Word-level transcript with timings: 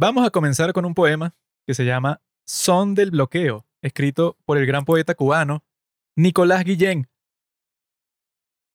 Vamos 0.00 0.26
a 0.26 0.30
comenzar 0.30 0.72
con 0.72 0.86
un 0.86 0.94
poema 0.94 1.34
que 1.66 1.74
se 1.74 1.84
llama 1.84 2.22
Son 2.46 2.94
del 2.94 3.10
Bloqueo, 3.10 3.66
escrito 3.82 4.38
por 4.46 4.56
el 4.56 4.64
gran 4.64 4.86
poeta 4.86 5.14
cubano 5.14 5.62
Nicolás 6.16 6.64
Guillén. 6.64 7.06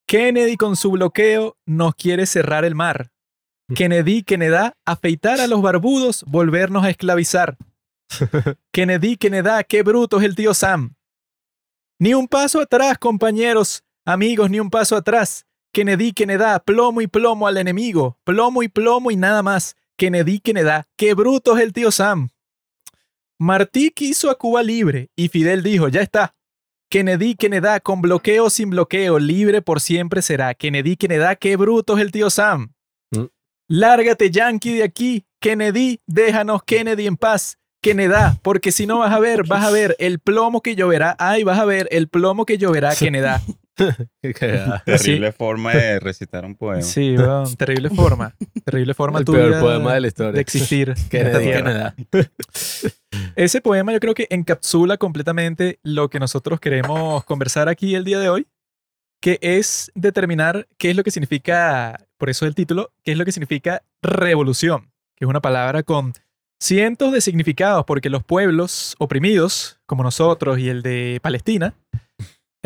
Kennedy 0.08 0.56
con 0.56 0.76
su 0.76 0.92
bloqueo 0.92 1.58
nos 1.66 1.96
quiere 1.96 2.28
cerrar 2.28 2.64
el 2.64 2.76
mar. 2.76 3.12
Kennedy, 3.74 4.22
Kennedy, 4.22 4.70
afeitar 4.86 5.42
a 5.42 5.48
los 5.48 5.64
barbudos, 5.64 6.24
volvernos 6.28 6.84
a 6.84 6.92
esclavizar. 6.92 7.58
Kennedy, 8.72 9.18
Kennedy, 9.18 9.64
qué 9.68 9.82
bruto 9.82 10.20
es 10.20 10.26
el 10.26 10.36
tío 10.36 10.54
Sam. 10.54 10.94
Ni 12.00 12.14
un 12.14 12.28
paso 12.28 12.62
atrás, 12.62 13.00
compañeros, 13.00 13.84
amigos, 14.06 14.52
ni 14.52 14.60
un 14.60 14.70
paso 14.70 14.96
atrás. 14.96 15.48
Kennedy, 15.74 16.14
Kennedy, 16.14 16.60
plomo 16.64 17.02
y 17.02 17.08
plomo 17.08 17.48
al 17.48 17.58
enemigo, 17.58 18.20
plomo 18.24 18.62
y 18.62 18.68
plomo 18.68 19.10
y 19.10 19.16
nada 19.16 19.42
más. 19.42 19.76
Kennedy, 19.98 20.40
Kennedy, 20.40 20.84
qué 20.98 21.14
bruto 21.14 21.58
es 21.58 21.64
el 21.64 21.72
tío 21.72 21.90
Sam. 21.92 22.30
Martí 23.40 23.92
quiso 23.92 24.30
a 24.30 24.38
Cuba 24.38 24.62
libre 24.62 25.10
y 25.16 25.30
Fidel 25.30 25.64
dijo, 25.64 25.88
ya 25.88 26.02
está. 26.02 26.36
Kennedy, 26.90 27.36
Kennedy, 27.36 27.80
con 27.82 28.02
bloqueo 28.02 28.46
o 28.46 28.50
sin 28.50 28.70
bloqueo, 28.70 29.20
libre 29.20 29.62
por 29.62 29.82
siempre 29.82 30.22
será. 30.22 30.54
Kennedy, 30.54 30.96
Kennedy, 30.98 31.36
qué 31.40 31.56
bruto 31.56 31.96
es 31.96 32.02
el 32.02 32.12
tío 32.12 32.30
Sam. 32.30 32.74
Mm. 33.12 33.26
Lárgate, 33.68 34.30
Yankee, 34.32 34.78
de 34.78 34.84
aquí. 34.84 35.26
Kennedy, 35.40 36.00
déjanos 36.06 36.64
Kennedy 36.64 37.08
en 37.08 37.18
paz. 37.18 37.58
Kennedy, 37.82 38.38
porque 38.42 38.72
si 38.72 38.86
no 38.86 39.00
vas 39.00 39.14
a 39.14 39.20
ver, 39.20 39.46
vas 39.48 39.66
a 39.66 39.72
ver 39.72 39.96
el 40.00 40.20
plomo 40.20 40.62
que 40.62 40.76
lloverá. 40.76 41.16
Ay, 41.20 41.44
vas 41.44 41.60
a 41.60 41.66
ver 41.66 41.88
el 41.92 42.08
plomo 42.08 42.46
que 42.46 42.58
lloverá, 42.58 42.96
Kennedy. 43.00 43.28
Terrible 44.86 45.32
forma 45.32 45.74
de 45.74 46.00
recitar 46.00 46.46
un 46.46 46.56
poema. 46.56 46.82
Sí, 46.82 47.16
terrible 47.58 47.90
forma. 47.90 48.36
Terrible 48.64 48.94
forma 48.94 49.20
El 49.20 49.26
tuya 49.26 49.40
peor 49.40 49.60
poema 49.60 49.94
de 49.94 50.02
la 50.02 50.08
historia. 50.08 50.32
de 50.32 50.42
existir. 50.42 50.94
Kennedy. 51.10 51.94
Ese 53.36 53.62
poema 53.62 53.92
yo 53.94 54.00
creo 54.00 54.14
que 54.14 54.28
encapsula 54.30 54.98
completamente 54.98 55.80
lo 55.84 56.10
que 56.10 56.20
nosotros 56.20 56.60
queremos 56.60 57.24
conversar 57.26 57.70
aquí 57.70 57.96
el 57.96 58.06
día 58.06 58.20
de 58.20 58.30
hoy, 58.30 58.48
que 59.22 59.40
es 59.42 59.92
determinar 59.96 60.68
qué 60.78 60.92
es 60.92 60.96
lo 60.96 61.04
que 61.04 61.12
significa, 61.12 61.98
por 62.18 62.30
eso 62.30 62.46
el 62.46 62.56
título, 62.56 62.92
qué 63.04 63.12
es 63.12 63.18
lo 63.18 63.26
que 63.26 63.32
significa 63.32 63.84
revolución, 64.02 64.92
que 65.16 65.26
es 65.26 65.30
una 65.30 65.42
palabra 65.42 65.84
con 65.84 66.14
cientos 66.60 67.12
de 67.12 67.22
significados, 67.22 67.86
porque 67.86 68.10
los 68.10 68.24
pueblos 68.24 68.96
oprimidos, 69.00 69.80
como 69.86 70.04
nosotros 70.04 70.60
y 70.60 70.70
el 70.70 70.82
de 70.82 71.20
Palestina, 71.22 71.74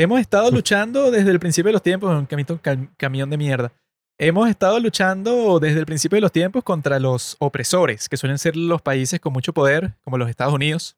hemos 0.04 0.22
estado 0.22 0.50
luchando 0.50 1.12
desde 1.12 1.30
el 1.30 1.42
principio 1.42 1.68
de 1.68 1.74
los 1.74 1.84
tiempos, 1.84 2.10
un 2.10 2.88
camión 2.96 3.30
de 3.30 3.38
mierda. 3.38 3.74
Hemos 4.18 4.50
estado 4.50 4.80
luchando 4.80 5.60
desde 5.60 5.80
el 5.80 5.86
principio 5.86 6.16
de 6.16 6.22
los 6.22 6.32
tiempos 6.32 6.64
contra 6.64 7.00
los 7.00 7.36
opresores, 7.40 8.08
que 8.08 8.16
suelen 8.16 8.38
ser 8.38 8.56
los 8.56 8.82
países 8.82 9.20
con 9.20 9.34
mucho 9.34 9.52
poder, 9.54 9.96
como 10.06 10.18
los 10.18 10.30
Estados 10.30 10.54
Unidos. 10.54 10.96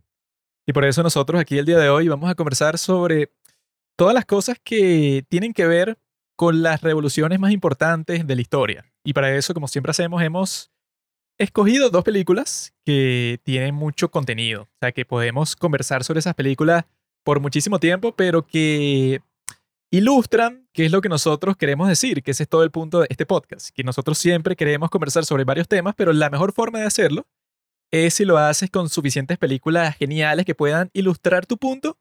Y 0.68 0.74
por 0.74 0.86
eso 0.86 1.02
nosotros 1.02 1.42
aquí 1.42 1.58
el 1.58 1.66
día 1.66 1.80
de 1.80 1.90
hoy 1.90 2.08
vamos 2.10 2.30
a 2.30 2.36
conversar 2.36 2.78
sobre 2.78 3.32
todas 3.98 4.14
las 4.14 4.26
cosas 4.26 4.60
que 4.64 5.26
tienen 5.30 5.54
que 5.54 5.66
ver 5.66 5.98
con 6.36 6.62
las 6.62 6.82
revoluciones 6.82 7.40
más 7.40 7.52
importantes 7.52 8.28
de 8.28 8.36
la 8.36 8.42
historia. 8.42 8.86
Y 9.04 9.14
para 9.14 9.36
eso, 9.36 9.56
como 9.56 9.68
siempre 9.68 9.90
hacemos, 9.90 10.22
hemos 10.22 10.72
escogido 11.40 11.90
dos 11.90 12.04
películas 12.04 12.76
que 12.86 13.40
tienen 13.44 13.74
mucho 13.74 14.12
contenido. 14.12 14.64
O 14.64 14.78
sea, 14.80 14.92
que 14.92 15.06
podemos 15.06 15.56
conversar 15.56 16.04
sobre 16.04 16.20
esas 16.20 16.36
películas 16.36 16.86
por 17.23 17.39
muchísimo 17.39 17.80
tiempo, 17.80 18.16
pero 18.16 18.45
que 18.45 19.22
ilustran 19.91 20.67
qué 20.73 20.86
es 20.86 20.91
lo 20.91 21.02
que 21.02 21.09
nosotros 21.09 21.58
queremos 21.58 21.88
decir, 21.88 22.23
que 22.23 22.31
ese 22.31 22.44
es 22.44 22.50
todo 22.50 22.64
el 22.64 22.72
punto 22.72 23.02
de 23.02 23.08
este 23.09 23.25
podcast, 23.25 23.69
que 23.73 23.83
nosotros 23.83 24.17
siempre 24.17 24.55
queremos 24.55 24.89
conversar 24.89 25.25
sobre 25.25 25.44
varios 25.44 25.67
temas, 25.67 25.95
pero 25.95 26.14
la 26.14 26.30
mejor 26.30 26.53
forma 26.53 26.80
de 26.80 26.86
hacerlo 26.86 27.27
es 27.92 28.14
si 28.14 28.25
lo 28.25 28.38
haces 28.38 28.72
con 28.72 28.88
suficientes 28.88 29.38
películas 29.38 29.95
geniales 29.97 30.45
que 30.45 30.55
puedan 30.55 30.89
ilustrar 30.94 31.45
tu 31.45 31.58
punto 31.58 31.97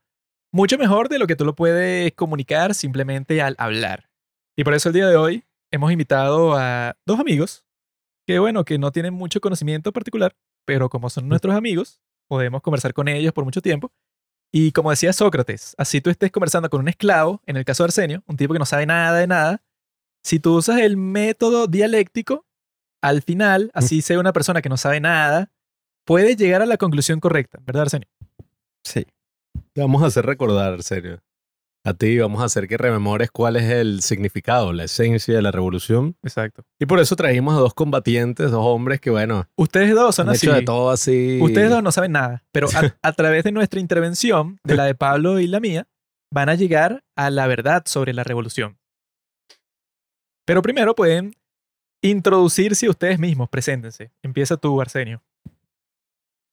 mucho 0.52 0.78
mejor 0.78 1.08
de 1.08 1.18
lo 1.18 1.26
que 1.26 1.36
tú 1.36 1.44
lo 1.44 1.54
puedes 1.54 2.12
comunicar 2.14 2.74
simplemente 2.74 3.40
al 3.42 3.54
hablar. 3.58 4.10
Y 4.56 4.64
por 4.64 4.74
eso 4.74 4.88
el 4.88 4.94
día 4.94 5.06
de 5.06 5.16
hoy 5.16 5.44
hemos 5.70 5.92
invitado 5.92 6.54
a 6.56 6.96
dos 7.06 7.20
amigos 7.20 7.64
que, 8.26 8.38
bueno, 8.38 8.64
que 8.64 8.78
no 8.78 8.90
tienen 8.92 9.14
mucho 9.14 9.40
conocimiento 9.40 9.92
particular, 9.92 10.36
pero 10.64 10.88
como 10.88 11.08
son 11.08 11.28
nuestros 11.28 11.54
amigos, 11.54 12.00
podemos 12.28 12.62
conversar 12.62 12.92
con 12.92 13.08
ellos 13.08 13.32
por 13.32 13.44
mucho 13.44 13.62
tiempo. 13.62 13.92
Y 14.52 14.72
como 14.72 14.90
decía 14.90 15.12
Sócrates, 15.12 15.74
así 15.78 16.00
tú 16.00 16.10
estés 16.10 16.32
conversando 16.32 16.68
con 16.70 16.80
un 16.80 16.88
esclavo, 16.88 17.40
en 17.46 17.56
el 17.56 17.64
caso 17.64 17.82
de 17.82 17.86
Arsenio, 17.86 18.24
un 18.26 18.36
tipo 18.36 18.52
que 18.52 18.58
no 18.58 18.66
sabe 18.66 18.84
nada 18.86 19.18
de 19.18 19.26
nada, 19.26 19.62
si 20.24 20.40
tú 20.40 20.56
usas 20.56 20.80
el 20.80 20.96
método 20.96 21.66
dialéctico, 21.66 22.46
al 23.00 23.22
final, 23.22 23.70
así 23.74 24.02
sea 24.02 24.18
una 24.18 24.32
persona 24.32 24.60
que 24.60 24.68
no 24.68 24.76
sabe 24.76 25.00
nada, 25.00 25.50
puede 26.04 26.36
llegar 26.36 26.62
a 26.62 26.66
la 26.66 26.76
conclusión 26.76 27.20
correcta, 27.20 27.58
¿verdad, 27.64 27.82
Arsenio? 27.82 28.08
Sí. 28.84 29.06
Te 29.72 29.80
vamos 29.80 30.02
a 30.02 30.06
hacer 30.06 30.26
recordar, 30.26 30.74
en 30.74 30.82
serio. 30.82 31.22
A 31.82 31.94
ti 31.94 32.18
vamos 32.18 32.42
a 32.42 32.44
hacer 32.44 32.68
que 32.68 32.76
rememores 32.76 33.30
cuál 33.30 33.56
es 33.56 33.62
el 33.64 34.02
significado, 34.02 34.72
la 34.74 34.84
esencia 34.84 35.34
de 35.34 35.40
la 35.40 35.50
revolución. 35.50 36.14
Exacto. 36.22 36.62
Y 36.78 36.84
por 36.84 37.00
eso 37.00 37.16
traímos 37.16 37.54
a 37.56 37.60
dos 37.60 37.72
combatientes, 37.72 38.50
dos 38.50 38.64
hombres 38.66 39.00
que, 39.00 39.08
bueno, 39.08 39.48
Ustedes 39.56 39.94
dos 39.94 40.14
son 40.14 40.28
han 40.28 40.34
así. 40.34 40.46
hecho 40.46 40.54
de 40.56 40.62
todo 40.62 40.90
así. 40.90 41.38
Ustedes 41.40 41.70
dos 41.70 41.82
no 41.82 41.90
saben 41.90 42.12
nada, 42.12 42.44
pero 42.52 42.68
a, 42.74 42.94
a 43.02 43.12
través 43.12 43.44
de 43.44 43.52
nuestra 43.52 43.80
intervención, 43.80 44.58
de 44.62 44.74
la 44.76 44.84
de 44.84 44.94
Pablo 44.94 45.40
y 45.40 45.46
la 45.46 45.58
mía, 45.58 45.88
van 46.30 46.50
a 46.50 46.54
llegar 46.54 47.02
a 47.16 47.30
la 47.30 47.46
verdad 47.46 47.82
sobre 47.86 48.12
la 48.12 48.24
revolución. 48.24 48.78
Pero 50.46 50.60
primero 50.62 50.94
pueden 50.94 51.34
introducirse 52.02 52.88
ustedes 52.88 53.18
mismos, 53.18 53.48
preséntense. 53.48 54.10
Empieza 54.22 54.56
tú, 54.56 54.80
Arsenio. 54.80 55.22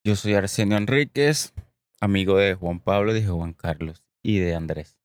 Yo 0.06 0.16
soy 0.16 0.36
Arsenio 0.36 0.78
Enríquez, 0.78 1.54
amigo 2.00 2.38
de 2.38 2.54
Juan 2.54 2.80
Pablo, 2.80 3.14
de 3.14 3.26
Juan 3.26 3.54
Carlos 3.54 4.04
y 4.24 4.40
de 4.40 4.56
Andrés. 4.56 4.97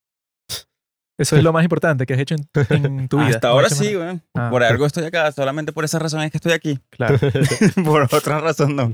Eso 1.23 1.37
es 1.37 1.43
lo 1.43 1.53
más 1.53 1.63
importante 1.65 2.05
que 2.07 2.15
has 2.15 2.21
hecho 2.21 2.35
en, 2.35 2.47
en 2.71 3.09
tu 3.09 3.19
vida. 3.19 3.29
Hasta 3.29 3.49
ahora 3.49 3.69
sí, 3.71 3.97
weón. 3.97 4.23
Ah. 4.35 4.49
Por 4.51 4.63
algo 4.63 4.85
estoy 4.87 5.05
acá, 5.05 5.31
solamente 5.33 5.73
por 5.73 5.85
esa 5.85 5.99
razón 5.99 6.21
es 6.23 6.31
que 6.31 6.37
estoy 6.39 6.53
aquí. 6.53 6.79
Claro. 6.91 7.19
por 7.85 8.03
otra 8.13 8.41
razón 8.41 8.77
no. 8.77 8.93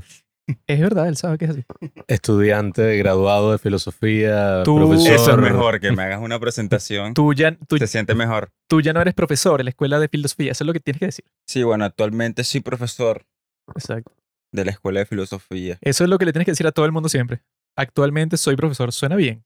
Es 0.65 0.79
verdad, 0.79 1.07
él 1.07 1.15
sabe 1.15 1.37
que 1.37 1.45
es 1.45 1.51
así. 1.51 1.63
Estudiante, 2.07 2.97
graduado 2.97 3.51
de 3.51 3.59
filosofía, 3.59 4.63
Tú- 4.63 4.77
profesor. 4.77 5.13
Eso 5.13 5.31
es 5.31 5.37
mejor, 5.37 5.79
que 5.79 5.91
me 5.91 6.01
hagas 6.01 6.21
una 6.21 6.39
presentación. 6.39 7.13
Tú 7.13 7.33
ya, 7.33 7.55
tú, 7.67 7.77
Se 7.77 7.85
siente 7.85 8.15
mejor. 8.15 8.49
tú 8.67 8.81
ya 8.81 8.91
no 8.91 8.99
eres 9.01 9.13
profesor 9.13 9.61
en 9.61 9.65
la 9.65 9.69
escuela 9.69 9.99
de 9.99 10.07
filosofía. 10.07 10.51
Eso 10.51 10.63
es 10.63 10.65
lo 10.67 10.73
que 10.73 10.79
tienes 10.79 10.99
que 10.99 11.05
decir. 11.05 11.25
Sí, 11.47 11.61
bueno, 11.61 11.85
actualmente 11.85 12.43
soy 12.43 12.61
profesor 12.61 13.27
Exacto. 13.75 14.11
de 14.51 14.65
la 14.65 14.71
Escuela 14.71 14.99
de 15.01 15.05
Filosofía 15.05 15.77
Eso 15.81 16.03
es 16.03 16.09
lo 16.09 16.17
que 16.17 16.25
le 16.25 16.33
tienes 16.33 16.45
que 16.45 16.51
decir 16.53 16.65
a 16.65 16.71
todo 16.71 16.87
el 16.87 16.91
mundo 16.91 17.09
siempre. 17.09 17.43
Actualmente 17.77 18.35
soy 18.37 18.55
profesor. 18.55 18.91
Suena 18.91 19.15
bien. 19.15 19.43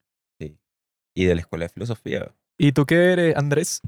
y 1.15 1.25
de 1.25 1.35
la 1.35 1.41
Escuela 1.41 1.65
de 1.65 1.69
Filosofía. 1.69 2.33
¿Y 2.57 2.71
tú 2.71 2.85
qué 2.85 3.13
eres, 3.13 3.35
Andrés? 3.35 3.81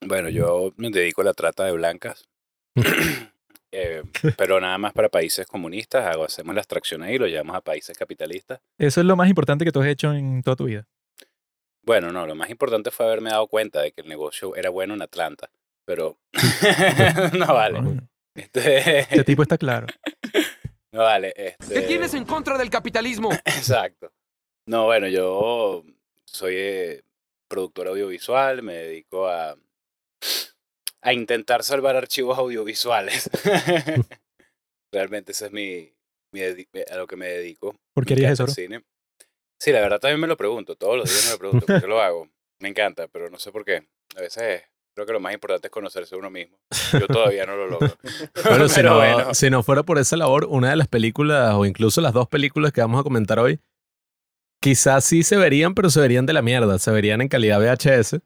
Bueno, 0.00 0.28
yo 0.28 0.72
me 0.76 0.90
dedico 0.90 1.22
a 1.22 1.24
la 1.24 1.34
trata 1.34 1.64
de 1.64 1.72
blancas. 1.72 2.28
Eh, 3.74 4.02
pero 4.36 4.60
nada 4.60 4.76
más 4.76 4.92
para 4.92 5.08
países 5.08 5.46
comunistas. 5.46 6.04
Hago, 6.06 6.24
hacemos 6.24 6.54
la 6.54 6.60
extracción 6.60 7.02
ahí 7.02 7.14
y 7.14 7.18
lo 7.18 7.26
llevamos 7.26 7.56
a 7.56 7.62
países 7.62 7.96
capitalistas. 7.96 8.60
Eso 8.78 9.00
es 9.00 9.06
lo 9.06 9.16
más 9.16 9.30
importante 9.30 9.64
que 9.64 9.72
tú 9.72 9.80
has 9.80 9.86
hecho 9.86 10.12
en 10.12 10.42
toda 10.42 10.56
tu 10.56 10.66
vida. 10.66 10.86
Bueno, 11.82 12.12
no, 12.12 12.26
lo 12.26 12.34
más 12.34 12.50
importante 12.50 12.90
fue 12.90 13.06
haberme 13.06 13.30
dado 13.30 13.46
cuenta 13.48 13.80
de 13.80 13.92
que 13.92 14.02
el 14.02 14.08
negocio 14.08 14.54
era 14.56 14.68
bueno 14.68 14.92
en 14.92 15.00
Atlanta. 15.00 15.50
Pero 15.86 16.18
no 17.32 17.46
vale. 17.46 17.80
Este, 18.36 19.00
Este 19.00 19.24
tipo 19.24 19.40
está 19.42 19.56
claro. 19.56 19.86
no 20.92 21.00
vale. 21.00 21.32
Este, 21.34 21.72
¿Qué 21.72 21.80
tienes 21.80 22.12
en 22.12 22.26
contra 22.26 22.58
del 22.58 22.68
capitalismo? 22.68 23.32
Exacto. 23.32 24.12
No, 24.68 24.84
bueno, 24.84 25.08
yo 25.08 25.82
soy 26.32 26.54
eh, 26.56 27.02
productor 27.48 27.88
audiovisual, 27.88 28.62
me 28.62 28.74
dedico 28.74 29.28
a, 29.28 29.56
a 31.02 31.12
intentar 31.12 31.62
salvar 31.64 31.96
archivos 31.96 32.38
audiovisuales. 32.38 33.30
Realmente 34.92 35.32
ese 35.32 35.46
es 35.46 35.52
mi, 35.52 35.92
mi 36.32 36.40
dedi- 36.40 36.68
a 36.90 36.96
lo 36.96 37.06
que 37.06 37.16
me 37.16 37.28
dedico. 37.28 37.74
¿Por 37.94 38.04
qué 38.06 38.14
harías 38.14 38.32
eso? 38.32 38.46
cine. 38.46 38.82
Sí, 39.60 39.70
la 39.72 39.80
verdad 39.80 40.00
también 40.00 40.20
me 40.20 40.26
lo 40.26 40.36
pregunto, 40.36 40.74
todos 40.76 40.96
los 40.96 41.08
días 41.08 41.24
me 41.26 41.32
lo 41.32 41.38
pregunto, 41.38 41.66
¿por 41.66 41.80
qué 41.80 41.86
lo 41.86 42.00
hago? 42.00 42.28
Me 42.60 42.68
encanta, 42.68 43.06
pero 43.08 43.30
no 43.30 43.38
sé 43.38 43.52
por 43.52 43.64
qué. 43.64 43.86
A 44.16 44.20
veces 44.20 44.62
creo 44.94 45.06
que 45.06 45.12
lo 45.12 45.20
más 45.20 45.32
importante 45.34 45.68
es 45.68 45.72
conocerse 45.72 46.16
uno 46.16 46.30
mismo. 46.30 46.58
Yo 46.98 47.06
todavía 47.06 47.46
no 47.46 47.56
lo 47.56 47.66
logro. 47.68 47.96
Bueno, 48.48 48.68
si, 48.68 48.74
Pero 48.76 48.90
no, 48.90 48.96
bueno. 48.96 49.34
si 49.34 49.50
no 49.50 49.62
fuera 49.62 49.82
por 49.84 49.98
esa 49.98 50.16
labor, 50.16 50.46
una 50.48 50.70
de 50.70 50.76
las 50.76 50.88
películas, 50.88 51.54
o 51.54 51.64
incluso 51.64 52.00
las 52.00 52.12
dos 52.12 52.28
películas 52.28 52.72
que 52.72 52.80
vamos 52.80 53.00
a 53.00 53.04
comentar 53.04 53.38
hoy, 53.38 53.60
quizás 54.62 55.04
sí 55.04 55.24
se 55.24 55.36
verían, 55.36 55.74
pero 55.74 55.90
se 55.90 56.00
verían 56.00 56.24
de 56.24 56.32
la 56.32 56.40
mierda. 56.40 56.78
Se 56.78 56.90
verían 56.90 57.20
en 57.20 57.28
calidad 57.28 57.60
VHS. 57.60 58.20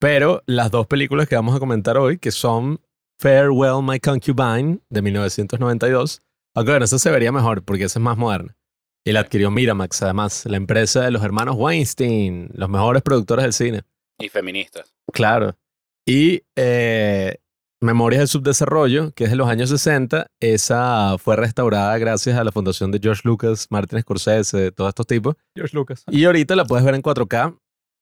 Pero 0.00 0.42
las 0.46 0.72
dos 0.72 0.88
películas 0.88 1.28
que 1.28 1.36
vamos 1.36 1.54
a 1.54 1.60
comentar 1.60 1.96
hoy, 1.96 2.18
que 2.18 2.32
son 2.32 2.80
Farewell 3.20 3.84
My 3.84 4.00
Concubine, 4.00 4.80
de 4.88 5.02
1992, 5.02 6.22
aunque 6.56 6.72
bueno, 6.72 6.84
esa 6.84 6.98
se 6.98 7.10
vería 7.10 7.30
mejor, 7.30 7.62
porque 7.62 7.84
esa 7.84 8.00
es 8.00 8.02
más 8.02 8.16
moderna. 8.16 8.56
Y 9.04 9.12
la 9.12 9.20
adquirió 9.20 9.50
Miramax, 9.50 10.02
además, 10.02 10.44
la 10.46 10.56
empresa 10.56 11.02
de 11.02 11.12
los 11.12 11.22
hermanos 11.22 11.54
Weinstein, 11.56 12.50
los 12.54 12.68
mejores 12.68 13.02
productores 13.02 13.44
del 13.44 13.52
cine. 13.52 13.82
Y 14.18 14.28
feministas. 14.28 14.92
Claro. 15.12 15.56
Y 16.04 16.42
eh, 16.56 17.36
Memorias 17.82 18.20
del 18.20 18.28
Subdesarrollo, 18.28 19.10
que 19.12 19.24
es 19.24 19.30
de 19.30 19.36
los 19.36 19.48
años 19.48 19.68
60. 19.68 20.26
Esa 20.40 21.18
fue 21.18 21.34
restaurada 21.34 21.98
gracias 21.98 22.38
a 22.38 22.44
la 22.44 22.52
fundación 22.52 22.92
de 22.92 23.00
George 23.02 23.22
Lucas, 23.24 23.66
Martin 23.70 24.00
Scorsese, 24.00 24.70
todos 24.70 24.90
estos 24.90 25.04
tipos. 25.06 25.34
George 25.56 25.74
Lucas. 25.76 26.04
Y 26.08 26.24
ahorita 26.24 26.54
la 26.54 26.64
puedes 26.64 26.84
ver 26.84 26.94
en 26.94 27.02
4K. 27.02 27.58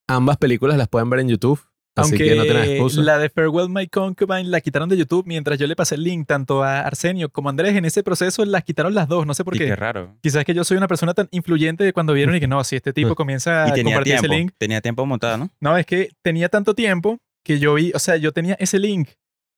Ambas 0.06 0.36
películas 0.36 0.76
las 0.76 0.86
pueden 0.88 1.08
ver 1.08 1.20
en 1.20 1.28
YouTube. 1.30 1.58
Así 1.96 2.12
Aunque 2.12 2.24
que 2.28 2.36
no 2.36 2.42
excusa. 2.44 3.00
la 3.00 3.18
de 3.18 3.30
Farewell 3.30 3.68
My 3.70 3.88
Concubine 3.88 4.44
la 4.44 4.60
quitaron 4.60 4.88
de 4.90 4.96
YouTube 4.98 5.24
mientras 5.26 5.58
yo 5.58 5.66
le 5.66 5.74
pasé 5.74 5.94
el 5.96 6.04
link 6.04 6.26
tanto 6.26 6.62
a 6.62 6.80
Arsenio 6.82 7.30
como 7.30 7.48
a 7.48 7.50
Andrés 7.50 7.74
en 7.74 7.84
ese 7.84 8.02
proceso 8.04 8.44
las 8.44 8.62
quitaron 8.64 8.94
las 8.94 9.08
dos, 9.08 9.26
no 9.26 9.32
sé 9.34 9.44
por 9.44 9.56
Y 9.56 9.58
qué. 9.60 9.64
qué 9.66 9.76
raro. 9.76 10.14
Quizás 10.22 10.44
que 10.44 10.54
yo 10.54 10.62
soy 10.62 10.76
una 10.76 10.86
persona 10.88 11.14
tan 11.14 11.26
influyente 11.32 11.82
de 11.84 11.92
cuando 11.92 12.12
vieron 12.12 12.34
y 12.36 12.40
que 12.40 12.46
no, 12.46 12.62
si 12.64 12.76
este 12.76 12.92
tipo 12.92 13.14
comienza 13.16 13.66
Y 13.74 13.80
a 13.80 13.82
compartir 13.82 14.02
tiempo. 14.04 14.26
ese 14.26 14.28
link. 14.28 14.52
Tenía 14.58 14.80
tiempo 14.82 15.04
montado, 15.06 15.38
¿no? 15.38 15.50
No, 15.58 15.76
es 15.76 15.84
que 15.86 16.10
tenía 16.22 16.48
tanto 16.50 16.74
tiempo 16.74 17.18
que 17.44 17.58
yo 17.58 17.74
vi, 17.74 17.90
o 17.94 17.98
sea, 17.98 18.16
yo 18.18 18.30
tenía 18.32 18.54
ese 18.60 18.78
link 18.78 19.08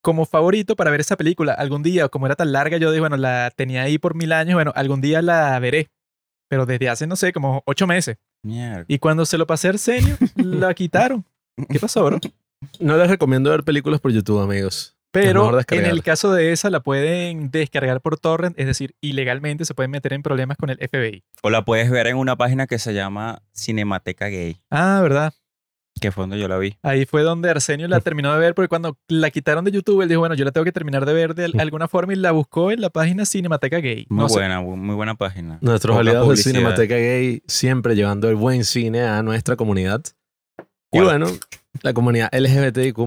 como 0.03 0.27
favorito 0.27 0.77
para 0.77 0.91
ver 0.91 1.01
esa 1.01 1.17
película. 1.17 1.53
Algún 1.55 1.83
día, 1.83 2.09
como 2.09 2.27
era 2.27 2.35
tan 2.37 2.53
larga, 2.53 2.77
yo 2.77 2.91
dije, 2.91 3.01
bueno, 3.01 3.17
la 3.17 3.51
tenía 3.55 3.83
ahí 3.83 3.99
por 3.99 4.15
mil 4.15 4.33
años, 4.33 4.55
bueno, 4.55 4.73
algún 4.75 5.01
día 5.01 5.23
la 5.23 5.59
veré. 5.59 5.91
Pero 6.49 6.67
desde 6.67 6.91
hace, 6.91 7.07
no 7.07 7.17
sé, 7.17 7.33
como 7.33 7.63
ocho 7.65 7.87
meses. 7.87 8.19
Mierda. 8.43 8.85
Y 8.89 8.99
cuando 8.99 9.25
se 9.25 9.39
lo 9.39 9.47
pasé 9.47 9.69
a 9.69 9.71
Arsenio, 9.71 10.17
la 10.37 10.75
quitaron. 10.75 11.25
¿Qué 11.71 11.79
pasó, 11.79 12.05
bro? 12.05 12.19
No 12.81 12.97
les 12.97 13.09
recomiendo 13.09 13.51
ver 13.51 13.63
películas 13.63 14.01
por 14.01 14.13
YouTube, 14.13 14.41
amigos. 14.41 14.97
Pero 15.13 15.61
en 15.71 15.85
el 15.85 16.03
caso 16.03 16.33
de 16.33 16.53
esa 16.53 16.71
la 16.71 16.81
pueden 16.81 17.51
descargar 17.51 18.01
por 18.01 18.19
torrent, 18.19 18.59
es 18.59 18.67
decir, 18.67 18.95
ilegalmente 19.03 19.67
se 19.67 19.75
pueden 19.75 19.91
meter 19.91 20.15
en 20.15 20.23
problemas 20.23 20.57
con 20.57 20.71
el 20.71 20.79
FBI. 20.79 21.23
O 21.43 21.51
la 21.51 21.67
puedes 21.67 21.91
ver 21.91 22.07
en 22.07 22.17
una 22.17 22.37
página 22.37 22.67
que 22.67 22.79
se 22.79 22.95
llama 22.95 23.43
Cinemateca 23.55 24.29
Gay, 24.29 24.57
Ah, 24.71 25.01
¿verdad? 25.03 25.35
Que 26.03 26.13
fue 26.13 26.25
donde 26.25 26.39
yo 26.39 26.47
la 26.49 26.59
vi. 26.59 26.77
Ahí 26.83 27.07
fue 27.07 27.23
donde 27.23 27.49
Arsenio 27.49 27.89
la 27.89 28.01
terminó 28.01 28.33
de 28.35 28.39
ver, 28.39 28.55
porque 28.55 28.69
cuando 28.69 28.99
la 29.09 29.31
quitaron 29.31 29.65
de 29.65 29.71
YouTube, 29.71 30.03
él 30.03 30.09
dijo, 30.09 30.21
bueno, 30.21 30.35
yo 30.35 30.45
la 30.45 30.51
tengo 30.51 30.65
que 30.67 30.73
terminar 30.73 31.07
de 31.07 31.13
ver 31.15 31.35
de 31.35 31.47
al- 31.47 31.61
alguna 31.61 31.89
forma 31.89 32.13
y 32.13 32.17
la 32.17 32.33
buscó 32.33 32.71
en 32.71 32.81
la 32.83 32.91
página 32.91 33.25
Cinemateca 33.25 33.79
Gay. 33.79 34.07
Muy 34.11 34.25
No 34.25 34.29
buena, 34.29 34.61
bu- 34.61 34.77
muy 34.77 34.95
buena 34.95 35.15
página. 35.15 35.59
Nuestros 35.63 35.95
Poca 35.95 36.01
aliados 36.01 36.21
de 36.23 36.27
publicidad. 36.27 36.53
Cinemateca 36.55 36.95
Gay 36.97 37.43
siempre 37.47 37.95
llevando 37.97 38.29
el 38.29 38.35
buen 38.37 38.65
cine 38.65 39.03
a 39.03 39.23
nuestra 39.23 39.57
comunidad. 39.57 40.03
Y 40.95 40.99
¿Cuál? 40.99 41.05
bueno, 41.05 41.27
la 41.83 41.95
comunidad 41.95 42.29
LGBTIQ 42.33 42.99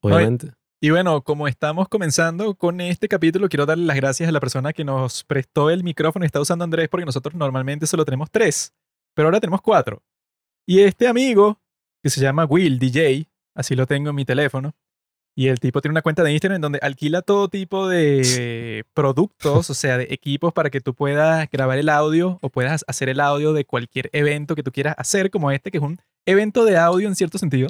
obviamente. 0.00 0.50
Y 0.82 0.88
bueno, 0.90 1.20
como 1.22 1.46
estamos 1.46 1.88
comenzando 1.88 2.54
con 2.54 2.80
este 2.80 3.06
capítulo, 3.06 3.50
quiero 3.50 3.66
darle 3.66 3.84
las 3.84 3.96
gracias 3.96 4.28
a 4.28 4.32
la 4.32 4.40
persona 4.40 4.72
que 4.72 4.82
nos 4.82 5.24
prestó 5.24 5.68
el 5.68 5.84
micrófono 5.84 6.24
y 6.24 6.26
está 6.26 6.40
usando 6.40 6.64
Andrés, 6.64 6.88
porque 6.88 7.04
nosotros 7.04 7.34
normalmente 7.34 7.86
solo 7.86 8.06
tenemos 8.06 8.30
tres, 8.30 8.72
pero 9.14 9.28
ahora 9.28 9.40
tenemos 9.40 9.60
cuatro. 9.60 10.02
Y 10.66 10.80
este 10.80 11.06
amigo, 11.06 11.60
que 12.02 12.10
se 12.10 12.20
llama 12.20 12.44
Will 12.44 12.78
DJ, 12.78 13.26
así 13.54 13.74
lo 13.74 13.86
tengo 13.86 14.10
en 14.10 14.16
mi 14.16 14.24
teléfono, 14.24 14.74
y 15.36 15.48
el 15.48 15.60
tipo 15.60 15.80
tiene 15.80 15.92
una 15.92 16.02
cuenta 16.02 16.22
de 16.22 16.32
Instagram 16.32 16.56
en 16.56 16.60
donde 16.60 16.78
alquila 16.82 17.22
todo 17.22 17.48
tipo 17.48 17.88
de 17.88 18.84
productos, 18.94 19.70
o 19.70 19.74
sea, 19.74 19.96
de 19.96 20.08
equipos 20.10 20.52
para 20.52 20.70
que 20.70 20.80
tú 20.80 20.94
puedas 20.94 21.48
grabar 21.50 21.78
el 21.78 21.88
audio 21.88 22.38
o 22.42 22.50
puedas 22.50 22.84
hacer 22.88 23.08
el 23.08 23.20
audio 23.20 23.52
de 23.52 23.64
cualquier 23.64 24.10
evento 24.12 24.54
que 24.54 24.62
tú 24.62 24.72
quieras 24.72 24.94
hacer, 24.98 25.30
como 25.30 25.50
este, 25.50 25.70
que 25.70 25.78
es 25.78 25.84
un 25.84 26.00
evento 26.26 26.64
de 26.64 26.76
audio 26.76 27.08
en 27.08 27.14
cierto 27.14 27.38
sentido. 27.38 27.68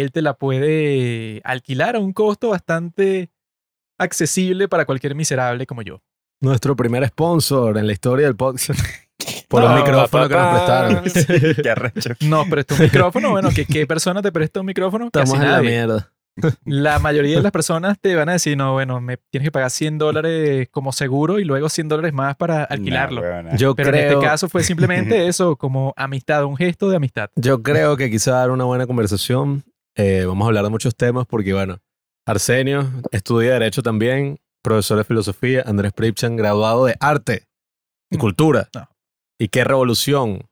él 0.00 0.12
te 0.12 0.22
la 0.22 0.34
puede 0.34 1.40
alquilar 1.44 1.96
a 1.96 2.00
un 2.00 2.12
costo 2.12 2.50
bastante 2.50 3.30
accesible 3.98 4.68
para 4.68 4.84
cualquier 4.86 5.14
miserable 5.14 5.66
como 5.66 5.82
yo. 5.82 6.00
Nuestro 6.40 6.76
primer 6.76 7.06
sponsor 7.08 7.78
en 7.78 7.86
la 7.86 7.92
historia 7.92 8.26
del 8.26 8.36
podcast. 8.36 8.70
Por 9.48 9.62
un 9.62 9.70
No, 9.70 9.76
micrófono 9.76 10.28
que 10.28 10.34
nos 10.34 10.48
prestaron. 10.54 11.54
Qué 11.62 11.70
arrecho. 11.70 12.10
No, 12.22 12.44
prestó 12.50 12.74
un 12.74 12.80
micrófono. 12.82 13.30
Bueno, 13.30 13.50
¿qué, 13.54 13.64
¿qué 13.64 13.86
persona 13.86 14.20
te 14.20 14.32
presta 14.32 14.60
un 14.60 14.66
micrófono? 14.66 15.06
Estamos 15.06 15.30
Casi 15.30 15.42
en 15.44 15.50
la 15.50 15.56
nadie. 15.58 15.70
mierda. 15.70 16.10
La 16.64 16.98
mayoría 16.98 17.36
de 17.36 17.42
las 17.42 17.52
personas 17.52 17.96
te 18.00 18.16
van 18.16 18.28
a 18.28 18.32
decir, 18.32 18.56
no, 18.56 18.72
bueno, 18.72 19.00
me 19.00 19.18
tienes 19.30 19.46
que 19.46 19.52
pagar 19.52 19.70
100 19.70 19.98
dólares 19.98 20.66
como 20.72 20.90
seguro 20.90 21.38
y 21.38 21.44
luego 21.44 21.68
100 21.68 21.88
dólares 21.88 22.12
más 22.12 22.34
para 22.34 22.64
alquilarlo. 22.64 23.20
Nah, 23.22 23.28
huevona. 23.28 23.56
Yo 23.56 23.76
Pero 23.76 23.90
creo, 23.90 24.02
en 24.02 24.08
este 24.14 24.26
caso 24.26 24.48
fue 24.48 24.64
simplemente 24.64 25.28
eso, 25.28 25.54
como 25.54 25.94
amistad, 25.96 26.44
un 26.44 26.56
gesto 26.56 26.88
de 26.90 26.96
amistad. 26.96 27.30
yo 27.36 27.62
creo 27.62 27.96
que 27.96 28.10
quizá 28.10 28.32
dar 28.32 28.50
una 28.50 28.64
buena 28.64 28.86
conversación. 28.88 29.62
Eh, 29.96 30.24
vamos 30.26 30.44
a 30.44 30.48
hablar 30.48 30.64
de 30.64 30.70
muchos 30.70 30.96
temas 30.96 31.26
porque, 31.26 31.52
bueno, 31.52 31.78
Arsenio 32.26 32.90
estudia 33.12 33.52
Derecho 33.52 33.82
también, 33.82 34.38
profesor 34.62 34.98
de 34.98 35.04
Filosofía, 35.04 35.62
Andrés 35.66 35.92
Pripchan, 35.92 36.36
graduado 36.36 36.86
de 36.86 36.96
Arte 37.00 37.46
y 38.10 38.16
Mm, 38.16 38.20
Cultura. 38.20 38.68
no. 38.74 38.88
Y 39.38 39.48
qué 39.48 39.64
revolución 39.64 40.46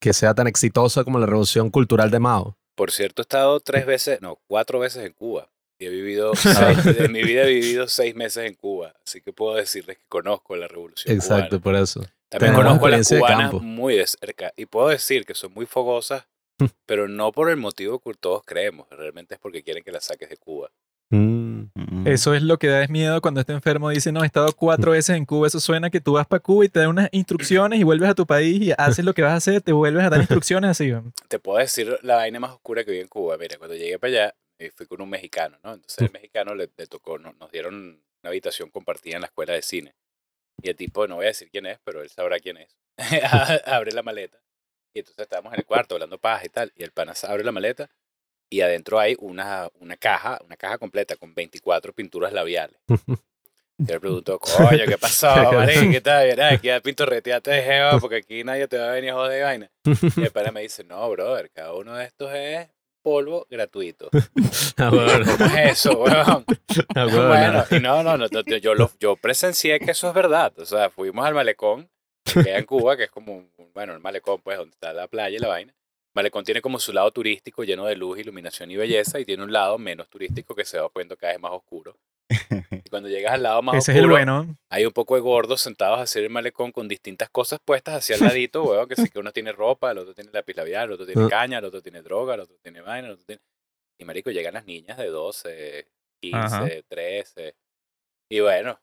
que 0.00 0.12
sea 0.12 0.34
tan 0.34 0.46
exitosa 0.46 1.04
como 1.04 1.18
la 1.18 1.26
revolución 1.26 1.70
cultural 1.70 2.10
de 2.10 2.18
Mao. 2.18 2.56
Por 2.76 2.90
cierto, 2.90 3.22
he 3.22 3.24
estado 3.24 3.60
tres 3.60 3.86
veces, 3.86 4.20
no, 4.20 4.38
cuatro 4.48 4.78
veces 4.78 5.04
en 5.06 5.12
Cuba. 5.12 5.48
Y 5.78 5.86
he 5.86 5.90
vivido, 5.90 6.32
seis- 6.34 6.84
de 6.84 7.08
mi 7.08 7.22
vida 7.22 7.42
he 7.44 7.48
vivido 7.54 7.86
seis 7.88 8.14
meses 8.14 8.44
en 8.46 8.54
Cuba. 8.54 8.94
Así 9.06 9.20
que 9.20 9.32
puedo 9.32 9.54
decirles 9.54 9.98
que 9.98 10.04
conozco 10.08 10.56
la 10.56 10.68
revolución 10.68 11.14
Exacto, 11.14 11.60
cubana. 11.60 11.62
por 11.62 11.74
eso. 11.76 12.00
También 12.28 12.52
Tenemos 12.52 12.64
conozco 12.64 12.86
a 12.86 12.90
las 12.90 13.00
experiencia 13.00 13.16
de 13.16 13.20
cubanas 13.20 13.50
campo. 13.52 13.60
muy 13.64 13.96
de 13.96 14.06
cerca. 14.06 14.52
Y 14.56 14.66
puedo 14.66 14.88
decir 14.88 15.24
que 15.24 15.34
son 15.34 15.52
muy 15.54 15.66
fogosas, 15.66 16.26
pero 16.86 17.08
no 17.08 17.32
por 17.32 17.50
el 17.50 17.56
motivo 17.56 17.98
que 18.00 18.12
todos 18.14 18.42
creemos. 18.44 18.86
Realmente 18.90 19.34
es 19.34 19.40
porque 19.40 19.62
quieren 19.62 19.82
que 19.84 19.92
las 19.92 20.04
saques 20.04 20.28
de 20.28 20.36
Cuba. 20.36 20.70
Mm. 21.10 21.46
Mm. 21.74 22.06
Eso 22.08 22.34
es 22.34 22.42
lo 22.42 22.58
que 22.58 22.66
da 22.68 22.82
es 22.82 22.90
miedo 22.90 23.20
cuando 23.20 23.40
este 23.40 23.52
enfermo 23.52 23.90
dice, 23.90 24.10
no, 24.12 24.22
he 24.22 24.26
estado 24.26 24.52
cuatro 24.54 24.92
veces 24.92 25.16
en 25.16 25.24
Cuba. 25.24 25.46
Eso 25.46 25.60
suena 25.60 25.90
que 25.90 26.00
tú 26.00 26.14
vas 26.14 26.26
para 26.26 26.40
Cuba 26.40 26.64
y 26.64 26.68
te 26.68 26.80
dan 26.80 26.88
unas 26.88 27.08
instrucciones 27.12 27.78
y 27.78 27.84
vuelves 27.84 28.08
a 28.10 28.14
tu 28.14 28.26
país 28.26 28.60
y 28.60 28.72
haces 28.76 29.04
lo 29.04 29.14
que 29.14 29.22
vas 29.22 29.32
a 29.32 29.36
hacer, 29.36 29.60
te 29.62 29.72
vuelves 29.72 30.04
a 30.04 30.10
dar 30.10 30.20
instrucciones 30.20 30.70
así. 30.70 30.92
Te 31.28 31.38
puedo 31.38 31.58
decir 31.58 31.98
la 32.02 32.16
vaina 32.16 32.40
más 32.40 32.52
oscura 32.52 32.84
que 32.84 32.90
vi 32.92 33.00
en 33.00 33.08
Cuba. 33.08 33.36
Mira, 33.38 33.56
cuando 33.58 33.76
llegué 33.76 33.98
para 33.98 34.10
allá, 34.12 34.34
eh, 34.58 34.70
fui 34.74 34.86
con 34.86 35.00
un 35.00 35.10
mexicano, 35.10 35.58
¿no? 35.62 35.74
Entonces 35.74 35.98
el 35.98 36.12
mexicano 36.12 36.54
le, 36.54 36.70
le 36.76 36.86
tocó, 36.86 37.18
no- 37.18 37.34
nos 37.38 37.50
dieron 37.52 37.74
una 38.22 38.30
habitación 38.30 38.70
compartida 38.70 39.16
en 39.16 39.20
la 39.22 39.26
escuela 39.26 39.52
de 39.52 39.62
cine. 39.62 39.94
Y 40.62 40.70
el 40.70 40.76
tipo, 40.76 41.06
no 41.06 41.16
voy 41.16 41.26
a 41.26 41.28
decir 41.28 41.50
quién 41.50 41.66
es, 41.66 41.78
pero 41.84 42.02
él 42.02 42.08
sabrá 42.08 42.38
quién 42.38 42.56
es. 42.56 42.76
abre 43.66 43.92
la 43.92 44.02
maleta. 44.02 44.38
Y 44.96 45.00
entonces 45.00 45.24
estábamos 45.24 45.52
en 45.52 45.58
el 45.58 45.66
cuarto 45.66 45.94
hablando 45.94 46.16
paja 46.16 46.46
y 46.46 46.48
tal. 46.48 46.72
Y 46.74 46.82
el 46.82 46.90
pana 46.90 47.12
abre 47.28 47.44
la 47.44 47.52
maleta 47.52 47.90
y 48.48 48.62
adentro 48.62 48.98
hay 48.98 49.14
una, 49.18 49.68
una 49.78 49.98
caja, 49.98 50.40
una 50.42 50.56
caja 50.56 50.78
completa 50.78 51.16
con 51.16 51.34
24 51.34 51.92
pinturas 51.92 52.32
labiales. 52.32 52.78
Yo 52.88 52.96
le 53.76 54.00
pregunto, 54.00 54.38
coño, 54.40 54.86
¿qué 54.88 54.96
pasó, 54.96 55.36
marico? 55.52 55.90
¿Qué 55.90 56.00
tal? 56.00 56.30
Mira, 56.30 56.48
aquí 56.48 56.70
a 56.70 56.80
pintorreteate 56.80 57.50
de 57.50 57.62
jeva 57.62 58.00
porque 58.00 58.16
aquí 58.16 58.42
nadie 58.42 58.68
te 58.68 58.78
va 58.78 58.88
a 58.88 58.92
venir 58.92 59.10
a 59.10 59.14
joder 59.16 59.32
de 59.32 59.42
vaina. 59.42 59.70
Y 60.16 60.22
el 60.22 60.30
pana 60.30 60.50
me 60.50 60.62
dice, 60.62 60.82
no, 60.82 61.10
brother, 61.10 61.50
cada 61.50 61.74
uno 61.74 61.94
de 61.94 62.06
estos 62.06 62.32
es 62.32 62.66
polvo 63.02 63.46
gratuito. 63.50 64.08
Ah, 64.78 64.90
bueno. 64.90 65.24
¿Cómo 65.26 65.44
es 65.56 65.72
eso, 65.72 65.98
weón? 65.98 66.44
Ah, 66.94 67.04
bueno. 67.04 67.28
Bueno, 67.28 67.64
y 67.70 67.80
no, 67.80 68.02
no, 68.02 68.16
no, 68.16 68.28
no, 68.30 68.40
yo, 68.42 68.74
lo, 68.74 68.90
yo 68.98 69.16
presencié 69.16 69.78
que 69.78 69.90
eso 69.90 70.08
es 70.08 70.14
verdad. 70.14 70.52
O 70.58 70.66
sea, 70.66 70.90
fuimos 70.90 71.26
al 71.26 71.32
malecón, 71.32 71.90
que 72.32 72.50
hay 72.52 72.58
en 72.60 72.64
Cuba, 72.66 72.96
que 72.96 73.04
es 73.04 73.10
como, 73.10 73.44
bueno, 73.74 73.94
el 73.94 74.00
malecón, 74.00 74.40
pues, 74.42 74.58
donde 74.58 74.72
está 74.72 74.92
la 74.92 75.08
playa 75.08 75.36
y 75.36 75.40
la 75.40 75.48
vaina. 75.48 75.72
El 75.72 76.12
malecón 76.22 76.44
tiene 76.44 76.62
como 76.62 76.78
su 76.78 76.92
lado 76.92 77.10
turístico 77.10 77.64
lleno 77.64 77.84
de 77.86 77.96
luz, 77.96 78.18
iluminación 78.18 78.70
y 78.70 78.76
belleza, 78.76 79.20
y 79.20 79.24
tiene 79.24 79.42
un 79.44 79.52
lado 79.52 79.78
menos 79.78 80.08
turístico 80.08 80.54
que 80.54 80.64
se 80.64 80.78
va 80.78 80.88
poniendo 80.88 81.16
cada 81.16 81.32
vez 81.34 81.40
más 81.40 81.52
oscuro. 81.52 81.96
Y 82.70 82.88
cuando 82.90 83.08
llegas 83.08 83.34
al 83.34 83.42
lado 83.44 83.62
más 83.62 83.76
Ese 83.76 83.92
es 83.92 83.98
oscuro, 83.98 84.16
el 84.18 84.24
bueno. 84.26 84.56
hay 84.68 84.84
un 84.86 84.92
poco 84.92 85.14
de 85.14 85.20
gordos 85.20 85.60
sentados 85.60 86.00
hacia 86.00 86.20
el 86.22 86.30
malecón 86.30 86.72
con 86.72 86.88
distintas 86.88 87.28
cosas 87.30 87.60
puestas 87.64 87.96
hacia 87.96 88.16
el 88.16 88.22
ladito, 88.22 88.64
weón, 88.64 88.88
que 88.88 88.96
sí 88.96 89.08
que 89.10 89.18
uno 89.20 89.30
tiene 89.32 89.52
ropa, 89.52 89.92
el 89.92 89.98
otro 89.98 90.14
tiene 90.14 90.30
lápiz 90.32 90.56
labial, 90.56 90.86
el 90.88 90.92
otro 90.94 91.06
tiene 91.06 91.22
Ah. 91.24 91.28
caña, 91.28 91.58
el 91.58 91.64
otro 91.66 91.82
tiene 91.82 92.02
droga, 92.02 92.34
el 92.34 92.40
otro 92.40 92.56
tiene 92.62 92.80
vaina, 92.80 93.06
el 93.08 93.14
otro 93.14 93.24
tiene... 93.26 93.42
Y 93.98 94.04
marico, 94.04 94.30
llegan 94.30 94.54
las 94.54 94.64
niñas 94.66 94.98
de 94.98 95.06
12, 95.06 95.86
15, 96.20 96.36
Ajá. 96.38 96.68
13. 96.88 97.54
Y 98.28 98.40
bueno, 98.40 98.80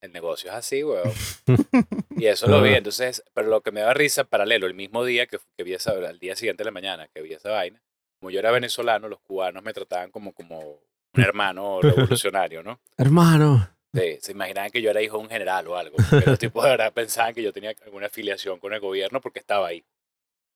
el 0.00 0.12
negocio 0.12 0.50
es 0.50 0.56
así, 0.56 0.84
weón. 0.84 1.12
Y 2.18 2.26
eso 2.26 2.46
lo 2.46 2.62
vi, 2.62 2.72
entonces, 2.72 3.22
pero 3.34 3.48
lo 3.48 3.60
que 3.60 3.72
me 3.72 3.80
da 3.80 3.92
risa, 3.92 4.24
paralelo, 4.24 4.66
el 4.66 4.72
mismo 4.72 5.04
día 5.04 5.26
que, 5.26 5.38
que 5.56 5.64
vi 5.64 5.74
esa, 5.74 5.90
al 5.90 6.18
día 6.18 6.34
siguiente 6.34 6.62
de 6.62 6.66
la 6.66 6.70
mañana 6.70 7.08
que 7.12 7.20
vi 7.20 7.34
esa 7.34 7.50
vaina, 7.50 7.82
como 8.18 8.30
yo 8.30 8.38
era 8.38 8.50
venezolano, 8.50 9.08
los 9.08 9.20
cubanos 9.20 9.62
me 9.62 9.74
trataban 9.74 10.10
como, 10.10 10.32
como 10.32 10.58
un 10.60 10.80
hermano 11.22 11.80
revolucionario, 11.82 12.62
¿no? 12.62 12.80
Hermano. 12.96 13.70
Sí, 13.94 14.18
se 14.20 14.32
imaginaban 14.32 14.70
que 14.70 14.82
yo 14.82 14.90
era 14.90 15.00
hijo 15.00 15.16
de 15.16 15.22
un 15.22 15.30
general 15.30 15.66
o 15.68 15.76
algo. 15.76 15.96
Los 16.26 16.38
tipos 16.38 16.62
de 16.64 16.70
verdad 16.70 16.92
pensaban 16.92 17.34
que 17.34 17.42
yo 17.42 17.52
tenía 17.52 17.74
alguna 17.84 18.06
afiliación 18.06 18.58
con 18.58 18.72
el 18.74 18.80
gobierno 18.80 19.20
porque 19.20 19.38
estaba 19.38 19.68
ahí. 19.68 19.84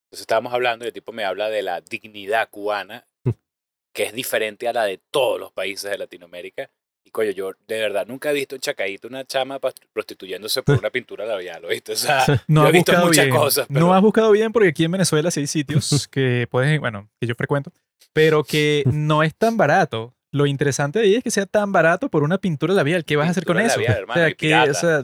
Entonces 0.06 0.22
estábamos 0.22 0.52
hablando 0.52 0.84
y 0.84 0.88
el 0.88 0.92
tipo 0.92 1.12
me 1.12 1.24
habla 1.24 1.48
de 1.48 1.62
la 1.62 1.80
dignidad 1.80 2.50
cubana, 2.50 3.06
que 3.94 4.02
es 4.04 4.12
diferente 4.12 4.68
a 4.68 4.72
la 4.72 4.84
de 4.84 4.98
todos 4.98 5.40
los 5.40 5.52
países 5.52 5.90
de 5.90 5.96
Latinoamérica. 5.96 6.70
Y 7.10 7.12
coño, 7.12 7.30
yo 7.32 7.50
de 7.66 7.80
verdad 7.80 8.06
nunca 8.06 8.30
he 8.30 8.34
visto 8.34 8.54
en 8.54 8.60
Chacaíto 8.60 9.08
una 9.08 9.24
chama 9.24 9.58
prostituyéndose 9.92 10.62
por 10.62 10.78
una 10.78 10.90
pintura 10.90 11.26
labial, 11.26 11.64
¿oíste? 11.64 11.92
O 11.92 11.96
sea, 11.96 12.24
No 12.46 12.62
yo 12.62 12.68
he 12.68 12.72
visto 12.72 12.92
muchas 13.04 13.24
bien. 13.26 13.36
cosas, 13.36 13.66
pero 13.68 13.80
No 13.80 13.92
has 13.94 14.00
buscado 14.02 14.30
bien 14.30 14.52
porque 14.52 14.68
aquí 14.68 14.84
en 14.84 14.92
Venezuela 14.92 15.30
sí 15.32 15.40
hay 15.40 15.46
sitios 15.48 16.06
que 16.12 16.46
puedes, 16.50 16.78
bueno, 16.78 17.08
que 17.20 17.26
yo 17.26 17.34
frecuento, 17.34 17.72
pero 18.12 18.44
que 18.44 18.84
no 18.86 19.22
es 19.24 19.34
tan 19.34 19.56
barato. 19.56 20.14
lo 20.32 20.46
interesante 20.46 21.00
de 21.00 21.06
ahí 21.06 21.14
es 21.16 21.24
que 21.24 21.30
sea 21.32 21.46
tan 21.46 21.72
barato 21.72 22.08
por 22.08 22.22
una 22.22 22.38
pintura 22.38 22.72
labial. 22.72 23.04
¿Qué 23.04 23.16
vas 23.16 23.26
a 23.26 23.30
hacer 23.32 23.44
con 23.44 23.56
Pintura 23.56 23.72
eso? 23.72 23.80
labial, 23.80 23.96
o 23.96 24.00
hermano, 24.02 24.20
sea, 24.20 24.34
que, 24.34 24.54
o 24.70 24.74
sea, 24.74 25.02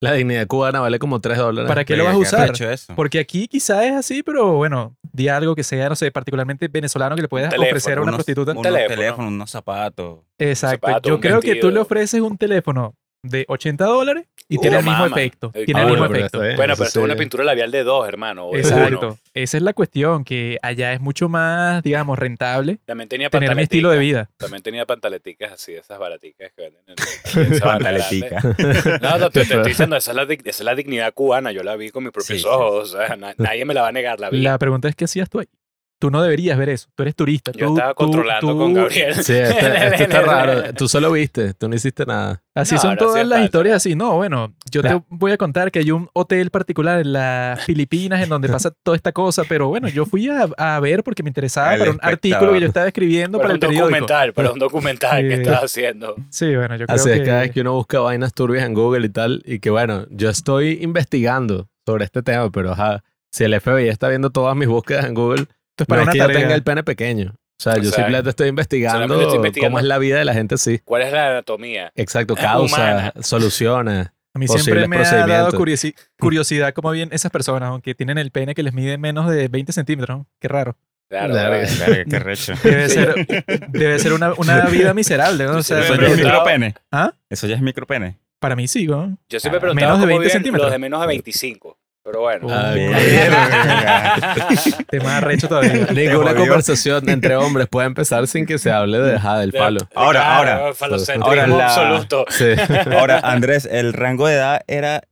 La 0.00 0.12
dignidad 0.12 0.46
cubana 0.46 0.80
vale 0.80 0.98
como 0.98 1.20
3 1.20 1.38
dólares. 1.38 1.68
¿para 1.68 1.84
qué 1.84 1.96
lo 1.96 2.04
vas 2.04 2.14
a 2.14 2.18
usar? 2.18 2.52
Porque 2.94 3.18
aquí 3.18 3.48
quizá 3.48 3.84
es 3.86 3.94
así, 3.94 4.22
pero 4.22 4.52
bueno, 4.52 4.94
di 5.12 5.28
algo 5.28 5.54
que 5.54 5.64
sea, 5.64 5.88
no 5.88 5.96
sé, 5.96 6.10
particularmente 6.10 6.68
venezolano 6.68 7.16
que 7.16 7.22
le 7.22 7.28
puedas 7.28 7.48
teléfono, 7.48 7.68
ofrecer 7.70 7.98
a 7.98 8.02
una 8.02 8.10
Unos- 8.10 8.16
prostituta. 8.18 8.52
Unos 8.52 8.62
teléfono. 8.62 8.88
teléfonos, 8.94 9.30
unos 9.32 9.50
zapatos. 9.50 10.18
Exacto. 10.38 10.86
zapato, 10.86 11.08
Yo 11.08 11.14
un 11.14 11.20
creo 11.22 11.40
que 11.40 11.56
tú 11.56 11.70
le 11.70 11.80
ofreces 11.80 12.20
un 12.20 12.36
teléfono 12.36 12.94
de 13.28 13.44
80 13.48 13.84
dólares 13.84 14.26
y 14.48 14.58
Uh, 14.58 14.60
tiene 14.60 14.76
el 14.78 14.84
mismo 14.84 14.98
mama. 15.00 15.16
efecto. 15.16 15.50
Eh, 15.54 15.64
Tiene 15.64 15.80
ah, 15.80 15.82
el 15.82 15.88
mismo 15.90 15.98
bueno, 16.06 16.12
pero 16.12 16.20
efecto. 16.20 16.36
está 16.38 16.46
bien. 16.46 16.56
Bueno, 16.56 16.74
pero 16.76 16.86
esto 16.86 17.00
es 17.00 17.04
una 17.04 17.16
pintura 17.16 17.42
labial 17.42 17.70
de 17.72 17.82
dos, 17.82 18.06
hermano. 18.06 18.50
Exacto. 18.54 18.98
uno. 19.08 19.18
Esa 19.34 19.56
es 19.56 19.62
la 19.64 19.72
cuestión, 19.72 20.24
que 20.24 20.58
allá 20.62 20.92
es 20.92 21.00
mucho 21.00 21.28
más, 21.28 21.82
digamos, 21.82 22.16
rentable 22.16 22.78
También 22.84 23.08
tenía 23.08 23.28
tener 23.28 23.56
mi 23.56 23.62
estilo 23.62 23.90
de 23.90 23.96
pantaleticas. 23.96 24.28
vida. 24.28 24.36
También 24.38 24.62
tenía 24.62 24.86
pantaleticas 24.86 25.52
así, 25.52 25.74
esas 25.74 25.98
baraticas 25.98 26.52
que 26.56 26.62
venden 26.62 26.82
en 26.86 26.94
el... 26.94 27.46
en 27.54 27.58
Sabana 27.58 27.78
Pantaletica. 27.84 28.40
Grande. 28.40 28.98
No, 29.02 29.18
no, 29.18 29.30
te, 29.30 29.40
te 29.44 29.54
estoy 29.54 29.64
diciendo, 29.70 29.96
esa 29.96 30.10
es, 30.12 30.16
la, 30.16 30.22
esa 30.22 30.38
es 30.44 30.60
la 30.60 30.74
dignidad 30.76 31.12
cubana. 31.12 31.50
Yo 31.50 31.64
la 31.64 31.74
vi 31.74 31.90
con 31.90 32.04
mis 32.04 32.12
propios 32.12 32.38
Sí, 32.38 32.44
sí. 32.44 32.48
ojos. 32.48 32.94
O 32.94 32.96
sea, 32.98 33.16
na- 33.16 33.34
nadie 33.38 33.64
me 33.64 33.74
la 33.74 33.82
va 33.82 33.88
a 33.88 33.92
negar, 33.92 34.20
la 34.20 34.30
vi. 34.30 34.42
La 34.42 34.56
pregunta 34.58 34.88
es, 34.88 34.94
¿qué 34.94 35.06
hacías 35.06 35.28
tú 35.28 35.40
ahí? 35.40 35.48
Tú 35.98 36.10
no 36.10 36.22
deberías 36.22 36.58
ver 36.58 36.68
eso. 36.68 36.88
Tú 36.94 37.04
eres 37.04 37.14
turista. 37.16 37.52
Yo 37.52 37.68
tú- 37.68 37.74
estaba 37.74 37.92
tú- 37.94 37.96
controlando 37.96 38.52
tú- 38.52 38.58
con 38.58 38.74
Gabriel. 38.74 39.14
Sí, 39.14 39.32
este- 39.32 39.86
esto 39.86 40.02
está 40.04 40.20
raro. 40.20 40.74
Tú 40.74 40.88
solo 40.88 41.10
viste, 41.12 41.54
tú 41.54 41.68
no 41.70 41.74
hiciste 41.74 42.04
nada. 42.04 42.42
Así 42.54 42.74
No, 42.74 42.80
son 42.82 42.90
no 42.90 42.96
todas 42.98 43.14
hacía 43.14 43.24
las 43.24 43.44
historias 43.44 43.76
así. 43.76 43.94
No, 43.94 44.16
bueno, 44.16 44.54
yo 44.70 44.82
Claro. 44.82 45.00
te 45.00 45.06
voy 45.08 45.32
a 45.32 45.38
contar 45.38 45.70
que 45.72 45.78
hay 45.78 45.90
un 45.90 46.08
hotel 46.12 46.50
particular 46.50 47.00
en 47.00 47.14
las 47.14 47.64
Filipinas 47.64 48.22
en 48.22 48.28
donde 48.28 48.48
pasa 48.50 48.70
toda 48.82 48.94
esta 48.96 49.12
cosa, 49.12 49.44
pero 49.48 49.68
bueno, 49.68 49.88
yo 49.88 50.04
fui 50.04 50.28
a, 50.28 50.48
a 50.58 50.80
ver 50.80 51.02
porque 51.02 51.22
me 51.22 51.30
interesaba 51.30 51.72
El 51.74 51.78
para 51.78 51.90
un 51.92 51.98
artículo 52.02 52.52
que 52.52 52.60
yo 52.60 52.66
estaba 52.66 52.86
escribiendo 52.88 53.38
para, 53.38 53.48
Para 53.48 53.52
el 53.52 53.56
un 53.56 53.60
periódico. 53.60 53.84
documental, 53.86 54.32
para 54.34 54.52
un 54.52 54.58
documental 54.58 55.20
que 55.22 55.34
Eh, 55.34 55.42
estás 55.42 55.64
haciendo. 55.64 56.14
Sí, 56.28 56.54
bueno, 56.54 56.76
yo 56.76 56.84
creo 56.86 56.94
Así 56.94 57.08
que... 57.08 57.16
es 57.16 57.26
cada 57.26 57.40
vez 57.40 57.50
que 57.52 57.60
uno 57.62 57.72
busca 57.72 58.00
vainas 58.00 58.34
turbias 58.34 58.66
en 58.66 58.74
Google 58.74 59.06
y 59.06 59.10
tal. 59.10 59.42
Y 59.46 59.60
que 59.60 59.70
bueno, 59.70 60.04
yo 60.10 60.28
estoy 60.28 60.78
investigando 60.82 61.68
sobre 61.86 62.04
este 62.04 62.22
tema, 62.22 62.50
pero 62.50 62.72
ajá, 62.72 63.02
si 63.30 63.44
el 63.44 63.58
FBI 63.60 63.88
está 63.88 64.08
viendo 64.08 64.30
todas 64.30 64.56
mis 64.56 64.68
búsquedas 64.68 65.04
en 65.06 65.14
Google, 65.14 65.46
Esto 65.76 65.84
es 65.84 65.88
no 65.88 65.92
para 65.92 66.02
es 66.02 66.04
una 66.06 66.12
que 66.12 66.18
yo 66.18 66.26
tenga 66.40 66.54
el 66.54 66.62
pene 66.62 66.82
pequeño. 66.84 67.34
O 67.36 67.62
sea, 67.62 67.74
yo 67.74 67.78
Exacto. 67.80 67.96
simplemente 67.96 68.30
estoy 68.30 68.48
investigando, 68.48 68.96
Solamente 68.98 69.22
estoy 69.24 69.36
investigando. 69.36 69.70
cómo 69.72 69.78
es 69.78 69.84
la 69.84 69.98
vida 69.98 70.18
de 70.18 70.24
la 70.24 70.34
gente 70.34 70.54
así. 70.56 70.78
¿Cuál 70.84 71.02
es 71.02 71.12
la 71.12 71.30
anatomía? 71.30 71.92
Exacto, 71.94 72.34
causas, 72.34 73.12
soluciones. 73.20 74.08
A 74.34 74.38
mí 74.38 74.46
siempre 74.48 74.86
me 74.88 74.98
ha 74.98 75.26
dado 75.26 75.52
curiosi- 75.52 75.94
curiosidad 76.18 76.74
cómo 76.74 76.90
bien 76.90 77.08
esas 77.12 77.30
personas, 77.30 77.68
aunque 77.70 77.94
tienen 77.94 78.18
el 78.18 78.30
pene 78.30 78.54
que 78.54 78.62
les 78.62 78.74
mide 78.74 78.98
menos 78.98 79.30
de 79.30 79.48
20 79.48 79.72
centímetros. 79.72 80.18
¿no? 80.18 80.26
Qué 80.40 80.48
raro. 80.48 80.76
Claro. 81.08 81.32
Verga, 81.34 82.04
qué 82.10 82.18
recho. 82.18 82.52
Debe 82.62 82.88
ser, 82.88 83.26
debe 83.68 83.98
ser 83.98 84.12
una, 84.12 84.34
una 84.34 84.66
vida 84.66 84.92
miserable, 84.92 85.44
¿no? 85.44 85.58
O 85.58 85.62
sea, 85.62 85.82
Sí, 85.82 85.92
Eso 85.92 86.02
ya 86.02 86.08
es 86.08 86.16
micropene. 86.18 86.74
¿Ah? 86.90 87.12
Eso 87.30 87.46
ya 87.46 87.54
es 87.54 87.62
micropene. 87.62 88.18
para 88.40 88.56
mí 88.56 88.66
sí, 88.68 88.86
¿no? 88.86 89.16
Yo 89.30 89.40
siempre 89.40 89.58
Ah, 89.58 89.60
preguntaba 89.60 89.92
menos 89.92 89.98
de 90.00 90.02
cómo 90.06 90.18
20 90.18 90.20
viven 90.20 90.30
centímetros. 90.32 90.66
los 90.66 90.72
de 90.72 90.78
menos 90.78 91.00
de 91.00 91.06
25. 91.06 91.78
Pero 92.06 92.20
bueno. 92.20 92.46
Ah, 92.48 92.70
Verga. 92.72 94.46
Tema 94.90 95.16
arrecho 95.16 95.48
todavía. 95.48 95.86
Ninguna 95.92 96.36
conversación 96.36 97.08
entre 97.10 97.34
hombres 97.34 97.66
puede 97.68 97.88
empezar 97.88 98.28
sin 98.28 98.46
que 98.46 98.58
se 98.58 98.70
hable 98.70 98.98
de, 99.00 99.16
ajá, 99.16 99.38
del 99.40 99.52
palo. 99.52 99.80
Ahora, 99.94 100.20
Claro, 100.20 100.50
ahora. 100.62 100.74
falocentrismo 100.74 101.26
Ahora 101.26 101.46
la- 101.48 101.66
absoluto. 101.66 102.24
Sí. 102.30 102.44
Ahora, 102.96 103.18
Andrés, 103.24 103.66
el 103.70 103.92
rango 103.92 104.28
de 104.28 104.34
edad 104.34 104.60
era 104.68 105.02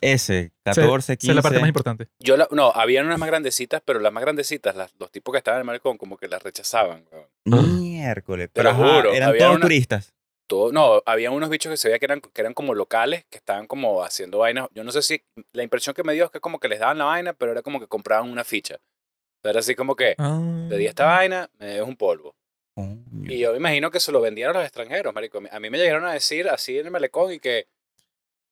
ese, 0.00 0.52
14, 0.64 1.18
15. 1.18 1.26
Esa 1.26 1.30
es 1.32 1.36
la 1.36 1.42
parte 1.42 1.58
más 1.60 1.68
importante. 1.68 2.06
Yo 2.20 2.38
la- 2.38 2.48
no, 2.50 2.72
habían 2.74 3.04
unas 3.04 3.18
más 3.18 3.28
grandecitas, 3.28 3.82
pero 3.84 4.00
las 4.00 4.10
más 4.12 4.22
grandecitas, 4.22 4.74
las- 4.74 4.94
los 4.98 5.10
tipos 5.10 5.32
que 5.32 5.38
estaban 5.38 5.58
en 5.58 5.60
el 5.62 5.66
malecón, 5.66 5.98
como 5.98 6.16
que 6.16 6.26
las 6.28 6.42
rechazaban. 6.42 7.04
weón. 7.12 7.80
Miércoles. 7.82 8.48
Te 8.50 8.62
Pero 8.62 8.72
lo 8.72 8.82
ajá, 8.84 8.94
juro, 8.96 9.12
eran 9.12 9.36
todos 9.36 9.56
una- 9.56 9.60
turistas. 9.60 10.14
Todo, 10.50 10.72
no, 10.72 11.00
había 11.06 11.30
unos 11.30 11.48
bichos 11.48 11.70
que 11.70 11.76
se 11.76 11.86
veía 11.86 12.00
que 12.00 12.06
eran, 12.06 12.20
que 12.20 12.40
eran 12.40 12.54
como 12.54 12.74
locales, 12.74 13.24
que 13.30 13.38
estaban 13.38 13.68
como 13.68 14.02
haciendo 14.02 14.38
vainas. 14.38 14.66
Yo 14.74 14.82
no 14.82 14.90
sé 14.90 15.00
si 15.00 15.22
la 15.52 15.62
impresión 15.62 15.94
que 15.94 16.02
me 16.02 16.12
dio 16.12 16.24
es 16.24 16.32
que 16.32 16.40
como 16.40 16.58
que 16.58 16.66
les 16.68 16.80
daban 16.80 16.98
la 16.98 17.04
vaina, 17.04 17.34
pero 17.34 17.52
era 17.52 17.62
como 17.62 17.78
que 17.78 17.86
compraban 17.86 18.28
una 18.28 18.42
ficha. 18.42 18.74
O 18.74 19.40
sea, 19.42 19.50
era 19.52 19.60
así 19.60 19.76
como 19.76 19.94
que, 19.94 20.16
Ah. 20.18 20.66
te 20.68 20.76
di 20.76 20.86
esta 20.86 21.04
vaina, 21.06 21.48
me 21.60 21.66
debes 21.66 21.86
un 21.86 21.94
polvo. 21.96 22.34
Coño. 22.74 23.32
Y 23.32 23.38
yo 23.38 23.52
me 23.52 23.58
imagino 23.58 23.92
que 23.92 24.00
se 24.00 24.10
lo 24.10 24.20
vendían 24.20 24.50
a 24.50 24.54
los 24.54 24.62
extranjeros, 24.64 25.14
marico. 25.14 25.40
A 25.52 25.60
mí 25.60 25.70
me 25.70 25.78
llegaron 25.78 26.04
a 26.04 26.14
decir 26.14 26.48
así 26.48 26.76
en 26.80 26.86
el 26.86 26.90
malecón 26.92 27.32
y 27.32 27.38
que 27.38 27.68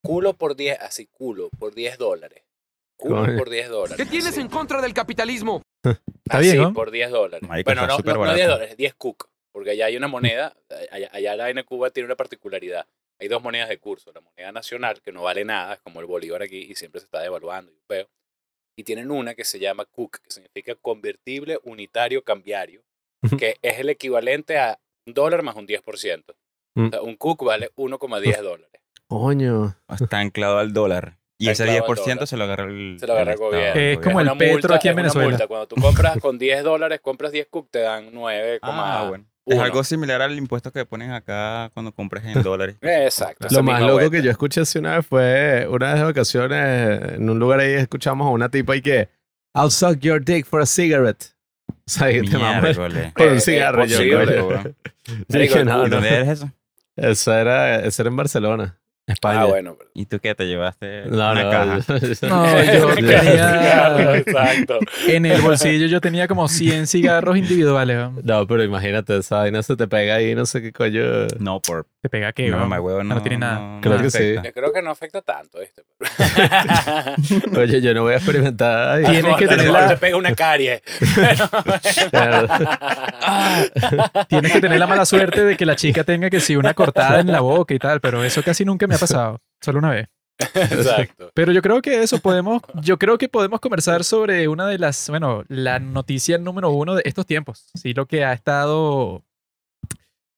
culo 0.00 0.34
por 0.34 0.54
10, 0.54 0.78
así 0.80 1.06
culo, 1.10 1.48
por 1.58 1.74
10 1.74 1.98
dólares. 1.98 2.44
Culo 2.96 3.26
por 3.36 3.50
10 3.50 3.68
dólares. 3.70 3.96
¿Qué 3.96 4.06
tienes 4.06 4.28
así. 4.28 4.40
en 4.40 4.48
contra 4.48 4.80
del 4.80 4.94
capitalismo? 4.94 5.62
Está 5.84 6.38
Así, 6.38 6.52
bien, 6.52 6.62
¿no? 6.62 6.72
por 6.74 6.92
10 6.92 7.10
dólares. 7.10 7.48
Marico, 7.48 7.68
bueno, 7.68 7.82
no, 7.88 7.88
no, 7.88 7.96
no 7.98 8.02
10 8.04 8.18
barato. 8.18 8.52
dólares, 8.52 8.76
10 8.76 8.94
cook. 8.94 9.28
Porque 9.58 9.72
allá 9.72 9.86
hay 9.86 9.96
una 9.96 10.06
moneda, 10.06 10.54
allá, 10.92 11.10
allá 11.12 11.34
la 11.34 11.42
vaina 11.42 11.64
Cuba 11.64 11.90
tiene 11.90 12.04
una 12.04 12.14
particularidad. 12.14 12.86
Hay 13.18 13.26
dos 13.26 13.42
monedas 13.42 13.68
de 13.68 13.78
curso. 13.78 14.12
La 14.14 14.20
moneda 14.20 14.52
nacional, 14.52 15.02
que 15.02 15.10
no 15.10 15.22
vale 15.24 15.44
nada, 15.44 15.74
es 15.74 15.80
como 15.80 15.98
el 15.98 16.06
bolívar 16.06 16.42
aquí 16.44 16.58
y 16.70 16.76
siempre 16.76 17.00
se 17.00 17.06
está 17.06 17.20
devaluando 17.22 17.72
y 17.72 17.80
peo. 17.88 18.08
Y 18.76 18.84
tienen 18.84 19.10
una 19.10 19.34
que 19.34 19.42
se 19.42 19.58
llama 19.58 19.84
cook, 19.84 20.20
que 20.20 20.30
significa 20.30 20.76
convertible 20.76 21.58
unitario 21.64 22.22
cambiario, 22.22 22.84
que 23.36 23.56
es 23.60 23.80
el 23.80 23.88
equivalente 23.88 24.58
a 24.58 24.78
un 25.08 25.14
dólar 25.14 25.42
más 25.42 25.56
un 25.56 25.66
10%. 25.66 26.22
Mm. 26.76 26.86
O 26.86 26.90
sea, 26.90 27.02
un 27.02 27.16
cook 27.16 27.42
vale 27.42 27.72
1,10 27.74 28.40
dólares. 28.40 28.80
Coño. 29.08 29.74
Está 29.88 30.20
anclado 30.20 30.58
al 30.58 30.72
dólar. 30.72 31.18
Y 31.36 31.48
ese 31.48 31.64
anclado 31.64 31.84
al 31.84 31.96
10% 31.96 32.04
dólar. 32.04 32.26
se 32.28 32.36
lo 32.36 32.44
agarra 32.44 32.64
el, 32.66 32.96
Se 33.00 33.06
lo 33.08 33.12
agarra 33.14 33.32
el 33.32 33.34
Estado, 33.34 33.50
gobierno. 33.50 33.80
Es 33.80 33.98
como 33.98 34.20
el 34.20 34.26
Una 34.28 34.38
petro 34.38 34.74
aquí 34.76 34.86
en 34.86 34.94
Venezuela. 34.94 35.28
multa. 35.30 35.48
Cuando 35.48 35.66
tú 35.66 35.74
compras 35.80 36.18
con 36.20 36.38
10 36.38 36.62
dólares, 36.62 37.00
compras 37.00 37.32
10 37.32 37.48
cook, 37.48 37.68
te 37.72 37.80
dan 37.80 38.10
9, 38.12 38.60
Ah, 38.62 39.06
bueno. 39.08 39.24
Es 39.48 39.54
uno. 39.56 39.64
algo 39.64 39.82
similar 39.84 40.20
al 40.22 40.36
impuesto 40.36 40.70
que 40.72 40.84
ponen 40.84 41.10
acá 41.12 41.70
cuando 41.74 41.92
compras 41.92 42.24
en 42.26 42.42
dólares. 42.42 42.76
Exacto. 42.82 43.46
Lo 43.50 43.62
más 43.62 43.80
loco 43.80 43.94
vuelta. 43.94 44.10
que 44.18 44.22
yo 44.22 44.30
escuché 44.30 44.60
hace 44.60 44.78
una 44.78 44.96
vez 44.96 45.06
fue 45.06 45.66
una 45.70 45.88
vez 45.88 45.96
de 46.00 46.04
vacaciones 46.04 47.12
en 47.14 47.28
un 47.30 47.38
lugar 47.38 47.60
ahí 47.60 47.72
escuchamos 47.72 48.26
a 48.26 48.30
una 48.30 48.48
tipa 48.50 48.76
y 48.76 48.82
que 48.82 49.08
I'll 49.54 49.70
suck 49.70 49.98
your 50.00 50.22
dick 50.24 50.46
for 50.46 50.60
a 50.60 50.66
cigarette. 50.66 51.34
O 51.68 51.74
sea, 51.90 52.10
y 52.12 52.20
te 52.22 52.36
mamas 52.38 52.76
Eh, 52.76 53.12
un 53.18 53.36
es 53.36 53.44
cigarro. 53.44 53.84
Yo, 53.86 53.96
posible, 53.96 54.24
coño. 54.36 54.46
weón. 54.48 54.76
Dije, 55.28 55.64
no, 55.64 55.86
¿Y 55.86 55.90
no. 55.90 55.96
dónde 55.96 56.08
eres 56.14 56.28
eso? 56.28 56.52
Eso 56.96 57.32
era, 57.32 57.80
eso 57.84 58.02
era 58.02 58.10
en 58.10 58.16
Barcelona, 58.16 58.78
España. 59.08 59.40
Ah, 59.42 59.44
bueno. 59.46 59.74
pero- 59.78 59.90
¿Y 59.94 60.06
tú 60.06 60.20
qué 60.20 60.34
te 60.34 60.46
llevaste? 60.46 61.04
No, 61.06 61.32
una 61.32 61.42
no. 61.44 61.50
caja. 61.50 61.78
No, 62.28 62.62
yo 62.64 62.94
tenía... 62.94 64.14
Exacto. 64.16 64.78
En 65.08 65.26
el 65.26 65.40
bolsillo 65.40 65.86
yo 65.86 66.00
tenía 66.00 66.28
como 66.28 66.46
100 66.46 66.86
cigarros 66.86 67.36
individuales. 67.36 68.10
¿no? 68.22 68.46
Pero 68.46 68.62
imagínate, 68.62 69.16
esa 69.18 69.38
vaina 69.38 69.62
se 69.62 69.74
te 69.76 69.88
pega 69.88 70.14
ahí, 70.16 70.34
no 70.34 70.46
sé 70.46 70.62
qué 70.62 70.72
coño. 70.72 71.02
No, 71.40 71.60
por. 71.60 71.86
¿Te 72.00 72.08
pega 72.08 72.32
qué? 72.32 72.48
no, 72.48 72.58
mamá, 72.58 72.80
huevo, 72.80 73.02
no, 73.02 73.16
no 73.16 73.22
tiene 73.22 73.38
nada. 73.38 73.80
Creo 73.80 74.00
que 74.00 74.10
sí. 74.10 74.34
Yo 74.44 74.52
creo 74.52 74.72
que 74.72 74.82
no 74.82 74.90
afecta 74.90 75.20
tanto, 75.22 75.58
¿viste? 75.58 75.82
Oye, 77.58 77.80
yo 77.80 77.92
no 77.94 78.02
voy 78.02 78.12
a 78.14 78.16
experimentar. 78.18 78.90
Ay, 78.98 79.04
Tienes 79.04 79.36
que 79.36 79.48
tener 79.48 79.70
la- 79.70 79.88
te 79.88 79.96
pega 79.96 80.16
una 80.16 80.34
carie. 80.34 80.82
claro. 82.10 82.46
Tienes 84.28 84.52
que 84.52 84.60
tener 84.60 84.78
la 84.78 84.86
mala 84.86 85.04
suerte 85.04 85.44
de 85.44 85.56
que 85.56 85.66
la 85.66 85.76
chica 85.76 86.04
tenga 86.04 86.30
que 86.30 86.40
sí 86.40 86.56
una 86.56 86.74
cortada 86.74 87.20
en 87.20 87.32
la 87.32 87.40
boca 87.40 87.74
y 87.74 87.78
tal, 87.78 88.00
pero 88.00 88.22
eso 88.24 88.42
casi 88.42 88.64
nunca 88.64 88.86
me 88.86 88.97
ha 88.98 89.00
pasado. 89.00 89.40
Solo 89.60 89.78
una 89.78 89.90
vez. 89.90 90.08
Exacto. 90.54 91.32
Pero 91.34 91.52
yo 91.52 91.62
creo 91.62 91.82
que 91.82 92.02
eso 92.02 92.18
podemos, 92.20 92.62
yo 92.82 92.98
creo 92.98 93.18
que 93.18 93.28
podemos 93.28 93.60
conversar 93.60 94.04
sobre 94.04 94.46
una 94.46 94.68
de 94.68 94.78
las, 94.78 95.08
bueno, 95.10 95.44
la 95.48 95.80
noticia 95.80 96.38
número 96.38 96.70
uno 96.70 96.94
de 96.94 97.02
estos 97.04 97.26
tiempos. 97.26 97.70
Sí, 97.74 97.92
lo 97.92 98.06
que 98.06 98.24
ha 98.24 98.32
estado 98.32 99.24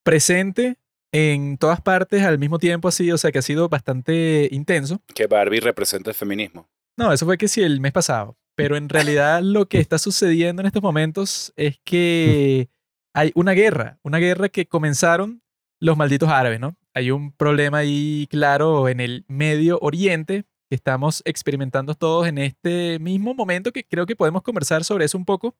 presente 0.02 0.78
en 1.12 1.58
todas 1.58 1.80
partes 1.80 2.22
al 2.22 2.38
mismo 2.38 2.58
tiempo 2.58 2.88
así, 2.88 3.10
o 3.10 3.18
sea, 3.18 3.32
que 3.32 3.40
ha 3.40 3.42
sido 3.42 3.68
bastante 3.68 4.48
intenso. 4.52 5.00
Que 5.14 5.26
Barbie 5.26 5.60
representa 5.60 6.10
el 6.10 6.16
feminismo. 6.16 6.68
No, 6.96 7.12
eso 7.12 7.26
fue 7.26 7.38
que 7.38 7.48
sí 7.48 7.62
el 7.62 7.80
mes 7.80 7.92
pasado. 7.92 8.36
Pero 8.54 8.76
en 8.76 8.88
realidad 8.88 9.40
lo 9.42 9.66
que 9.66 9.78
está 9.78 9.98
sucediendo 9.98 10.62
en 10.62 10.66
estos 10.66 10.82
momentos 10.82 11.52
es 11.56 11.78
que 11.84 12.68
hay 13.14 13.32
una 13.34 13.52
guerra, 13.52 13.98
una 14.02 14.18
guerra 14.18 14.48
que 14.48 14.66
comenzaron 14.66 15.42
los 15.80 15.96
malditos 15.96 16.28
árabes, 16.28 16.60
¿no? 16.60 16.76
Hay 16.94 17.10
un 17.10 17.32
problema 17.32 17.78
ahí 17.78 18.26
claro 18.30 18.88
en 18.88 19.00
el 19.00 19.24
Medio 19.28 19.78
Oriente 19.80 20.44
que 20.68 20.74
estamos 20.74 21.22
experimentando 21.24 21.94
todos 21.94 22.26
en 22.26 22.38
este 22.38 22.98
mismo 22.98 23.34
momento 23.34 23.72
que 23.72 23.84
creo 23.84 24.06
que 24.06 24.16
podemos 24.16 24.42
conversar 24.42 24.84
sobre 24.84 25.04
eso 25.04 25.18
un 25.18 25.24
poco 25.24 25.56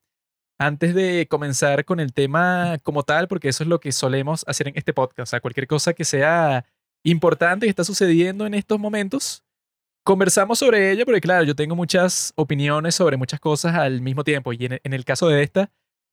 antes 0.61 0.95
de 0.95 1.27
comenzar 1.29 1.85
con 1.87 2.01
el 2.01 2.13
tema 2.13 2.79
como 2.83 3.03
tal, 3.03 3.29
porque 3.29 3.49
eso 3.49 3.65
es 3.65 3.69
lo 3.69 3.81
que 3.81 3.93
solemos 3.93 4.45
hacer 4.47 4.69
en 4.69 4.77
este 4.77 4.93
podcast. 4.93 5.29
O 5.29 5.31
sea, 5.31 5.41
cualquier 5.41 5.67
cosa 5.67 5.95
que 5.95 6.05
sea 6.05 6.67
importante 7.03 7.65
que 7.65 7.71
está 7.71 7.83
sucediendo 7.83 8.45
en 8.45 8.53
estos 8.53 8.79
momentos, 8.79 9.43
conversamos 10.05 10.59
sobre 10.59 10.93
ella, 10.93 11.07
porque 11.07 11.23
claro, 11.23 11.45
yo 11.45 11.55
tengo 11.55 11.75
muchas 11.75 12.35
opiniones 12.37 12.95
sobre 12.95 13.17
muchas 13.17 13.41
cosas 13.41 13.75
al 13.75 14.03
mismo 14.03 14.23
tiempo. 14.23 14.53
Y 14.53 14.59
en, 14.67 14.93
el 14.93 15.05
caso 15.07 15.29
de 15.29 15.43
esta, 15.43 15.71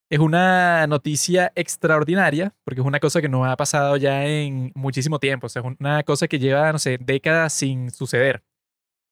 es 0.10 0.20
una 0.20 0.88
noticia 0.88 1.52
extraordinaria, 1.56 2.56
porque 2.64 2.82
es 2.82 2.88
una 2.88 3.00
cosa 3.00 3.22
que 3.22 3.30
no 3.30 3.46
ha 3.46 3.58
pasado 3.58 3.98
ya 3.98 4.26
en 4.26 4.72
muchísimo 4.76 5.20
tiempo. 5.20 5.48
O 5.48 5.50
sea, 5.50 5.62
es 5.62 5.76
una 5.80 6.04
cosa 6.04 6.28
que 6.28 6.40
lleva, 6.40 6.72
no 6.72 6.80
sé, 6.80 6.98
décadas 7.00 7.54
sin 7.54 7.92
suceder. 7.92 8.44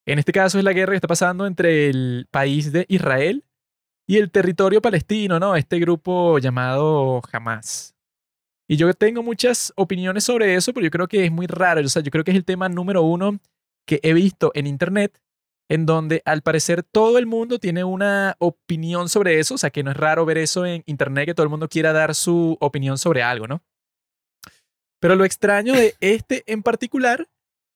En 0.06 0.20
este 0.20 0.32
caso 0.32 0.58
es 0.58 0.64
la 0.64 0.74
guerra 0.74 0.92
que 0.92 0.98
está 0.98 1.08
pasando 1.08 1.48
entre 1.48 1.90
el 1.90 2.28
país 2.32 2.72
de 2.72 2.86
Israel 2.90 3.44
y 4.08 4.18
el 4.18 4.32
territorio 4.32 4.82
palestino, 4.82 5.40
¿no? 5.40 5.56
Este 5.56 5.80
grupo 5.80 6.40
llamado 6.40 7.22
Hamas. 7.32 7.96
Y 8.68 8.78
yo 8.78 8.94
tengo 8.94 9.22
muchas 9.22 9.74
opiniones 9.76 10.24
sobre 10.24 10.56
eso, 10.56 10.74
pero 10.74 10.86
yo 10.86 10.92
creo 10.92 11.08
que 11.08 11.26
es 11.26 11.32
muy 11.32 11.48
raro. 11.48 11.82
O 11.82 11.90
sea, 11.90 12.02
yo 12.02 12.12
creo 12.12 12.24
que 12.24 12.32
es 12.32 12.38
el 12.38 12.46
tema 12.46 12.70
número 12.70 13.04
uno 13.04 13.40
que 13.86 14.00
he 14.04 14.14
visto 14.14 14.52
en 14.56 14.68
Internet, 14.68 15.20
en 15.70 15.86
donde 15.86 16.22
al 16.26 16.42
parecer 16.42 16.84
todo 16.84 17.18
el 17.18 17.26
mundo 17.26 17.60
tiene 17.60 17.84
una 17.84 18.36
opinión 18.40 19.10
sobre 19.10 19.40
eso. 19.40 19.56
O 19.56 19.58
sea, 19.58 19.70
que 19.70 19.84
no 19.84 19.92
es 19.92 19.98
raro 19.98 20.26
ver 20.26 20.38
eso 20.38 20.66
en 20.66 20.84
Internet, 20.86 21.26
que 21.26 21.34
todo 21.34 21.44
el 21.44 21.50
mundo 21.50 21.70
quiera 21.70 21.94
dar 21.94 22.16
su 22.16 22.58
opinión 22.60 22.98
sobre 22.98 23.24
algo, 23.24 23.48
¿no? 23.48 23.64
Pero 25.00 25.16
lo 25.16 25.26
extraño 25.26 25.74
de 25.74 25.96
este 26.02 26.44
en 26.48 26.64
particular 26.64 27.28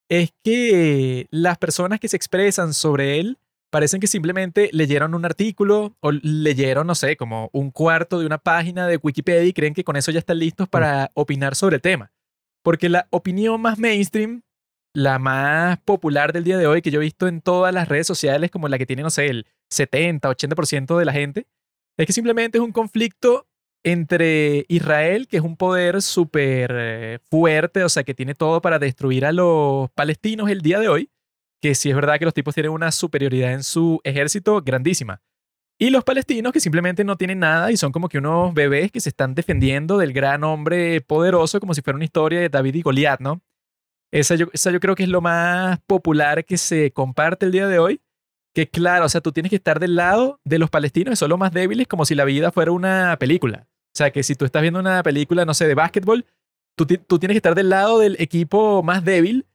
es 0.10 0.34
que 0.44 1.28
las 1.30 1.58
personas 1.58 2.00
que 2.00 2.08
se 2.08 2.18
expresan 2.18 2.74
sobre 2.74 3.20
él 3.20 3.38
parecen 3.70 4.00
que 4.00 4.08
simplemente 4.08 4.70
leyeron 4.74 5.14
un 5.14 5.26
artículo 5.26 5.96
o 6.00 6.12
leyeron, 6.12 6.88
no 6.88 6.96
sé, 6.96 7.16
como 7.18 7.50
un 7.54 7.70
cuarto 7.70 8.20
de 8.20 8.26
una 8.26 8.40
página 8.40 8.88
de 8.88 8.98
Wikipedia 8.98 9.44
y 9.44 9.54
creen 9.54 9.76
que 9.76 9.84
con 9.84 9.96
eso 9.96 10.12
ya 10.12 10.20
están 10.20 10.40
listos 10.40 10.68
para 10.68 11.12
opinar 11.14 11.56
sobre 11.56 11.76
el 11.76 11.82
tema. 11.82 12.12
Porque 12.64 12.90
la 12.90 13.08
opinión 13.12 13.62
más 13.62 13.78
mainstream, 13.78 14.42
la 14.94 15.20
más 15.20 15.80
popular 15.80 16.34
del 16.34 16.44
día 16.44 16.58
de 16.58 16.68
hoy 16.68 16.82
que 16.82 16.92
yo 16.92 17.00
he 17.00 17.04
visto 17.04 17.28
en 17.28 17.42
todas 17.42 17.74
las 17.74 17.88
redes 17.88 18.08
sociales, 18.08 18.52
como 18.52 18.68
la 18.68 18.78
que 18.78 18.86
tiene, 18.86 19.04
no 19.04 19.10
sé, 19.10 19.28
el 19.28 19.46
70, 19.70 20.30
80% 20.30 20.98
de 20.98 21.06
la 21.06 21.14
gente, 21.14 21.48
es 21.98 22.06
que 22.06 22.14
simplemente 22.14 22.58
es 22.58 22.64
un 22.64 22.72
conflicto 22.72 23.48
entre 23.84 24.66
Israel, 24.68 25.28
que 25.28 25.38
es 25.38 25.44
un 25.44 25.56
poder 25.56 26.02
súper 26.02 26.72
eh, 26.74 27.20
fuerte, 27.30 27.84
o 27.84 27.90
sea, 27.90 28.04
que 28.04 28.14
tiene 28.14 28.36
todo 28.36 28.62
para 28.62 28.80
destruir 28.80 29.26
a 29.26 29.32
los 29.32 29.90
palestinos 29.92 30.50
el 30.50 30.62
día 30.62 30.80
de 30.80 30.90
hoy, 30.90 31.12
que 31.62 31.76
sí 31.76 31.90
es 31.90 31.96
verdad 31.96 32.20
que 32.20 32.26
los 32.26 32.34
tipos 32.34 32.54
tienen 32.54 32.72
una 32.72 32.92
superioridad 32.92 33.54
en 33.54 33.64
su 33.64 34.02
ejército 34.04 34.62
grandísima. 34.62 35.22
Y 35.82 35.92
los 35.92 36.04
palestinos 36.04 36.52
que 36.52 36.60
simplemente 36.60 37.06
no 37.06 37.16
tienen 37.16 37.40
nada 37.40 37.72
y 37.72 37.78
son 37.78 37.94
como 37.94 38.10
que 38.10 38.18
unos 38.18 38.54
bebés 38.54 38.92
que 38.92 39.00
se 39.00 39.10
están 39.10 39.34
defendiendo 39.34 39.98
del 39.98 40.12
gran 40.12 40.44
hombre 40.44 41.00
poderoso 41.00 41.62
como 41.62 41.74
si 41.74 41.82
fuera 41.82 41.96
una 41.96 42.04
historia 42.04 42.42
de 42.42 42.50
David 42.50 42.76
y 42.76 42.82
Goliat, 42.82 43.22
¿no? 43.22 43.42
Esa 44.12 44.36
yo, 44.36 44.48
esa 44.54 44.72
yo 44.72 44.80
creo 44.80 44.96
que 44.96 45.04
es 45.04 45.10
lo 45.10 45.22
más 45.22 45.80
popular 45.86 46.46
que 46.46 46.58
se 46.58 46.92
comparte 46.92 47.46
el 47.46 47.52
día 47.52 47.68
de 47.68 47.80
hoy. 47.80 48.02
Que 48.54 48.68
claro, 48.68 49.06
o 49.06 49.10
sea, 49.10 49.22
tú 49.22 49.32
tienes 49.32 49.52
que 49.52 49.58
estar 49.58 49.80
del 49.80 49.96
lado 49.96 50.40
de 50.44 50.58
los 50.58 50.70
palestinos, 50.70 51.12
que 51.12 51.16
son 51.16 51.30
los 51.30 51.38
más 51.38 51.54
débiles, 51.54 51.88
como 51.88 52.06
si 52.06 52.16
la 52.16 52.26
vida 52.26 52.52
fuera 52.52 52.72
una 52.72 53.16
película. 53.20 53.68
O 53.70 53.98
sea, 53.98 54.12
que 54.12 54.24
si 54.24 54.36
tú 54.36 54.46
estás 54.46 54.62
viendo 54.62 54.80
una 54.80 55.04
película, 55.04 55.46
no 55.46 55.54
sé, 55.54 55.68
de 55.68 55.76
básquetbol, 55.76 56.26
tú, 56.76 56.86
tú 56.86 57.20
tienes 57.20 57.36
que 57.36 57.40
estar 57.40 57.54
del 57.54 57.70
lado 57.70 58.00
del 58.00 58.16
equipo 58.20 58.82
más 58.82 59.06
débil 59.06 59.46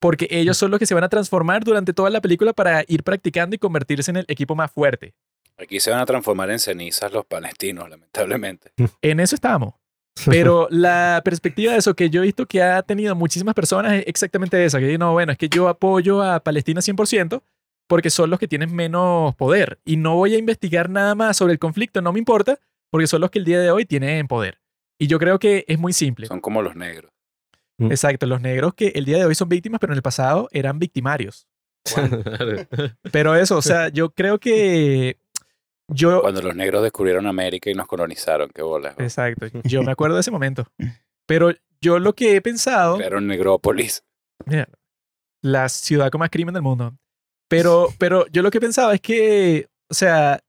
porque 0.00 0.28
ellos 0.30 0.56
son 0.56 0.70
los 0.70 0.78
que 0.78 0.86
se 0.86 0.94
van 0.94 1.04
a 1.04 1.08
transformar 1.08 1.64
durante 1.64 1.92
toda 1.92 2.10
la 2.10 2.20
película 2.20 2.52
para 2.52 2.84
ir 2.86 3.02
practicando 3.02 3.56
y 3.56 3.58
convertirse 3.58 4.10
en 4.10 4.18
el 4.18 4.24
equipo 4.28 4.54
más 4.54 4.70
fuerte. 4.70 5.14
Aquí 5.56 5.80
se 5.80 5.90
van 5.90 6.00
a 6.00 6.06
transformar 6.06 6.50
en 6.50 6.60
cenizas 6.60 7.12
los 7.12 7.26
palestinos, 7.26 7.88
lamentablemente. 7.90 8.72
En 9.02 9.18
eso 9.18 9.34
estábamos. 9.34 9.74
Pero 10.26 10.68
la 10.70 11.20
perspectiva 11.24 11.72
de 11.72 11.78
eso 11.78 11.94
que 11.94 12.10
yo 12.10 12.22
he 12.22 12.26
visto 12.26 12.46
que 12.46 12.62
ha 12.62 12.82
tenido 12.82 13.14
muchísimas 13.14 13.54
personas 13.54 13.94
es 13.94 14.04
exactamente 14.06 14.64
esa, 14.64 14.78
que 14.78 14.98
no, 14.98 15.12
bueno, 15.12 15.32
es 15.32 15.38
que 15.38 15.48
yo 15.48 15.68
apoyo 15.68 16.22
a 16.22 16.40
Palestina 16.40 16.80
100% 16.80 17.42
porque 17.86 18.10
son 18.10 18.30
los 18.30 18.38
que 18.38 18.48
tienen 18.48 18.74
menos 18.74 19.34
poder 19.36 19.78
y 19.84 19.96
no 19.96 20.16
voy 20.16 20.34
a 20.34 20.38
investigar 20.38 20.90
nada 20.90 21.14
más 21.14 21.36
sobre 21.36 21.52
el 21.52 21.58
conflicto, 21.58 22.02
no 22.02 22.12
me 22.12 22.18
importa, 22.18 22.58
porque 22.90 23.06
son 23.06 23.20
los 23.20 23.30
que 23.30 23.38
el 23.38 23.44
día 23.44 23.60
de 23.60 23.70
hoy 23.70 23.84
tienen 23.84 24.26
poder. 24.28 24.60
Y 24.98 25.06
yo 25.06 25.18
creo 25.18 25.38
que 25.38 25.64
es 25.68 25.78
muy 25.78 25.92
simple. 25.92 26.26
Son 26.26 26.40
como 26.40 26.62
los 26.62 26.74
negros. 26.74 27.12
Mm. 27.78 27.90
Exacto, 27.90 28.26
los 28.26 28.40
negros 28.40 28.74
que 28.74 28.88
el 28.88 29.04
día 29.04 29.18
de 29.18 29.24
hoy 29.24 29.34
son 29.34 29.48
víctimas, 29.48 29.80
pero 29.80 29.92
en 29.92 29.98
el 29.98 30.02
pasado 30.02 30.48
eran 30.52 30.78
victimarios. 30.78 31.46
Pero 33.12 33.34
eso, 33.34 33.56
o 33.56 33.62
sea, 33.62 33.88
yo 33.88 34.10
creo 34.10 34.38
que 34.38 35.16
yo... 35.88 36.20
Cuando 36.20 36.42
los 36.42 36.54
negros 36.54 36.82
descubrieron 36.82 37.26
América 37.26 37.70
y 37.70 37.74
nos 37.74 37.86
colonizaron, 37.86 38.50
qué 38.54 38.62
bola. 38.62 38.94
Exacto, 38.98 39.46
yo 39.64 39.82
me 39.82 39.92
acuerdo 39.92 40.16
de 40.16 40.20
ese 40.20 40.30
momento. 40.30 40.66
Pero 41.26 41.52
yo 41.80 41.98
lo 41.98 42.14
que 42.14 42.36
he 42.36 42.40
pensado... 42.40 42.96
Crearon 42.96 43.26
Negrópolis. 43.26 44.02
Mira, 44.46 44.68
la 45.42 45.68
ciudad 45.68 46.10
con 46.10 46.20
más 46.20 46.30
crimen 46.30 46.54
del 46.54 46.62
mundo. 46.62 46.96
Pero, 47.48 47.88
pero 47.98 48.26
yo 48.28 48.42
lo 48.42 48.50
que 48.50 48.60
pensaba 48.60 48.94
es 48.94 49.00
que, 49.00 49.68
o 49.90 49.94
sea, 49.94 50.40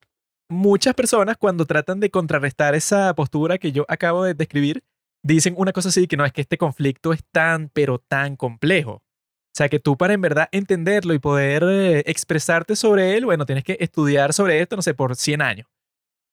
muchas 0.49 0.93
personas 0.93 1.37
cuando 1.37 1.65
tratan 1.65 1.99
de 1.99 2.09
contrarrestar 2.09 2.75
esa 2.75 3.13
postura 3.15 3.57
que 3.57 3.71
yo 3.71 3.85
acabo 3.87 4.23
de 4.23 4.33
describir, 4.33 4.83
dicen 5.23 5.53
una 5.57 5.71
cosa 5.71 5.89
así, 5.89 6.07
que 6.07 6.17
no 6.17 6.25
es 6.25 6.33
que 6.33 6.41
este 6.41 6.57
conflicto 6.57 7.13
es 7.13 7.23
tan, 7.31 7.69
pero 7.69 7.99
tan 7.99 8.35
complejo. 8.35 9.01
Sea, 9.59 9.67
que 9.67 9.81
tú 9.81 9.97
para 9.97 10.13
en 10.13 10.21
verdad 10.21 10.47
entenderlo 10.53 11.13
y 11.13 11.19
poder 11.19 11.65
eh, 11.65 12.03
expresarte 12.05 12.77
sobre 12.77 13.17
él, 13.17 13.25
bueno, 13.25 13.45
tienes 13.45 13.65
que 13.65 13.75
estudiar 13.81 14.31
sobre 14.31 14.61
esto, 14.61 14.77
no 14.77 14.81
sé, 14.81 14.93
por 14.93 15.17
100 15.17 15.41
años. 15.41 15.67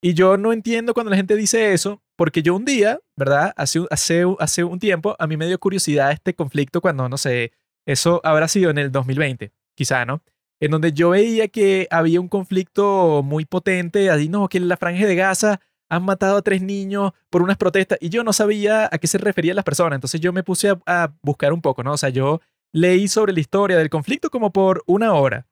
Y 0.01 0.15
yo 0.15 0.37
no 0.37 0.53
entiendo 0.53 0.95
cuando 0.95 1.11
la 1.11 1.17
gente 1.17 1.35
dice 1.35 1.73
eso, 1.73 2.01
porque 2.15 2.45
yo 2.45 2.55
un 2.55 2.65
día, 2.65 3.01
¿verdad? 3.17 3.53
Hace, 3.57 3.85
hace, 3.91 4.25
hace 4.39 4.63
un 4.63 4.79
tiempo, 4.79 5.17
a 5.19 5.27
mí 5.27 5.37
me 5.37 5.49
dio 5.49 5.59
curiosidad 5.59 6.13
este 6.13 6.35
conflicto 6.35 6.81
cuando, 6.81 7.09
no 7.09 7.19
sé, 7.19 7.51
eso 7.85 8.21
habrá 8.23 8.47
sido 8.47 8.71
en 8.71 8.79
el 8.79 8.93
2020, 8.93 9.51
quizá, 9.75 10.05
¿no? 10.05 10.23
En 10.61 10.71
donde 10.71 10.93
yo 10.93 11.11
veía 11.11 11.49
que 11.49 11.89
había 11.91 12.21
un 12.21 12.29
conflicto 12.29 13.25
muy 13.25 13.45
potente, 13.45 14.09
así, 14.09 14.29
no, 14.29 14.49
que 14.49 14.59
en 14.59 14.69
la 14.69 14.77
franja 14.77 15.05
de 15.05 15.17
Gaza 15.17 15.61
han 15.89 16.05
matado 16.05 16.37
a 16.37 16.43
tres 16.43 16.63
niños 16.63 17.11
por 17.29 17.43
unas 17.43 17.57
protestas 17.57 17.99
y 18.01 18.09
yo 18.09 18.23
no 18.23 18.33
sabía 18.33 18.89
a 18.93 18.99
qué 18.99 19.09
se 19.09 19.19
referían 19.19 19.57
las 19.57 19.65
personas. 19.65 19.97
Entonces 19.97 20.21
yo 20.21 20.33
me 20.33 20.45
puse 20.45 20.73
a, 20.87 21.13
buscar 21.23 21.53
un 21.53 21.61
poco, 21.61 21.83
¿no? 21.83 21.93
O 21.93 21.97
sea, 21.97 22.11
yo 22.11 22.41
leí 22.77 23.09
sobre 23.09 23.33
la 23.33 23.41
historia 23.41 23.79
del 23.79 23.89
conflicto 23.89 24.29
como 24.29 24.53
por 24.53 24.85
una 24.87 25.15
hora. 25.15 25.47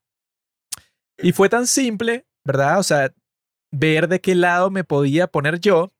Y 1.16 1.32
fue 1.32 1.48
tan 1.48 1.66
simple, 1.66 2.26
¿verdad? 2.44 2.78
O 2.78 2.82
sea, 2.82 3.14
ver 3.72 4.08
de 4.08 4.20
qué 4.20 4.34
lado 4.34 4.70
me 4.70 4.84
podía 4.84 5.26
poner 5.26 5.58
yo, 5.58 5.90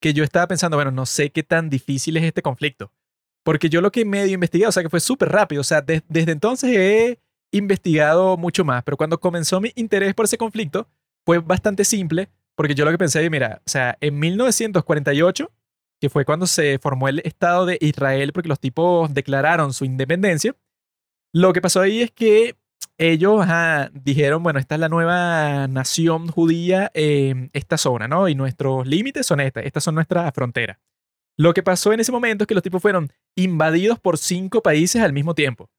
que 0.00 0.12
yo 0.12 0.24
estaba 0.24 0.48
pensando, 0.48 0.76
bueno, 0.76 0.90
no 0.90 1.06
sé 1.06 1.30
qué 1.30 1.44
tan 1.44 1.70
difícil 1.70 2.16
es 2.16 2.24
este 2.24 2.42
conflicto. 2.42 2.92
Porque 3.44 3.68
yo 3.68 3.80
lo 3.80 3.92
que 3.92 4.04
medio 4.04 4.34
investigué, 4.34 4.66
o 4.66 4.72
sea, 4.72 4.82
que 4.82 4.88
fue 4.88 4.98
súper 4.98 5.28
rápido, 5.28 5.60
o 5.60 5.64
sea, 5.64 5.82
desde 5.82 6.32
entonces 6.32 6.70
he 6.76 7.20
investigado 7.52 8.36
mucho 8.36 8.64
más, 8.64 8.82
pero 8.82 8.96
cuando 8.96 9.20
comenzó 9.20 9.60
mi 9.60 9.70
interés 9.76 10.14
por 10.14 10.24
ese 10.24 10.38
conflicto, 10.38 10.88
fue 11.24 11.38
bastante 11.38 11.84
simple, 11.84 12.28
porque 12.56 12.74
yo 12.74 12.84
lo 12.84 12.90
que 12.90 12.98
pensé, 12.98 13.28
mira, 13.30 13.62
o 13.64 13.70
sea, 13.70 13.96
en 14.00 14.18
1948, 14.18 15.48
que 16.00 16.10
fue 16.10 16.24
cuando 16.24 16.48
se 16.48 16.80
formó 16.80 17.06
el 17.06 17.20
Estado 17.20 17.66
de 17.66 17.78
Israel, 17.80 18.32
porque 18.32 18.48
los 18.48 18.58
tipos 18.58 19.14
declararon 19.14 19.72
su 19.72 19.84
independencia, 19.84 20.56
lo 21.32 21.52
que 21.52 21.60
pasó 21.60 21.80
ahí 21.80 22.02
es 22.02 22.10
que 22.10 22.56
ellos 22.98 23.44
dijeron, 23.92 24.42
bueno, 24.42 24.58
esta 24.58 24.74
es 24.74 24.80
la 24.80 24.88
nueva 24.88 25.66
nación 25.66 26.28
judía 26.28 26.90
en 26.94 27.50
esta 27.52 27.78
zona, 27.78 28.06
¿no? 28.06 28.28
Y 28.28 28.34
nuestros 28.34 28.86
límites 28.86 29.26
son 29.26 29.40
estas, 29.40 29.64
estas 29.64 29.82
son 29.82 29.94
nuestras 29.94 30.32
fronteras. 30.34 30.78
Lo 31.36 31.54
que 31.54 31.62
pasó 31.62 31.92
en 31.92 32.00
ese 32.00 32.12
momento 32.12 32.44
es 32.44 32.48
que 32.48 32.54
los 32.54 32.62
tipos 32.62 32.82
fueron 32.82 33.10
invadidos 33.34 33.98
por 33.98 34.18
cinco 34.18 34.62
países 34.62 35.02
al 35.02 35.12
mismo 35.12 35.34
tiempo. 35.34 35.70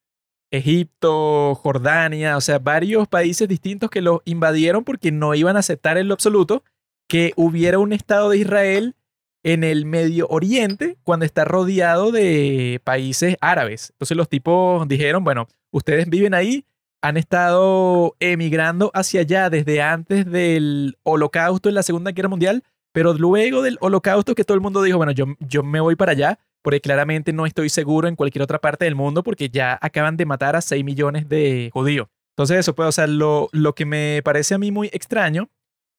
Egipto, 0.52 1.56
Jordania, 1.56 2.38
o 2.38 2.42
sea, 2.42 2.60
varios 2.60 3.08
países 3.08 3.48
distintos 3.48 3.90
que 3.90 4.02
los 4.02 4.22
invadieron 4.26 4.84
porque 4.84 5.12
no 5.12 5.34
iban 5.34 5.56
a 5.56 5.60
aceptar 5.60 5.98
en 5.98 6.08
lo 6.08 6.14
absoluto 6.14 6.64
que 7.08 7.34
hubiera 7.36 7.80
un 7.80 7.94
Estado 7.94 8.30
de 8.30 8.38
Israel 8.38 8.96
en 9.44 9.64
el 9.64 9.86
Medio 9.86 10.28
Oriente 10.30 10.98
cuando 11.04 11.26
está 11.26 11.46
rodeado 11.46 12.12
de 12.12 12.82
países 12.84 13.38
árabes. 13.42 13.92
Entonces 13.92 14.18
los 14.18 14.30
tipos 14.30 14.88
dijeron, 14.88 15.24
bueno, 15.24 15.48
ustedes 15.72 16.10
viven 16.10 16.34
ahí, 16.34 16.66
han 17.02 17.18
estado 17.18 18.16
emigrando 18.20 18.90
hacia 18.94 19.22
allá 19.22 19.50
desde 19.50 19.82
antes 19.82 20.26
del 20.26 20.98
holocausto 21.04 21.68
en 21.68 21.76
la 21.76 21.84
Segunda 21.84 22.12
Guerra 22.12 22.30
Mundial, 22.30 22.64
pero 22.94 23.14
luego 23.14 23.62
del 23.62 23.78
holocausto 23.82 24.36
que 24.36 24.46
todo 24.46 24.56
el 24.56 24.62
mundo 24.62 24.82
dijo, 24.82 24.98
bueno, 24.98 25.12
yo, 25.12 25.26
yo 25.40 25.64
me 25.64 25.82
voy 25.82 25.96
para 25.96 26.14
allá, 26.14 26.40
porque 26.62 26.80
claramente 26.80 27.34
no 27.34 27.46
estoy 27.46 27.68
seguro 27.68 28.08
en 28.08 28.16
cualquier 28.16 28.44
otra 28.44 28.60
parte 28.60 28.86
del 28.86 28.96
mundo 28.96 29.22
porque 29.22 29.50
ya 29.50 29.78
acaban 29.82 30.16
de 30.16 30.26
matar 30.26 30.56
a 30.56 30.62
6 30.62 30.86
millones 30.86 31.28
de 31.28 31.70
judíos. 31.74 32.08
Entonces 32.32 32.60
eso, 32.60 32.74
pues, 32.74 32.98
o 32.98 33.50
lo 33.52 33.76
que 33.76 33.86
me 33.86 34.22
parece 34.24 34.56
a 34.56 34.58
mí 34.58 34.72
muy 34.72 34.88
extraño 34.94 35.50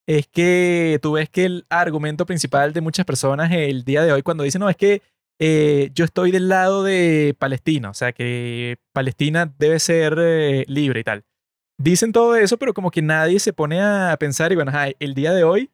es 0.07 0.27
que 0.27 0.99
tú 1.03 1.13
ves 1.13 1.31
que 1.31 1.45
el 1.45 1.67
argumento 1.69 2.27
principal 2.27 2.73
de 2.73 2.81
muchas 2.81 3.07
personas 3.07 3.51
el 3.53 3.85
día 3.85 4.03
de 4.03 4.13
hoy 4.13 4.23
cuando 4.23 4.45
dicen, 4.45 4.61
no, 4.61 4.69
es 4.69 4.77
que 4.77 5.03
eh, 5.39 5.91
yo 5.95 6.05
estoy 6.05 6.31
del 6.31 6.49
lado 6.49 6.83
de 6.83 7.35
Palestina, 7.39 7.91
o 7.91 7.95
sea, 7.95 8.13
que 8.13 8.79
Palestina 8.93 9.53
debe 9.59 9.81
ser 9.81 10.17
eh, 10.19 10.65
libre 10.69 11.01
y 11.01 11.05
tal. 11.05 11.25
Dicen 11.77 12.13
todo 12.13 12.37
eso, 12.37 12.57
pero 12.57 12.73
como 12.73 12.91
que 12.91 13.03
nadie 13.03 13.41
se 13.41 13.53
pone 13.53 13.81
a 13.81 14.17
pensar 14.19 14.53
y 14.53 14.55
bueno, 14.55 14.73
el 15.01 15.15
día 15.15 15.33
de 15.33 15.43
hoy 15.43 15.71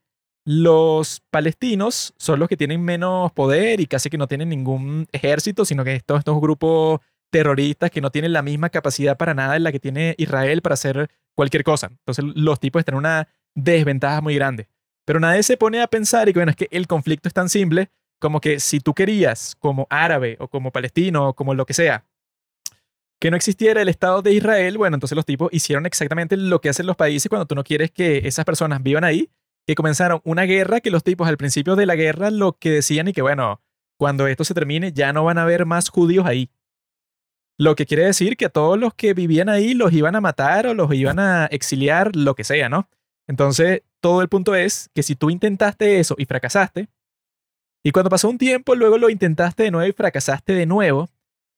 los 0.47 1.21
palestinos 1.31 2.15
son 2.17 2.41
los 2.41 2.49
que 2.49 2.57
tienen 2.57 2.83
menos 2.83 3.33
poder 3.33 3.81
y 3.81 3.87
casi 3.87 4.09
que 4.09 4.17
no 4.17 4.27
tienen 4.27 4.49
ningún 4.49 5.07
ejército, 5.13 5.67
sino 5.67 5.85
que 5.85 6.01
todos 6.01 6.21
estos 6.21 6.41
grupos 6.41 7.01
terroristas 7.31 7.91
que 7.91 8.01
no 8.01 8.11
tienen 8.11 8.33
la 8.33 8.43
misma 8.43 8.71
capacidad 8.71 9.17
para 9.17 9.35
nada 9.35 9.57
en 9.57 9.63
la 9.63 9.73
que 9.73 9.79
tiene 9.79 10.15
Israel 10.19 10.63
para 10.63 10.75
hacer 10.75 11.11
cualquier 11.37 11.65
cosa. 11.65 11.89
Entonces 11.89 12.25
los 12.35 12.59
tipos 12.59 12.81
están 12.81 12.95
en 12.95 12.99
una 12.99 13.29
desventaja 13.55 14.21
muy 14.21 14.35
grande. 14.35 14.69
Pero 15.05 15.21
nadie 15.21 15.43
se 15.43 15.57
pone 15.57 15.83
a 15.83 15.87
pensar 15.87 16.29
y 16.29 16.33
que 16.33 16.39
bueno, 16.39 16.51
es 16.51 16.57
que 16.57 16.69
el 16.71 16.87
conflicto 16.87 17.29
es 17.29 17.35
tan 17.35 17.49
simple 17.49 17.91
como 18.21 18.41
que 18.41 18.61
si 18.61 18.81
tú 18.81 18.95
querías 18.95 19.57
como 19.59 19.87
árabe 19.91 20.37
o 20.41 20.49
como 20.49 20.71
palestino 20.71 21.29
o 21.29 21.35
como 21.35 21.55
lo 21.55 21.67
que 21.67 21.75
sea, 21.75 22.05
que 23.19 23.31
no 23.31 23.37
existiera 23.37 23.83
el 23.83 23.89
Estado 23.89 24.23
de 24.23 24.33
Israel, 24.33 24.79
bueno, 24.79 24.97
entonces 24.97 25.17
los 25.17 25.27
tipos 25.27 25.51
hicieron 25.53 25.87
exactamente 25.87 26.37
lo 26.37 26.61
que 26.61 26.69
hacen 26.69 26.87
los 26.87 26.97
países 26.97 27.29
cuando 27.29 27.47
tú 27.47 27.55
no 27.55 27.65
quieres 27.65 27.91
que 27.91 28.27
esas 28.27 28.45
personas 28.45 28.83
vivan 28.83 29.05
ahí 29.05 29.31
que 29.67 29.75
comenzaron 29.75 30.21
una 30.25 30.45
guerra 30.45 30.81
que 30.81 30.91
los 30.91 31.05
tipos 31.05 31.29
al 31.29 31.37
principio 31.37 31.77
de 31.77 31.87
la 31.87 31.95
guerra 31.95 32.31
lo 32.31 32.55
que 32.55 32.71
decían 32.71 33.09
y 33.09 33.13
que 33.13 33.23
bueno, 33.23 33.61
cuando 33.99 34.27
esto 34.27 34.45
se 34.45 34.55
termine, 34.55 34.93
ya 34.93 35.13
no 35.13 35.25
van 35.25 35.39
a 35.39 35.43
haber 35.43 35.67
más 35.67 35.91
judíos 35.91 36.27
ahí. 36.27 36.51
Lo 37.59 37.75
que 37.75 37.85
quiere 37.85 38.05
decir 38.05 38.37
que 38.37 38.47
a 38.47 38.49
todos 38.49 38.79
los 38.79 38.95
que 38.95 39.13
vivían 39.13 39.51
ahí 39.51 39.75
los 39.75 39.93
iban 39.93 40.17
a 40.17 40.23
matar 40.23 40.67
o 40.67 40.75
los 40.75 40.93
iban 40.95 41.19
a 41.19 41.47
exiliar, 41.47 42.17
lo 42.17 42.35
que 42.35 42.43
sea, 42.45 42.71
¿no? 42.71 42.89
Entonces, 43.31 43.83
todo 44.01 44.23
el 44.23 44.29
punto 44.29 44.57
es 44.57 44.91
que 44.93 45.05
si 45.05 45.15
tú 45.15 45.31
intentaste 45.31 46.01
eso 46.01 46.17
y 46.19 46.25
fracasaste, 46.25 46.89
y 47.85 47.93
cuando 47.93 48.11
pasó 48.11 48.29
un 48.29 48.39
tiempo, 48.39 48.75
luego 48.75 48.99
lo 48.99 49.09
intentaste 49.09 49.63
de 49.63 49.71
nuevo 49.71 49.89
y 49.89 49.93
fracasaste 49.93 50.53
de 50.53 50.67
nuevo, 50.67 51.09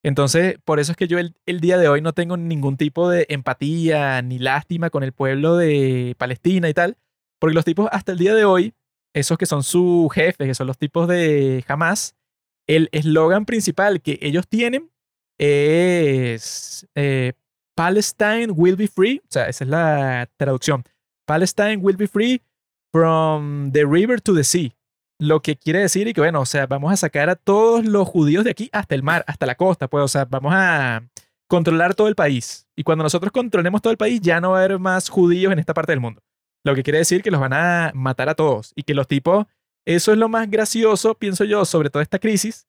entonces, 0.02 0.56
por 0.66 0.80
eso 0.80 0.92
es 0.92 0.98
que 0.98 1.08
yo 1.08 1.18
el, 1.18 1.60
día 1.62 1.78
de 1.78 1.88
hoy 1.88 2.02
no 2.02 2.12
tengo 2.12 2.36
ningún 2.36 2.76
tipo 2.76 3.08
de 3.08 3.24
empatía 3.30 4.20
ni 4.20 4.38
lástima 4.38 4.90
con 4.90 5.02
el 5.02 5.12
pueblo 5.12 5.56
de 5.56 6.14
Palestina 6.18 6.68
y 6.68 6.74
tal, 6.74 6.98
porque 7.38 7.54
los 7.54 7.64
tipos 7.64 7.88
hasta 7.90 8.12
el 8.12 8.18
día 8.18 8.34
de 8.34 8.44
hoy, 8.44 8.74
esos 9.14 9.38
que 9.38 9.46
son 9.46 9.62
sus 9.62 10.12
jefes, 10.12 10.46
que 10.46 10.54
son 10.54 10.66
los 10.66 10.76
tipos 10.76 11.08
de 11.08 11.64
Hamas, 11.68 12.16
el 12.66 12.90
eslogan 12.92 13.46
principal 13.46 14.02
que 14.02 14.18
ellos 14.20 14.46
tienen 14.46 14.90
es 15.38 16.86
eh, 16.96 17.32
Palestine 17.74 18.50
will 18.50 18.76
be 18.76 18.88
free, 18.88 19.22
o 19.24 19.30
sea, 19.30 19.46
esa 19.46 19.64
es 19.64 19.70
la 19.70 20.28
traducción. 20.36 20.84
Palestine 21.26 21.76
will 21.76 21.96
be 21.96 22.06
free 22.06 22.42
from 22.92 23.72
the 23.72 23.84
river 23.84 24.20
to 24.20 24.34
the 24.34 24.44
sea. 24.44 24.74
Lo 25.18 25.40
que 25.40 25.56
quiere 25.56 25.78
decir 25.78 26.08
y 26.08 26.12
que, 26.12 26.20
bueno, 26.20 26.40
o 26.40 26.46
sea, 26.46 26.66
vamos 26.66 26.92
a 26.92 26.96
sacar 26.96 27.30
a 27.30 27.36
todos 27.36 27.84
los 27.84 28.08
judíos 28.08 28.44
de 28.44 28.50
aquí 28.50 28.68
hasta 28.72 28.94
el 28.94 29.02
mar, 29.02 29.24
hasta 29.26 29.46
la 29.46 29.54
costa, 29.54 29.88
pues, 29.88 30.04
o 30.04 30.08
sea, 30.08 30.24
vamos 30.24 30.52
a 30.54 31.02
controlar 31.48 31.94
todo 31.94 32.08
el 32.08 32.14
país. 32.14 32.66
Y 32.74 32.82
cuando 32.82 33.04
nosotros 33.04 33.30
controlemos 33.30 33.82
todo 33.82 33.92
el 33.92 33.98
país, 33.98 34.20
ya 34.20 34.40
no 34.40 34.50
va 34.50 34.60
a 34.60 34.64
haber 34.64 34.78
más 34.78 35.08
judíos 35.08 35.52
en 35.52 35.58
esta 35.58 35.74
parte 35.74 35.92
del 35.92 36.00
mundo. 36.00 36.22
Lo 36.64 36.74
que 36.74 36.82
quiere 36.82 36.98
decir 36.98 37.22
que 37.22 37.30
los 37.30 37.40
van 37.40 37.52
a 37.52 37.92
matar 37.94 38.28
a 38.28 38.34
todos 38.34 38.72
y 38.74 38.84
que 38.84 38.94
los 38.94 39.06
tipos, 39.06 39.46
eso 39.84 40.12
es 40.12 40.18
lo 40.18 40.28
más 40.28 40.50
gracioso, 40.50 41.14
pienso 41.14 41.44
yo, 41.44 41.64
sobre 41.64 41.90
toda 41.90 42.02
esta 42.02 42.18
crisis, 42.18 42.66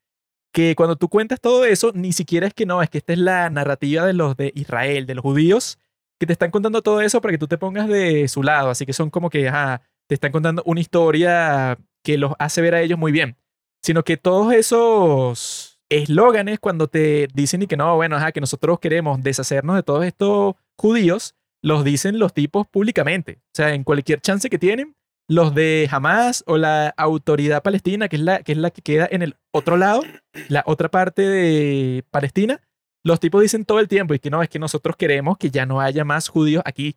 que 0.52 0.76
cuando 0.76 0.96
tú 0.96 1.10
cuentas 1.10 1.42
todo 1.42 1.66
eso, 1.66 1.92
ni 1.96 2.13
siquiera 2.13 2.46
es 2.46 2.54
que 2.54 2.66
no, 2.66 2.84
es 2.84 2.89
que 2.89 3.00
esta 3.00 3.13
es 3.13 3.20
la 3.20 3.50
narrativa 3.50 4.06
de 4.06 4.13
los 4.13 4.38
de 4.38 4.52
Israel, 4.56 5.06
de 5.06 5.16
los 5.16 5.24
judíos, 5.24 5.80
que 6.19 6.28
te 6.28 6.34
están 6.34 6.52
contando 6.52 6.82
todo 6.82 7.02
eso 7.02 7.21
para 7.21 7.32
que 7.32 7.38
tú 7.38 7.47
te 7.47 7.58
pongas 7.58 7.88
de 7.88 8.28
su 8.28 8.43
lado. 8.43 8.69
Así 8.69 8.86
que 8.86 8.93
son 8.93 9.10
como 9.10 9.30
que, 9.30 9.47
ajá, 9.47 9.82
te 10.08 10.15
están 10.15 10.32
contando 10.32 10.63
una 10.65 10.80
historia 10.80 11.78
que 12.04 12.17
los 12.17 12.34
hace 12.39 12.62
ver 12.62 12.76
a 12.76 12.82
ellos 12.82 12.99
muy 12.99 13.12
bien, 13.12 13.38
sino 13.82 14.04
que 14.04 14.17
todos 14.17 14.54
esos 14.54 15.80
eslóganes 15.89 16.60
cuando 16.60 16.88
te 16.88 17.28
dicen 17.34 17.62
y 17.62 17.67
que 17.67 17.78
no, 17.78 17.95
bueno, 17.95 18.15
ajá, 18.17 18.32
que 18.32 18.41
nosotros 18.41 18.80
queremos 18.80 19.21
deshacernos 19.21 19.76
de 19.76 19.84
todos 19.84 20.06
estos 20.06 20.56
judíos, 20.78 21.36
los 21.62 21.84
dicen 21.84 22.19
los 22.19 22.34
tipos 22.34 22.67
públicamente. 22.67 23.39
O 23.47 23.56
sea, 23.56 23.73
en 23.73 23.84
cualquier 23.84 24.21
chance 24.21 24.49
que 24.49 24.60
tienen, 24.60 24.95
los 25.28 25.56
de 25.56 25.88
Hamas 25.91 26.43
o 26.47 26.58
la 26.58 26.89
autoridad 26.97 27.63
palestina, 27.63 28.10
que 28.10 28.17
es 28.17 28.21
la 28.21 28.43
que, 28.43 28.52
es 28.52 28.58
la 28.58 28.71
que 28.71 28.82
queda 28.82 29.08
en 29.10 29.21
el 29.21 29.38
otro 29.52 29.78
lado, 29.78 30.04
la 30.49 30.63
otra 30.65 30.89
parte 30.89 31.21
de 31.21 32.04
Palestina, 32.12 32.62
los 33.04 33.20
tipos 33.20 33.42
dicen 33.42 33.66
todo 33.66 33.80
el 33.80 33.88
tiempo 33.88 34.13
y 34.13 34.20
que 34.20 34.30
no, 34.30 34.42
es 34.42 34.50
que 34.50 34.60
nosotros 34.60 34.96
queremos 34.96 35.38
que 35.38 35.50
ya 35.50 35.66
no 35.66 35.82
haya 35.82 36.06
más 36.06 36.30
judíos 36.30 36.63
aquí. 36.66 36.96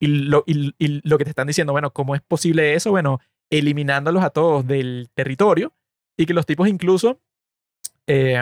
Y 0.00 0.06
lo, 0.06 0.44
y, 0.46 0.72
lo 0.78 1.18
que 1.18 1.24
te 1.24 1.30
están 1.30 1.48
diciendo, 1.48 1.72
bueno, 1.72 1.92
¿cómo 1.92 2.14
es 2.14 2.22
posible 2.22 2.74
eso? 2.74 2.90
Bueno, 2.90 3.18
eliminándolos 3.50 4.22
a 4.22 4.30
todos 4.30 4.66
del 4.66 5.10
territorio 5.14 5.74
y 6.16 6.26
que 6.26 6.34
los 6.34 6.46
tipos 6.46 6.68
incluso, 6.68 7.20
eh, 8.06 8.38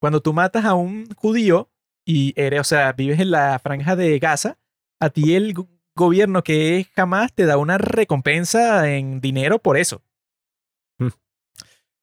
cuando 0.00 0.20
tú 0.20 0.32
matas 0.32 0.64
a 0.64 0.74
un 0.74 1.08
judío 1.14 1.70
y 2.04 2.32
eres, 2.36 2.60
o 2.60 2.64
sea, 2.64 2.92
vives 2.92 3.20
en 3.20 3.30
la 3.30 3.58
franja 3.60 3.94
de 3.94 4.18
Gaza, 4.18 4.58
a 4.98 5.10
ti 5.10 5.34
el 5.34 5.54
gobierno 5.94 6.42
que 6.42 6.88
jamás 6.96 7.32
te 7.32 7.46
da 7.46 7.56
una 7.56 7.78
recompensa 7.78 8.90
en 8.90 9.20
dinero 9.20 9.60
por 9.60 9.76
eso. 9.76 10.02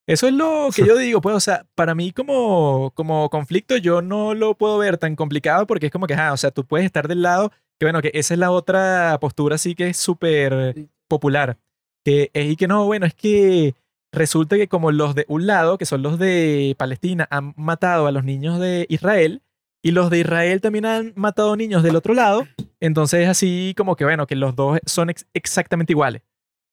Eso 0.08 0.26
es 0.26 0.32
lo 0.32 0.70
que 0.74 0.84
yo 0.86 0.96
digo, 0.96 1.20
pues, 1.20 1.36
o 1.36 1.40
sea, 1.40 1.66
para 1.74 1.94
mí 1.94 2.12
como, 2.12 2.92
como 2.94 3.28
conflicto 3.28 3.76
yo 3.76 4.00
no 4.00 4.34
lo 4.34 4.56
puedo 4.56 4.78
ver 4.78 4.96
tan 4.96 5.14
complicado 5.14 5.66
porque 5.66 5.86
es 5.86 5.92
como 5.92 6.06
que, 6.06 6.14
ah, 6.14 6.32
o 6.32 6.36
sea, 6.36 6.50
tú 6.50 6.64
puedes 6.64 6.86
estar 6.86 7.06
del 7.06 7.22
lado, 7.22 7.52
que 7.78 7.84
bueno, 7.84 8.00
que 8.00 8.10
esa 8.14 8.34
es 8.34 8.40
la 8.40 8.50
otra 8.50 9.18
postura 9.20 9.58
sí 9.58 9.74
que 9.74 9.88
es 9.88 9.98
súper 9.98 10.88
popular, 11.08 11.58
que 12.04 12.30
es 12.32 12.52
y 12.52 12.56
que 12.56 12.66
no, 12.66 12.86
bueno, 12.86 13.04
es 13.04 13.14
que 13.14 13.74
resulta 14.10 14.56
que 14.56 14.66
como 14.66 14.92
los 14.92 15.14
de 15.14 15.26
un 15.28 15.46
lado, 15.46 15.76
que 15.76 15.84
son 15.84 16.02
los 16.02 16.18
de 16.18 16.74
Palestina, 16.78 17.28
han 17.30 17.52
matado 17.58 18.06
a 18.06 18.12
los 18.12 18.24
niños 18.24 18.58
de 18.58 18.86
Israel 18.88 19.42
y 19.82 19.90
los 19.90 20.08
de 20.08 20.20
Israel 20.20 20.62
también 20.62 20.86
han 20.86 21.12
matado 21.16 21.54
niños 21.54 21.82
del 21.82 21.96
otro 21.96 22.14
lado, 22.14 22.46
entonces 22.80 23.24
es 23.24 23.28
así 23.28 23.74
como 23.76 23.94
que, 23.94 24.04
bueno, 24.04 24.26
que 24.26 24.36
los 24.36 24.56
dos 24.56 24.78
son 24.86 25.10
ex 25.10 25.26
exactamente 25.34 25.92
iguales. 25.92 26.22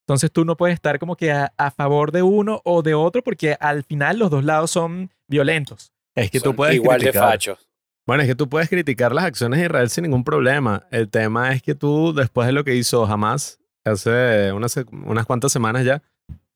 Entonces 0.05 0.31
tú 0.31 0.45
no 0.45 0.55
puedes 0.55 0.75
estar 0.75 0.99
como 0.99 1.15
que 1.15 1.31
a, 1.31 1.51
a, 1.57 1.71
favor 1.71 2.11
de 2.11 2.21
uno 2.21 2.61
o 2.63 2.83
de 2.83 2.93
otro 2.93 3.23
porque 3.23 3.57
al 3.59 3.83
final 3.83 4.19
los 4.19 4.29
dos 4.29 4.43
lados 4.43 4.69
son 4.69 5.09
violentos. 5.27 5.91
Es 6.13 6.29
que 6.29 6.39
Son 6.39 6.51
tú 6.51 6.55
puedes 6.55 6.75
igual 6.75 6.99
criticar. 6.99 7.23
de 7.23 7.31
fachos. 7.31 7.69
Bueno, 8.05 8.21
es 8.21 8.29
que 8.29 8.35
tú 8.35 8.47
puedes 8.47 8.69
criticar 8.69 9.13
las 9.13 9.25
acciones 9.25 9.59
de 9.59 9.65
Israel 9.65 9.89
sin 9.89 10.03
ningún 10.03 10.23
problema. 10.23 10.85
El 10.91 11.09
tema 11.09 11.51
es 11.53 11.63
que 11.63 11.73
tú, 11.73 12.13
después 12.13 12.45
de 12.45 12.53
lo 12.53 12.63
que 12.63 12.75
hizo 12.75 13.03
Hamas 13.05 13.59
hace 13.83 14.51
unas, 14.53 14.75
unas 14.91 15.25
cuantas 15.25 15.51
semanas 15.51 15.83
ya, 15.83 16.03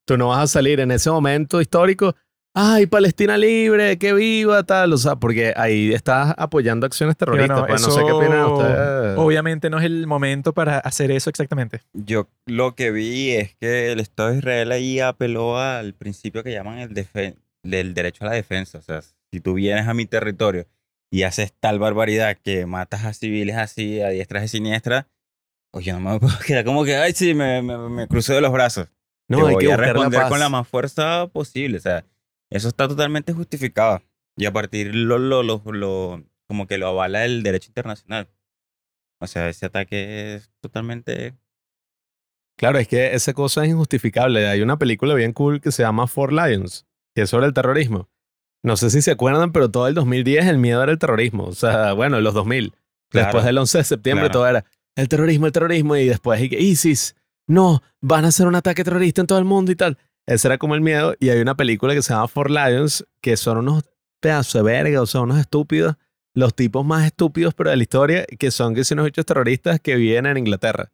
tú 0.05 0.15
no 0.15 0.27
vas 0.27 0.43
a 0.43 0.47
salir 0.47 0.79
en 0.79 0.91
ese 0.91 1.09
momento 1.09 1.59
histórico. 1.59 2.15
¡Ay, 2.61 2.87
Palestina 2.87 3.37
libre! 3.37 3.97
¡Que 3.97 4.13
viva! 4.13 4.63
Tal, 4.63 4.91
o 4.91 4.97
sea, 4.97 5.15
porque 5.15 5.53
ahí 5.55 5.93
estás 5.93 6.35
apoyando 6.37 6.85
acciones 6.85 7.15
terroristas. 7.15 7.57
bueno, 7.57 7.67
pues, 7.67 7.81
no 7.81 7.89
sé 7.91 8.03
qué 8.05 8.11
opinan 8.11 8.45
ustedes. 8.51 9.17
Obviamente 9.17 9.69
no 9.69 9.79
es 9.79 9.85
el 9.85 10.05
momento 10.07 10.51
para 10.53 10.79
hacer 10.79 11.09
eso 11.11 11.29
exactamente. 11.29 11.81
Yo 11.93 12.27
lo 12.45 12.75
que 12.75 12.91
vi 12.91 13.31
es 13.31 13.55
que 13.55 13.93
el 13.93 14.01
Estado 14.01 14.31
de 14.31 14.39
Israel 14.39 14.73
ahí 14.73 14.99
apeló 14.99 15.57
al 15.57 15.93
principio 15.93 16.43
que 16.43 16.51
llaman 16.51 16.79
el 16.79 16.93
del 17.63 17.93
derecho 17.93 18.25
a 18.25 18.27
la 18.27 18.33
defensa. 18.33 18.77
O 18.77 18.81
sea, 18.81 19.01
si 19.31 19.39
tú 19.39 19.53
vienes 19.53 19.87
a 19.87 19.93
mi 19.93 20.05
territorio 20.05 20.67
y 21.09 21.23
haces 21.23 21.53
tal 21.57 21.79
barbaridad 21.79 22.35
que 22.43 22.65
matas 22.65 23.05
a 23.05 23.13
civiles 23.13 23.55
así 23.55 24.01
a 24.01 24.09
diestra 24.09 24.43
y 24.43 24.49
siniestra, 24.49 25.07
pues 25.71 25.85
yo 25.85 25.97
no 25.97 26.01
me 26.01 26.19
puedo 26.19 26.37
quedar 26.45 26.65
como 26.65 26.83
que, 26.83 26.97
ay, 26.97 27.13
sí, 27.13 27.33
me, 27.33 27.61
me, 27.61 27.77
me 27.89 28.07
crucé 28.09 28.33
de 28.33 28.41
los 28.41 28.51
brazos. 28.51 28.89
no, 29.29 29.37
Te 29.37 29.47
hay 29.47 29.53
voy 29.53 29.65
que 29.65 29.71
a 29.71 29.77
la 29.77 29.83
responder 29.85 30.19
paz. 30.19 30.29
con 30.29 30.39
la 30.39 30.49
más 30.49 30.67
fuerza 30.67 31.27
posible. 31.31 31.77
O 31.77 31.81
sea, 31.81 32.03
eso 32.51 32.67
está 32.67 32.87
totalmente 32.87 33.33
justificado. 33.33 34.01
Y 34.37 34.45
a 34.45 34.53
partir 34.53 34.95
lo, 34.95 35.17
lo, 35.17 35.43
lo, 35.43 35.61
lo- 35.65 36.23
como 36.47 36.65
que 36.67 36.77
lo 36.77 36.87
avala 36.87 37.25
el 37.25 37.43
derecho 37.43 37.69
internacional. 37.69 38.29
O 39.21 39.27
sea, 39.27 39.49
ese 39.49 39.65
ataque 39.65 40.35
es 40.35 40.51
totalmente... 40.61 41.35
Claro, 42.57 42.77
es 42.79 42.87
que 42.87 43.13
esa 43.13 43.33
cosa 43.33 43.63
es 43.63 43.69
injustificable. 43.71 44.47
Hay 44.47 44.61
una 44.61 44.77
película 44.77 45.13
bien 45.13 45.31
cool 45.33 45.61
que 45.61 45.71
se 45.71 45.83
llama 45.83 46.07
Four 46.07 46.33
Lions, 46.33 46.85
que 47.15 47.21
es 47.23 47.29
sobre 47.29 47.45
el 47.45 47.53
terrorismo. 47.53 48.09
No 48.63 48.75
sé 48.75 48.89
si 48.89 49.01
se 49.01 49.11
acuerdan, 49.11 49.53
pero 49.53 49.69
todo 49.71 49.87
el 49.87 49.93
2010 49.93 50.45
el 50.47 50.57
miedo 50.57 50.83
era 50.83 50.91
el 50.91 50.99
terrorismo. 50.99 51.45
O 51.45 51.53
sea, 51.53 51.93
bueno, 51.93 52.19
los 52.19 52.33
2000. 52.33 52.73
Claro. 53.09 53.25
Después 53.27 53.45
del 53.45 53.57
11 53.57 53.77
de 53.77 53.83
septiembre 53.85 54.25
Claro. 54.25 54.33
todo 54.39 54.47
era 54.49 54.65
el 54.95 55.07
terrorismo, 55.07 55.45
el 55.45 55.51
terrorismo. 55.53 55.95
Y 55.95 56.07
después 56.07 56.41
ISIS, 56.41 57.15
no, 57.47 57.81
van 58.01 58.25
a 58.25 58.29
hacer 58.29 58.45
un 58.47 58.55
ataque 58.55 58.83
terrorista 58.83 59.21
en 59.21 59.27
todo 59.27 59.39
el 59.39 59.45
mundo 59.45 59.71
y 59.71 59.75
tal. 59.75 59.97
Ese 60.29 60.47
era 60.47 60.59
como 60.59 60.75
el 60.75 60.81
miedo. 60.81 61.15
Y 61.19 61.29
hay 61.29 61.41
una 61.41 61.55
película 61.55 61.95
que 61.95 62.03
se 62.03 62.13
llama 62.13 62.27
Four 62.27 62.51
Lions, 62.51 63.03
que 63.19 63.35
son 63.35 63.57
unos 63.57 63.83
pedazos 64.21 64.53
de 64.53 64.61
verga, 64.61 65.01
o 65.01 65.07
sea, 65.07 65.21
unos 65.21 65.39
estúpidos. 65.39 65.95
Los 66.35 66.53
tipos 66.53 66.85
más 66.85 67.03
estúpidos, 67.07 67.55
pero 67.55 67.71
de 67.71 67.77
la 67.77 67.81
historia, 67.81 68.25
que 68.37 68.51
son 68.51 68.75
que 68.75 68.83
unos 68.91 69.07
hechos 69.07 69.25
terroristas 69.25 69.79
que 69.79 69.95
viven 69.95 70.27
en 70.27 70.37
Inglaterra. 70.37 70.91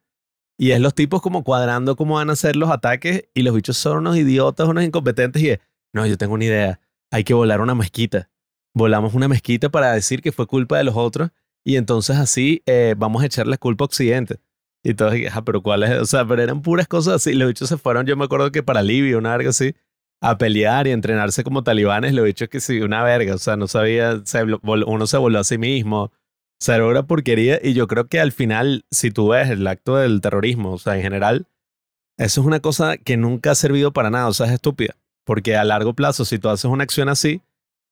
Y 0.58 0.72
es 0.72 0.80
los 0.80 0.96
tipos 0.96 1.22
como 1.22 1.44
cuadrando 1.44 1.98
cómo 1.98 2.16
van 2.16 2.30
a 2.30 2.34
hacer 2.34 2.56
los 2.56 2.72
ataques 2.72 3.26
y 3.34 3.42
los 3.42 3.54
bichos 3.54 3.76
son 3.76 3.98
unos 3.98 4.16
idiotas, 4.16 4.70
unos 4.70 4.86
incompetentes 4.86 5.42
y 5.42 5.50
es, 5.50 5.60
no, 5.94 6.08
yo 6.08 6.18
tengo 6.18 6.36
una 6.36 6.46
idea, 6.46 6.80
hay 7.12 7.26
que 7.26 7.34
volar 7.34 7.60
una 7.60 7.76
mezquita. 7.76 8.30
Volamos 8.74 9.14
una 9.16 9.28
mezquita 9.28 9.68
para 9.68 9.92
decir 9.92 10.22
que 10.22 10.32
fue 10.32 10.48
culpa 10.48 10.78
de 10.78 10.86
los 10.86 10.96
otros 10.96 11.32
y 11.66 11.76
entonces 11.76 12.16
así 12.16 12.64
eh, 12.66 12.96
vamos 12.98 13.22
a 13.22 13.26
echarle 13.26 13.58
culpa 13.58 13.84
a 13.84 13.88
Occidente. 13.88 14.40
Y 14.86 14.94
todos, 14.94 15.16
ah, 15.34 15.42
pero 15.44 15.64
¿cuál 15.64 15.82
es? 15.82 16.00
O 16.00 16.06
sea, 16.06 16.28
pero 16.28 16.44
eran 16.44 16.62
puras 16.62 16.88
cosas 16.88 17.16
así. 17.16 17.34
Los 17.34 17.48
bichos 17.48 17.68
se 17.68 17.78
fueron, 17.78 18.06
yo 18.06 18.16
me 18.16 18.26
acuerdo 18.26 18.52
que 18.52 18.62
para 18.62 18.84
Libia, 18.84 19.18
una 19.18 19.32
verga 19.32 19.50
así, 19.50 19.74
a 20.22 20.38
pelear 20.38 20.86
y 20.86 20.92
entrenarse 20.92 21.44
como 21.44 21.64
talibanes. 21.64 22.14
Los 22.14 22.24
bichos 22.24 22.50
que 22.50 22.60
sí, 22.60 22.82
una 22.82 23.04
verga. 23.04 23.34
O 23.34 23.40
sea, 23.40 23.56
no 23.56 23.68
sabía, 23.68 24.22
se 24.26 24.44
uno 24.44 25.08
se 25.08 25.18
voló 25.18 25.40
a 25.40 25.44
sí 25.44 25.58
mismo. 25.58 26.04
O 26.04 26.12
sea, 26.60 26.76
era 26.76 26.86
una 26.86 27.08
porquería. 27.08 27.60
Y 27.64 27.74
yo 27.74 27.88
creo 27.88 28.08
que 28.08 28.20
al 28.20 28.32
final, 28.32 28.86
si 28.92 29.10
tú 29.10 29.30
ves 29.30 29.50
el 29.50 29.66
acto 29.66 29.96
del 29.96 30.22
terrorismo, 30.22 30.74
o 30.74 30.78
sea, 30.78 30.96
en 30.98 31.02
general, 31.02 31.48
eso 32.20 32.42
es 32.42 32.46
una 32.46 32.60
cosa 32.60 32.98
que 32.98 33.18
nunca 33.18 33.52
ha 33.52 33.56
servido 33.56 33.92
para 33.92 34.12
nada. 34.12 34.28
O 34.28 34.34
sea, 34.34 34.46
es 34.46 34.52
estúpida. 34.52 34.96
Porque 35.26 35.58
a 35.58 35.64
largo 35.64 35.96
plazo, 35.96 36.26
si 36.26 36.38
tú 36.38 36.50
haces 36.50 36.66
una 36.66 36.84
acción 36.84 37.10
así, 37.10 37.42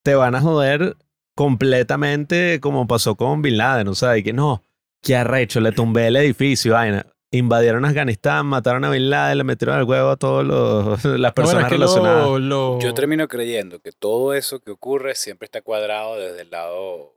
te 0.03 0.13
van 0.13 0.36
a 0.36 0.41
joder 0.41 0.95
completamente 1.36 2.60
como 2.60 2.86
pasó 2.86 3.15
con 3.15 3.41
Bin 3.41 3.58
Laden. 3.58 3.88
O 3.88 3.95
sea, 3.95 4.15
y 4.15 4.21
que 4.21 4.34
no, 4.34 4.62
qué 5.04 5.16
arrecho, 5.18 5.60
le 5.60 5.72
tumbé 5.72 6.08
el 6.08 6.16
edificio, 6.16 6.74
vaina. 6.74 7.06
Invadieron 7.32 7.84
Afganistán, 7.84 8.46
mataron 8.46 8.86
a 8.86 8.92
Bin 8.92 9.10
Laden, 9.10 9.39
le 9.39 9.44
metieron 9.44 9.76
al 9.76 9.84
huevo 9.86 10.12
a 10.12 10.18
todas 10.18 10.46
las 11.04 11.04
bueno, 11.04 11.34
personas 11.34 11.63
es 11.63 11.70
que 11.70 11.76
relacionadas. 11.76 12.26
lo, 12.26 12.39
lo- 12.39 12.80
Yo 12.80 12.94
termino 12.94 13.28
creyendo 13.28 13.80
que 13.80 13.92
todo 13.92 14.34
eso 14.36 14.60
que 14.60 14.70
ocurre 14.72 15.16
siempre 15.16 15.46
está 15.46 15.62
cuadrado 15.62 16.18
desde 16.20 16.42
el 16.42 16.52
lado 16.52 17.16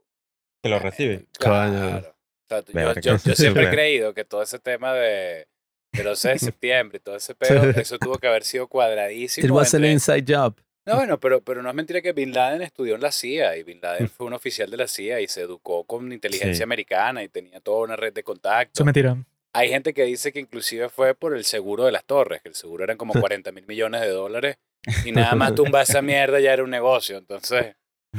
Que 0.63 0.69
lo 0.69 0.79
recibe. 0.79 1.25
Claro. 1.37 1.99
O 1.99 2.49
sea, 2.49 2.59
yo, 2.61 2.73
Verga. 2.73 3.01
yo- 3.01 3.17
yo 3.23 3.35
siempre 3.35 3.65
he 3.65 3.69
creído 3.69 4.13
que 4.15 4.25
todo 4.25 4.41
ese 4.41 4.57
tema 4.57 4.91
de, 4.93 5.47
del 5.93 6.07
11 6.07 6.29
de 6.29 6.39
septiembre 6.39 6.97
y 6.97 7.01
todo 7.01 7.15
ese 7.15 7.35
pedo, 7.35 7.63
eso 7.79 7.99
tuvo 7.99 8.17
que 8.17 8.27
haber 8.27 8.43
sido 8.43 8.63
It 8.63 8.69
cuadradísimo 8.71 9.53
was 9.55 9.73
an 9.75 9.83
entre, 9.85 9.91
inside 9.93 10.25
job. 10.35 10.55
No, 10.87 10.95
bueno, 10.95 11.19
pero, 11.19 11.41
pero 11.41 11.61
no 11.61 11.69
es 11.69 11.75
mentira 11.75 12.01
que 12.01 12.13
Bin 12.13 12.33
Laden 12.33 12.61
estudió 12.61 12.95
en 12.95 13.01
la 13.01 13.11
CIA 13.11 13.57
y 13.57 13.63
Bin 13.63 13.79
Laden 13.81 14.09
fue 14.09 14.25
un 14.25 14.33
oficial 14.33 14.71
de 14.71 14.77
la 14.77 14.87
CIA 14.87 15.19
y 15.21 15.27
se 15.27 15.41
educó 15.41 15.83
con 15.83 16.11
inteligencia 16.13 16.55
Sí. 16.55 16.63
americana 16.63 17.23
y 17.23 17.29
tenía 17.29 17.59
toda 17.59 17.83
una 17.83 17.95
red 17.95 18.13
de 18.13 18.21
Eso 18.21 18.25
contactos. 18.25 18.79
es 18.79 18.85
mentira. 18.85 19.17
Hay 19.53 19.69
gente 19.69 19.93
que 19.93 20.03
dice 20.03 20.31
que 20.31 20.39
inclusive 20.39 20.89
fue 20.89 21.13
por 21.15 21.35
el 21.35 21.43
seguro 21.43 21.85
de 21.85 21.91
las 21.91 22.05
torres, 22.05 22.41
que 22.41 22.49
el 22.49 22.55
seguro 22.55 22.83
eran 22.83 22.97
como 22.97 23.13
40 23.29 23.51
mil 23.51 23.65
millones 23.67 24.01
de 24.01 24.09
dólares 24.09 24.57
y 25.05 25.11
nada 25.11 25.35
más 25.35 25.53
tumba 25.55 25.81
esa 25.81 26.01
mierda 26.01 26.39
ya 26.39 26.53
era 26.53 26.63
un 26.63 26.69
negocio. 26.69 27.17
Entonces, 27.17 27.75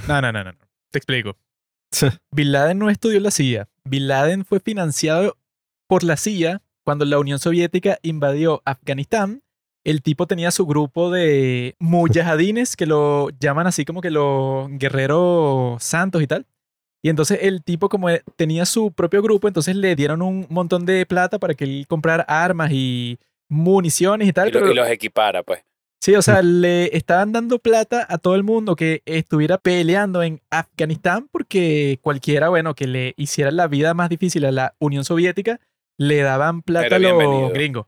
No, 0.06 0.20
no, 0.20 0.30
no, 0.30 0.44
no. 0.44 0.52
no. 0.52 0.58
Te 0.90 0.98
explico. 0.98 1.36
Bin 2.30 2.52
Laden 2.52 2.78
no 2.78 2.90
estudió 2.90 3.16
en 3.16 3.22
la 3.22 3.30
CIA. 3.30 3.68
Bin 3.84 4.08
Laden 4.08 4.44
fue 4.44 4.60
financiado 4.60 5.38
por 5.86 6.04
la 6.04 6.16
CIA 6.18 6.60
cuando 6.84 7.04
la 7.06 7.18
Unión 7.18 7.38
Soviética 7.38 7.98
invadió 8.02 8.60
Afganistán. 8.66 9.42
El 9.88 10.02
tipo 10.02 10.26
tenía 10.26 10.50
su 10.50 10.66
grupo 10.66 11.10
de 11.10 11.74
mujahidines, 11.78 12.76
que 12.76 12.86
lo 12.86 13.30
llaman 13.40 13.66
así 13.66 13.84
como 13.84 14.00
que 14.02 14.10
los 14.10 14.68
guerreros 14.70 15.82
santos 15.82 16.22
y 16.22 16.26
tal. 16.26 16.46
Y 17.02 17.08
entonces 17.08 17.38
el 17.42 17.62
tipo 17.62 17.88
como 17.88 18.10
e- 18.10 18.22
tenía 18.36 18.66
su 18.66 18.92
propio 18.92 19.22
grupo, 19.22 19.48
entonces 19.48 19.76
le 19.76 19.94
dieron 19.96 20.20
un 20.20 20.46
montón 20.50 20.84
de 20.84 21.06
plata 21.06 21.38
para 21.38 21.54
que 21.54 21.64
él 21.64 21.86
comprara 21.88 22.24
armas 22.24 22.70
y 22.72 23.18
municiones 23.48 24.28
y 24.28 24.32
tal. 24.32 24.48
y, 24.48 24.52
lo- 24.52 24.60
pero- 24.60 24.72
y 24.72 24.74
los 24.74 24.88
equipara, 24.88 25.42
pues. 25.42 25.62
Sí, 26.00 26.14
o 26.14 26.22
sea, 26.22 26.42
le 26.42 26.96
estaban 26.96 27.32
dando 27.32 27.58
plata 27.58 28.04
a 28.08 28.18
todo 28.18 28.34
el 28.34 28.44
mundo 28.44 28.76
que 28.76 29.02
estuviera 29.06 29.58
peleando 29.58 30.22
en 30.22 30.40
Afganistán 30.50 31.28
porque 31.32 31.98
cualquiera, 32.02 32.48
bueno, 32.50 32.74
que 32.74 32.86
le 32.86 33.14
hiciera 33.16 33.50
la 33.50 33.66
vida 33.68 33.94
más 33.94 34.08
difícil 34.08 34.44
a 34.44 34.52
la 34.52 34.74
Unión 34.80 35.04
Soviética, 35.04 35.60
le 35.96 36.18
daban 36.22 36.62
plata 36.62 36.86
Era 36.86 36.96
a 36.96 36.98
los 37.00 37.16
bienvenido. 37.16 37.50
gringos. 37.50 37.86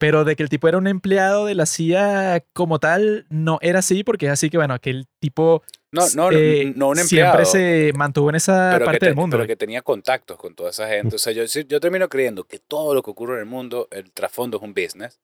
Pero 0.00 0.24
de 0.24 0.34
que 0.34 0.42
el 0.42 0.48
tipo 0.48 0.66
era 0.66 0.78
un 0.78 0.86
empleado 0.86 1.44
de 1.44 1.54
la 1.54 1.66
CIA 1.66 2.42
como 2.54 2.78
tal, 2.78 3.26
no 3.28 3.58
era 3.60 3.80
así, 3.80 4.02
porque 4.02 4.26
es 4.26 4.32
así 4.32 4.48
que, 4.48 4.56
bueno, 4.56 4.78
que 4.80 4.88
el 4.88 5.06
tipo 5.20 5.62
No, 5.92 6.02
no, 6.16 6.32
eh, 6.32 6.72
no 6.74 6.88
un 6.88 6.98
empleado. 6.98 7.36
siempre 7.36 7.44
se 7.44 7.92
mantuvo 7.94 8.30
en 8.30 8.36
esa 8.36 8.80
parte 8.82 9.04
del 9.06 9.14
mundo. 9.14 9.36
pero 9.36 9.46
que 9.46 9.56
tenía 9.56 9.82
contactos 9.82 10.38
con 10.38 10.54
toda 10.54 10.70
esa 10.70 10.88
gente. 10.88 11.16
O 11.16 11.18
sea, 11.18 11.34
yo, 11.34 11.44
termino 11.80 12.08
creyendo 12.08 12.44
que 12.44 12.58
todo 12.58 12.94
lo 12.94 13.02
que 13.02 13.10
ocurre 13.10 13.34
en 13.34 13.40
el 13.40 13.46
mundo, 13.46 13.88
el 13.90 14.10
trasfondo 14.10 14.56
es 14.56 14.62
un 14.62 14.72
business. 14.72 15.20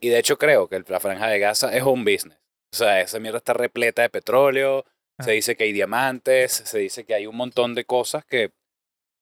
Y 0.00 0.10
de 0.10 0.18
hecho 0.20 0.38
creo 0.38 0.68
que 0.68 0.80
la 0.86 1.00
franja 1.00 1.26
de 1.26 1.40
Gaza 1.40 1.76
es 1.76 1.82
un 1.82 2.04
business. 2.04 2.38
O 2.72 2.76
sea, 2.76 3.00
esa 3.00 3.18
mierda 3.18 3.38
está 3.38 3.52
repleta 3.54 4.02
de 4.02 4.08
petróleo, 4.08 4.84
Ah. 5.18 5.24
se 5.24 5.32
dice 5.32 5.56
que 5.56 5.64
hay 5.64 5.72
diamantes, 5.72 6.52
se 6.52 6.78
dice 6.78 7.04
que 7.04 7.14
hay 7.14 7.26
un 7.26 7.36
montón 7.36 7.74
de 7.74 7.84
cosas 7.84 8.24
que, 8.24 8.50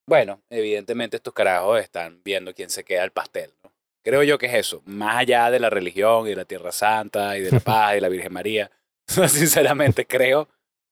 bueno, 0.06 0.42
evidentemente 0.50 1.16
estos 1.16 1.32
carajos 1.34 1.80
están 1.80 2.20
viendo 2.22 2.54
quién 2.54 2.70
se 2.70 2.84
queda 2.84 3.02
el 3.04 3.10
pastel. 3.10 3.52
Creo 4.02 4.22
yo 4.22 4.38
que 4.38 4.46
es 4.46 4.54
eso, 4.54 4.82
más 4.86 5.16
allá 5.18 5.50
de 5.50 5.60
la 5.60 5.68
religión 5.70 6.26
y 6.26 6.30
de 6.30 6.36
la 6.36 6.44
Tierra 6.44 6.72
Santa 6.72 7.36
y 7.36 7.42
de 7.42 7.50
la 7.50 7.60
paz 7.60 7.92
y 7.92 7.94
de 7.96 8.00
la 8.00 8.08
Virgen 8.08 8.32
María. 8.32 8.70
Sinceramente 9.06 10.06
creo 10.06 10.48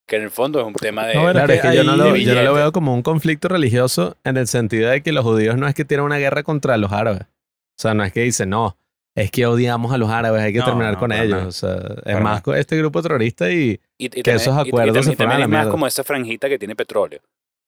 que 0.06 0.16
en 0.16 0.22
el 0.22 0.30
fondo 0.30 0.60
es 0.60 0.66
un 0.66 0.74
tema 0.74 1.06
de... 1.06 1.14
No, 1.14 1.22
bueno, 1.22 1.38
Claro, 1.38 1.52
es 1.52 1.60
que 1.60 1.76
yo 1.76 1.84
no, 1.84 1.96
lo, 1.96 2.16
yo 2.16 2.34
no 2.34 2.42
lo 2.42 2.54
veo 2.54 2.72
como 2.72 2.94
un 2.94 3.02
conflicto 3.02 3.48
religioso 3.48 4.16
en 4.24 4.36
el 4.38 4.46
sentido 4.46 4.90
de 4.90 5.02
que 5.02 5.12
los 5.12 5.24
judíos 5.24 5.56
no 5.56 5.68
es 5.68 5.74
que 5.74 5.84
tienen 5.84 6.06
una 6.06 6.16
guerra 6.18 6.42
contra 6.42 6.76
los 6.78 6.92
árabes. 6.92 7.22
O 7.22 7.80
sea, 7.80 7.94
no 7.94 8.02
es 8.04 8.12
que 8.12 8.20
dicen, 8.22 8.48
no, 8.50 8.76
es 9.14 9.30
que 9.30 9.46
odiamos 9.46 9.92
a 9.92 9.98
los 9.98 10.08
árabes, 10.10 10.40
hay 10.42 10.52
que 10.52 10.60
No, 10.60 10.64
terminar 10.64 10.94
no, 10.94 10.98
con 10.98 11.12
ellos. 11.12 11.28
nada. 11.30 11.46
O 11.46 11.52
sea, 11.52 11.74
es 11.76 12.02
Para 12.14 12.20
más 12.20 12.42
este 12.56 12.76
grupo 12.78 13.02
terrorista 13.02 13.50
y 13.50 13.78
Y, 13.98 14.06
y 14.06 14.08
que 14.08 14.22
también- 14.22 14.36
esos 14.36 14.54
y- 14.54 14.66
y 14.66 14.68
acuerdos 14.68 14.94
también- 14.94 15.04
se 15.04 15.10
y 15.10 15.12
a 15.12 15.16
también 15.16 15.40
la 15.40 15.44
es 15.44 15.50
más 15.50 15.66
como 15.68 15.86
esa 15.86 16.02
franjita 16.04 16.48
que 16.48 16.58
tiene 16.58 16.74
petróleo. 16.74 17.20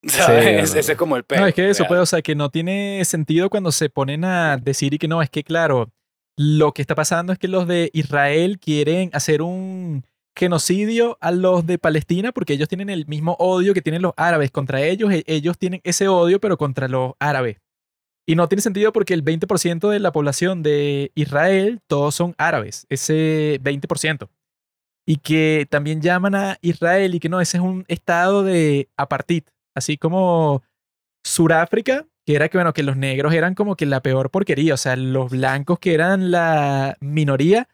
¿Sabes? 0.06 0.70
Sí, 0.70 0.78
ese, 0.78 0.92
es 0.92 0.98
como 0.98 1.16
el 1.16 1.24
peo. 1.24 1.40
No, 1.40 1.46
es 1.46 1.54
que 1.54 1.68
eso, 1.68 1.84
pues, 1.86 2.00
o 2.00 2.06
sea, 2.06 2.22
que 2.22 2.34
no 2.34 2.50
tiene 2.50 3.04
sentido 3.04 3.50
cuando 3.50 3.72
se 3.72 3.90
ponen 3.90 4.24
a 4.24 4.56
decir 4.56 4.94
y 4.94 4.98
que 4.98 5.08
no, 5.08 5.22
es 5.22 5.30
que 5.30 5.44
claro, 5.44 5.90
lo 6.36 6.72
que 6.72 6.82
está 6.82 6.94
pasando 6.94 7.32
es 7.32 7.38
que 7.38 7.48
los 7.48 7.66
de 7.66 7.90
Israel 7.92 8.58
quieren 8.58 9.10
hacer 9.12 9.42
un 9.42 10.04
genocidio 10.36 11.18
a 11.20 11.32
los 11.32 11.66
de 11.66 11.78
Palestina 11.78 12.32
porque 12.32 12.54
ellos 12.54 12.68
tienen 12.68 12.88
el 12.88 13.06
mismo 13.06 13.36
odio 13.38 13.74
que 13.74 13.82
tienen 13.82 14.00
los 14.00 14.14
árabes 14.16 14.50
contra 14.50 14.80
ellos, 14.80 15.12
e- 15.12 15.24
ellos 15.26 15.58
tienen 15.58 15.80
ese 15.84 16.08
odio 16.08 16.40
pero 16.40 16.56
contra 16.56 16.88
los 16.88 17.12
árabes. 17.18 17.58
Y 18.26 18.36
no 18.36 18.48
tiene 18.48 18.62
sentido 18.62 18.92
porque 18.92 19.12
el 19.12 19.24
20% 19.24 19.90
de 19.90 19.98
la 19.98 20.12
población 20.12 20.62
de 20.62 21.10
Israel, 21.14 21.80
todos 21.86 22.14
son 22.14 22.34
árabes, 22.38 22.86
ese 22.88 23.58
20%. 23.62 24.28
Y 25.04 25.16
que 25.16 25.66
también 25.68 26.00
llaman 26.00 26.34
a 26.34 26.58
Israel 26.62 27.14
y 27.14 27.20
que 27.20 27.28
no, 27.28 27.40
ese 27.40 27.56
es 27.56 27.62
un 27.62 27.84
estado 27.88 28.44
de 28.44 28.88
apartheid, 28.96 29.42
así 29.74 29.96
como 29.98 30.62
Suráfrica, 31.24 32.06
que 32.26 32.34
era 32.36 32.48
que, 32.48 32.58
bueno, 32.58 32.72
que 32.72 32.82
los 32.82 32.96
negros 32.96 33.32
eran 33.34 33.54
como 33.54 33.76
que 33.76 33.86
la 33.86 34.00
peor 34.02 34.30
porquería, 34.30 34.74
o 34.74 34.76
sea, 34.76 34.96
los 34.96 35.30
blancos 35.30 35.78
que 35.78 35.94
eran 35.94 36.30
la 36.30 36.96
minoría 37.00 37.68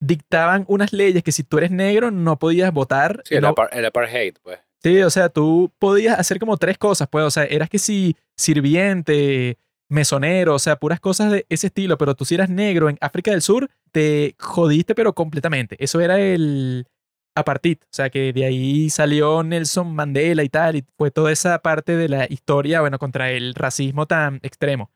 dictaban 0.00 0.64
unas 0.68 0.92
leyes 0.92 1.22
que 1.22 1.32
si 1.32 1.44
tú 1.44 1.58
eres 1.58 1.70
negro 1.70 2.10
no 2.10 2.38
podías 2.38 2.72
votar. 2.72 3.22
Sí, 3.24 3.36
el, 3.36 3.42
no- 3.42 3.54
apar- 3.54 3.70
el 3.72 3.84
apartheid, 3.86 4.34
pues. 4.42 4.58
Sí, 4.82 5.00
o 5.02 5.08
sea, 5.08 5.30
tú 5.30 5.72
podías 5.78 6.18
hacer 6.18 6.38
como 6.38 6.58
tres 6.58 6.76
cosas, 6.76 7.08
pues, 7.10 7.24
o 7.24 7.30
sea, 7.30 7.44
eras 7.44 7.70
que 7.70 7.78
si 7.78 8.16
sirviente, 8.36 9.56
mesonero, 9.88 10.54
o 10.54 10.58
sea, 10.58 10.76
puras 10.76 11.00
cosas 11.00 11.32
de 11.32 11.46
ese 11.48 11.68
estilo, 11.68 11.96
pero 11.96 12.14
tú 12.14 12.26
si 12.26 12.34
eras 12.34 12.50
negro 12.50 12.90
en 12.90 12.98
África 13.00 13.30
del 13.30 13.40
Sur, 13.40 13.70
te 13.92 14.34
jodiste, 14.38 14.94
pero 14.94 15.14
completamente. 15.14 15.76
Eso 15.82 16.00
era 16.00 16.18
el 16.20 16.86
apartheid, 17.34 17.78
o 17.82 17.86
sea, 17.90 18.10
que 18.10 18.32
de 18.32 18.44
ahí 18.44 18.90
salió 18.90 19.42
Nelson 19.42 19.94
Mandela 19.94 20.44
y 20.44 20.48
tal, 20.48 20.76
y 20.76 20.84
fue 20.96 21.10
toda 21.10 21.32
esa 21.32 21.58
parte 21.60 21.96
de 21.96 22.08
la 22.08 22.26
historia, 22.28 22.80
bueno, 22.80 22.98
contra 22.98 23.30
el 23.30 23.54
racismo 23.54 24.06
tan 24.06 24.40
extremo. 24.42 24.90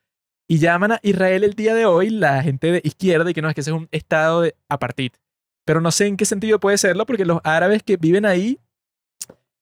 Y 0.49 0.59
llaman 0.59 0.93
a 0.93 1.01
Israel 1.03 1.45
el 1.45 1.55
día 1.55 1.75
de 1.75 1.85
hoy 1.85 2.11
la 2.11 2.43
gente 2.43 2.73
de 2.73 2.81
izquierda 2.85 3.31
y 3.31 3.35
que 3.35 3.43
no 3.43 3.49
es 3.49 3.55
que 3.55 3.61
ese 3.61 3.71
es 3.71 3.77
un 3.77 3.89
estado 3.91 4.43
de 4.43 4.55
apartheid. 4.69 5.13
Pero 5.65 5.81
no 5.81 5.91
sé 5.91 6.07
en 6.07 6.17
qué 6.17 6.25
sentido 6.25 6.59
puede 6.59 6.79
serlo, 6.79 7.05
porque 7.05 7.27
los 7.27 7.41
árabes 7.45 7.83
que 7.83 7.99
viven 7.99 8.25
ahí 8.25 8.59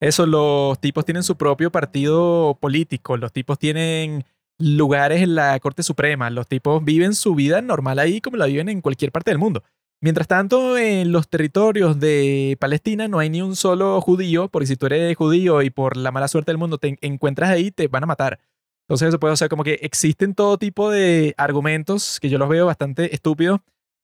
eso, 0.00 0.26
los 0.26 0.78
tipos 0.78 1.04
tienen 1.06 1.22
su 1.22 1.36
propio 1.36 1.70
partido 1.72 2.58
político, 2.60 3.16
los 3.16 3.32
tipos 3.32 3.58
tienen 3.58 4.24
lugares 4.58 5.22
en 5.22 5.34
la 5.34 5.58
Corte 5.60 5.82
Suprema, 5.82 6.28
los 6.28 6.46
tipos 6.46 6.84
viven 6.84 7.14
su 7.14 7.34
vida 7.34 7.62
normal 7.62 7.98
ahí 7.98 8.20
como 8.20 8.36
la 8.36 8.46
viven 8.46 8.68
en 8.68 8.82
cualquier 8.82 9.10
parte 9.10 9.30
del 9.30 9.38
mundo. 9.38 9.62
Mientras 10.02 10.28
tanto, 10.28 10.76
en 10.76 11.10
los 11.10 11.28
territorios 11.28 11.98
de 11.98 12.56
Palestina 12.60 13.08
no 13.08 13.18
hay 13.18 13.30
ni 13.30 13.40
un 13.42 13.56
solo 13.56 14.00
judío, 14.00 14.48
porque 14.48 14.66
si 14.66 14.76
tú 14.76 14.86
eres 14.86 15.16
judío 15.16 15.62
y 15.62 15.70
por 15.70 15.96
la 15.96 16.12
mala 16.12 16.28
suerte 16.28 16.50
del 16.52 16.58
mundo 16.58 16.78
te 16.78 16.88
en- 16.88 16.98
encuentras 17.00 17.50
ahí, 17.50 17.70
te 17.70 17.88
van 17.88 18.04
a 18.04 18.06
matar. 18.06 18.38
Entonces 18.86 19.08
eso 19.08 19.18
puede, 19.18 19.32
o 19.32 19.36
sea, 19.36 19.48
como 19.48 19.64
que 19.64 19.78
existen 19.82 20.34
todo 20.34 20.58
tipo 20.58 20.90
de 20.90 21.34
argumentos 21.38 22.20
que 22.20 22.28
yo 22.28 22.38
los 22.38 22.48
veo 22.48 22.66
bastante 22.66 23.14
estúpidos 23.14 23.60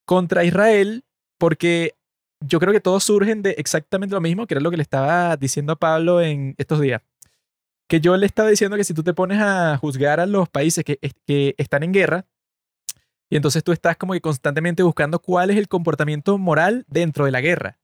contra 0.06 0.44
Israel, 0.44 1.04
porque 1.38 1.94
yo 2.44 2.58
creo 2.58 2.72
que 2.72 2.80
todos 2.80 3.04
surgen 3.04 3.42
de 3.42 3.50
exactamente 3.58 4.14
lo 4.14 4.20
mismo, 4.20 4.46
que 4.46 4.54
era 4.54 4.60
lo 4.60 4.70
que 4.70 4.76
le 4.78 4.82
estaba 4.82 5.36
diciendo 5.36 5.74
a 5.74 5.76
Pablo 5.76 6.20
en 6.20 6.54
estos 6.58 6.80
días. 6.80 7.02
Que 7.88 8.00
yo 8.00 8.16
le 8.16 8.26
estaba 8.26 8.48
diciendo 8.48 8.76
que 8.76 8.84
si 8.84 8.94
tú 8.94 9.02
te 9.04 9.12
pones 9.14 9.38
a 9.40 9.76
juzgar 9.76 10.18
a 10.18 10.26
los 10.26 10.48
países 10.48 10.84
que, 10.84 10.98
es- 11.02 11.12
que 11.26 11.54
están 11.58 11.82
en 11.84 11.92
guerra, 11.92 12.24
y 13.32 13.36
entonces 13.36 13.64
tú 13.64 13.72
estás 13.72 13.96
como 13.96 14.12
que 14.12 14.20
constantemente 14.20 14.82
buscando 14.82 15.18
cuál 15.18 15.48
es 15.48 15.56
el 15.56 15.66
comportamiento 15.66 16.36
moral 16.36 16.84
dentro 16.86 17.24
de 17.24 17.30
la 17.30 17.40
guerra. 17.40 17.78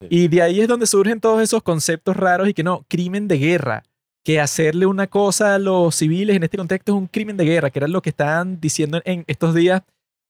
Sí. 0.00 0.08
Y 0.10 0.26
de 0.26 0.42
ahí 0.42 0.60
es 0.60 0.66
donde 0.66 0.88
surgen 0.88 1.20
todos 1.20 1.40
esos 1.40 1.62
conceptos 1.62 2.16
raros 2.16 2.48
y 2.48 2.52
que 2.52 2.64
no, 2.64 2.84
crimen 2.88 3.28
de 3.28 3.38
guerra, 3.38 3.84
que 4.24 4.40
hacerle 4.40 4.86
una 4.86 5.06
cosa 5.06 5.54
a 5.54 5.60
los 5.60 5.94
civiles 5.94 6.34
en 6.34 6.42
este 6.42 6.58
contexto 6.58 6.90
es 6.90 6.98
un 6.98 7.06
crimen 7.06 7.36
de 7.36 7.44
guerra, 7.44 7.70
que 7.70 7.78
era 7.78 7.86
lo 7.86 8.02
que 8.02 8.10
estaban 8.10 8.60
diciendo 8.60 9.00
en 9.04 9.22
estos 9.28 9.54
días 9.54 9.82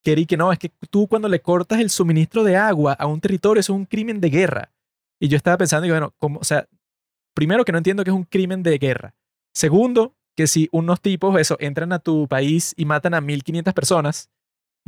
que 0.04 0.12
era 0.12 0.20
y 0.20 0.26
que 0.26 0.36
no, 0.36 0.52
es 0.52 0.58
que 0.58 0.70
tú 0.90 1.08
cuando 1.08 1.28
le 1.28 1.40
cortas 1.40 1.80
el 1.80 1.88
suministro 1.88 2.44
de 2.44 2.56
agua 2.56 2.92
a 2.92 3.06
un 3.06 3.22
territorio, 3.22 3.60
eso 3.60 3.72
es 3.72 3.78
un 3.78 3.86
crimen 3.86 4.20
de 4.20 4.28
guerra. 4.28 4.70
Y 5.18 5.28
yo 5.28 5.38
estaba 5.38 5.56
pensando, 5.56 5.86
y 5.86 5.90
bueno, 5.90 6.12
como, 6.18 6.40
o 6.40 6.44
sea, 6.44 6.68
primero 7.34 7.64
que 7.64 7.72
no 7.72 7.78
entiendo 7.78 8.04
que 8.04 8.10
es 8.10 8.16
un 8.16 8.24
crimen 8.24 8.62
de 8.62 8.76
guerra. 8.76 9.14
Segundo, 9.54 10.14
que 10.36 10.46
si 10.46 10.68
unos 10.72 11.00
tipos, 11.00 11.40
eso, 11.40 11.56
entran 11.58 11.90
a 11.94 12.00
tu 12.00 12.28
país 12.28 12.74
y 12.76 12.84
matan 12.84 13.14
a 13.14 13.22
1500 13.22 13.72
personas, 13.72 14.30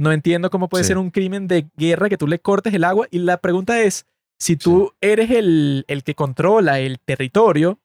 no 0.01 0.13
entiendo 0.13 0.51
cómo 0.51 0.69
puede 0.69 0.85
Sí. 0.85 0.89
ser 0.89 0.99
un 0.99 1.11
crimen 1.11 1.47
de 1.49 1.67
guerra 1.77 2.09
que 2.09 2.17
tú 2.19 2.27
le 2.27 2.39
cortes 2.39 2.73
el 2.75 2.85
agua. 2.85 3.07
Y 3.11 3.19
la 3.21 3.37
pregunta 3.39 3.81
es, 3.81 4.07
si 4.39 4.57
tú 4.57 4.93
eres 5.01 5.31
el, 5.31 5.85
el 5.89 6.03
que 6.03 6.15
controla 6.15 6.81
el 6.81 6.99
territorio, 7.01 7.79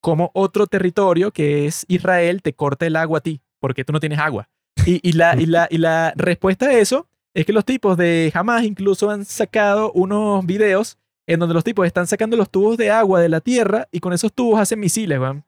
¿cómo 0.00 0.30
otro 0.34 0.66
territorio 0.66 1.30
que 1.30 1.66
es 1.66 1.84
Israel 1.88 2.42
te 2.42 2.52
corta 2.54 2.86
el 2.86 2.96
agua 2.96 3.18
a 3.18 3.20
ti? 3.22 3.40
Porque 3.60 3.84
tú 3.84 3.92
no 3.92 4.00
tienes 4.00 4.18
agua. 4.18 4.48
Y, 4.86 5.00
y 5.08 5.12
la, 5.12 5.36
y, 5.40 5.46
la, 5.46 5.68
y 5.70 5.78
la 5.78 6.12
respuesta 6.16 6.66
a 6.66 6.72
eso 6.72 7.06
es 7.34 7.46
que 7.46 7.52
los 7.52 7.64
tipos 7.64 7.96
de 7.96 8.32
Hamas 8.34 8.64
incluso 8.64 9.10
han 9.10 9.24
sacado 9.24 9.92
unos 9.92 10.44
videos 10.46 10.98
en 11.28 11.38
donde 11.38 11.54
los 11.54 11.62
tipos 11.62 11.86
están 11.86 12.06
sacando 12.08 12.36
los 12.36 12.50
tubos 12.50 12.76
de 12.76 12.90
agua 12.90 13.20
de 13.20 13.28
la 13.28 13.40
tierra 13.40 13.86
y 13.92 14.00
con 14.00 14.12
esos 14.12 14.32
tubos 14.32 14.58
hacen 14.58 14.80
misiles, 14.80 15.20
weón. 15.20 15.44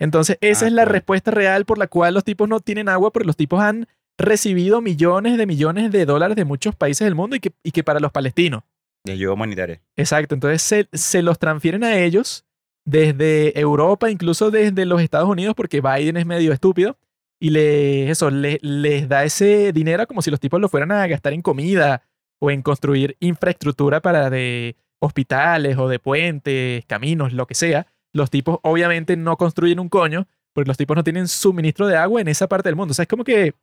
Entonces, 0.00 0.38
esa 0.40 0.64
Ah, 0.64 0.68
es 0.68 0.72
la 0.74 0.82
claro. 0.82 0.92
respuesta 0.92 1.30
real 1.30 1.64
por 1.64 1.78
la 1.78 1.86
cual 1.88 2.14
los 2.14 2.24
tipos 2.24 2.48
no 2.48 2.60
tienen 2.60 2.88
agua, 2.88 3.12
porque 3.12 3.26
los 3.26 3.36
tipos 3.36 3.60
han 3.60 3.86
recibido 4.18 4.80
millones 4.80 5.38
de 5.38 5.46
millones 5.46 5.90
de 5.92 6.04
dólares 6.04 6.36
de 6.36 6.44
muchos 6.44 6.74
países 6.74 7.04
del 7.04 7.14
mundo 7.14 7.36
y 7.36 7.40
que, 7.40 7.52
y 7.62 7.70
que 7.70 7.84
para 7.84 8.00
los 8.00 8.12
palestinos. 8.12 8.62
De 9.04 9.12
ayuda 9.12 9.32
humanitaria. 9.34 9.80
Exacto, 9.96 10.34
entonces 10.34 10.60
se, 10.60 10.88
se 10.92 11.22
los 11.22 11.38
transfieren 11.38 11.84
a 11.84 11.96
ellos 11.98 12.44
desde 12.84 13.58
Europa, 13.58 14.10
incluso 14.10 14.50
desde 14.50 14.84
los 14.86 15.00
Estados 15.02 15.28
Unidos, 15.28 15.54
porque 15.54 15.80
Biden 15.80 16.16
es 16.16 16.26
medio 16.26 16.52
estúpido, 16.52 16.96
y 17.40 17.50
le, 17.50 18.10
eso, 18.10 18.30
le- 18.30 18.58
les 18.62 19.08
da 19.08 19.24
ese 19.24 19.72
dinero 19.72 20.06
como 20.06 20.22
si 20.22 20.30
los 20.30 20.40
tipos 20.40 20.60
lo 20.60 20.68
fueran 20.68 20.90
a 20.90 21.06
gastar 21.06 21.32
en 21.32 21.42
comida 21.42 22.02
o 22.40 22.50
en 22.50 22.62
construir 22.62 23.16
infraestructura 23.20 24.00
para 24.00 24.30
de 24.30 24.74
hospitales 25.00 25.78
o 25.78 25.88
de 25.88 26.00
puentes, 26.00 26.84
caminos, 26.86 27.32
lo 27.32 27.46
que 27.46 27.54
sea, 27.54 27.86
los 28.12 28.30
tipos 28.30 28.58
obviamente 28.62 29.16
no 29.16 29.36
construyen 29.36 29.78
un 29.78 29.88
coño 29.88 30.26
porque 30.52 30.66
los 30.68 30.76
tipos 30.76 30.96
no 30.96 31.04
tienen 31.04 31.28
suministro 31.28 31.86
de 31.86 31.96
agua 31.96 32.20
en 32.20 32.26
esa 32.28 32.48
parte 32.48 32.68
del 32.68 32.74
mundo. 32.76 32.90
O 32.90 32.94
sea, 32.94 33.04
es 33.04 33.08
como 33.08 33.22
que 33.22 33.54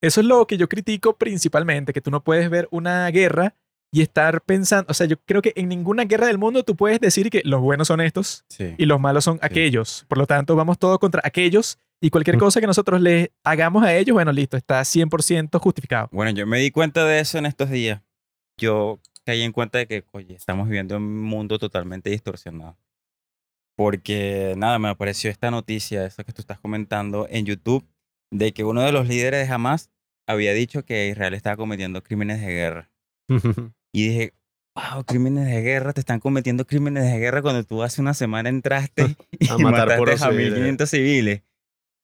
eso 0.00 0.20
es 0.20 0.26
lo 0.26 0.46
que 0.46 0.56
yo 0.56 0.68
critico 0.68 1.16
principalmente, 1.16 1.92
que 1.92 2.00
tú 2.00 2.10
no 2.10 2.22
puedes 2.22 2.48
ver 2.50 2.68
una 2.70 3.08
guerra 3.10 3.54
y 3.92 4.02
estar 4.02 4.40
pensando, 4.42 4.86
o 4.88 4.94
sea, 4.94 5.06
yo 5.06 5.16
creo 5.24 5.42
que 5.42 5.52
en 5.56 5.68
ninguna 5.68 6.04
guerra 6.04 6.28
del 6.28 6.38
mundo 6.38 6.62
tú 6.62 6.76
puedes 6.76 7.00
decir 7.00 7.28
que 7.28 7.42
los 7.44 7.60
buenos 7.60 7.88
son 7.88 8.00
estos 8.00 8.44
Sí. 8.48 8.74
y 8.78 8.86
los 8.86 9.00
malos 9.00 9.24
son 9.24 9.38
aquellos. 9.42 10.04
Por 10.08 10.18
lo 10.18 10.26
tanto, 10.26 10.54
vamos 10.54 10.78
todos 10.78 10.98
contra 11.00 11.20
aquellos 11.24 11.76
y 12.00 12.10
cualquier 12.10 12.38
cosa 12.38 12.60
que 12.60 12.66
nosotros 12.68 13.00
les 13.00 13.30
hagamos 13.44 13.82
a 13.82 13.94
ellos, 13.94 14.14
bueno, 14.14 14.30
listo, 14.32 14.56
está 14.56 14.80
100% 14.84 15.58
justificado. 15.58 16.08
Bueno, 16.12 16.30
yo 16.30 16.46
me 16.46 16.58
di 16.60 16.70
cuenta 16.70 17.04
de 17.04 17.18
eso 17.20 17.38
en 17.38 17.46
estos 17.46 17.68
días. 17.68 18.00
Yo 18.58 19.00
caí 19.24 19.42
en 19.42 19.52
cuenta 19.52 19.78
de 19.78 19.86
que, 19.88 20.04
oye, 20.12 20.34
estamos 20.34 20.66
viviendo 20.68 20.94
en 20.96 21.02
un 21.02 21.22
mundo 21.24 21.58
totalmente 21.58 22.10
distorsionado. 22.10 22.76
Porque, 23.76 24.54
nada, 24.56 24.78
me 24.78 24.88
apareció 24.88 25.30
esta 25.30 25.50
noticia, 25.50 26.04
esa 26.04 26.22
que 26.22 26.32
tú 26.32 26.42
estás 26.42 26.60
comentando 26.60 27.26
en 27.30 27.46
YouTube, 27.46 27.84
de 28.30 28.52
que 28.52 28.64
uno 28.64 28.82
de 28.82 28.92
los 28.92 29.08
líderes 29.08 29.46
de 29.46 29.52
Hamas 29.52 29.90
había 30.26 30.52
dicho 30.52 30.84
que 30.84 31.08
Israel 31.08 31.34
estaba 31.34 31.56
cometiendo 31.56 32.02
crímenes 32.02 32.40
de 32.40 32.46
guerra. 32.46 32.90
Y 33.92 34.06
dije, 34.08 34.34
wow, 34.76 35.04
crímenes 35.04 35.48
de 35.48 35.62
guerra, 35.62 35.92
te 35.92 35.98
están 35.98 36.20
cometiendo 36.20 36.64
crímenes 36.64 37.10
de 37.10 37.18
guerra 37.18 37.42
cuando 37.42 37.64
tú 37.64 37.82
hace 37.82 38.00
una 38.00 38.14
semana 38.14 38.48
entraste 38.48 39.16
y 39.32 39.48
A 39.48 39.58
matar 39.58 39.88
mataste 39.88 39.98
puros 39.98 40.22
a 40.22 40.30
civiles. 40.30 40.52
1500 40.52 40.90
civiles. 40.90 41.42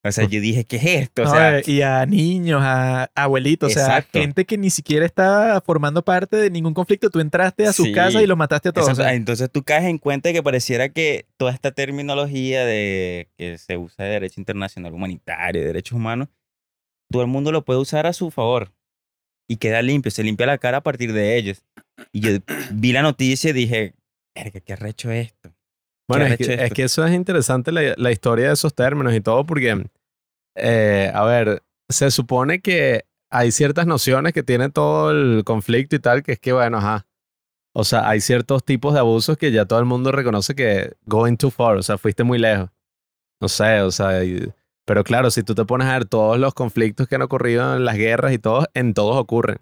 O 0.08 0.12
sea, 0.12 0.24
yo 0.26 0.40
dije, 0.40 0.64
¿qué 0.64 0.76
es 0.76 0.84
esto? 0.84 1.22
O 1.22 1.26
sea, 1.26 1.60
y 1.64 1.82
a 1.82 2.04
niños, 2.06 2.60
a 2.62 3.10
abuelitos, 3.14 3.70
o 3.70 3.74
sea, 3.74 4.02
gente 4.02 4.44
que 4.44 4.56
ni 4.58 4.70
siquiera 4.70 5.04
está 5.06 5.60
formando 5.64 6.02
parte 6.04 6.36
de 6.36 6.50
ningún 6.50 6.74
conflicto. 6.74 7.10
Tú 7.10 7.20
entraste 7.20 7.66
a 7.66 7.72
sus 7.72 7.86
Sí. 7.86 7.92
casas 7.92 8.22
y 8.22 8.26
los 8.26 8.36
mataste 8.38 8.68
a 8.68 8.72
todos. 8.72 8.88
Exacto. 8.88 9.02
sea, 9.08 9.14
Entonces 9.14 9.50
tú 9.50 9.62
caes 9.62 9.84
en 9.84 9.98
cuenta 9.98 10.28
de 10.28 10.34
que 10.34 10.42
pareciera 10.42 10.88
que 10.88 11.26
toda 11.36 11.52
esta 11.52 11.70
terminología 11.72 12.64
de 12.64 13.28
que 13.36 13.58
se 13.58 13.76
usa 13.76 14.04
de 14.04 14.12
derecho 14.12 14.40
internacional 14.40 14.92
humanitario, 14.94 15.60
de 15.60 15.66
derechos 15.66 15.92
humanos, 15.96 16.28
todo 17.10 17.22
el 17.22 17.28
mundo 17.28 17.52
lo 17.52 17.64
puede 17.64 17.80
usar 17.80 18.06
a 18.06 18.12
su 18.12 18.30
favor 18.30 18.72
y 19.48 19.56
queda 19.56 19.80
limpio, 19.82 20.10
se 20.10 20.22
limpia 20.24 20.46
la 20.46 20.58
cara 20.58 20.78
a 20.78 20.82
partir 20.82 21.12
de 21.12 21.36
ellos. 21.36 21.62
Y 22.12 22.20
yo 22.20 22.30
vi 22.72 22.92
la 22.92 23.02
noticia 23.02 23.50
y 23.50 23.52
dije, 23.52 23.94
"Verga, 24.34 24.60
qué 24.60 24.72
arrecho 24.72 25.10
esto. 25.10 25.52
Bueno, 26.08 26.26
es 26.26 26.36
que, 26.38 26.44
es 26.44 26.60
esto. 26.60 26.74
que 26.74 26.82
eso 26.84 27.04
es 27.06 27.12
interesante 27.14 27.72
la, 27.72 27.94
la 27.96 28.12
historia 28.12 28.48
de 28.48 28.54
esos 28.54 28.74
términos 28.74 29.14
y 29.14 29.20
todo, 29.20 29.44
porque, 29.44 29.86
eh, 30.56 31.10
a 31.14 31.24
ver, 31.24 31.62
se 31.88 32.10
supone 32.10 32.60
que 32.60 33.04
hay 33.30 33.50
ciertas 33.52 33.86
nociones 33.86 34.32
que 34.32 34.42
tiene 34.42 34.70
todo 34.70 35.10
el 35.10 35.42
conflicto 35.44 35.96
y 35.96 35.98
tal, 35.98 36.22
que 36.22 36.32
es 36.32 36.40
que, 36.40 36.52
bueno, 36.52 36.78
ajá. 36.78 37.06
O 37.74 37.84
sea, 37.84 38.08
hay 38.08 38.20
ciertos 38.20 38.64
tipos 38.64 38.94
de 38.94 39.00
abusos 39.00 39.36
que 39.36 39.52
ya 39.52 39.66
todo 39.66 39.78
el 39.80 39.84
mundo 39.84 40.10
reconoce 40.12 40.54
que 40.54 40.94
going 41.04 41.36
too 41.36 41.50
far, 41.50 41.76
o 41.76 41.82
sea, 41.82 41.98
fuiste 41.98 42.24
muy 42.24 42.38
lejos. 42.38 42.70
No 43.40 43.48
sé, 43.48 43.82
o 43.82 43.90
sea, 43.90 44.24
y- 44.24 44.50
pero 44.86 45.04
claro, 45.04 45.30
si 45.30 45.42
tú 45.42 45.54
te 45.54 45.64
pones 45.64 45.88
a 45.88 45.92
ver 45.94 46.04
todos 46.06 46.38
los 46.38 46.54
conflictos 46.54 47.08
que 47.08 47.16
han 47.16 47.22
ocurrido 47.22 47.76
en 47.76 47.84
las 47.84 47.96
guerras 47.96 48.32
y 48.32 48.38
todos, 48.38 48.66
en 48.72 48.94
todos 48.94 49.16
ocurren. 49.16 49.58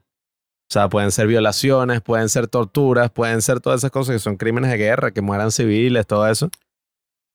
O 0.70 0.72
sea, 0.74 0.88
pueden 0.88 1.12
ser 1.12 1.26
violaciones, 1.26 2.00
pueden 2.00 2.28
ser 2.28 2.48
torturas, 2.48 3.10
pueden 3.10 3.42
ser 3.42 3.60
todas 3.60 3.80
esas 3.80 3.90
cosas 3.90 4.14
que 4.16 4.18
son 4.18 4.36
crímenes 4.36 4.70
de 4.70 4.76
guerra, 4.78 5.10
que 5.12 5.20
mueran 5.20 5.52
civiles, 5.52 6.06
todo 6.06 6.26
eso. 6.28 6.50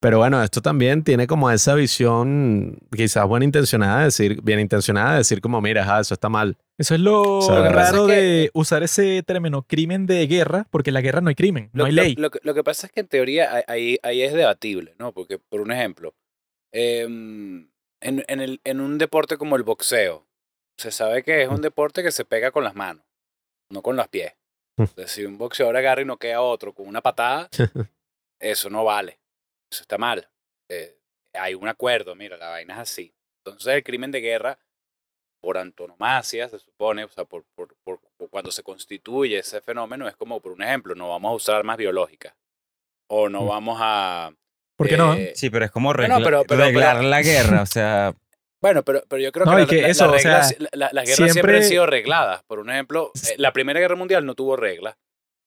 Pero 0.02 0.18
bueno, 0.18 0.42
esto 0.42 0.62
también 0.62 1.04
tiene 1.04 1.28
como 1.28 1.52
esa 1.52 1.76
visión 1.76 2.80
quizás 2.96 3.28
buena 3.28 3.44
intencionada 3.46 4.00
de 4.00 4.06
decir, 4.06 4.42
bien 4.42 4.60
intencionada 4.62 5.12
de 5.12 5.18
decir 5.20 5.42
como, 5.42 5.60
mira, 5.62 5.84
ajá, 5.84 6.00
eso 6.00 6.14
está 6.14 6.30
mal. 6.30 6.58
Eso 6.78 6.96
es 6.96 7.02
lo 7.02 7.22
O 7.40 7.42
sea, 7.42 7.60
lo 7.60 7.70
raro 7.70 8.08
es 8.10 8.16
que- 8.16 8.22
de 8.22 8.52
usar 8.54 8.82
ese 8.84 9.22
término 9.24 9.64
crimen 9.64 10.06
de 10.06 10.26
guerra, 10.26 10.66
porque 10.72 10.90
en 10.90 10.94
la 10.94 11.02
guerra 11.02 11.20
no 11.22 11.28
hay 11.30 11.36
crimen, 11.36 11.70
no 11.74 11.80
Lo, 11.80 11.86
hay 11.86 11.92
lo- 11.92 12.02
ley. 12.04 12.16
Lo, 12.16 12.32
que- 12.32 12.40
lo 12.44 12.54
que 12.54 12.64
pasa 12.64 12.88
es 12.88 12.94
que 12.94 13.02
en 13.02 13.08
teoría 13.08 13.64
ahí- 13.68 14.00
ahí, 14.02 14.22
es 14.22 14.34
debatible, 14.34 14.96
¿no? 14.98 15.12
Porque, 15.12 15.38
por 15.38 15.60
un 15.60 15.72
ejemplo, 15.74 16.16
em, 16.72 17.70
en, 18.02 18.24
en, 18.28 18.40
el, 18.40 18.62
en 18.64 18.80
un 18.80 18.98
deporte 18.98 19.38
como 19.38 19.56
el 19.58 19.64
boxeo, 19.64 20.26
se 20.78 20.92
sabe 20.92 21.24
que 21.24 21.44
es 21.44 21.50
un 21.50 21.62
deporte 21.62 22.04
que 22.04 22.12
se 22.12 22.24
pega 22.24 22.52
con 22.52 22.64
las 22.64 22.74
manos, 22.76 23.04
no 23.72 23.82
con 23.82 23.96
los 23.96 24.08
pies. 24.08 24.34
Entonces, 24.78 25.12
si 25.12 25.26
un 25.26 25.38
boxeador 25.38 25.76
agarra 25.76 26.02
y 26.02 26.06
noquea 26.06 26.38
a 26.38 26.42
otro 26.42 26.74
con 26.74 26.88
una 26.88 27.02
patada, 27.02 27.50
eso 28.40 28.70
no 28.70 28.84
vale. 28.86 29.20
Eso 29.72 29.82
está 29.84 29.98
mal. 29.98 30.28
Eh, 30.70 30.98
hay 31.34 31.54
un 31.54 31.68
acuerdo, 31.68 32.16
mira, 32.16 32.38
la 32.38 32.50
vaina 32.50 32.76
es 32.76 32.80
así. 32.82 33.14
Entonces, 33.46 33.74
el 33.74 33.84
crimen 33.84 34.12
de 34.12 34.22
guerra, 34.22 34.60
por 35.42 35.58
antonomasia, 35.58 36.50
se 36.50 36.60
supone, 36.60 37.04
o 37.04 37.10
sea, 37.10 37.26
por, 37.26 37.44
por, 37.56 37.76
por- 37.84 38.00
por 38.18 38.30
cuando 38.30 38.52
se 38.52 38.64
constituye 38.64 39.40
ese 39.40 39.62
fenómeno, 39.62 40.08
es 40.08 40.16
como, 40.16 40.40
por 40.42 40.52
un 40.54 40.64
ejemplo, 40.64 40.96
no 40.96 41.10
vamos 41.10 41.32
a 41.32 41.36
usar 41.36 41.56
armas 41.56 41.78
biológicas. 41.78 42.34
O 43.10 43.30
no 43.30 43.42
Mm. 43.44 43.48
vamos 43.48 43.78
a. 43.82 44.32
¿Por 44.78 44.88
qué 44.88 44.98
no? 44.98 45.14
eh, 45.14 45.34
Sí, 45.36 45.50
pero 45.50 45.66
es 45.66 45.72
como 45.72 45.94
No, 45.94 46.02
no, 46.02 46.16
regla- 46.16 46.24
pero- 46.24 46.44
pero- 46.48 46.64
reglar 46.66 46.98
pero- 46.98 47.10
la 47.10 47.22
guerra, 47.22 47.62
o 47.62 47.66
sea, 47.66 48.14
Bueno, 48.62 48.84
pero, 48.84 49.04
pero 49.08 49.22
yo 49.22 49.32
creo 49.32 49.46
No, 49.46 49.52
que, 49.56 49.58
y 49.58 49.62
la- 49.62 49.68
que 49.68 49.82
la- 49.84 49.88
eso, 49.88 50.06
las 50.08 50.16
o 50.16 50.20
sea, 50.20 50.42
reglas- 50.42 50.56
la- 50.60 50.70
la- 50.74 50.90
las 50.92 51.04
guerras 51.06 51.16
siempre, 51.16 51.34
siempre- 51.34 51.58
han 51.58 51.64
sido 51.64 51.86
regladas. 51.86 52.44
Por 52.44 52.60
un 52.60 52.70
ejemplo, 52.70 53.12
eh, 53.30 53.36
la 53.38 53.54
Primera 53.54 53.80
Guerra 53.80 53.96
Mundial 53.96 54.26
no 54.26 54.36
tuvo 54.36 54.56
reglas. 54.56 54.96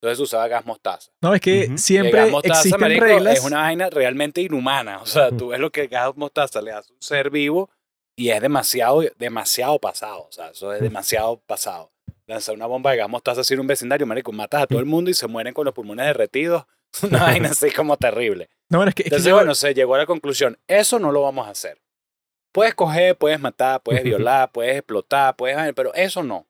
Entonces 0.01 0.19
usaba 0.19 0.49
gas 0.49 0.67
mostaza. 0.67 1.13
No, 1.21 1.33
es 1.35 1.41
que 1.41 1.65
Ujú. 1.65 1.73
El 1.73 1.79
siempre 1.79 2.11
gas 2.13 2.31
mostaza, 2.31 2.55
existen 2.61 2.81
marico, 2.81 3.05
reglas. 3.05 3.39
Es 3.39 3.45
una 3.45 3.59
vaina 3.59 3.89
realmente 3.91 4.41
inhumana. 4.41 5.01
O 5.01 5.07
sea, 5.07 5.31
tú 5.31 5.49
ves 5.49 5.61
lo 5.61 5.71
que 5.71 5.83
el 5.83 5.89
gas 5.89 6.11
mostaza 6.17 6.61
le 6.61 6.73
hace 6.73 6.91
a 6.91 6.95
un 6.95 7.03
ser 7.03 7.31
vivo 7.31 7.71
y 8.17 8.31
es 8.31 8.41
demasiado, 8.41 9.03
demasiado 9.19 9.79
pasado. 9.79 10.27
O 10.29 10.33
sea, 10.33 10.49
eso 10.49 10.73
es 10.73 10.81
demasiado 10.81 11.37
pasado. 11.47 11.93
Lanzar 12.27 12.55
una 12.55 12.67
bomba 12.67 12.91
de 12.93 12.97
gas 12.97 13.09
mostaza 13.09 13.43
así 13.43 13.55
en 13.55 13.61
un 13.61 13.67
vecindario, 13.67 14.07
marico, 14.07 14.33
matas 14.33 14.63
a 14.63 14.67
todo 14.67 14.81
el 14.81 14.87
mundo 14.87 15.11
y 15.11 15.15
se 15.15 15.27
mueren 15.29 15.55
con 15.55 15.65
los 15.67 15.75
pulmones 15.75 16.07
derretidos. 16.07 16.65
Una 17.03 17.23
vaina 17.25 17.51
así 17.51 17.71
como 17.71 17.97
terrible. 17.97 18.49
No, 18.71 18.79
bueno, 18.79 18.91
es 18.91 18.95
que, 18.95 19.03
es 19.03 19.09
que 19.09 19.15
Entonces, 19.17 19.29
yo- 19.31 19.35
bueno, 19.37 19.55
se 19.55 19.73
llegó 19.75 19.95
a 19.95 19.99
la 19.99 20.07
conclusión, 20.07 20.59
eso 20.67 20.99
no 20.99 21.11
lo 21.13 21.23
vamos 21.23 21.47
a 21.47 21.51
hacer. 21.51 21.81
Puedes 22.53 22.75
coger, 22.75 23.17
puedes 23.17 23.41
matar, 23.41 23.83
puedes 23.83 24.03
violar, 24.05 24.51
puedes 24.53 24.77
explotar, 24.77 25.35
puedes... 25.37 25.57
Pero 25.75 25.93
eso 25.95 26.23
no. 26.23 26.47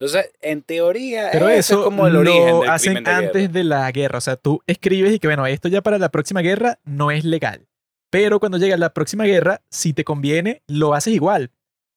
Entonces, 0.00 0.30
en 0.40 0.62
teoría, 0.62 1.30
pero 1.32 1.48
eso 1.48 1.78
es 1.80 1.84
como 1.84 2.06
el 2.06 2.14
origen 2.16 2.46
lo 2.50 2.60
del 2.60 2.70
hacen 2.70 3.02
de 3.02 3.10
antes 3.10 3.32
guerra. 3.42 3.52
de 3.52 3.64
la 3.64 3.90
guerra. 3.90 4.18
O 4.18 4.20
sea, 4.20 4.36
tú 4.36 4.62
escribes 4.66 5.12
y 5.12 5.18
que, 5.18 5.26
bueno, 5.26 5.44
esto 5.46 5.66
ya 5.68 5.82
para 5.82 5.98
la 5.98 6.10
próxima 6.10 6.40
guerra 6.40 6.78
no 6.84 7.10
es 7.10 7.24
legal. 7.24 7.66
Pero 8.10 8.38
cuando 8.38 8.58
llega 8.58 8.76
la 8.76 8.94
próxima 8.94 9.24
guerra, 9.24 9.60
si 9.70 9.92
te 9.92 10.04
conviene, 10.04 10.62
lo 10.68 10.94
haces 10.94 11.14
igual. 11.14 11.50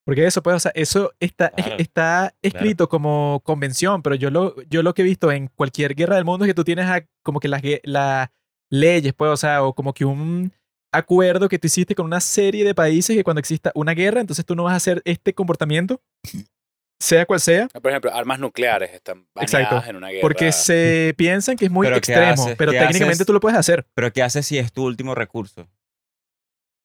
Porque 0.03 0.25
eso, 0.25 0.41
pues, 0.41 0.55
o 0.55 0.59
sea, 0.59 0.71
eso 0.73 1.13
está, 1.19 1.51
Claro, 1.51 1.75
está 1.77 2.33
escrito 2.41 2.89
como 2.89 3.39
convención, 3.45 4.01
pero 4.01 4.15
yo 4.15 4.31
lo, 4.31 4.59
yo 4.63 4.81
lo 4.81 4.95
que 4.95 5.03
he 5.03 5.05
visto 5.05 5.31
en 5.31 5.47
cualquier 5.49 5.93
guerra 5.93 6.15
del 6.15 6.25
mundo 6.25 6.43
es 6.43 6.49
que 6.49 6.55
tú 6.55 6.63
tienes 6.63 6.87
a- 6.87 7.05
como 7.23 7.39
que 7.39 7.47
las, 7.47 7.61
las 7.83 8.29
leyes, 8.71 9.13
pues, 9.13 9.29
o 9.29 9.37
sea, 9.37 9.63
o 9.63 9.75
como 9.75 9.93
que 9.93 10.05
un 10.05 10.51
acuerdo 10.91 11.47
que 11.49 11.57
tú 11.59 11.67
hiciste 11.67 11.95
con 11.95 12.05
una 12.05 12.19
serie 12.19 12.63
de 12.65 12.75
países 12.75 13.15
que 13.15 13.23
cuando 13.23 13.39
exista 13.39 13.71
una 13.75 13.93
guerra, 13.93 14.21
entonces 14.21 14.45
tú 14.45 14.55
no 14.55 14.63
vas 14.63 14.73
a 14.73 14.77
hacer 14.77 15.01
este 15.05 15.33
comportamiento, 15.33 16.01
sea 16.99 17.25
cual 17.25 17.39
sea, 17.39 17.67
Por 17.69 17.89
ejemplo, 17.91 18.13
armas 18.13 18.39
nucleares 18.39 18.91
están 18.93 19.25
baneadas 19.33 19.53
Exacto, 19.71 19.89
en 19.89 19.95
una 19.95 20.09
guerra. 20.09 20.21
porque 20.21 20.51
se 20.51 21.13
piensan 21.17 21.55
que 21.57 21.65
es 21.65 21.71
muy 21.71 21.87
Pero 21.87 21.99
¿qué 22.01 22.11
extremo, 22.13 22.55
pero 22.57 22.71
¿Qué 22.71 22.77
técnicamente 22.79 23.13
haces? 23.13 23.27
tú 23.27 23.33
lo 23.33 23.39
puedes 23.39 23.57
hacer. 23.57 23.85
pero 23.95 24.11
¿qué 24.13 24.21
haces 24.23 24.45
si 24.45 24.57
es 24.57 24.71
tu 24.71 24.85
último 24.85 25.15
recurso? 25.15 25.67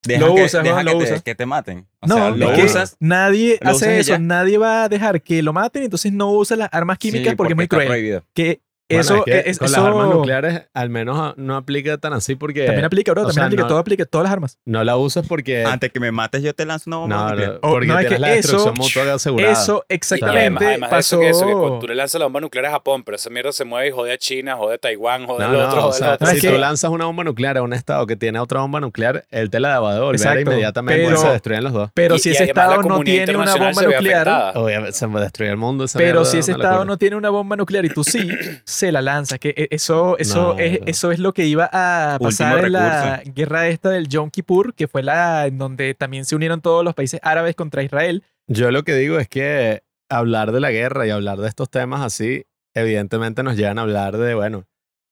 Lo 0.08 0.36
que, 0.36 0.44
usas, 0.44 0.62
deja 0.62 0.74
Juan, 0.74 0.86
que, 0.86 0.92
lo 0.92 0.98
te, 0.98 1.04
usas. 1.04 1.22
que 1.24 1.34
te 1.34 1.46
maten. 1.46 1.88
O 1.98 2.06
no, 2.06 2.14
sea, 2.14 2.28
es 2.28 2.36
lo 2.36 2.52
que 2.52 2.62
usas. 2.62 2.96
nadie 3.00 3.58
lo 3.60 3.70
usas 3.72 3.82
hace 3.82 3.96
y 3.96 4.00
eso, 4.00 4.10
ya. 4.12 4.18
nadie 4.20 4.56
va 4.56 4.84
a 4.84 4.88
dejar 4.88 5.20
que 5.20 5.42
lo 5.42 5.52
maten, 5.52 5.82
entonces 5.82 6.12
no 6.12 6.30
usa 6.30 6.56
las 6.56 6.68
armas 6.72 6.98
químicas 6.98 7.30
sí, 7.30 7.36
porque, 7.36 7.54
es 7.54 7.56
muy 7.56 7.64
está 7.64 7.76
cruel. 7.76 7.88
prohibido. 7.88 8.22
Que 8.32 8.60
Bueno, 8.88 9.00
eso, 9.00 9.16
es 9.16 9.24
que 9.24 9.50
es- 9.50 9.58
con 9.58 9.66
eso 9.66 9.76
las 9.76 9.84
armas 9.86 10.08
nucleares 10.08 10.62
al 10.72 10.90
menos 10.90 11.16
ah, 11.20 11.34
no 11.36 11.56
aplica 11.56 11.98
tan 11.98 12.12
así 12.12 12.36
porque 12.36 12.66
también 12.66 12.84
aplica, 12.84 13.10
bro, 13.12 13.22
o 13.22 13.24
también 13.26 13.34
sea, 13.34 13.44
aplica, 13.46 13.62
no- 13.62 13.68
todo 13.68 13.78
aplica, 13.78 14.04
todas 14.04 14.24
las 14.26 14.32
armas. 14.32 14.58
no 14.64 14.84
la 14.84 14.96
usas 14.96 15.26
porque... 15.26 15.64
Antes 15.64 15.90
que 15.92 15.98
me 15.98 16.12
mates, 16.12 16.42
yo 16.42 16.54
te 16.54 16.64
lanzo 16.64 16.90
una 16.90 16.96
bomba 16.98 17.16
no, 17.16 17.28
nuclear. 17.30 17.52
no, 17.54 17.58
Oh, 17.62 17.70
porque 17.72 17.86
no, 17.88 17.94
es 17.94 18.00
tienes 18.00 18.16
que 18.16 18.20
la 18.20 18.28
destrucción 18.28 18.74
eso- 18.74 18.82
mutua 19.00 19.14
asegurada. 19.14 19.52
Eso 19.52 19.72
y 19.72 19.74
además- 19.74 19.84
exactamente 19.90 20.66
además 20.66 20.90
de 20.90 20.98
eso, 20.98 21.18
que 21.20 21.28
eso, 21.30 21.46
que 21.46 21.52
cuando 21.52 21.78
tú 21.80 21.86
le 21.88 21.94
lanzas 21.96 22.18
la 22.20 22.26
bomba 22.26 22.40
nuclear 22.40 22.66
a 22.66 22.70
Japón, 22.70 23.02
pero 23.02 23.16
esa 23.16 23.30
mierda 23.30 23.52
se 23.52 23.64
mueve 23.64 23.88
y 23.88 23.90
jode 23.90 24.12
a 24.12 24.18
China, 24.18 24.54
jode 24.56 24.74
a 24.74 24.78
Taiwán, 24.78 25.26
jode 25.26 25.40
No, 25.40 25.44
al 25.46 25.52
no, 25.52 25.66
otro, 25.66 25.78
o 25.78 25.82
jode 25.88 25.98
sea, 25.98 26.08
al 26.08 26.14
otro. 26.14 26.26
No, 26.28 26.32
si 26.34 26.46
es 26.46 26.52
tú 26.52 26.58
lanzas 26.58 26.90
una 26.92 27.04
bomba 27.06 27.24
nuclear 27.24 27.58
a 27.58 27.62
un 27.62 27.72
estado 27.72 28.06
que 28.06 28.14
tiene 28.16 28.38
otra 28.38 28.60
bomba 28.60 28.78
nuclear, 28.80 29.24
él 29.30 29.50
te 29.50 29.58
la 29.58 29.80
va 29.80 29.90
a 29.90 29.94
devolver 29.94 30.14
Exacto, 30.20 30.40
inmediatamente 30.42 31.04
pero- 31.04 31.16
y 31.16 31.20
se 31.20 31.28
destruyen 31.28 31.64
los 31.64 31.72
dos. 31.72 31.90
Pero 31.92 32.14
Y- 32.14 32.18
si 32.20 32.28
y 32.28 32.32
ese 32.32 32.44
estado 32.44 32.82
no 32.82 33.00
tiene 33.02 33.36
una 33.36 33.56
bomba 33.56 33.82
nuclear. 33.82 34.52
Obviamente 34.56 34.92
se 34.92 35.06
va 35.06 35.18
a 35.18 35.22
destruir 35.22 35.50
el 35.50 35.56
mundo. 35.56 35.86
pero 35.94 36.24
si 36.24 36.38
es 36.38 36.44
ese 36.48 36.52
estado 36.52 36.84
no 36.84 36.96
tiene 36.98 37.16
una 37.16 37.30
bomba 37.30 37.56
nuclear 37.56 37.84
y 37.84 37.88
tú 37.88 38.04
sí, 38.04 38.28
se 38.76 38.92
la 38.92 39.02
lanzas. 39.02 39.38
Que 39.38 39.48
e- 39.56 39.68
eso, 39.70 40.16
eso, 40.18 40.54
No, 40.54 40.58
es, 40.58 40.80
no. 40.80 40.86
eso 40.86 41.10
es 41.12 41.18
lo 41.18 41.32
que 41.32 41.46
iba 41.46 41.68
a 41.72 42.18
pasar 42.20 42.64
en 42.64 42.72
la 42.72 43.22
guerra 43.24 43.68
esta 43.68 43.90
del 43.90 44.08
Yom 44.08 44.30
Kippur, 44.30 44.74
que 44.74 44.86
fue 44.88 45.02
la 45.02 45.46
en 45.46 45.58
donde 45.58 45.94
también 45.94 46.24
se 46.24 46.36
unieron 46.36 46.60
todos 46.60 46.84
los 46.84 46.94
países 46.94 47.18
árabes 47.22 47.54
contra 47.56 47.82
Israel. 47.82 48.22
Yo 48.46 48.70
lo 48.70 48.84
que 48.84 48.94
digo 48.94 49.18
es 49.18 49.28
que 49.28 49.82
hablar 50.08 50.52
de 50.52 50.60
la 50.60 50.70
guerra 50.70 51.06
y 51.06 51.10
hablar 51.10 51.38
de 51.38 51.48
estos 51.48 51.68
temas 51.68 52.02
así, 52.02 52.44
evidentemente 52.74 53.42
nos 53.42 53.56
llevan 53.56 53.78
a 53.78 53.82
hablar 53.82 54.16
de, 54.16 54.34
bueno, 54.34 54.64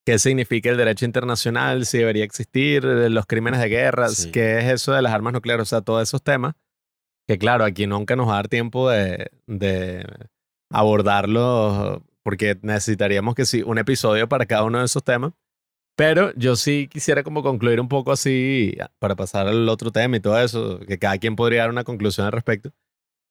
qué 0.06 0.18
significa 0.18 0.70
el 0.70 0.76
derecho 0.76 1.04
internacional, 1.04 1.86
si 1.86 1.98
debería 1.98 2.24
existir, 2.24 2.84
eh, 2.84 3.08
los 3.10 3.26
crímenes 3.26 3.58
de 3.60 3.68
guerra, 3.68 4.08
Sí. 4.10 4.30
qué 4.30 4.58
es 4.58 4.64
eso 4.66 4.92
de 4.92 5.02
las 5.02 5.12
armas 5.12 5.32
nucleares, 5.32 5.62
o 5.62 5.66
sea, 5.66 5.80
todos 5.80 6.02
esos 6.02 6.22
temas 6.22 6.54
que 7.26 7.38
claro, 7.38 7.64
aquí 7.64 7.86
nunca 7.86 8.14
nos 8.16 8.28
va 8.28 8.32
a 8.34 8.36
dar 8.36 8.48
tiempo 8.48 8.90
de, 8.90 9.30
de 9.46 10.04
abordarlos 10.70 12.02
porque 12.24 12.58
necesitaríamos 12.62 13.34
que 13.34 13.44
sí, 13.44 13.62
un 13.62 13.78
episodio 13.78 14.28
para 14.28 14.46
cada 14.46 14.64
uno 14.64 14.80
de 14.80 14.86
esos 14.86 15.04
temas. 15.04 15.32
Pero 15.96 16.32
yo 16.34 16.56
sí 16.56 16.88
quisiera 16.90 17.22
como 17.22 17.44
concluir 17.44 17.80
un 17.80 17.88
poco 17.88 18.10
así, 18.10 18.76
para 18.98 19.14
pasar 19.14 19.46
al 19.46 19.68
otro 19.68 19.92
tema 19.92 20.16
y 20.16 20.20
todo 20.20 20.40
eso, 20.40 20.80
que 20.80 20.98
cada 20.98 21.18
quien 21.18 21.36
podría 21.36 21.60
dar 21.60 21.70
una 21.70 21.84
conclusión 21.84 22.26
al 22.26 22.32
respecto. 22.32 22.70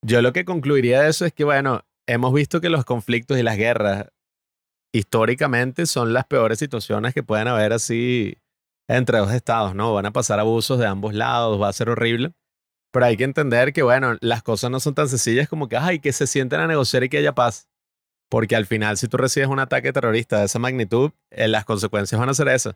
Yo 0.02 0.22
lo 0.22 0.32
que 0.32 0.46
concluiría 0.46 1.02
de 1.02 1.10
eso 1.10 1.26
es 1.26 1.34
que, 1.34 1.44
bueno, 1.44 1.84
hemos 2.08 2.34
visto 2.34 2.62
que 2.62 2.70
los 2.70 2.86
conflictos 2.86 3.38
y 3.38 3.44
las 3.44 3.58
guerras 3.58 4.08
históricamente 4.94 5.86
son 5.86 6.14
las 6.14 6.26
peores 6.26 6.60
situaciones 6.60 7.14
que 7.14 7.24
pueden 7.24 7.48
haber 7.48 7.74
así 7.74 8.38
entre 8.88 9.18
dos 9.18 9.34
estados, 9.34 9.76
¿no? 9.76 9.94
Van 9.94 10.06
a 10.06 10.12
pasar 10.12 10.40
abusos 10.40 10.78
de 10.80 10.86
ambos 10.86 11.14
lados, 11.14 11.62
va 11.62 11.68
a 11.68 11.74
ser 11.74 11.90
horrible. 11.90 12.34
Pero 12.92 13.06
hay 13.08 13.18
que 13.18 13.24
entender 13.24 13.74
que, 13.74 13.82
bueno, 13.82 14.18
las 14.22 14.44
cosas 14.44 14.70
no 14.70 14.80
son 14.80 14.94
tan 14.94 15.10
sencillas 15.10 15.50
como 15.50 15.68
que, 15.68 15.78
ay, 15.78 16.00
que 16.00 16.14
se 16.14 16.28
sienten 16.28 16.60
a 16.60 16.68
negociar 16.68 17.04
y 17.04 17.10
que 17.10 17.18
haya 17.18 17.34
paz. 17.34 17.68
Porque 18.34 18.56
al 18.56 18.66
final, 18.66 18.98
si 18.98 19.08
tú 19.08 19.18
recibes 19.18 19.48
un 19.48 19.60
ataque 19.60 19.94
terrorista 19.94 20.40
de 20.40 20.46
esa 20.46 20.58
magnitud, 20.58 21.12
eh, 21.30 21.48
las 21.48 21.66
consecuencias 21.66 22.20
van 22.20 22.30
a 22.30 22.34
ser 22.34 22.48
esas. 22.48 22.74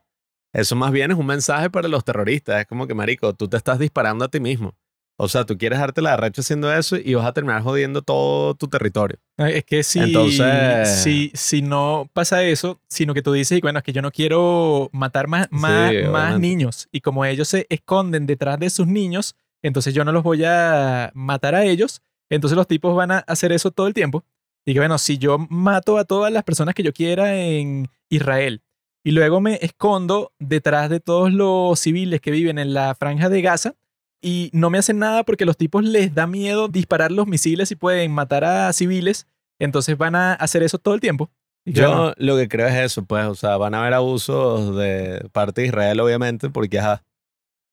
Eso 0.53 0.75
más 0.75 0.91
bien 0.91 1.09
es 1.09 1.17
un 1.17 1.25
mensaje 1.25 1.71
para 1.71 1.87
los 1.87 2.05
terroristas. 2.05 2.61
Es 2.61 2.67
como 2.67 2.85
que, 2.85 2.93
marico, 2.93 3.33
tú 3.33 3.47
te 3.47 3.57
estás 3.57 3.79
disparando 3.79 4.23
a 4.23 4.27
ti 4.27 4.39
mismo. 4.39 4.75
O 5.17 5.27
sea, 5.27 5.45
tú 5.47 5.57
quieres 5.57 5.79
darte 5.79 6.03
la 6.03 6.15
derecha 6.15 6.41
haciendo 6.41 6.71
eso 6.71 6.95
y 6.95 7.15
vas 7.15 7.25
a 7.25 7.33
terminar 7.33 7.63
jodiendo 7.63 8.03
todo 8.03 8.53
tu 8.53 8.67
territorio. 8.67 9.17
Es 9.35 9.65
que 9.65 9.81
si, 9.81 9.97
Entonces- 9.97 11.01
si, 11.01 11.31
si 11.33 11.63
no 11.63 12.07
pasa 12.13 12.43
eso, 12.43 12.79
sino 12.87 13.15
que 13.15 13.23
tú 13.23 13.33
dices, 13.33 13.59
bueno, 13.59 13.79
es 13.79 13.83
que 13.83 13.93
yo 13.93 14.03
no 14.03 14.11
quiero 14.11 14.91
matar 14.93 15.25
más, 15.25 15.47
más, 15.49 15.91
más 16.11 16.39
niños. 16.39 16.87
Y 16.91 17.01
como 17.01 17.25
ellos 17.25 17.47
se 17.47 17.65
esconden 17.71 18.27
detrás 18.27 18.59
de 18.59 18.69
sus 18.69 18.85
niños, 18.85 19.35
entonces 19.63 19.95
yo 19.95 20.05
no 20.05 20.11
los 20.11 20.21
voy 20.21 20.43
a 20.45 21.09
matar 21.15 21.55
a 21.55 21.63
ellos. 21.63 22.03
Entonces 22.29 22.55
los 22.55 22.67
tipos 22.67 22.95
van 22.95 23.09
a 23.09 23.17
hacer 23.19 23.51
eso 23.51 23.71
todo 23.71 23.87
el 23.87 23.95
tiempo. 23.95 24.23
Y 24.67 24.73
que 24.73 24.79
bueno, 24.79 24.97
si 24.97 25.17
yo 25.17 25.37
mato 25.49 25.97
a 25.97 26.03
todas 26.03 26.31
las 26.31 26.43
personas 26.43 26.75
que 26.75 26.83
yo 26.83 26.91
quiera 26.91 27.35
en 27.37 27.87
Israel 28.09 28.61
y 29.01 29.11
luego 29.11 29.39
me 29.39 29.59
escondo 29.61 30.33
detrás 30.39 30.89
de 30.89 30.99
todos 30.99 31.31
los 31.31 31.79
civiles 31.79 32.19
que 32.19 32.31
viven 32.31 32.59
en 32.59 32.73
la 32.73 32.93
franja 32.93 33.29
de 33.29 33.41
Gaza, 33.41 33.75
y 34.21 34.49
no 34.51 34.69
me 34.69 34.79
hacen 34.79 34.99
nada 34.99 35.23
porque 35.23 35.45
los 35.45 35.55
tipos 35.55 35.85
les 35.85 36.13
da 36.13 36.27
miedo 36.27 36.67
disparar 36.67 37.13
los 37.13 37.27
misiles 37.27 37.71
y 37.71 37.75
pueden 37.75 38.11
matar 38.11 38.43
a 38.43 38.73
civiles, 38.73 39.25
entonces 39.57 39.97
van 39.97 40.15
a 40.15 40.33
hacer 40.33 40.63
eso 40.63 40.79
todo 40.79 40.95
el 40.95 40.99
tiempo. 40.99 41.31
Yo 41.63 41.87
bueno, 41.87 42.13
lo 42.17 42.35
que 42.35 42.49
creo 42.49 42.67
es 42.67 42.75
eso, 42.75 43.05
pues, 43.05 43.25
o 43.25 43.35
sea, 43.35 43.55
van 43.55 43.73
a 43.73 43.79
haber 43.81 43.93
abusos 43.93 44.75
de 44.75 45.29
parte 45.31 45.61
de 45.61 45.67
Israel, 45.67 46.01
obviamente, 46.01 46.49
porque 46.49 46.79
ajá, 46.79 47.03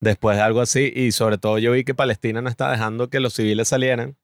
después 0.00 0.36
de 0.36 0.42
algo 0.44 0.60
así, 0.60 0.92
y 0.94 1.10
sobre 1.10 1.38
todo 1.38 1.58
yo 1.58 1.72
vi 1.72 1.82
que 1.82 1.94
Palestina 1.94 2.40
no 2.40 2.48
está 2.48 2.70
dejando 2.70 3.08
que 3.08 3.18
los 3.18 3.34
civiles 3.34 3.66
salieran, 3.66 4.16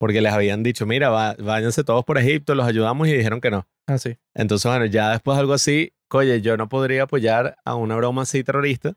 porque 0.00 0.22
les 0.22 0.32
habían 0.32 0.62
dicho, 0.62 0.86
mira, 0.86 1.10
va- 1.10 1.36
váyanse 1.38 1.84
todos 1.84 2.06
por 2.06 2.16
Egipto, 2.16 2.54
los 2.54 2.66
ayudamos 2.66 3.06
y 3.06 3.12
dijeron 3.12 3.40
que 3.42 3.50
no. 3.50 3.68
ah, 3.86 3.98
sí. 3.98 4.16
Entonces, 4.34 4.68
bueno, 4.70 4.86
ya 4.86 5.10
después 5.10 5.36
de 5.36 5.40
algo 5.42 5.52
así, 5.52 5.92
oye, 6.10 6.40
yo 6.40 6.56
no 6.56 6.70
podría 6.70 7.02
apoyar 7.02 7.58
a 7.66 7.74
una 7.74 7.96
broma 7.96 8.22
así 8.22 8.42
terrorista. 8.42 8.94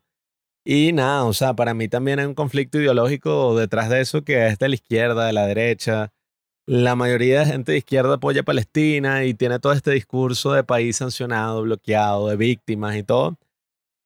Y 0.66 0.92
nada, 0.94 1.24
o 1.24 1.34
sea, 1.34 1.52
para 1.52 1.74
mí 1.74 1.88
también 1.88 2.20
hay 2.20 2.24
un 2.24 2.34
conflicto 2.34 2.78
ideológico 2.80 3.54
detrás 3.54 3.90
de 3.90 4.00
eso 4.00 4.24
que 4.24 4.46
es 4.46 4.58
de 4.58 4.70
la 4.70 4.74
izquierda, 4.76 5.26
de 5.26 5.34
la 5.34 5.46
derecha. 5.46 6.10
La 6.66 6.96
mayoría 6.96 7.40
de 7.40 7.46
gente 7.46 7.72
de 7.72 7.78
izquierda 7.78 8.14
apoya 8.14 8.40
a 8.40 8.44
Palestina 8.44 9.24
y 9.24 9.34
tiene 9.34 9.58
todo 9.58 9.74
este 9.74 9.90
discurso 9.90 10.54
de 10.54 10.64
país 10.64 10.96
sancionado, 10.96 11.60
bloqueado, 11.62 12.28
de 12.30 12.36
víctimas 12.36 12.96
y 12.96 13.02
todo. 13.02 13.36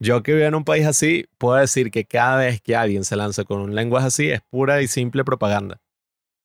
Yo 0.01 0.21
que 0.21 0.33
vivo 0.33 0.47
en 0.47 0.55
un 0.55 0.65
país 0.65 0.85
así, 0.85 1.27
puedo 1.37 1.55
decir 1.57 1.91
que 1.91 2.03
cada 2.03 2.37
vez 2.37 2.59
que 2.61 2.75
alguien 2.75 3.05
se 3.05 3.15
lanza 3.15 3.45
con 3.45 3.61
un 3.61 3.73
lenguaje 3.75 4.07
así 4.07 4.29
es 4.29 4.41
pura 4.49 4.81
y 4.81 4.87
simple 4.89 5.23
propaganda. 5.23 5.79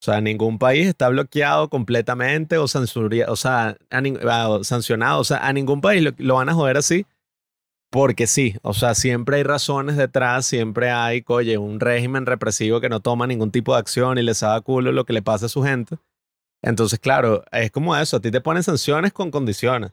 O 0.05 0.11
sea, 0.11 0.21
ningún 0.21 0.59
país 0.59 0.85
está 0.85 1.09
bloqueado 1.09 1.67
completamente 1.67 2.59
o, 2.59 2.65
o 2.65 2.67
sea, 2.67 3.77
ah, 3.89 4.59
sancionado. 4.61 5.19
O 5.19 5.23
sea, 5.23 5.37
a 5.37 5.51
ningún 5.51 5.81
país 5.81 6.07
lo, 6.19 6.35
van 6.35 6.47
a 6.47 6.53
joder 6.53 6.77
así 6.77 7.07
porque 7.89 8.27
sí. 8.27 8.55
O 8.61 8.75
sea, 8.75 8.93
siempre 8.93 9.37
hay 9.37 9.43
razones 9.43 9.97
detrás, 9.97 10.45
siempre 10.45 10.91
hay, 10.91 11.23
oye, 11.25 11.57
un 11.57 11.79
régimen 11.79 12.27
represivo 12.27 12.79
que 12.81 12.87
no 12.87 12.99
toma 12.99 13.25
ningún 13.25 13.49
tipo 13.49 13.73
de 13.73 13.79
acción 13.79 14.19
y 14.19 14.21
le 14.21 14.35
sabe 14.35 14.57
a 14.57 14.61
culo 14.61 14.91
lo 14.91 15.05
que 15.05 15.13
le 15.13 15.23
pasa 15.23 15.47
a 15.47 15.49
su 15.49 15.63
gente. 15.63 15.97
Entonces, 16.61 16.99
claro, 16.99 17.43
es 17.51 17.71
como 17.71 17.97
eso. 17.97 18.17
A 18.17 18.19
ti 18.19 18.29
te 18.29 18.41
ponen 18.41 18.61
sanciones 18.61 19.11
con 19.11 19.31
condiciones. 19.31 19.91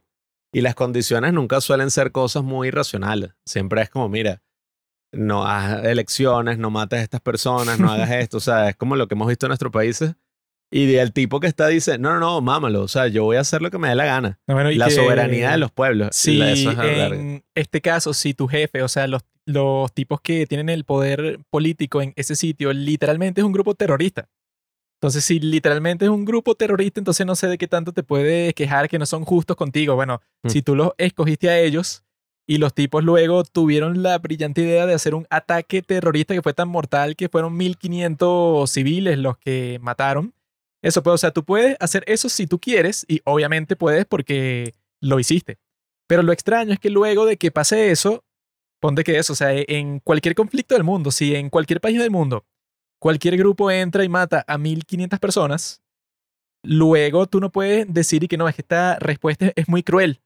Y 0.52 0.60
las 0.60 0.74
condiciones 0.74 1.32
nunca 1.32 1.62
suelen 1.62 1.90
ser 1.90 2.12
cosas 2.12 2.42
muy 2.42 2.70
racionales. 2.70 3.30
Siempre 3.46 3.80
es 3.80 3.88
como, 3.88 4.10
mira, 4.10 4.42
no 5.12 5.44
hagas 5.46 5.84
elecciones, 5.84 6.58
no 6.58 6.70
mates 6.70 7.00
a 7.00 7.02
estas 7.02 7.20
personas, 7.20 7.78
no 7.78 7.90
hagas 7.92 8.10
esto. 8.10 8.38
O 8.38 8.40
sea, 8.40 8.68
es 8.70 8.76
como 8.76 8.96
lo 8.96 9.06
que 9.08 9.14
hemos 9.14 9.28
visto 9.28 9.46
en 9.46 9.50
nuestros 9.50 9.72
países. 9.72 10.14
Y 10.74 10.94
el 10.94 11.12
tipo 11.12 11.38
que 11.38 11.46
está 11.48 11.66
dice, 11.68 11.98
no, 11.98 12.14
no, 12.14 12.18
no, 12.20 12.40
mámalo. 12.40 12.82
O 12.82 12.88
sea, 12.88 13.06
yo 13.08 13.24
voy 13.24 13.36
a 13.36 13.40
hacer 13.40 13.60
lo 13.60 13.70
que 13.70 13.76
me 13.78 13.88
dé 13.88 13.94
la 13.94 14.06
gana. 14.06 14.40
Bueno, 14.46 14.70
La 14.70 14.86
que 14.86 14.92
soberanía 14.92 15.50
de 15.50 15.58
los 15.58 15.70
pueblos. 15.70 16.08
Si 16.16 16.38
verga. 16.38 17.14
en 17.14 17.44
este 17.54 17.82
caso, 17.82 18.14
si 18.14 18.32
tu 18.32 18.48
jefe, 18.48 18.82
o 18.82 18.88
sea, 18.88 19.06
los, 19.06 19.20
los 19.44 19.92
tipos 19.92 20.22
que 20.22 20.46
tienen 20.46 20.70
el 20.70 20.84
poder 20.84 21.40
político 21.50 22.00
en 22.00 22.14
ese 22.16 22.36
sitio, 22.36 22.72
literalmente 22.72 23.42
es 23.42 23.44
un 23.44 23.52
grupo 23.52 23.74
terrorista. 23.74 24.30
Entonces, 24.98 25.24
si 25.24 25.40
literalmente 25.40 26.06
es 26.06 26.10
un 26.10 26.24
grupo 26.24 26.54
terrorista, 26.54 27.00
entonces 27.00 27.26
no 27.26 27.34
sé 27.36 27.48
de 27.48 27.58
qué 27.58 27.66
tanto 27.68 27.92
te 27.92 28.02
puedes 28.02 28.54
quejar 28.54 28.88
que 28.88 28.98
no 28.98 29.04
son 29.04 29.24
justos 29.26 29.56
contigo. 29.56 29.94
Bueno, 29.94 30.22
Mm. 30.44 30.48
si 30.48 30.62
tú 30.62 30.74
los 30.74 30.92
escogiste 30.96 31.50
a 31.50 31.58
ellos 31.58 32.02
y 32.46 32.58
los 32.58 32.74
tipos 32.74 33.04
luego 33.04 33.44
tuvieron 33.44 34.02
la 34.02 34.18
brillante 34.18 34.62
idea 34.62 34.86
de 34.86 34.94
hacer 34.94 35.14
un 35.14 35.26
ataque 35.30 35.82
terrorista 35.82 36.34
que 36.34 36.42
fue 36.42 36.54
tan 36.54 36.68
mortal 36.68 37.16
que 37.16 37.28
fueron 37.28 37.56
1500 37.56 38.70
civiles 38.70 39.18
los 39.18 39.38
que 39.38 39.78
mataron. 39.80 40.34
Eso 40.82 41.02
pues, 41.02 41.14
o 41.14 41.18
sea, 41.18 41.30
tú 41.30 41.44
puedes 41.44 41.76
hacer 41.80 42.02
eso 42.06 42.28
si 42.28 42.46
tú 42.46 42.58
quieres 42.58 43.04
y 43.08 43.20
obviamente 43.24 43.76
puedes 43.76 44.04
porque 44.04 44.74
lo 45.00 45.20
hiciste. 45.20 45.58
Pero 46.08 46.22
lo 46.22 46.32
extraño 46.32 46.72
es 46.72 46.80
que 46.80 46.90
luego 46.90 47.24
de 47.26 47.36
que 47.36 47.52
pase 47.52 47.90
eso, 47.92 48.24
ponte 48.80 49.04
que 49.04 49.18
eso, 49.18 49.32
o 49.34 49.36
sea, 49.36 49.52
en 49.52 50.00
cualquier 50.00 50.34
conflicto 50.34 50.74
del 50.74 50.84
mundo, 50.84 51.10
si 51.10 51.34
en 51.36 51.50
cualquier 51.50 51.80
país 51.80 51.98
del 51.98 52.10
mundo 52.10 52.44
cualquier 53.02 53.36
grupo 53.36 53.68
entra 53.68 54.04
y 54.04 54.08
mata 54.08 54.44
a 54.46 54.58
1500 54.58 55.18
personas, 55.18 55.82
luego 56.62 57.26
tú 57.26 57.40
no 57.40 57.50
puedes 57.50 57.92
decir 57.92 58.22
y 58.22 58.28
que 58.28 58.36
no, 58.36 58.48
es 58.48 58.54
que 58.54 58.62
esta 58.62 58.96
respuesta 59.00 59.52
es 59.56 59.68
muy 59.68 59.82
cruel. 59.82 60.20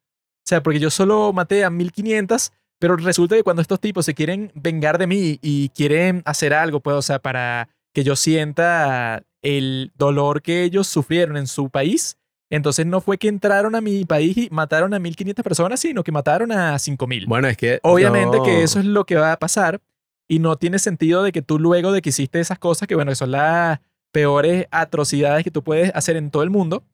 O 0.46 0.48
sea, 0.48 0.62
porque 0.62 0.78
yo 0.78 0.90
solo 0.90 1.32
maté 1.32 1.64
a 1.64 1.70
1500, 1.70 2.52
pero 2.78 2.94
resulta 2.94 3.34
que 3.34 3.42
cuando 3.42 3.62
estos 3.62 3.80
tipos 3.80 4.06
se 4.06 4.14
quieren 4.14 4.52
vengar 4.54 4.96
de 4.96 5.08
mí 5.08 5.40
y 5.42 5.70
quieren 5.70 6.22
hacer 6.24 6.54
algo, 6.54 6.78
pues, 6.78 6.94
o 6.94 7.02
sea, 7.02 7.18
para 7.18 7.68
que 7.92 8.04
yo 8.04 8.14
sienta 8.14 9.24
el 9.42 9.90
dolor 9.96 10.42
que 10.42 10.62
ellos 10.62 10.86
sufrieron 10.86 11.36
en 11.36 11.48
su 11.48 11.68
país, 11.68 12.16
entonces 12.48 12.86
no 12.86 13.00
fue 13.00 13.18
que 13.18 13.26
entraron 13.26 13.74
a 13.74 13.80
mi 13.80 14.04
país 14.04 14.36
y 14.36 14.48
mataron 14.52 14.94
a 14.94 15.00
1500 15.00 15.42
personas, 15.42 15.80
sino 15.80 16.04
que 16.04 16.12
mataron 16.12 16.52
a 16.52 16.78
5000. 16.78 17.26
Bueno, 17.26 17.48
es 17.48 17.56
que. 17.56 17.80
Obviamente 17.82 18.38
que 18.44 18.62
eso 18.62 18.78
es 18.78 18.84
lo 18.84 19.04
que 19.04 19.16
va 19.16 19.32
a 19.32 19.38
pasar 19.40 19.80
y 20.28 20.38
no 20.38 20.54
tiene 20.54 20.78
sentido 20.78 21.24
de 21.24 21.32
que 21.32 21.42
tú 21.42 21.58
luego 21.58 21.90
de 21.90 22.02
que 22.02 22.10
hiciste 22.10 22.38
esas 22.38 22.60
cosas, 22.60 22.86
que 22.86 22.94
bueno, 22.94 23.10
que 23.10 23.16
son 23.16 23.32
las 23.32 23.80
peores 24.12 24.66
atrocidades 24.70 25.42
que 25.42 25.50
tú 25.50 25.64
puedes 25.64 25.90
hacer 25.92 26.16
en 26.16 26.30
todo 26.30 26.44
el 26.44 26.50
mundo, 26.50 26.84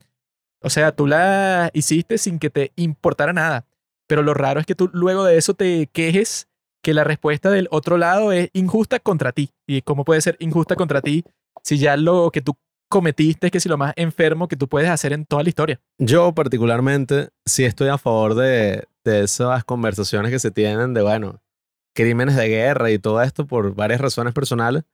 o 0.62 0.70
sea, 0.70 0.92
tú 0.92 1.06
las 1.06 1.70
hiciste 1.74 2.18
sin 2.18 2.38
que 2.38 2.50
te 2.50 2.72
importara 2.76 3.32
nada. 3.32 3.66
Pero 4.06 4.22
lo 4.22 4.34
raro 4.34 4.60
es 4.60 4.66
que 4.66 4.74
tú 4.74 4.90
luego 4.92 5.24
de 5.24 5.36
eso 5.36 5.54
te 5.54 5.88
quejes 5.92 6.48
que 6.82 6.94
la 6.94 7.04
respuesta 7.04 7.50
del 7.50 7.68
otro 7.70 7.96
lado 7.96 8.32
es 8.32 8.50
injusta 8.52 8.98
contra 8.98 9.32
ti. 9.32 9.50
¿Y 9.66 9.82
cómo 9.82 10.04
puede 10.04 10.20
ser 10.20 10.36
injusta 10.40 10.76
contra 10.76 11.00
ti 11.00 11.24
si 11.62 11.78
ya 11.78 11.96
lo 11.96 12.30
que 12.30 12.42
tú 12.42 12.56
cometiste 12.88 13.46
es 13.46 13.50
que 13.52 13.60
si 13.60 13.68
lo 13.68 13.78
más 13.78 13.94
enfermo 13.96 14.48
que 14.48 14.56
tú 14.56 14.68
puedes 14.68 14.90
hacer 14.90 15.12
en 15.12 15.24
toda 15.24 15.42
la 15.42 15.48
historia? 15.48 15.80
Yo 15.98 16.32
particularmente 16.34 17.28
sí 17.46 17.64
estoy 17.64 17.88
a 17.88 17.98
favor 17.98 18.34
de, 18.34 18.84
de 19.04 19.22
esas 19.22 19.64
conversaciones 19.64 20.30
que 20.30 20.38
se 20.38 20.50
tienen 20.50 20.92
de, 20.92 21.02
bueno, 21.02 21.40
crímenes 21.94 22.36
de 22.36 22.48
guerra 22.48 22.90
y 22.90 22.98
todo 22.98 23.22
esto 23.22 23.46
por 23.46 23.74
varias 23.74 24.00
razones 24.00 24.34
personales, 24.34 24.84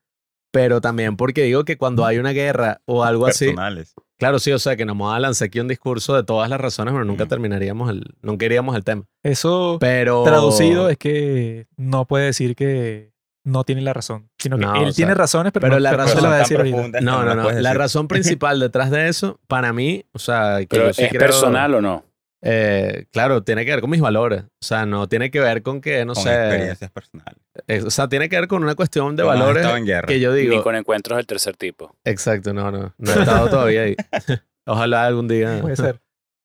pero 0.51 0.81
también 0.81 1.17
porque 1.17 1.43
digo 1.45 1.65
que 1.65 1.77
cuando 1.77 2.05
hay 2.07 2.19
una 2.19 2.31
guerra 2.33 2.81
o 2.87 3.05
algo 3.05 3.27
así, 3.27 3.47
Personales. 3.47 3.95
claro, 4.19 4.39
sí, 4.39 4.51
o 4.53 4.59
sea, 4.59 4.77
que 4.77 4.85
nos 4.85 4.97
vamos 4.97 5.15
a 5.15 5.21
lanzar 5.21 5.47
aquí 5.47 5.61
un 5.61 5.69
discurso 5.69 6.15
de 6.17 6.23
todas 6.25 6.49
las 6.51 6.61
razones, 6.61 6.93
pero 6.93 7.05
nunca 7.05 7.25
Mm. 7.25 7.29
terminaríamos 7.29 7.91
el, 7.91 8.05
nunca 8.23 8.47
iríamos 8.47 8.75
el 8.77 8.85
tema. 8.85 9.05
Eso 9.23 9.77
Pero... 9.81 10.23
traducido 10.25 10.89
es 10.89 10.97
que 10.97 11.67
no 11.77 12.07
puede 12.07 12.27
decir 12.27 12.57
que 12.57 13.13
no 13.45 13.65
tiene 13.65 13.81
la 13.81 13.95
razón, 13.95 14.29
sino 14.39 14.59
que 14.59 14.65
No, 14.67 14.75
él 14.75 14.83
o 14.83 14.85
sea, 14.87 14.93
tiene 14.95 15.15
razones, 15.15 15.53
pero, 15.53 15.63
pero 15.65 15.75
no, 15.77 15.81
la 15.81 15.93
razón 15.93 16.23
lo 16.23 16.29
va 16.29 16.35
a 16.37 16.39
decir 16.41 16.59
No, 17.03 17.25
no, 17.25 17.25
la 17.25 17.35
no. 17.35 17.51
La 17.53 17.73
razón 17.75 18.07
principal 18.09 18.61
detrás 18.61 18.91
de 18.91 19.09
eso, 19.09 19.41
para 19.47 19.73
mí, 19.73 20.05
o 20.13 20.19
sea, 20.19 20.59
que 20.61 20.67
Pero 20.67 20.87
yo 20.89 20.93
sí 20.93 21.03
¿Es 21.05 21.09
creo- 21.11 21.21
personal 21.21 21.75
o 21.75 21.81
no? 21.81 22.05
Eh, 22.43 23.07
claro, 23.13 23.43
tiene 23.43 23.65
que 23.65 23.73
ver 23.73 23.81
con 23.81 23.91
mis 23.91 24.01
valores. 24.01 24.43
O 24.45 24.65
sea, 24.65 24.87
no 24.87 25.09
tiene 25.09 25.31
que 25.31 25.41
ver 25.41 25.63
con 25.63 25.81
que, 25.81 26.05
no 26.05 26.15
con 26.15 26.23
sé. 26.23 26.31
experiencias 26.31 26.91
personales. 26.91 27.39
eh, 27.67 27.83
o 27.85 27.91
sea, 27.91 28.09
tiene 28.09 28.29
que 28.29 28.37
ver 28.39 28.49
con 28.49 28.63
una 28.63 28.75
cuestión 28.75 29.17
de 29.17 29.23
no 29.25 29.29
valores 29.29 29.57
estado 29.63 29.77
en 29.77 29.85
guerra. 29.87 30.07
que 30.07 30.21
yo 30.21 30.33
Ni 30.33 30.43
digo. 30.43 30.63
con 30.63 30.77
encuentros 30.77 31.17
del 31.17 31.27
tercer 31.27 31.57
tipo. 31.57 31.97
Exacto, 32.05 32.53
no, 32.55 32.71
no. 32.71 32.95
No 32.99 33.13
he 33.13 33.19
estado 33.21 33.49
todavía 33.51 33.83
ahí. 33.83 33.97
Ojalá 34.67 35.07
algún 35.07 35.29
día. 35.29 35.59
Puede 35.61 35.77
ser. 35.77 36.01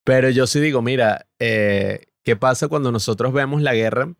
Pero 0.05 0.29
yo 0.29 0.47
sí 0.47 0.59
digo, 0.59 0.81
mira, 0.81 1.27
eh, 1.39 2.05
¿qué 2.23 2.35
pasa 2.35 2.67
cuando 2.67 2.91
nosotros 2.91 3.31
vemos 3.33 3.61
la 3.61 3.73
guerra 3.73 4.13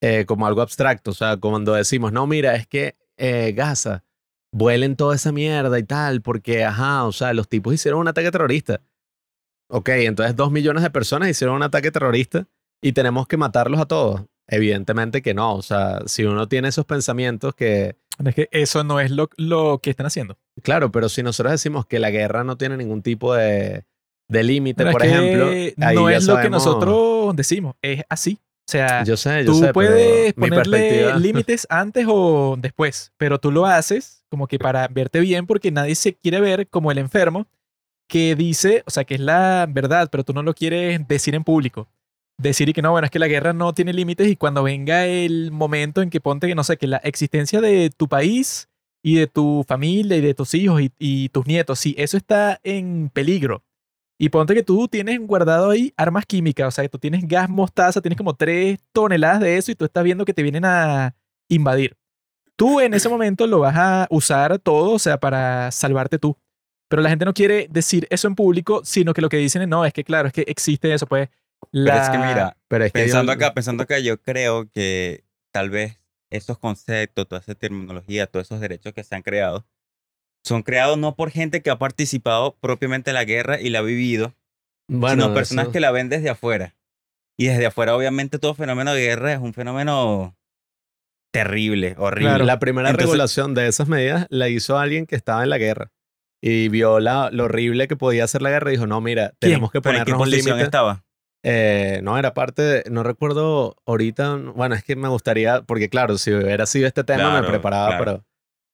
eh, 0.00 0.24
como 0.26 0.46
algo 0.46 0.62
abstracto? 0.62 1.10
O 1.10 1.14
sea, 1.14 1.36
cuando 1.36 1.74
decimos, 1.74 2.12
no, 2.12 2.26
mira, 2.26 2.54
es 2.56 2.66
que 2.66 2.96
eh, 3.16 3.52
Gaza, 3.56 4.04
vuelen 4.52 4.96
toda 4.96 5.14
esa 5.16 5.30
mierda 5.32 5.78
y 5.78 5.82
tal, 5.84 6.20
porque, 6.22 6.64
ajá, 6.64 7.04
o 7.04 7.12
sea, 7.12 7.32
los 7.34 7.48
tipos 7.48 7.74
hicieron 7.74 8.00
un 8.00 8.08
ataque 8.08 8.30
terrorista. 8.30 8.80
Ok, 9.68 9.88
entonces 9.90 10.36
dos 10.36 10.50
millones 10.50 10.82
de 10.82 10.90
personas 10.90 11.28
hicieron 11.28 11.56
un 11.56 11.62
ataque 11.62 11.90
terrorista 11.90 12.46
y 12.82 12.92
tenemos 12.92 13.26
que 13.26 13.36
matarlos 13.36 13.80
a 13.80 13.86
todos. 13.86 14.22
Evidentemente 14.46 15.22
que 15.22 15.32
no. 15.34 15.54
O 15.54 15.62
sea, 15.62 16.00
si 16.06 16.24
uno 16.24 16.48
tiene 16.48 16.68
esos 16.68 16.84
pensamientos 16.84 17.54
que, 17.54 17.96
Es 18.24 18.34
que 18.34 18.48
eso 18.52 18.84
no 18.84 19.00
es 19.00 19.10
lo, 19.10 19.30
lo 19.36 19.80
que 19.82 19.90
están 19.90 20.06
haciendo. 20.06 20.36
claro, 20.62 20.92
pero 20.92 21.08
si 21.08 21.22
nosotros 21.22 21.52
decimos 21.52 21.86
que 21.86 21.98
la 21.98 22.10
guerra 22.10 22.44
no 22.44 22.56
tiene 22.58 22.76
ningún 22.76 23.02
tipo 23.02 23.34
de, 23.34 23.84
de 24.28 24.42
límite, 24.42 24.84
por 24.90 25.02
ejemplo, 25.04 25.46
ahí 25.48 25.74
no 25.96 26.08
es 26.10 26.26
lo 26.26 26.36
que 26.36 26.42
sabemos- 26.42 26.50
nosotros 26.64 27.36
decimos, 27.36 27.74
es 27.82 28.02
así. 28.08 28.38
O 28.66 28.70
sea, 28.70 29.04
Yo 29.04 29.16
sé, 29.18 29.44
yo 29.44 29.52
tú 29.52 29.58
sé, 29.60 29.72
puedes 29.74 30.32
ponerle 30.34 31.14
límites 31.20 31.66
antes 31.68 32.06
o 32.08 32.56
después, 32.58 33.12
pero 33.18 33.38
tú 33.38 33.50
lo 33.52 33.66
haces 33.66 34.24
como 34.30 34.46
que 34.46 34.58
para 34.58 34.88
verte 34.88 35.20
bien 35.20 35.46
porque 35.46 35.70
nadie 35.70 35.94
se 35.94 36.14
quiere 36.14 36.40
ver 36.40 36.66
como 36.68 36.90
el 36.90 36.96
enfermo 36.98 37.46
que 38.08 38.34
dice, 38.36 38.82
o 38.86 38.90
sea, 38.90 39.04
que 39.04 39.14
es 39.14 39.20
la 39.20 39.66
verdad, 39.68 40.08
pero 40.10 40.24
tú 40.24 40.32
no 40.32 40.42
lo 40.42 40.54
quieres 40.54 41.06
decir 41.08 41.34
en 41.34 41.44
público. 41.44 41.88
Decir 42.38 42.68
y 42.68 42.72
que 42.72 42.82
no, 42.82 42.90
bueno, 42.90 43.04
es 43.04 43.10
que 43.10 43.18
la 43.18 43.28
guerra 43.28 43.52
no 43.52 43.72
tiene 43.74 43.92
límites 43.92 44.28
y 44.28 44.36
cuando 44.36 44.62
venga 44.64 45.06
el 45.06 45.52
momento 45.52 46.02
en 46.02 46.10
que 46.10 46.20
ponte 46.20 46.48
que 46.48 46.54
no 46.54 46.64
sé, 46.64 46.76
que 46.76 46.86
la 46.86 46.96
existencia 46.98 47.60
de 47.60 47.90
tu 47.90 48.08
país 48.08 48.68
y 49.02 49.16
de 49.16 49.26
tu 49.26 49.64
familia 49.68 50.16
y 50.16 50.20
de 50.20 50.34
tus 50.34 50.54
hijos 50.54 50.80
y, 50.82 50.92
y 50.98 51.28
tus 51.28 51.46
nietos, 51.46 51.78
si 51.78 51.94
eso 51.98 52.16
está 52.16 52.60
en 52.64 53.10
peligro 53.10 53.62
y 54.18 54.28
ponte 54.28 54.54
que 54.54 54.62
tú 54.62 54.88
tienes 54.88 55.18
guardado 55.20 55.70
ahí 55.70 55.92
armas 55.96 56.24
químicas, 56.26 56.68
o 56.68 56.70
sea, 56.70 56.84
que 56.84 56.88
tú 56.88 56.98
tienes 56.98 57.26
gas 57.26 57.48
mostaza, 57.48 58.00
tienes 58.00 58.16
como 58.16 58.34
tres 58.34 58.78
toneladas 58.92 59.40
de 59.40 59.56
eso 59.56 59.72
y 59.72 59.74
tú 59.74 59.84
estás 59.84 60.04
viendo 60.04 60.24
que 60.24 60.34
te 60.34 60.42
vienen 60.42 60.64
a 60.64 61.14
invadir. 61.48 61.96
Tú 62.56 62.80
en 62.80 62.94
ese 62.94 63.08
momento 63.08 63.46
lo 63.46 63.60
vas 63.60 63.74
a 63.76 64.06
usar 64.10 64.58
todo, 64.60 64.92
o 64.92 64.98
sea, 64.98 65.18
para 65.18 65.70
salvarte 65.72 66.18
tú. 66.18 66.36
Pero 66.94 67.02
la 67.02 67.08
gente 67.08 67.24
no 67.24 67.34
quiere 67.34 67.66
decir 67.68 68.06
eso 68.08 68.28
en 68.28 68.36
público, 68.36 68.82
sino 68.84 69.14
que 69.14 69.20
lo 69.20 69.28
que 69.28 69.36
dicen 69.36 69.62
es, 69.62 69.66
no, 69.66 69.84
es 69.84 69.92
que 69.92 70.04
claro, 70.04 70.28
es 70.28 70.32
que 70.32 70.42
existe 70.46 70.94
eso, 70.94 71.06
pues. 71.08 71.28
Pero 71.72 71.84
La... 71.86 72.04
es 72.04 72.08
que 72.10 72.18
mira, 72.18 72.56
Pero 72.68 72.84
es 72.84 72.92
que 72.92 73.00
yo- 73.00 73.04
pensando 73.06 73.32
acá, 73.32 73.52
pensando 73.52 73.82
acá, 73.82 73.98
yo 73.98 74.16
creo 74.22 74.68
que 74.70 75.24
tal 75.52 75.70
vez 75.70 75.98
esos 76.30 76.56
conceptos, 76.56 77.26
toda 77.26 77.40
esa 77.40 77.56
terminología, 77.56 78.28
todos 78.28 78.46
esos 78.46 78.60
derechos 78.60 78.92
que 78.92 79.02
se 79.02 79.12
han 79.16 79.22
creado, 79.22 79.66
son 80.44 80.62
creados 80.62 80.96
no 80.96 81.16
por 81.16 81.32
gente 81.32 81.62
que 81.62 81.70
ha 81.70 81.78
participado 81.80 82.54
propiamente 82.60 83.10
en 83.10 83.14
la 83.14 83.24
guerra 83.24 83.60
y 83.60 83.70
la 83.70 83.80
ha 83.80 83.82
vivido, 83.82 84.32
bueno, 84.88 85.24
sino 85.24 85.34
personas 85.34 85.64
eso- 85.64 85.72
que 85.72 85.80
la 85.80 85.90
ven 85.90 86.08
desde 86.08 86.30
afuera. 86.30 86.76
Y 87.36 87.46
desde 87.46 87.66
afuera, 87.66 87.96
obviamente, 87.96 88.38
todo 88.38 88.54
fenómeno 88.54 88.94
de 88.94 89.00
guerra 89.02 89.32
es 89.32 89.40
un 89.40 89.52
fenómeno 89.52 90.36
terrible, 91.32 91.96
horrible. 91.98 92.28
Claro. 92.30 92.44
La 92.44 92.60
primera 92.60 92.90
Entonces- 92.90 93.10
regulación 93.10 93.54
de 93.54 93.66
esas 93.66 93.88
medidas 93.88 94.26
la 94.30 94.48
hizo 94.48 94.78
alguien 94.78 95.06
que 95.06 95.16
estaba 95.16 95.42
en 95.42 95.50
la 95.50 95.58
guerra 95.58 95.90
y 96.46 96.68
vio 96.68 97.00
la, 97.00 97.30
lo 97.32 97.44
horrible 97.44 97.88
que 97.88 97.96
podía 97.96 98.26
ser 98.28 98.42
la 98.42 98.50
guerra 98.50 98.68
y 98.70 98.74
dijo, 98.74 98.86
no, 98.86 99.00
mira, 99.00 99.28
¿Quién? 99.40 99.52
tenemos 99.52 99.70
que 99.72 99.80
¿Pero 99.80 99.96
en 99.98 100.04
qué 100.04 100.12
ponernos 100.12 100.44
límite. 100.46 100.62
estaba? 100.62 101.02
Eh, 101.42 102.00
no, 102.02 102.18
era 102.18 102.34
parte, 102.34 102.60
de- 102.62 102.84
no 102.90 103.02
recuerdo 103.02 103.76
ahorita, 103.86 104.36
bueno, 104.54 104.74
es 104.74 104.84
que 104.84 104.94
me 104.94 105.08
gustaría, 105.08 105.62
porque 105.62 105.88
claro, 105.88 106.18
si 106.18 106.32
hubiera 106.32 106.66
sido 106.66 106.86
este 106.86 107.02
tema 107.04 107.24
me 107.24 107.30
Claro, 107.38 107.48
preparaba, 107.48 107.86
claro. 107.88 108.04
pero, 108.04 108.24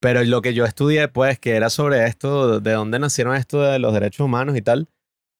pero 0.01 0.25
lo 0.25 0.43
que 0.43 0.53
yo 0.55 0.65
estudié, 0.65 1.07
pues, 1.09 1.39
que 1.39 1.53
era 1.57 1.71
sobre 1.71 2.07
esto, 2.07 2.59
de 2.61 2.73
dónde 2.73 2.99
nacieron 2.99 3.37
esto 3.37 3.61
de 3.63 3.79
los 3.79 3.93
derechos 3.93 4.25
humanos 4.25 4.57
y 4.57 4.63
tal, 4.63 4.89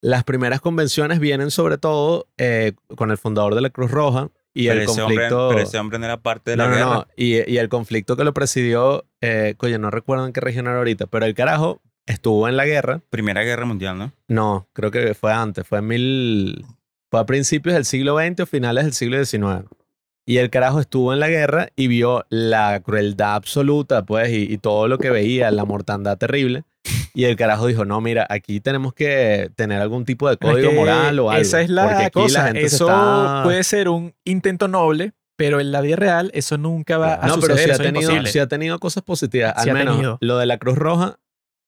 las 0.03 0.23
primeras 0.25 0.61
convenciones 0.61 1.19
vienen 1.19 1.51
sobre 1.51 1.79
todo 1.79 2.27
eh, 2.39 2.75
con 2.97 3.11
el 3.11 3.19
fundador 3.19 3.55
de 3.57 3.61
la 3.61 3.71
Cruz 3.71 3.91
Roja 3.91 4.29
y 4.55 4.67
Pero 4.69 4.81
el 4.83 4.89
ese, 4.89 5.03
hombre, 5.03 5.17
conflicto... 5.17 5.49
pero 5.51 5.61
ese 5.63 5.79
hombre 5.79 5.99
no 5.99 6.05
era 6.07 6.17
parte 6.17 6.53
de 6.53 6.57
la 6.57 6.65
no, 6.65 6.71
no, 6.71 6.77
guerra. 6.77 6.91
no, 6.95 7.07
y, 7.17 7.51
y 7.53 7.59
el 7.59 7.69
conflicto 7.69 8.17
que 8.17 8.25
lo 8.25 8.33
presidió, 8.35 9.05
eh, 9.21 9.55
coño, 9.57 9.79
no 9.79 9.91
recuerdo 9.91 10.27
en 10.27 10.33
qué 10.33 10.41
región 10.41 10.67
era 10.67 10.79
ahorita, 10.79 11.07
pero 11.07 11.27
el 11.27 11.35
carajo 11.35 11.81
estuvo 12.07 12.49
en 12.49 12.57
la 12.57 12.67
guerra, 12.67 13.01
Primera 13.11 13.43
Guerra 13.43 13.65
Mundial, 13.67 13.99
¿no? 13.99 14.13
no, 14.29 14.69
creo 14.73 14.91
que 14.91 15.15
fue 15.15 15.33
antes, 15.33 15.67
fue 15.67 15.79
en 15.79 15.87
mil. 15.87 16.65
Fue 17.11 17.19
a 17.21 17.27
principios 17.27 17.75
del 17.75 17.85
siglo 17.85 18.17
XX 18.19 18.41
o 18.41 18.47
finales 18.47 18.85
del 18.85 18.93
siglo 18.95 19.25
XIX. 19.25 19.67
Y 20.27 20.37
el 20.39 20.49
carajo 20.49 20.79
estuvo 20.81 21.13
en 21.13 21.19
la 21.19 21.29
guerra 21.29 21.71
y 21.75 21.89
vio 21.89 22.25
la 22.29 22.81
crueldad 22.85 23.35
absoluta, 23.35 24.05
pues, 24.05 24.31
y, 24.31 24.43
y 24.53 24.59
todo 24.59 24.87
lo 24.87 24.99
que 24.99 25.11
veía, 25.11 25.51
la 25.51 25.65
mortandad 25.65 26.19
terrible. 26.19 26.63
Y 27.13 27.25
el 27.25 27.35
carajo 27.35 27.67
dijo: 27.67 27.85
No, 27.85 28.01
mira, 28.01 28.27
aquí 28.31 28.61
tenemos 28.61 28.95
que 28.95 29.51
tener 29.57 29.81
algún 29.81 30.05
tipo 30.05 30.29
de 30.29 30.35
es 30.35 30.39
código 30.39 30.71
que 30.71 30.77
moral 30.77 31.19
o 31.19 31.31
algo. 31.31 31.43
Esa 31.43 31.61
es 31.63 31.67
porque 31.67 31.75
la 31.75 31.99
aquí 31.99 32.11
cosa. 32.11 32.45
gente 32.45 32.61
se 32.69 32.77
eso 32.77 32.87
está- 32.87 33.41
puede 33.43 33.65
ser 33.65 33.89
un 33.89 34.15
intento 34.25 34.69
noble, 34.69 35.13
pero 35.35 35.59
en 35.59 35.73
la 35.73 35.81
vida 35.81 35.97
real 35.97 36.31
eso 36.33 36.59
nunca 36.59 36.97
va 36.97 37.15
a 37.15 37.27
No, 37.27 37.35
suceder. 37.35 37.57
pero 37.57 37.75
sí 37.77 37.83
ha, 37.83 37.85
tenido, 37.93 38.27
sí 38.27 38.39
ha 38.39 38.47
tenido 38.47 38.79
cosas 38.79 39.03
positivas. 39.03 39.53
Al 39.57 39.71
ha 39.71 39.75
menos 39.75 40.19
lo 40.21 40.39
de 40.39 40.47
la 40.47 40.59
Cruz 40.59 40.79
Roja 40.79 41.19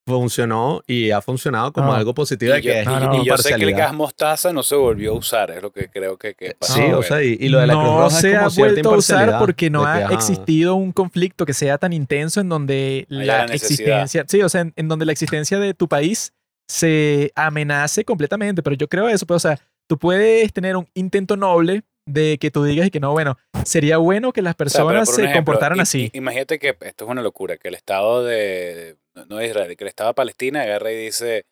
funcionó 0.06 0.82
y 0.86 1.10
ha 1.10 1.20
funcionado 1.20 1.72
como 1.72 1.88
No. 1.88 1.94
algo 1.94 2.14
positivo 2.14 2.54
Y 2.56 2.62
yo, 2.62 2.72
que 2.72 2.80
es 2.80 2.86
No, 2.86 2.98
no. 2.98 3.22
y 3.22 3.26
yo 3.26 3.36
sé 3.36 3.54
que 3.54 3.64
el 3.64 3.72
gas 3.72 3.94
mostaza 3.94 4.52
no 4.52 4.62
se 4.62 4.74
volvió 4.74 5.12
a 5.12 5.14
usar, 5.14 5.50
es 5.50 5.62
lo 5.62 5.70
que 5.70 5.88
creo 5.88 6.16
que, 6.16 6.34
que 6.34 6.56
pasó. 6.58 6.74
Sí, 6.74 6.82
o 6.92 7.02
sea, 7.02 7.22
y, 7.22 7.36
y 7.40 7.48
lo 7.48 7.60
de 7.60 7.66
la 7.68 7.74
Cruz 7.74 7.84
no 7.86 7.98
Roja 7.98 8.20
se 8.20 8.36
ha 8.36 8.48
vuelto 8.48 8.94
a 8.94 8.96
usar 8.96 9.38
porque 9.38 9.70
no 9.70 9.84
ha 9.84 10.08
que, 10.08 10.14
existido 10.14 10.74
un 10.74 10.92
conflicto 10.92 11.46
que 11.46 11.54
sea 11.54 11.78
tan 11.78 11.92
intenso 11.92 12.40
en 12.40 12.48
donde 12.48 13.06
la, 13.08 13.44
existencia, 13.44 14.24
sí, 14.26 14.42
o 14.42 14.48
sea, 14.48 14.62
en, 14.62 14.72
en 14.76 14.88
donde 14.88 15.06
la 15.06 15.12
existencia 15.12 15.58
de 15.58 15.74
tu 15.74 15.88
país 15.88 16.32
se 16.68 17.32
amenace 17.34 18.04
completamente. 18.04 18.62
Pero 18.62 18.76
yo 18.76 18.88
creo 18.88 19.08
eso, 19.08 19.26
pues, 19.26 19.44
o 19.44 19.48
sea, 19.48 19.58
tú 19.88 19.98
puedes 19.98 20.52
tener 20.52 20.76
un 20.76 20.88
intento 20.94 21.36
noble 21.36 21.84
de 22.06 22.38
que 22.38 22.50
tú 22.50 22.64
digas 22.64 22.86
y 22.86 22.90
que 22.90 22.98
no, 22.98 23.12
bueno, 23.12 23.38
sería 23.64 23.98
bueno 23.98 24.32
que 24.32 24.42
las 24.42 24.54
O 24.54 24.68
sea, 24.68 24.84
pero 24.84 24.98
personas 24.98 25.08
se 25.08 25.22
ejemplo, 25.22 25.38
comportaran 25.38 25.80
así. 25.80 26.10
Imagínate 26.14 26.58
que 26.58 26.76
esto 26.80 27.04
es 27.04 27.10
una 27.10 27.22
locura, 27.22 27.56
que 27.58 27.68
el 27.68 27.74
Estado 27.74 28.24
de, 28.24 28.96
no- 29.14 29.26
no 29.26 29.36
de 29.36 29.46
Israel, 29.46 29.76
que 29.76 29.84
Estado 29.86 30.10
de 30.10 30.14
Palestina 30.14 30.62
agarra 30.62 30.92
y 30.92 30.96
dice, 30.96 31.44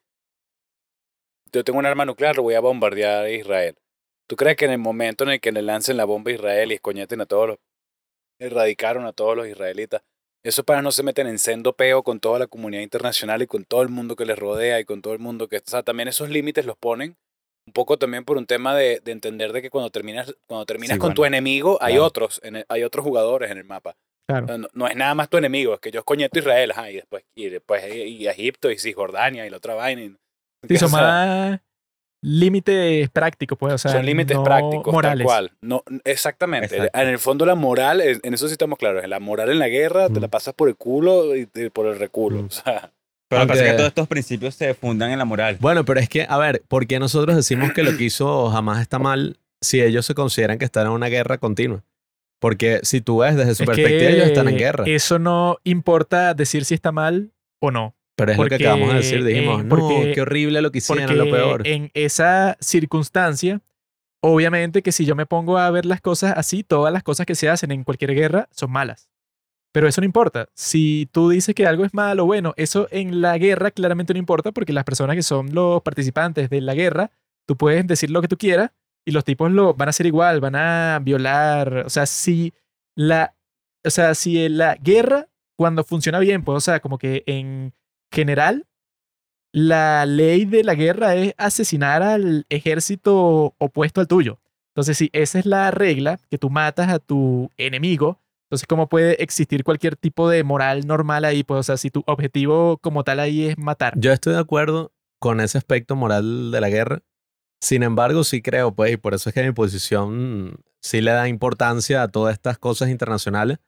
yo 1.52 1.64
tengo 1.64 1.78
un 1.78 1.86
arma 1.86 2.04
nuclear, 2.04 2.36
lo 2.36 2.42
voy 2.42 2.54
a 2.54 2.61
bombardear 2.61 3.24
a 3.24 3.30
Israel. 3.30 3.76
¿Tú 4.28 4.36
crees 4.36 4.56
que 4.56 4.66
en 4.66 4.70
el 4.72 4.78
momento 4.78 5.24
en 5.24 5.30
el 5.30 5.40
que 5.40 5.50
le 5.52 5.62
lancen 5.62 5.96
la 5.96 6.04
bomba 6.04 6.30
a 6.30 6.34
Israel 6.34 6.70
y 6.70 6.74
escoñeten 6.76 7.20
a 7.20 7.26
todos 7.26 7.48
los, 7.48 7.58
erradicaron 8.38 9.04
a 9.04 9.12
todos 9.12 9.36
los 9.36 9.48
israelitas, 9.48 10.02
esos 10.42 10.64
para 10.64 10.80
no 10.80 10.92
se 10.92 11.02
meten 11.02 11.26
en 11.26 11.38
sendo 11.38 11.74
peo 11.74 12.02
con 12.02 12.20
toda 12.20 12.38
la 12.38 12.46
comunidad 12.46 12.82
internacional 12.82 13.42
y 13.42 13.46
con 13.46 13.64
todo 13.64 13.82
el 13.82 13.88
mundo 13.90 14.16
que 14.16 14.24
les 14.24 14.38
rodea 14.38 14.80
y 14.80 14.84
con 14.84 15.02
todo 15.02 15.12
el 15.12 15.18
mundo 15.18 15.48
que, 15.48 15.58
o 15.58 15.62
sea, 15.66 15.82
también 15.82 16.08
esos 16.08 16.30
límites 16.30 16.64
los 16.64 16.76
ponen 16.78 17.16
un 17.66 17.72
poco 17.74 17.98
también 17.98 18.24
por 18.24 18.38
un 18.38 18.46
tema 18.46 18.74
de, 18.74 19.00
de 19.00 19.12
entender 19.12 19.52
de 19.52 19.61
que 19.61 19.68
cuando 19.70 19.90
terminas, 19.90 20.34
cuando 20.46 20.64
terminas 20.64 20.94
Sí, 20.94 20.98
con 20.98 21.08
bueno, 21.08 21.14
tu 21.14 21.24
enemigo 21.26 21.76
hay 21.82 21.94
claro. 21.94 22.06
otros, 22.06 22.40
en 22.42 22.56
el- 22.56 22.66
hay 22.68 22.84
otros 22.84 23.04
jugadores 23.04 23.50
en 23.50 23.58
el 23.58 23.64
mapa. 23.64 23.96
Claro. 24.31 24.59
No, 24.59 24.68
no 24.72 24.89
es 24.89 24.97
nada 24.97 25.14
más 25.14 25.28
tu 25.28 25.37
enemigo, 25.39 25.74
es 25.74 25.81
que 25.81 25.91
yo 25.91 26.01
escoñeto 26.01 26.39
a 26.39 26.41
Israel, 26.41 26.70
ajá, 26.72 26.91
y 26.91 26.95
después, 26.97 27.24
y 27.35 27.49
después 27.49 27.83
y, 27.95 27.99
y 28.03 28.26
Egipto, 28.28 28.70
y 28.70 28.78
Cisjordania, 28.78 29.47
y 29.47 29.51
la 29.51 29.57
otra 29.59 29.74
vaina. 29.74 30.03
y- 30.03 30.16
Sí, 30.68 30.76
son 30.76 30.91
más 30.93 31.61
límites 32.22 33.09
prácticos, 33.11 33.57
pues, 33.59 33.72
o 33.74 33.78
sea, 33.78 33.93
son 33.93 34.05
límites 34.05 34.37
no 34.37 34.45
prácticos, 34.45 34.93
morales. 34.93 35.18
tal 35.18 35.24
cual. 35.26 35.53
No, 35.62 35.83
exactamente. 36.05 36.76
Exacto. 36.76 36.99
En 36.99 37.09
el 37.09 37.18
fondo 37.18 37.47
la 37.47 37.55
moral, 37.55 38.01
en 38.03 38.35
eso 38.35 38.47
sí 38.47 38.53
estamos 38.53 38.78
claros, 38.78 39.03
en 39.03 39.11
la 39.11 39.20
moral 39.20 39.51
en 39.51 39.59
la 39.59 39.68
guerra 39.68 40.09
te 40.09 40.18
Mm. 40.18 40.22
la 40.22 40.28
pasas 40.28 40.53
por 40.55 40.68
el 40.68 40.76
culo 40.76 41.35
y 41.35 41.47
te- 41.47 41.70
por 41.70 41.87
el 41.87 41.99
reculo. 41.99 42.43
Mm. 42.43 42.47
O 42.47 42.51
sea, 42.51 42.93
Pero 43.31 43.47
parece 43.47 43.64
que 43.64 43.72
todos 43.72 43.89
estos 43.89 44.09
principios 44.09 44.55
se 44.55 44.74
fundan 44.74 45.11
en 45.12 45.18
la 45.18 45.24
moral. 45.24 45.57
Bueno, 45.61 45.85
pero 45.85 46.01
es 46.01 46.09
que, 46.09 46.26
a 46.28 46.37
ver, 46.37 46.62
¿por 46.68 46.87
qué 46.87 46.99
nosotros 46.99 47.37
decimos 47.37 47.72
que 47.72 47.83
lo 47.83 47.97
que 47.97 48.05
hizo 48.05 48.51
jamás 48.51 48.81
está 48.83 48.99
mal 48.99 49.39
si 49.62 49.81
ellos 49.81 50.05
se 50.05 50.14
consideran 50.14 50.59
que 50.59 50.64
están 50.64 50.87
en 50.87 50.93
una 50.93 51.07
guerra 51.07 51.39
continua? 51.39 51.83
Porque 52.41 52.80
si 52.82 53.01
tú 53.01 53.18
ves 53.18 53.36
desde 53.36 53.55
su 53.55 53.62
Es 53.62 53.66
perspectiva, 53.68 54.11
ellos 54.11 54.26
están 54.26 54.49
en 54.49 54.57
guerra. 54.57 54.84
Eso 54.86 55.18
no 55.20 55.59
importa 55.62 56.34
decir 56.34 56.64
si 56.64 56.74
está 56.74 56.91
mal 56.91 57.32
o 57.61 57.70
no. 57.70 57.95
pero 58.16 58.32
es 58.32 58.38
lo 58.38 58.45
que 58.45 58.51
porque, 58.51 58.64
acabamos 58.66 58.88
de 58.91 58.95
decir. 58.97 59.24
Dijimos, 59.24 59.61
eh, 59.61 59.64
no, 59.64 59.68
porque- 59.76 60.12
qué 60.14 60.20
horrible 60.20 60.61
lo 60.61 60.70
que 60.72 60.78
hicieron, 60.78 61.05
Porque 61.07 61.16
lo 61.16 61.30
peor. 61.30 61.66
en 61.66 61.91
esa 61.95 62.57
circunstancia, 62.61 63.61
obviamente 64.22 64.82
que 64.82 64.93
si 64.93 65.05
yo 65.07 65.14
me 65.14 65.26
pongo 65.26 65.57
a 65.59 65.70
ver 65.70 65.86
las 65.86 66.01
cosas 66.01 66.34
así, 66.36 66.62
todas 66.62 66.93
las 66.93 67.03
cosas 67.03 67.24
que 67.26 67.34
se 67.34 67.49
hacen 67.49 67.70
en 67.70 67.84
cualquier 67.84 68.14
guerra 68.14 68.49
son 68.51 68.70
malas. 68.72 69.09
Pero 69.72 69.86
eso 69.86 70.01
no 70.01 70.05
importa. 70.05 70.49
Si 70.55 71.09
tú 71.12 71.28
dices 71.30 71.55
que 71.55 71.66
algo 71.66 71.84
es 71.84 71.95
malo, 71.95 72.26
bueno, 72.26 72.53
eso 72.57 72.88
en 72.91 73.20
la 73.22 73.38
guerra 73.38 73.70
claramente 73.70 74.12
no 74.12 74.18
importa 74.18 74.51
porque 74.53 74.72
las 74.72 74.84
personas 74.84 75.14
que 75.16 75.22
son 75.22 75.55
los 75.55 75.80
participantes 75.82 76.51
de 76.51 76.61
la 76.61 76.74
guerra, 76.74 77.12
tú 77.47 77.57
puedes 77.57 77.86
decir 77.86 78.11
lo 78.11 78.20
que 78.20 78.28
tú 78.28 78.36
quieras 78.36 78.72
y 79.05 79.12
los 79.12 79.24
tipos 79.24 79.51
lo 79.51 79.74
van 79.74 79.88
a 79.88 79.90
hacer 79.90 80.07
igual, 80.07 80.40
van 80.40 80.57
a 80.57 80.98
violar. 81.03 81.84
O 81.86 81.90
sea, 81.90 82.07
si 82.07 82.53
la, 82.94 83.34
o 83.84 83.90
sea, 83.90 84.14
si 84.14 84.48
la 84.48 84.76
guerra 84.76 85.28
cuando 85.57 85.84
funciona 85.84 86.18
bien, 86.18 86.42
pues, 86.42 86.57
o 86.57 86.61
sea, 86.61 86.80
como 86.80 86.98
que 86.98 87.22
en 87.26 87.74
general 88.12 88.66
la 89.53 90.07
ley 90.07 90.44
de 90.44 90.64
la 90.64 90.74
guerra 90.74 91.14
es 91.16 91.34
asesinar 91.36 92.03
al 92.03 92.46
ejército 92.48 93.55
opuesto 93.59 94.01
al 94.01 94.09
tuyo. 94.09 94.38
Entonces, 94.70 94.96
si 94.96 95.11
esa 95.12 95.38
es 95.38 95.46
la 95.46 95.70
regla, 95.70 96.18
que 96.30 96.38
tú 96.38 96.48
matas 96.48 96.88
a 96.88 96.98
tu 96.98 97.51
enemigo, 97.57 98.20
entonces, 98.51 98.66
¿cómo 98.66 98.88
puede 98.88 99.22
existir 99.22 99.62
cualquier 99.62 99.94
tipo 99.96 100.28
de 100.28 100.42
moral 100.42 100.86
normal 100.86 101.24
ahí? 101.24 101.44
Pues, 101.44 101.61
o 101.61 101.62
sea, 101.62 101.76
si 101.76 101.90
tu 101.90 102.03
objetivo 102.07 102.78
como 102.78 103.05
tal 103.05 103.20
ahí 103.20 103.46
es 103.46 103.59
matar. 103.59 103.94
Yo 103.96 104.12
estoy 104.12 104.32
de 104.32 104.40
acuerdo 104.40 104.92
con 105.20 105.40
ese 105.40 105.59
aspecto 105.59 105.94
moral 105.94 106.51
de 106.51 106.61
la 106.61 106.68
guerra. 106.68 107.03
Sin 107.61 107.82
embargo, 107.82 108.24
sí 108.24 108.42
creo, 108.42 108.74
pues, 108.74 108.92
y 108.92 108.96
por 108.96 109.14
eso 109.14 109.28
es 109.28 109.34
que 109.34 109.42
mi 109.42 109.52
posición 109.52 110.56
sí 110.80 111.00
le 111.00 111.11
da 111.11 111.28
importancia 111.28 112.02
a 112.02 112.08
todas 112.08 112.32
estas 112.32 112.58
cosas 112.58 112.88
internacionales, 112.88 113.58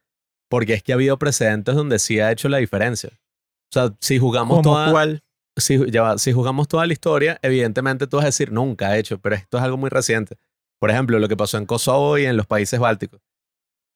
porque 0.49 0.75
es 0.75 0.83
que 0.83 0.93
ha 0.93 0.95
habido 0.95 1.19
precedentes 1.19 1.75
donde 1.75 1.99
sí 1.99 2.21
ha 2.21 2.33
hecho 2.33 2.49
la 2.49 2.59
diferencia. 2.59 3.11
O 3.13 3.73
sea, 3.73 3.95
si 4.01 4.19
jugamos 4.19 4.59
¿Como 4.59 4.63
toda, 4.63 4.91
cuál? 4.91 5.23
si, 5.57 5.91
ya 5.91 6.03
va, 6.03 6.19
si 6.19 6.33
jugamos 6.33 6.69
toda 6.69 6.87
la 6.87 6.93
historia, 6.93 7.39
evidentemente 7.43 8.07
tú 8.07 8.17
vas 8.17 8.25
a 8.25 8.29
decir 8.29 8.53
nunca 8.53 8.97
he 8.97 8.99
hecho, 8.99 9.19
pero 9.19 9.35
esto 9.35 9.59
es 9.59 9.65
algo 9.65 9.77
muy 9.77 9.91
reciente. 9.91 10.37
Por 10.79 10.91
ejemplo, 10.91 11.19
lo 11.19 11.29
que 11.29 11.37
pasó 11.37 11.59
en 11.59 11.67
Kosovo 11.67 12.19
y 12.19 12.25
en 12.25 12.37
los 12.37 12.47
países 12.47 12.81
bálticos. 12.81 13.21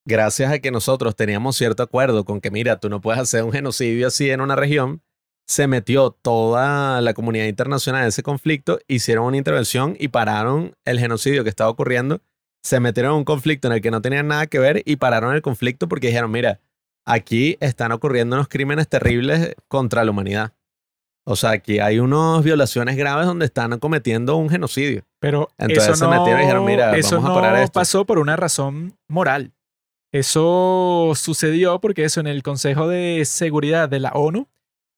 Gracias 0.05 0.53
a 0.53 0.61
que 0.61 0.71
nosotros 0.71 1.17
teníamos 1.17 1.57
cierto 1.57 1.83
acuerdo 1.83 2.25
con 2.25 2.41
que, 2.41 2.51
mira, 2.51 2.79
tú 2.79 2.89
no 2.89 3.01
puedes 3.01 3.21
hacer 3.21 3.43
un 3.43 3.53
genocidio 3.53 4.07
así 4.07 4.31
en 4.31 4.41
una 4.41 4.55
región, 4.55 5.03
se 5.47 5.69
metió 5.69 6.11
toda 6.11 7.01
la 7.01 7.15
comunidad 7.15 7.47
internacional 7.47 8.03
en 8.03 8.09
ese 8.09 8.23
conflicto, 8.23 8.79
hicieron 8.89 9.27
una 9.27 9.37
intervención 9.37 9.97
y 9.99 10.09
pararon 10.09 10.75
el 10.85 10.99
genocidio 10.99 11.45
que 11.45 11.51
estaba 11.51 11.71
ocurriendo. 11.71 12.21
Se 12.63 12.81
metieron 12.81 13.13
en 13.13 13.19
un 13.19 13.25
conflicto 13.25 13.69
en 13.69 13.75
el 13.75 13.81
que 13.81 13.93
no 13.93 14.03
tenían 14.03 14.27
nada 14.27 14.49
que 14.49 14.59
ver 14.59 14.83
y 14.85 14.97
pararon 14.97 15.35
el 15.35 15.43
conflicto 15.43 15.89
porque 15.89 16.09
dijeron, 16.09 16.33
mira, 16.33 16.61
aquí 17.05 17.57
están 17.61 17.93
ocurriendo 17.93 18.35
unos 18.35 18.49
crímenes 18.49 18.89
terribles 18.89 19.55
contra 19.69 20.05
la 20.05 20.11
humanidad. 20.11 20.53
O 21.25 21.37
sea, 21.37 21.51
aquí 21.51 21.79
hay 21.79 22.01
unas 22.01 22.43
violaciones 22.43 22.97
graves 22.97 23.27
donde 23.27 23.47
están 23.47 23.79
cometiendo 23.79 24.37
un 24.37 24.49
genocidio. 24.49 25.05
Pero 25.21 25.49
Entonces 25.59 25.85
eso 25.85 25.97
se 25.97 26.05
no, 26.05 26.11
metieron 26.11 26.41
y 26.41 26.43
dijeron, 26.43 26.65
"Mira, 26.65 26.97
eso 26.97 27.17
vamos 27.17 27.31
a 27.31 27.35
no 27.35 27.41
parar 27.41 27.63
esto". 27.63 27.73
pasó 27.73 28.05
por 28.05 28.19
una 28.19 28.37
razón 28.37 28.97
moral. 29.09 29.53
Eso 30.13 31.13
sucedió 31.15 31.81
porque 31.81 32.05
eso 32.05 32.21
en 32.21 32.27
el 32.27 32.43
Consejo 32.43 32.89
de 32.89 33.25
Seguridad 33.25 33.89
de 33.89 34.01
la 34.01 34.11
ONU 34.11 34.49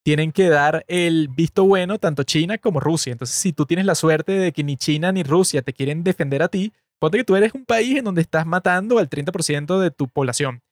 tienen 0.09 0.33
que 0.33 0.49
dar 0.49 0.87
el 0.89 1.29
visto 1.29 1.67
bueno 1.67 1.99
tanto 1.99 2.23
China 2.23 2.57
como 2.57 2.81
Rusia. 2.81 3.13
Entonces, 3.13 3.37
si 3.37 3.53
tú 3.53 3.67
tienes 3.67 3.85
la 3.85 3.95
suerte 3.95 4.33
de 4.33 4.53
que 4.53 4.65
ni 4.65 4.79
China 4.79 5.13
ni 5.13 5.23
Rusia 5.23 5.61
te 5.61 5.75
quieren 5.75 6.03
defender 6.03 6.43
a 6.43 6.49
ti, 6.49 6.73
ponte 6.99 7.19
que 7.19 7.25
tú 7.25 7.37
eres 7.37 7.53
un 7.53 7.67
país 7.67 7.99
en 7.99 8.07
donde 8.07 8.23
estás 8.23 8.47
matando 8.47 8.99
al 8.99 9.11
30% 9.11 9.79
de 9.79 9.91
tu 9.91 10.09
población. 10.09 10.63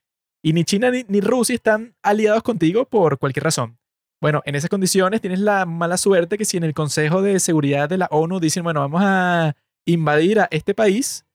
Y 0.42 0.54
ni 0.54 0.64
China 0.64 0.90
ni, 0.90 1.04
ni 1.08 1.20
Rusia 1.20 1.54
están 1.54 1.94
aliados 2.02 2.42
contigo 2.42 2.86
por 2.86 3.18
cualquier 3.18 3.44
razón. 3.44 3.76
Bueno, 4.22 4.40
en 4.46 4.54
esas 4.54 4.70
condiciones 4.70 5.20
tienes 5.20 5.40
la 5.40 5.66
mala 5.66 5.98
suerte 5.98 6.38
que 6.38 6.46
si 6.46 6.56
en 6.56 6.64
el 6.64 6.72
Consejo 6.72 7.20
de 7.20 7.38
Seguridad 7.38 7.90
de 7.90 7.98
la 7.98 8.08
ONU 8.10 8.40
dicen, 8.40 8.64
bueno, 8.64 8.80
vamos 8.80 9.02
a 9.04 9.54
invadir 9.84 10.40
a 10.40 10.48
este 10.50 10.72
país, 10.72 11.25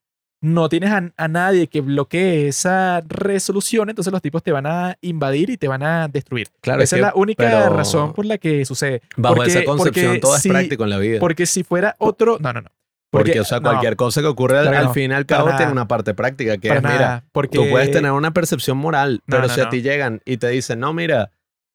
no 0.41 0.69
tienes 0.69 0.91
a, 0.91 1.11
a 1.17 1.27
nadie 1.27 1.67
que 1.67 1.81
bloquee 1.81 2.47
esa 2.47 3.01
resolución, 3.07 3.89
entonces 3.89 4.11
los 4.11 4.21
tipos 4.21 4.41
te 4.43 4.51
van 4.51 4.65
a 4.65 4.97
invadir 5.01 5.51
y 5.51 5.57
te 5.57 5.67
van 5.67 5.83
a 5.83 6.07
destruir. 6.07 6.47
Claro, 6.61 6.81
esa 6.81 6.95
es 6.95 6.99
que- 6.99 7.05
la 7.05 7.13
única 7.15 7.69
razón 7.69 8.13
por 8.13 8.25
la 8.25 8.37
que 8.39 8.65
sucede. 8.65 9.01
Bajo 9.15 9.35
Porque- 9.35 9.51
esa 9.51 9.63
concepción 9.63 10.19
todo 10.19 10.35
es 10.35 10.41
si- 10.41 10.49
práctico 10.49 10.83
en 10.83 10.89
la 10.89 10.97
vida. 10.97 11.19
Porque 11.19 11.45
si 11.45 11.63
fuera 11.63 11.95
otro... 11.99 12.37
No, 12.39 12.51
no, 12.53 12.61
no. 12.61 12.69
Porque, 13.11 13.41
o 13.41 13.43
sea, 13.43 13.59
no, 13.59 13.69
cualquier 13.69 13.97
cosa 13.97 14.21
que 14.21 14.27
ocurre 14.27 14.57
al, 14.59 14.69
al 14.69 14.85
no, 14.85 14.93
fin 14.93 15.11
y 15.11 15.13
al 15.13 15.25
para 15.25 15.37
cabo 15.39 15.47
nada. 15.49 15.57
tiene 15.57 15.71
una 15.73 15.85
parte 15.87 16.13
práctica, 16.13 16.57
que 16.57 16.69
es, 16.69 16.75
mira, 16.75 16.89
nada, 16.89 17.23
porque 17.33 17.57
tú 17.57 17.69
puedes 17.69 17.91
tener 17.91 18.11
una 18.13 18.31
percepción 18.31 18.77
moral, 18.77 19.21
pero 19.27 19.41
no, 19.43 19.49
si 19.49 19.59
a 19.59 19.67
ti 19.69 19.81
llegan 19.81 20.21
y 20.23 20.37
te 20.37 20.47
dicen, 20.47 20.79
no, 20.79 20.93
mira, 20.93 21.29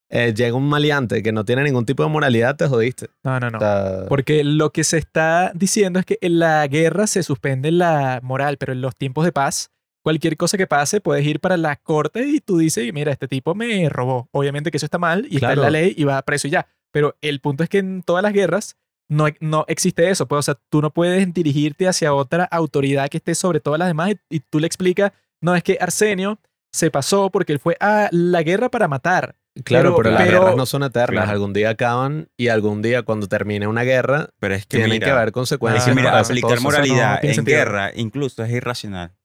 eh, 0.09 0.33
llega 0.33 0.55
un 0.55 0.67
maleante 0.69 1.21
que 1.21 1.31
no 1.31 1.43
tiene 1.45 1.63
ningún 1.63 1.85
tipo 1.85 2.03
de 2.03 2.09
moralidad, 2.09 2.55
te 2.55 2.67
jodiste. 2.67 3.09
No, 3.23 3.39
no, 3.39 3.49
no. 3.49 3.57
O 3.57 3.61
sea, 3.61 4.05
Porque 4.07 4.43
lo 4.43 4.71
que 4.71 4.83
se 4.83 4.97
está 4.97 5.51
diciendo 5.53 5.99
es 5.99 6.05
que 6.05 6.17
en 6.21 6.39
la 6.39 6.65
guerra 6.67 7.07
se 7.07 7.23
suspende 7.23 7.71
la 7.71 8.19
moral, 8.23 8.57
pero 8.57 8.73
en 8.73 8.81
los 8.81 8.95
tiempos 8.95 9.25
de 9.25 9.31
paz, 9.31 9.69
cualquier 10.03 10.37
cosa 10.37 10.57
que 10.57 10.67
pase, 10.67 11.01
puedes 11.01 11.25
ir 11.25 11.39
para 11.41 11.57
la 11.57 11.75
corte 11.75 12.25
y 12.25 12.39
tú 12.39 12.57
dices, 12.57 12.91
mira, 12.93 13.11
este 13.11 13.27
tipo 13.27 13.53
me 13.55 13.89
robó. 13.89 14.29
Obviamente 14.31 14.71
que 14.71 14.77
eso 14.77 14.85
está 14.85 14.97
mal 14.97 15.27
y 15.29 15.35
está 15.35 15.47
en 15.49 15.53
Claro. 15.55 15.61
la 15.63 15.69
ley 15.71 15.93
y 15.97 16.03
va 16.05 16.21
preso 16.21 16.47
y 16.47 16.51
ya. 16.51 16.67
Pero 16.91 17.15
el 17.21 17.41
punto 17.41 17.63
es 17.63 17.69
que 17.69 17.79
en 17.79 18.01
todas 18.01 18.23
las 18.23 18.31
guerras 18.31 18.77
no, 19.09 19.25
no 19.41 19.65
existe 19.67 20.09
eso. 20.09 20.25
Pues, 20.27 20.39
o 20.39 20.41
sea, 20.43 20.57
tú 20.69 20.81
no 20.81 20.91
puedes 20.91 21.33
dirigirte 21.33 21.87
hacia 21.87 22.13
otra 22.13 22.45
autoridad 22.45 23.09
que 23.09 23.17
esté 23.17 23.35
sobre 23.35 23.59
todas 23.59 23.79
las 23.79 23.89
demás 23.89 24.11
y, 24.11 24.35
y 24.37 24.39
tú 24.39 24.59
le 24.61 24.67
explicas, 24.67 25.11
no, 25.41 25.53
es 25.55 25.63
que 25.63 25.77
Arsenio 25.81 26.39
se 26.71 26.91
pasó 26.91 27.29
porque 27.29 27.51
él 27.53 27.59
fue 27.59 27.75
a 27.81 28.07
la 28.11 28.41
guerra 28.43 28.69
para 28.69 28.87
matar. 28.87 29.35
Claro, 29.63 29.95
pero, 29.95 30.03
pero- 30.03 30.11
las 30.11 30.23
pero- 30.23 30.39
guerras 30.41 30.55
no 30.55 30.65
son 30.65 30.83
eternas. 30.83 31.23
Claro. 31.23 31.31
Algún 31.31 31.53
día 31.53 31.69
acaban 31.71 32.29
y 32.37 32.47
algún 32.49 32.81
día, 32.81 33.03
cuando 33.03 33.27
termine 33.27 33.67
una 33.67 33.83
guerra, 33.83 34.29
Pero 34.39 34.55
es 34.55 34.65
que 34.65 34.77
tienen 34.77 34.89
mira, 34.91 35.05
que 35.07 35.11
haber 35.11 35.27
es 35.29 35.33
consecuencias. 35.33 35.85
que 35.85 35.91
Ah, 35.91 35.95
mira, 35.95 36.19
aplicar 36.19 36.59
moralidad 36.61 37.21
no 37.23 37.29
en 37.29 37.35
sentido. 37.35 37.57
guerra 37.57 37.91
incluso 37.95 38.43
es 38.43 38.51
irracional. 38.51 39.15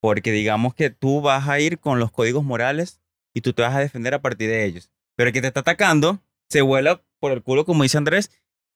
Porque 0.00 0.30
digamos 0.32 0.74
que 0.74 0.90
tú 0.90 1.20
vas 1.20 1.48
a 1.48 1.58
ir 1.60 1.78
con 1.80 1.98
los 1.98 2.10
códigos 2.12 2.44
morales 2.44 3.00
y 3.34 3.40
tú 3.40 3.52
te 3.52 3.62
vas 3.62 3.74
a 3.74 3.80
defender 3.80 4.14
a 4.14 4.20
partir 4.22 4.48
de 4.48 4.64
ellos. 4.64 4.90
Pero 5.16 5.28
el 5.28 5.32
que 5.34 5.40
te 5.40 5.48
está 5.48 5.60
atacando 5.60 6.22
se 6.48 6.62
vuela 6.62 7.02
por 7.20 7.32
el 7.32 7.42
culo, 7.42 7.64
como 7.64 7.82
dice 7.82 7.98
Andrés, 7.98 8.30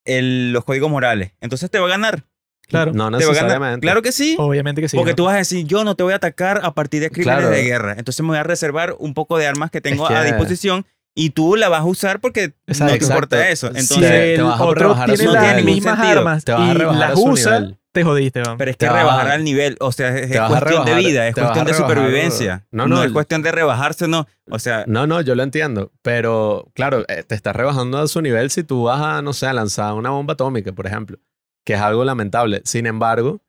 el- 0.05 0.51
los 0.51 0.65
códigos 0.65 0.91
morales. 0.91 1.31
Entonces 1.39 1.71
te 1.71 1.79
va 1.79 1.85
a 1.87 1.89
ganar. 1.89 2.25
Claro, 2.67 2.91
No 2.93 3.11
Te 3.11 3.17
necesariamente. 3.17 3.81
Claro 3.81 4.01
que 4.01 4.11
sí. 4.11 4.35
obviamente 4.39 4.81
que 4.81 4.87
sí. 4.89 4.97
Porque 4.97 5.11
¿no? 5.11 5.15
tú 5.17 5.23
vas 5.25 5.35
a 5.35 5.37
decir, 5.37 5.65
yo 5.67 5.83
no 5.83 5.95
te 5.95 6.03
voy 6.03 6.13
a 6.13 6.15
atacar 6.17 6.61
a 6.63 6.73
partir 6.73 7.01
de 7.01 7.09
crímenes 7.09 7.39
Claro. 7.41 7.53
de 7.55 7.63
guerra. 7.63 7.95
Entonces 7.97 8.21
me 8.23 8.29
voy 8.29 8.37
a 8.37 8.43
reservar 8.43 8.95
un 8.99 9.13
poco 9.13 9.37
de 9.37 9.47
armas 9.47 9.69
que 9.71 9.81
tengo 9.81 10.07
que- 10.07 10.15
a 10.15 10.23
disposición 10.23 10.85
y 11.15 11.31
tú 11.31 11.55
la 11.55 11.69
vas 11.69 11.81
a 11.81 11.85
usar 11.85 12.19
porque 12.19 12.53
Exacto. 12.65 12.93
no 12.93 12.97
te 12.99 13.05
importa 13.05 13.49
eso. 13.49 13.67
Entonces, 13.67 13.95
si 13.97 14.01
te 14.01 14.35
el 14.35 14.43
vas 14.43 14.59
a 14.59 14.63
otro 14.63 14.81
rebajar 14.81 15.03
a 15.11 15.13
tiene 15.13 15.27
su 15.29 15.33
las 15.33 15.43
nivel. 15.49 15.65
mismas 15.65 15.97
Sentido. 15.99 16.19
armas 16.19 16.43
Te 16.45 16.51
vas 16.53 16.61
a 16.61 16.73
y 16.73 16.75
las 16.97 17.13
usa, 17.17 17.59
nivel. 17.59 17.77
te 17.91 18.03
jodiste. 18.03 18.41
weón. 18.41 18.57
pero 18.57 18.71
es 18.71 18.77
que 18.77 18.87
te 18.87 18.91
rebajar 18.91 19.27
al 19.27 19.43
nivel, 19.43 19.77
o 19.79 19.91
sea, 19.91 20.17
es, 20.17 20.31
te 20.31 20.39
cuestión 20.39 20.85
de 20.85 20.95
vida, 20.95 21.27
es 21.27 21.35
te 21.35 21.41
cuestión 21.41 21.65
de 21.67 21.73
supervivencia. 21.75 22.65
No, 22.71 22.87
No, 22.87 22.95
no, 22.95 23.01
es 23.01 23.07
el- 23.07 23.13
cuestión 23.13 23.43
de 23.43 23.51
rebajarse, 23.51 24.07
no. 24.07 24.25
O 24.49 24.57
sea, 24.57 24.85
No, 24.87 25.05
no, 25.05 25.21
yo 25.21 25.35
lo 25.35 25.43
entiendo. 25.43 25.91
Pero, 26.01 26.71
claro, 26.73 27.03
eh, 27.07 27.23
te 27.23 27.35
estás 27.35 27.55
rebajando 27.55 27.99
a 27.99 28.07
su 28.07 28.21
nivel 28.21 28.49
si 28.49 28.63
tú 28.63 28.83
vas 28.85 28.99
a, 29.01 29.21
no 29.21 29.33
sé, 29.33 29.45
a 29.45 29.53
lanzar 29.53 29.93
una 29.93 30.09
bomba 30.09 30.33
atómica, 30.33 30.71
por 30.71 30.87
ejemplo, 30.87 31.19
que 31.65 31.73
es 31.73 31.79
algo 31.79 32.03
lamentable. 32.03 32.61
Sin 32.65 32.85
embargo, 32.85 33.41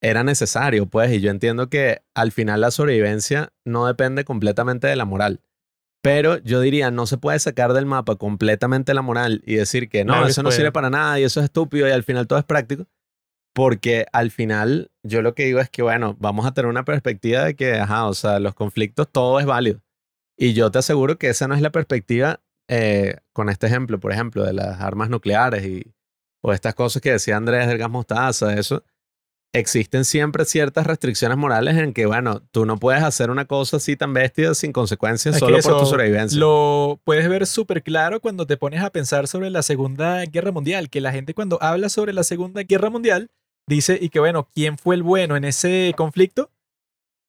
era 0.00 0.22
necesario, 0.24 0.86
pues, 0.86 1.12
y 1.12 1.20
yo 1.20 1.30
entiendo 1.30 1.68
que 1.68 2.02
al 2.14 2.32
final 2.32 2.60
la 2.60 2.70
sobrevivencia 2.70 3.52
no 3.64 3.86
depende 3.86 4.24
completamente 4.24 4.86
de 4.86 4.96
la 4.96 5.04
moral. 5.04 5.40
Pero 6.02 6.38
yo 6.38 6.60
diría, 6.60 6.90
no 6.90 7.06
se 7.06 7.18
puede 7.18 7.38
sacar 7.40 7.72
del 7.72 7.86
mapa 7.86 8.16
completamente 8.16 8.94
la 8.94 9.02
moral 9.02 9.42
y 9.44 9.56
decir 9.56 9.88
que 9.88 10.04
no, 10.04 10.12
Claro 10.12 10.28
eso 10.28 10.42
no 10.42 10.52
sirve 10.52 10.70
para 10.70 10.90
nada 10.90 11.18
y 11.18 11.24
eso 11.24 11.40
es 11.40 11.44
estúpido 11.44 11.88
y 11.88 11.90
al 11.90 12.04
final 12.04 12.28
todo 12.28 12.38
es 12.38 12.44
práctico. 12.44 12.86
Porque 13.52 14.06
al 14.12 14.30
final 14.30 14.92
yo 15.02 15.22
lo 15.22 15.34
que 15.34 15.46
digo 15.46 15.58
es 15.58 15.68
que, 15.68 15.82
bueno, 15.82 16.16
vamos 16.20 16.46
a 16.46 16.52
tener 16.52 16.68
una 16.68 16.84
perspectiva 16.84 17.44
de 17.44 17.56
que, 17.56 17.74
ajá, 17.74 18.06
o 18.06 18.14
sea, 18.14 18.38
los 18.38 18.54
conflictos 18.54 19.08
todo 19.10 19.40
es 19.40 19.46
válido. 19.46 19.82
Y 20.36 20.52
yo 20.52 20.70
te 20.70 20.78
aseguro 20.78 21.18
que 21.18 21.30
esa 21.30 21.48
no 21.48 21.54
es 21.56 21.62
la 21.62 21.72
perspectiva 21.72 22.40
eh, 22.68 23.16
con 23.32 23.48
este 23.48 23.66
ejemplo, 23.66 23.98
por 23.98 24.12
ejemplo, 24.12 24.44
de 24.44 24.52
las 24.52 24.80
armas 24.80 25.10
nucleares 25.10 25.66
y, 25.66 25.92
o 26.42 26.52
estas 26.52 26.74
cosas 26.74 27.02
que 27.02 27.12
decía 27.12 27.36
Andrés 27.36 27.66
del 27.66 27.78
gas 27.78 27.90
mostaza, 27.90 28.54
eso. 28.54 28.82
Existen 29.54 30.04
siempre 30.04 30.44
ciertas 30.44 30.86
restricciones 30.86 31.38
morales 31.38 31.78
en 31.78 31.94
que, 31.94 32.04
bueno, 32.04 32.42
tú 32.50 32.66
no 32.66 32.76
puedes 32.76 33.02
hacer 33.02 33.30
una 33.30 33.46
cosa 33.46 33.78
así 33.78 33.96
tan 33.96 34.12
bestia 34.12 34.52
sin 34.52 34.72
consecuencias 34.72 35.36
Es 35.36 35.40
solo 35.40 35.58
por 35.60 35.80
tu 35.80 35.86
sobrevivencia. 35.86 36.38
Lo 36.38 37.00
puedes 37.02 37.26
ver 37.30 37.46
súper 37.46 37.82
claro 37.82 38.20
cuando 38.20 38.46
te 38.46 38.58
pones 38.58 38.82
a 38.82 38.90
pensar 38.90 39.26
sobre 39.26 39.48
la 39.48 39.62
Segunda 39.62 40.22
Guerra 40.26 40.52
Mundial, 40.52 40.90
que 40.90 41.00
la 41.00 41.12
gente 41.12 41.32
cuando 41.32 41.58
habla 41.62 41.88
sobre 41.88 42.12
la 42.12 42.24
Segunda 42.24 42.62
Guerra 42.62 42.90
Mundial 42.90 43.30
dice, 43.66 43.98
y 44.00 44.10
que 44.10 44.20
bueno, 44.20 44.48
¿quién 44.54 44.76
fue 44.76 44.96
el 44.96 45.02
bueno 45.02 45.34
en 45.34 45.44
ese 45.44 45.94
conflicto? 45.96 46.50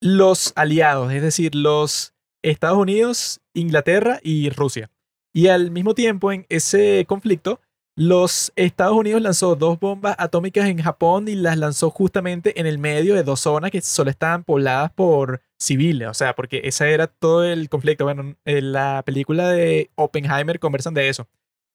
Los 0.02 0.52
aliados, 0.56 1.14
es 1.14 1.22
decir, 1.22 1.56
los 1.56 2.14
Estados 2.42 2.78
Unidos, 2.78 3.40
Inglaterra 3.54 4.20
y 4.24 4.50
Rusia. 4.50 4.92
Y 5.34 5.48
al 5.48 5.72
mismo 5.72 5.94
tiempo 5.94 6.32
en 6.32 6.46
ese 6.50 7.06
conflicto, 7.08 7.62
los 8.00 8.54
Estados 8.56 8.96
Unidos 8.96 9.22
lanzó 9.22 9.58
dos 9.58 9.78
bombas 9.78 10.16
atómicas 10.18 10.70
en 10.70 10.82
Japón 10.82 11.28
y 11.28 11.36
las 11.36 11.58
lanzó 11.58 11.90
justamente 11.90 12.58
en 12.58 12.66
el 12.66 12.78
medio 12.78 13.14
de 13.14 13.24
dos 13.24 13.42
zonas 13.42 13.72
que 13.72 13.82
solo 13.82 14.10
estaban 14.10 14.46
pobladas 14.46 14.90
por 14.94 15.42
civiles, 15.60 16.08
o 16.08 16.14
sea, 16.14 16.34
porque 16.34 16.62
ese 16.64 16.94
era 16.94 17.08
todo 17.08 17.44
el 17.44 17.68
conflicto. 17.68 18.06
Bueno, 18.06 18.38
en 18.46 18.72
la 18.72 19.04
película 19.06 19.50
de 19.50 19.92
Oppenheimer 19.96 20.62
conversan 20.62 20.94
de 20.94 21.10
eso, 21.10 21.28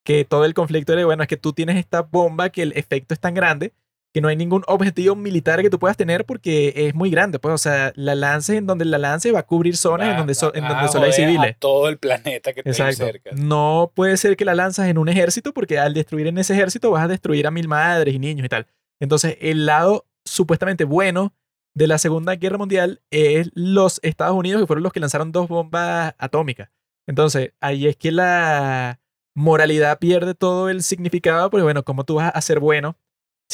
que 0.02 0.24
todo 0.24 0.46
el 0.46 0.54
conflicto 0.54 0.94
era, 0.94 1.04
bueno, 1.04 1.22
es 1.24 1.28
que 1.28 1.36
tú 1.36 1.52
tienes 1.52 1.76
esta 1.76 2.00
bomba 2.00 2.48
que 2.48 2.62
el 2.62 2.72
efecto 2.72 3.12
es 3.12 3.20
tan 3.20 3.34
grande 3.34 3.74
que 4.14 4.20
no 4.20 4.28
hay 4.28 4.36
ningún 4.36 4.62
objetivo 4.68 5.16
militar 5.16 5.60
que 5.60 5.68
tú 5.70 5.80
puedas 5.80 5.96
tener 5.96 6.24
porque 6.24 6.72
es 6.76 6.94
muy 6.94 7.10
grande, 7.10 7.40
pues, 7.40 7.52
o 7.52 7.58
sea, 7.58 7.92
la 7.96 8.14
lances 8.14 8.56
en 8.56 8.64
donde 8.64 8.84
la 8.84 8.96
lance 8.96 9.32
va 9.32 9.40
a 9.40 9.42
cubrir 9.46 9.76
zonas 9.76 10.10
en 10.12 10.16
donde, 10.18 10.34
so- 10.34 10.54
en 10.54 10.62
va 10.62 10.68
donde 10.68 10.84
a 10.84 10.88
solo 10.88 11.06
hay 11.06 11.12
civiles. 11.12 11.56
A 11.56 11.58
todo 11.58 11.88
el 11.88 11.98
planeta 11.98 12.52
que 12.52 12.60
Exacto. 12.60 13.04
cerca. 13.04 13.30
No 13.34 13.90
puede 13.92 14.16
ser 14.16 14.36
que 14.36 14.44
la 14.44 14.54
lanzas 14.54 14.86
en 14.86 14.98
un 14.98 15.08
ejército 15.08 15.52
porque 15.52 15.80
al 15.80 15.94
destruir 15.94 16.28
en 16.28 16.38
ese 16.38 16.54
ejército 16.54 16.92
vas 16.92 17.02
a 17.02 17.08
destruir 17.08 17.44
a 17.48 17.50
mil 17.50 17.66
madres 17.66 18.14
y 18.14 18.20
niños 18.20 18.46
y 18.46 18.48
tal. 18.48 18.68
Entonces, 19.00 19.36
el 19.40 19.66
lado 19.66 20.06
supuestamente 20.24 20.84
bueno 20.84 21.34
de 21.74 21.88
la 21.88 21.98
Segunda 21.98 22.36
Guerra 22.36 22.56
Mundial 22.56 23.02
es 23.10 23.50
los 23.54 23.98
Estados 24.04 24.36
Unidos 24.36 24.60
que 24.62 24.66
fueron 24.68 24.84
los 24.84 24.92
que 24.92 25.00
lanzaron 25.00 25.32
dos 25.32 25.48
bombas 25.48 26.14
atómicas. 26.18 26.70
Entonces, 27.08 27.52
ahí 27.60 27.88
es 27.88 27.96
que 27.96 28.12
la 28.12 29.00
moralidad 29.34 29.98
pierde 29.98 30.34
todo 30.34 30.68
el 30.68 30.84
significado 30.84 31.50
porque, 31.50 31.64
bueno, 31.64 31.82
¿cómo 31.82 32.04
tú 32.04 32.14
vas 32.14 32.30
a 32.32 32.40
ser 32.40 32.60
bueno 32.60 32.96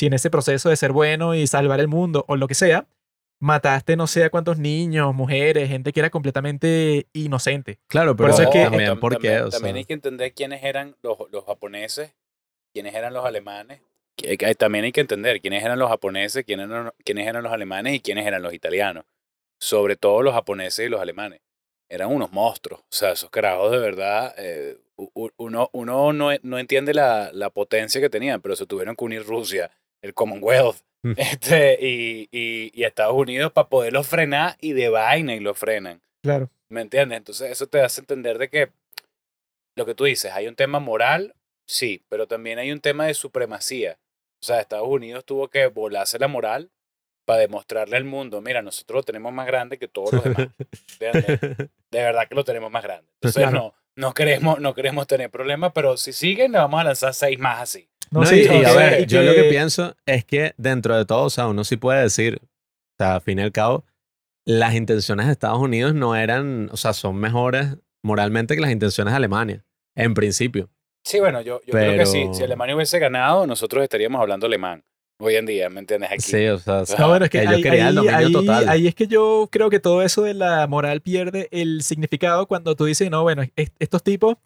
si 0.00 0.06
en 0.06 0.14
ese 0.14 0.30
proceso 0.30 0.70
de 0.70 0.76
ser 0.76 0.92
bueno 0.92 1.34
y 1.34 1.46
salvar 1.46 1.78
el 1.78 1.86
mundo 1.88 2.24
o 2.26 2.36
lo 2.36 2.48
que 2.48 2.54
sea, 2.54 2.86
mataste 3.38 3.96
no 3.96 4.06
sé 4.06 4.24
a 4.24 4.30
cuántos 4.30 4.58
niños, 4.58 5.14
mujeres, 5.14 5.68
gente 5.68 5.92
que 5.92 6.00
era 6.00 6.08
completamente 6.08 7.06
inocente? 7.12 7.78
Claro, 7.86 8.16
Por 8.16 8.26
pero 8.28 8.32
eso 8.34 8.42
es 8.44 8.48
que- 8.50 8.62
también, 8.64 8.90
tam- 8.92 9.00
¿por 9.00 9.12
qué? 9.18 9.28
también, 9.28 9.42
O 9.44 9.50
sea, 9.50 9.58
también 9.58 9.76
hay 9.76 9.84
que 9.84 9.92
entender 9.92 10.32
quiénes 10.32 10.64
eran 10.64 10.96
los, 11.02 11.18
los 11.30 11.44
japoneses, 11.44 12.14
quiénes 12.72 12.94
eran 12.94 13.12
los 13.12 13.24
alemanes. 13.26 13.82
que- 14.16 14.36
que 14.36 14.54
también 14.54 14.84
hay 14.84 14.92
que 14.92 15.00
entender 15.00 15.40
quiénes 15.40 15.64
eran 15.64 15.78
los 15.78 15.88
japoneses, 15.88 16.44
quiénes 16.44 16.68
eran, 16.68 16.92
quiénes 17.04 17.26
eran 17.26 17.42
los 17.42 17.52
alemanes 17.52 17.94
y 17.94 18.00
quiénes 18.00 18.26
eran 18.26 18.42
los 18.42 18.52
italianos. 18.52 19.04
Sobre 19.60 19.96
todo 19.96 20.22
los 20.22 20.34
japoneses 20.34 20.86
y 20.86 20.88
los 20.90 21.00
alemanes. 21.00 21.40
Eran 21.88 22.08
unos 22.10 22.30
monstruos. 22.32 22.80
O 22.80 22.86
sea, 22.90 23.12
esos 23.12 23.30
carajos 23.30 23.70
de 23.72 23.78
verdad, 23.78 24.34
eh, 24.38 24.76
uno, 25.36 25.70
uno 25.72 26.12
no, 26.12 26.30
no 26.42 26.58
entiende 26.58 26.92
la, 26.92 27.30
la 27.32 27.48
potencia 27.50 28.00
que 28.00 28.10
tenían, 28.10 28.40
pero 28.42 28.56
se 28.56 28.66
tuvieron 28.66 28.94
que 28.94 29.04
unir 29.04 29.24
Rusia, 29.24 29.70
el 30.02 30.14
Commonwealth 30.14 30.82
Mm. 31.02 31.12
este, 31.16 31.78
y, 31.80 32.28
y, 32.30 32.70
y 32.74 32.84
Estados 32.84 33.14
Unidos 33.16 33.52
para 33.52 33.68
poderlos 33.68 34.06
frenar 34.06 34.56
y 34.60 34.72
de 34.72 34.88
vaina 34.88 35.34
y 35.34 35.40
lo 35.40 35.54
frenan. 35.54 36.02
Claro. 36.22 36.50
¿Me 36.68 36.82
entiendes? 36.82 37.18
Entonces 37.18 37.50
eso 37.50 37.66
te 37.66 37.80
hace 37.80 38.00
entender 38.02 38.38
de 38.38 38.48
que 38.48 38.70
lo 39.76 39.86
que 39.86 39.94
tú 39.94 40.04
dices, 40.04 40.32
hay 40.32 40.46
un 40.46 40.56
tema 40.56 40.78
moral, 40.78 41.34
sí, 41.66 42.04
pero 42.08 42.26
también 42.26 42.58
hay 42.58 42.70
un 42.70 42.80
tema 42.80 43.06
de 43.06 43.14
supremacía. 43.14 43.98
O 44.42 44.46
sea, 44.46 44.60
Estados 44.60 44.88
Unidos 44.88 45.24
tuvo 45.24 45.48
que 45.48 45.66
volarse 45.68 46.18
la 46.18 46.28
moral 46.28 46.70
para 47.26 47.40
demostrarle 47.40 47.96
al 47.96 48.04
mundo, 48.04 48.40
mira, 48.40 48.60
nosotros 48.60 48.98
lo 48.98 49.02
tenemos 49.02 49.32
más 49.32 49.46
grande 49.46 49.78
que 49.78 49.88
todos 49.88 50.12
los 50.12 50.24
demás. 50.24 50.48
De 51.00 51.68
verdad 51.92 52.28
que 52.28 52.34
lo 52.34 52.44
tenemos 52.44 52.70
más 52.70 52.82
grande. 52.82 53.08
Entonces 53.14 53.42
Claro. 53.42 53.56
no, 53.56 53.74
no, 53.96 54.14
queremos, 54.14 54.60
no 54.60 54.74
queremos 54.74 55.06
tener 55.06 55.30
problemas, 55.30 55.72
pero 55.74 55.96
si 55.96 56.12
siguen, 56.12 56.52
le 56.52 56.58
vamos 56.58 56.80
a 56.80 56.84
lanzar 56.84 57.14
seis 57.14 57.38
más 57.38 57.60
así. 57.60 57.88
No, 58.12 58.20
No, 58.20 58.26
sí, 58.26 58.36
y, 58.36 58.42
y 58.42 58.46
a 58.64 58.70
que- 58.70 58.76
ver, 58.76 59.00
y 59.02 59.06
yo 59.06 59.22
lo 59.22 59.34
que 59.34 59.42
que- 59.44 59.48
pienso 59.50 59.94
es 60.06 60.24
que 60.24 60.52
dentro 60.56 60.96
de 60.96 61.04
todo, 61.04 61.24
o 61.24 61.30
sea, 61.30 61.46
uno 61.46 61.62
sí 61.64 61.76
puede 61.76 62.02
decir, 62.02 62.40
o 62.42 62.46
sea, 62.98 63.14
al 63.16 63.20
fin 63.20 63.38
y 63.38 63.42
al 63.42 63.52
cabo, 63.52 63.84
las 64.46 64.74
intenciones 64.74 65.26
de 65.26 65.32
Estados 65.32 65.58
Unidos 65.60 65.94
no 65.94 66.16
eran, 66.16 66.68
o 66.72 66.76
sea, 66.76 66.92
son 66.92 67.16
mejores 67.16 67.76
moralmente 68.02 68.54
que 68.56 68.60
las 68.62 68.70
intenciones 68.72 69.12
de 69.12 69.16
Alemania, 69.16 69.64
en 69.96 70.14
principio. 70.14 70.68
Sí, 71.06 71.20
bueno, 71.20 71.40
yo, 71.40 71.60
yo 71.66 71.72
creo 71.72 71.96
que 71.98 72.06
si, 72.06 72.22
Pero- 72.22 72.34
si 72.34 72.42
Alemania 72.42 72.74
hubiese 72.74 72.98
ganado, 72.98 73.46
nosotros 73.46 73.82
estaríamos 73.82 74.20
hablando 74.20 74.46
alemán 74.46 74.82
hoy 75.20 75.36
en 75.36 75.46
día, 75.46 75.68
¿me 75.70 75.80
entiendes? 75.80 76.10
Aquí. 76.10 76.20
Sí, 76.22 76.46
o 76.48 76.58
sea, 76.58 76.82
No, 76.88 76.98
No, 76.98 77.08
bueno, 77.10 77.24
es 77.26 77.30
que 77.30 77.40
ellos 77.42 77.54
ahí, 77.54 77.62
querían 77.62 77.88
el 77.88 77.94
dominio 77.94 78.16
ahí- 78.16 78.32
total. 78.32 78.68
ahí 78.68 78.86
es 78.88 78.94
que 78.94 79.06
yo 79.06 79.48
creo 79.52 79.70
que 79.70 79.78
todo 79.80 80.02
eso 80.02 80.22
de 80.22 80.34
la 80.34 80.66
moral 80.66 81.00
pierde 81.00 81.48
el 81.52 81.82
significado 81.82 82.46
cuando 82.46 82.74
tú 82.74 82.86
dices, 82.86 83.10
no, 83.10 83.22
bueno, 83.22 83.42
est- 83.56 83.74
estos 83.78 84.02
tipos, 84.02 84.36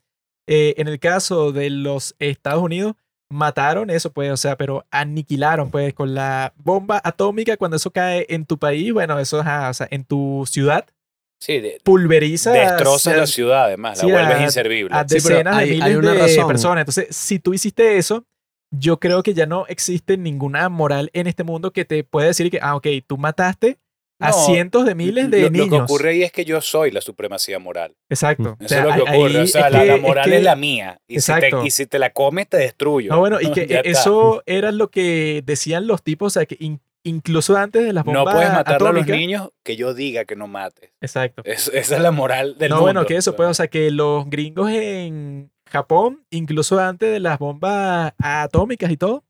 eh, 0.49 0.75
en 0.77 0.89
el 0.89 0.99
caso 0.99 1.53
de 1.53 1.71
los 1.71 2.15
Estados 2.19 2.62
Unidos, 2.62 2.95
mataron 3.35 3.91
eso, 3.91 4.12
pues, 4.12 4.30
o 4.30 4.37
sea, 4.37 4.57
pero 4.57 4.87
aniquilaron, 4.91 5.70
pues, 5.70 5.93
con 5.93 6.14
la 6.14 6.53
bomba 6.57 7.01
atómica, 7.05 7.57
cuando 7.57 7.76
eso 7.76 7.91
cae 7.91 8.26
en 8.28 8.47
tu 8.47 8.59
país, 8.59 8.93
bueno, 8.93 9.18
eso, 9.18 9.41
ajá, 9.41 9.68
o 9.70 9.74
sea, 9.74 9.89
en 9.91 10.05
tu 10.05 10.45
ciudad, 10.49 10.87
Sí, 11.41 11.61
de- 11.61 11.78
pulveriza 11.85 12.53
destrozas 12.53 13.12
a- 13.14 13.16
la 13.18 13.26
ciudad, 13.26 13.64
además, 13.64 13.99
sí, 13.99 14.07
la 14.07 14.12
vuelves 14.14 14.37
a- 14.39 14.43
inservible. 14.45 14.97
a 14.97 15.07
Sí, 15.07 15.14
decenas 15.16 15.55
hay- 15.57 15.68
de 15.70 15.74
hay 15.85 15.91
miles 15.91 15.97
una 15.99 16.12
de 16.14 16.18
razón. 16.20 16.47
personas. 16.49 16.80
Entonces, 16.82 17.14
si 17.14 17.39
tú 17.39 17.53
hiciste 17.53 17.99
eso, 17.99 18.24
yo 18.70 18.99
creo 18.99 19.22
que 19.22 19.35
ya 19.35 19.45
no 19.47 19.66
existe 19.68 20.16
ninguna 20.16 20.68
moral 20.68 21.11
en 21.12 21.26
este 21.26 21.45
mundo 21.45 21.72
que 21.72 21.85
te 21.85 22.03
pueda 22.05 22.28
decir 22.28 22.51
que, 22.51 22.61
ah, 22.62 22.76
ok, 22.76 22.87
tú 23.07 23.18
mataste 23.18 23.78
a 24.27 24.31
No, 24.31 24.47
cientos 24.47 24.85
de 24.87 24.95
miles 24.95 25.31
de 25.31 25.43
lo, 25.43 25.51
niños. 25.51 25.68
Lo 25.68 25.77
que 25.79 25.83
ocurre 25.83 26.11
ahí 26.11 26.22
es 26.22 26.33
que 26.33 26.45
yo 26.45 26.61
soy 26.61 26.91
la 26.91 27.01
supremacía 27.01 27.59
moral. 27.59 27.95
Exacto. 28.09 28.57
Eso 28.61 28.79
es 28.79 28.85
lo 28.85 28.93
que 29.05 29.11
ocurre. 29.11 29.41
O 29.43 29.47
sea, 29.47 29.70
la, 29.70 29.81
que- 29.81 29.87
la 29.87 29.95
es 29.97 30.03
moral 30.03 30.29
que- 30.31 30.37
es 30.37 30.43
la 30.43 30.57
mía. 30.57 30.99
Y 31.09 31.20
si, 31.20 31.33
Exacto. 31.33 31.61
te, 31.62 31.66
y 31.66 31.70
si 31.70 31.87
te 31.87 31.99
la 31.99 32.11
comes, 32.11 32.49
te 32.49 32.57
destruyo. 32.57 33.11
No, 33.12 33.18
bueno, 33.20 33.41
y 33.41 33.51
que 33.53 33.62
está. 33.62 33.81
eso 33.81 34.43
era 34.47 34.72
lo 34.72 34.91
que 34.91 35.43
decían 35.45 35.87
los 35.87 36.03
tipos, 36.03 36.29
o 36.37 36.41
sea, 36.41 36.47
que 36.47 36.57
in- 36.61 36.81
incluso 37.07 37.57
antes 37.57 37.85
de 37.85 37.93
las 37.93 38.05
bombas 38.05 38.25
No 38.25 38.31
puedes 38.33 38.51
matar 38.53 38.83
a 38.83 38.93
los 38.93 39.07
niños 39.07 39.51
que 39.62 39.77
yo 39.77 39.93
diga 39.95 40.25
que 40.25 40.37
no 40.37 40.47
mates. 40.47 40.91
Exacto. 41.01 41.43
Es- 41.45 41.68
esa 41.75 41.97
es 41.97 42.03
la 42.03 42.11
moral 42.12 42.57
del 42.59 42.70
no, 42.70 42.77
mundo. 42.77 42.85
bueno, 42.87 43.07
que 43.07 43.16
eso, 43.16 43.37
pues, 43.37 43.49
o 43.49 43.55
sea, 43.55 43.68
que 43.68 43.91
los 43.91 44.29
gringos 44.31 44.70
en 44.70 45.51
Japón, 45.70 46.25
incluso 46.31 46.79
antes 46.79 47.11
de 47.12 47.20
las 47.20 47.39
bombas 47.39 48.12
atómicas 48.18 48.91
y 48.91 48.97
todo, 48.97 49.25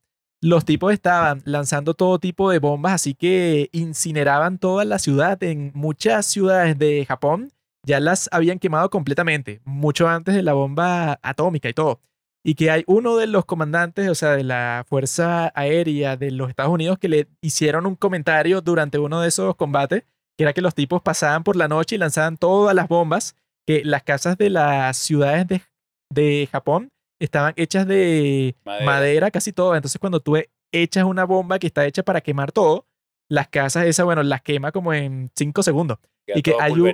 los 0.45 0.67
tipos 0.67 0.93
estaban 0.93 1.41
lanzando 1.47 1.95
todo 1.95 2.19
tipo 2.19 2.51
de 2.51 2.59
bombas, 2.59 2.93
así 2.93 3.15
que 3.15 3.71
incineraban 3.73 4.59
toda 4.59 4.85
la 4.85 4.99
ciudad. 4.99 5.43
En 5.43 5.73
muchas 5.75 6.27
ciudades 6.27 6.79
de 6.79 7.07
Japón 7.07 7.51
ya 7.83 7.99
las 7.99 8.29
habían 8.31 8.59
quemado 8.59 8.91
completamente, 8.91 9.63
mucho 9.65 10.07
antes 10.07 10.35
de 10.35 10.43
la 10.43 10.53
bomba 10.53 11.19
atómica 11.23 11.71
y 11.71 11.73
todo. 11.73 12.03
Y 12.45 12.57
que 12.57 12.71
hay 12.71 12.85
uno 12.87 13.17
de 13.17 13.27
los 13.27 13.47
comandantes, 13.47 14.11
o 14.11 14.15
sea, 14.15 14.33
de 14.33 14.45
la 14.45 14.85
Fuerza 14.87 15.51
Aérea 15.55 16.19
de 16.19 16.31
los 16.31 16.51
Estados 16.51 16.75
Unidos, 16.75 16.99
que 16.99 17.09
le 17.09 17.27
hicieron 17.41 17.87
un 17.87 17.97
comentario 17.97 18.61
durante 18.61 18.99
uno 18.99 19.23
de 19.23 19.29
esos 19.29 19.57
combates, 19.57 20.03
que 20.37 20.45
era 20.45 20.53
que 20.53 20.61
los 20.61 20.75
tipos 20.75 21.01
pasaban 21.01 21.43
por 21.43 21.57
la 21.57 21.69
noche 21.69 21.95
y 21.97 21.99
lanzaban 21.99 22.37
todas 22.37 22.75
las 22.75 22.87
bombas, 22.87 23.35
que 23.67 23.83
las 23.83 24.03
casas 24.03 24.37
de 24.37 24.51
las 24.51 24.99
ciudades 24.99 25.49
de, 25.49 25.63
de 26.11 26.51
Japón 26.53 26.91
estaban 27.19 27.53
hechas 27.57 27.87
de 27.87 28.57
Madera. 28.65 28.87
madera. 28.87 29.31
casi 29.31 29.53
todas. 29.53 29.79
Entonces 29.79 29.99
cuando 29.99 30.21
tú 30.21 30.37
echas 30.73 31.05
una 31.05 31.25
bomba 31.25 31.59
que 31.59 31.67
está 31.67 31.87
hecha 31.87 32.03
para 32.03 32.21
quemar 32.21 32.53
todo, 32.53 32.87
las 33.29 33.49
casas 33.49 33.87
esas, 33.87 34.05
bueno, 34.05 34.23
las 34.23 34.43
quema 34.43 34.73
como 34.73 34.93
en 34.93 35.31
cinco 35.35 35.63
segundos. 35.63 35.99
Queda 36.27 36.39
y 36.39 36.43
que 36.43 36.53
un-. 36.53 36.93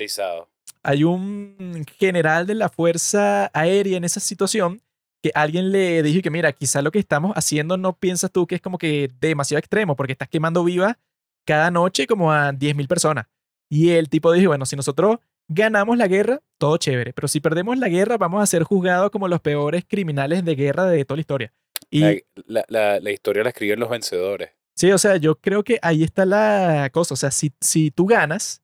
Hay 0.82 1.04
un 1.04 1.84
general 1.98 2.46
de 2.46 2.54
la 2.54 2.68
Fuerza 2.68 3.50
Aérea 3.52 3.96
en 3.96 4.04
esa 4.04 4.20
situación 4.20 4.80
que 5.22 5.30
alguien 5.34 5.72
le 5.72 6.02
dijo 6.02 6.22
que 6.22 6.30
mira, 6.30 6.52
quizá 6.52 6.80
lo 6.80 6.90
que 6.90 6.98
estamos 6.98 7.32
haciendo 7.36 7.76
no 7.76 7.92
piensas 7.92 8.30
tú 8.30 8.46
que 8.46 8.54
es 8.54 8.62
como 8.62 8.78
que 8.78 9.10
demasiado 9.20 9.58
extremo 9.58 9.94
porque 9.94 10.12
estás 10.12 10.28
quemando 10.28 10.64
viva 10.64 10.98
cada 11.44 11.70
noche 11.70 12.06
como 12.06 12.32
a 12.32 12.52
10.000 12.52 12.88
personas. 12.88 13.26
Y 13.68 13.90
el 13.90 14.08
tipo 14.08 14.32
dijo, 14.32 14.48
bueno, 14.48 14.66
si 14.66 14.76
nosotros 14.76 15.18
ganamos 15.52 15.98
la 15.98 16.06
guerra, 16.08 16.40
todo 16.58 16.76
chévere, 16.78 17.12
pero 17.12 17.28
si 17.28 17.40
perdemos 17.40 17.76
la 17.76 17.88
guerra 17.88 18.16
vamos 18.16 18.42
a 18.42 18.46
ser 18.46 18.62
juzgados 18.62 19.10
como 19.10 19.28
los 19.28 19.40
peores 19.40 19.84
criminales 19.86 20.44
de 20.44 20.54
guerra 20.54 20.86
de 20.86 21.04
toda 21.04 21.16
la 21.16 21.20
historia. 21.20 21.52
Y 21.90 22.00
La, 22.00 22.14
la- 22.46 22.64
la- 22.68 23.00
la 23.00 23.10
historia 23.10 23.42
la 23.42 23.50
escriben 23.50 23.80
los 23.80 23.90
vencedores. 23.90 24.50
Sí, 24.76 24.92
o 24.92 24.98
sea, 24.98 25.16
yo 25.16 25.34
creo 25.40 25.64
que 25.64 25.78
ahí 25.82 26.04
está 26.04 26.24
la 26.24 26.88
cosa. 26.92 27.14
O 27.14 27.16
sea, 27.16 27.30
si, 27.30 27.52
si 27.60 27.90
tú 27.90 28.06
ganas, 28.06 28.62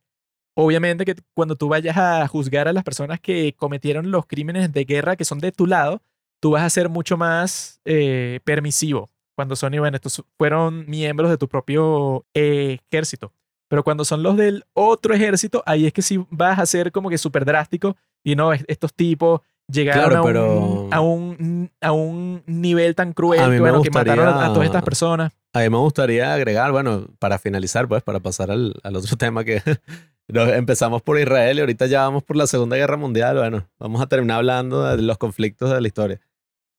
obviamente 0.54 1.04
que 1.04 1.16
cuando 1.34 1.56
tú 1.56 1.68
vayas 1.68 1.96
a 1.96 2.26
juzgar 2.28 2.68
a 2.68 2.72
las 2.72 2.84
personas 2.84 3.20
que 3.20 3.52
cometieron 3.56 4.10
los 4.10 4.26
crímenes 4.26 4.72
de 4.72 4.84
guerra 4.84 5.16
que 5.16 5.24
son 5.24 5.40
de 5.40 5.52
tu 5.52 5.66
lado, 5.66 6.00
tú 6.40 6.52
vas 6.52 6.62
a 6.62 6.70
ser 6.70 6.88
mucho 6.88 7.16
más 7.16 7.80
eh, 7.84 8.40
permisivo. 8.44 9.10
Cuando 9.34 9.56
son, 9.56 9.74
y 9.74 9.78
bueno, 9.78 9.96
estos 9.96 10.22
fueron 10.38 10.88
miembros 10.88 11.28
de 11.30 11.36
tu 11.36 11.48
propio 11.48 12.24
eh, 12.32 12.78
ejército. 12.90 13.32
Pero 13.68 13.82
cuando 13.82 14.04
son 14.04 14.22
los 14.22 14.36
del 14.36 14.64
otro 14.74 15.14
ejército, 15.14 15.62
ahí 15.66 15.86
es 15.86 15.92
que 15.92 16.02
sí 16.02 16.24
vas 16.30 16.58
a 16.58 16.66
ser 16.66 16.92
como 16.92 17.08
que 17.10 17.18
súper 17.18 17.44
drástico. 17.44 17.96
Y 18.24 18.36
no, 18.36 18.52
es- 18.52 18.64
estos 18.68 18.94
tipos 18.94 19.40
llegaron 19.68 20.04
Claro, 20.10 20.22
a, 20.22 20.26
pero- 20.26 20.60
un, 20.60 20.94
a, 20.94 21.00
un, 21.00 21.70
a 21.80 21.92
un 21.92 22.42
nivel 22.46 22.94
tan 22.94 23.12
cruel 23.12 23.40
que, 23.50 23.82
que 23.82 23.90
mataron 23.90 24.28
a- 24.28 24.52
todas 24.52 24.66
estas 24.66 24.82
personas. 24.84 25.32
A 25.52 25.60
mí 25.60 25.70
me 25.70 25.78
gustaría 25.78 26.34
agregar, 26.34 26.70
bueno, 26.70 27.06
para 27.18 27.38
finalizar, 27.38 27.88
pues, 27.88 28.02
para 28.02 28.20
pasar 28.20 28.50
al, 28.50 28.74
al 28.82 28.94
otro 28.96 29.16
tema 29.18 29.42
que 29.42 29.62
nos- 30.28 30.50
empezamos 30.50 31.02
por 31.02 31.18
Israel 31.18 31.56
y 31.56 31.60
ahorita 31.60 31.86
ya 31.86 32.02
vamos 32.02 32.22
por 32.22 32.36
la 32.36 32.46
Segunda 32.46 32.76
Guerra 32.76 32.96
Mundial. 32.96 33.36
Bueno, 33.38 33.66
vamos 33.78 34.00
a 34.02 34.06
terminar 34.06 34.36
hablando 34.38 34.84
de 34.84 35.02
los 35.02 35.18
conflictos 35.18 35.70
de 35.72 35.80
la 35.80 35.88
historia. 35.88 36.20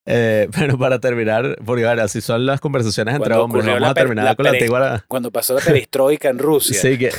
Eh, 0.09 0.47
pero 0.57 0.77
para 0.77 0.99
terminar, 0.99 1.57
porque 1.63 1.83
bueno, 1.83 2.01
así 2.01 2.21
son 2.21 2.45
las 2.45 2.61
conversaciones 2.61 3.13
entre 3.13 3.35
Cuando 3.35 3.43
hombres. 3.43 3.65
Vamos 3.65 3.89
a 3.89 3.93
terminar 3.93 4.25
la 4.25 4.35
con 4.35 4.45
la 4.45 4.51
antigua. 4.51 5.05
Cuando 5.07 5.31
pasó 5.31 5.53
la 5.53 5.61
perestroika 5.61 6.29
en 6.29 6.39
Rusia. 6.39 6.79
Sí, 6.79 6.97
que 6.97 7.11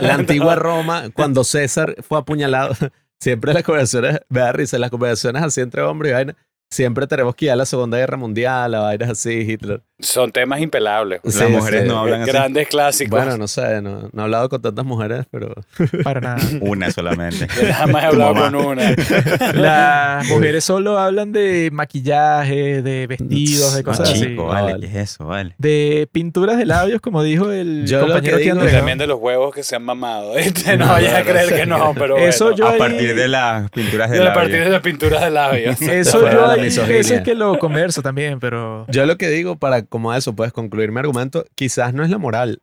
la 0.00 0.14
antigua 0.14 0.56
Roma, 0.56 1.10
cuando 1.12 1.44
César 1.44 1.96
fue 2.02 2.18
apuñalado, 2.18 2.74
siempre 3.20 3.52
las 3.52 3.62
conversaciones, 3.62 4.20
me 4.30 4.40
da 4.40 4.52
risa, 4.52 4.78
las 4.78 4.90
conversaciones 4.90 5.42
así 5.42 5.60
entre 5.60 5.82
hombres 5.82 6.10
y 6.10 6.14
vaina, 6.14 6.36
siempre 6.70 7.06
tenemos 7.06 7.34
que 7.34 7.44
ir 7.44 7.50
a 7.50 7.56
la 7.56 7.66
Segunda 7.66 7.98
Guerra 7.98 8.16
Mundial, 8.16 8.74
a 8.74 8.80
vainas 8.80 9.10
así, 9.10 9.30
Hitler. 9.30 9.82
Son 10.02 10.32
temas 10.32 10.60
impelables. 10.60 11.20
Sí, 11.24 11.38
Las 11.40 11.50
mujeres 11.50 11.82
sí. 11.82 11.88
no 11.88 11.98
hablan 12.00 12.22
así. 12.22 12.30
Grandes 12.30 12.68
clásicos. 12.68 13.10
Bueno, 13.18 13.36
no 13.36 13.48
sé, 13.48 13.82
no, 13.82 14.08
no 14.12 14.22
he 14.22 14.24
hablado 14.24 14.48
con 14.48 14.60
tantas 14.62 14.84
mujeres, 14.84 15.26
pero 15.30 15.54
Para 16.04 16.20
nada. 16.20 16.38
Una 16.60 16.90
solamente. 16.90 17.46
Yo 17.60 17.68
nada 17.68 17.86
más 17.86 18.02
he 18.04 18.06
hablado 18.06 18.34
mamá. 18.34 18.50
con 18.50 18.66
una. 18.66 18.94
Las 19.54 20.26
mujeres 20.28 20.64
solo 20.64 20.98
hablan 20.98 21.32
de 21.32 21.70
maquillaje, 21.72 22.82
de 22.82 23.06
vestidos, 23.06 23.74
de 23.74 23.82
cosas 23.82 24.10
así. 24.10 24.20
chico, 24.20 24.50
Ah, 24.50 24.62
vale, 24.62 24.72
vale. 24.72 24.86
¿qué 24.88 24.92
es 25.00 25.10
eso? 25.12 25.24
Vale. 25.26 25.54
De 25.58 26.08
pinturas 26.12 26.56
de 26.58 26.66
labios, 26.66 27.00
como 27.00 27.22
dijo 27.22 27.50
el 27.50 27.86
Yo 27.86 28.00
compañero 28.00 28.36
que 28.38 28.42
digo 28.42 28.60
es 28.60 28.64
¿no? 28.72 28.78
también 28.78 28.98
de 28.98 29.06
los 29.06 29.18
huevos 29.20 29.54
que 29.54 29.62
se 29.62 29.76
han 29.76 29.82
mamado. 29.84 30.34
¿viste? 30.34 30.76
No, 30.76 30.86
No, 30.86 30.92
vayas 30.92 31.14
a 31.14 31.22
creer 31.22 31.54
que 31.54 31.66
no. 31.66 31.94
pero 31.94 32.16
Eso 32.18 32.44
bueno. 32.46 32.56
yo 32.58 32.66
A 32.68 32.72
ahí- 32.72 32.78
partir 32.78 33.14
de 33.14 33.28
las 33.28 33.70
pinturas 33.70 34.10
de 34.10 34.16
a 34.18 34.24
labios. 34.24 34.34
partir 34.34 34.64
de 34.64 34.70
las 34.70 34.80
pinturas 34.82 35.20
de 35.22 35.30
labios. 35.30 35.80
Eso 35.82 36.20
yo 36.30 36.46
la 36.46 36.52
hay 36.54 36.60
misoginia. 36.62 36.96
veces 36.96 37.20
que 37.22 37.34
lo 37.34 37.58
converso 37.58 38.02
también, 38.02 38.40
pero... 38.40 38.86
yo 38.88 39.06
lo 39.06 39.16
que 39.16 39.28
digo 39.28 39.56
para 39.56 39.82
como 39.90 40.14
eso, 40.14 40.34
puedes 40.34 40.52
concluir 40.54 40.90
mi 40.92 41.00
argumento, 41.00 41.44
quizás 41.54 41.92
no 41.92 42.02
es 42.02 42.08
la 42.10 42.16
moral. 42.18 42.62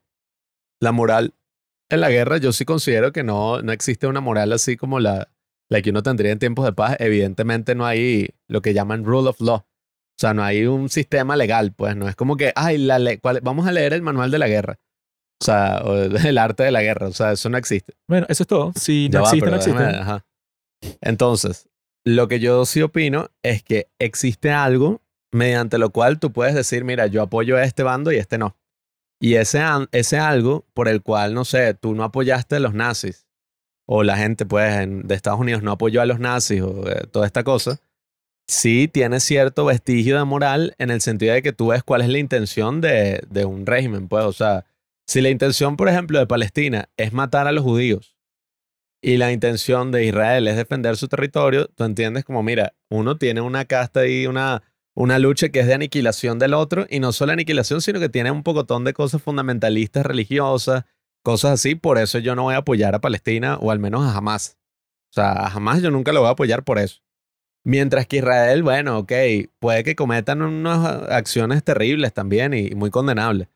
La 0.82 0.92
moral 0.92 1.36
en 1.92 2.02
la 2.02 2.10
guerra, 2.10 2.38
yo 2.38 2.52
sí 2.52 2.66
considero 2.66 3.12
que 3.12 3.24
no, 3.24 3.62
no 3.62 3.72
existe 3.72 4.08
una 4.08 4.20
moral 4.22 4.52
así 4.54 4.76
como 4.78 5.00
la, 5.00 5.30
la 5.70 5.82
que 5.82 5.92
uno 5.92 6.02
tendría 6.04 6.32
en 6.32 6.40
tiempos 6.40 6.66
de 6.66 6.74
paz. 6.74 6.98
Evidentemente 7.00 7.76
no 7.76 7.86
hay 7.86 8.30
lo 8.48 8.62
que 8.62 8.74
llaman 8.74 9.06
rule 9.06 9.30
of 9.30 9.40
law. 9.42 9.58
O 9.58 10.20
sea, 10.20 10.34
no 10.34 10.44
hay 10.44 10.66
un 10.66 10.90
sistema 10.90 11.36
legal, 11.36 11.74
pues 11.74 11.96
no 11.96 12.10
es 12.10 12.16
como 12.16 12.38
que, 12.38 12.52
ay, 12.56 12.80
la 12.80 13.00
cuál- 13.18 13.42
vamos 13.44 13.68
a 13.68 13.72
leer 13.72 13.94
el 13.94 14.02
manual 14.02 14.32
de 14.32 14.40
la 14.40 14.48
guerra. 14.48 14.80
O 15.40 15.46
sea, 15.46 15.82
o 15.86 15.94
el 16.34 16.38
arte 16.40 16.64
de 16.64 16.72
la 16.72 16.82
guerra. 16.82 17.08
O 17.08 17.14
sea, 17.14 17.34
eso 17.34 17.50
no 17.50 17.58
existe. 17.58 17.94
Bueno, 18.08 18.26
eso 18.30 18.44
es 18.44 18.48
todo. 18.48 18.74
Si 18.76 19.10
no 19.10 19.20
existe, 19.22 19.50
no 19.50 19.56
existe. 19.58 19.80
déjame- 19.84 20.00
ajá. 20.02 20.26
Entonces, 21.02 21.70
lo 22.06 22.28
que 22.28 22.40
yo 22.40 22.66
sí 22.66 22.82
opino 22.82 23.30
es 23.44 23.64
que 23.64 23.90
existe 24.00 24.52
algo 24.52 25.02
mediante 25.32 25.78
lo 25.78 25.92
cual 25.92 26.20
tú 26.20 26.32
puedes 26.32 26.56
decir, 26.56 26.84
mira, 26.84 27.08
yo 27.08 27.22
apoyo 27.22 27.58
a 27.58 27.64
este 27.64 27.84
bando 27.84 28.12
y 28.12 28.18
este 28.18 28.38
no. 28.38 28.56
Y 29.20 29.36
ese, 29.36 29.62
ese 29.92 30.18
algo 30.20 30.66
por 30.74 30.88
el 30.88 31.02
cual, 31.02 31.34
no 31.34 31.46
sé, 31.46 31.74
tú 31.74 31.96
no 31.96 32.04
apoyaste 32.04 32.58
a 32.58 32.60
los 32.60 32.74
nazis, 32.74 33.28
o 33.86 34.04
la 34.04 34.18
gente, 34.18 34.46
pues, 34.46 34.88
de 34.88 35.16
Estados 35.16 35.40
Unidos 35.40 35.64
no 35.64 35.72
apoyó 35.72 36.02
a 36.02 36.06
los 36.06 36.20
nazis, 36.20 36.62
o 36.62 36.88
eh, 36.90 37.08
toda 37.12 37.26
esta 37.26 37.44
cosa, 37.44 37.80
sí 38.48 38.88
tiene 38.88 39.20
cierto 39.20 39.66
vestigio 39.66 40.18
de 40.18 40.24
moral 40.26 40.76
en 40.78 40.92
el 40.92 41.02
sentido 41.02 41.34
de 41.34 41.42
que 41.42 41.54
tú 41.54 41.68
ves 41.68 41.84
cuál 41.84 42.02
es 42.02 42.10
la 42.10 42.20
intención 42.20 42.80
de, 42.82 43.22
de 43.30 43.46
un 43.46 43.66
régimen, 43.66 44.08
pues, 44.08 44.24
o 44.26 44.34
sea, 44.34 44.66
si 45.08 45.22
la 45.22 45.30
intención, 45.30 45.78
por 45.78 45.90
ejemplo, 45.90 46.20
de 46.20 46.28
Palestina 46.28 46.90
es 46.98 47.14
matar 47.14 47.48
a 47.48 47.54
los 47.54 47.64
judíos 47.64 48.18
y 49.02 49.18
la 49.18 49.32
intención 49.32 49.92
de 49.92 50.06
Israel 50.06 50.48
es 50.48 50.58
defender 50.58 50.98
su 50.98 51.08
territorio, 51.08 51.68
tú 51.68 51.86
entiendes 51.86 52.26
como, 52.26 52.44
mira, 52.44 52.74
uno 52.90 53.18
tiene 53.18 53.42
una 53.42 53.66
casta 53.66 54.06
y 54.06 54.28
una, 54.28 54.64
una 54.98 55.20
lucha 55.20 55.50
que 55.50 55.60
es 55.60 55.68
de 55.68 55.76
aniquilación 55.76 56.40
del 56.40 56.56
otro 56.56 56.88
y 56.90 57.00
no 57.00 57.12
solo 57.12 57.32
aniquilación, 57.32 57.84
sino 57.84 58.00
que 58.00 58.10
tiene 58.10 58.32
un 58.32 58.42
pocotón 58.42 58.84
de 58.84 58.94
cosas 58.94 59.22
fundamentalistas 59.22 60.04
religiosas, 60.04 60.86
cosas 61.22 61.52
así, 61.52 61.76
por 61.76 62.00
eso 62.00 62.18
yo 62.18 62.36
no 62.36 62.44
voy 62.44 62.56
a 62.56 62.58
apoyar 62.58 62.96
a 62.96 63.00
Palestina 63.00 63.58
o 63.58 63.70
al 63.70 63.78
menos 63.78 64.04
a 64.04 64.18
Hamas. 64.18 64.58
O 65.12 65.14
sea, 65.14 65.34
a 65.34 65.48
Hamas 65.50 65.84
yo 65.84 65.92
nunca 65.92 66.12
lo 66.14 66.22
voy 66.22 66.30
a 66.30 66.32
apoyar 66.32 66.64
por 66.64 66.80
eso. 66.80 67.02
Mientras 67.64 68.08
que 68.08 68.18
Israel, 68.18 68.64
bueno, 68.64 68.98
ok, 68.98 69.12
puede 69.60 69.84
que 69.84 69.96
cometan 69.96 70.42
unas 70.42 70.84
acciones 71.12 71.64
terribles 71.64 72.12
también 72.12 72.56
y 72.56 72.72
muy 72.72 72.90
condenables. 72.90 73.50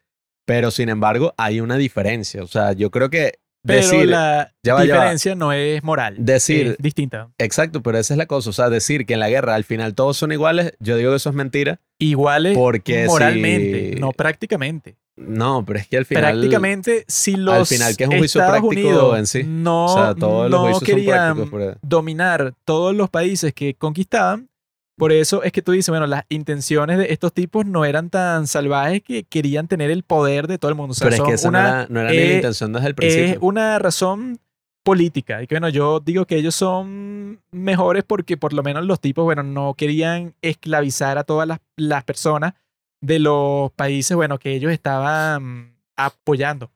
Pero 0.46 0.70
sin 0.70 0.90
embargo, 0.90 1.34
hay 1.38 1.60
una 1.60 1.78
diferencia. 1.78 2.44
O 2.44 2.48
sea, 2.48 2.74
yo 2.74 2.92
creo 2.92 3.10
que 3.10 3.40
Pero 3.64 3.82
decir, 3.82 4.08
la 4.10 4.54
ya 4.64 4.74
va, 4.74 4.86
ya 4.86 4.96
va. 4.96 5.02
diferencia 5.02 5.36
no 5.36 5.54
es 5.54 5.84
moral. 5.84 6.16
Decir- 6.20 6.72
es 6.72 6.78
distinta. 6.80 7.30
exacto, 7.38 7.82
pero 7.84 7.98
esa 8.00 8.14
es 8.14 8.18
la 8.18 8.26
cosa. 8.26 8.50
O 8.50 8.54
sea, 8.54 8.70
decir 8.70 9.06
que 9.06 9.14
en 9.14 9.20
la 9.20 9.30
guerra 9.30 9.56
al 9.56 9.64
final 9.64 9.94
todos 9.94 10.18
son 10.18 10.32
iguales, 10.32 10.74
yo 10.80 10.98
digo 10.98 11.12
que 11.12 11.18
eso 11.18 11.30
es 11.30 11.36
mentira. 11.36 11.80
Iguales 12.00 12.58
Porque 12.58 13.06
moralmente, 13.06 13.94
si- 13.94 14.00
no 14.00 14.12
prácticamente. 14.12 14.98
No, 15.18 15.64
pero 15.66 15.78
es 15.78 15.88
que 15.88 15.98
al 15.98 16.06
final. 16.06 16.24
Prácticamente, 16.24 17.06
si 17.08 17.36
los 17.36 17.70
final, 17.70 17.96
que 17.96 18.06
es 18.06 18.10
un 18.10 18.18
juicio 18.18 18.42
Estados 18.42 18.62
práctico 18.62 18.88
Unidos 18.90 19.20
en 19.20 19.28
sí. 19.28 19.44
no, 19.46 19.86
o 19.86 19.94
sea, 19.94 20.16
todos 20.16 20.50
los 20.50 20.62
no 20.64 20.74
son 20.74 20.84
querían 20.84 21.36
prácticos. 21.36 21.78
dominar 21.84 22.54
todos 22.66 22.96
los 22.96 23.10
países 23.10 23.54
que 23.54 23.76
conquistaban, 23.76 24.50
por 24.98 25.12
eso 25.12 25.42
es 25.44 25.52
que 25.52 25.62
tú 25.62 25.72
dices, 25.72 25.90
bueno, 25.90 26.06
las 26.08 26.26
intenciones 26.30 26.98
de 26.98 27.12
estos 27.12 27.34
tipos 27.34 27.66
no 27.66 27.86
eran 27.86 28.10
tan 28.10 28.46
salvajes 28.48 29.02
que 29.02 29.24
querían 29.24 29.68
tener 29.68 29.90
el 29.90 30.04
poder 30.04 30.48
de 30.48 30.58
todo 30.58 30.70
el 30.70 30.76
mundo. 30.76 30.92
O 30.92 30.96
sea, 30.96 31.10
Pero 31.10 31.24
es 31.24 31.28
que 31.30 31.34
esa 31.36 31.50
no 31.52 31.58
una, 31.60 31.70
era, 31.70 31.88
no 31.90 32.00
era 32.02 32.12
ni 32.12 32.18
la 32.18 32.24
eh, 32.24 32.36
intención 32.36 32.74
desde 32.74 32.88
el 32.88 32.92
es 32.92 32.96
principio. 32.96 33.40
una 33.42 33.80
razón 33.80 34.40
política. 34.84 35.42
Y 35.42 35.48
que 35.48 35.56
bueno, 35.56 35.70
yo 35.70 36.00
digo 36.00 36.26
que 36.26 36.36
ellos 36.36 36.56
son 36.56 37.42
mejores 37.52 38.04
porque 38.04 38.38
por 38.38 38.54
lo 38.54 38.64
menos 38.64 38.86
los 38.86 39.00
tipos, 39.00 39.24
bueno, 39.24 39.44
no 39.44 39.74
querían 39.76 40.36
esclavizar 40.42 41.18
a 41.18 41.24
todas 41.24 41.48
las, 41.48 41.60
las 41.78 42.04
personas 42.04 42.54
de 43.02 43.20
los 43.20 43.72
países, 43.72 44.16
bueno, 44.16 44.38
que 44.38 44.54
ellos 44.54 44.72
estaban 44.72 45.76
apoyando. 45.96 46.72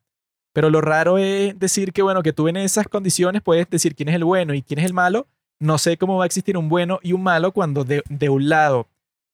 Pero 0.53 0.69
lo 0.69 0.81
raro 0.81 1.17
es 1.17 1.57
decir 1.59 1.91
que, 1.91 2.01
bueno, 2.01 2.23
que 2.23 2.31
tú 2.31 2.47
en 2.47 2.57
esas 2.57 2.87
condiciones 2.87 3.41
puedes 3.41 3.69
decir 3.69 3.93
quién 3.93 4.09
es 4.09 4.15
el 4.15 4.23
bueno 4.23 4.53
y 4.53 4.61
quién 4.61 4.79
es 4.79 4.85
el 4.85 4.93
malo. 4.93 5.27
No 5.59 5.77
sé 5.77 5.97
cómo 5.97 6.17
va 6.17 6.23
a 6.23 6.27
existir 6.27 6.57
un 6.57 6.69
bueno 6.69 6.99
y 7.01 7.13
un 7.13 7.23
malo 7.23 7.51
cuando 7.51 7.83
de, 7.83 8.03
de 8.09 8.29
un 8.29 8.49
lado 8.49 8.87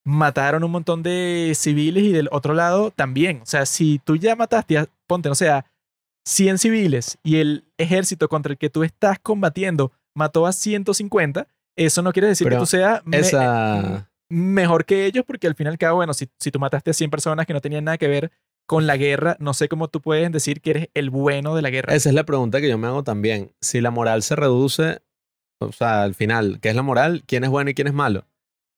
mataron 0.05 0.63
un 0.63 0.71
montón 0.71 1.03
de 1.03 1.53
civiles 1.55 2.03
y 2.03 2.11
del 2.11 2.27
otro 2.31 2.53
lado 2.53 2.91
también. 2.91 3.41
O 3.41 3.45
sea, 3.45 3.65
si 3.65 3.99
tú 4.03 4.15
ya 4.15 4.35
mataste, 4.35 4.77
a, 4.77 4.87
ponte, 5.07 5.29
no 5.29 5.35
sé, 5.35 5.49
a 5.49 5.65
100 6.27 6.57
civiles 6.59 7.17
y 7.23 7.37
el 7.37 7.65
ejército 7.77 8.29
contra 8.29 8.51
el 8.51 8.57
que 8.57 8.69
tú 8.69 8.83
estás 8.83 9.17
combatiendo 9.19 9.91
mató 10.15 10.45
a 10.45 10.53
150, 10.53 11.47
eso 11.75 12.01
no 12.01 12.11
quiere 12.13 12.27
decir 12.27 12.45
Pero 12.45 12.57
que 12.57 12.59
tú 12.61 12.65
seas 12.67 13.01
me- 13.05 13.17
mejor 14.29 14.85
que 14.85 15.05
ellos, 15.05 15.23
porque 15.25 15.47
al 15.47 15.55
fin 15.55 15.67
y 15.67 15.69
al 15.69 15.77
cabo, 15.77 15.97
bueno, 15.97 16.13
si, 16.13 16.29
si 16.39 16.51
tú 16.51 16.59
mataste 16.59 16.91
a 16.91 16.93
100 16.93 17.09
personas 17.09 17.45
que 17.45 17.53
no 17.53 17.61
tenían 17.61 17.83
nada 17.85 17.97
que 17.97 18.07
ver 18.07 18.31
con 18.67 18.87
la 18.87 18.97
guerra, 18.97 19.35
no 19.39 19.53
sé 19.53 19.67
cómo 19.67 19.87
tú 19.87 19.99
puedes 20.01 20.31
decir 20.31 20.61
que 20.61 20.69
eres 20.71 20.87
el 20.93 21.09
bueno 21.09 21.55
de 21.55 21.61
la 21.61 21.69
guerra. 21.69 21.93
Esa 21.93 22.09
es 22.09 22.15
la 22.15 22.23
pregunta 22.23 22.61
que 22.61 22.69
yo 22.69 22.77
me 22.77 22.87
hago 22.87 23.03
también. 23.03 23.51
Si 23.59 23.81
la 23.81 23.91
moral 23.91 24.23
se 24.23 24.35
reduce, 24.35 25.01
o 25.61 25.71
sea, 25.71 26.03
al 26.03 26.15
final, 26.15 26.59
¿qué 26.61 26.69
es 26.69 26.75
la 26.75 26.81
moral? 26.81 27.23
¿Quién 27.25 27.43
es 27.43 27.49
bueno 27.49 27.69
y 27.69 27.73
quién 27.73 27.87
es 27.87 27.93
malo? 27.93 28.25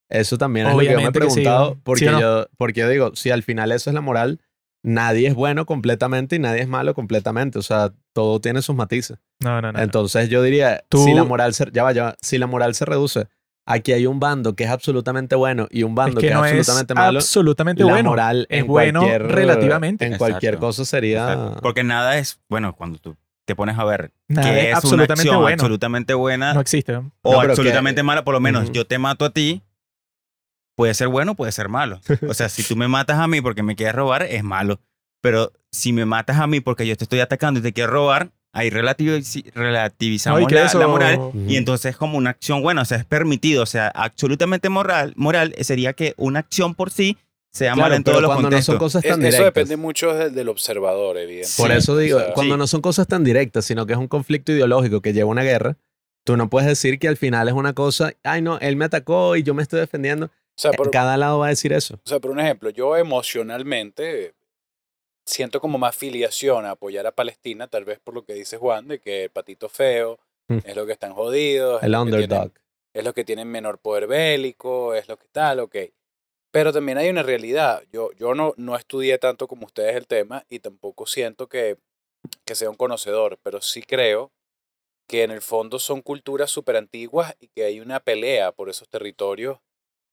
Eso 0.09 0.37
también 0.37 0.67
es 0.67 0.73
lo 0.73 0.79
que 0.79 0.85
yo 0.85 0.97
me 0.97 1.03
he 1.03 1.05
sí, 1.07 1.11
preguntado. 1.11 1.77
porque, 1.83 1.99
¿Sí 2.01 2.07
o 2.07 2.11
no? 2.11 2.19
yo, 2.21 2.47
porque 2.57 2.81
yo 2.81 2.89
digo, 2.89 3.15
si 3.15 3.31
al 3.31 3.41
final 3.43 3.71
eso 3.71 3.89
es 3.89 3.93
la 3.95 4.01
moral, 4.01 4.41
nadie 4.83 5.27
es 5.29 5.33
bueno 5.33 5.65
completamente 5.65 6.35
y 6.35 6.39
nadie 6.39 6.61
es 6.61 6.67
malo 6.67 6.93
completamente. 6.93 7.57
O 7.57 7.61
sea, 7.63 7.93
todo 8.13 8.39
tiene 8.39 8.61
sus 8.61 8.75
matices. 8.75 9.17
No, 9.39 9.55
no, 9.61 9.71
no. 9.71 9.71
no. 9.73 9.79
Entonces 9.81 10.29
yo 10.29 10.43
diría, 10.43 10.83
Tú- 10.89 11.03
si 11.03 11.13
la 11.13 11.23
moral 11.23 11.53
se, 11.53 11.65
ya 11.71 11.83
va, 11.83 11.93
ya 11.93 12.03
va, 12.03 12.15
si 12.21 12.37
la 12.37 12.45
moral 12.47 12.75
se 12.75 12.85
reduce, 12.85 13.27
aquí 13.65 13.93
hay 13.93 14.05
un 14.05 14.19
bando 14.19 14.55
que 14.55 14.65
es 14.65 14.69
absolutamente 14.69 15.35
bueno 15.35 15.67
y 15.71 15.83
un 15.83 15.91
es 15.91 15.95
bando 15.95 16.21
que 16.21 16.27
que, 16.27 16.33
no 16.33 16.45
es 16.45 16.51
es 16.51 16.59
absolutamente 16.59 16.93
malo. 16.93 17.19
absolutamente 17.19 17.83
la 17.83 17.93
bueno. 17.93 18.09
moral 18.09 18.45
es 18.49 18.59
en 18.59 18.67
bueno 18.67 18.99
cualquier, 18.99 19.23
relativamente. 19.31 20.05
En 20.05 20.17
cualquier 20.17 20.57
cosa 20.57 20.85
sería. 20.85 21.31
Exacto. 21.33 21.61
Porque 21.61 21.83
nada 21.83 22.17
es, 22.19 22.39
bueno, 22.49 22.75
cuando 22.75 22.99
tú 22.99 23.15
te 23.45 23.55
pones 23.55 23.77
a 23.77 23.83
ver 23.83 24.11
Nada 24.27 24.49
que 24.49 24.55
es 24.57 24.63
es 24.63 24.69
una 24.69 24.77
absolutamente 24.77 25.21
acción 25.23 25.41
bueno. 25.41 25.53
absolutamente 25.55 26.13
buena 26.13 26.53
No 26.53 26.61
existe. 26.61 26.95
o 26.95 27.03
No, 27.23 27.41
absolutamente 27.41 27.99
que- 27.99 28.03
mala, 28.03 28.23
por 28.23 28.33
lo 28.33 28.39
menos 28.39 28.71
yo 28.71 28.85
te 28.87 28.97
mato 28.97 29.25
a 29.25 29.29
ti, 29.31 29.61
puede 30.75 30.93
ser 30.93 31.07
bueno, 31.07 31.35
puede 31.35 31.51
ser 31.51 31.69
malo. 31.69 31.99
O 32.27 32.33
sea, 32.33 32.49
si 32.49 32.63
tú 32.63 32.75
me 32.75 32.87
matas 32.87 33.19
a 33.19 33.27
mí 33.27 33.41
porque 33.41 33.63
me 33.63 33.75
quieres 33.75 33.95
robar, 33.95 34.23
es 34.23 34.43
malo. 34.43 34.79
Pero 35.21 35.51
si 35.71 35.93
me 35.93 36.05
matas 36.05 36.37
a 36.39 36.47
mí 36.47 36.59
porque 36.59 36.85
yo 36.87 36.95
te 36.97 37.05
estoy 37.05 37.19
atacando 37.19 37.59
y 37.59 37.63
te 37.63 37.73
quiero 37.73 37.91
robar, 37.91 38.31
ahí 38.53 38.69
relativiz- 38.69 39.51
relativizamos 39.53 40.41
No, 40.41 40.47
la, 40.49 40.65
eso- 40.65 40.79
la 40.79 40.87
moral 40.87 41.31
y 41.47 41.55
entonces 41.57 41.91
es 41.91 41.97
como 41.97 42.17
una 42.17 42.31
acción 42.31 42.61
buena, 42.61 42.81
o 42.81 42.85
sea, 42.85 42.97
es 42.97 43.05
permitido, 43.05 43.63
o 43.63 43.65
sea, 43.65 43.87
absolutamente 43.87 44.69
moral, 44.69 45.13
moral 45.15 45.55
sería 45.61 45.93
que 45.93 46.13
una 46.17 46.39
acción 46.39 46.75
por 46.75 46.91
sí 46.91 47.17
sea 47.53 47.73
Claro, 47.73 47.81
mala 47.85 47.95
en 47.97 48.03
todos 48.03 48.21
los 48.21 48.31
cuando 48.31 48.49
no 48.49 48.61
son 48.63 48.77
cosas 48.79 49.03
Es- 49.05 49.11
tan 49.11 49.21
eso 49.21 49.37
directas. 49.37 49.53
depende 49.53 49.77
mucho 49.77 50.13
del, 50.13 50.33
del 50.33 50.49
observador, 50.49 51.17
evidentemente. 51.17 51.55
Por 51.61 51.71
eso 51.71 51.95
digo, 51.97 52.17
O 52.17 52.21
sea, 52.21 52.33
cuando 52.33 52.55
sí. 52.55 52.59
no 52.59 52.67
son 52.67 52.81
cosas 52.81 53.07
tan 53.07 53.23
directas, 53.23 53.65
sino 53.65 53.85
que 53.85 53.93
es 53.93 53.99
un 53.99 54.07
conflicto 54.07 54.51
ideológico 54.51 55.01
que 55.01 55.13
lleva 55.13 55.27
a 55.27 55.31
una 55.31 55.43
guerra, 55.43 55.77
tú 56.25 56.35
no 56.35 56.49
puedes 56.49 56.67
decir 56.67 56.97
que 56.97 57.07
al 57.07 57.17
final 57.17 57.47
es 57.47 57.53
una 57.53 57.73
cosa, 57.73 58.13
ay 58.23 58.41
no, 58.41 58.57
él 58.59 58.75
me 58.75 58.85
atacó 58.85 59.35
y 59.35 59.43
yo 59.43 59.53
me 59.53 59.61
estoy 59.61 59.79
defendiendo. 59.81 60.25
o 60.27 60.29
sea, 60.55 60.71
por, 60.71 60.89
Cada 60.91 61.15
lado 61.17 61.39
va 61.39 61.47
a 61.47 61.49
decir 61.49 61.73
eso. 61.73 61.95
o 61.95 62.09
sea, 62.09 62.19
por 62.19 62.31
un 62.31 62.39
ejemplo, 62.39 62.69
yo 62.71 62.95
emocionalmente 62.97 64.33
siento 65.25 65.61
como 65.61 65.77
más 65.77 65.95
filiación 65.95 66.65
a 66.65 66.71
apoyar 66.71 67.05
a 67.07 67.11
Palestina, 67.11 67.67
tal 67.67 67.85
vez 67.85 67.99
por 67.99 68.13
lo 68.13 68.25
que 68.25 68.33
dice 68.33 68.57
Juan, 68.57 68.87
de 68.87 68.99
que 68.99 69.25
el 69.25 69.29
patito 69.29 69.69
feo 69.69 70.19
Mm. 70.49 70.57
es 70.65 70.75
lo 70.75 70.85
que 70.85 70.91
están 70.91 71.13
jodidos, 71.13 71.77
es 71.81 71.85
El 71.85 71.91
lo 71.93 72.03
tienen- 72.03 72.23
underdog. 72.23 72.51
es 72.93 73.03
los 73.05 73.13
que 73.13 73.23
tienen 73.23 73.47
menor 73.47 73.77
poder 73.77 74.07
bélico, 74.07 74.93
es 74.93 75.07
lo 75.07 75.17
que 75.17 75.25
tal, 75.31 75.59
ok. 75.61 75.75
Pero 76.53 76.71
también 76.71 76.99
hay 76.99 77.09
una 77.09 77.23
realidad. 77.23 77.83
Yo, 77.91 78.11
yo 78.11 78.35
no, 78.35 78.53
no 78.57 78.75
estudié 78.75 79.17
tanto 79.17 79.47
como 79.47 79.65
ustedes 79.65 79.95
el 79.95 80.05
tema 80.05 80.45
y 80.49 80.59
tampoco 80.59 81.07
siento 81.07 81.49
que, 81.49 81.77
que 82.45 82.53
sea 82.53 82.69
un 82.69 82.75
conocedor, 82.75 83.39
pero 83.41 83.59
sí 83.59 83.81
creo 83.81 84.31
que 85.09 85.23
en 85.23 85.31
el 85.31 85.41
fondo 85.41 85.79
son 85.79 86.03
culturas 86.03 86.51
súper 86.51 86.75
antiguas 86.75 87.35
y 87.39 87.47
que 87.47 87.63
hay 87.63 87.79
una 87.79 87.99
pelea 87.99 88.51
por 88.51 88.69
esos 88.69 88.87
territorios 88.87 89.57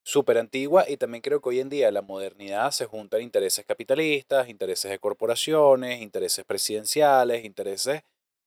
súper 0.03 0.39
antigua 0.39 0.89
y 0.89 0.97
también 0.97 1.21
creo 1.21 1.43
que 1.43 1.51
hoy 1.51 1.61
en 1.61 1.69
día 1.69 1.91
la 1.91 2.01
modernidad 2.01 2.71
se 2.71 2.87
juntan 2.87 3.21
intereses 3.21 3.67
capitalistas, 3.67 4.49
intereses 4.49 4.91
de 4.91 4.99
corporaciones, 4.99 6.01
intereses 6.01 6.47
presidenciales, 6.47 7.45
intereses, 7.45 8.01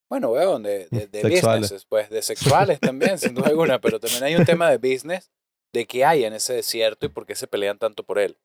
bueno, 0.10 0.32
weón, 0.32 0.64
de, 0.64 0.88
de, 0.90 1.06
de 1.06 1.22
Sexuales. 1.22 1.44
businesses, 1.44 1.86
pues 1.86 2.10
de 2.10 2.22
sexuales 2.24 2.80
también, 2.80 3.20
sin 3.20 3.36
duda 3.36 3.50
alguna, 3.50 3.80
pero 3.80 4.00
también 4.00 4.24
hay 4.24 4.36
un 4.36 4.46
tema 4.46 4.72
de 4.72 4.78
business 4.78 5.30
de 5.74 5.86
qué 5.86 6.06
hay 6.06 6.24
en 6.26 6.34
ese 6.34 6.54
desierto 6.54 7.06
y 7.06 7.10
por 7.10 7.26
qué 7.26 7.36
se 7.36 7.48
pelean 7.48 7.78
tanto 7.78 8.04
por 8.04 8.20
él. 8.20 8.38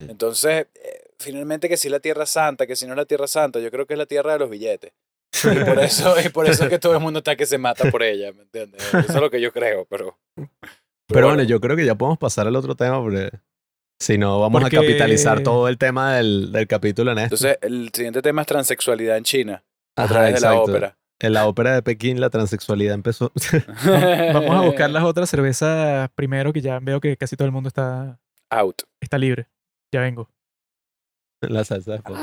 Sí. 0.00 0.08
Entonces, 0.10 0.66
eh, 0.74 1.10
finalmente 1.18 1.68
que 1.68 1.76
si 1.76 1.88
la 1.88 2.00
Tierra 2.00 2.26
Santa, 2.26 2.66
que 2.66 2.74
si 2.76 2.86
no 2.86 2.92
es 2.92 2.96
la 2.96 3.04
Tierra 3.06 3.26
Santa, 3.28 3.60
yo 3.60 3.70
creo 3.70 3.86
que 3.86 3.94
es 3.94 3.98
la 3.98 4.06
tierra 4.06 4.32
de 4.32 4.38
los 4.40 4.50
billetes. 4.50 4.92
Y 5.44 5.64
por 5.64 5.78
eso, 5.82 6.14
y 6.24 6.28
por 6.28 6.46
eso 6.48 6.64
es 6.64 6.70
que 6.70 6.78
todo 6.78 6.94
el 6.94 7.00
mundo 7.00 7.18
está 7.20 7.36
que 7.36 7.46
se 7.46 7.56
mata 7.58 7.90
por 7.90 8.02
ella, 8.02 8.32
¿me 8.32 8.42
entiendes? 8.42 8.82
Eso 8.82 8.98
es 9.14 9.14
lo 9.20 9.30
que 9.30 9.40
yo 9.40 9.52
creo, 9.52 9.86
pero... 9.86 10.18
Pero 11.08 11.26
bueno, 11.28 11.42
yo 11.42 11.60
creo 11.60 11.76
que 11.76 11.84
ya 11.84 11.94
podemos 11.94 12.18
pasar 12.18 12.46
al 12.46 12.56
otro 12.56 12.74
tema 12.74 13.00
porque 13.00 13.30
si 14.00 14.18
no 14.18 14.40
vamos 14.40 14.60
Porque- 14.62 14.76
a 14.76 14.80
capitalizar 14.80 15.42
todo 15.42 15.68
el 15.68 15.78
tema 15.78 16.16
del, 16.16 16.50
del 16.52 16.66
capítulo 16.66 17.12
en 17.12 17.18
esto. 17.18 17.34
Entonces, 17.36 17.58
el 17.62 17.90
siguiente 17.94 18.22
tema 18.22 18.42
es 18.42 18.48
transexualidad 18.48 19.16
en 19.18 19.24
China, 19.24 19.64
a 19.96 20.04
Ajá, 20.04 20.14
través 20.14 20.34
de 20.34 20.40
la 20.40 20.46
exacto. 20.48 20.62
ópera. 20.72 20.98
En 21.22 21.34
la 21.34 21.46
ópera 21.46 21.72
de 21.72 21.82
Pekín 21.82 22.20
la 22.20 22.30
transexualidad 22.30 22.94
empezó. 22.94 23.30
Vamos 24.34 24.50
a 24.50 24.60
buscar 24.62 24.90
las 24.90 25.04
otras 25.04 25.30
cervezas 25.30 26.10
primero, 26.16 26.52
que 26.52 26.60
ya 26.60 26.80
veo 26.80 27.00
que 27.00 27.16
casi 27.16 27.36
todo 27.36 27.46
el 27.46 27.52
mundo 27.52 27.68
está, 27.68 28.18
Out. 28.50 28.82
está 29.00 29.18
libre. 29.18 29.46
Ya 29.92 30.00
vengo. 30.00 30.28
la 31.40 31.64
salsa 31.64 31.92
después. 31.92 32.18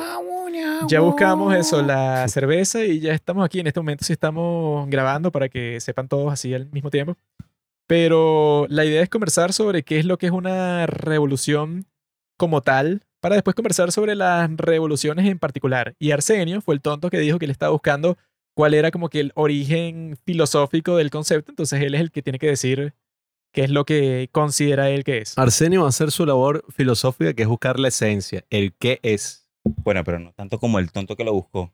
Ya 0.87 0.99
buscamos 0.99 1.55
eso, 1.55 1.81
la 1.81 2.27
cerveza, 2.27 2.83
y 2.83 2.99
ya 2.99 3.13
estamos 3.13 3.45
aquí. 3.45 3.61
En 3.61 3.67
este 3.67 3.79
momento 3.79 4.03
sí 4.03 4.11
estamos 4.11 4.89
grabando 4.89 5.31
para 5.31 5.47
que 5.47 5.79
sepan 5.79 6.09
todos 6.09 6.33
así 6.33 6.53
al 6.53 6.69
mismo 6.71 6.89
tiempo. 6.89 7.15
Pero 7.87 8.65
la 8.69 8.83
idea 8.83 9.01
es 9.01 9.09
conversar 9.09 9.53
sobre 9.53 9.83
qué 9.83 9.99
es 9.99 10.05
lo 10.05 10.17
que 10.17 10.25
es 10.25 10.31
una 10.33 10.87
revolución 10.87 11.85
como 12.37 12.61
tal, 12.61 13.03
para 13.21 13.35
después 13.35 13.55
conversar 13.55 13.91
sobre 13.91 14.15
las 14.15 14.49
revoluciones 14.57 15.25
en 15.25 15.39
particular. 15.39 15.95
Y 15.99 16.11
Arsenio 16.11 16.61
fue 16.61 16.75
el 16.75 16.81
tonto 16.81 17.09
que 17.09 17.19
dijo 17.19 17.39
que 17.39 17.47
le 17.47 17.53
estaba 17.53 17.71
buscando 17.71 18.17
cuál 18.59 18.73
era 18.73 18.91
como 18.91 19.07
que 19.07 19.21
el 19.21 19.31
origen 19.35 20.17
filosófico 20.25 20.97
del 20.97 21.09
concepto. 21.11 21.49
Entonces 21.49 21.81
él 21.81 21.95
es 21.95 22.01
el 22.01 22.11
que 22.11 22.21
tiene 22.21 22.39
que 22.39 22.47
decir 22.47 22.93
qué 23.53 23.63
es 23.63 23.69
lo 23.69 23.85
que 23.85 24.27
considera 24.33 24.89
él 24.89 25.05
que 25.05 25.19
es. 25.19 25.37
Arsenio 25.37 25.79
va 25.79 25.85
a 25.85 25.89
hacer 25.89 26.11
su 26.11 26.25
labor 26.25 26.65
filosófica 26.67 27.33
que 27.33 27.43
es 27.43 27.47
buscar 27.47 27.79
la 27.79 27.87
esencia, 27.87 28.43
el 28.49 28.73
qué 28.77 28.99
es. 29.01 29.49
Bueno, 29.63 30.03
pero 30.03 30.19
no 30.19 30.33
tanto 30.33 30.59
como 30.59 30.77
el 30.77 30.91
tonto 30.91 31.15
que 31.15 31.23
lo 31.23 31.31
buscó. 31.31 31.73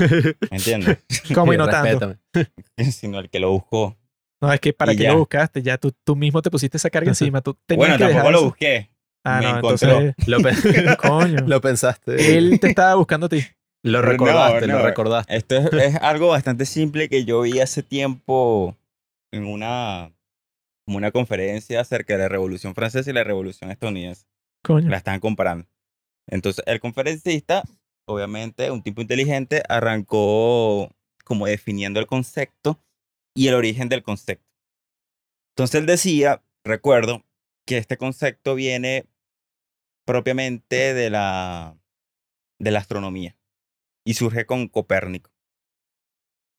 ¿Me 0.00 0.56
entiendes? 0.56 0.98
Como 1.32 1.54
y 1.54 1.56
no 1.56 1.68
tanto. 1.68 2.16
Sino 2.90 3.20
el 3.20 3.30
que 3.30 3.38
lo 3.38 3.52
buscó. 3.52 3.96
No, 4.40 4.52
es 4.52 4.58
que 4.58 4.72
para 4.72 4.96
qué 4.96 5.04
ya. 5.04 5.12
lo 5.12 5.18
buscaste, 5.18 5.62
ya 5.62 5.78
tú, 5.78 5.92
tú 6.02 6.16
mismo 6.16 6.42
te 6.42 6.50
pusiste 6.50 6.76
esa 6.76 6.90
carga 6.90 7.10
encima. 7.10 7.40
Tú 7.40 7.56
tenías 7.66 7.86
Bueno, 7.88 7.94
que 7.98 8.12
tampoco 8.12 8.18
dejar 8.18 8.32
lo 8.32 8.38
eso. 8.38 8.46
busqué. 8.46 8.90
Ah, 9.24 9.38
me 9.38 9.44
no, 9.44 9.58
encontró. 9.58 10.00
entonces, 10.00 10.26
Lo, 10.26 10.40
pe- 10.40 10.96
coño. 10.96 11.44
lo 11.46 11.60
pensaste. 11.60 12.36
Él 12.36 12.58
te 12.58 12.66
estaba 12.68 12.96
buscando 12.96 13.26
a 13.26 13.28
ti. 13.28 13.44
Lo 13.82 14.02
no, 14.02 14.08
recordaste, 14.08 14.66
no. 14.66 14.78
lo 14.78 14.84
recordaste. 14.84 15.36
Esto 15.36 15.56
es, 15.56 15.72
es 15.72 15.96
algo 15.96 16.28
bastante 16.28 16.66
simple 16.66 17.08
que 17.08 17.24
yo 17.24 17.42
vi 17.42 17.60
hace 17.60 17.82
tiempo 17.82 18.76
en 19.32 19.46
una, 19.46 20.12
como 20.84 20.98
una 20.98 21.10
conferencia 21.10 21.80
acerca 21.80 22.14
de 22.14 22.20
la 22.20 22.28
Revolución 22.28 22.74
Francesa 22.74 23.08
y 23.08 23.14
la 23.14 23.24
Revolución 23.24 23.70
Estadounidense. 23.70 24.26
Coño. 24.62 24.88
La 24.90 24.98
estaban 24.98 25.20
comparando. 25.20 25.66
Entonces, 26.26 26.62
el 26.66 26.80
conferencista, 26.80 27.62
obviamente, 28.06 28.70
un 28.70 28.82
tipo 28.82 29.00
inteligente, 29.00 29.62
arrancó 29.68 30.90
como 31.24 31.46
definiendo 31.46 32.00
el 32.00 32.06
concepto 32.06 32.78
y 33.34 33.48
el 33.48 33.54
origen 33.54 33.88
del 33.88 34.02
concepto. 34.02 34.46
Entonces, 35.52 35.80
él 35.80 35.86
decía, 35.86 36.42
recuerdo, 36.64 37.24
que 37.66 37.78
este 37.78 37.96
concepto 37.96 38.54
viene 38.54 39.06
propiamente 40.04 40.92
de 40.92 41.08
la, 41.08 41.78
de 42.58 42.70
la 42.72 42.80
astronomía 42.80 43.39
y 44.04 44.14
surge 44.14 44.46
con 44.46 44.68
Copérnico. 44.68 45.30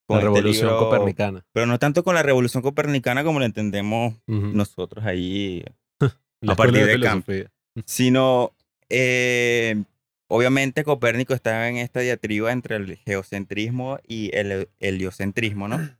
Con 0.07 0.17
La 0.17 0.23
este 0.23 0.33
revolución 0.35 0.67
libro- 0.71 0.89
copernicana. 0.89 1.45
Pero 1.53 1.65
no 1.65 1.79
tanto 1.79 2.03
con 2.03 2.15
la 2.15 2.23
revolución 2.23 2.61
copernicana 2.63 3.23
como 3.23 3.39
lo 3.39 3.45
entendemos 3.45 4.15
nosotros 4.27 5.05
ahí 5.05 5.63
La 6.41 6.53
a 6.53 6.55
partir 6.55 6.77
escuela 6.79 6.97
de 6.97 7.03
Kant. 7.05 7.25
filosofía. 7.25 7.51
sino 7.85 8.53
eh, 8.89 9.83
obviamente 10.27 10.83
Copérnico 10.83 11.33
estaba 11.33 11.69
en 11.69 11.77
esta 11.77 12.01
diatriba 12.01 12.51
entre 12.51 12.75
el 12.75 12.97
geocentrismo 12.97 13.99
y 14.05 14.35
el 14.35 14.69
heliocentrismo, 14.79 15.67
¿no? 15.67 15.77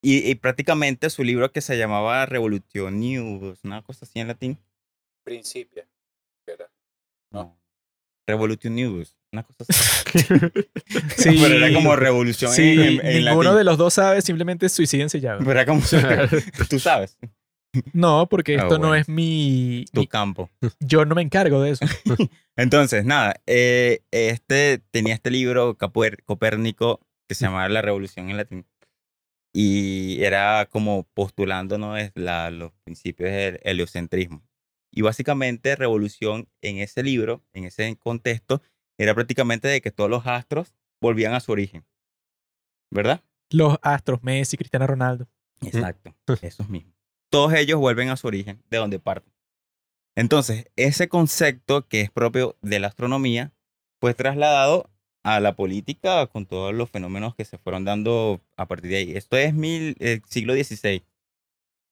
Y, 0.00 0.30
y 0.30 0.36
prácticamente 0.36 1.10
su 1.10 1.24
libro 1.24 1.50
que 1.50 1.60
se 1.60 1.76
llamaba 1.76 2.24
Revolution 2.24 3.00
News, 3.00 3.58
una 3.64 3.82
cosa 3.82 4.04
así 4.04 4.20
en 4.20 4.28
latín. 4.28 4.56
Principia. 5.24 5.88
Era. 6.46 6.70
No. 7.32 7.58
Revolution 8.24 8.76
News, 8.76 9.17
una 9.32 9.42
cosa 9.42 9.64
así. 9.68 10.18
Sí. 11.16 11.38
Pero 11.42 11.54
era 11.54 11.72
como 11.74 11.94
revolución 11.96 12.52
Sí, 12.52 12.72
en, 12.72 12.80
en- 12.80 13.06
en 13.06 13.24
ninguno 13.24 13.42
latín. 13.50 13.58
de 13.58 13.64
los 13.64 13.78
dos 13.78 13.94
sabe, 13.94 14.22
simplemente 14.22 14.68
suicídense 14.68 15.20
ya. 15.20 15.36
Pero 15.38 15.50
era 15.50 15.66
como... 15.66 15.82
Tú 16.70 16.78
sabes, 16.78 17.18
No, 17.92 18.26
porque 18.28 18.54
Ah, 18.58 18.62
esto 18.62 18.78
no 18.78 18.88
bueno. 18.88 18.94
es 18.94 19.08
mi, 19.08 19.84
tu 19.92 20.00
mi- 20.00 20.06
campo. 20.06 20.50
Yo 20.80 21.04
no 21.04 21.14
me 21.14 21.22
encargo 21.22 21.60
de 21.62 21.72
eso. 21.72 21.84
Entonces, 22.56 23.04
nada, 23.04 23.34
eh, 23.46 24.00
este 24.10 24.82
tenía 24.90 25.14
este 25.14 25.30
libro 25.30 25.76
Capuer- 25.76 26.22
Copérnico 26.24 27.00
que 27.28 27.34
se 27.34 27.44
llamaba 27.44 27.68
La 27.68 27.82
Revolución 27.82 28.30
en 28.30 28.36
Latín. 28.38 28.66
Y 29.54 30.22
era 30.22 30.66
como 30.70 31.06
postulando 31.14 31.78
¿no? 31.78 31.96
es 31.96 32.12
la, 32.14 32.50
los 32.50 32.72
principios 32.84 33.30
del 33.30 33.60
heliocentrismo. 33.62 34.42
Y 34.90 35.02
básicamente 35.02 35.76
revolución 35.76 36.48
en 36.62 36.78
ese 36.78 37.02
libro, 37.02 37.44
en 37.52 37.64
ese 37.64 37.94
contexto, 37.98 38.62
era 38.98 39.14
prácticamente 39.14 39.68
de 39.68 39.80
que 39.80 39.90
todos 39.90 40.10
los 40.10 40.26
astros 40.26 40.74
volvían 41.00 41.32
a 41.34 41.40
su 41.40 41.52
origen. 41.52 41.84
¿Verdad? 42.90 43.22
Los 43.50 43.78
astros, 43.82 44.22
Messi, 44.22 44.56
Cristiano 44.56 44.86
Ronaldo. 44.86 45.28
Exacto, 45.62 46.14
esos 46.42 46.68
mismos. 46.68 46.94
Todos 47.30 47.54
ellos 47.54 47.78
vuelven 47.78 48.10
a 48.10 48.16
su 48.16 48.26
origen, 48.26 48.62
de 48.70 48.78
donde 48.78 48.98
parten. 48.98 49.32
Entonces, 50.16 50.66
ese 50.76 51.08
concepto 51.08 51.86
que 51.86 52.00
es 52.00 52.10
propio 52.10 52.56
de 52.60 52.80
la 52.80 52.88
astronomía 52.88 53.52
fue 54.00 54.14
trasladado 54.14 54.90
a 55.22 55.40
la 55.40 55.54
política 55.54 56.26
con 56.26 56.46
todos 56.46 56.74
los 56.74 56.90
fenómenos 56.90 57.34
que 57.34 57.44
se 57.44 57.58
fueron 57.58 57.84
dando 57.84 58.40
a 58.56 58.66
partir 58.66 58.90
de 58.90 58.96
ahí. 58.96 59.16
Esto 59.16 59.36
es 59.36 59.54
mil, 59.54 59.96
eh, 60.00 60.20
siglo 60.26 60.54
XVI. 60.54 61.04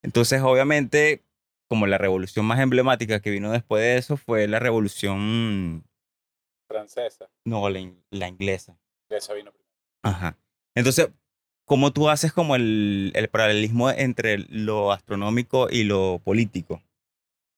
Entonces, 0.02 0.40
obviamente, 0.42 1.22
como 1.68 1.86
la 1.86 1.98
revolución 1.98 2.46
más 2.46 2.60
emblemática 2.60 3.20
que 3.20 3.30
vino 3.30 3.52
después 3.52 3.82
de 3.82 3.96
eso 3.96 4.16
fue 4.16 4.46
la 4.48 4.58
revolución, 4.58 5.84
Francesa. 6.68 7.28
no, 7.44 7.68
la, 7.68 7.78
in- 7.78 8.02
la 8.10 8.28
inglesa. 8.28 8.78
Esa 9.08 9.34
vino 9.34 9.52
primero. 9.52 9.70
Ajá. 10.02 10.36
Entonces, 10.74 11.08
¿cómo 11.64 11.92
tú 11.92 12.08
haces 12.10 12.32
como 12.32 12.56
el, 12.56 13.12
el 13.14 13.28
paralelismo 13.28 13.90
entre 13.90 14.38
lo 14.38 14.92
astronómico 14.92 15.68
y 15.70 15.84
lo 15.84 16.20
político? 16.24 16.82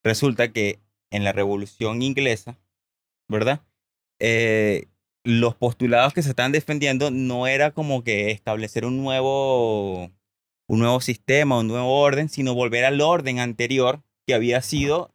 Resulta 0.05 0.53
que 0.53 0.79
en 1.11 1.25
la 1.25 1.33
Revolución 1.33 2.03
Inglesa, 2.03 2.59
¿verdad? 3.29 3.63
Eh, 4.21 4.87
los 5.25 5.55
postulados 5.55 6.13
que 6.15 6.23
se 6.23 6.31
estaban 6.31 6.53
defendiendo 6.53 7.11
no 7.11 7.47
era 7.47 7.71
como 7.73 8.05
que 8.05 8.31
establecer 8.31 8.85
un 8.85 9.03
nuevo, 9.03 10.05
un 10.69 10.79
nuevo 10.79 11.01
sistema, 11.01 11.59
un 11.59 11.69
nuevo 11.69 11.99
orden, 12.01 12.29
sino 12.29 12.55
volver 12.55 12.85
al 12.85 13.01
orden 13.01 13.39
anterior 13.39 14.03
que 14.27 14.35
había 14.35 14.61
sido, 14.63 15.15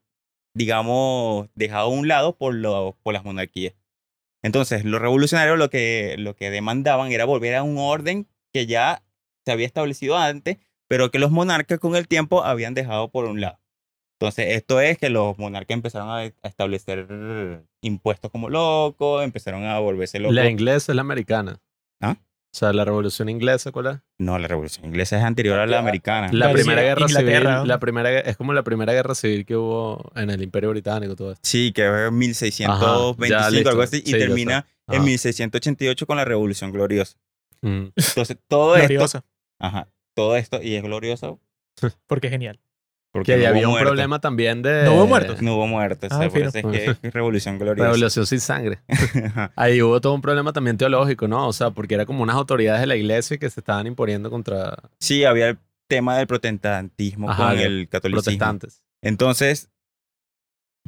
digamos, 0.54 1.48
dejado 1.56 1.86
a 1.88 1.90
un 1.90 2.08
lado 2.08 2.36
por, 2.36 2.54
lo- 2.54 2.98
por 3.04 3.14
las 3.14 3.24
monarquías. 3.24 3.74
Entonces, 4.44 4.84
los 4.84 5.02
revolucionarios 5.02 5.58
lo 5.58 5.70
que, 5.70 6.16
lo 6.20 6.36
que 6.36 6.52
demandaban 6.52 7.12
era 7.12 7.26
volver 7.26 7.56
a 7.56 7.64
un 7.64 7.78
orden 7.78 8.28
que 8.54 8.68
ya 8.68 9.02
se 9.46 9.52
había 9.52 9.66
establecido 9.66 10.18
antes, 10.18 10.58
pero 10.88 11.10
que 11.10 11.20
los 11.20 11.32
monarcas 11.32 11.80
con 11.80 11.96
el 11.96 12.08
tiempo 12.08 12.44
habían 12.44 12.74
dejado 12.74 13.10
por 13.10 13.26
un 13.26 13.42
lado. 13.42 13.60
Entonces, 14.20 14.56
esto 14.56 14.80
es 14.80 14.98
que 14.98 15.10
los 15.10 15.38
monarcas 15.38 15.76
empezaron 15.76 16.10
a, 16.10 16.18
a 16.18 16.48
establecer 16.48 17.64
impuestos 17.82 18.32
como 18.32 18.50
locos, 18.50 19.24
empezaron 19.24 19.66
a 19.66 19.80
volverse 19.80 20.20
locos. 20.20 20.36
La 20.36 20.50
inglesa 20.50 20.92
es 20.92 20.96
la 20.96 21.02
americana. 21.02 21.60
¿Ah? 22.02 22.18
O 22.54 22.56
sea, 22.56 22.72
la 22.72 22.86
revolución 22.86 23.30
inglesa, 23.30 23.72
¿cuál 23.72 23.88
es? 23.88 23.98
No, 24.20 24.38
la 24.38 24.48
revolución 24.48 24.86
inglesa 24.86 25.18
es 25.18 25.24
anterior 25.24 25.58
a 25.60 25.66
la 25.66 25.80
americana. 25.80 26.30
La 26.32 26.48
La 26.48 26.54
primera 26.54 26.84
guerra 26.84 27.02
Inglaterra, 27.08 27.40
civil, 27.40 27.44
¿no? 27.56 27.66
la 27.66 27.80
primera, 27.80 28.20
es 28.20 28.38
como 28.38 28.54
la 28.54 28.62
primera 28.64 28.94
guerra 28.94 29.16
civil 29.16 29.44
que 29.46 29.56
hubo 29.58 30.12
en 30.16 30.30
el 30.30 30.40
Imperio 30.44 30.70
Británico, 30.70 31.16
todo 31.16 31.32
esto. 31.32 31.42
Sí, 31.44 31.72
que 31.74 31.82
es 32.06 32.12
1625, 32.12 33.18
Ajá, 33.20 33.28
ya, 33.28 33.50
listo. 33.50 33.70
algo 33.72 33.82
así, 33.82 33.98
y 34.06 34.12
Sí, 34.12 34.20
termina 34.20 34.68
en 34.88 34.96
Ajá. 34.98 35.04
1688 35.04 36.06
con 36.06 36.16
la 36.18 36.26
revolución 36.26 36.72
gloriosa. 36.72 37.18
Mm. 37.62 37.88
Entonces, 37.96 38.38
todo 38.48 38.76
esto, 38.76 38.88
Glorioso. 38.90 39.26
ajá, 39.58 39.88
todo 40.14 40.36
esto, 40.36 40.62
y 40.62 40.76
es 40.76 40.84
glorioso 40.84 41.40
Porque 42.06 42.28
es 42.28 42.32
genial. 42.32 42.60
Porque 43.14 43.38
no 43.38 43.42
hubo 43.44 43.48
había 43.50 43.68
un 43.68 43.72
muertos. 43.74 43.90
problema 43.90 44.20
también 44.20 44.62
de... 44.62 44.84
¿No 44.84 44.96
hubo 44.96 45.08
muertos? 45.08 45.42
No 45.42 45.56
hubo 45.56 45.68
muertos, 45.68 46.10
Ah, 46.12 46.28
por 46.30 46.38
eso 46.42 46.58
es 46.58 46.66
que 46.66 46.86
es 47.08 47.14
revolución 47.14 47.58
gloriosa. 47.60 47.86
Revolución 47.92 48.26
sin 48.26 48.40
sangre. 48.42 48.80
Ahí 49.56 49.82
hubo 49.82 50.02
todo 50.02 50.14
un 50.14 50.22
problema 50.22 50.52
también 50.52 50.78
teológico, 50.78 51.28
¿no? 51.28 51.48
O 51.48 51.54
sea, 51.54 51.70
porque 51.72 51.94
era 51.96 52.06
como 52.06 52.24
unas 52.24 52.36
autoridades 52.36 52.82
de 52.82 52.88
la 52.88 52.96
iglesia 52.98 53.38
que 53.38 53.50
se 53.50 53.60
estaban 53.62 53.88
imponiendo 53.88 54.30
contra 54.30 54.76
Sí, 55.00 55.24
había 55.24 55.50
el 55.50 55.60
tema 55.88 56.18
del 56.18 56.28
protestantismo 56.28 57.30
Ajá, 57.30 57.50
con 57.52 57.60
el 57.60 57.88
catolicismo. 57.88 58.24
protestantes. 58.24 58.82
Entonces, 59.02 59.70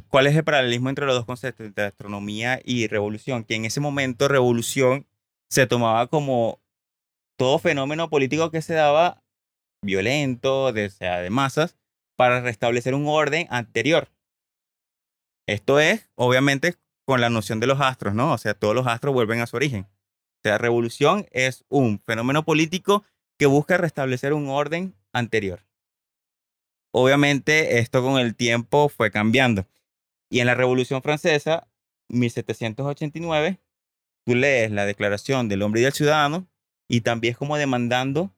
¿cuál 0.08 0.26
es 0.26 0.34
el 0.36 0.42
paralelismo 0.44 0.88
entre 0.88 1.06
los 1.06 1.14
dos 1.14 1.26
conceptos, 1.26 1.64
entre 1.66 1.84
astronomía 1.84 2.60
y 2.64 2.86
revolución? 2.88 3.44
Que 3.44 3.54
en 3.54 3.64
ese 3.66 3.80
momento 3.80 4.26
revolución 4.28 5.06
se 5.48 5.66
tomaba 5.66 6.08
como 6.08 6.60
todo 7.38 7.58
fenómeno 7.60 8.10
político 8.10 8.50
que 8.50 8.62
se 8.62 8.74
daba 8.74 9.22
violento, 9.82 10.72
de, 10.72 10.86
o 10.86 10.90
sea, 10.90 11.20
de 11.20 11.30
masas, 11.30 11.76
para 12.16 12.40
restablecer 12.40 12.94
un 12.94 13.06
orden 13.06 13.46
anterior. 13.50 14.08
Esto 15.46 15.78
es, 15.78 16.10
obviamente, 16.16 16.74
con 17.04 17.20
la 17.20 17.30
noción 17.30 17.60
de 17.60 17.68
los 17.68 17.80
astros, 17.80 18.14
¿no? 18.14 18.32
O 18.32 18.38
sea, 18.38 18.54
todos 18.54 18.74
los 18.74 18.86
astros 18.86 19.14
vuelven 19.14 19.40
a 19.40 19.46
su 19.46 19.56
origen. 19.56 19.82
O 19.82 20.40
sea, 20.42 20.58
revolución 20.58 21.26
es 21.30 21.64
un 21.68 22.00
fenómeno 22.04 22.44
político 22.44 23.04
que 23.38 23.46
busca 23.46 23.76
restablecer 23.76 24.32
un 24.32 24.48
orden 24.48 24.94
anterior. 25.12 25.64
Obviamente, 26.92 27.78
esto 27.78 28.02
con 28.02 28.18
el 28.18 28.34
tiempo 28.34 28.88
fue 28.88 29.10
cambiando. 29.10 29.66
Y 30.30 30.40
en 30.40 30.46
la 30.46 30.54
Revolución 30.54 31.02
Francesa, 31.02 31.68
1789, 32.08 33.60
tú 34.24 34.34
lees 34.34 34.70
la 34.70 34.86
Declaración 34.86 35.48
del 35.48 35.62
Hombre 35.62 35.82
y 35.82 35.84
del 35.84 35.92
Ciudadano 35.92 36.48
y 36.88 37.02
también 37.02 37.32
es 37.32 37.38
como 37.38 37.56
demandando 37.56 38.32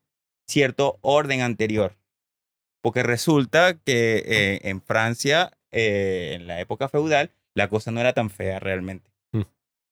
cierto 0.47 0.99
orden 1.03 1.41
anterior. 1.41 1.98
Porque 2.81 3.03
resulta 3.03 3.75
que 3.75 4.23
eh, 4.27 4.61
en 4.65 4.81
Francia, 4.83 5.51
eh, 5.73 6.33
en 6.35 6.47
la 6.47 6.61
época 6.61 6.89
feudal, 6.89 7.31
la 7.55 7.69
cosa 7.69 7.91
no 7.91 8.01
era 8.01 8.13
tan 8.13 8.31
fea 8.31 8.61
realmente. 8.61 9.11
Mm. 9.33 9.43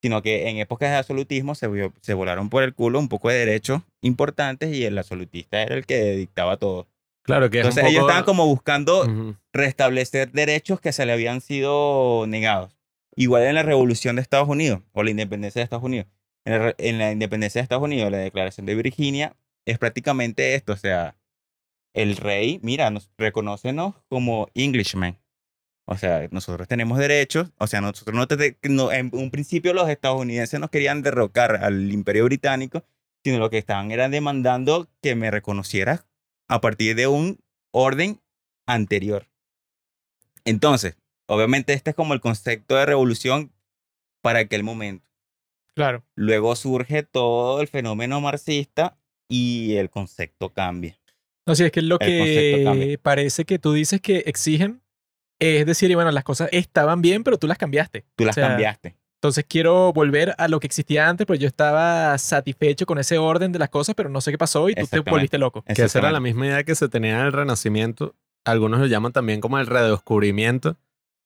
Sino 0.02 0.22
que 0.22 0.48
en 0.48 0.58
épocas 0.58 0.90
de 0.90 0.96
absolutismo 0.96 1.54
se, 1.54 1.66
vio- 1.68 1.92
se 2.00 2.14
volaron 2.14 2.48
por 2.48 2.62
el 2.62 2.74
culo 2.74 2.98
un 2.98 3.08
poco 3.08 3.28
de 3.28 3.38
derechos 3.38 3.82
importantes 4.02 4.74
y 4.74 4.84
el 4.84 4.96
absolutista 4.98 5.60
era 5.62 5.74
el 5.74 5.84
que 5.86 6.12
dictaba 6.12 6.56
todo. 6.58 6.86
Claro 7.22 7.50
que 7.50 7.58
es 7.58 7.64
un 7.64 7.70
Entonces 7.70 7.90
ellos 7.90 8.02
poco- 8.02 8.10
estaban 8.10 8.24
como 8.24 8.46
buscando 8.46 9.02
Ujú. 9.02 9.36
restablecer 9.52 10.30
derechos 10.30 10.80
que 10.80 10.92
se 10.92 11.04
le 11.06 11.12
habían 11.12 11.40
sido 11.40 12.24
negados. 12.28 12.76
Igual 13.16 13.42
en 13.44 13.54
la 13.56 13.62
revolución 13.64 14.16
de 14.16 14.22
Estados 14.22 14.48
Unidos 14.48 14.80
o 14.92 15.02
la 15.02 15.10
independencia 15.10 15.58
de 15.60 15.64
Estados 15.64 15.84
Unidos. 15.84 16.06
En 16.44 16.52
la, 16.62 16.74
en 16.78 16.98
la 16.98 17.10
independencia 17.10 17.58
de 17.60 17.64
Estados 17.64 17.82
Unidos, 17.82 18.12
la 18.12 18.18
declaración 18.18 18.66
de 18.66 18.76
Virginia 18.76 19.34
es 19.64 19.78
prácticamente 19.78 20.54
esto. 20.54 20.72
O 20.74 20.76
sea, 20.76 21.16
el 21.96 22.16
rey, 22.16 22.60
mira, 22.62 22.90
nos 22.90 23.10
reconócenos 23.16 23.94
como 24.08 24.48
Englishmen. 24.54 25.18
O 25.86 25.96
sea, 25.96 26.28
nosotros 26.30 26.68
tenemos 26.68 26.98
derechos. 26.98 27.52
O 27.58 27.66
sea, 27.66 27.80
nosotros 27.80 28.14
no, 28.14 28.26
te- 28.28 28.58
no- 28.68 28.92
en 28.92 29.10
un 29.12 29.30
principio 29.30 29.72
los 29.72 29.88
estadounidenses 29.88 30.60
nos 30.60 30.70
querían 30.70 31.02
derrocar 31.02 31.64
al 31.64 31.90
imperio 31.92 32.24
británico, 32.24 32.84
sino 33.24 33.38
lo 33.38 33.50
que 33.50 33.58
estaban 33.58 33.90
era 33.90 34.08
demandando 34.08 34.88
que 35.02 35.14
me 35.14 35.30
reconocieras 35.30 36.06
a 36.48 36.60
partir 36.60 36.96
de 36.96 37.06
un 37.06 37.40
orden 37.72 38.20
anterior. 38.66 39.26
Entonces, 40.44 40.96
obviamente 41.26 41.72
este 41.72 41.90
es 41.90 41.96
como 41.96 42.14
el 42.14 42.20
concepto 42.20 42.76
de 42.76 42.86
revolución 42.86 43.52
para 44.22 44.40
aquel 44.40 44.62
momento. 44.64 45.08
Claro. 45.74 46.04
Luego 46.14 46.56
surge 46.56 47.02
todo 47.04 47.60
el 47.60 47.68
fenómeno 47.68 48.20
marxista 48.20 48.98
y 49.28 49.76
el 49.76 49.88
concepto 49.90 50.52
cambia. 50.52 50.98
No, 51.46 51.54
sí, 51.54 51.64
es 51.64 51.72
que 51.72 51.82
lo 51.82 51.98
que 51.98 52.98
parece 53.02 53.44
que 53.44 53.58
tú 53.58 53.72
dices 53.72 54.00
que 54.00 54.24
exigen 54.26 54.82
es 55.38 55.66
decir, 55.66 55.90
y 55.90 55.94
bueno, 55.94 56.10
las 56.10 56.24
cosas 56.24 56.48
estaban 56.52 57.02
bien, 57.02 57.22
pero 57.22 57.38
tú 57.38 57.46
las 57.46 57.58
cambiaste. 57.58 58.06
Tú 58.16 58.24
las 58.24 58.36
O 58.36 58.40
sea, 58.40 58.48
cambiaste. 58.48 58.96
Entonces 59.16 59.44
quiero 59.48 59.92
volver 59.92 60.34
a 60.38 60.46
lo 60.48 60.60
que 60.60 60.66
existía 60.66 61.08
antes, 61.08 61.26
pues 61.26 61.40
yo 61.40 61.48
estaba 61.48 62.16
satisfecho 62.18 62.86
con 62.86 62.98
ese 62.98 63.18
orden 63.18 63.50
de 63.50 63.58
las 63.58 63.70
cosas, 63.70 63.94
pero 63.94 64.08
no 64.08 64.20
sé 64.20 64.30
qué 64.30 64.38
pasó 64.38 64.68
y 64.68 64.74
tú 64.74 64.86
te 64.86 65.00
volviste 65.00 65.38
loco. 65.38 65.62
Que 65.62 65.82
esa 65.82 65.98
era 65.98 66.12
la 66.12 66.20
misma 66.20 66.46
idea 66.46 66.64
que 66.64 66.74
se 66.74 66.88
tenía 66.88 67.20
en 67.20 67.26
el 67.26 67.32
Renacimiento. 67.32 68.14
Algunos 68.44 68.78
lo 68.78 68.86
llaman 68.86 69.12
también 69.12 69.40
como 69.40 69.58
el 69.58 69.66
redescubrimiento, 69.66 70.76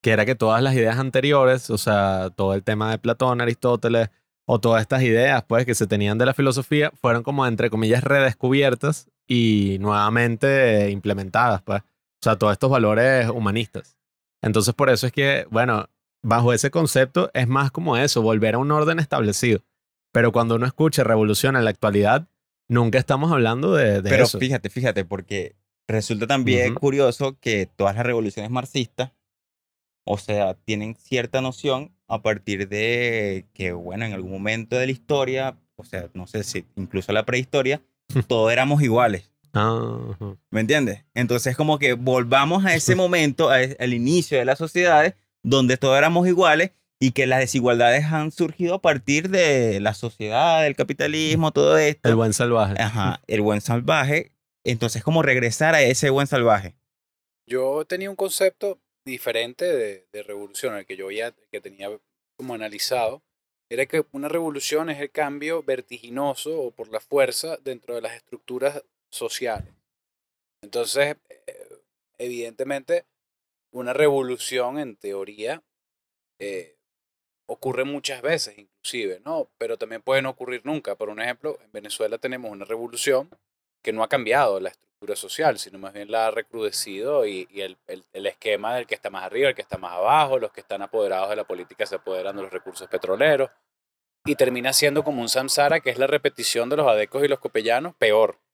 que 0.00 0.12
era 0.12 0.24
que 0.24 0.34
todas 0.34 0.62
las 0.62 0.74
ideas 0.74 0.98
anteriores, 0.98 1.68
o 1.68 1.78
sea, 1.78 2.30
todo 2.34 2.54
el 2.54 2.62
tema 2.62 2.90
de 2.90 2.98
Platón, 2.98 3.40
Aristóteles, 3.40 4.08
o 4.46 4.60
todas 4.60 4.80
estas 4.80 5.02
ideas, 5.02 5.44
pues, 5.46 5.66
que 5.66 5.74
se 5.74 5.86
tenían 5.86 6.16
de 6.16 6.26
la 6.26 6.32
filosofía, 6.32 6.92
fueron 7.00 7.22
como, 7.22 7.46
entre 7.46 7.70
comillas, 7.70 8.02
redescubiertas 8.02 9.09
y 9.32 9.78
nuevamente 9.78 10.90
implementadas, 10.90 11.62
pues. 11.62 11.82
O 11.82 12.22
sea, 12.22 12.36
todos 12.36 12.52
estos 12.52 12.68
valores 12.68 13.28
humanistas. 13.30 13.96
Entonces, 14.42 14.74
por 14.74 14.90
eso 14.90 15.06
es 15.06 15.12
que, 15.12 15.46
bueno, 15.50 15.88
bajo 16.20 16.52
ese 16.52 16.72
concepto 16.72 17.30
es 17.32 17.46
más 17.46 17.70
como 17.70 17.96
eso, 17.96 18.22
volver 18.22 18.56
a 18.56 18.58
un 18.58 18.72
orden 18.72 18.98
establecido. 18.98 19.62
Pero 20.12 20.32
cuando 20.32 20.56
uno 20.56 20.66
escucha 20.66 21.04
revolución 21.04 21.54
en 21.54 21.62
la 21.64 21.70
actualidad, 21.70 22.26
nunca 22.68 22.98
estamos 22.98 23.30
hablando 23.30 23.72
de, 23.72 24.02
de 24.02 24.10
Pero 24.10 24.24
eso. 24.24 24.40
fíjate, 24.40 24.68
fíjate, 24.68 25.04
porque 25.04 25.54
resulta 25.86 26.26
también 26.26 26.72
Ujú. 26.72 26.80
curioso 26.80 27.38
que 27.38 27.66
todas 27.66 27.94
las 27.94 28.04
revoluciones 28.04 28.50
marxistas, 28.50 29.12
o 30.04 30.18
sea, 30.18 30.54
tienen 30.54 30.96
cierta 30.96 31.40
noción 31.40 31.92
a 32.08 32.20
partir 32.20 32.68
de 32.68 33.46
que, 33.54 33.70
bueno, 33.70 34.06
en 34.06 34.12
algún 34.12 34.32
momento 34.32 34.74
de 34.74 34.86
la 34.86 34.92
historia, 34.92 35.56
o 35.76 35.84
sea, 35.84 36.10
no 36.14 36.26
sé 36.26 36.42
si 36.42 36.64
incluso 36.74 37.12
la 37.12 37.24
prehistoria, 37.24 37.80
todos 38.28 38.52
éramos 38.52 38.82
iguales. 38.82 39.30
Ajá. 39.52 40.36
¿Me 40.50 40.60
entiendes? 40.60 41.04
Entonces, 41.14 41.56
como 41.56 41.78
que 41.78 41.94
volvamos 41.94 42.64
a 42.64 42.74
ese 42.74 42.94
momento, 42.94 43.50
a- 43.50 43.58
al 43.78 43.94
inicio 43.94 44.38
de 44.38 44.44
las 44.44 44.58
sociedades, 44.58 45.14
donde 45.42 45.76
todos 45.76 45.96
éramos 45.98 46.28
iguales 46.28 46.70
y 47.00 47.12
que 47.12 47.26
las 47.26 47.40
desigualdades 47.40 48.04
han 48.04 48.30
surgido 48.30 48.74
a 48.74 48.82
partir 48.82 49.30
de 49.30 49.80
la 49.80 49.94
sociedad, 49.94 50.62
del 50.62 50.76
capitalismo, 50.76 51.50
todo 51.50 51.78
esto. 51.78 52.08
El 52.08 52.14
buen 52.14 52.32
salvaje. 52.34 52.74
Ajá, 52.80 53.22
el 53.26 53.40
buen 53.40 53.60
salvaje. 53.60 54.32
Entonces, 54.64 55.02
como 55.02 55.22
regresar 55.22 55.74
a 55.74 55.82
ese 55.82 56.10
buen 56.10 56.26
salvaje. 56.26 56.76
Yo 57.46 57.84
tenía 57.86 58.10
un 58.10 58.16
concepto 58.16 58.78
diferente 59.06 59.64
de, 59.64 60.06
de 60.12 60.22
revolución, 60.22 60.76
el 60.76 60.84
que 60.86 60.96
yo 60.96 61.10
ya 61.10 61.32
que 61.50 61.60
tenía 61.60 61.88
como 62.36 62.54
analizado, 62.54 63.22
era 63.70 63.86
que 63.86 64.04
una 64.12 64.28
revolución 64.28 64.90
es 64.90 65.00
el 65.00 65.10
cambio 65.12 65.62
vertiginoso 65.62 66.60
o 66.60 66.70
por 66.72 66.88
la 66.88 66.98
fuerza 66.98 67.56
dentro 67.58 67.94
de 67.94 68.02
las 68.02 68.14
estructuras 68.14 68.84
sociales. 69.10 69.72
Entonces, 70.60 71.16
eh, 71.28 71.78
evidentemente, 72.18 73.06
una 73.70 73.92
revolución 73.92 74.80
en 74.80 74.96
teoría 74.96 75.62
eh, 76.40 76.76
ocurre 77.46 77.84
muchas 77.84 78.22
veces, 78.22 78.58
inclusive, 78.58 79.20
¿no? 79.24 79.48
Pero 79.56 79.78
también 79.78 80.02
puede 80.02 80.20
no 80.20 80.30
ocurrir 80.30 80.62
nunca. 80.64 80.96
Por 80.96 81.08
un 81.08 81.20
ejemplo, 81.20 81.58
en 81.62 81.70
Venezuela 81.70 82.18
tenemos 82.18 82.50
una 82.50 82.64
revolución 82.64 83.30
que 83.82 83.92
no 83.92 84.02
ha 84.02 84.08
cambiado 84.08 84.58
la 84.58 84.70
estructura 84.70 84.89
social, 85.16 85.58
sino 85.58 85.78
más 85.78 85.92
bien 85.94 86.10
la 86.10 86.26
ha 86.26 86.30
recrudecido 86.30 87.26
y, 87.26 87.48
el, 87.54 87.78
el- 87.86 88.26
esquema 88.26 88.76
del 88.76 88.86
que 88.86 88.94
está 88.94 89.08
más 89.10 89.24
arriba, 89.24 89.48
el 89.48 89.54
que 89.54 89.62
está 89.62 89.78
más 89.78 89.92
abajo, 89.92 90.38
los 90.38 90.52
que 90.52 90.60
están 90.60 90.82
apoderados 90.82 91.30
de 91.30 91.36
la 91.36 91.44
política 91.44 91.86
se 91.86 91.94
apoderan 91.96 92.36
de 92.36 92.42
los 92.42 92.52
recursos 92.52 92.86
petroleros 92.88 93.50
y 94.26 94.36
termina 94.36 94.72
siendo 94.72 95.04
como 95.04 95.22
un 95.22 95.28
samsara 95.28 95.80
que 95.80 95.90
es 95.90 95.98
la 95.98 96.06
repetición 96.06 96.68
de 96.68 96.76
los 96.76 96.88
adecos 96.88 97.24
y 97.24 97.28
los 97.28 97.40
copellanos, 97.40 97.94
peor. 97.96 98.38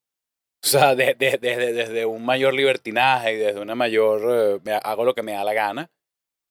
O 0.64 0.68
sea, 0.68 0.94
de- 0.96 1.14
de- 1.14 1.38
desde, 1.38 2.06
un 2.06 2.24
mayor 2.24 2.54
libertinaje 2.54 3.34
y 3.34 3.36
desde 3.36 3.60
una 3.60 3.74
mayor, 3.76 4.60
eh, 4.66 4.80
hago 4.82 5.04
lo 5.04 5.14
que 5.14 5.22
me 5.22 5.32
da 5.32 5.44
la 5.44 5.54
gana, 5.54 5.90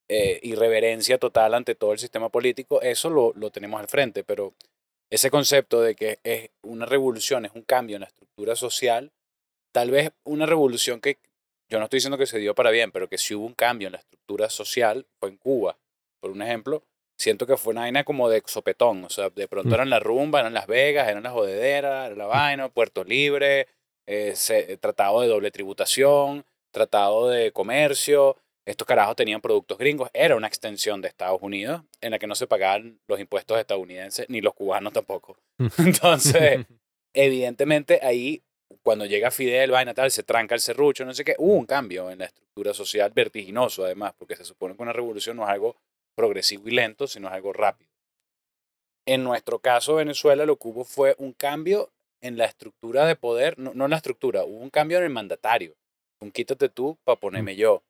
eh, 0.10 0.40
irreverencia 0.44 1.18
total 1.18 1.54
ante 1.54 1.76
todo 1.76 1.94
el 1.94 2.00
sistema 2.00 2.30
político, 2.30 2.82
eso 2.82 3.10
lo, 3.10 3.34
lo 3.36 3.52
tenemos 3.52 3.80
al 3.82 3.88
frente, 3.88 4.24
pero 4.24 4.54
ese 5.12 5.32
concepto 5.32 5.82
de 5.82 5.96
que 5.96 6.20
es 6.24 6.50
una 6.64 6.86
revolución, 6.86 7.46
es 7.46 7.54
un 7.56 7.64
cambio 7.64 7.98
en 7.98 8.02
la 8.02 8.08
estructura 8.08 8.56
social, 8.56 9.12
tal 9.76 9.92
vez 9.92 10.12
una 10.24 10.46
revolución 10.46 11.02
que 11.02 11.18
yo 11.70 11.80
no 11.80 11.84
estoy 11.84 11.98
diciendo 11.98 12.18
que 12.18 12.28
se 12.28 12.40
dio 12.40 12.56
para 12.56 12.72
bien, 12.72 12.94
pero 12.94 13.10
que 13.10 13.18
sí 13.18 13.36
hubo 13.36 13.46
un 13.46 13.54
cambio 13.54 13.90
en 13.90 13.92
la 13.92 13.98
estructura 14.00 14.50
social 14.50 15.06
fue 15.20 15.28
en 15.28 15.36
Cuba. 15.36 15.78
Por 16.22 16.32
un 16.32 16.42
ejemplo, 16.42 16.82
siento 17.18 17.46
que 17.46 17.58
fue 17.58 17.72
una 17.72 17.82
vaina 17.82 18.06
como 18.06 18.30
de 18.30 18.42
sopetón, 18.46 19.04
o 19.04 19.10
sea, 19.10 19.30
de 19.32 19.50
pronto 19.50 19.72
Mm. 19.72 19.74
eran 19.74 19.90
la 19.90 20.00
rumba, 20.00 20.40
eran 20.40 20.54
Las 20.54 20.68
Vegas, 20.68 21.10
eran 21.10 21.24
las 21.24 21.34
jodederas, 21.34 22.06
era 22.08 22.16
la 22.16 22.26
vaina, 22.26 22.70
Puerto 22.70 23.04
Libre, 23.04 23.68
eh, 24.08 24.32
se- 24.38 24.78
tratado 24.78 25.20
de 25.20 25.28
doble 25.28 25.52
tributación, 25.52 26.46
tratado 26.72 27.28
de 27.28 27.52
comercio, 27.52 28.38
estos 28.66 28.88
carajos 28.88 29.18
tenían 29.18 29.42
productos 29.42 29.78
gringos, 29.78 30.10
era 30.14 30.38
una 30.38 30.48
extensión 30.48 31.02
de 31.02 31.10
Estados 31.10 31.42
Unidos 31.42 31.82
en 32.00 32.12
la 32.12 32.20
que 32.20 32.28
no 32.28 32.36
se 32.36 32.48
pagaban 32.48 32.98
los 33.10 33.20
impuestos 33.20 33.60
estadounidenses 33.60 34.26
ni 34.30 34.40
los 34.40 34.54
cubanos 34.54 34.94
tampoco. 34.94 35.38
Entonces, 35.80 36.66
evidentemente 37.14 38.00
ahí, 38.04 38.42
cuando 38.84 39.06
llega 39.06 39.32
Fidel, 39.32 39.72
vaina 39.72 39.94
tal, 39.94 40.12
se 40.12 40.24
tranca 40.24 40.56
el 40.56 40.62
serrucho, 40.62 41.06
no 41.06 41.14
sé 41.14 41.24
qué, 41.24 41.36
hubo 41.38 41.54
un 41.54 41.66
cambio 41.66 42.10
en 42.12 42.20
la 42.20 42.26
estructura 42.26 42.74
social 42.74 43.12
vertiginoso 43.14 43.86
además, 43.86 44.14
porque 44.18 44.36
se 44.36 44.46
supone 44.46 44.76
que 44.76 44.82
una 44.84 44.94
revolución 44.94 45.38
no 45.38 45.44
es 45.44 45.50
algo 45.50 45.76
progresivo 46.16 46.68
y 46.68 46.72
lento, 46.72 47.08
sino 47.08 47.28
es 47.28 47.34
algo 47.34 47.54
rápido. 47.54 47.90
En 49.08 49.24
nuestro 49.24 49.60
caso, 49.60 49.96
Venezuela, 49.96 50.46
lo 50.46 50.58
que 50.58 50.68
hubo 50.68 50.84
fue 50.84 51.16
un 51.20 51.34
cambio 51.34 51.92
en 52.22 52.38
la 52.38 52.46
estructura 52.46 53.06
de 53.06 53.16
poder, 53.16 53.60
no, 53.60 53.74
no 53.74 53.86
en 53.86 53.92
la 53.92 53.98
estructura, 53.98 54.44
hubo 54.46 54.58
un 54.58 54.70
cambio 54.72 54.98
en 54.98 55.04
el 55.04 55.10
mandatario. 55.12 55.76
Un 56.22 56.32
quítate 56.32 56.70
tú 56.70 56.98
para 57.04 57.20
ponerme 57.20 57.56
yo. 57.56 57.84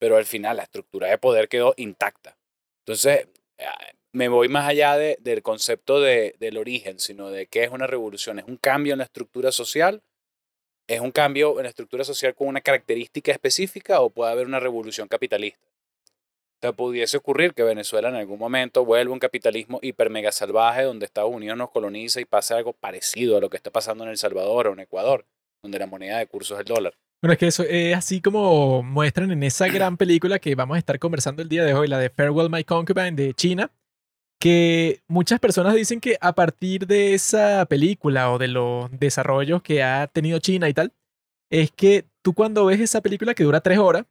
Pero 0.00 0.16
al 0.16 0.24
final 0.24 0.56
la 0.56 0.64
estructura 0.64 1.08
de 1.08 1.18
poder 1.18 1.48
quedó 1.48 1.72
intacta. 1.76 2.36
Entonces, 2.84 3.28
ah, 3.60 3.78
me 4.12 4.28
voy 4.28 4.48
más 4.48 4.68
allá 4.68 4.96
de- 4.96 5.18
del 5.20 5.42
concepto 5.42 6.00
de, 6.00 6.34
del 6.38 6.56
origen, 6.56 6.98
sino 6.98 7.30
de 7.30 7.46
qué 7.46 7.64
es 7.64 7.70
una 7.70 7.86
revolución. 7.86 8.38
¿Es 8.38 8.46
un 8.46 8.56
cambio 8.56 8.92
en 8.94 8.98
la 8.98 9.04
estructura 9.04 9.52
social? 9.52 10.02
¿Es 10.88 11.00
un 11.00 11.10
cambio 11.10 11.58
en 11.58 11.64
la 11.64 11.68
estructura 11.68 12.04
social 12.04 12.34
con 12.34 12.46
una 12.46 12.60
característica 12.60 13.32
específica 13.32 14.00
o 14.00 14.10
puede 14.10 14.30
haber 14.30 14.46
una 14.46 14.60
revolución 14.60 15.08
capitalista? 15.08 15.58
O 15.64 16.58
sea, 16.60 16.72
pudiese 16.72 17.16
ocurrir 17.16 17.54
que 17.54 17.64
Venezuela 17.64 18.08
en 18.08 18.14
algún 18.14 18.38
momento 18.38 18.84
vuelva 18.84 19.12
un 19.12 19.18
capitalismo 19.18 19.80
hiper 19.82 20.10
mega 20.10 20.30
salvaje 20.30 20.84
donde 20.84 21.04
Estados 21.04 21.32
Unidos 21.32 21.58
nos 21.58 21.70
coloniza 21.70 22.20
y 22.20 22.24
pase 22.24 22.54
algo 22.54 22.72
parecido 22.72 23.36
a 23.36 23.40
lo 23.40 23.50
que 23.50 23.56
está 23.56 23.70
pasando 23.70 24.04
en 24.04 24.10
El 24.10 24.16
Salvador 24.16 24.68
o 24.68 24.72
en 24.74 24.80
Ecuador, 24.80 25.26
donde 25.60 25.78
la 25.78 25.86
moneda 25.86 26.18
de 26.18 26.28
curso 26.28 26.54
es 26.54 26.60
el 26.60 26.66
dólar. 26.66 26.94
Bueno, 27.20 27.32
es 27.32 27.38
que 27.38 27.48
eso 27.48 27.64
es 27.64 27.96
así 27.96 28.20
como 28.20 28.84
muestran 28.84 29.32
en 29.32 29.42
esa 29.42 29.66
gran 29.72 29.96
película 29.96 30.38
que 30.38 30.54
vamos 30.54 30.76
a 30.76 30.78
estar 30.78 31.00
conversando 31.00 31.42
el 31.42 31.48
día 31.48 31.64
de 31.64 31.74
hoy, 31.74 31.88
la 31.88 31.98
de 31.98 32.10
Farewell 32.10 32.48
My 32.48 32.62
Concubine 32.62 33.12
de 33.12 33.34
China, 33.34 33.72
que 34.38 35.02
muchas 35.08 35.40
personas 35.40 35.74
dicen 35.74 36.00
que 36.00 36.16
a 36.20 36.34
partir 36.34 36.86
de 36.86 37.14
esa 37.14 37.64
película 37.66 38.30
o 38.30 38.38
de 38.38 38.48
los 38.48 38.90
desarrollos 38.90 39.62
que 39.62 39.82
ha 39.82 40.06
tenido 40.08 40.38
China 40.38 40.68
y 40.68 40.74
tal, 40.74 40.92
es 41.50 41.70
que 41.70 42.04
tú 42.22 42.34
cuando 42.34 42.66
ves 42.66 42.80
esa 42.80 43.00
película 43.00 43.34
que 43.34 43.44
dura 43.44 43.60
tres 43.60 43.78
horas 43.78 44.04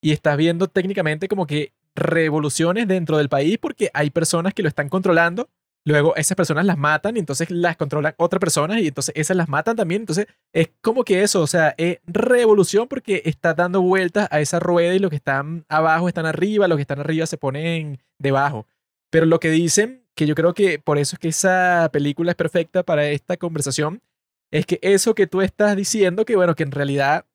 y 0.00 0.12
estás 0.12 0.36
viendo 0.36 0.68
técnicamente 0.68 1.28
como 1.28 1.46
que 1.46 1.72
revoluciones 1.94 2.88
dentro 2.88 3.18
del 3.18 3.28
país 3.28 3.58
porque 3.58 3.90
hay 3.94 4.10
personas 4.10 4.54
que 4.54 4.62
lo 4.62 4.68
están 4.68 4.88
controlando, 4.88 5.48
luego 5.84 6.16
esas 6.16 6.36
personas 6.36 6.64
las 6.64 6.78
matan 6.78 7.16
y 7.16 7.20
entonces 7.20 7.50
las 7.50 7.76
controlan 7.76 8.14
otras 8.16 8.40
personas 8.40 8.78
y 8.78 8.88
entonces 8.88 9.14
esas 9.16 9.36
las 9.36 9.48
matan 9.48 9.76
también, 9.76 10.02
entonces 10.02 10.26
es 10.52 10.70
como 10.80 11.04
que 11.04 11.22
eso, 11.22 11.40
o 11.42 11.46
sea, 11.46 11.74
es 11.76 11.98
revolución 12.06 12.88
porque 12.88 13.22
está 13.26 13.54
dando 13.54 13.82
vueltas 13.82 14.28
a 14.30 14.40
esa 14.40 14.58
rueda 14.58 14.94
y 14.94 14.98
los 14.98 15.10
que 15.10 15.16
están 15.16 15.64
abajo 15.68 16.08
están 16.08 16.26
arriba, 16.26 16.68
los 16.68 16.76
que 16.76 16.82
están 16.82 17.00
arriba 17.00 17.26
se 17.26 17.36
ponen 17.36 18.00
debajo. 18.18 18.66
Pero 19.12 19.26
lo 19.26 19.40
que 19.40 19.50
dicen, 19.50 20.06
que 20.14 20.26
yo 20.26 20.34
creo 20.34 20.54
que 20.54 20.78
por 20.78 20.96
eso 20.96 21.16
es 21.16 21.20
que 21.20 21.28
esa 21.28 21.90
película 21.92 22.30
es 22.30 22.36
perfecta 22.36 22.82
para 22.82 23.10
esta 23.10 23.36
conversación, 23.36 24.02
es 24.50 24.64
que 24.64 24.78
eso 24.80 25.14
que 25.14 25.26
tú 25.26 25.42
estás 25.42 25.76
diciendo, 25.76 26.24
que 26.24 26.34
bueno, 26.34 26.54
que 26.54 26.62
en 26.62 26.70
realidad 26.70 27.26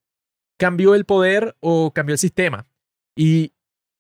cambió 0.58 0.96
el 0.96 1.06
poder 1.06 1.56
o 1.60 1.92
cambió 1.94 2.14
el 2.14 2.20
sistema. 2.20 2.66
Y 3.16 3.54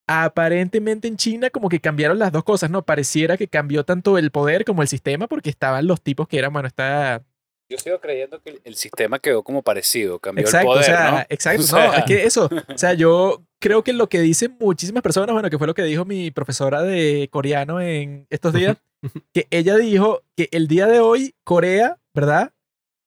aparentemente 0.07 1.07
en 1.07 1.17
China 1.17 1.51
como 1.51 1.69
que 1.69 1.79
cambiaron 1.79 2.17
las 2.17 2.31
dos 2.31 2.43
cosas, 2.43 2.71
¿no? 2.71 2.83
Pareciera 2.83 3.37
que 3.37 3.47
cambió 3.47 3.83
tanto 3.83 4.17
el 4.17 4.31
poder 4.31 4.65
como 4.65 4.81
el 4.81 4.87
sistema 4.87 5.27
porque 5.27 5.51
estaban 5.51 5.85
los 5.85 6.01
tipos 6.01 6.27
que 6.27 6.39
eran, 6.39 6.53
bueno, 6.53 6.67
está 6.67 7.26
Yo 7.69 7.77
sigo 7.77 7.99
creyendo 7.99 8.41
que 8.41 8.61
el- 8.63 8.75
sistema 8.75 9.19
quedó 9.19 9.43
como 9.43 9.61
parecido, 9.61 10.19
cambió 10.19 10.45
Exacto, 10.45 10.69
el 10.73 10.79
poder, 10.79 10.83
o 10.83 10.97
sea, 10.97 11.11
¿no? 11.11 11.19
exacto, 11.29 11.61
O 11.63 11.65
no, 11.65 11.67
sea- 11.91 11.97
es 11.99 12.05
que 12.05 12.23
eso, 12.25 12.49
o 12.73 12.77
sea, 12.77 12.93
yo 12.93 13.43
creo 13.59 13.83
que 13.83 13.91
lo 13.93 14.07
que 14.07 14.21
dicen 14.21 14.55
muchísimas 14.59 15.03
personas, 15.03 15.33
bueno, 15.33 15.49
que 15.49 15.57
fue 15.57 15.67
lo 15.67 15.73
que 15.73 15.83
dijo 15.83 16.05
mi 16.05 16.31
profesora 16.31 16.81
de 16.81 17.27
coreano 17.31 17.81
en 17.81 18.25
estos 18.29 18.53
días, 18.53 18.77
que 19.33 19.47
ella 19.51 19.75
dijo 19.77 20.23
que 20.35 20.47
el 20.51 20.67
día 20.67 20.87
de 20.87 20.99
hoy 21.01 21.35
Corea, 21.43 21.97
¿verdad? 22.13 22.51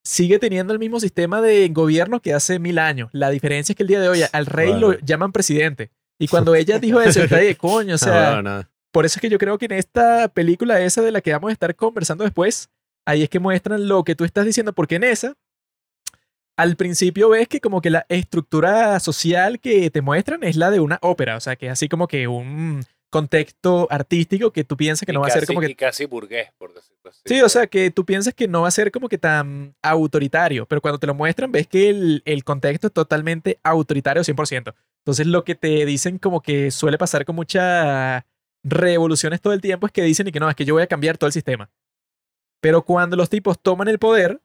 sigue 0.02 0.38
teniendo 0.38 0.72
el 0.72 0.78
mismo 0.78 0.98
sistema 0.98 1.42
de 1.42 1.68
gobierno 1.68 2.20
que 2.20 2.32
hace 2.32 2.58
mil 2.58 2.78
años. 2.78 3.10
La 3.12 3.28
diferencia 3.28 3.74
es 3.74 3.76
que 3.76 3.82
el 3.82 3.88
día 3.88 4.00
de 4.00 4.08
hoy 4.08 4.22
al 4.32 4.46
rey 4.46 4.72
lo 4.74 4.98
llaman 5.00 5.30
presidente. 5.30 5.90
Y 6.18 6.26
cuando 6.26 6.54
ella 6.54 6.78
dijo 6.78 7.00
eso, 7.02 7.22
está 7.22 7.36
de 7.36 7.54
coño, 7.54 7.94
o 7.96 7.98
sea, 7.98 8.36
No, 8.36 8.42
no. 8.42 8.64
por 8.92 9.04
eso 9.04 9.18
es 9.18 9.20
que 9.20 9.28
yo 9.28 9.36
creo 9.38 9.58
que 9.58 9.66
en 9.66 9.72
esta 9.72 10.28
película 10.28 10.80
esa 10.80 11.02
de 11.02 11.12
la 11.12 11.20
que 11.20 11.32
vamos 11.32 11.50
a 11.50 11.52
estar 11.52 11.74
conversando 11.76 12.24
después, 12.24 12.70
ahí 13.06 13.22
es 13.22 13.28
que 13.28 13.38
muestran 13.40 13.88
lo 13.88 14.04
que 14.04 14.14
tú 14.14 14.24
estás 14.24 14.44
diciendo, 14.46 14.72
porque 14.72 14.96
en 14.96 15.04
esa, 15.04 15.34
al 16.56 16.76
principio 16.76 17.30
ves 17.30 17.48
que 17.48 17.60
como 17.60 17.80
que 17.80 17.90
la 17.90 18.04
estructura 18.08 19.00
social 19.00 19.60
que 19.60 19.90
te 19.90 20.02
muestran 20.02 20.44
es 20.44 20.56
la 20.56 20.70
de 20.70 20.80
una 20.80 20.98
ópera, 21.02 21.36
o 21.36 21.40
sea, 21.40 21.56
que 21.56 21.66
es 21.66 21.72
así 21.72 21.88
como 21.88 22.06
que 22.06 22.28
un 22.28 22.84
contexto 23.08 23.88
artístico 23.90 24.52
que 24.52 24.62
tú 24.62 24.76
piensas 24.76 25.04
que 25.04 25.10
Y 25.10 25.14
no 25.14 25.20
va 25.20 25.26
a 25.26 25.30
ser 25.30 25.40
casi- 25.40 25.46
como 25.54 25.60
que... 25.60 25.70
Y 25.70 25.74
casi 25.74 26.04
burgués, 26.04 26.50
por 26.58 26.72
decirlo 26.72 27.10
así. 27.10 27.20
Sí, 27.24 27.40
o 27.42 27.48
sea, 27.48 27.66
que 27.66 27.90
tú 27.90 28.04
piensas 28.04 28.34
que 28.34 28.46
no 28.46 28.62
va 28.62 28.68
a 28.68 28.72
ser 28.72 28.92
como 28.92 29.08
que 29.08 29.18
tan 29.18 29.74
autoritario, 29.82 30.64
pero 30.66 30.80
cuando 30.80 30.98
te 30.98 31.08
lo 31.08 31.14
muestran 31.14 31.50
ves 31.50 31.66
que 31.66 31.88
el, 31.88 32.22
el 32.24 32.44
contexto 32.44 32.86
es 32.86 32.92
totalmente 32.92 33.58
autoritario 33.64 34.22
100%. 34.22 34.74
Entonces 34.98 35.26
lo 35.26 35.42
que 35.44 35.54
te 35.56 35.84
dicen 35.86 36.18
como 36.18 36.40
que 36.40 36.70
suele 36.70 36.98
pasar 36.98 37.24
con 37.24 37.34
muchas 37.34 38.22
revoluciones 38.62 39.40
todo 39.40 39.54
el 39.54 39.60
tiempo 39.60 39.86
es 39.86 39.92
que 39.92 40.02
dicen 40.02 40.28
y 40.28 40.32
que 40.32 40.38
no, 40.38 40.48
es 40.48 40.54
que 40.54 40.64
yo 40.64 40.74
voy 40.74 40.82
a 40.82 40.86
cambiar 40.86 41.18
todo 41.18 41.26
el 41.26 41.32
sistema. 41.32 41.68
Pero 42.60 42.82
cuando 42.82 43.16
los 43.16 43.28
tipos 43.30 43.58
toman 43.60 43.88
el 43.88 43.98
poder, 43.98 44.40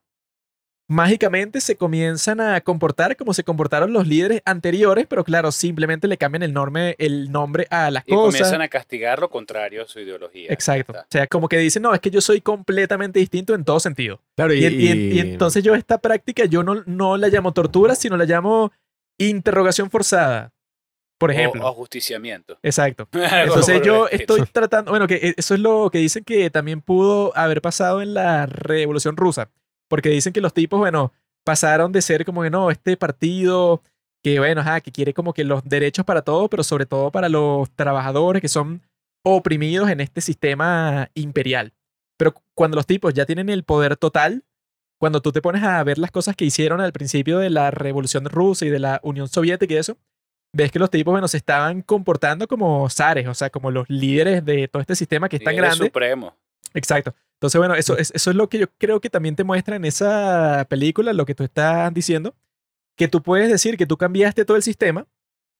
mágicamente 0.88 1.62
se 1.62 1.76
comienzan 1.76 2.40
a 2.40 2.62
comportar 2.62 3.16
como 3.18 3.34
se 3.34 3.44
comportaron 3.44 3.92
los 3.92 4.08
líderes 4.08 4.42
anteriores, 4.46 5.08
pero 5.08 5.24
claro, 5.24 5.52
simplemente 5.52 6.08
le 6.08 6.18
cambian 6.18 6.44
el, 6.44 6.54
norme, 6.54 6.96
el 7.00 7.32
nombre 7.32 7.66
a 7.72 7.90
las 7.90 8.04
Y 8.08 8.12
cosas. 8.12 8.34
comienzan 8.40 8.62
a 8.62 8.68
castigar 8.68 9.18
lo 9.20 9.30
contrario 9.32 9.82
a 9.84 9.88
su 9.88 10.00
ideología. 10.00 10.52
Exacto. 10.54 10.94
Ya 10.94 11.00
O 11.02 11.06
sea, 11.10 11.28
como 11.28 11.50
que 11.50 11.58
dicen, 11.58 11.82
no, 11.82 11.94
es 11.94 12.00
que 12.00 12.12
yo 12.12 12.22
soy 12.22 12.40
completamente 12.40 13.20
distinto 13.20 13.56
en 13.56 13.64
todo 13.66 13.80
sentido. 13.80 14.22
Claro, 14.36 14.54
Y, 14.54 14.64
y- 14.64 15.14
y 15.14 15.20
entonces 15.20 15.64
yo 15.64 15.74
esta 15.74 15.98
práctica 15.98 16.46
yo 16.46 16.62
no, 16.62 16.84
no 16.86 17.18
la 17.18 17.30
llamo 17.30 17.52
tortura, 17.52 17.96
sino 17.96 18.16
la 18.16 18.26
llamo 18.26 18.72
interrogación 19.18 19.90
forzada, 19.90 20.52
por 21.18 21.32
ejemplo. 21.32 21.64
O, 21.64 21.68
ajusticiamiento. 21.68 22.58
Exacto. 22.64 23.08
Entonces 23.14 23.82
yo 23.84 24.08
estoy 24.10 24.42
tratando, 24.52 24.92
bueno, 24.92 25.08
que 25.08 25.34
eso 25.38 25.54
es 25.54 25.60
lo 25.60 25.90
que 25.92 26.00
dicen 26.00 26.24
que 26.24 26.50
también 26.50 26.82
pudo 26.82 27.32
haber 27.38 27.62
pasado 27.62 28.02
en 28.02 28.14
la 28.14 28.46
Revolución 28.46 29.16
Rusa, 29.18 29.50
porque 29.90 30.10
dicen 30.10 30.34
que 30.34 30.42
los 30.42 30.54
tipos, 30.54 30.80
bueno, 30.80 31.14
pasaron 31.46 31.92
de 31.92 32.02
ser 32.02 32.26
como 32.26 32.42
que 32.44 32.50
no, 32.50 32.72
este 32.72 32.98
partido 32.98 33.82
que, 34.24 34.40
bueno, 34.40 34.62
ajá, 34.62 34.82
que 34.82 34.92
quiere 34.92 35.14
como 35.14 35.34
que 35.34 35.44
los 35.44 35.64
derechos 35.64 36.04
para 36.04 36.24
todos, 36.24 36.50
pero 36.50 36.64
sobre 36.64 36.88
todo 36.88 37.12
para 37.12 37.30
los 37.30 37.70
trabajadores 37.76 38.42
que 38.42 38.48
son 38.48 38.82
oprimidos 39.24 39.90
en 39.90 40.02
este 40.02 40.22
sistema 40.22 41.10
imperial. 41.14 41.74
Pero 42.18 42.34
cu- 42.34 42.42
cuando 42.56 42.76
los 42.76 42.88
tipos 42.88 43.14
ya 43.14 43.26
tienen 43.26 43.50
el 43.50 43.64
poder 43.64 43.98
total, 43.98 44.44
cuando 45.00 45.22
tú 45.22 45.32
te 45.32 45.42
pones 45.42 45.62
a 45.64 45.84
ver 45.84 45.98
las 46.00 46.10
cosas 46.12 46.36
que 46.36 46.46
hicieron 46.46 46.82
al 46.82 46.92
principio 46.94 47.38
de 47.40 47.50
la 47.50 47.70
Revolución 47.70 48.26
Rusa 48.26 48.66
y 48.66 48.70
de 48.70 48.80
la 48.80 49.00
Unión 49.04 49.28
Soviética 49.28 49.74
y 49.74 49.78
eso, 49.78 49.98
ves 50.56 50.72
que 50.72 50.80
los 50.80 50.90
tipos, 50.90 51.12
bueno, 51.12 51.28
se 51.28 51.38
estaban 51.38 51.82
comportando 51.82 52.48
como 52.48 52.90
zares, 52.90 53.28
o 53.28 53.34
sea, 53.34 53.50
como 53.50 53.72
los 53.72 53.90
líderes 53.90 54.44
de 54.46 54.70
todo 54.70 54.82
este 54.82 54.96
sistema 54.96 55.28
que 55.28 55.36
es 55.36 55.44
tan 55.44 55.56
grande. 55.56 55.86
supremos. 55.86 56.34
Exacto. 56.74 57.14
Entonces, 57.34 57.60
bueno, 57.60 57.76
eso 57.76 57.98
es, 57.98 58.12
eso 58.16 58.30
es 58.30 58.36
lo 58.36 58.48
que 58.48 58.60
yo 58.60 58.68
creo 58.78 59.02
que 59.02 59.10
también 59.10 59.36
te 59.36 59.44
muestra 59.44 59.76
en 59.76 59.84
esa 59.84 60.66
película, 60.70 61.12
lo 61.12 61.26
que 61.26 61.36
tú 61.36 61.44
estás 61.44 61.94
diciendo, 61.94 62.34
que 62.96 63.10
tú 63.10 63.22
puedes 63.22 63.50
decir 63.50 63.76
que 63.76 63.86
tú 63.86 63.98
cambiaste 63.98 64.46
todo 64.46 64.56
el 64.56 64.64
sistema, 64.64 65.06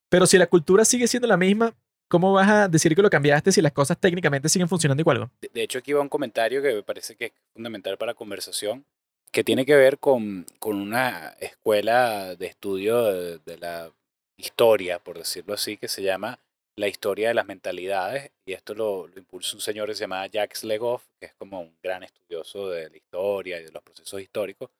pero 0.08 0.26
si 0.26 0.38
la 0.38 0.46
cultura 0.46 0.84
sigue 0.86 1.06
siendo 1.08 1.28
la 1.28 1.36
misma, 1.36 1.74
¿cómo 2.08 2.32
vas 2.32 2.48
a 2.48 2.68
decir 2.68 2.96
que 2.96 3.02
lo 3.02 3.10
cambiaste 3.10 3.52
si 3.52 3.60
las 3.60 3.72
cosas 3.72 3.98
técnicamente 3.98 4.48
siguen 4.48 4.68
funcionando 4.68 5.02
igual? 5.02 5.20
no? 5.20 5.30
De 5.52 5.62
hecho, 5.62 5.78
aquí 5.78 5.92
va 5.92 6.00
un 6.00 6.08
comentario 6.08 6.62
que 6.62 6.72
me 6.72 6.82
parece 6.82 7.16
que 7.16 7.26
es 7.26 7.32
fundamental 7.52 7.98
para 7.98 8.12
la 8.12 8.16
conversación, 8.16 8.86
que 9.30 9.44
tiene 9.44 9.66
que 9.66 9.76
ver 9.76 9.98
con, 9.98 10.46
con 10.58 10.76
una 10.76 11.34
escuela 11.40 12.34
de 12.34 12.46
estudio 12.46 13.04
de, 13.04 13.38
de 13.44 13.58
la 13.58 13.90
historia, 14.36 14.98
por 14.98 15.18
decirlo 15.18 15.54
así, 15.54 15.76
que 15.76 15.88
se 15.88 16.02
llama 16.02 16.38
la 16.76 16.88
historia 16.88 17.28
de 17.28 17.34
las 17.34 17.46
mentalidades, 17.46 18.30
y 18.44 18.52
esto 18.52 18.74
lo, 18.74 19.08
impulsa 19.16 19.56
un 19.56 19.62
señor 19.62 19.88
que 19.88 19.94
se 19.94 20.02
llama 20.02 20.26
Jacques 20.26 20.62
Legoff, 20.62 21.04
que 21.18 21.26
es 21.26 21.34
como 21.34 21.60
un 21.60 21.76
gran 21.82 22.02
estudioso 22.02 22.68
de 22.68 22.90
la 22.90 22.96
historia 22.96 23.60
y 23.60 23.64
de 23.64 23.72
los 23.72 23.82
procesos 23.82 24.20
históricos, 24.20 24.70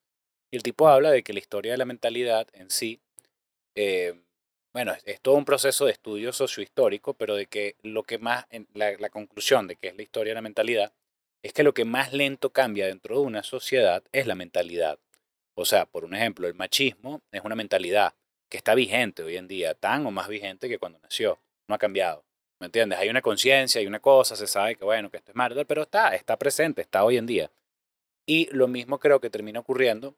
y 0.50 0.56
el 0.56 0.62
tipo 0.62 0.88
habla 0.88 1.10
de 1.10 1.22
que 1.22 1.32
la 1.32 1.38
historia 1.38 1.72
de 1.72 1.78
la 1.78 1.86
mentalidad 1.86 2.46
en 2.52 2.70
sí, 2.70 3.00
eh, 3.74 4.14
bueno, 4.74 4.92
es, 4.92 5.02
es 5.06 5.20
todo 5.22 5.36
un 5.36 5.46
proceso 5.46 5.86
de 5.86 5.92
estudio 5.92 6.32
sociohistórico, 6.32 7.14
pero 7.14 7.34
de 7.34 7.46
que 7.46 7.76
lo 7.82 8.02
que 8.02 8.18
más, 8.18 8.46
en 8.50 8.68
la, 8.74 8.92
la 8.98 9.08
conclusión 9.08 9.66
de 9.66 9.76
que 9.76 9.88
es 9.88 9.96
la 9.96 10.02
historia 10.02 10.32
de 10.32 10.36
la 10.36 10.42
mentalidad, 10.42 10.92
es 11.42 11.52
que 11.54 11.62
lo 11.62 11.72
que 11.72 11.84
más 11.86 12.12
lento 12.12 12.50
cambia 12.50 12.86
dentro 12.86 13.20
de 13.20 13.26
una 13.26 13.42
sociedad 13.42 14.02
es 14.12 14.26
la 14.26 14.34
mentalidad. 14.34 14.98
O 15.54 15.64
sea, 15.64 15.86
por 15.86 16.04
un 16.04 16.14
ejemplo, 16.14 16.46
el 16.46 16.54
machismo 16.54 17.22
es 17.32 17.42
una 17.42 17.54
mentalidad 17.54 18.14
que 18.48 18.56
está 18.56 18.74
vigente 18.74 19.22
hoy 19.22 19.36
en 19.36 19.48
día, 19.48 19.74
tan 19.74 20.06
o 20.06 20.10
más 20.10 20.28
vigente 20.28 20.68
que 20.68 20.78
cuando 20.78 20.98
nació, 21.00 21.38
no 21.68 21.74
ha 21.74 21.78
cambiado. 21.78 22.24
¿Me 22.60 22.66
entiendes? 22.66 22.98
Hay 22.98 23.08
una 23.08 23.22
conciencia, 23.22 23.80
hay 23.80 23.86
una 23.86 24.00
cosa, 24.00 24.34
se 24.34 24.46
sabe 24.46 24.76
que 24.76 24.84
bueno, 24.84 25.10
que 25.10 25.18
esto 25.18 25.32
es 25.32 25.36
malo, 25.36 25.62
pero 25.66 25.82
está, 25.82 26.14
está 26.14 26.36
presente, 26.38 26.80
está 26.80 27.04
hoy 27.04 27.18
en 27.18 27.26
día. 27.26 27.50
Y 28.26 28.48
lo 28.52 28.66
mismo 28.66 28.98
creo 28.98 29.20
que 29.20 29.30
termina 29.30 29.60
ocurriendo 29.60 30.14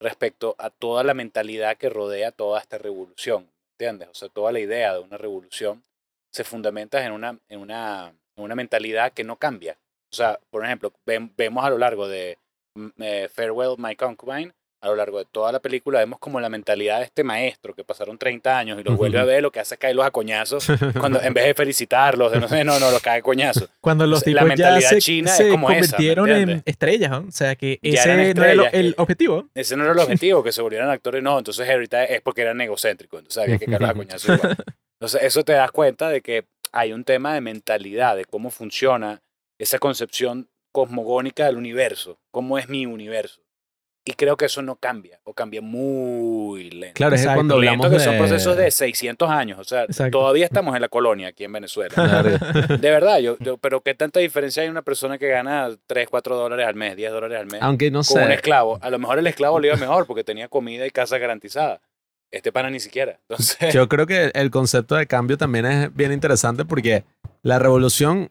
respecto 0.00 0.56
a 0.58 0.70
toda 0.70 1.04
la 1.04 1.14
mentalidad 1.14 1.76
que 1.76 1.88
rodea 1.88 2.32
toda 2.32 2.60
esta 2.60 2.78
revolución, 2.78 3.48
¿entiendes? 3.74 4.08
O 4.08 4.14
sea, 4.14 4.28
toda 4.28 4.52
la 4.52 4.60
idea 4.60 4.94
de 4.94 5.00
una 5.00 5.16
revolución 5.16 5.84
se 6.32 6.44
fundamenta 6.44 7.04
en 7.04 7.12
una, 7.12 7.38
en 7.48 7.60
una, 7.60 8.14
en 8.36 8.44
una 8.44 8.54
mentalidad 8.54 9.12
que 9.12 9.22
no 9.22 9.36
cambia. 9.36 9.78
O 10.10 10.16
sea, 10.16 10.40
por 10.50 10.64
ejemplo, 10.64 10.92
vemos 11.06 11.64
a 11.64 11.70
lo 11.70 11.78
largo 11.78 12.08
de 12.08 12.38
mm, 12.74 12.88
eh, 12.98 13.28
Farewell 13.32 13.76
My 13.78 13.94
Concubine, 13.96 14.52
a 14.82 14.88
lo 14.88 14.96
largo 14.96 15.18
de 15.18 15.24
toda 15.26 15.52
la 15.52 15.60
película, 15.60 16.00
vemos 16.00 16.18
como 16.18 16.40
la 16.40 16.48
mentalidad 16.48 16.98
de 16.98 17.04
este 17.04 17.22
maestro 17.22 17.72
que 17.72 17.84
pasaron 17.84 18.18
30 18.18 18.58
años 18.58 18.80
y 18.80 18.82
los 18.82 18.96
vuelve 18.96 19.20
a 19.20 19.24
ver, 19.24 19.40
lo 19.40 19.52
que 19.52 19.60
hace 19.60 19.76
es 19.76 19.78
caerlos 19.78 20.04
a 20.04 20.10
coñazos, 20.10 20.66
cuando 20.98 21.22
en 21.22 21.32
vez 21.32 21.46
de 21.46 21.54
felicitarlos, 21.54 22.32
de 22.32 22.40
no 22.40 22.48
sé, 22.48 22.64
no, 22.64 22.80
no, 22.80 22.90
los 22.90 23.00
cae 23.00 23.20
a 23.20 23.22
coñazos. 23.22 23.70
Cuando 23.80 24.08
los 24.08 24.20
sea, 24.20 24.34
la 24.34 24.40
tipos 24.42 24.58
ya 24.58 24.64
mentalidad 24.66 24.90
se, 24.90 24.98
china 24.98 25.30
es 25.30 25.36
se 25.36 25.48
como 25.50 25.70
esa, 25.70 25.80
¿me 25.80 25.86
convirtieron 25.86 26.30
en 26.30 26.62
estrellas, 26.64 27.10
¿no? 27.12 27.28
O 27.28 27.30
sea, 27.30 27.54
que 27.54 27.78
ese 27.80 28.34
no 28.34 28.44
era 28.44 28.68
el 28.70 28.94
objetivo. 28.98 29.48
Ese 29.54 29.76
no 29.76 29.84
era 29.84 29.92
el 29.92 29.98
objetivo, 30.00 30.42
que 30.42 30.50
se 30.50 30.60
volvieran 30.62 30.90
actores, 30.90 31.22
no. 31.22 31.38
Entonces 31.38 31.70
ahorita 31.70 32.04
es 32.04 32.20
porque 32.20 32.42
eran 32.42 32.60
egocéntricos, 32.60 33.20
entonces 33.20 33.40
había 33.44 33.58
que 33.58 33.66
caerlos 33.66 33.90
a 33.90 33.94
coñazos 33.94 34.36
igual. 34.36 34.56
Entonces 34.98 35.22
eso 35.22 35.42
te 35.42 35.52
das 35.52 35.72
cuenta 35.72 36.08
de 36.08 36.20
que 36.20 36.44
hay 36.72 36.92
un 36.92 37.02
tema 37.02 37.34
de 37.34 37.40
mentalidad, 37.40 38.16
de 38.16 38.24
cómo 38.24 38.50
funciona 38.50 39.20
esa 39.58 39.80
concepción 39.80 40.48
cosmogónica 40.72 41.46
del 41.46 41.56
universo, 41.56 42.18
cómo 42.30 42.56
es 42.56 42.68
mi 42.68 42.86
universo. 42.86 43.42
Y 44.04 44.14
creo 44.14 44.36
que 44.36 44.46
eso 44.46 44.62
no 44.62 44.74
cambia, 44.76 45.20
o 45.22 45.32
cambia 45.32 45.60
muy 45.62 46.70
lento. 46.70 46.94
Claro, 46.94 47.14
es 47.14 47.24
cuando 47.24 47.56
Lento 47.60 47.84
hablamos 47.84 47.98
que 47.98 48.04
son 48.04 48.14
de- 48.14 48.18
procesos 48.18 48.56
de 48.56 48.70
600 48.72 49.30
años, 49.30 49.60
o 49.60 49.64
sea, 49.64 49.84
Exacto. 49.84 50.18
todavía 50.18 50.44
estamos 50.44 50.74
en 50.74 50.82
la 50.82 50.88
colonia 50.88 51.28
aquí 51.28 51.44
en 51.44 51.52
Venezuela. 51.52 51.94
Claro. 51.94 52.30
De 52.80 52.90
verdad, 52.90 53.20
yo, 53.20 53.36
yo- 53.38 53.58
pero 53.58 53.80
¿qué 53.80 53.94
tanta 53.94 54.18
diferencia 54.18 54.64
hay 54.64 54.68
una 54.68 54.82
persona 54.82 55.18
que 55.18 55.28
gana 55.28 55.68
3, 55.86 56.08
4 56.10 56.36
dólares 56.36 56.66
al 56.66 56.74
mes, 56.74 56.96
10 56.96 57.12
dólares 57.12 57.38
al 57.38 57.46
mes? 57.46 57.62
Aunque 57.62 57.92
no 57.92 58.02
con 58.02 58.22
un 58.24 58.32
esclavo. 58.32 58.78
A 58.82 58.90
lo 58.90 58.98
mejor 58.98 59.20
el 59.20 59.26
esclavo 59.28 59.60
le 59.60 59.68
iba 59.68 59.76
mejor 59.76 60.04
porque 60.06 60.24
tenía 60.24 60.48
comida 60.48 60.84
y 60.84 60.90
casa 60.90 61.18
garantizada. 61.18 61.80
Este 62.32 62.50
pana 62.50 62.70
ni 62.70 62.80
siquiera. 62.80 63.20
Entonces, 63.28 63.72
Yo 63.72 63.88
creo 63.88 64.06
que 64.06 64.32
el 64.34 64.50
concepto 64.50 64.96
de 64.96 65.06
cambio 65.06 65.38
también 65.38 65.64
es 65.66 65.94
bien 65.94 66.10
interesante 66.12 66.64
porque 66.64 67.04
la 67.42 67.60
revolución 67.60 68.26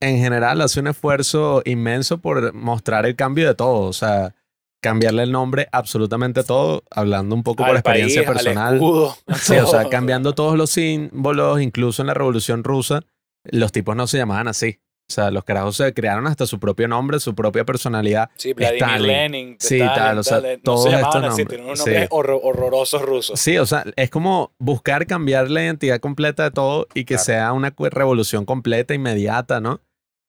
en 0.00 0.18
general 0.18 0.62
hace 0.62 0.80
un 0.80 0.86
esfuerzo 0.86 1.60
inmenso 1.66 2.16
por 2.18 2.54
mostrar 2.54 3.04
el 3.04 3.14
cambio 3.14 3.46
de 3.46 3.54
todo. 3.54 3.80
O 3.88 3.92
sea, 3.92 4.34
cambiarle 4.82 5.22
el 5.22 5.32
nombre 5.32 5.68
absolutamente 5.72 6.42
todo, 6.44 6.82
hablando 6.90 7.34
un 7.34 7.42
poco 7.42 7.62
por 7.62 7.70
al 7.70 7.76
experiencia 7.76 8.24
país, 8.24 8.28
al 8.28 8.34
personal. 8.54 8.80
Sí, 9.36 9.56
o 9.56 9.66
sea, 9.66 9.88
cambiando 9.88 10.34
todos 10.34 10.58
los 10.58 10.70
símbolos, 10.70 11.62
incluso 11.62 12.02
en 12.02 12.08
la 12.08 12.14
revolución 12.14 12.64
rusa, 12.64 13.00
los 13.44 13.72
tipos 13.72 13.96
no 13.96 14.06
se 14.06 14.18
llamaban 14.18 14.48
así. 14.48 14.80
O 15.10 15.14
sea, 15.14 15.30
los 15.30 15.44
carajos 15.44 15.76
se 15.76 15.92
crearon 15.92 16.26
hasta 16.26 16.46
su 16.46 16.58
propio 16.58 16.88
nombre, 16.88 17.20
su 17.20 17.34
propia 17.34 17.64
personalidad. 17.64 18.30
Sí, 18.36 18.54
Vladimir 18.54 18.82
Stalin. 18.82 19.06
Lenin. 19.06 19.56
Sí, 19.58 19.74
Stalin, 19.80 19.94
tal, 19.94 20.18
o 20.18 20.22
sea, 20.22 20.40
tal, 20.40 20.52
no 20.56 20.62
todos 20.62 20.82
se 20.84 20.88
estos 20.90 21.00
llamaban 21.14 21.24
así, 21.32 21.42
nombres, 21.42 21.60
unos 21.60 21.78
sí. 21.80 21.84
nombres 21.90 22.08
horror- 22.10 22.40
horrorosos 22.42 23.02
rusos. 23.02 23.40
Sí, 23.40 23.58
o 23.58 23.66
sea, 23.66 23.84
es 23.96 24.10
como 24.10 24.52
buscar 24.58 25.06
cambiar 25.06 25.50
la 25.50 25.62
identidad 25.64 26.00
completa 26.00 26.44
de 26.44 26.50
todo 26.52 26.86
y 26.94 27.04
que 27.04 27.14
Claro. 27.14 27.24
sea 27.24 27.52
una 27.52 27.74
revolución 27.78 28.44
completa, 28.46 28.94
inmediata, 28.94 29.60
¿no? 29.60 29.80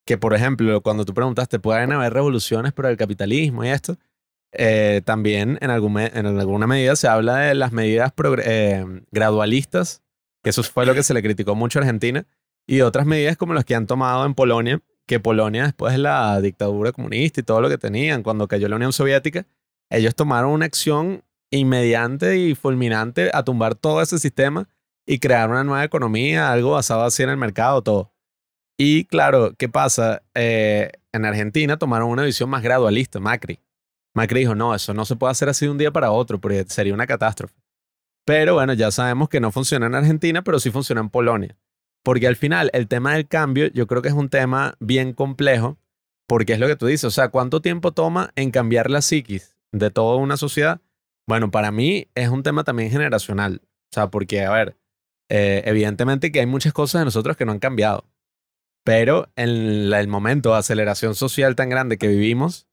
Que, 0.06 0.18
por 0.18 0.34
ejemplo, 0.34 0.80
cuando 0.82 1.04
tú 1.06 1.14
preguntaste, 1.14 1.58
¿pueden 1.60 1.92
haber 1.92 2.12
revoluciones 2.12 2.72
por 2.72 2.84
el 2.86 2.96
capitalismo 2.98 3.64
y 3.64 3.68
esto? 3.70 3.96
Eh, 4.56 5.02
también 5.04 5.58
en, 5.60 5.70
alguna 5.70 6.66
medida 6.66 6.96
se 6.96 7.08
habla 7.08 7.36
de 7.36 7.54
las 7.54 7.72
medidas 7.72 8.12
eh, 8.44 8.84
gradualistas, 9.10 10.02
que 10.42 10.50
eso 10.50 10.62
fue 10.62 10.86
lo 10.86 10.94
que 10.94 11.02
se 11.02 11.14
le 11.14 11.22
criticó 11.22 11.54
mucho 11.54 11.78
a 11.78 11.82
Argentina, 11.82 12.26
y 12.66 12.80
otras 12.80 13.06
medidas 13.06 13.36
como 13.36 13.54
las 13.54 13.64
que 13.64 13.74
han 13.74 13.86
tomado 13.86 14.24
en 14.24 14.34
Polonia, 14.34 14.80
que 15.06 15.20
Polonia 15.20 15.64
después 15.64 15.92
de 15.92 15.98
la 15.98 16.40
dictadura 16.40 16.92
comunista 16.92 17.40
y 17.40 17.42
todo 17.42 17.60
lo 17.60 17.68
que 17.68 17.78
tenían, 17.78 18.22
cuando 18.22 18.48
cayó 18.48 18.68
la 18.68 18.76
Unión 18.76 18.92
Soviética, 18.92 19.46
ellos 19.90 20.14
tomaron 20.14 20.50
una 20.52 20.66
acción 20.66 21.22
inmediante 21.50 22.38
y 22.38 22.54
fulminante 22.54 23.30
a 23.32 23.44
tumbar 23.44 23.74
todo 23.74 24.00
ese 24.02 24.18
sistema 24.18 24.68
y 25.06 25.18
crear 25.18 25.50
una 25.50 25.64
nueva 25.64 25.84
economía, 25.84 26.50
algo 26.50 26.72
basado 26.72 27.02
así 27.04 27.22
en 27.22 27.30
el 27.30 27.36
mercado, 27.36 27.82
todo. 27.82 28.12
Y 28.78 29.04
claro, 29.04 29.54
¿qué 29.56 29.68
pasa? 29.68 30.22
Eh, 30.34 30.90
en 31.12 31.24
Argentina 31.24 31.76
tomaron 31.76 32.08
una 32.08 32.24
visión 32.24 32.50
más 32.50 32.62
gradualista, 32.62 33.20
Macri. 33.20 33.60
Macri 34.14 34.40
dijo, 34.40 34.54
no, 34.54 34.74
eso 34.74 34.94
no 34.94 35.04
se 35.04 35.16
puede 35.16 35.32
hacer 35.32 35.48
así 35.48 35.66
de 35.66 35.72
un 35.72 35.78
día 35.78 35.92
para 35.92 36.12
otro, 36.12 36.40
porque 36.40 36.64
sería 36.68 36.94
una 36.94 37.06
catástrofe. 37.06 37.54
Pero 38.24 38.54
bueno, 38.54 38.72
ya 38.72 38.90
sabemos 38.90 39.28
que 39.28 39.40
no 39.40 39.52
funciona 39.52 39.86
en 39.86 39.94
Argentina, 39.94 40.42
pero 40.42 40.58
sí 40.58 40.70
funciona 40.70 41.00
en 41.00 41.10
Polonia. 41.10 41.58
Porque 42.02 42.26
al 42.26 42.36
final 42.36 42.70
el 42.72 42.86
tema 42.88 43.14
del 43.14 43.26
cambio 43.26 43.66
yo 43.68 43.86
creo 43.86 44.02
que 44.02 44.08
es 44.08 44.14
un 44.14 44.28
tema 44.28 44.74
bien 44.78 45.12
complejo, 45.12 45.78
porque 46.26 46.54
es 46.54 46.58
lo 46.58 46.66
que 46.66 46.76
tú 46.76 46.86
dices, 46.86 47.04
o 47.04 47.10
sea, 47.10 47.28
¿cuánto 47.28 47.60
tiempo 47.60 47.92
toma 47.92 48.30
en 48.36 48.50
cambiar 48.50 48.90
la 48.90 49.02
psiquis 49.02 49.56
de 49.72 49.90
toda 49.90 50.16
una 50.16 50.36
sociedad? 50.36 50.80
Bueno, 51.26 51.50
para 51.50 51.70
mí 51.70 52.08
es 52.14 52.28
un 52.28 52.42
tema 52.42 52.64
también 52.64 52.90
generacional. 52.90 53.62
O 53.64 53.94
sea, 53.94 54.10
porque, 54.10 54.44
a 54.44 54.52
ver, 54.52 54.76
eh, 55.28 55.62
evidentemente 55.66 56.30
que 56.30 56.40
hay 56.40 56.46
muchas 56.46 56.72
cosas 56.72 57.00
de 57.00 57.06
nosotros 57.06 57.36
que 57.36 57.44
no 57.44 57.52
han 57.52 57.58
cambiado. 57.58 58.06
Pero 58.84 59.30
en 59.36 59.92
el 59.92 60.08
momento 60.08 60.52
de 60.52 60.58
aceleración 60.58 61.14
social 61.14 61.56
tan 61.56 61.70
grande 61.70 61.96
que 61.96 62.08
vivimos, 62.08 62.68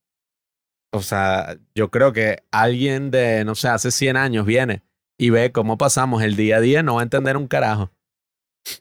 o 0.91 1.01
sea, 1.01 1.57
yo 1.73 1.89
creo 1.89 2.13
que 2.13 2.43
alguien 2.51 3.11
de, 3.11 3.45
no 3.45 3.55
sé, 3.55 3.69
hace 3.69 3.91
100 3.91 4.17
años 4.17 4.45
viene 4.45 4.83
y 5.17 5.29
ve 5.29 5.51
cómo 5.51 5.77
pasamos 5.77 6.21
el 6.21 6.35
día 6.35 6.57
a 6.57 6.61
día, 6.61 6.83
no 6.83 6.95
va 6.95 7.01
a 7.01 7.03
entender 7.03 7.37
un 7.37 7.47
carajo. 7.47 7.91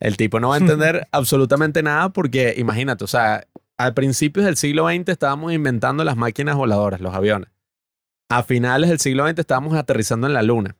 El 0.01 0.17
tipo 0.17 0.41
no 0.41 0.49
va 0.49 0.57
a 0.57 0.59
entender 0.61 1.07
absolutamente 1.13 1.83
nada 1.83 2.11
porque, 2.11 2.55
imagínate, 2.57 3.05
o 3.05 3.07
sea, 3.07 3.47
al 3.79 3.95
principios 3.95 4.45
del 4.45 4.57
siglo 4.57 4.89
XX 4.89 5.09
estábamos 5.09 5.53
inventando 5.53 6.05
las 6.05 6.17
máquinas 6.17 6.57
voladoras, 6.57 7.01
los 7.01 7.15
aviones. 7.15 7.51
A 8.29 8.43
finales 8.43 8.91
del 8.91 9.01
siglo 9.01 9.27
XX 9.27 9.39
estábamos 9.39 9.75
aterrizando 9.75 10.27
en 10.27 10.35
la 10.35 10.43
luna. 10.43 10.77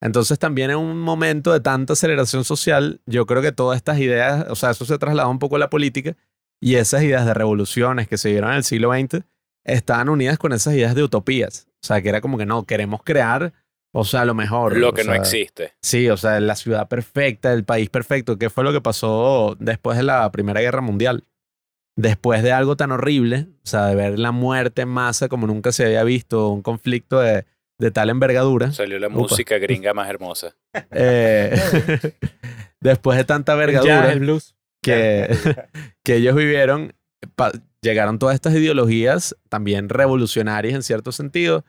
Entonces 0.00 0.38
también 0.38 0.70
en 0.70 0.76
un 0.76 1.00
momento 1.00 1.52
de 1.52 1.60
tanta 1.60 1.94
aceleración 1.94 2.44
social, 2.44 3.00
yo 3.06 3.26
creo 3.26 3.42
que 3.42 3.50
todas 3.50 3.76
estas 3.76 3.98
ideas, 3.98 4.46
o 4.48 4.54
sea, 4.54 4.70
eso 4.70 4.84
se 4.84 4.98
trasladó 4.98 5.28
un 5.28 5.40
poco 5.40 5.56
a 5.56 5.58
la 5.58 5.70
política 5.70 6.16
y 6.60 6.76
esas 6.76 7.02
ideas 7.02 7.26
de 7.26 7.34
revoluciones 7.34 8.06
que 8.06 8.16
se 8.16 8.28
dieron 8.28 8.50
en 8.50 8.58
el 8.58 8.64
siglo 8.64 8.92
XX 8.92 9.24
estaban 9.64 10.08
unidas 10.08 10.38
con 10.38 10.52
esas 10.52 10.74
ideas 10.74 10.94
de 10.94 11.02
utopías. 11.02 11.66
O 11.82 11.86
sea, 11.86 12.02
que 12.02 12.08
era 12.08 12.20
como 12.20 12.38
que 12.38 12.46
no, 12.46 12.64
queremos 12.64 13.02
crear, 13.02 13.52
o 13.92 14.04
sea, 14.04 14.24
lo 14.24 14.34
mejor. 14.34 14.76
Lo 14.76 14.90
o 14.90 14.92
que 14.92 15.04
no 15.04 15.14
existe. 15.14 15.72
Sí, 15.82 16.08
o 16.08 16.16
sea, 16.16 16.40
la 16.40 16.56
ciudad 16.56 16.88
perfecta, 16.88 17.52
el 17.52 17.64
país 17.64 17.88
perfecto, 17.88 18.38
que 18.38 18.50
fue 18.50 18.64
lo 18.64 18.72
que 18.72 18.80
pasó 18.80 19.56
después 19.58 19.96
de 19.96 20.04
la 20.04 20.30
Primera 20.30 20.60
Guerra 20.60 20.80
Mundial. 20.80 21.24
Después 21.96 22.42
de 22.42 22.52
algo 22.52 22.76
tan 22.76 22.92
horrible, 22.92 23.48
o 23.64 23.66
sea, 23.66 23.86
de 23.86 23.96
ver 23.96 24.18
la 24.18 24.30
muerte 24.30 24.82
en 24.82 24.88
masa 24.88 25.28
como 25.28 25.46
nunca 25.46 25.72
se 25.72 25.84
había 25.84 26.04
visto, 26.04 26.48
un 26.50 26.62
conflicto 26.62 27.18
de, 27.18 27.44
de 27.78 27.90
tal 27.90 28.10
envergadura. 28.10 28.72
Salió 28.72 28.98
la 28.98 29.08
Upa. 29.08 29.18
música 29.18 29.58
gringa 29.58 29.94
más 29.94 30.08
hermosa. 30.08 30.54
eh, 30.92 31.58
después 32.80 33.18
de 33.18 33.24
tanta 33.24 33.52
envergadura 33.52 34.12
el 34.12 34.20
blues. 34.20 34.54
que, 34.82 35.34
que 36.04 36.16
ellos 36.16 36.36
vivieron, 36.36 36.94
llegaron 37.82 38.18
todas 38.18 38.34
estas 38.34 38.54
ideologías 38.54 39.36
también 39.48 39.88
revolucionarias 39.88 40.74
en 40.74 40.82
cierto 40.82 41.12
sentido. 41.12 41.64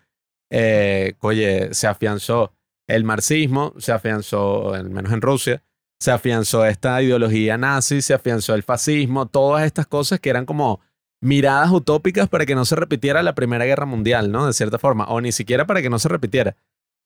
Eh, 0.51 1.13
oye, 1.21 1.73
se 1.73 1.87
afianzó 1.87 2.53
el 2.87 3.03
marxismo, 3.03 3.73
se 3.77 3.91
afianzó, 3.91 4.73
al 4.73 4.89
menos 4.89 5.13
en 5.13 5.21
Rusia, 5.21 5.63
se 5.99 6.11
afianzó 6.11 6.65
esta 6.65 7.01
ideología 7.01 7.57
nazi, 7.57 8.01
se 8.01 8.13
afianzó 8.13 8.55
el 8.55 8.63
fascismo, 8.63 9.27
todas 9.27 9.65
estas 9.65 9.85
cosas 9.85 10.19
que 10.19 10.29
eran 10.29 10.45
como 10.45 10.81
miradas 11.21 11.71
utópicas 11.71 12.29
para 12.29 12.45
que 12.45 12.55
no 12.55 12.65
se 12.65 12.75
repitiera 12.75 13.21
la 13.21 13.35
Primera 13.35 13.65
Guerra 13.65 13.85
Mundial, 13.85 14.31
¿no? 14.31 14.47
De 14.47 14.53
cierta 14.53 14.79
forma, 14.79 15.05
o 15.05 15.21
ni 15.21 15.31
siquiera 15.31 15.67
para 15.67 15.81
que 15.81 15.89
no 15.89 15.99
se 15.99 16.07
repitiera, 16.07 16.55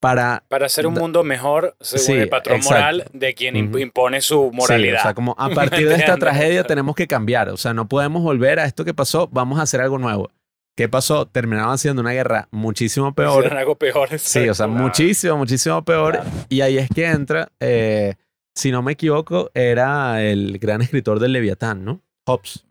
para 0.03 0.43
Para 0.49 0.65
hacer 0.65 0.85
un 0.85 0.95
mundo 0.95 1.23
mejor 1.23 1.77
según 1.79 2.05
Sí, 2.05 2.11
el 2.11 2.27
patrón 2.27 2.57
exacto. 2.57 2.75
moral 2.75 3.05
de 3.13 3.33
quien 3.33 3.55
impone 3.55 4.19
su 4.19 4.51
moralidad. 4.51 4.97
Sí, 4.97 4.99
o 4.99 5.01
sea, 5.01 5.13
como 5.13 5.33
a 5.37 5.49
partir 5.55 5.87
de 5.87 5.95
esta 5.95 6.17
tragedia 6.17 6.65
tenemos 6.65 6.93
que 6.93 7.07
cambiar. 7.07 7.47
O 7.47 7.55
sea, 7.55 7.73
no 7.73 7.87
podemos 7.87 8.21
volver 8.21 8.59
a 8.59 8.65
esto 8.65 8.83
que 8.83 8.93
pasó, 8.93 9.29
vamos 9.31 9.59
a 9.59 9.61
hacer 9.61 9.79
algo 9.79 9.97
nuevo. 9.97 10.29
¿Qué 10.75 10.89
pasó? 10.89 11.25
Terminaban 11.25 11.77
siendo 11.77 12.01
una 12.01 12.11
guerra 12.11 12.49
muchísimo 12.51 13.13
peor. 13.15 13.39
Hicieron 13.45 13.57
algo 13.59 13.75
peor. 13.75 14.09
Sí, 14.19 14.49
o 14.49 14.53
sea, 14.53 14.67
muchísimo, 14.67 15.37
muchísimo 15.37 15.81
peor. 15.85 16.19
Y 16.49 16.59
ahí 16.61 16.77
es 16.77 16.89
que 16.93 17.05
entra, 17.05 17.47
eh, 17.61 18.15
si 18.53 18.71
no 18.71 18.81
me 18.81 18.91
equivoco, 18.91 19.51
era 19.53 20.21
el 20.21 20.59
gran 20.59 20.81
escritor 20.81 21.21
del 21.21 21.31
Leviatán, 21.31 21.85
¿no? 21.85 22.01
Hobbes. 22.25 22.65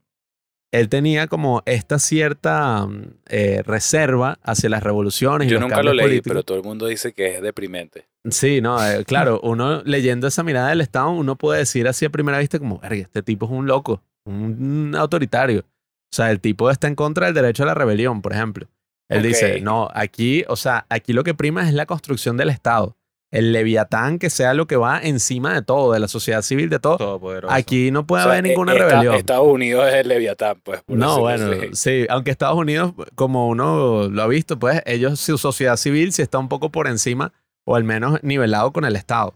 Él 0.73 0.89
tenía 0.89 1.27
como 1.27 1.62
esta 1.66 1.99
cierta 1.99 2.86
mm, 2.86 3.15
eh, 3.28 3.62
reserva 3.65 4.39
hacia 4.43 4.70
las 4.70 4.82
revoluciones 4.82 5.47
y 5.47 5.51
Yo 5.51 5.61
los 5.61 5.69
nunca 5.69 5.82
lo 5.82 5.93
leí, 5.93 6.07
políticos. 6.07 6.31
pero 6.31 6.43
todo 6.43 6.59
el 6.59 6.65
mundo 6.65 6.86
dice 6.86 7.12
que 7.12 7.35
es 7.36 7.43
deprimente. 7.43 8.09
Sí, 8.31 8.61
no, 8.61 8.82
eh, 8.85 9.05
claro, 9.07 9.39
uno 9.43 9.82
leyendo 9.85 10.27
esa 10.27 10.43
mirada 10.43 10.70
del 10.70 10.81
Estado, 10.81 11.11
uno 11.11 11.36
puede 11.36 11.61
decir 11.61 11.86
así 11.86 12.05
a 12.07 12.11
primera 12.11 12.39
vista 12.39 12.59
como, 12.59 12.78
"Verga, 12.78 13.03
este 13.03 13.23
tipo 13.23 13.47
es 13.47 13.53
un 13.53 13.66
loco, 13.66 14.03
un 14.24 14.94
autoritario. 14.97 15.61
O 15.61 16.15
sea, 16.15 16.31
el 16.31 16.40
tipo 16.40 16.70
está 16.70 16.89
en 16.89 16.94
contra 16.94 17.27
del 17.27 17.35
derecho 17.35 17.62
a 17.62 17.66
la 17.66 17.74
rebelión, 17.74 18.20
por 18.23 18.32
ejemplo. 18.32 18.66
Él 19.11 19.23
dice, 19.23 19.61
no, 19.61 19.90
aquí, 19.93 20.44
o 20.49 20.57
sea, 20.57 20.86
aquí 20.89 21.12
lo 21.12 21.23
que 21.23 21.35
prima 21.35 21.66
es 21.69 21.74
la 21.74 21.85
construcción 21.85 22.39
del 22.39 22.49
Estado. 22.49 22.97
El 23.32 23.52
leviatán 23.52 24.18
que 24.18 24.28
sea 24.30 24.52
lo 24.54 24.66
que 24.66 24.76
va 24.76 25.00
encima 25.02 25.54
de 25.54 25.62
todo, 25.62 25.92
de 25.94 25.98
la 26.00 26.06
sociedad 26.06 26.42
civil, 26.42 26.68
de 26.68 26.78
todo. 26.78 26.98
Todopoderoso. 26.98 27.52
Aquí 27.52 27.90
no 27.90 28.06
puede 28.06 28.22
O 28.22 28.26
sea, 28.26 28.32
haber 28.34 28.44
ninguna 28.44 28.72
eh, 28.72 28.76
esta- 28.76 28.88
rebelión. 28.90 29.14
Estados 29.16 29.46
Unidos 29.48 29.88
es 29.88 29.94
el 29.94 30.09
Leviatán, 30.09 30.60
pues. 30.62 30.82
por 30.82 30.96
No, 30.98 31.18
bueno, 31.20 31.50
sí, 31.72 32.06
aunque 32.10 32.30
Estados 32.30 32.56
Unidos, 32.59 32.92
como 33.14 33.48
uno 33.48 34.09
lo 34.10 34.22
ha 34.22 34.26
visto, 34.28 34.59
pues 34.59 34.82
ellos, 34.86 35.18
su 35.18 35.38
sociedad 35.38 35.76
civil 35.76 36.12
sí 36.12 36.20
está 36.22 36.38
un 36.38 36.48
poco 36.48 36.70
por 36.70 36.86
encima 36.86 37.32
o 37.64 37.74
al 37.74 37.84
menos 37.84 38.22
nivelado 38.22 38.70
con 38.72 38.84
el 38.84 38.96
Estado. 38.96 39.34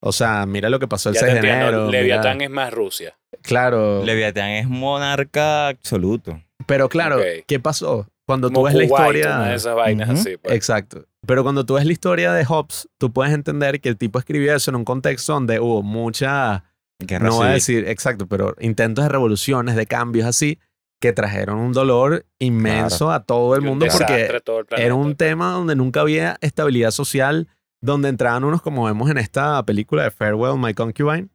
O 0.00 0.12
sea, 0.12 0.44
mira 0.46 0.68
lo 0.68 0.78
que 0.80 0.88
pasó 0.88 1.08
el 1.08 1.14
Ya 1.14 1.20
6 1.20 1.32
te 1.34 1.34
de 1.34 1.38
entiendo, 1.48 1.68
enero. 1.68 1.86
mira- 1.86 1.98
Leviatán 2.00 2.40
es 2.40 2.50
más 2.50 2.72
Rusia. 2.72 3.16
Claro, 3.42 4.04
Leviatán 4.04 4.48
es 4.50 4.68
monarca 4.68 5.68
absoluto. 5.68 6.40
pero 6.66 6.88
claro. 6.88 7.18
¿qué 7.46 7.60
pasó? 7.60 8.08
Cuando 8.26 8.50
tú 8.50 8.62
ves 8.64 8.74
la 8.74 8.84
historia... 8.84 9.36
una 9.36 9.48
de 9.50 9.54
esas 9.54 9.74
vainas 9.74 10.10
así. 10.10 10.36
pues. 10.36 10.54
Exacto. 10.54 11.04
Pero 11.28 11.42
cuando 11.42 11.66
tú 11.66 11.74
ves 11.74 11.84
la 11.84 11.92
historia 11.92 12.32
de 12.32 12.42
Hobbes, 12.46 12.88
tú 12.96 13.12
puedes 13.12 13.34
entender 13.34 13.82
que 13.82 13.90
el 13.90 13.98
tipo 13.98 14.18
escribió 14.18 14.56
eso 14.56 14.70
en 14.70 14.76
un 14.76 14.84
contexto 14.86 15.34
donde 15.34 15.60
hubo 15.60 15.82
mucha 15.82 16.64
Guerra 16.98 17.28
no 17.28 17.36
voy 17.36 17.48
a 17.48 17.60
civil. 17.60 17.82
decir 17.82 17.92
exacto, 17.92 18.26
pero 18.26 18.56
intentos 18.60 19.04
de 19.04 19.10
revoluciones, 19.10 19.76
de 19.76 19.84
cambios 19.84 20.26
así, 20.26 20.58
que 21.02 21.12
trajeron 21.12 21.58
un 21.58 21.74
dolor 21.74 22.24
inmenso 22.38 23.12
a 23.12 23.24
todo 23.24 23.54
el 23.56 23.60
mundo 23.60 23.84
desastre 23.84 24.06
porque 24.06 24.36
a 24.38 24.40
todo 24.40 24.60
el 24.60 24.64
planeta. 24.64 24.86
era 24.86 24.94
un 24.94 25.16
tema 25.16 25.52
donde 25.52 25.76
nunca 25.76 26.00
había 26.00 26.38
estabilidad 26.40 26.92
social, 26.92 27.46
donde 27.82 28.08
entraban 28.08 28.44
unos 28.44 28.62
como 28.62 28.84
vemos 28.84 29.10
en 29.10 29.18
esta 29.18 29.62
película 29.66 30.04
de 30.04 30.10
Farewell, 30.10 30.58
My 30.58 30.72
Concubine. 30.72 31.28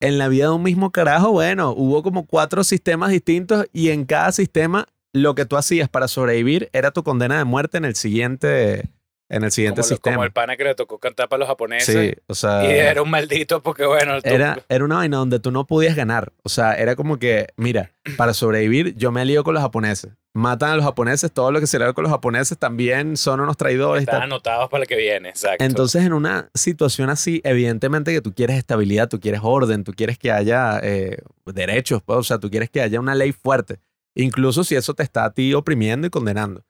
En 0.00 0.18
la 0.18 0.26
vida 0.26 0.46
de 0.46 0.50
un 0.50 0.64
mismo 0.64 0.90
carajo, 0.90 1.30
bueno, 1.30 1.72
hubo 1.76 2.02
como 2.02 2.26
cuatro 2.26 2.64
sistemas 2.64 3.10
distintos 3.10 3.66
y 3.72 3.90
en 3.90 4.04
cada 4.04 4.32
sistema 4.32 4.86
lo 5.12 5.36
que 5.36 5.46
tú 5.46 5.56
hacías 5.56 5.88
para 5.88 6.08
sobrevivir 6.08 6.70
era 6.72 6.90
tu 6.90 7.04
condena 7.04 7.38
de 7.38 7.44
muerte 7.44 7.78
en 7.78 7.84
el 7.84 7.94
siguiente, 7.94 8.90
en 9.30 9.44
el 9.44 9.52
siguiente 9.52 9.80
como, 9.82 9.88
sistema. 9.88 10.16
como 10.16 10.24
el 10.24 10.32
pana 10.32 10.56
que 10.56 10.64
le 10.64 10.74
tocó 10.74 10.98
cantar 10.98 11.28
para 11.28 11.40
los 11.40 11.48
japoneses. 11.48 11.94
sí, 12.14 12.20
o 12.26 12.34
sea, 12.34 12.64
Y 12.64 12.68
era 12.76 13.02
un 13.02 13.10
maldito 13.10 13.62
porque, 13.62 13.84
bueno, 13.84 14.20
tú- 14.22 14.28
era, 14.28 14.58
era 14.68 14.84
una 14.84 14.96
vaina 14.96 15.16
donde 15.18 15.38
tú 15.38 15.50
no 15.50 15.66
podías 15.66 15.94
ganar. 15.96 16.32
O 16.42 16.48
sea, 16.48 16.74
era 16.74 16.96
como 16.96 17.18
que, 17.18 17.48
mira, 17.56 17.92
para 18.16 18.32
sobrevivir 18.34 18.94
yo 18.96 19.12
me 19.12 19.24
lío 19.24 19.44
con 19.44 19.54
los 19.54 19.62
japoneses. 19.62 20.12
Matan 20.34 20.70
a 20.70 20.76
los 20.76 20.84
japoneses, 20.84 21.32
todo 21.32 21.50
lo 21.50 21.58
que 21.58 21.66
se 21.66 21.78
le 21.78 21.84
da 21.86 21.92
con 21.94 22.04
los 22.04 22.12
japoneses 22.12 22.56
también 22.58 23.16
son 23.16 23.40
unos 23.40 23.56
traidores. 23.56 24.02
están 24.02 24.22
anotados 24.22 24.68
para 24.70 24.82
el 24.84 24.88
que 24.88 24.96
viene, 24.96 25.30
exacto. 25.30 25.64
Entonces, 25.64 26.04
en 26.04 26.12
una 26.12 26.48
situación 26.54 27.10
así, 27.10 27.40
evidentemente 27.44 28.12
que 28.12 28.20
tú 28.20 28.32
quieres 28.32 28.56
estabilidad, 28.56 29.08
tú 29.08 29.18
quieres 29.18 29.40
orden, 29.42 29.82
tú 29.84 29.92
quieres 29.92 30.16
que 30.16 30.30
haya 30.30 30.78
eh, 30.82 31.18
derechos, 31.46 32.02
pues, 32.04 32.18
o 32.18 32.22
sea, 32.22 32.38
tú 32.38 32.50
quieres 32.50 32.70
que 32.70 32.80
haya 32.80 33.00
una 33.00 33.14
ley 33.16 33.32
fuerte, 33.32 33.80
incluso 34.14 34.62
si 34.64 34.76
eso 34.76 34.94
te 34.94 35.02
está 35.02 35.24
a 35.24 35.32
ti 35.32 35.54
oprimiendo 35.54 36.06
y 36.06 36.10
condenando. 36.10 36.62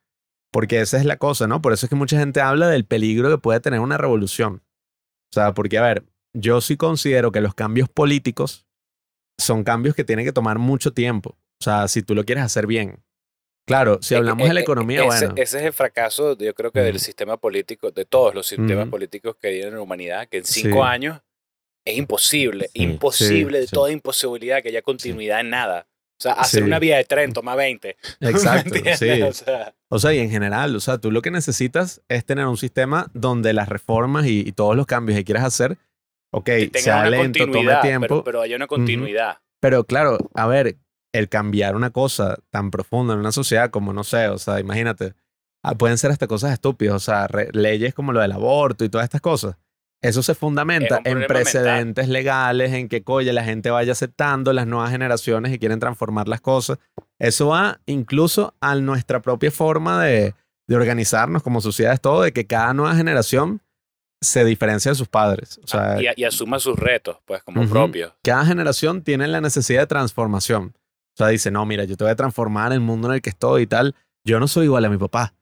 Porque 0.50 0.80
esa 0.80 0.96
es 0.98 1.04
la 1.04 1.16
cosa, 1.16 1.46
¿no? 1.46 1.60
Por 1.60 1.72
eso 1.72 1.86
es 1.86 1.90
que 1.90 1.96
mucha 1.96 2.18
gente 2.18 2.40
habla 2.40 2.68
del 2.68 2.84
peligro 2.84 3.28
que 3.30 3.38
puede 3.38 3.60
tener 3.60 3.80
una 3.80 3.98
revolución. 3.98 4.62
O 5.30 5.34
sea, 5.34 5.52
porque, 5.52 5.78
a 5.78 5.82
ver, 5.82 6.04
yo 6.34 6.60
sí 6.60 6.76
considero 6.76 7.32
que 7.32 7.40
los 7.40 7.54
cambios 7.54 7.88
políticos 7.88 8.66
son 9.38 9.62
cambios 9.62 9.94
que 9.94 10.04
tienen 10.04 10.24
que 10.24 10.32
tomar 10.32 10.58
mucho 10.58 10.92
tiempo. 10.92 11.36
O 11.60 11.64
sea, 11.64 11.86
si 11.88 12.02
tú 12.02 12.14
lo 12.14 12.24
quieres 12.24 12.44
hacer 12.44 12.66
bien. 12.66 13.02
Claro, 13.66 13.98
si 14.00 14.14
Eh, 14.14 14.16
hablamos 14.16 14.46
eh, 14.46 14.48
de 14.48 14.54
la 14.54 14.60
eh, 14.60 14.62
economía, 14.62 15.00
ese, 15.04 15.26
bueno. 15.26 15.34
ese 15.36 15.58
es 15.58 15.64
el 15.64 15.72
fracaso, 15.74 16.36
yo 16.38 16.54
creo 16.54 16.72
que 16.72 16.80
del 16.80 16.98
sistema 17.00 17.36
político, 17.36 17.90
de 17.90 18.06
todos 18.06 18.34
los 18.34 18.46
sistemas 18.46 18.88
políticos 18.88 19.36
que 19.38 19.48
hay 19.48 19.60
en 19.60 19.74
la 19.74 19.82
humanidad, 19.82 20.26
que 20.28 20.38
en 20.38 20.44
cinco 20.46 20.76
Sí. 20.82 20.88
años 20.88 21.20
es 21.84 21.98
imposible, 21.98 22.68
Sí, 22.72 22.82
imposible, 22.82 23.58
sí, 23.60 23.66
de 23.66 23.70
toda 23.70 23.92
imposibilidad 23.92 24.62
que 24.62 24.70
haya 24.70 24.80
continuidad 24.80 25.40
en 25.40 25.50
nada. 25.50 25.86
O 26.18 26.20
sea, 26.22 26.32
hacer 26.32 26.64
una 26.64 26.78
vía 26.78 26.96
de 26.96 27.04
tren 27.04 27.32
toma 27.34 27.54
20. 27.54 27.96
Exacto, 28.20 28.70
sí. 28.98 29.22
O 29.22 29.32
sea, 29.34 29.74
O 29.90 29.98
sea, 29.98 30.12
y 30.12 30.18
en 30.18 30.30
general, 30.30 30.76
o 30.76 30.80
sea, 30.80 30.98
tú 30.98 31.10
lo 31.10 31.22
que 31.22 31.30
necesitas 31.30 32.02
es 32.08 32.24
tener 32.24 32.46
un 32.46 32.58
sistema 32.58 33.10
donde 33.14 33.52
las 33.52 33.68
reformas 33.68 34.26
y, 34.26 34.40
y 34.40 34.52
todos 34.52 34.76
los 34.76 34.86
cambios 34.86 35.18
que 35.18 35.24
quieras 35.24 35.44
hacer, 35.44 35.78
ok, 36.30 36.50
sea 36.74 37.08
lento, 37.08 37.46
tome 37.50 37.74
tiempo, 37.82 38.06
pero, 38.06 38.08
pero, 38.08 38.24
pero 38.24 38.40
haya 38.42 38.56
una 38.56 38.66
continuidad. 38.66 39.38
claro, 39.86 40.18
a 40.34 40.46
ver, 40.46 40.76
el 41.12 41.28
cambiar 41.28 41.74
una 41.74 41.90
cosa 41.90 42.38
tan 42.50 42.70
profunda 42.70 43.14
en 43.14 43.20
una 43.20 43.32
sociedad 43.32 43.70
como, 43.70 43.92
no 43.92 44.04
sé, 44.04 44.28
o 44.28 44.38
sea, 44.38 44.60
imagínate, 44.60 45.14
ah, 45.62 45.74
pueden 45.74 45.98
ser 45.98 46.10
hasta 46.10 46.26
cosas 46.26 46.52
estúpidas, 46.52 46.94
o 46.94 47.00
sea, 47.00 47.28
leyes 47.52 47.94
como 47.94 48.12
lo 48.12 48.20
del 48.20 48.32
aborto 48.32 48.84
y 48.84 48.88
todas 48.88 49.04
estas 49.04 49.20
cosas. 49.20 49.56
Eso 50.00 50.22
se 50.22 50.34
fundamenta 50.34 51.00
en 51.04 51.26
precedentes 51.26 52.08
legales, 52.08 52.72
en 52.72 52.88
que, 52.88 53.02
coye, 53.02 53.32
la 53.32 53.42
gente 53.42 53.70
vaya 53.70 53.92
aceptando 53.92 54.52
las 54.52 54.66
nuevas 54.66 54.90
generaciones 54.90 55.52
y 55.52 55.58
quieren 55.58 55.80
transformar 55.80 56.28
las 56.28 56.40
cosas. 56.40 56.78
Eso 57.18 57.48
va 57.48 57.80
incluso 57.86 58.54
a 58.60 58.76
nuestra 58.76 59.20
propia 59.22 59.50
forma 59.50 60.02
de, 60.04 60.34
de 60.68 60.76
organizarnos 60.76 61.42
como 61.42 61.60
sociedades, 61.60 62.00
todo, 62.00 62.22
de 62.22 62.32
que 62.32 62.46
cada 62.46 62.72
nueva 62.74 62.94
generación 62.94 63.60
se 64.20 64.44
diferencia 64.44 64.92
de 64.92 64.94
sus 64.94 65.08
padres. 65.08 65.58
O 65.64 65.66
sea, 65.66 65.94
Ah, 65.94 66.02
y, 66.02 66.20
y 66.20 66.24
asuma 66.24 66.60
sus 66.60 66.76
retos, 66.78 67.18
pues, 67.24 67.42
como 67.42 67.62
Ujú. 67.62 67.70
propios. 67.70 68.12
cada 68.22 68.44
generación 68.44 69.02
tiene 69.02 69.26
la 69.26 69.40
necesidad 69.40 69.80
de 69.80 69.86
transformación. 69.88 70.74
O 70.76 71.16
sea, 71.18 71.28
dice, 71.28 71.50
no, 71.50 71.66
mira, 71.66 71.82
yo 71.84 71.96
te 71.96 72.04
voy 72.04 72.12
a 72.12 72.16
transformar 72.16 72.72
el 72.72 72.78
mundo 72.80 73.08
en 73.08 73.14
el 73.14 73.20
que 73.22 73.30
estoy 73.30 73.62
y 73.62 73.66
tal. 73.66 73.96
Yo 74.24 74.38
no 74.38 74.46
soy 74.46 74.66
igual 74.66 74.84
a 74.84 74.88
mi 74.88 74.96
papá. 74.98 75.34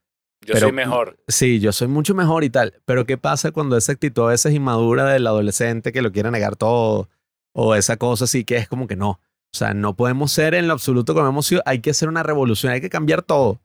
Yo 0.42 0.54
Pero- 0.54 0.66
soy 0.66 0.72
mejor. 0.72 1.18
Sí, 1.28 1.60
yo 1.60 1.72
soy 1.72 1.88
mucho 1.88 2.14
mejor 2.14 2.44
y 2.44 2.50
tal. 2.50 2.74
Pero 2.84 3.04
¿qué 3.06 3.16
pasa 3.18 3.50
cuando 3.52 3.76
esa 3.76 3.92
actitud 3.92 4.22
a 4.24 4.28
veces 4.28 4.54
inmadura 4.54 5.04
del 5.06 5.26
adolescente 5.26 5.92
que 5.92 6.02
lo 6.02 6.12
quiere 6.12 6.30
negar 6.30 6.56
todo? 6.56 7.08
O 7.52 7.74
esa 7.74 7.96
cosa 7.96 8.24
así 8.24 8.44
que 8.44 8.56
es 8.56 8.68
como 8.68 8.86
que 8.86 8.96
no. 8.96 9.10
O 9.10 9.58
sea, 9.58 9.72
no 9.74 9.96
podemos 9.96 10.30
ser 10.32 10.54
en 10.54 10.66
lo 10.68 10.74
absoluto 10.74 11.14
como 11.14 11.28
hemos 11.28 11.46
sido. 11.46 11.62
Hay 11.64 11.80
que 11.80 11.90
hacer 11.90 12.08
una 12.08 12.22
revolución, 12.22 12.72
hay 12.72 12.80
que 12.80 12.90
cambiar 12.90 13.22
todo. 13.22 13.60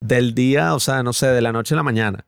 Del 0.00 0.34
día, 0.34 0.74
o 0.74 0.80
sea, 0.80 1.02
no 1.02 1.12
sé, 1.12 1.28
de 1.28 1.40
la 1.40 1.52
noche 1.52 1.74
a 1.74 1.76
la 1.76 1.82
mañana. 1.82 2.26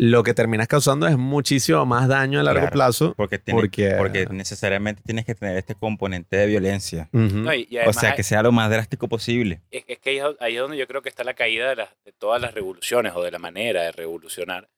Lo 0.00 0.22
que 0.22 0.32
terminas 0.32 0.68
causando 0.68 1.08
es 1.08 1.16
muchísimo 1.18 1.84
más 1.84 2.06
daño 2.06 2.38
a 2.38 2.44
largo 2.44 2.60
Claro. 2.60 2.72
plazo. 2.72 3.14
Porque, 3.16 3.38
tiene- 3.40 3.60
Porque- 3.60 3.94
porque 3.98 4.26
necesariamente 4.30 5.02
tienes 5.04 5.24
que 5.24 5.34
tener 5.34 5.56
este 5.56 5.74
componente 5.74 6.36
de 6.36 6.46
violencia. 6.46 7.08
Ujú. 7.12 7.38
No, 7.38 7.52
y, 7.52 7.66
y 7.68 7.78
O 7.78 7.92
sea, 7.92 8.14
que 8.14 8.22
sea 8.22 8.42
lo 8.44 8.52
más 8.52 8.70
drástico 8.70 9.08
posible. 9.08 9.60
es, 9.72 9.82
es 9.88 9.98
que 9.98 10.10
ahí, 10.10 10.18
es- 10.18 10.36
ahí 10.40 10.54
es 10.54 10.60
donde 10.60 10.76
yo 10.78 10.86
creo 10.86 11.02
que 11.02 11.08
está 11.08 11.24
la 11.24 11.34
caída 11.34 11.68
de, 11.70 11.76
las- 11.76 11.90
de 12.04 12.12
todas 12.12 12.40
las 12.40 12.54
revoluciones 12.54 13.12
o 13.16 13.22
de 13.24 13.32
la 13.32 13.40
manera 13.40 13.82
de 13.82 13.90
revolucionar, 13.90 14.68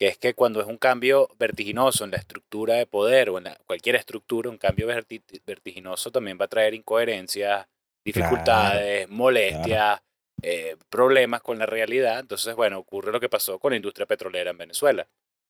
que 0.00 0.08
es 0.08 0.18
que 0.18 0.34
cuando 0.34 0.60
es 0.60 0.66
un 0.66 0.78
cambio 0.78 1.28
vertiginoso 1.38 2.04
en 2.04 2.10
la 2.10 2.16
estructura 2.16 2.74
de 2.74 2.86
poder 2.86 3.30
o 3.30 3.38
en 3.38 3.44
la- 3.44 3.58
cualquier 3.66 3.94
estructura, 3.94 4.50
un 4.50 4.58
cambio 4.58 4.88
verti- 4.88 5.22
vertiginoso 5.46 6.10
también 6.10 6.38
va 6.40 6.46
a 6.46 6.48
traer 6.48 6.74
incoherencias, 6.74 7.66
dificultades, 8.04 9.08
molestias, 9.08 10.00
eh, 10.42 10.76
problemas 10.90 11.42
con 11.42 11.58
la 11.58 11.66
realidad. 11.66 12.20
Entonces, 12.20 12.54
bueno, 12.54 12.78
ocurre 12.78 13.12
lo 13.12 13.20
que 13.20 13.28
pasó 13.28 13.58
con 13.58 13.70
la 13.70 13.76
industria 13.76 14.06
petrolera 14.06 14.50
en 14.50 14.58
Venezuela, 14.58 15.06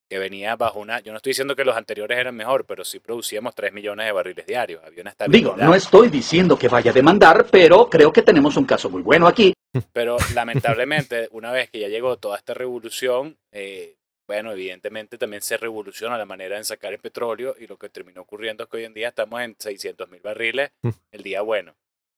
que 0.09 0.19
venía 0.19 0.55
bajo 0.55 0.79
una, 0.79 0.99
yo 1.01 1.11
no 1.11 1.17
estoy 1.17 1.31
diciendo 1.31 1.55
que 1.55 1.65
los 1.65 1.75
anteriores 1.75 2.17
eran 2.17 2.35
mejor, 2.35 2.65
pero 2.65 2.85
sí 2.85 2.99
producíamos 2.99 3.53
3 3.55 3.73
millones 3.73 4.05
de 4.05 4.11
barriles 4.13 4.45
diarios, 4.45 4.81
había 4.85 5.01
una 5.01 5.11
estabilidad. 5.11 5.55
Digo, 5.55 5.57
no 5.57 5.75
estoy 5.75 6.09
diciendo 6.09 6.57
que 6.57 6.69
vaya 6.69 6.91
a 6.91 6.93
demandar, 6.93 7.45
pero 7.51 7.89
creo 7.89 8.13
que 8.13 8.21
tenemos 8.21 8.55
un 8.55 8.65
caso 8.65 8.89
muy 8.89 9.01
bueno 9.01 9.27
aquí. 9.27 9.53
Pero 9.93 10.17
lamentablemente, 10.33 11.27
una 11.31 11.51
vez 11.51 11.69
que 11.69 11.79
ya 11.79 11.87
llegó 11.89 12.17
toda 12.17 12.37
esta 12.37 12.53
revolución, 12.53 13.37
eh, 13.51 13.95
bueno, 14.27 14.51
evidentemente 14.51 15.17
también 15.17 15.41
se 15.41 15.57
revoluciona 15.57 16.17
la 16.17 16.25
manera 16.25 16.57
de 16.57 16.63
sacar 16.63 16.93
el 16.93 16.99
petróleo 16.99 17.55
y 17.59 17.67
lo 17.67 17.77
que 17.77 17.89
terminó 17.89 18.21
ocurriendo 18.21 18.63
es 18.63 18.69
que 18.69 18.77
hoy 18.77 18.83
en 18.85 18.93
día 18.93 19.09
estamos 19.09 19.41
en 19.41 19.55
600 19.59 20.09
mil 20.09 20.21
barriles 20.21 20.71
Mm. 20.81 20.89
el 21.11 21.21
día 21.23 21.41
bueno. 21.41 21.75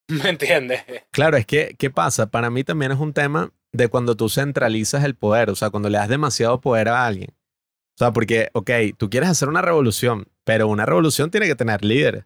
¿Me 0.23 0.29
entiendes? 0.29 0.83
Claro, 1.11 1.37
es 1.37 1.45
que, 1.45 1.75
¿qué 1.77 1.89
pasa? 1.89 2.31
Para 2.31 2.49
mí 2.49 2.63
también 2.63 2.91
es 2.91 2.99
un 2.99 3.13
tema 3.13 3.51
de 3.71 3.87
cuando 3.87 4.15
tú 4.15 4.27
centralizas 4.27 5.03
el 5.03 5.15
poder, 5.15 5.51
o 5.51 5.55
sea, 5.55 5.69
cuando 5.69 5.89
le 5.89 5.99
das 5.99 6.09
demasiado 6.09 6.59
poder 6.59 6.89
a 6.89 7.05
alguien. 7.05 7.29
O 7.31 7.97
sea, 7.99 8.11
porque, 8.11 8.49
ok, 8.53 8.71
tú 8.97 9.09
quieres 9.09 9.29
hacer 9.29 9.49
una 9.49 9.61
revolución, 9.61 10.27
pero 10.45 10.67
una 10.67 10.85
revolución 10.85 11.29
tiene 11.29 11.47
que 11.47 11.55
tener 11.55 11.85
líderes. 11.85 12.25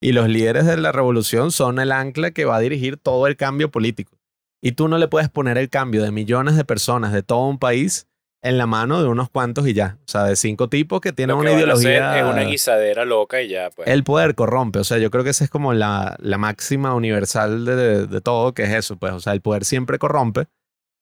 Y 0.00 0.12
los 0.12 0.28
líderes 0.28 0.66
de 0.66 0.76
la 0.76 0.92
revolución 0.92 1.52
son 1.52 1.78
el 1.78 1.92
ancla 1.92 2.32
que 2.32 2.44
va 2.44 2.56
a 2.56 2.60
dirigir 2.60 2.96
todo 2.98 3.26
el 3.26 3.36
cambio 3.36 3.70
político. 3.70 4.18
Y 4.60 4.72
tú 4.72 4.88
no 4.88 4.98
le 4.98 5.08
puedes 5.08 5.30
poner 5.30 5.58
el 5.58 5.70
cambio 5.70 6.02
de 6.02 6.10
millones 6.10 6.56
de 6.56 6.64
personas 6.64 7.12
de 7.12 7.22
todo 7.22 7.46
un 7.46 7.58
país 7.58 8.08
en 8.44 8.58
la 8.58 8.66
mano 8.66 9.00
de 9.02 9.08
unos 9.08 9.30
cuantos 9.30 9.66
y 9.68 9.72
ya. 9.72 9.98
O 10.00 10.08
sea, 10.08 10.24
de 10.24 10.34
cinco 10.36 10.68
tipos 10.68 11.00
que 11.00 11.12
tienen 11.12 11.36
Lo 11.36 11.42
que 11.42 11.48
una 11.52 11.60
van 11.60 11.70
a 11.70 11.72
hacer 11.74 11.90
ideología. 11.92 12.18
es 12.18 12.24
una 12.32 12.42
guisadera 12.42 13.04
loca 13.04 13.40
y 13.40 13.48
ya, 13.48 13.70
pues. 13.70 13.86
El 13.88 14.02
poder 14.04 14.34
corrompe, 14.34 14.80
o 14.80 14.84
sea, 14.84 14.98
yo 14.98 15.10
creo 15.10 15.22
que 15.24 15.30
esa 15.30 15.44
es 15.44 15.50
como 15.50 15.72
la, 15.74 16.16
la 16.20 16.38
máxima 16.38 16.94
universal 16.94 17.64
de, 17.64 17.76
de- 17.76 18.06
de 18.06 18.20
todo, 18.20 18.52
que 18.52 18.64
es 18.64 18.70
eso, 18.70 18.96
pues, 18.96 19.12
o 19.12 19.20
sea, 19.20 19.32
el 19.32 19.40
poder 19.40 19.64
siempre 19.64 19.98
corrompe. 19.98 20.46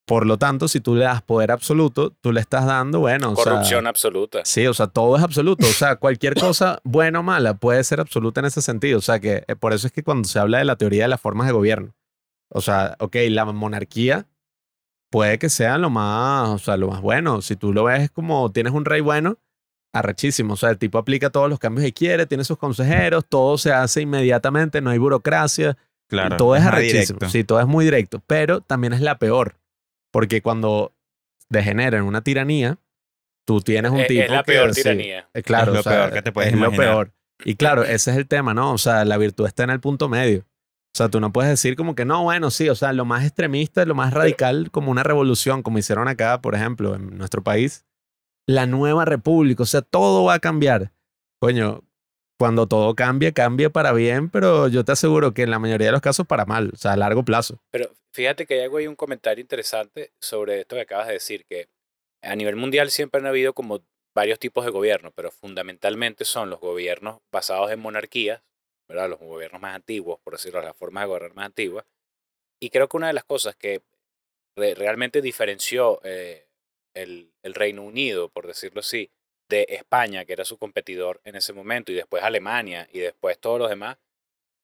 Por 0.07 0.25
lo 0.25 0.37
tanto, 0.37 0.67
si 0.67 0.81
tú 0.81 0.95
le 0.95 1.05
das 1.05 1.21
poder 1.21 1.51
absoluto, 1.51 2.11
tú 2.21 2.31
le 2.31 2.41
estás 2.41 2.65
dando, 2.65 2.99
bueno, 2.99 3.31
o 3.31 3.35
sea, 3.35 3.43
corrupción 3.45 3.85
absoluta. 3.87 4.41
sí, 4.43 4.65
o 4.67 4.73
sea, 4.73 4.87
todo 4.87 5.15
es 5.15 5.23
absoluto, 5.23 5.65
o 5.65 5.69
sea, 5.71 5.95
cualquier 5.97 6.33
cosa 6.35 6.79
buena 6.83 7.19
o 7.19 7.23
mala 7.23 7.53
puede 7.53 7.83
ser 7.83 7.99
absoluta 8.01 8.39
en 8.41 8.47
ese 8.47 8.61
sentido, 8.61 8.97
o 8.97 9.01
sea, 9.01 9.19
que 9.19 9.43
eh, 9.47 9.55
por 9.55 9.73
eso 9.73 9.85
es 9.87 9.93
que 9.93 10.03
cuando 10.03 10.27
se 10.27 10.39
habla 10.39 10.57
de 10.57 10.65
la 10.65 10.75
teoría 10.75 11.03
de 11.03 11.07
las 11.07 11.21
formas 11.21 11.45
de 11.47 11.53
gobierno, 11.53 11.93
o 12.49 12.61
sea, 12.61 12.95
ok, 12.99 13.15
la 13.29 13.45
monarquía 13.45 14.25
puede 15.11 15.37
que 15.37 15.49
sea 15.49 15.77
lo 15.77 15.91
más, 15.91 16.49
o 16.49 16.57
sea, 16.57 16.77
lo 16.77 16.87
más 16.87 17.01
bueno, 17.01 17.41
si 17.43 17.55
tú 17.55 17.71
lo 17.73 17.83
ves 17.83 18.09
como 18.09 18.51
tienes 18.51 18.73
un 18.73 18.85
rey 18.85 19.01
bueno, 19.01 19.37
arrechísimo. 19.93 20.53
O 20.53 20.57
sea, 20.57 20.69
el 20.69 20.77
tipo 20.77 20.97
aplica 20.97 21.29
todos 21.29 21.49
los 21.49 21.59
cambios 21.59 21.85
que 21.85 21.93
quiere, 21.93 22.25
tiene 22.25 22.43
sus 22.43 22.57
consejeros, 22.57 23.25
todo 23.27 23.57
se 23.59 23.71
hace 23.73 24.01
inmediatamente, 24.01 24.81
no 24.81 24.89
hay 24.89 24.97
burocracia, 24.97 25.77
Claro. 26.09 26.37
todo 26.37 26.55
es 26.55 26.63
arrechísimo. 26.63 27.19
directo. 27.19 27.29
Sí, 27.29 27.43
todo 27.43 27.59
es 27.59 27.67
muy 27.67 27.85
directo, 27.85 28.21
pero 28.25 28.61
también 28.61 28.93
es 28.93 29.01
la 29.01 29.19
peor, 29.19 29.55
porque 30.11 30.41
cuando 30.41 30.93
degenera 31.49 31.97
en 31.97 32.05
una 32.05 32.21
tiranía, 32.21 32.77
tú 33.45 33.59
tienes 33.61 33.91
un 33.91 33.99
Es- 33.99 34.07
tipo 34.07 34.23
es 34.23 34.31
la 34.31 34.43
que, 34.43 34.51
peor 34.53 34.73
sí, 34.73 34.81
tiranía. 34.83 35.29
eh, 35.33 35.43
claro, 35.43 35.71
Es 35.71 35.73
lo 35.73 35.79
o 35.81 35.83
sea, 35.83 35.91
peor 36.03 36.13
que 36.13 36.21
te 36.21 36.31
puedes 36.31 36.53
es 36.53 36.59
lo 36.59 36.67
imaginar. 36.67 36.87
peor. 36.87 37.11
Y 37.43 37.55
claro, 37.55 37.83
ese 37.83 38.11
es 38.11 38.17
el 38.17 38.27
tema, 38.27 38.53
¿no? 38.53 38.71
O 38.71 38.77
sea, 38.77 39.03
la 39.03 39.17
virtud 39.17 39.45
está 39.47 39.63
en 39.63 39.71
el 39.71 39.79
punto 39.79 40.07
medio. 40.07 40.45
Sea, 41.01 41.09
tú 41.09 41.19
no 41.19 41.33
puedes 41.33 41.49
decir 41.49 41.75
como 41.75 41.95
que 41.95 42.05
no, 42.05 42.21
bueno, 42.23 42.51
sí, 42.51 42.69
o 42.69 42.75
sea, 42.75 42.93
lo 42.93 43.05
más 43.05 43.23
extremista, 43.23 43.83
lo 43.85 43.95
más 43.95 44.13
radical, 44.13 44.69
como 44.69 44.91
una 44.91 45.01
revolución, 45.01 45.63
como 45.63 45.79
hicieron 45.79 46.07
acá, 46.07 46.43
por 46.43 46.53
ejemplo, 46.53 46.93
en 46.93 47.17
nuestro 47.17 47.43
país, 47.43 47.87
la 48.47 48.67
nueva 48.67 49.03
república, 49.03 49.63
o 49.63 49.65
sea, 49.65 49.81
todo 49.81 50.25
va 50.25 50.35
a 50.35 50.39
cambiar. 50.39 50.91
Coño, 51.39 51.81
cuando 52.37 52.67
todo 52.67 52.93
cambia, 52.93 53.31
cambia 53.31 53.71
para 53.71 53.93
bien, 53.93 54.29
pero 54.29 54.67
yo 54.67 54.85
te 54.85 54.91
aseguro 54.91 55.33
que 55.33 55.41
en 55.41 55.49
la 55.49 55.57
mayoría 55.57 55.87
de 55.87 55.93
los 55.93 56.01
casos 56.01 56.27
para 56.27 56.45
mal, 56.45 56.69
o 56.71 56.77
sea, 56.77 56.93
a 56.93 56.97
largo 56.97 57.25
plazo. 57.25 57.59
Pero 57.71 57.89
fíjate 58.13 58.45
que 58.45 58.53
hay 58.53 58.59
algo 58.61 58.77
ahí, 58.77 58.85
un 58.85 58.95
comentario 58.95 59.41
interesante 59.41 60.11
sobre 60.21 60.59
esto 60.59 60.75
que 60.75 60.83
acabas 60.83 61.07
de 61.07 61.13
decir, 61.13 61.45
que 61.49 61.67
a 62.21 62.35
nivel 62.35 62.57
mundial 62.57 62.91
siempre 62.91 63.21
han 63.21 63.25
habido 63.25 63.53
como 63.53 63.79
varios 64.13 64.37
tipos 64.37 64.65
de 64.65 64.71
gobierno, 64.71 65.11
pero 65.15 65.31
fundamentalmente 65.31 66.25
son 66.25 66.51
los 66.51 66.59
gobiernos 66.59 67.21
basados 67.31 67.71
en 67.71 67.79
monarquías, 67.79 68.43
Los 68.93 69.19
gobiernos 69.19 69.61
más 69.61 69.75
antiguos, 69.75 70.19
por 70.21 70.33
decirlo, 70.33 70.61
las 70.61 70.75
formas 70.77 71.03
de 71.03 71.07
gobernar 71.07 71.33
más 71.35 71.45
antiguas. 71.47 71.85
Y 72.59 72.69
creo 72.69 72.87
que 72.89 72.97
una 72.97 73.07
de 73.07 73.13
las 73.13 73.25
cosas 73.25 73.55
que 73.55 73.81
re- 74.55 74.75
realmente 74.75 75.21
diferenció 75.21 76.01
eh, 76.03 76.47
el, 76.93 77.33
Reino 77.43 77.83
Unido, 77.83 78.29
por 78.29 78.47
decirlo 78.47 78.81
así, 78.81 79.11
de 79.49 79.65
España, 79.69 80.25
que 80.25 80.33
era 80.33 80.45
su 80.45 80.57
competidor 80.57 81.21
en 81.25 81.35
ese 81.35 81.53
momento, 81.53 81.91
y 81.91 81.95
después 81.95 82.23
Alemania, 82.23 82.87
y 82.91 82.99
después 82.99 83.39
todos 83.39 83.59
los 83.59 83.69
demás, 83.69 83.97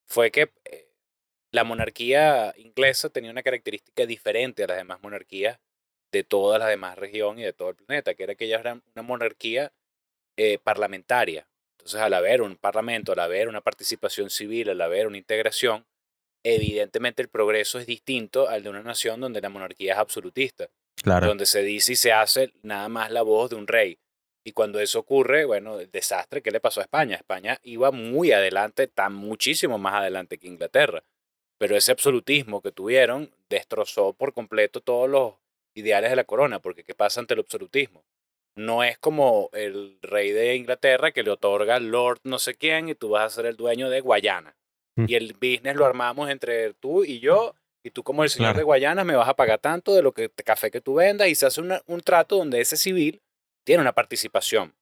fue 0.07 0.31
que 0.31 0.51
eh, 0.65 0.91
la 1.51 1.63
monarquía 1.63 2.53
inglesa 2.57 3.09
tenía 3.09 3.31
una 3.31 3.43
característica 3.43 4.05
diferente 4.05 4.63
a 4.63 4.67
las 4.67 4.77
demás 4.77 5.01
monarquías 5.01 5.59
de 6.11 6.23
toda 6.23 6.59
la 6.59 6.67
demás 6.67 6.97
región 6.97 7.39
y 7.39 7.43
de 7.43 7.53
todo 7.53 7.69
el 7.69 7.75
planeta, 7.75 8.15
que 8.15 8.23
era 8.23 8.35
que 8.35 8.45
ellas 8.45 8.61
eran 8.61 8.83
una 8.95 9.03
monarquía 9.03 9.73
eh, 10.37 10.59
parlamentaria. 10.59 11.47
Entonces, 11.87 12.05
al 12.05 12.15
haber 12.15 12.41
un 12.41 12.57
parlamento, 12.57 13.13
al 13.13 13.19
haber 13.19 13.47
una 13.47 13.61
participación 13.61 14.29
civil, 14.29 14.69
al 14.69 14.81
haber 14.81 15.07
una 15.07 15.17
integración, 15.17 15.85
evidentemente 16.43 17.21
el 17.21 17.29
progreso 17.29 17.79
es 17.79 17.85
distinto 17.85 18.49
al 18.49 18.61
de 18.61 18.69
una 18.69 18.83
nación 18.83 19.21
donde 19.21 19.39
la 19.39 19.47
monarquía 19.47 19.93
es 19.93 19.97
absolutista 19.97 20.67
Claro. 21.01 21.27
donde 21.27 21.45
se 21.45 21.63
dice 21.63 21.93
y 21.93 21.95
se 21.95 22.11
hace 22.11 22.51
nada 22.61 22.89
más 22.89 23.09
la 23.09 23.21
voz 23.21 23.51
de 23.51 23.55
un 23.55 23.67
rey. 23.67 23.99
Y 24.43 24.51
cuando 24.51 24.81
eso 24.81 24.99
ocurre, 24.99 25.45
bueno, 25.45 25.79
el 25.79 25.89
desastre, 25.89 26.41
¿qué 26.41 26.51
le 26.51 26.59
pasó 26.59 26.81
a 26.81 26.83
España? 26.83 27.15
España 27.15 27.57
iba 27.63 27.91
muy 27.91 28.33
adelante, 28.33 28.87
tan 28.87 29.13
muchísimo 29.13 29.77
más 29.77 29.93
adelante 29.93 30.37
que 30.37 30.47
Inglaterra. 30.47 31.05
Pero 31.57 31.77
ese 31.77 31.93
absolutismo 31.93 32.61
que 32.61 32.73
tuvieron 32.73 33.33
destrozó 33.47 34.11
por 34.11 34.33
completo 34.33 34.81
todos 34.81 35.09
los 35.09 35.35
ideales 35.73 36.09
de 36.09 36.17
la 36.17 36.25
corona, 36.25 36.59
porque 36.59 36.83
¿qué 36.83 36.95
pasa 36.95 37.21
ante 37.21 37.33
el 37.33 37.39
absolutismo? 37.39 38.03
No 38.57 38.83
es 38.83 38.97
como 38.97 39.49
el 39.53 39.99
rey 40.01 40.31
de 40.31 40.55
Inglaterra 40.55 41.11
que 41.11 41.23
le 41.23 41.31
otorga 41.31 41.79
Lord 41.79 42.19
no 42.23 42.39
sé 42.39 42.55
quién 42.55 42.89
y 42.89 42.95
tú 42.95 43.09
vas 43.09 43.23
a 43.31 43.35
ser 43.35 43.45
el 43.45 43.55
dueño 43.55 43.89
de 43.89 44.01
Guayana. 44.01 44.55
Mm. 44.95 45.05
Y 45.07 45.15
el 45.15 45.33
business 45.33 45.75
lo 45.75 45.85
armamos 45.85 46.29
entre 46.29 46.73
tú 46.73 47.03
y 47.03 47.19
yo 47.19 47.53
y 47.83 47.91
tú 47.91 48.03
como 48.03 48.23
el 48.23 48.29
señor 48.29 48.47
Claro. 48.49 48.57
de 48.57 48.63
Guayana 48.63 49.03
me 49.03 49.15
vas 49.15 49.29
a 49.29 49.35
pagar 49.35 49.59
tanto 49.59 49.93
de 49.93 50.01
lo 50.01 50.11
que 50.11 50.29
café 50.29 50.71
que 50.71 50.81
tú 50.81 50.95
vendas 50.95 51.27
y 51.29 51.35
se 51.35 51.45
hace 51.45 51.61
una- 51.61 51.81
un 51.85 52.01
trato 52.01 52.35
donde 52.37 52.59
ese 52.59 52.75
civil 52.77 53.21
tiene 53.63 53.81
una 53.81 53.93
participación. 53.93 54.73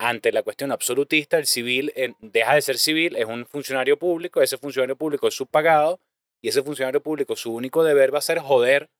Ante 0.00 0.30
la 0.30 0.42
cuestión 0.44 0.70
absolutista, 0.70 1.38
el 1.38 1.46
civil 1.46 1.92
eh, 1.96 2.12
deja 2.20 2.54
de 2.54 2.62
ser 2.62 2.78
civil, 2.78 3.16
es 3.16 3.24
un 3.26 3.46
funcionario 3.46 3.98
público, 3.98 4.40
ese 4.42 4.56
funcionario 4.58 4.96
público 4.96 5.26
es 5.26 5.34
subpagado 5.34 5.98
y 6.40 6.48
ese 6.48 6.62
funcionario 6.62 7.02
público 7.02 7.34
su 7.34 7.52
único 7.52 7.82
deber 7.82 8.14
va 8.14 8.18
a 8.18 8.22
ser 8.22 8.38
joder 8.38 8.90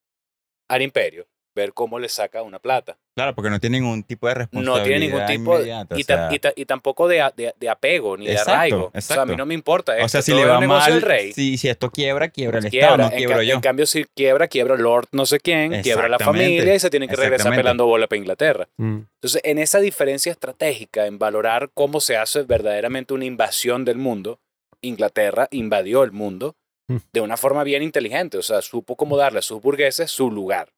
al 0.68 0.82
imperio, 0.82 1.26
ver 1.58 1.74
cómo 1.74 1.98
le 1.98 2.08
saca 2.08 2.42
una 2.42 2.58
plata. 2.58 2.96
Claro, 3.14 3.34
porque 3.34 3.50
no 3.50 3.60
tiene 3.60 3.80
ningún 3.80 4.02
tipo 4.04 4.26
de 4.28 4.34
No 4.34 4.38
responsabilidad 4.38 4.84
tiene 4.84 4.98
ningún 5.06 5.26
tipo 5.26 5.58
de- 5.58 5.84
y, 6.00 6.04
ta- 6.04 6.28
y 6.32 6.38
ta- 6.38 6.52
y 6.56 6.64
tampoco 6.64 7.06
de, 7.08 7.20
a- 7.20 7.30
de- 7.36 7.52
de 7.58 7.68
apego 7.68 8.16
ni 8.16 8.26
de 8.26 8.32
Exacto, 8.32 8.52
arraigo. 8.52 8.76
O 8.76 8.80
sea, 8.90 8.94
a 8.94 8.98
exacto. 9.00 9.26
mí 9.26 9.36
no 9.36 9.44
me 9.44 9.54
importa. 9.54 9.94
o 10.02 10.08
sea, 10.08 10.22
si 10.22 10.32
le 10.32 10.44
va 10.46 10.60
mal, 10.60 11.02
rey. 11.02 11.32
si, 11.32 11.58
si 11.58 11.68
esto 11.68 11.90
quiebra, 11.90 12.28
quiebra 12.30 12.60
el 12.60 12.70
Quiebra. 12.70 12.88
Estado, 12.90 13.08
no 13.08 13.12
en, 13.12 13.18
quiebro 13.18 13.36
ca- 13.36 13.42
yo. 13.42 13.54
en 13.56 13.60
cambio, 13.60 13.86
si 13.86 14.04
quiebra, 14.14 14.48
quiebra 14.48 14.76
Lord 14.76 15.08
no 15.12 15.26
sé 15.26 15.40
quién, 15.40 15.82
quiebra 15.82 16.08
la 16.08 16.18
familia 16.18 16.74
y 16.74 16.78
se 16.80 16.88
tiene 16.90 17.08
que 17.08 17.16
regresar 17.16 17.54
pelando 17.54 17.84
bola 17.86 18.06
para 18.06 18.18
Inglaterra. 18.18 18.68
Mm. 18.76 18.98
Entonces, 19.14 19.40
en 19.44 19.58
esa 19.58 19.80
diferencia 19.80 20.32
estratégica, 20.32 21.06
en 21.06 21.18
valorar 21.18 21.70
cómo 21.74 22.00
se 22.00 22.16
hace 22.16 22.42
verdaderamente 22.42 23.14
una 23.14 23.24
invasión 23.24 23.84
del 23.84 23.98
mundo, 23.98 24.38
Inglaterra 24.80 25.48
invadió 25.50 26.04
el 26.04 26.12
mundo 26.12 26.54
Mm. 26.90 26.96
de 27.12 27.20
una 27.20 27.36
forma 27.36 27.64
bien 27.64 27.82
inteligente, 27.82 28.38
o 28.38 28.42
sea, 28.42 28.62
supo 28.62 28.96
cómo 28.96 29.16
darle 29.18 29.40
a 29.40 29.42
sus 29.42 29.60
burgueses 29.60 30.10
su 30.10 30.30
lugar. 30.30 30.70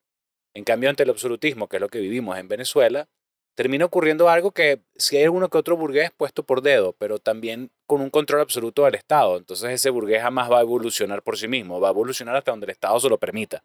En 0.54 0.64
cambio, 0.64 0.90
ante 0.90 1.02
el 1.02 1.10
absolutismo, 1.10 1.68
que 1.68 1.76
es 1.76 1.80
lo 1.80 1.88
que 1.88 2.00
vivimos 2.00 2.38
en 2.38 2.48
Venezuela, 2.48 3.08
termina 3.54 3.84
ocurriendo 3.84 4.28
algo 4.28 4.52
que 4.52 4.82
si 4.96 5.16
hay 5.16 5.28
uno 5.28 5.48
que 5.48 5.58
otro 5.58 5.76
burgués 5.76 6.10
puesto 6.16 6.44
por 6.44 6.62
dedo, 6.62 6.94
pero 6.98 7.18
también 7.18 7.70
con 7.86 8.00
un 8.00 8.10
control 8.10 8.40
absoluto 8.40 8.84
del 8.84 8.94
Estado. 8.94 9.36
Entonces 9.36 9.70
ese 9.70 9.90
burgués 9.90 10.22
jamás 10.22 10.50
va 10.50 10.58
a 10.58 10.62
evolucionar 10.62 11.22
por 11.22 11.36
sí 11.36 11.48
mismo, 11.48 11.80
va 11.80 11.88
a 11.88 11.92
evolucionar 11.92 12.36
hasta 12.36 12.52
donde 12.52 12.66
el 12.66 12.70
Estado 12.70 12.98
se 13.00 13.08
lo 13.08 13.18
permita. 13.18 13.62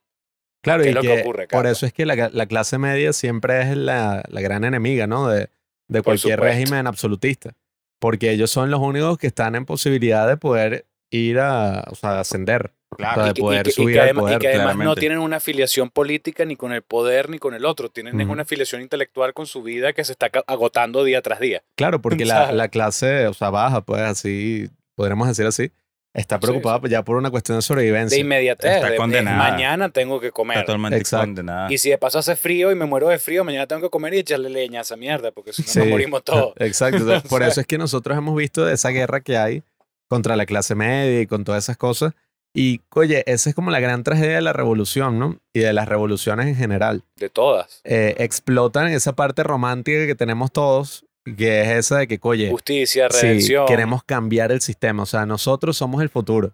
Claro, 0.62 0.84
¿Qué 0.84 0.90
y 0.90 0.90
es 0.90 0.96
lo 0.96 1.02
que 1.02 1.08
que 1.08 1.22
ocurre, 1.22 1.48
por 1.48 1.68
eso 1.68 1.86
es 1.86 1.94
que 1.94 2.06
la, 2.06 2.30
la 2.34 2.46
clase 2.48 2.78
media 2.78 3.14
siempre 3.14 3.62
es 3.62 3.78
la, 3.78 4.24
la 4.28 4.42
gran 4.42 4.64
enemiga, 4.64 5.06
¿no? 5.06 5.28
De, 5.30 5.50
de 5.88 6.02
cualquier 6.02 6.40
régimen 6.40 6.88
absolutista. 6.88 7.56
Porque 8.00 8.32
ellos 8.32 8.52
son 8.52 8.72
los 8.72 8.82
únicos 8.82 9.18
que 9.18 9.28
están 9.28 9.56
en 9.56 9.66
posibilidad 9.66 10.28
de 10.28 10.38
poder 10.38 10.88
ir 11.10 11.40
a, 11.40 11.86
o 11.90 11.96
sea, 11.96 12.20
ascender. 12.20 12.74
Claro. 12.96 13.24
Y 13.26 13.28
de 13.30 13.34
que- 13.34 13.42
y 13.42 13.44
poder 13.44 13.64
que- 13.64 13.70
y 13.70 13.74
subir 13.74 13.96
que 13.96 14.02
además, 14.02 14.22
y 14.22 14.26
poder, 14.26 14.40
que 14.40 14.48
además 14.50 14.78
no 14.78 14.96
tienen 14.96 15.20
una 15.20 15.38
afiliación 15.38 15.90
política 15.90 16.46
ni 16.46 16.56
con 16.56 16.72
el 16.74 16.82
poder 16.82 17.30
ni 17.30 17.40
con 17.40 17.54
el 17.54 17.66
otro. 17.66 17.90
Tienen 17.90 18.20
es 18.20 18.26
Ujú. 18.26 18.34
una 18.34 18.42
afiliación 18.44 18.82
intelectual 18.82 19.34
con 19.34 19.46
su 19.46 19.64
vida 19.64 19.94
que 19.94 20.04
se 20.04 20.12
está 20.12 20.30
agotando 20.48 21.04
día 21.04 21.22
tras 21.22 21.40
día. 21.40 21.64
Claro, 21.76 22.02
porque 22.02 22.26
la, 22.26 22.52
la 22.52 22.68
clase, 22.70 23.28
o 23.28 23.34
sea, 23.34 23.50
baja, 23.50 23.82
pues 23.82 24.02
así, 24.02 24.70
podremos 24.96 25.28
decir 25.28 25.46
así, 25.46 25.72
está 26.14 26.38
Sí, 26.38 26.42
preocupada 26.44 26.80
ya 26.88 27.04
por 27.04 27.18
una 27.18 27.30
cuestión 27.30 27.58
de 27.58 27.62
sobrevivencia. 27.62 28.16
De 28.16 28.22
inmediatez. 28.22 28.72
Está 28.76 28.86
de- 28.86 28.92
de 28.94 28.98
condenada. 28.98 29.38
mañana 29.52 29.90
tengo 29.90 30.22
que 30.22 30.32
comer. 30.32 30.60
Totalmente 30.62 30.98
Exacto. 30.98 31.26
condenada. 31.26 31.72
Y 31.74 31.78
si 31.78 31.90
de 31.90 31.98
paso 31.98 32.20
hace 32.20 32.38
frío 32.38 32.72
y 32.72 32.76
me 32.76 32.86
muero 32.86 33.10
de 33.10 33.20
frío, 33.20 33.44
mañana 33.44 33.68
tengo 33.68 33.82
que 33.82 33.90
comer 33.90 34.14
y 34.14 34.20
echarle 34.20 34.50
leña 34.50 34.80
a 34.80 34.82
esa 34.84 34.96
mierda, 34.96 35.32
porque 35.32 35.52
si 35.52 35.64
no 35.64 35.68
Sí. 35.68 35.80
nos 35.80 35.88
morimos 35.90 36.24
todos. 36.24 36.54
Exacto. 36.60 36.98
entonces, 37.00 37.24
por 37.30 37.44
eso 37.44 37.60
es 37.60 37.68
que 37.68 37.78
nosotros 37.78 38.18
hemos 38.18 38.34
visto 38.38 38.70
esa 38.70 38.90
guerra 38.92 39.20
que 39.20 39.38
hay 39.38 39.64
contra 40.08 40.36
la 40.38 40.46
clase 40.46 40.74
media 40.76 41.20
y 41.20 41.28
con 41.28 41.44
todas 41.44 41.66
esas 41.66 41.76
cosas. 41.78 42.14
Y, 42.56 42.82
oye, 42.94 43.24
esa 43.28 43.50
es 43.50 43.56
como 43.56 43.70
la 43.70 43.82
gran 43.82 44.04
tragedia 44.04 44.36
de 44.36 44.42
la 44.42 44.54
revolución, 44.54 45.20
¿no? 45.20 45.40
Y 45.54 45.60
de 45.60 45.74
las 45.74 45.90
revoluciones 45.90 46.48
en 46.48 46.56
general. 46.56 47.04
De 47.18 47.30
todas. 47.30 47.82
Eh, 47.84 48.16
explotan 48.20 48.88
esa 48.88 49.14
parte 49.14 49.44
romántica 49.44 50.06
que 50.08 50.16
tenemos 50.16 50.52
todos, 50.54 51.06
que 51.38 51.62
es 51.64 51.68
esa 51.70 51.98
de 51.98 52.08
que, 52.08 52.18
oye, 52.22 52.50
Justicia, 52.50 53.08
sí, 53.12 53.22
redención. 53.22 53.66
queremos 53.68 54.04
cambiar 54.06 54.52
el 54.54 54.62
sistema. 54.62 55.04
O 55.04 55.06
sea, 55.06 55.26
nosotros 55.26 55.76
somos 55.76 56.02
el 56.02 56.08
futuro. 56.10 56.54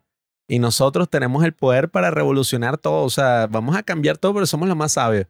Y 0.49 0.57
nosotros 0.59 1.07
tenemos 1.09 1.45
el 1.45 1.53
poder 1.53 1.89
para 1.89 2.09
revolucionar 2.09 2.77
todo. 2.79 3.03
O 3.03 3.09
sea, 3.11 3.47
vamos 3.49 3.75
a 3.77 3.83
cambiar 3.83 4.17
todo, 4.17 4.33
pero 4.33 4.45
somos 4.47 4.67
los 4.67 4.75
más 4.75 4.93
sabios. 4.93 5.27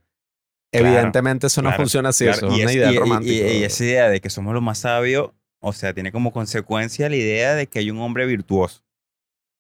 Claro, 0.72 0.88
Evidentemente 0.88 1.48
eso 1.48 1.62
no 1.62 1.74
funciona 1.74 2.10
así. 2.10 2.24
Claro, 2.24 2.48
Eso 2.48 2.56
es 2.56 2.64
una 2.64 2.72
idea 2.74 2.92
y- 2.92 2.96
y- 2.96 2.98
romántica. 2.98 3.48
Y, 3.52 3.58
y 3.58 3.64
esa 3.66 3.84
idea 3.84 4.10
de 4.10 4.22
que 4.22 4.30
somos 4.30 4.54
los 4.54 4.64
más 4.64 4.80
sabios, 4.80 5.32
o 5.60 5.74
sea, 5.74 5.94
tiene 5.94 6.14
como 6.14 6.32
consecuencia 6.32 7.10
la 7.10 7.18
idea 7.18 7.56
de 7.56 7.68
que 7.68 7.80
hay 7.80 7.92
un 7.92 8.00
hombre 8.00 8.26
virtuoso. 8.26 8.82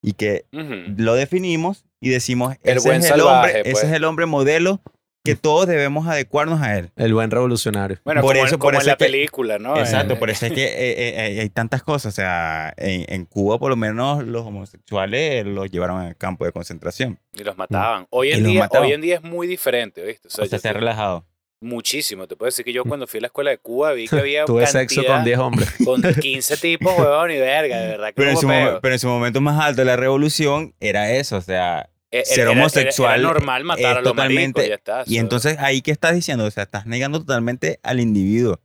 Y 0.02 0.14
que 0.14 0.46
lo 0.52 1.14
definimos 1.16 1.86
y 2.00 2.10
decimos, 2.10 2.56
El 2.64 2.78
ese, 2.78 2.88
buen 2.90 3.00
es, 3.02 3.06
el 3.06 3.10
salvaje, 3.20 3.48
hombre, 3.58 3.64
pues. 3.72 3.78
ese 3.78 3.88
es 3.88 3.94
el 3.94 4.04
hombre 4.06 4.26
modelo 4.26 4.82
que 5.24 5.36
todos 5.36 5.68
debemos 5.68 6.08
adecuarnos 6.08 6.60
a 6.64 6.80
él. 6.80 6.90
El 6.96 7.14
buen 7.14 7.30
revolucionario. 7.30 8.00
Bueno, 8.04 8.22
Por 8.22 8.34
como, 8.34 8.46
eso- 8.48 8.56
en- 8.56 8.60
por 8.60 8.74
en 8.74 8.82
eso 8.82 8.90
la 8.90 8.96
que- 8.96 9.06
película, 9.06 9.60
¿no? 9.60 9.78
Exacto, 9.78 10.14
Eh, 10.14 10.18
por 10.18 10.32
eso 10.32 10.48
es 10.48 10.52
que 10.54 10.64
eh, 10.66 11.36
eh, 11.38 11.42
hay 11.42 11.50
tantas 11.50 11.84
cosas. 11.84 12.12
O 12.12 12.16
sea, 12.16 12.74
en, 12.78 13.06
en 13.08 13.26
Cuba 13.26 13.60
por 13.60 13.70
lo 13.70 13.76
menos 13.76 14.24
los 14.26 14.44
homosexuales 14.48 15.46
los 15.46 15.70
llevaron 15.70 16.02
al 16.02 16.18
campo 16.18 16.46
de 16.46 16.52
concentración. 16.52 17.20
Y 17.38 17.44
los 17.44 17.56
mataban. 17.56 18.08
Hoy 18.10 18.32
en, 18.32 18.44
día, 18.44 18.68
hoy 18.72 18.94
en 18.94 19.02
día 19.02 19.16
es 19.18 19.22
muy 19.22 19.46
diferente, 19.46 20.04
¿viste? 20.04 20.28
O 20.28 20.32
sea, 20.32 20.46
O 20.46 20.48
sea, 20.48 20.58
yo 20.58 20.62
se 20.62 20.68
ha 20.70 20.74
te- 20.74 20.80
relajado. 20.80 21.26
Muchísimo. 21.62 22.28
Te 22.28 22.36
puedo 22.36 22.48
decir 22.48 22.66
que 22.66 22.74
yo 22.74 22.84
cuando 22.84 23.08
fui 23.08 23.20
a 23.20 23.22
la 23.22 23.28
escuela 23.28 23.52
de 23.52 23.58
Cuba 23.60 23.94
vi 23.94 24.08
que 24.08 24.16
había 24.20 24.46
Tuve 24.46 24.66
sexo 24.68 25.04
con 25.06 25.24
10 25.24 25.38
hombres. 25.40 25.70
con 25.86 26.02
15 26.22 26.58
tipos, 26.58 26.98
huevón, 26.98 27.32
y 27.32 27.38
verga, 27.38 27.78
de 27.80 27.88
verdad 27.88 28.08
que 28.08 28.14
Pero 28.16 28.32
en, 28.32 28.38
su 28.38 28.48
pero 28.82 28.94
en 28.94 29.00
su 29.00 29.08
momento 29.08 29.40
más 29.42 29.60
alto 29.64 29.82
de 29.82 29.86
la 29.86 29.96
revolución 29.96 30.74
era 30.80 31.12
eso. 31.12 31.38
O 31.38 31.42
sea, 31.42 31.90
Eh, 32.12 32.26
ser 32.26 32.40
era- 32.42 32.52
era- 32.52 32.60
homosexual 32.62 33.20
Era, 33.22 33.30
normal 33.30 33.64
matar 33.64 33.92
es 33.94 33.98
a 33.98 34.02
los 34.02 34.12
totalmente- 34.12 34.62
maricos, 34.62 34.84
ya 34.86 35.04
y 35.06 35.18
entonces 35.18 35.58
ahí 35.60 35.82
que 35.82 35.92
estás 35.92 36.14
diciendo, 36.14 36.44
o 36.46 36.52
sea, 36.52 36.64
estás 36.64 36.86
negando 36.86 37.20
totalmente 37.20 37.80
al 37.84 38.00
individuo. 38.02 38.60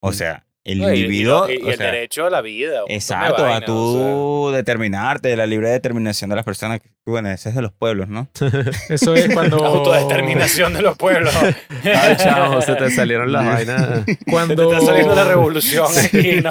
O 0.00 0.12
sea, 0.12 0.44
el 0.64 0.78
No, 0.78 0.92
y- 0.92 0.96
y 0.96 1.00
individuo, 1.00 1.48
y, 1.50 1.54
y 1.54 1.62
o 1.62 1.70
el 1.70 1.76
sea, 1.76 1.86
derecho 1.86 2.24
a 2.26 2.30
la 2.30 2.40
vida. 2.40 2.82
exacto, 2.88 3.44
a 3.46 3.60
tú 3.60 4.50
determinarte, 4.52 5.34
la 5.36 5.46
libre 5.46 5.70
determinación 5.70 6.30
de 6.30 6.36
las 6.36 6.44
personas. 6.44 6.80
Bueno, 7.04 7.30
ese 7.30 7.48
es 7.48 7.54
de 7.56 7.62
los 7.62 7.72
pueblos, 7.72 8.06
¿no? 8.08 8.28
Eso 8.88 9.14
es 9.14 9.32
cuando. 9.34 9.56
la 9.58 9.66
autodeterminación 9.68 10.72
de 10.72 10.82
los 10.82 10.96
pueblos. 10.96 11.34
Ay, 11.84 12.16
chavo, 12.16 12.62
se 12.62 12.76
te 12.76 12.90
salieron 12.90 13.32
las 13.32 13.44
vainas. 13.46 14.04
Te 14.04 14.18
Cuando. 14.30 14.72
está 14.72 14.86
saliendo 14.86 15.14
la 15.16 15.24
revolución 15.24 15.86
aquí, 15.98 16.40
¿no? 16.40 16.50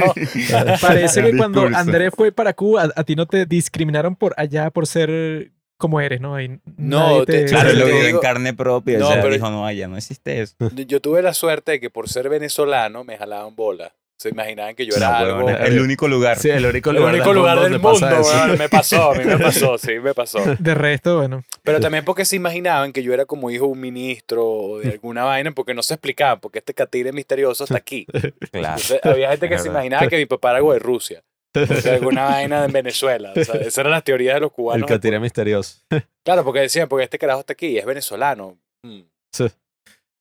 Parece 0.82 1.24
que 1.24 1.38
cuando. 1.38 1.68
Andrés 1.74 2.12
fue 2.16 2.32
para 2.34 2.54
Cuba, 2.54 2.84
a, 2.96 3.00
a 3.00 3.04
ti 3.06 3.16
no 3.16 3.26
te 3.28 3.46
discriminaron 3.46 4.16
por 4.18 4.34
allá 4.38 4.70
por 4.72 4.88
ser 4.88 5.52
como 5.78 6.00
eres, 6.02 6.22
¿no? 6.22 6.38
No, 6.78 7.22
nadie 7.22 7.26
te- 7.26 7.46
Claro, 7.46 7.72
lo 7.74 7.80
te 7.80 7.86
vivió 7.86 8.00
en 8.02 8.06
digo- 8.08 8.20
carne 8.20 8.54
propia. 8.54 9.00
No, 9.00 9.08
o 9.08 9.12
sea, 9.14 9.22
pero- 9.22 9.34
dijo, 9.34 9.50
no, 9.50 9.66
allá 9.66 9.88
no 9.88 9.98
existe 9.98 10.42
eso. 10.42 10.56
Yo 10.76 11.00
tuve 11.00 11.22
la 11.22 11.34
suerte 11.34 11.72
de 11.74 11.80
que 11.80 11.90
por 11.90 12.08
ser 12.10 12.30
venezolano 12.30 13.04
me 13.04 13.18
jalaban 13.18 13.56
bola. 13.56 13.94
Se 14.22 14.30
imaginaban 14.30 14.76
que 14.76 14.86
yo 14.86 14.96
era 14.96 15.10
No, 15.10 15.16
algo... 15.16 15.50
el 15.50 15.82
único 15.82 16.08
lugar. 16.08 16.38
Sí, 16.38 16.52
el 16.52 16.64
único 16.64 16.92
el 16.92 16.98
lugar, 16.98 17.16
único 17.16 17.34
lugar 17.34 17.60
del 17.60 17.80
mundo, 17.80 18.00
pasa 18.00 18.48
me 18.56 18.70
pasó, 18.70 19.12
a 19.14 19.16
mí 19.16 19.24
me 19.26 19.38
pasó, 19.40 19.80
sí, 19.80 19.94
me 20.00 20.14
pasó. 20.14 20.38
De 20.60 20.76
resto, 20.76 21.18
bueno. 21.18 21.44
Pero 21.64 21.80
también 21.80 22.06
porque 22.06 22.24
se 22.24 22.36
imaginaban 22.36 22.94
que 22.94 23.02
yo 23.02 23.16
era 23.16 23.26
como 23.26 23.50
hijo 23.50 23.66
de 23.66 23.72
un 23.72 23.80
ministro 23.80 24.48
o 24.48 24.80
de 24.80 24.92
alguna 24.92 25.24
vaina, 25.24 25.52
porque 25.54 25.74
no 25.74 25.82
se 25.82 25.96
explicaban, 25.96 26.40
porque 26.40 26.60
este 26.60 26.76
catire 26.76 27.12
misterioso 27.12 27.64
está 27.64 27.78
aquí. 27.78 28.06
Claro. 28.52 28.76
Entonces, 28.80 29.00
había 29.04 29.32
gente 29.32 29.50
que 29.50 29.58
se 29.58 29.70
imaginaba 29.70 30.06
que 30.08 30.18
mi 30.18 30.28
papá 30.28 30.50
era 30.52 30.58
algo 30.58 30.74
de 30.74 30.78
Rusia, 30.80 31.24
o 31.56 31.60
de 31.60 31.90
alguna 31.90 32.26
vaina 32.26 32.64
en 32.66 32.72
Venezuela. 32.72 33.34
O 33.36 33.44
sea, 33.44 33.56
esas 33.56 33.80
eran 33.80 33.92
las 33.92 34.04
teorías 34.04 34.36
de 34.36 34.42
los 34.42 34.52
El 34.52 34.54
cubanos. 34.54 34.88
catire 34.88 35.20
misterioso. 35.20 35.80
Claro, 36.24 36.44
porque 36.44 36.60
decían, 36.60 36.88
porque 36.88 37.06
este 37.06 37.18
carajo 37.18 37.40
está 37.40 37.54
aquí 37.54 37.66
y 37.70 37.78
es 37.80 37.86
venezolano. 37.88 38.60
Mm. 38.84 39.02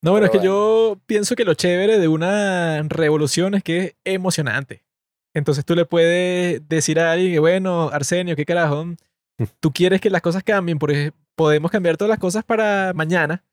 No, 0.03 0.13
bueno, 0.13 0.27
es 0.27 0.33
que 0.33 0.43
yo 0.43 0.99
pienso 1.07 1.37
que 1.37 1.45
lo 1.45 1.55
chévere 1.55 1.99
de 1.99 2.09
una 2.09 2.83
revolución 2.85 3.55
es 3.55 3.63
que 3.63 3.79
es 3.79 3.95
emocionante. 4.05 4.83
Entonces 5.35 5.65
tú 5.65 5.75
le 5.75 5.85
puedes 5.85 6.67
decir 6.69 6.99
a 6.99 7.13
alguien 7.13 7.33
que, 7.33 7.39
bueno, 7.39 7.91
Arsenio, 7.93 8.35
¿qué 8.35 8.47
carajo? 8.47 8.87
Tú 9.61 9.73
quieres 9.75 10.01
que 10.01 10.11
las 10.11 10.23
cosas 10.23 10.43
cambien, 10.43 10.79
porque 10.79 11.13
podemos 11.35 11.71
cambiar 11.71 11.97
todas 11.97 12.11
las 12.11 12.19
cosas 12.19 12.45
para 12.45 12.93
mañana 12.95 13.45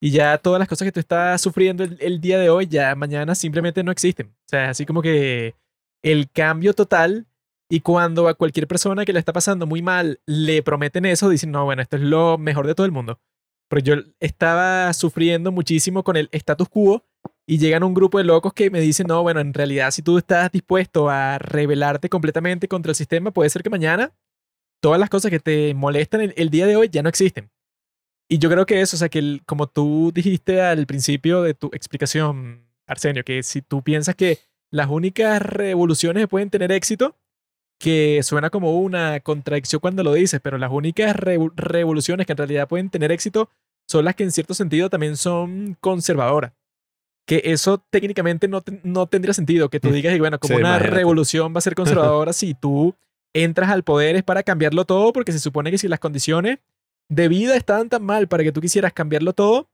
y 0.00 0.10
ya 0.10 0.36
todas 0.38 0.58
las 0.58 0.68
cosas 0.68 0.86
que 0.86 0.92
tú 0.92 1.00
estás 1.00 1.40
sufriendo 1.40 1.84
el, 1.84 1.96
el 2.00 2.20
día 2.20 2.38
de 2.38 2.50
hoy, 2.50 2.66
ya 2.66 2.94
mañana 2.94 3.34
simplemente 3.34 3.82
no 3.82 3.90
existen. 3.90 4.28
O 4.28 4.48
sea, 4.48 4.70
así 4.70 4.84
como 4.84 5.00
que 5.00 5.54
el 6.02 6.30
cambio 6.30 6.74
total 6.74 7.26
y 7.70 7.80
cuando 7.80 8.28
a 8.28 8.34
cualquier 8.34 8.68
persona 8.68 9.06
que 9.06 9.12
le 9.12 9.18
está 9.18 9.32
pasando 9.32 9.66
muy 9.66 9.80
mal 9.80 10.20
le 10.26 10.62
prometen 10.62 11.06
eso, 11.06 11.30
dicen, 11.30 11.50
no, 11.50 11.64
bueno, 11.64 11.80
esto 11.80 11.96
es 11.96 12.02
lo 12.02 12.36
mejor 12.36 12.66
de 12.66 12.74
todo 12.74 12.84
el 12.84 12.92
mundo. 12.92 13.18
Pero 13.68 13.82
yo 13.82 13.94
estaba 14.20 14.92
sufriendo 14.92 15.52
muchísimo 15.52 16.04
con 16.04 16.16
el 16.16 16.28
status 16.32 16.68
quo 16.68 17.04
y 17.46 17.58
llegan 17.58 17.82
un 17.82 17.94
grupo 17.94 18.18
de 18.18 18.24
locos 18.24 18.52
que 18.52 18.70
me 18.70 18.80
dicen, 18.80 19.06
no, 19.06 19.22
bueno, 19.22 19.40
en 19.40 19.54
realidad 19.54 19.90
si 19.90 20.02
tú 20.02 20.18
estás 20.18 20.50
dispuesto 20.52 21.08
a 21.10 21.38
rebelarte 21.38 22.08
completamente 22.08 22.68
contra 22.68 22.90
el 22.90 22.96
sistema, 22.96 23.30
puede 23.30 23.50
ser 23.50 23.62
que 23.62 23.70
mañana 23.70 24.12
todas 24.80 25.00
las 25.00 25.10
cosas 25.10 25.30
que 25.30 25.40
te 25.40 25.74
molestan 25.74 26.20
el, 26.20 26.34
el 26.36 26.50
día 26.50 26.66
de 26.66 26.76
hoy 26.76 26.88
ya 26.90 27.02
no 27.02 27.08
existen. 27.08 27.50
Y 28.28 28.38
yo 28.38 28.50
creo 28.50 28.66
que 28.66 28.80
eso, 28.80 28.96
o 28.96 28.98
sea, 28.98 29.08
que 29.08 29.40
como 29.46 29.66
tú 29.66 30.10
dijiste 30.14 30.60
al 30.60 30.86
principio 30.86 31.42
de 31.42 31.54
tu 31.54 31.68
explicación, 31.72 32.66
Arsenio, 32.86 33.24
que 33.24 33.42
si 33.42 33.62
tú 33.62 33.82
piensas 33.82 34.14
que 34.14 34.38
las 34.70 34.88
únicas 34.88 35.40
revoluciones 35.40 36.26
pueden 36.28 36.50
tener 36.50 36.72
éxito, 36.72 37.16
que 37.78 38.22
suena 38.22 38.50
como 38.50 38.78
una 38.78 39.20
contradicción 39.20 39.80
cuando 39.80 40.02
lo 40.02 40.12
dices, 40.14 40.40
pero 40.42 40.58
las 40.58 40.70
únicas 40.72 41.14
revo- 41.16 41.52
revoluciones 41.56 42.26
que 42.26 42.32
en 42.32 42.38
realidad 42.38 42.68
pueden 42.68 42.88
tener 42.90 43.12
éxito 43.12 43.50
son 43.86 44.04
las 44.04 44.14
que 44.14 44.22
en 44.24 44.32
cierto 44.32 44.54
sentido 44.54 44.88
también 44.88 45.16
son 45.16 45.76
conservadoras. 45.80 46.52
Que 47.26 47.42
eso 47.44 47.78
técnicamente 47.90 48.48
no, 48.48 48.62
no 48.82 49.06
tendría 49.06 49.34
sentido, 49.34 49.68
que 49.70 49.80
tú 49.80 49.90
digas, 49.90 50.12
que, 50.14 50.20
bueno, 50.20 50.38
como 50.38 50.54
Sí, 50.54 50.60
una 50.60 50.70
imagínate. 50.76 50.94
revolución 50.96 51.54
va 51.54 51.58
a 51.58 51.62
ser 51.62 51.74
conservadora 52.14 52.32
si 52.32 52.54
tú 52.54 52.94
entras 53.34 53.70
al 53.70 53.82
poder 53.82 54.14
es 54.16 54.22
para 54.22 54.42
cambiarlo 54.42 54.84
todo, 54.84 55.12
porque 55.12 55.32
se 55.32 55.38
supone 55.40 55.70
que 55.70 55.78
si 55.78 55.88
las 55.88 55.98
condiciones 55.98 56.58
de 57.08 57.28
vida 57.28 57.56
estaban 57.56 57.88
tan 57.88 58.04
mal 58.04 58.28
para 58.28 58.44
que 58.44 58.52
tú 58.52 58.60
quisieras 58.60 58.92
cambiarlo 58.92 59.32
todo, 59.32 59.68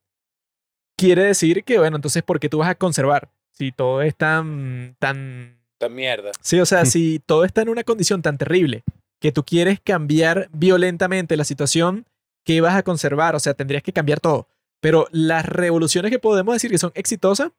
quiere 0.96 1.24
decir 1.24 1.64
que, 1.64 1.78
bueno, 1.78 1.96
entonces, 1.96 2.22
¿por 2.22 2.40
qué 2.40 2.48
tú 2.48 2.58
vas 2.58 2.68
a 2.70 2.74
conservar? 2.74 3.30
Si 3.52 3.72
todo 3.72 4.02
es 4.02 4.16
tan, 4.16 4.96
tan 4.98 5.59
Esta 5.80 5.88
mierda. 5.88 6.32
Sí, 6.42 6.60
o 6.60 6.66
sea, 6.66 6.84
si 6.84 7.20
todo 7.24 7.46
está 7.46 7.62
en 7.62 7.70
una 7.70 7.84
condición 7.84 8.20
tan 8.20 8.36
terrible 8.36 8.84
que 9.18 9.32
tú 9.32 9.44
quieres 9.44 9.80
cambiar 9.80 10.50
violentamente 10.52 11.38
la 11.38 11.44
situación, 11.44 12.04
¿qué 12.44 12.60
vas 12.60 12.76
a 12.76 12.82
conservar? 12.82 13.34
O 13.34 13.40
sea, 13.40 13.54
tendrías 13.54 13.82
que 13.82 13.94
cambiar 13.94 14.20
todo. 14.20 14.46
Pero 14.82 15.06
las 15.10 15.46
revoluciones 15.46 16.10
que 16.10 16.18
podemos 16.18 16.54
decir 16.54 16.70
que 16.70 16.76
son 16.76 16.92
exitosas 16.94 17.52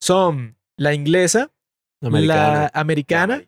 son 0.00 0.56
la 0.78 0.94
inglesa, 0.94 1.50
la 2.00 2.70
americana 2.72 3.44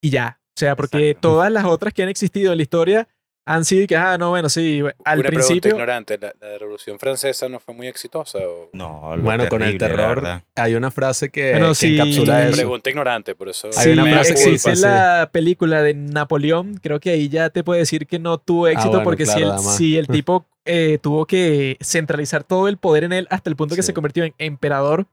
y 0.00 0.08
ya. 0.08 0.40
O 0.56 0.58
sea, 0.58 0.74
porque 0.74 1.10
Exacto. 1.10 1.28
todas 1.28 1.52
las 1.52 1.66
otras 1.66 1.92
que 1.92 2.02
han 2.02 2.08
existido 2.08 2.52
en 2.52 2.56
la 2.56 2.62
historia 2.62 3.08
han 3.44 3.64
sido 3.64 3.86
que, 3.86 3.96
ah, 3.96 4.16
no, 4.18 4.30
bueno, 4.30 4.48
sí, 4.48 4.80
al 4.80 5.18
Una 5.18 5.28
pregunta 5.28 5.30
principio... 5.30 5.70
ignorante. 5.72 6.18
¿La, 6.18 6.32
la 6.40 6.58
Revolución 6.58 6.98
Francesa 6.98 7.48
no 7.48 7.58
fue 7.60 7.74
muy 7.74 7.86
exitosa? 7.88 8.38
O... 8.38 8.70
No, 8.72 9.16
lo 9.16 9.22
Bueno, 9.22 9.48
con 9.48 9.62
el 9.62 9.78
terror 9.78 10.42
hay 10.54 10.74
una 10.74 10.90
frase 10.90 11.30
que, 11.30 11.52
Bueno, 11.52 11.68
que 11.70 11.74
sí. 11.74 11.94
encapsula 11.98 12.44
eso. 12.46 12.56
Pregunta 12.56 12.90
ignorante, 12.90 13.34
por 13.34 13.48
eso... 13.48 13.68
Hay 13.76 13.84
Sí, 13.84 13.90
una 13.90 14.06
frase 14.06 14.34
que 14.34 14.50
dice, 14.50 14.76
la 14.76 15.28
película 15.32 15.82
de 15.82 15.94
Napoleón, 15.94 16.78
creo 16.82 17.00
que 17.00 17.10
ahí 17.10 17.28
ya 17.28 17.50
te 17.50 17.64
puede 17.64 17.80
decir 17.80 18.06
que 18.06 18.18
no 18.18 18.38
tuvo 18.38 18.68
éxito 18.68 18.90
bueno, 18.90 19.04
porque 19.04 19.26
si, 19.26 19.40
el, 19.42 19.58
si 19.58 19.96
el 19.98 20.06
tipo 20.08 20.46
eh, 20.64 20.98
tuvo 21.02 21.26
que 21.26 21.76
centralizar 21.80 22.44
todo 22.44 22.68
el 22.68 22.76
poder 22.76 23.04
en 23.04 23.12
él 23.12 23.26
hasta 23.30 23.50
el 23.50 23.56
punto 23.56 23.74
que 23.74 23.82
se 23.82 23.92
convirtió 23.92 24.24
en 24.24 24.34
emperador. 24.38 25.06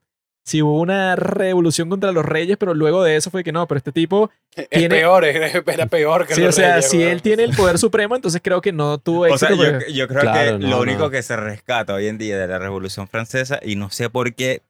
Sí 0.50 0.64
hubo 0.64 0.80
una 0.82 1.16
revolución 1.16 1.90
contra 1.90 2.12
los 2.12 2.26
reyes, 2.26 2.58
pero 2.58 2.74
luego 2.74 3.04
de 3.04 3.16
eso 3.16 3.30
fue 3.30 3.44
que 3.44 3.52
no, 3.52 3.68
pero 3.68 3.78
este 3.78 3.92
tipo, 3.92 4.32
Es 4.56 4.68
Tiene- 4.70 4.90
peor, 4.96 5.24
es- 5.26 5.54
era 5.68 5.86
peor 5.86 6.26
que 6.26 6.34
sí, 6.34 6.42
los 6.42 6.56
o 6.56 6.60
sea, 6.60 6.78
reyes, 6.78 6.90
si 6.90 7.04
él 7.04 7.22
tiene 7.22 7.44
el 7.44 7.56
poder 7.56 7.78
supremo, 7.78 8.16
entonces 8.16 8.42
creo 8.44 8.60
que 8.60 8.72
no 8.72 8.98
tuvo 8.98 9.22
O 9.22 9.26
éxito. 9.28 9.46
sea, 9.46 9.56
yo, 9.56 9.72
porque- 9.78 9.94
yo 9.94 10.08
creo 10.08 10.22
Claro, 10.22 10.58
que 10.58 10.64
no, 10.66 10.70
lo 10.70 10.82
único 10.82 11.00
no. 11.04 11.10
que 11.12 11.22
se 11.22 11.36
rescata 11.36 11.94
hoy 11.94 12.08
en 12.08 12.18
día 12.18 12.36
de 12.40 12.48
la 12.48 12.58
Revolución 12.58 13.08
Francesa, 13.08 13.60
y 13.62 13.76
no 13.76 13.92
sé 13.92 14.10
por 14.10 14.34
qué, 14.34 14.64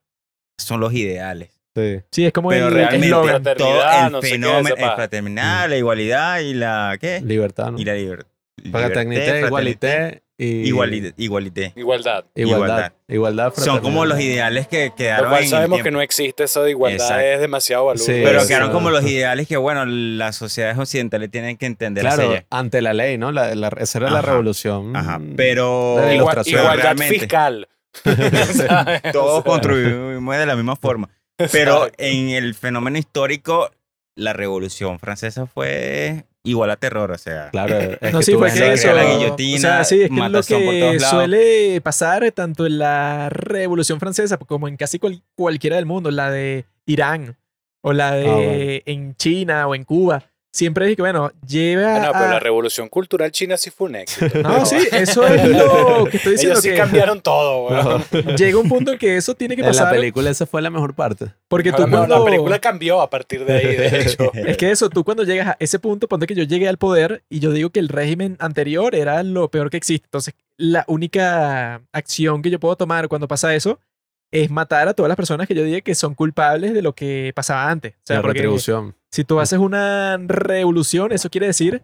son 0.57 0.81
los 0.81 0.93
ideales. 0.93 1.51
Sí. 1.75 2.01
sí, 2.11 2.25
es 2.25 2.33
como 2.33 2.49
Pero 2.49 2.67
el 2.67 2.73
realmente 2.73 3.09
todo 3.09 3.81
el 3.81 4.11
no 4.11 4.21
sé 4.21 4.27
qué, 4.27 4.33
fenómeno, 4.33 4.75
fraternidad, 4.95 5.69
la 5.69 5.77
igualdad 5.77 6.39
y 6.41 6.53
la, 6.55 6.97
¿qué? 6.99 7.21
Libertad, 7.23 7.71
¿no? 7.71 7.79
Y 7.79 7.85
la 7.85 7.93
liber- 7.95 8.25
Fraternité, 8.71 9.41
igualité 9.41 10.21
y... 10.37 10.67
Igualité. 10.67 11.13
Igualité. 11.17 11.73
Igualdad. 11.75 12.25
Igualdad. 12.35 12.93
Igualdad. 13.07 13.53
Son 13.55 13.79
como 13.81 14.05
los 14.05 14.19
ideales 14.19 14.67
que 14.67 14.87
Lo 14.87 14.95
quedaron 14.95 15.33
en 15.35 15.49
sabemos 15.49 15.81
que 15.81 15.91
no 15.91 16.01
existe 16.01 16.45
eso 16.45 16.63
de 16.63 16.69
igualdad, 16.71 17.07
Exacto. 17.07 17.25
es 17.25 17.39
demasiado 17.41 17.85
valioso. 17.85 18.05
Sí, 18.11 18.21
Pero 18.23 18.47
quedaron 18.47 18.71
como 18.71 18.89
los 18.89 19.03
ideales 19.05 19.47
que, 19.47 19.57
bueno, 19.57 19.85
las 19.85 20.35
sociedades 20.37 20.77
occidentales 20.77 21.29
tienen 21.29 21.57
que 21.57 21.65
entender 21.65 22.03
Claro, 22.03 22.35
ante 22.49 22.81
la 22.81 22.93
ley, 22.93 23.17
¿no? 23.17 23.31
La, 23.31 23.53
la- 23.55 23.71
esa 23.79 23.97
era 23.99 24.09
la 24.11 24.21
revolución. 24.21 24.95
Ajá, 24.95 25.19
pero... 25.35 25.97
Igual- 26.11 26.41
igualdad 26.45 26.75
realmente- 26.83 27.19
fiscal. 27.19 27.67
Todos 29.11 29.43
contribuimos 29.45 30.37
de 30.37 30.45
la 30.45 30.55
misma 30.55 30.75
forma. 30.75 31.09
Pero 31.51 31.87
en 31.97 32.29
el 32.29 32.53
fenómeno 32.55 32.97
histórico, 32.97 33.71
la 34.15 34.33
Revolución 34.33 34.99
Francesa 34.99 35.45
fue 35.45 36.25
igual 36.43 36.69
a 36.71 36.75
terror, 36.77 37.11
o 37.11 37.17
sea. 37.17 37.49
Claro, 37.51 37.75
es 38.01 38.11
No, 38.13 38.19
que 38.19 38.25
sí, 38.25 38.31
tú 38.33 38.39
la- 38.41 38.47
la 38.93 39.05
o 39.05 39.17
guillotina, 39.17 39.59
sea, 39.59 39.83
sí, 39.83 40.01
es 40.03 40.09
que 40.09 40.15
es 40.25 40.31
lo 40.31 40.41
que 40.43 40.99
suele 40.99 41.81
pasar 41.81 42.31
tanto 42.31 42.65
en 42.65 42.79
la 42.79 43.29
Revolución 43.29 43.99
Francesa 43.99 44.37
como 44.37 44.67
en 44.67 44.77
casi 44.77 44.99
cual- 44.99 45.21
cualquiera 45.35 45.75
del 45.75 45.85
mundo, 45.85 46.11
la 46.11 46.31
de 46.31 46.65
Irán 46.85 47.37
o 47.81 47.93
la 47.93 48.13
de 48.15 48.27
Ah, 48.27 48.33
bueno. 48.35 48.81
en 48.85 49.15
China 49.15 49.67
o 49.67 49.75
en 49.75 49.83
Cuba. 49.83 50.23
Siempre 50.51 50.95
que, 50.95 51.01
bueno, 51.01 51.31
lleva. 51.47 51.95
Ah, 51.97 51.99
no, 52.07 52.11
pero 52.11 52.25
a- 52.25 52.29
la 52.31 52.39
revolución 52.39 52.89
cultural 52.89 53.31
china 53.31 53.55
sí 53.55 53.69
fue 53.69 53.89
un 53.89 53.95
éxito. 53.97 54.41
No, 54.41 54.65
sí, 54.65 54.77
eso 54.91 55.25
es 55.27 55.47
lo 55.47 56.05
que 56.09 56.17
estoy 56.17 56.31
diciendo. 56.33 56.53
Ellos 56.55 56.61
sí 56.63 56.69
que 56.71 56.75
cambiaron 56.75 57.21
todo. 57.21 57.69
No, 57.69 58.35
llega 58.35 58.57
un 58.57 58.67
punto 58.67 58.91
en 58.93 58.97
que 58.97 59.15
eso 59.15 59.35
tiene 59.35 59.55
que 59.55 59.61
en 59.61 59.67
la 59.67 59.71
pasar. 59.73 59.91
película 59.93 60.29
esa 60.31 60.47
fue 60.47 60.61
la 60.63 60.71
mejor 60.71 60.95
parte. 60.95 61.27
Porque 61.47 61.71
tú 61.71 61.81
No, 61.83 61.87
no, 61.87 61.97
cuando. 61.97 62.19
La 62.19 62.25
película 62.25 62.59
cambió 62.59 62.99
a 63.01 63.09
partir 63.11 63.45
de 63.45 63.53
ahí, 63.57 63.75
de 63.75 64.01
hecho. 64.01 64.31
Es 64.33 64.57
que 64.57 64.71
eso, 64.71 64.89
tú 64.89 65.03
cuando 65.03 65.23
llegas 65.23 65.49
a 65.49 65.57
ese 65.59 65.77
punto, 65.77 66.07
ponte 66.07 66.25
que 66.25 66.33
yo 66.35 66.43
llegué 66.43 66.67
al 66.67 66.77
poder 66.77 67.23
y 67.29 67.39
yo 67.39 67.51
digo 67.51 67.69
que 67.69 67.79
el 67.79 67.87
régimen 67.89 68.35
anterior 68.39 68.95
era 68.95 69.21
lo 69.21 69.49
peor 69.51 69.69
que 69.69 69.77
existe. 69.77 70.07
Entonces, 70.07 70.33
la 70.57 70.83
única 70.87 71.81
acción 71.93 72.41
que 72.41 72.49
yo 72.49 72.59
puedo 72.59 72.75
tomar 72.75 73.07
cuando 73.07 73.27
pasa 73.27 73.53
eso 73.53 73.79
es 74.31 74.51
matar 74.51 74.87
a 74.87 74.93
todas 74.93 75.07
las 75.07 75.15
personas 75.15 75.47
que 75.47 75.55
yo 75.55 75.63
diga 75.63 75.81
que 75.81 75.95
son 75.95 76.13
culpables 76.13 76.73
de 76.73 76.81
lo 76.81 76.93
que 76.93 77.31
pasaba 77.35 77.69
antes. 77.69 77.93
O 77.95 78.01
sea, 78.03 78.15
la 78.17 78.21
porque 78.21 78.39
retribución. 78.39 78.95
si 79.11 79.23
tú 79.23 79.39
haces 79.39 79.59
una 79.59 80.17
revolución, 80.17 81.11
eso 81.11 81.29
quiere 81.29 81.47
decir 81.47 81.81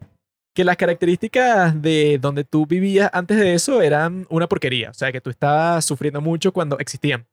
que 0.53 0.63
las 0.63 0.77
características 0.77 1.81
de 1.81 2.17
donde 2.21 2.45
tú 2.45 2.65
vivías 2.65 3.09
antes 3.13 3.37
de 3.37 3.53
eso 3.53 3.81
eran 3.81 4.25
una 4.29 4.47
porquería. 4.47 4.91
O 4.91 4.93
sea, 4.93 5.11
que 5.11 5.21
tú 5.21 5.29
estabas 5.29 5.83
sufriendo 5.83 6.21
mucho 6.21 6.53
cuando 6.53 6.79
existían. 6.79 7.27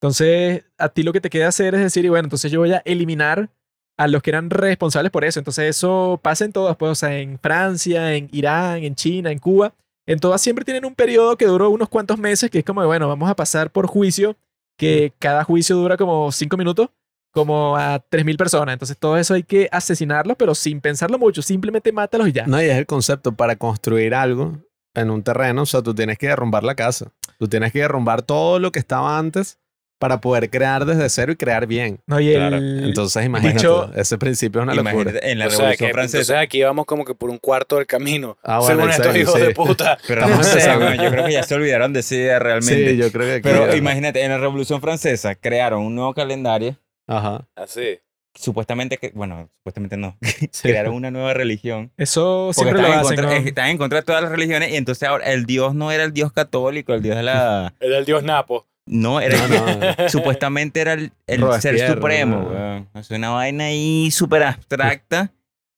Entonces, 0.00 0.64
a 0.76 0.90
ti 0.90 1.02
lo 1.02 1.12
que 1.12 1.22
te 1.22 1.30
queda 1.30 1.48
hacer 1.48 1.74
es 1.74 1.80
decir, 1.80 2.04
y 2.04 2.10
bueno, 2.10 2.26
entonces 2.26 2.52
yo 2.52 2.60
voy 2.60 2.72
a 2.72 2.82
eliminar 2.84 3.48
a 3.96 4.08
los 4.08 4.22
que 4.22 4.30
eran 4.30 4.50
responsables 4.50 5.10
por 5.10 5.24
eso. 5.24 5.40
Entonces, 5.40 5.70
eso 5.74 6.20
pasa 6.22 6.44
en 6.44 6.52
todas, 6.52 6.76
pues, 6.76 6.92
o 6.92 6.94
sea, 6.94 7.18
en 7.18 7.38
Francia, 7.38 8.14
en 8.14 8.28
Irán, 8.30 8.84
en 8.84 8.94
China, 8.94 9.30
en 9.30 9.38
Cuba. 9.38 9.72
En 10.06 10.18
todas 10.20 10.42
siempre 10.42 10.64
tienen 10.64 10.84
un 10.84 10.94
periodo 10.94 11.36
que 11.36 11.46
duró 11.46 11.70
unos 11.70 11.88
cuantos 11.88 12.18
meses, 12.18 12.50
que 12.50 12.58
es 12.58 12.64
como, 12.64 12.84
bueno, 12.86 13.08
vamos 13.08 13.30
a 13.30 13.34
pasar 13.34 13.70
por 13.70 13.86
juicio, 13.86 14.36
que 14.76 15.12
cada 15.18 15.44
juicio 15.44 15.76
dura 15.76 15.96
como 15.96 16.30
cinco 16.32 16.56
minutos 16.56 16.88
como 17.32 17.76
a 17.76 18.00
3.000 18.00 18.36
personas. 18.38 18.72
Entonces 18.72 18.96
todo 18.96 19.18
eso 19.18 19.34
hay 19.34 19.42
que 19.42 19.68
asesinarlos, 19.70 20.36
pero 20.38 20.54
sin 20.54 20.80
pensarlo 20.80 21.18
mucho. 21.18 21.42
Simplemente 21.42 21.92
mátalos 21.92 22.28
y 22.28 22.32
ya. 22.32 22.46
No, 22.46 22.62
y 22.62 22.64
es 22.64 22.78
el 22.78 22.86
concepto 22.86 23.32
para 23.32 23.56
construir 23.56 24.14
algo 24.14 24.58
en 24.94 25.10
un 25.10 25.22
terreno. 25.22 25.62
O 25.62 25.66
sea, 25.66 25.82
tú 25.82 25.94
tienes 25.94 26.16
que 26.16 26.28
derrumbar 26.28 26.64
la 26.64 26.74
casa. 26.74 27.12
Tú 27.38 27.46
tienes 27.46 27.72
que 27.72 27.80
derrumbar 27.80 28.22
todo 28.22 28.58
lo 28.58 28.72
que 28.72 28.78
estaba 28.78 29.18
antes 29.18 29.58
para 29.98 30.20
poder 30.20 30.50
crear 30.50 30.84
desde 30.84 31.08
cero 31.08 31.32
y 31.32 31.36
crear 31.36 31.66
bien. 31.66 32.00
No, 32.06 32.20
y 32.20 32.32
Claro. 32.34 32.56
el... 32.56 32.84
Entonces, 32.84 33.24
imagínate, 33.24 33.58
dicho- 33.58 33.90
ese 33.94 34.18
principio 34.18 34.60
es 34.60 34.64
una 34.64 34.74
locura. 34.74 35.12
En 35.22 35.38
la 35.38 35.46
o 35.46 35.50
sea, 35.50 35.58
Revolución 35.60 35.88
que 35.88 35.92
Francesa. 35.94 36.18
entonces 36.18 36.36
aquí 36.36 36.62
vamos 36.62 36.84
como 36.86 37.04
que 37.04 37.14
por 37.14 37.30
un 37.30 37.38
cuarto 37.38 37.76
del 37.76 37.86
camino. 37.86 38.36
Ah, 38.42 38.58
bueno, 38.58 38.74
según 38.76 38.90
estos 38.90 39.16
hijos 39.16 39.34
sí. 39.34 39.40
de 39.40 39.54
puta. 39.54 39.98
Pero 40.06 40.26
no 40.28 40.42
sé, 40.42 40.60
yo 41.02 41.10
creo 41.10 41.24
que 41.26 41.32
ya 41.32 41.42
se 41.42 41.54
olvidaron 41.54 41.92
de 41.92 42.00
esa 42.00 42.14
idea 42.14 42.38
realmente. 42.38 42.90
Sí, 42.90 42.96
yo 42.96 43.10
creo 43.10 43.26
que 43.26 43.32
aquí- 43.34 43.42
Pero 43.42 43.74
imagínate, 43.76 44.22
en 44.22 44.30
la 44.30 44.38
Revolución 44.38 44.80
Francesa 44.80 45.34
crearon 45.34 45.82
un 45.82 45.94
nuevo 45.94 46.12
calendario. 46.14 46.76
Ajá. 47.06 47.46
Así. 47.56 47.98
Supuestamente, 48.38 48.98
que, 48.98 49.12
bueno, 49.14 49.48
supuestamente 49.60 49.96
no. 49.96 50.18
Sí. 50.52 50.68
crearon 50.68 50.94
una 50.94 51.10
nueva 51.10 51.32
religión. 51.32 51.90
Eso 51.96 52.50
Porque 52.54 52.70
siempre 52.70 52.82
lo 52.82 52.88
hacen. 52.94 53.16
contra, 53.16 53.40
¿no? 53.40 53.46
estaban 53.46 53.70
en 53.70 53.78
contra 53.78 54.00
de 54.00 54.04
todas 54.04 54.20
las 54.22 54.30
religiones. 54.30 54.72
Y 54.72 54.76
entonces 54.76 55.08
ahora 55.08 55.24
el 55.32 55.46
Dios 55.46 55.74
no 55.74 55.90
era 55.90 56.04
el 56.04 56.12
Dios 56.12 56.32
católico, 56.32 56.92
el 56.92 57.00
Dios 57.02 57.16
de 57.16 57.22
la. 57.22 57.72
Era 57.80 57.96
el 57.98 58.04
dios 58.04 58.22
Napo. 58.22 58.66
No, 58.86 59.20
era. 59.20 59.36
No, 59.48 59.66
no. 59.66 60.08
Supuestamente 60.08 60.80
era 60.80 60.94
el, 60.94 61.12
el 61.26 61.60
ser 61.60 61.78
supremo. 61.92 62.86
Es 62.94 63.10
una 63.10 63.30
vaina 63.30 63.64
ahí 63.64 64.10
súper 64.10 64.44
abstracta. 64.44 65.32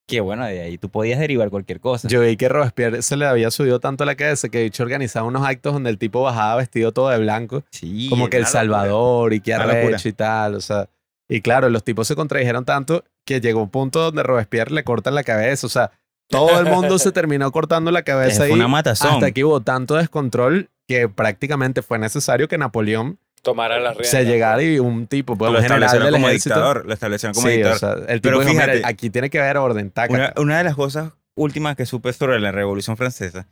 Que 0.06 0.20
bueno, 0.20 0.46
de 0.46 0.62
ahí 0.62 0.78
tú 0.78 0.88
podías 0.88 1.18
derivar 1.18 1.50
cualquier 1.50 1.80
cosa. 1.80 2.08
Yo 2.08 2.22
vi 2.22 2.36
que 2.38 2.48
Robespierre 2.48 3.02
se 3.02 3.14
le 3.18 3.26
había 3.26 3.50
subido 3.50 3.78
tanto 3.78 4.04
a 4.04 4.06
la 4.06 4.14
cabeza 4.14 4.48
que 4.48 4.60
dicho 4.62 4.82
organizaba 4.82 5.26
unos 5.26 5.46
actos 5.46 5.74
donde 5.74 5.90
el 5.90 5.98
tipo 5.98 6.22
bajaba 6.22 6.56
vestido 6.56 6.92
todo 6.92 7.10
de 7.10 7.18
blanco, 7.18 7.62
sí, 7.70 8.08
como 8.08 8.30
que 8.30 8.38
El 8.38 8.44
locura. 8.44 8.60
Salvador 8.60 9.34
y 9.34 9.40
que 9.40 9.52
arrecho 9.52 10.08
y 10.08 10.12
tal, 10.14 10.54
o 10.54 10.60
sea, 10.62 10.88
y 11.28 11.42
claro, 11.42 11.68
los 11.68 11.84
tipos 11.84 12.08
se 12.08 12.16
contradijeron 12.16 12.64
tanto 12.64 13.04
que 13.26 13.42
llegó 13.42 13.62
un 13.62 13.68
punto 13.68 14.00
donde 14.00 14.22
Robespierre 14.22 14.72
le 14.72 14.82
cortan 14.82 15.14
la 15.14 15.24
cabeza, 15.24 15.66
o 15.66 15.70
sea, 15.70 15.90
todo 16.30 16.58
el 16.58 16.64
mundo 16.64 16.98
se 16.98 17.12
terminó 17.12 17.52
cortando 17.52 17.90
la 17.90 18.02
cabeza 18.02 18.46
matazón. 18.66 19.10
hasta 19.12 19.30
que 19.32 19.44
hubo 19.44 19.60
tanto 19.60 19.96
descontrol 19.96 20.70
que 20.88 21.08
prácticamente 21.08 21.82
fue 21.82 21.98
necesario 22.00 22.48
que 22.48 22.58
Napoleón 22.58 23.18
Tomara 23.42 23.78
las 23.78 23.92
riendas. 23.96 24.10
se 24.10 24.24
llegara 24.24 24.60
y 24.62 24.80
un 24.80 25.06
tipo, 25.06 25.36
pues, 25.36 25.52
lo 25.52 25.58
establecieron 25.60 26.06
del 26.06 26.14
como 26.14 26.28
ejército. 26.28 26.54
dictador. 26.56 26.86
Lo 26.86 26.92
establecieron 26.94 27.34
como 27.34 27.46
sí, 27.46 27.52
dictador. 27.54 27.76
o 27.76 27.78
sea, 27.78 27.92
el 28.14 28.20
tipo 28.20 28.22
Pero 28.22 28.40
dijo, 28.40 28.52
"Mira, 28.52 28.64
fíjate, 28.72 28.82
aquí 28.86 29.10
tiene 29.10 29.30
que 29.30 29.38
haber 29.38 29.58
orden, 29.58 29.90
taca. 29.92 30.12
Una, 30.12 30.32
una 30.38 30.58
de 30.58 30.64
las 30.64 30.74
cosas 30.74 31.12
últimas 31.36 31.76
que 31.76 31.86
supe 31.86 32.12
sobre 32.12 32.40
la 32.40 32.50
Revolución 32.50 32.96
Francesa 32.96 33.46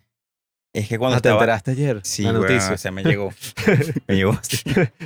es 0.73 0.89
que 0.89 0.99
cuando 0.99 1.17
Ah, 1.17 1.21
¿Te 1.21 1.29
estaba... 1.29 1.41
enteraste 1.41 1.71
ayer? 1.71 2.01
Sí, 2.03 2.23
la 2.25 2.33
noticia. 2.33 2.73
o 2.75 2.77
sea, 2.77 2.91
me 2.91 3.05
llegó. 3.05 3.33
me 4.09 4.17
llegó. 4.17 4.39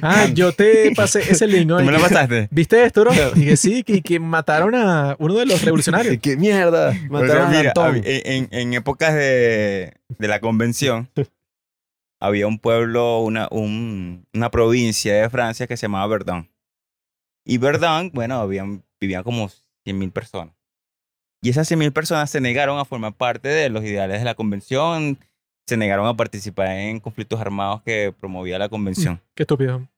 Ah, 0.03 0.27
yo 0.33 0.53
te 0.53 0.93
pasé 0.97 1.21
ese 1.31 1.47
link, 1.47 1.67
¿no? 1.67 1.79
¿Tú 1.79 1.85
me 1.85 1.93
lo 1.93 2.01
pasaste? 2.01 2.49
¿Viste 2.51 2.83
esto, 2.83 3.03
bro? 3.03 3.13
Y 3.37 3.45
que 3.45 3.57
sí, 3.57 3.83
que, 3.85 4.01
que 4.03 4.19
mataron 4.19 4.75
a 4.75 5.15
uno 5.19 5.35
de 5.35 5.47
los 5.47 5.63
revolucionarios. 5.63 6.17
¿Qué 6.23 6.37
mierda? 6.37 6.89
O 6.89 6.93
sea, 6.93 7.09
Mataron 7.11 7.47
a 7.47 7.51
mira, 7.51 7.69
Antón. 7.71 8.01
en, 8.05 8.49
en 8.51 8.75
épocas 8.75 9.15
de, 9.15 9.93
de 10.19 10.29
la 10.29 10.41
convención, 10.41 11.09
había 12.21 12.47
un 12.47 12.59
pueblo, 12.59 13.21
una, 13.21 13.49
un- 13.51 14.27
una 14.35 14.51
provincia 14.51 15.15
de 15.15 15.31
Francia 15.31 15.67
que 15.67 15.77
se 15.77 15.83
llamaba 15.87 16.07
Verdun. 16.07 16.49
Y 17.45 17.59
Verdun, 17.59 18.11
bueno, 18.13 18.37
habían, 18.41 18.85
vivían 19.01 19.23
como 19.25 19.49
100.000 19.49 20.13
personas. 20.13 20.55
Y 21.43 21.49
esas 21.49 21.67
100.000 21.71 21.91
personas 21.93 22.31
se 22.31 22.41
negaron 22.41 22.79
a 22.79 22.85
formar 22.85 23.15
parte 23.15 23.49
de 23.49 23.71
los 23.71 23.83
ideales 23.83 24.19
de 24.19 24.25
la 24.27 24.35
convención, 24.35 25.19
se 25.67 25.77
negaron 25.79 26.07
a 26.07 26.15
participar 26.15 26.69
en 26.69 27.01
conflictos 27.01 27.41
armados 27.41 27.81
que 27.83 28.13
promovía 28.19 28.59
la 28.59 28.69
convención. 28.69 29.21
Qué 29.35 29.45
estúpido. 29.45 29.89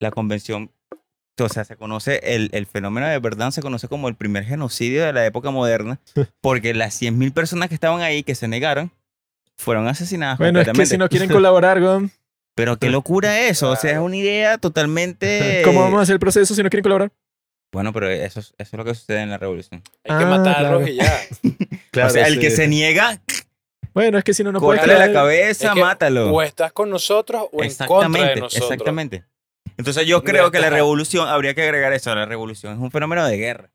La 0.00 0.10
convención, 0.10 0.70
o 1.40 1.48
sea, 1.48 1.64
se 1.64 1.76
conoce, 1.76 2.20
el, 2.34 2.50
el 2.52 2.66
fenómeno 2.66 3.06
de 3.06 3.18
Verdun 3.18 3.52
se 3.52 3.62
conoce 3.62 3.88
como 3.88 4.08
el 4.08 4.14
primer 4.16 4.44
genocidio 4.44 5.04
de 5.04 5.12
la 5.12 5.24
época 5.26 5.50
moderna, 5.50 6.00
porque 6.40 6.74
las 6.74 7.00
100.000 7.00 7.32
personas 7.32 7.68
que 7.68 7.74
estaban 7.74 8.00
ahí, 8.02 8.22
que 8.22 8.34
se 8.34 8.48
negaron, 8.48 8.92
fueron 9.58 9.86
asesinadas 9.88 10.38
Bueno, 10.38 10.60
es 10.60 10.68
que 10.68 10.86
si 10.86 10.96
no 10.98 11.08
quieren 11.08 11.28
colaborar, 11.30 11.80
Gon, 11.80 12.10
Pero 12.54 12.76
qué 12.78 12.90
locura 12.90 13.40
eso, 13.48 13.70
o 13.70 13.76
sea, 13.76 13.92
es 13.92 13.98
una 13.98 14.16
idea 14.16 14.58
totalmente... 14.58 15.62
¿cómo 15.64 15.80
vamos 15.80 16.00
a 16.00 16.02
hacer 16.02 16.14
el 16.14 16.20
proceso 16.20 16.54
si 16.54 16.62
no 16.62 16.68
quieren 16.70 16.82
colaborar? 16.82 17.10
Bueno, 17.72 17.92
pero 17.94 18.10
eso, 18.10 18.40
es- 18.40 18.48
eso 18.58 18.70
es 18.70 18.72
lo 18.74 18.84
que 18.84 18.94
sucede 18.94 19.20
en 19.22 19.30
la 19.30 19.38
revolución. 19.38 19.82
Hay 20.04 20.18
que 20.18 20.24
Ah, 20.24 20.26
matarlos 20.26 20.82
claro. 20.82 20.88
y 20.88 20.96
ya. 20.96 21.20
Claro, 21.90 22.08
o 22.08 22.12
sea, 22.12 22.26
el 22.26 22.38
que 22.38 22.50
se 22.50 22.68
niega, 22.68 23.18
Bueno, 23.94 24.18
es 24.18 24.24
que 24.24 24.34
si 24.34 24.44
no, 24.44 24.52
no 24.52 24.60
puedes 24.60 24.86
la 24.86 25.10
cabeza, 25.12 25.68
Es 25.68 25.74
que 25.74 25.80
mátalo. 25.80 26.30
O 26.32 26.42
estás 26.42 26.72
con 26.72 26.90
nosotros 26.90 27.44
o 27.52 27.62
en 27.62 27.70
contra 27.74 27.86
de 27.86 27.92
Exactamente, 27.94 28.40
nosotros. 28.40 28.70
exactamente. 28.70 29.24
Entonces 29.78 30.06
yo 30.06 30.22
creo 30.22 30.50
que 30.50 30.60
la 30.60 30.68
revolución, 30.68 31.28
habría 31.28 31.54
que 31.54 31.62
agregar 31.62 31.92
eso, 31.94 32.14
la 32.14 32.26
revolución 32.26 32.74
es 32.74 32.78
un 32.78 32.90
fenómeno 32.90 33.26
de 33.26 33.36
guerra. 33.38 33.70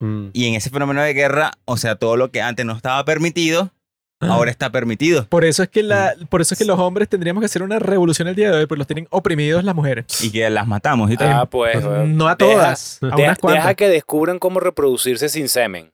Mm. 0.00 0.28
Y 0.32 0.46
en 0.48 0.54
ese 0.54 0.70
fenómeno 0.70 1.02
de 1.02 1.12
guerra, 1.12 1.52
o 1.66 1.76
sea, 1.76 1.96
todo 1.96 2.16
lo 2.16 2.30
que 2.30 2.40
antes 2.40 2.64
no 2.64 2.74
estaba 2.74 3.04
permitido, 3.04 3.70
Ah. 3.70 3.79
Ahora 4.20 4.50
está 4.50 4.70
permitido. 4.70 5.24
Por 5.26 5.44
eso 5.44 5.62
es 5.62 5.68
que 5.68 5.82
la, 5.82 6.14
por 6.28 6.40
eso 6.40 6.54
es 6.54 6.58
que 6.58 6.64
los 6.64 6.78
hombres 6.78 7.08
tendríamos 7.08 7.40
que 7.40 7.46
hacer 7.46 7.62
una 7.62 7.78
revolución 7.78 8.28
el 8.28 8.34
día 8.36 8.50
de 8.50 8.58
hoy, 8.58 8.66
porque 8.66 8.78
los 8.78 8.86
tienen 8.86 9.06
oprimidos 9.10 9.64
las 9.64 9.74
mujeres. 9.74 10.04
Y 10.22 10.30
que 10.30 10.48
las 10.50 10.66
matamos 10.66 11.10
y 11.10 11.16
todo. 11.16 11.28
Ah, 11.28 11.46
pues. 11.46 11.84
weón. 11.84 12.16
no 12.16 12.28
a 12.28 12.36
Deja- 12.36 12.52
todas, 12.52 12.98
a 13.02 13.06
Deja, 13.06 13.16
unas 13.18 13.38
cuantas. 13.38 13.64
deja 13.64 13.74
que 13.74 13.88
descubran 13.88 14.38
cómo 14.38 14.60
reproducirse 14.60 15.28
sin 15.28 15.48
semen. 15.48 15.90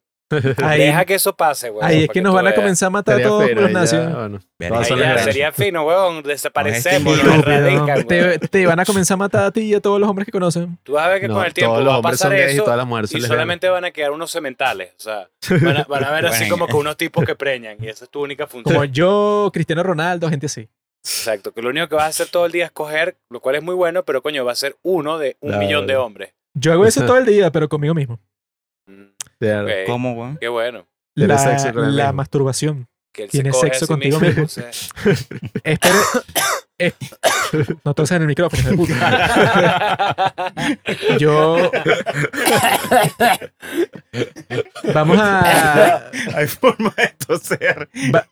Ahí, 0.62 0.80
Deja 0.80 1.04
que 1.04 1.14
eso 1.14 1.34
pase, 1.36 1.70
weón. 1.70 1.84
ahí 1.84 2.02
es 2.04 2.08
que 2.08 2.20
nos 2.20 2.34
van 2.34 2.46
a 2.46 2.50
veas. 2.50 2.56
comenzar 2.56 2.88
a 2.88 2.90
matar 2.90 3.20
a 3.20 3.22
todos 3.22 3.42
por 3.48 3.54
bueno, 3.54 3.84
ya 3.84 4.96
legales. 4.96 5.24
sería 5.24 5.52
fino, 5.52 5.84
weón. 5.86 6.22
Desaparecemos, 6.22 7.22
nos 7.22 7.38
erradican, 7.38 7.86
weón. 7.88 8.06
Te, 8.08 8.38
te 8.40 8.66
van 8.66 8.80
a 8.80 8.84
comenzar 8.84 9.14
a 9.14 9.18
matar 9.18 9.44
a 9.44 9.50
ti 9.52 9.60
y 9.60 9.74
a 9.74 9.80
todos 9.80 10.00
los 10.00 10.08
hombres 10.08 10.26
que 10.26 10.32
conocen. 10.32 10.78
Tú 10.82 10.92
vas 10.94 11.06
a 11.06 11.08
ver 11.10 11.20
que 11.20 11.28
No, 11.28 11.34
con 11.34 11.46
el 11.46 11.54
tiempo 11.54 11.74
todos 11.74 11.84
los 11.84 11.94
va 11.94 11.98
a 11.98 12.02
pasar 12.02 12.32
y 12.32 12.40
eso 12.40 12.64
todas 12.64 12.76
las 12.76 12.86
mujeres 12.86 13.10
son 13.10 13.18
y 13.18 13.20
lesbianas. 13.20 13.36
solamente 13.36 13.68
van 13.68 13.84
a 13.84 13.90
quedar 13.92 14.10
unos 14.10 14.30
sementales. 14.30 14.90
O 14.98 15.00
sea, 15.00 15.28
van 15.62 15.76
a, 15.76 15.84
van 15.84 16.04
a 16.04 16.10
ver 16.10 16.26
así 16.26 16.48
como 16.48 16.66
que 16.66 16.74
unos 16.74 16.96
tipos 16.96 17.24
que 17.24 17.34
preñan 17.36 17.76
y 17.80 17.88
esa 17.88 18.04
es 18.04 18.10
tu 18.10 18.22
única 18.22 18.46
función. 18.46 18.74
Como 18.74 18.84
yo, 18.84 19.50
Cristiano 19.52 19.82
Ronaldo, 19.82 20.28
gente 20.28 20.46
así. 20.46 20.68
Exacto, 21.04 21.52
que 21.52 21.62
lo 21.62 21.68
único 21.70 21.88
que 21.88 21.94
vas 21.94 22.04
a 22.04 22.08
hacer 22.08 22.26
todo 22.28 22.46
el 22.46 22.52
día 22.52 22.64
es 22.64 22.72
coger, 22.72 23.16
lo 23.30 23.38
cual 23.40 23.54
es 23.54 23.62
muy 23.62 23.76
bueno, 23.76 24.02
pero 24.04 24.22
coño, 24.22 24.44
va 24.44 24.50
a 24.50 24.56
ser 24.56 24.76
uno 24.82 25.18
de 25.18 25.36
un 25.40 25.50
Claro. 25.50 25.64
millón 25.64 25.86
de 25.86 25.96
hombres. 25.96 26.32
Yo 26.54 26.72
hago 26.72 26.84
eso 26.84 27.04
todo 27.06 27.16
el 27.18 27.26
día, 27.26 27.52
pero 27.52 27.68
conmigo 27.68 27.94
mismo. 27.94 28.18
Claro. 29.38 29.68
¿Cómo, 29.86 30.12
weón? 30.14 30.38
Qué 30.38 30.48
bueno. 30.48 30.86
La, 31.14 31.38
sexo 31.38 31.72
con 31.72 31.84
él 31.86 31.96
la 31.96 32.12
masturbación. 32.12 32.88
Que 33.12 33.24
él 33.24 33.30
Tienes 33.30 33.56
se 33.56 33.60
coge 33.68 33.74
sexo 33.78 33.84
a 33.84 33.86
sí 33.86 33.92
contigo 33.94 34.20
mismo. 34.20 34.44
Espero. 35.64 35.94
es- 36.78 36.94
no 37.84 37.94
toses 37.94 38.16
en 38.16 38.22
el 38.22 38.28
micrófono. 38.28 38.68
de 38.70 38.76
puta. 38.76 40.34
Yo. 41.18 41.70
Vamos 44.94 45.18
a. 45.18 46.10
Hay 46.34 46.46
forma 46.46 46.92
de 46.96 47.14
toser. 47.26 47.88
va- 48.14 48.26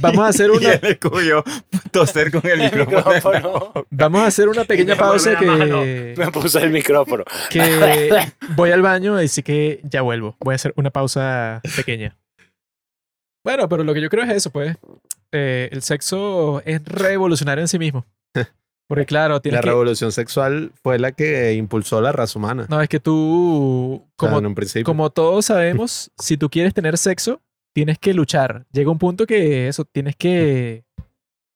vamos 0.00 0.20
a 0.24 0.28
hacer 0.28 0.50
Y 0.54 0.56
una. 0.56 0.72
él 0.72 0.80
escogió 0.82 1.44
toser 1.90 2.30
con 2.30 2.42
el 2.46 2.60
El 2.60 2.72
micrófono. 2.72 3.14
micrófono. 3.14 3.72
Vamos 3.90 4.20
a 4.22 4.26
hacer 4.26 4.48
una 4.48 4.64
pequeña 4.64 4.96
pausa 4.96 5.32
la 5.32 5.40
mano, 5.42 5.82
que. 5.82 6.14
Me 6.16 6.30
puse 6.30 6.58
el 6.62 6.70
micrófono. 6.70 7.24
que 7.50 8.22
voy 8.56 8.70
al 8.70 8.82
baño, 8.82 9.16
así 9.16 9.42
que 9.42 9.80
ya 9.84 10.02
vuelvo. 10.02 10.36
Voy 10.40 10.52
a 10.52 10.56
hacer 10.56 10.72
una 10.76 10.90
pausa 10.90 11.60
pequeña. 11.76 12.16
Bueno, 13.44 13.68
pero 13.68 13.84
lo 13.84 13.94
que 13.94 14.00
yo 14.00 14.10
creo 14.10 14.24
es 14.24 14.30
eso, 14.30 14.50
pues. 14.50 14.76
Eh, 15.32 15.68
el 15.72 15.82
sexo 15.82 16.60
es 16.64 16.84
revolucionario 16.84 17.62
en 17.62 17.68
sí 17.68 17.78
mismo. 17.78 18.04
Porque 18.88 19.06
claro, 19.06 19.34
La 19.34 19.40
tienes 19.40 19.60
que... 19.60 19.68
revolución 19.68 20.10
sexual 20.10 20.72
fue 20.82 20.98
la 20.98 21.12
que 21.12 21.52
impulsó 21.54 22.00
la 22.00 22.10
raza 22.10 22.36
humana. 22.40 22.66
No, 22.68 22.80
es 22.82 22.88
que 22.88 22.98
tú, 22.98 23.94
O 23.94 23.98
sea, 24.00 24.16
como, 24.16 24.38
en 24.40 24.46
un 24.46 24.54
principio. 24.56 24.84
como 24.84 25.10
todos 25.10 25.46
sabemos, 25.46 26.10
si 26.18 26.36
tú 26.36 26.50
quieres 26.50 26.74
tener 26.74 26.98
sexo, 26.98 27.40
tienes 27.74 27.98
que 27.98 28.14
luchar. 28.14 28.66
Llega 28.72 28.90
un 28.90 28.98
punto 28.98 29.26
que 29.26 29.68
eso, 29.68 29.84
tienes 29.84 30.16
que... 30.16 30.84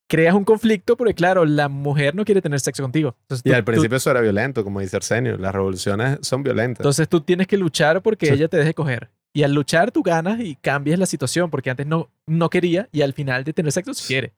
Creas 0.07 0.35
un 0.35 0.45
conflicto 0.45 0.97
porque, 0.99 1.15
claro, 1.15 1.45
la 1.47 1.69
mujer 1.69 2.15
no 2.15 2.25
quiere 2.27 2.43
tener 2.43 2.61
sexo 2.61 2.83
contigo. 2.83 3.17
Entonces, 3.23 3.43
y 3.47 3.49
tú- 3.51 3.55
al 3.57 3.63
tú- 3.63 3.73
principio 3.73 3.97
eso 3.97 4.11
era 4.11 4.21
violento, 4.21 4.63
como 4.63 4.81
dice 4.81 4.97
Arsenio. 4.97 5.39
Las 5.39 5.55
revoluciones 5.55 6.19
son 6.21 6.43
violentas. 6.43 6.81
Entonces 6.81 7.09
tú 7.09 7.23
tienes 7.23 7.47
que 7.47 7.57
luchar 7.57 8.03
porque 8.03 8.27
Sí. 8.27 8.33
ella 8.35 8.49
te 8.49 8.59
deje 8.59 8.75
coger. 8.75 9.11
Y 9.33 9.43
al 9.43 9.53
luchar 9.55 9.91
tú 9.91 10.03
ganas 10.03 10.39
y 10.41 10.57
cambias 10.57 10.99
la 10.99 11.07
situación 11.07 11.51
porque 11.51 11.71
antes 11.71 11.87
no, 11.87 12.11
no 12.27 12.51
quería 12.51 12.89
y 12.93 13.01
al 13.03 13.15
final 13.15 13.45
de 13.45 13.53
tener 13.55 13.73
sexo 13.73 13.95
sí 13.95 14.07
quiere. 14.07 14.35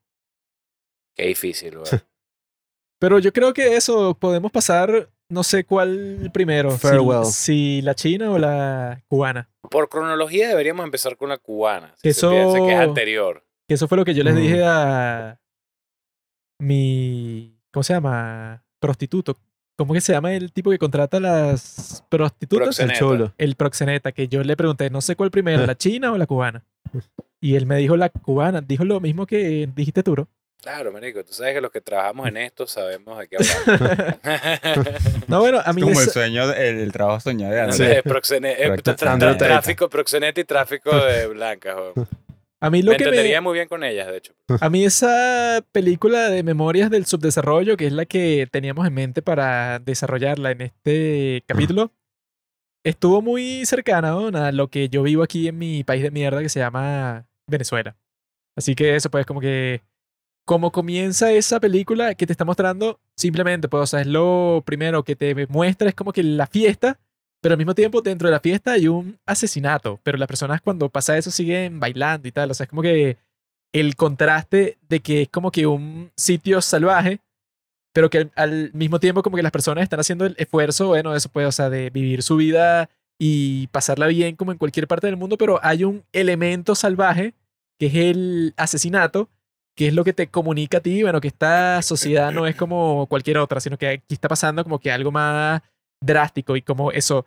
Qué 1.16 1.26
difícil, 1.26 1.74
weón. 1.78 1.84
Pero 3.00 3.18
yo 3.18 3.32
creo 3.32 3.52
que 3.52 3.76
eso 3.76 4.14
podemos 4.18 4.50
pasar, 4.52 5.10
no 5.28 5.42
sé 5.42 5.64
cuál 5.64 6.30
primero. 6.32 6.70
si- 6.72 6.78
Farewell. 6.78 7.24
Si, 7.26 7.82
la 7.82 7.94
china 7.94 8.30
o 8.30 8.38
la 8.38 9.02
cubana. 9.08 9.48
Por 9.70 9.88
cronología 9.88 10.48
deberíamos 10.48 10.84
empezar 10.84 11.16
con 11.16 11.28
la 11.28 11.38
cubana. 11.38 11.94
Si 11.96 12.08
Eso- 12.08 12.30
se 12.30 12.36
piensa 12.36 12.58
que 12.60 12.72
es 12.72 12.78
anterior. 12.80 13.44
Que 13.68 13.74
eso 13.74 13.88
fue 13.88 13.98
lo 13.98 14.04
que 14.04 14.14
yo 14.14 14.22
les 14.22 14.34
Mm. 14.34 14.38
dije 14.38 14.62
a 14.64 15.40
mi. 16.60 17.58
¿Cómo 17.72 17.82
se 17.82 17.92
llama? 17.94 18.62
Prostituto. 18.80 19.38
¿Cómo 19.78 19.92
que 19.92 20.00
se 20.00 20.12
llama 20.12 20.32
el 20.32 20.52
tipo 20.52 20.70
que 20.70 20.78
contrata 20.78 21.18
a 21.18 21.20
las 21.20 22.02
prostitutas? 22.08 22.78
el 22.80 22.86
Proxeneta. 22.86 22.98
chulo. 22.98 23.34
El 23.36 23.56
proxeneta, 23.56 24.12
que 24.12 24.26
yo 24.28 24.42
le 24.42 24.56
pregunté, 24.56 24.88
no 24.88 25.02
sé 25.02 25.16
cuál 25.16 25.30
primero, 25.30 25.66
la 25.66 25.76
china 25.76 26.12
o 26.12 26.18
la 26.18 26.26
cubana. 26.26 26.64
Y 27.42 27.56
él 27.56 27.66
me 27.66 27.76
dijo 27.76 27.94
la 27.96 28.08
cubana, 28.08 28.62
dijo 28.62 28.84
lo 28.84 29.00
mismo 29.00 29.26
que 29.26 29.68
dijiste 29.74 30.02
tú, 30.02 30.12
bro. 30.12 30.28
Claro, 30.62 30.90
marico. 30.92 31.22
Tú 31.24 31.32
sabes 31.32 31.54
que 31.54 31.60
los 31.60 31.70
que 31.70 31.80
trabajamos 31.80 32.26
en 32.28 32.38
esto 32.38 32.66
sabemos 32.66 33.18
de 33.18 33.28
qué 33.28 33.36
hablamos. 34.64 35.28
No, 35.28 35.40
bueno, 35.40 35.60
a 35.64 35.72
mí 35.72 35.82
Como 35.82 36.00
el 36.00 36.08
sueño, 36.08 36.50
el, 36.52 36.78
el 36.80 36.92
trabajo 36.92 37.20
soñado 37.20 37.52
de 37.54 37.72
Sí. 37.72 37.82
Andrés. 37.82 38.04
proxene- 38.04 38.54
eh, 38.58 38.70
tra- 38.82 39.36
tráfico, 39.38 39.88
proxeneta 39.88 40.40
y 40.40 40.44
tráfico 40.44 40.90
de 40.96 41.26
blancas. 41.28 41.76
a 42.60 42.70
mí 42.70 42.82
lo 42.82 42.92
Me 42.92 42.96
que 42.96 43.04
entendería 43.04 43.40
me, 43.40 43.44
muy 43.44 43.54
bien 43.54 43.68
con 43.68 43.84
ellas, 43.84 44.08
de 44.08 44.16
hecho. 44.16 44.34
a 44.60 44.68
mí 44.70 44.84
esa 44.84 45.62
película 45.72 46.30
de 46.30 46.42
Memorias 46.42 46.90
del 46.90 47.06
Subdesarrollo, 47.06 47.76
que 47.76 47.86
es 47.86 47.92
la 47.92 48.06
que 48.06 48.48
teníamos 48.50 48.86
en 48.86 48.94
mente 48.94 49.22
para 49.22 49.78
desarrollarla 49.78 50.50
en 50.50 50.62
este 50.62 51.44
capítulo, 51.46 51.92
estuvo 52.84 53.22
muy 53.22 53.66
cercana 53.66 54.10
¿no? 54.10 54.28
a 54.36 54.50
lo 54.52 54.68
que 54.68 54.88
yo 54.88 55.02
vivo 55.02 55.22
aquí 55.22 55.46
en 55.48 55.58
mi 55.58 55.84
país 55.84 56.02
de 56.02 56.10
mierda 56.10 56.40
que 56.42 56.48
se 56.48 56.58
llama 56.60 57.26
Venezuela. 57.46 57.96
Así 58.56 58.74
que 58.74 58.96
eso 58.96 59.10
pues 59.10 59.26
como 59.26 59.40
que 59.40 59.82
como 60.46 60.70
comienza 60.70 61.32
esa 61.32 61.58
película 61.60 62.14
que 62.14 62.24
te 62.24 62.32
está 62.32 62.44
mostrando, 62.44 63.00
simplemente 63.16 63.68
pues 63.68 63.82
o 63.82 63.86
sea, 63.86 64.00
es 64.00 64.06
lo 64.06 64.62
primero 64.64 65.02
que 65.02 65.16
te 65.16 65.46
muestra 65.48 65.88
es 65.88 65.94
como 65.94 66.12
que 66.12 66.22
la 66.22 66.46
fiesta, 66.46 67.00
pero 67.42 67.54
al 67.54 67.58
mismo 67.58 67.74
tiempo 67.74 68.00
dentro 68.00 68.28
de 68.28 68.32
la 68.32 68.40
fiesta 68.40 68.72
hay 68.72 68.86
un 68.86 69.18
asesinato, 69.26 70.00
pero 70.04 70.18
las 70.18 70.28
personas 70.28 70.60
cuando 70.62 70.88
pasa 70.88 71.18
eso 71.18 71.32
siguen 71.32 71.80
bailando 71.80 72.28
y 72.28 72.32
tal, 72.32 72.50
o 72.50 72.54
sea, 72.54 72.64
es 72.64 72.70
como 72.70 72.82
que 72.82 73.18
el 73.72 73.96
contraste 73.96 74.78
de 74.88 75.00
que 75.00 75.22
es 75.22 75.28
como 75.28 75.50
que 75.50 75.66
un 75.66 76.12
sitio 76.16 76.62
salvaje, 76.62 77.18
pero 77.92 78.08
que 78.08 78.30
al, 78.36 78.70
mismo 78.72 79.00
tiempo 79.00 79.24
como 79.24 79.36
que 79.36 79.42
las 79.42 79.52
personas 79.52 79.82
están 79.82 79.98
haciendo 79.98 80.26
el 80.26 80.36
esfuerzo, 80.38 80.88
bueno, 80.88 81.14
eso 81.16 81.28
o 81.34 81.52
sea, 81.52 81.70
de 81.70 81.90
vivir 81.90 82.22
su 82.22 82.36
vida 82.36 82.88
y 83.18 83.66
pasarla 83.68 84.06
bien 84.06 84.36
como 84.36 84.52
en 84.52 84.58
cualquier 84.58 84.86
parte 84.86 85.08
del 85.08 85.16
mundo, 85.16 85.36
pero 85.38 85.58
hay 85.64 85.82
un 85.82 86.04
elemento 86.12 86.76
salvaje 86.76 87.34
que 87.78 87.86
es 87.86 87.94
el 87.96 88.54
asesinato, 88.56 89.28
que 89.76 89.88
es 89.88 89.94
lo 89.94 90.04
que 90.04 90.14
te 90.14 90.28
comunica 90.28 90.78
a 90.78 90.80
ti, 90.80 91.02
bueno, 91.02 91.20
que 91.20 91.28
esta 91.28 91.82
sociedad 91.82 92.32
no 92.32 92.46
es 92.46 92.56
como 92.56 93.06
cualquier 93.06 93.38
otra, 93.38 93.60
sino 93.60 93.78
que 93.78 93.88
aquí 93.88 94.14
está 94.14 94.28
pasando 94.28 94.64
como 94.64 94.80
que 94.80 94.90
algo 94.90 95.12
más 95.12 95.62
drástico 96.00 96.56
y 96.56 96.62
como 96.62 96.90
eso, 96.90 97.26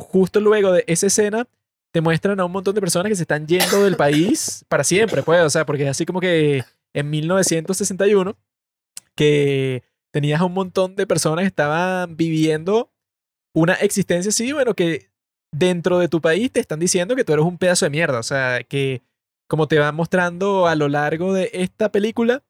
justo 0.00 0.40
luego 0.40 0.72
de 0.72 0.84
esa 0.86 1.06
escena 1.06 1.46
te 1.92 2.00
muestran 2.00 2.38
a 2.40 2.44
un 2.44 2.52
montón 2.52 2.74
de 2.74 2.80
personas 2.80 3.10
que 3.10 3.16
se 3.16 3.22
están 3.22 3.46
yendo 3.46 3.84
del 3.84 3.96
país 3.96 4.64
para 4.68 4.84
siempre, 4.84 5.22
pues, 5.22 5.42
o 5.42 5.50
sea, 5.50 5.66
porque 5.66 5.84
es 5.84 5.90
así 5.90 6.06
como 6.06 6.20
que 6.20 6.64
en 6.94 7.10
1961 7.10 8.36
que 9.14 9.82
tenías 10.12 10.40
a 10.40 10.44
un 10.44 10.54
montón 10.54 10.96
de 10.96 11.06
personas 11.06 11.42
que 11.42 11.48
estaban 11.48 12.16
viviendo 12.16 12.90
una 13.54 13.74
existencia 13.74 14.30
así, 14.30 14.52
bueno, 14.52 14.74
que 14.74 15.10
dentro 15.52 15.98
de 15.98 16.08
tu 16.08 16.20
país 16.20 16.50
te 16.52 16.60
están 16.60 16.78
diciendo 16.78 17.16
que 17.16 17.24
tú 17.24 17.32
eres 17.32 17.44
un 17.44 17.58
pedazo 17.58 17.86
de 17.86 17.90
mierda, 17.90 18.18
o 18.18 18.22
sea, 18.22 18.62
que 18.62 19.02
como 19.50 19.66
te 19.66 19.80
van 19.80 19.96
mostrando 19.96 20.68
a 20.68 20.76
lo 20.76 20.88
largo 20.88 21.34
de 21.34 21.50
esta 21.52 21.90
película, 21.90 22.44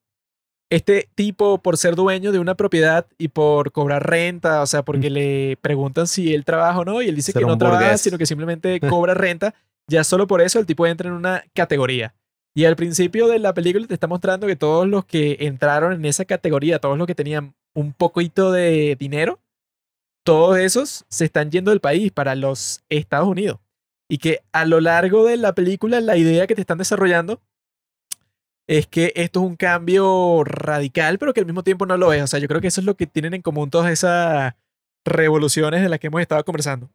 este 0.69 1.09
tipo 1.15 1.57
por 1.57 1.79
ser 1.79 1.97
dueño 1.97 2.31
de 2.31 2.39
una 2.39 2.57
propiedad 2.57 3.07
y 3.17 3.29
por 3.29 3.73
cobrar 3.73 4.07
renta, 4.07 4.61
o 4.61 4.67
sea, 4.67 4.83
porque 4.83 5.09
le 5.09 5.57
preguntan 5.63 6.07
si 6.07 6.35
él 6.35 6.45
trabaja 6.45 6.79
o 6.79 6.85
no, 6.85 7.01
y 7.01 7.09
él 7.09 7.17
dice 7.17 7.33
Ser 7.33 7.41
que 7.41 7.47
no 7.47 7.57
trabaja, 7.57 7.85
burgués. 7.85 8.03
sino 8.03 8.19
que 8.19 8.27
simplemente 8.27 8.79
cobra 8.87 9.15
renta, 9.15 9.55
ya 9.89 10.05
solo 10.05 10.27
por 10.27 10.43
eso 10.43 10.59
el 10.59 10.67
tipo 10.67 10.87
entra 10.87 11.09
en 11.09 11.15
una 11.15 11.43
categoría. 11.55 12.15
Y 12.55 12.67
al 12.67 12.77
principio 12.77 13.29
de 13.29 13.39
la 13.39 13.55
película 13.55 13.87
te 13.87 13.95
está 13.95 14.07
mostrando 14.07 14.47
que 14.47 14.57
todos 14.57 14.87
los 14.87 15.07
que 15.07 15.39
entraron 15.41 15.95
en 15.95 16.05
esa 16.05 16.27
categoría, 16.27 16.81
todos 16.81 16.99
los 16.99 17.07
que 17.07 17.15
tenían 17.15 17.55
un 17.75 17.95
poquito 17.95 18.53
de 18.53 18.95
dinero, 19.01 19.41
todos 20.23 20.59
esos 20.59 21.07
se 21.09 21.25
están 21.25 21.51
yendo 21.51 21.71
del 21.71 21.81
país 21.81 22.13
para 22.13 22.35
los 22.35 22.83
Estados 22.91 23.27
Unidos. 23.27 23.59
Y 24.11 24.19
que 24.19 24.41
a 24.51 24.65
lo 24.65 24.81
largo 24.81 25.24
de 25.24 25.37
la 25.37 25.55
película 25.55 26.01
la 26.01 26.16
idea 26.16 26.49
que 26.49 26.57
te 26.57 26.61
están 26.61 26.78
desarrollando 26.78 27.41
es 28.66 28.89
que 28.89 29.12
esto 29.15 29.41
es 29.41 29.47
un 29.47 29.55
cambio 29.55 30.43
radical, 30.45 31.16
pero 31.19 31.32
que 31.32 31.39
al 31.41 31.47
mismo 31.47 31.62
tiempo 31.62 31.87
no 31.87 31.97
lo 31.97 32.12
es. 32.12 32.20
O 32.23 32.27
sea, 32.27 32.41
yo 32.41 32.49
creo 32.49 32.61
que 32.61 32.66
eso 32.66 32.81
es 32.81 32.87
lo 32.87 32.97
que 32.97 33.07
tienen 33.07 33.35
en 33.35 33.43
común 33.43 33.70
todas 33.70 33.91
esas 33.93 34.55
revoluciones 35.05 35.81
de 35.81 35.89
las 35.89 36.01
que 36.01 36.09
hemos 36.09 36.20
estado 36.20 36.45
conversando. 36.45 36.91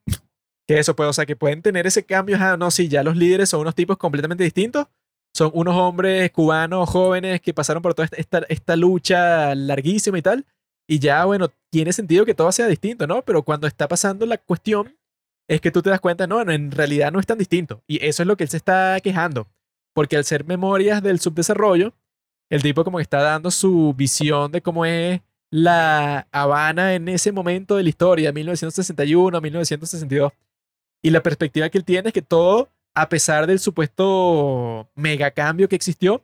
Que 0.67 0.79
eso 0.79 0.95
puede, 0.95 1.09
o 1.09 1.13
sea, 1.13 1.25
que 1.25 1.35
pueden 1.35 1.61
tener 1.61 1.87
ese 1.87 2.03
cambio. 2.03 2.37
Ah, 2.39 2.57
no, 2.57 2.69
sí, 2.69 2.87
ya 2.89 3.03
los 3.03 3.15
líderes 3.15 3.49
son 3.49 3.61
unos 3.61 3.75
tipos 3.75 3.97
completamente 3.97 4.43
distintos. 4.43 4.87
Son 5.33 5.51
unos 5.53 5.75
hombres 5.75 6.31
cubanos 6.31 6.89
jóvenes 6.89 7.39
que 7.39 7.53
pasaron 7.53 7.81
por 7.83 7.93
toda 7.93 8.09
esta, 8.11 8.39
esta, 8.49 8.75
lucha 8.75 9.53
larguísima 9.55 10.17
y 10.17 10.21
tal. 10.21 10.45
Y 10.87 10.99
ya, 10.99 11.23
bueno, 11.25 11.49
tiene 11.69 11.93
sentido 11.93 12.25
que 12.25 12.33
todo 12.33 12.51
sea 12.51 12.67
distinto, 12.67 13.05
¿no? 13.05 13.21
Pero 13.21 13.43
cuando 13.43 13.67
está 13.67 13.87
pasando 13.87 14.25
la 14.25 14.37
cuestión, 14.37 14.94
es 15.47 15.61
que 15.61 15.71
tú 15.71 15.81
te 15.81 15.89
das 15.89 15.99
cuenta, 15.99 16.27
no, 16.27 16.41
en 16.41 16.71
realidad 16.71 17.11
no 17.11 17.19
es 17.19 17.25
tan 17.25 17.37
distinto. 17.37 17.83
Y 17.87 18.03
eso 18.05 18.23
es 18.23 18.27
lo 18.27 18.37
que 18.37 18.43
él 18.43 18.49
se 18.49 18.57
está 18.57 18.99
quejando. 19.01 19.47
Porque 19.93 20.17
al 20.17 20.25
ser 20.25 20.45
memorias 20.45 21.01
del 21.01 21.19
subdesarrollo, 21.19 21.93
el 22.49 22.61
tipo 22.61 22.83
como 22.83 22.97
que 22.97 23.03
está 23.03 23.21
dando 23.21 23.51
su 23.51 23.93
visión 23.95 24.51
de 24.51 24.61
cómo 24.61 24.85
es 24.85 25.21
la 25.51 26.27
Habana 26.31 26.95
en 26.95 27.07
ese 27.07 27.31
momento 27.31 27.77
de 27.77 27.83
la 27.83 27.89
historia, 27.89 28.31
1961, 28.31 29.39
1962. 29.39 30.31
Y 31.01 31.11
la 31.11 31.21
perspectiva 31.21 31.69
que 31.69 31.77
él 31.77 31.85
tiene 31.85 32.09
es 32.09 32.13
que 32.13 32.21
todo, 32.21 32.69
a 32.95 33.09
pesar 33.09 33.47
del 33.47 33.59
supuesto 33.59 34.89
megacambio 34.95 35.69
que 35.69 35.75
existió, 35.75 36.23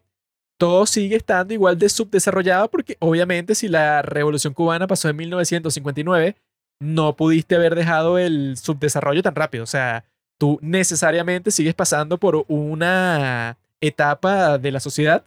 todo 0.57 0.85
sigue 0.85 1.15
estando 1.15 1.53
igual 1.53 1.77
de 1.79 1.89
subdesarrollado 1.89 2.69
porque 2.69 2.95
obviamente 2.99 3.55
si 3.55 3.67
la 3.67 4.01
revolución 4.01 4.53
cubana 4.53 4.85
pasó 4.85 5.09
en 5.09 5.15
1959, 5.15 6.35
no 6.81 7.15
pudiste 7.15 7.55
haber 7.55 7.75
dejado 7.75 8.17
el 8.17 8.57
subdesarrollo 8.57 9.21
tan 9.21 9.35
rápido. 9.35 9.63
O 9.63 9.67
sea, 9.67 10.03
tú 10.37 10.57
necesariamente 10.61 11.51
sigues 11.51 11.75
pasando 11.75 12.17
por 12.17 12.43
una 12.47 13.57
etapa 13.79 14.57
de 14.57 14.71
la 14.71 14.79
sociedad 14.79 15.23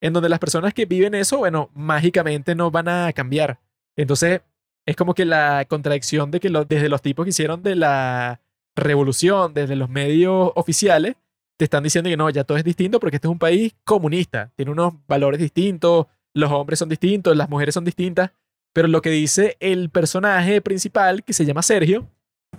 en 0.00 0.12
donde 0.12 0.28
las 0.28 0.38
personas 0.38 0.72
que 0.72 0.86
viven 0.86 1.14
eso, 1.14 1.38
bueno, 1.38 1.70
mágicamente 1.74 2.54
no 2.54 2.70
van 2.70 2.88
a 2.88 3.12
cambiar. 3.12 3.58
Entonces, 3.96 4.42
es 4.86 4.96
como 4.96 5.14
que 5.14 5.24
la 5.24 5.64
contradicción 5.68 6.30
de 6.30 6.40
que 6.40 6.50
desde 6.68 6.88
los 6.88 7.02
tipos 7.02 7.24
que 7.24 7.30
hicieron 7.30 7.62
de 7.62 7.74
la 7.74 8.40
revolución, 8.76 9.52
desde 9.52 9.76
los 9.76 9.88
medios 9.88 10.52
oficiales, 10.54 11.16
te 11.56 11.64
están 11.64 11.82
diciendo 11.82 12.10
que 12.10 12.16
no, 12.16 12.30
ya 12.30 12.44
todo 12.44 12.58
es 12.58 12.64
distinto 12.64 13.00
porque 13.00 13.16
este 13.16 13.26
es 13.26 13.32
un 13.32 13.38
país 13.38 13.74
comunista, 13.84 14.52
tiene 14.56 14.70
unos 14.70 14.94
valores 15.08 15.40
distintos, 15.40 16.06
los 16.34 16.52
hombres 16.52 16.78
son 16.78 16.88
distintos, 16.88 17.36
las 17.36 17.48
mujeres 17.48 17.74
son 17.74 17.84
distintas, 17.84 18.30
pero 18.74 18.88
lo 18.88 19.00
que 19.00 19.08
dice 19.08 19.56
el 19.60 19.88
personaje 19.88 20.60
principal, 20.60 21.24
que 21.24 21.32
se 21.32 21.46
llama 21.46 21.62
Sergio, 21.62 22.06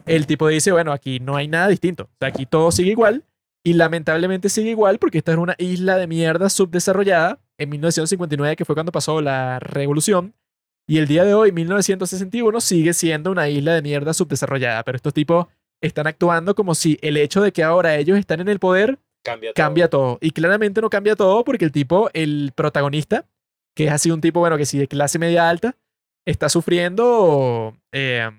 el 0.08 0.26
tipo 0.26 0.48
dice, 0.48 0.72
bueno, 0.72 0.92
aquí 0.92 1.20
no 1.20 1.36
hay 1.36 1.48
nada 1.48 1.68
distinto, 1.68 2.06
o 2.06 2.18
sea, 2.20 2.30
aquí 2.30 2.48
todo 2.48 2.72
sigue 2.72 2.90
igual, 2.92 3.24
y 3.64 3.74
lamentablemente 3.74 4.50
sigue 4.50 4.72
igual 4.72 4.98
porque 4.98 5.20
esta 5.20 5.34
es 5.34 5.38
una 5.38 5.56
isla 5.58 5.98
de 5.98 6.08
mierda 6.08 6.50
subdesarrollada 6.50 7.40
en 7.58 7.70
1959, 7.70 8.56
que 8.56 8.66
fue 8.66 8.76
cuando 8.76 8.92
pasó 8.92 9.22
la 9.22 9.60
revolución, 9.60 10.34
y 10.88 11.00
el 11.00 11.08
día 11.08 11.26
de 11.26 11.34
hoy, 11.34 11.52
1961, 11.52 12.62
sigue 12.62 12.94
siendo 12.94 13.32
una 13.32 13.50
isla 13.50 13.74
de 13.74 13.82
mierda 13.82 14.14
subdesarrollada, 14.14 14.84
pero 14.84 14.96
estos 14.96 15.14
tipos 15.14 15.48
están 15.82 16.08
actuando 16.08 16.56
como 16.56 16.76
si 16.76 16.98
el 17.02 17.18
hecho 17.18 17.42
de 17.42 17.52
que 17.52 17.64
ahora 17.64 17.96
ellos 17.98 18.18
están 18.18 18.40
en 18.40 18.50
el 18.50 18.60
poder 18.60 19.00
Cambia 19.24 19.54
todo. 19.54 19.66
cambia 19.66 19.90
todo. 19.90 20.18
Y 20.22 20.32
claramente 20.32 20.82
no 20.82 20.90
cambia 20.92 21.16
todo 21.16 21.44
porque 21.44 21.66
el 21.66 21.72
tipo, 21.72 22.12
el 22.14 22.52
protagonista, 22.56 23.26
que 23.76 23.86
es 23.86 23.92
así 23.92 24.12
un 24.12 24.22
tipo, 24.22 24.40
bueno, 24.40 24.58
que 24.58 24.68
sí 24.68 24.78
de 24.78 24.88
clase 24.88 25.18
media 25.18 25.50
alta, 25.50 25.76
está 26.26 26.50
sufriendo 26.50 27.76
eh, 27.92 28.30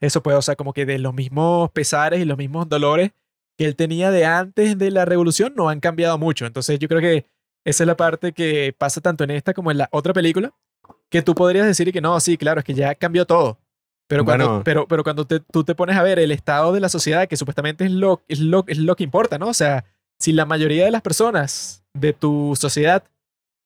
eso, 0.00 0.22
pues, 0.22 0.36
o 0.36 0.42
sea, 0.42 0.56
como 0.56 0.72
que 0.72 0.86
de 0.86 0.98
los 0.98 1.14
mismos 1.14 1.70
pesares 1.70 2.20
y 2.20 2.24
los 2.24 2.36
mismos 2.38 2.68
dolores 2.68 3.12
que 3.56 3.64
él 3.64 3.74
tenía 3.76 4.10
de 4.10 4.26
antes 4.26 4.76
de 4.76 4.90
la 4.90 5.04
revolución 5.06 5.54
no 5.56 5.68
han 5.70 5.80
cambiado 5.80 6.18
mucho. 6.18 6.44
Entonces 6.46 6.78
yo 6.78 6.88
creo 6.88 7.00
que 7.00 7.24
esa 7.64 7.84
es 7.84 7.86
la 7.86 7.96
parte 7.96 8.32
que 8.32 8.74
pasa 8.76 9.00
tanto 9.00 9.24
en 9.24 9.30
esta 9.30 9.54
como 9.54 9.70
en 9.70 9.78
la 9.78 9.88
otra 9.92 10.12
película, 10.12 10.52
que 11.08 11.22
tú 11.22 11.34
podrías 11.34 11.66
decir 11.66 11.90
que 11.92 12.00
no, 12.00 12.18
sí, 12.20 12.36
claro, 12.36 12.60
es 12.60 12.64
que 12.64 12.74
ya 12.74 12.94
cambió 12.94 13.24
todo. 13.26 13.58
Pero 14.08 14.24
cuando, 14.24 14.46
Bueno. 14.48 14.62
pero, 14.64 14.86
pero 14.86 15.02
cuando 15.02 15.26
te- 15.26 15.40
tú 15.40 15.64
te 15.64 15.74
pones 15.74 15.96
a 15.96 16.02
ver 16.02 16.18
el 16.20 16.30
estado 16.30 16.72
de 16.72 16.80
la 16.80 16.88
sociedad, 16.88 17.26
que 17.26 17.36
supuestamente 17.36 17.84
es 17.86 17.90
lo, 17.90 18.22
es, 18.28 18.38
lo, 18.38 18.64
es 18.68 18.78
lo 18.78 18.94
que 18.94 19.02
importa, 19.04 19.38
¿no? 19.38 19.48
O 19.48 19.54
sea, 19.54 19.84
si 20.18 20.32
la 20.32 20.44
mayoría 20.44 20.84
de 20.84 20.90
las 20.92 21.02
personas 21.02 21.82
de 21.94 22.12
tu 22.12 22.54
sociedad 22.60 23.02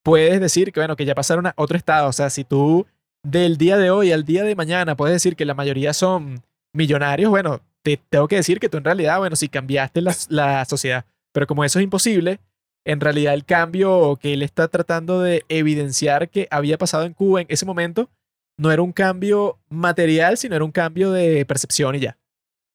puedes 0.03 0.41
decir 0.41 0.73
que, 0.73 0.81
bueno, 0.81 0.97
que 0.97 1.05
ya 1.05 1.15
pasaron 1.15 1.47
a 1.49 1.53
otro 1.57 1.77
estado, 1.77 2.09
o 2.09 2.13
sea, 2.13 2.31
si 2.31 2.45
tú 2.45 2.87
del 3.23 3.57
día 3.57 3.77
de 3.77 3.91
hoy 3.91 4.13
al 4.13 4.25
día 4.25 4.45
de 4.45 4.55
mañana 4.55 4.97
puedes 4.97 5.15
decir 5.15 5.37
que 5.37 5.45
la 5.45 5.55
mayoría 5.55 5.93
son 5.93 6.43
millonarios, 6.73 7.31
bueno, 7.31 7.61
te 7.83 7.99
tengo 8.09 8.29
que 8.29 8.37
decir 8.37 8.61
que 8.61 8.69
tú 8.69 8.79
en 8.79 8.85
realidad, 8.85 9.19
bueno, 9.19 9.37
si 9.37 9.49
cambiaste 9.49 10.01
la, 10.01 10.15
la 10.29 10.65
sociedad, 10.65 11.05
pero 11.33 11.47
como 11.47 11.65
eso 11.65 11.79
es 11.79 11.85
imposible, 11.85 12.41
en 12.85 13.01
realidad 13.01 13.35
el 13.35 13.45
cambio 13.45 14.19
que 14.21 14.33
él 14.33 14.43
está 14.43 14.69
tratando 14.69 15.21
de 15.21 15.45
evidenciar 15.49 16.29
que 16.29 16.49
había 16.51 16.79
pasado 16.79 17.05
en 17.05 17.15
Cuba 17.15 17.43
en 17.43 17.47
ese 17.51 17.67
momento 17.67 18.09
no 18.57 18.71
era 18.71 18.83
un 18.83 18.93
cambio 18.93 19.59
material, 19.71 20.37
sino 20.37 20.55
era 20.55 20.65
un 20.65 20.71
cambio 20.71 21.13
de 21.13 21.47
percepción 21.47 21.95
y 21.95 22.01
ya. 22.01 22.19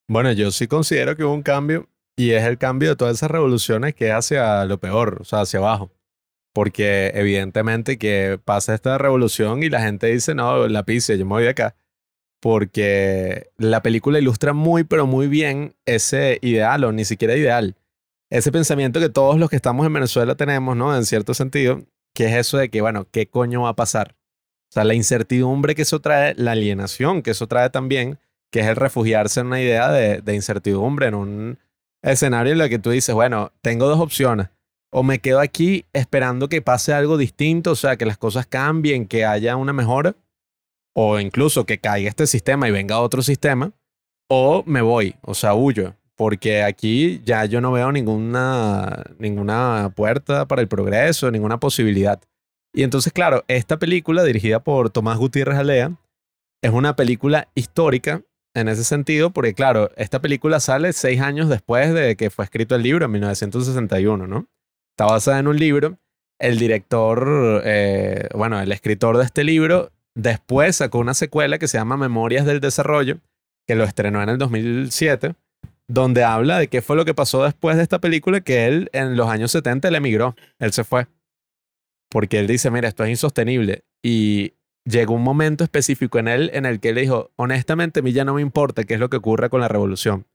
Bueno, 0.07 0.31
yo 0.31 0.51
sí 0.51 0.67
considero 0.67 1.15
que 1.15 1.23
hubo 1.23 1.33
un 1.33 1.43
cambio 1.43 1.87
y 2.15 2.31
es 2.31 2.43
el 2.43 2.57
cambio 2.57 2.89
de 2.89 2.95
todas 2.95 3.17
esas 3.17 3.29
revoluciones 3.29 3.93
que 3.93 4.07
es 4.07 4.13
hacia 4.13 4.65
lo 4.65 4.79
peor, 4.79 5.19
o 5.21 5.25
sea, 5.25 5.41
hacia 5.41 5.59
abajo. 5.59 5.91
Porque 6.55 7.11
evidentemente 7.15 7.97
que 7.97 8.39
pasa 8.41 8.73
esta 8.73 8.97
revolución 8.97 9.61
y 9.61 9.69
la 9.69 9.81
gente 9.81 10.07
dice, 10.07 10.33
no, 10.35 10.69
la 10.69 10.83
pise, 10.83 11.17
yo 11.17 11.25
me 11.25 11.31
voy 11.31 11.43
de 11.43 11.49
acá. 11.49 11.75
Porque 12.39 13.49
la 13.57 13.81
película 13.81 14.19
ilustra 14.19 14.53
muy, 14.53 14.85
pero 14.85 15.05
muy 15.05 15.27
bien 15.27 15.75
ese 15.85 16.39
ideal, 16.41 16.85
o 16.85 16.93
ni 16.93 17.03
siquiera 17.03 17.35
ideal, 17.35 17.75
ese 18.29 18.53
pensamiento 18.53 19.01
que 19.01 19.09
todos 19.09 19.37
los 19.37 19.49
que 19.49 19.57
estamos 19.57 19.85
en 19.85 19.91
Venezuela 19.91 20.35
tenemos, 20.35 20.77
¿no? 20.77 20.95
En 20.95 21.03
cierto 21.03 21.33
sentido, 21.33 21.81
que 22.13 22.27
es 22.27 22.35
eso 22.35 22.57
de 22.57 22.69
que, 22.69 22.79
bueno, 22.79 23.05
¿qué 23.11 23.27
coño 23.27 23.63
va 23.63 23.69
a 23.69 23.75
pasar? 23.75 24.15
O 24.69 24.71
sea, 24.75 24.85
la 24.85 24.93
incertidumbre 24.93 25.75
que 25.75 25.81
eso 25.81 25.99
trae, 25.99 26.35
la 26.37 26.53
alienación 26.53 27.21
que 27.21 27.31
eso 27.31 27.47
trae 27.47 27.69
también, 27.69 28.17
que 28.49 28.61
es 28.61 28.67
el 28.67 28.77
refugiarse 28.77 29.41
en 29.41 29.47
una 29.47 29.59
idea 29.59 29.91
de, 29.91 30.21
de 30.21 30.35
incertidumbre, 30.35 31.07
en 31.07 31.15
un 31.15 31.59
escenario 32.01 32.53
en 32.53 32.61
el 32.61 32.69
que 32.69 32.79
tú 32.79 32.91
dices, 32.91 33.13
bueno, 33.13 33.51
tengo 33.61 33.89
dos 33.89 33.99
opciones. 33.99 34.54
O 34.97 35.03
me 35.03 35.19
quedo 35.19 35.41
aquí 35.41 35.83
esperando 35.91 36.47
que 36.47 36.61
pase 36.61 36.93
algo 36.93 37.17
distinto, 37.17 37.71
o 37.71 37.75
sea, 37.75 37.97
que 37.97 38.05
las 38.05 38.17
cosas 38.17 38.47
cambien, 38.47 39.07
que 39.07 39.25
haya 39.25 39.57
una 39.57 39.73
mejora, 39.73 40.15
o 40.95 41.19
incluso 41.19 41.65
que 41.65 41.79
caiga 41.79 42.07
este 42.07 42.25
sistema 42.27 42.69
y 42.69 42.71
venga 42.71 43.01
otro 43.01 43.21
sistema, 43.21 43.73
o 44.29 44.63
me 44.65 44.81
voy, 44.81 45.15
o 45.21 45.33
sea, 45.33 45.53
huyo, 45.53 45.97
porque 46.15 46.63
aquí 46.63 47.21
ya 47.25 47.43
yo 47.43 47.59
no 47.59 47.73
veo 47.73 47.91
ninguna, 47.91 49.03
ninguna 49.19 49.91
puerta 49.93 50.47
para 50.47 50.61
el 50.61 50.69
progreso, 50.69 51.29
ninguna 51.29 51.59
posibilidad. 51.59 52.21
Y 52.73 52.83
entonces, 52.83 53.11
claro, 53.11 53.43
esta 53.49 53.77
película 53.77 54.23
dirigida 54.23 54.63
por 54.63 54.91
Tomás 54.91 55.17
Gutiérrez 55.17 55.57
Alea 55.57 55.91
es 56.63 56.71
una 56.71 56.95
película 56.95 57.49
histórica 57.53 58.21
en 58.53 58.69
ese 58.69 58.85
sentido, 58.85 59.31
porque 59.31 59.53
claro, 59.53 59.91
esta 59.97 60.21
película 60.21 60.61
sale 60.61 60.93
seis 60.93 61.19
años 61.19 61.49
después 61.49 61.93
de 61.93 62.15
que 62.15 62.29
fue 62.29 62.45
escrito 62.45 62.75
el 62.75 62.83
libro, 62.83 63.03
en 63.03 63.11
1961, 63.11 64.25
¿no? 64.25 64.47
Está 64.95 65.11
basada 65.11 65.39
en 65.39 65.47
un 65.47 65.57
libro. 65.57 65.99
El 66.39 66.57
director, 66.57 67.61
eh, 67.65 68.29
bueno, 68.33 68.61
el 68.61 68.71
escritor 68.71 69.17
de 69.17 69.25
este 69.25 69.43
libro, 69.43 69.91
después 70.15 70.77
sacó 70.77 70.99
una 70.99 71.13
secuela 71.13 71.59
que 71.59 71.67
se 71.67 71.77
llama 71.77 71.97
Memorias 71.97 72.45
del 72.45 72.61
Desarrollo, 72.61 73.17
que 73.67 73.75
lo 73.75 73.83
estrenó 73.83 74.23
en 74.23 74.29
el 74.29 74.37
2007, 74.37 75.35
donde 75.89 76.23
habla 76.23 76.59
de 76.59 76.69
qué 76.69 76.81
fue 76.81 76.95
lo 76.95 77.03
que 77.03 77.13
pasó 77.13 77.43
después 77.43 77.75
de 77.75 77.83
esta 77.83 77.99
película, 77.99 78.39
que 78.39 78.67
él 78.67 78.89
en 78.93 79.17
los 79.17 79.27
años 79.27 79.51
70 79.51 79.89
él 79.89 79.95
emigró, 79.95 80.37
él 80.59 80.71
se 80.71 80.85
fue. 80.85 81.07
Porque 82.09 82.39
él 82.39 82.47
dice, 82.47 82.71
mira, 82.71 82.87
esto 82.87 83.03
es 83.03 83.09
insostenible. 83.09 83.83
Y 84.01 84.53
llegó 84.85 85.13
un 85.13 85.23
momento 85.23 85.65
específico 85.65 86.19
en 86.19 86.29
él 86.29 86.51
en 86.53 86.65
el 86.65 86.79
que 86.79 86.89
él 86.89 86.95
dijo, 86.95 87.31
honestamente, 87.35 87.99
a 87.99 88.03
mí 88.03 88.13
ya 88.13 88.23
no 88.23 88.35
me 88.35 88.41
importa 88.41 88.85
qué 88.85 88.93
es 88.93 88.99
lo 89.01 89.09
que 89.09 89.17
ocurra 89.17 89.49
con 89.49 89.59
la 89.59 89.67
revolución. 89.67 90.25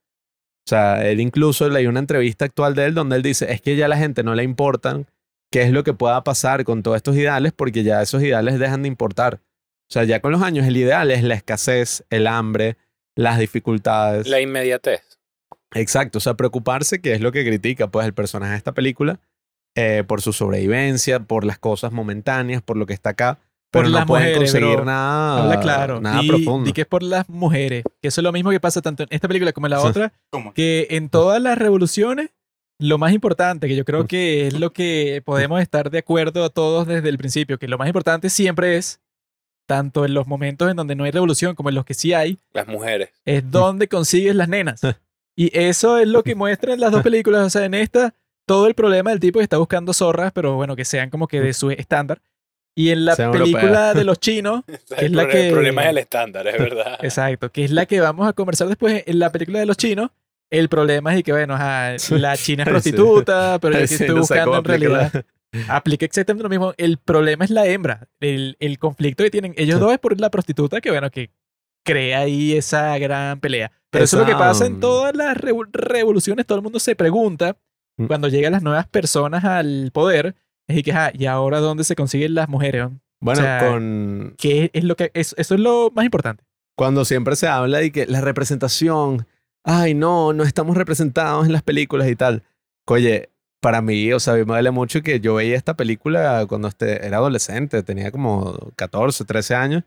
O 0.70 0.72
sea, 0.72 1.04
él 1.04 1.18
incluso 1.18 1.68
leí 1.68 1.88
una 1.88 1.98
entrevista 1.98 2.44
actual 2.44 2.76
de 2.76 2.84
él 2.84 2.94
donde 2.94 3.16
él 3.16 3.22
dice, 3.22 3.52
es 3.52 3.60
que 3.60 3.74
ya 3.74 3.86
a 3.86 3.88
la 3.88 3.96
gente 3.96 4.22
no 4.22 4.36
le 4.36 4.44
importan 4.44 5.08
qué 5.50 5.62
es 5.62 5.72
lo 5.72 5.82
que 5.82 5.94
pueda 5.94 6.22
pasar 6.22 6.62
con 6.62 6.84
todos 6.84 6.96
estos 6.96 7.16
ideales 7.16 7.52
porque 7.52 7.82
ya 7.82 8.00
esos 8.00 8.22
ideales 8.22 8.60
dejan 8.60 8.82
de 8.82 8.88
importar. 8.88 9.40
O 9.42 9.92
sea, 9.92 10.04
ya 10.04 10.20
con 10.20 10.30
los 10.30 10.42
años 10.42 10.64
el 10.68 10.76
ideal 10.76 11.10
es 11.10 11.24
la 11.24 11.34
escasez, 11.34 12.04
el 12.08 12.28
hambre, 12.28 12.76
las 13.16 13.40
dificultades. 13.40 14.28
La 14.28 14.40
inmediatez. 14.40 15.18
Exacto, 15.74 16.18
o 16.18 16.20
sea, 16.20 16.34
preocuparse, 16.34 17.00
que 17.00 17.14
es 17.14 17.20
lo 17.20 17.32
que 17.32 17.44
critica 17.44 17.90
pues 17.90 18.06
el 18.06 18.14
personaje 18.14 18.52
de 18.52 18.58
esta 18.58 18.72
película, 18.72 19.18
eh, 19.74 20.04
por 20.06 20.22
su 20.22 20.32
sobrevivencia, 20.32 21.18
por 21.18 21.44
las 21.44 21.58
cosas 21.58 21.90
momentáneas, 21.90 22.62
por 22.62 22.76
lo 22.76 22.86
que 22.86 22.94
está 22.94 23.10
acá, 23.10 23.40
Por 23.70 23.82
pero 23.82 23.90
no 23.92 23.98
las 23.98 24.06
pueden 24.06 24.28
mujeres, 24.30 24.50
conseguir 24.52 24.76
bro. 24.76 24.84
nada, 24.84 25.42
Habla 25.44 25.60
claro. 25.60 26.00
nada 26.00 26.22
y, 26.24 26.28
profundo. 26.28 26.68
y 26.68 26.72
que 26.72 26.80
es 26.80 26.86
por 26.86 27.02
las 27.04 27.28
mujeres. 27.28 27.84
Que 28.02 28.08
eso 28.08 28.20
es 28.20 28.24
lo 28.24 28.32
mismo 28.32 28.50
que 28.50 28.58
pasa 28.60 28.82
tanto 28.82 29.04
en 29.04 29.08
esta 29.12 29.28
película 29.28 29.52
como 29.52 29.66
en 29.68 29.70
la 29.70 29.80
Sí. 29.80 29.86
otra. 29.86 30.12
¿Cómo? 30.30 30.52
Que 30.52 30.88
en 30.90 31.08
todas 31.08 31.40
las 31.40 31.56
revoluciones, 31.56 32.30
lo 32.80 32.98
más 32.98 33.12
importante, 33.12 33.68
que 33.68 33.76
yo 33.76 33.84
creo 33.84 34.06
que 34.06 34.46
es 34.48 34.58
lo 34.58 34.72
que 34.72 35.22
podemos 35.24 35.60
estar 35.60 35.90
de 35.90 35.98
acuerdo 35.98 36.44
a 36.44 36.50
todos 36.50 36.86
desde 36.88 37.08
el 37.10 37.18
principio, 37.18 37.58
que 37.58 37.68
lo 37.68 37.78
más 37.78 37.86
importante 37.86 38.28
siempre 38.30 38.76
es, 38.76 39.00
tanto 39.66 40.04
en 40.04 40.14
los 40.14 40.26
momentos 40.26 40.68
en 40.68 40.76
donde 40.76 40.96
no 40.96 41.04
hay 41.04 41.12
revolución 41.12 41.54
como 41.54 41.68
en 41.68 41.76
los 41.76 41.84
que 41.84 41.94
sí 41.94 42.12
hay, 42.12 42.38
Las 42.52 42.66
mujeres. 42.66 43.10
es 43.24 43.48
donde 43.52 43.86
consigues 43.86 44.34
las 44.34 44.48
nenas. 44.48 44.80
Y 45.36 45.56
eso 45.56 45.96
es 45.98 46.08
lo 46.08 46.24
que 46.24 46.34
muestran 46.34 46.80
las 46.80 46.90
dos 46.90 47.02
películas. 47.04 47.46
O 47.46 47.50
sea, 47.50 47.64
en 47.64 47.74
esta, 47.74 48.14
todo 48.46 48.66
el 48.66 48.74
problema 48.74 49.10
del 49.10 49.20
tipo 49.20 49.38
que 49.38 49.44
está 49.44 49.58
buscando 49.58 49.92
zorras, 49.92 50.32
pero 50.32 50.56
bueno, 50.56 50.74
que 50.74 50.84
sean 50.84 51.08
como 51.08 51.28
que 51.28 51.40
de 51.40 51.54
su 51.54 51.70
estándar. 51.70 52.20
Y 52.80 52.90
en 52.90 53.04
la 53.04 53.14
Sean 53.16 53.32
película 53.32 53.94
de 53.94 54.04
los 54.04 54.18
chinos, 54.26 54.62
es 54.96 55.10
la 55.12 55.28
que- 55.28 55.48
el 55.48 55.52
problema 55.52 55.82
es 55.84 55.88
el 55.90 55.98
estándar, 55.98 56.46
es 56.48 56.58
verdad. 56.58 56.98
exacto, 57.02 57.50
que 57.52 57.64
es 57.64 57.70
la 57.70 57.86
que 57.86 58.00
vamos 58.00 58.28
a 58.28 58.32
conversar 58.32 58.68
después 58.68 59.02
en 59.06 59.18
la 59.18 59.30
película 59.30 59.58
de 59.58 59.66
los 59.66 59.76
chinos. 59.76 60.10
El 60.50 60.68
problema 60.68 61.14
es 61.14 61.22
que, 61.22 61.32
bueno, 61.32 61.54
ajá, 61.54 61.92
la 62.10 62.36
china 62.36 62.62
es 62.64 62.68
Sí. 62.68 62.70
prostituta, 62.70 63.58
pero 63.60 63.78
yo 63.78 63.86
sí 63.86 63.94
estoy 63.94 64.08
no 64.08 64.16
buscando 64.20 64.58
en 64.58 64.64
realidad. 64.64 65.24
Aplica 65.68 66.04
exactamente 66.06 66.42
lo 66.44 66.48
mismo. 66.48 66.74
El 66.76 66.96
problema 66.98 67.44
es 67.44 67.50
la 67.50 67.66
hembra. 67.66 68.08
El, 68.20 68.56
el 68.60 68.78
conflicto 68.78 69.24
que 69.24 69.30
tienen 69.30 69.52
ellos 69.56 69.80
dos 69.80 69.92
es 69.92 69.98
por 69.98 70.18
la 70.20 70.30
prostituta 70.30 70.80
que, 70.80 70.90
bueno, 70.90 71.10
que 71.10 71.30
crea 71.84 72.20
ahí 72.20 72.56
esa 72.56 72.96
gran 72.98 73.40
pelea. 73.40 73.72
Pero 73.90 74.04
eso 74.04 74.16
es 74.16 74.20
lo 74.20 74.26
que 74.26 74.38
pasa 74.38 74.66
en 74.66 74.78
todas 74.80 75.14
las 75.16 75.36
revo- 75.36 75.68
revoluciones. 75.72 76.46
Todo 76.46 76.58
el 76.58 76.62
mundo 76.62 76.78
se 76.78 76.94
pregunta 76.94 77.56
Mm. 77.96 78.06
cuando 78.06 78.28
llegan 78.28 78.52
las 78.52 78.62
nuevas 78.62 78.86
personas 78.86 79.44
al 79.44 79.90
poder. 79.92 80.34
Y 80.76 80.82
que, 80.82 80.94
¿y 81.14 81.26
ahora 81.26 81.60
dónde 81.60 81.84
se 81.84 81.96
consiguen 81.96 82.34
las 82.34 82.48
mujeres? 82.48 82.82
no? 82.82 83.00
Bueno, 83.20 83.40
O 83.40 83.44
sea, 83.44 83.68
con, 83.68 84.34
¿Qué 84.38 84.70
es 84.72 84.84
lo 84.84 84.96
que 84.96 85.10
es, 85.14 85.34
eso 85.36 85.54
es 85.54 85.60
lo 85.60 85.90
más 85.94 86.04
importante? 86.04 86.44
cuando 86.80 87.04
siempre 87.04 87.36
se 87.36 87.46
habla 87.46 87.76
de 87.76 87.92
que 87.92 88.06
la 88.06 88.22
representación, 88.22 89.26
ay 89.64 89.92
no, 89.92 90.32
no 90.32 90.44
estamos 90.44 90.78
representados 90.78 91.44
en 91.44 91.52
las 91.52 91.62
películas 91.62 92.08
y 92.08 92.16
tal. 92.16 92.42
Oye, 92.86 93.28
para 93.60 93.82
mí, 93.82 94.10
o 94.14 94.18
sea, 94.18 94.32
a 94.32 94.36
mí 94.36 94.44
me 94.46 94.54
duele 94.54 94.70
mucho 94.70 95.02
que 95.02 95.20
yo 95.20 95.34
veía 95.34 95.58
esta 95.58 95.76
película 95.76 96.46
cuando 96.48 96.68
este, 96.68 97.06
era 97.06 97.18
adolescente, 97.18 97.82
tenía 97.82 98.10
como 98.10 98.72
14, 98.76 99.26
13 99.26 99.54
años. 99.54 99.84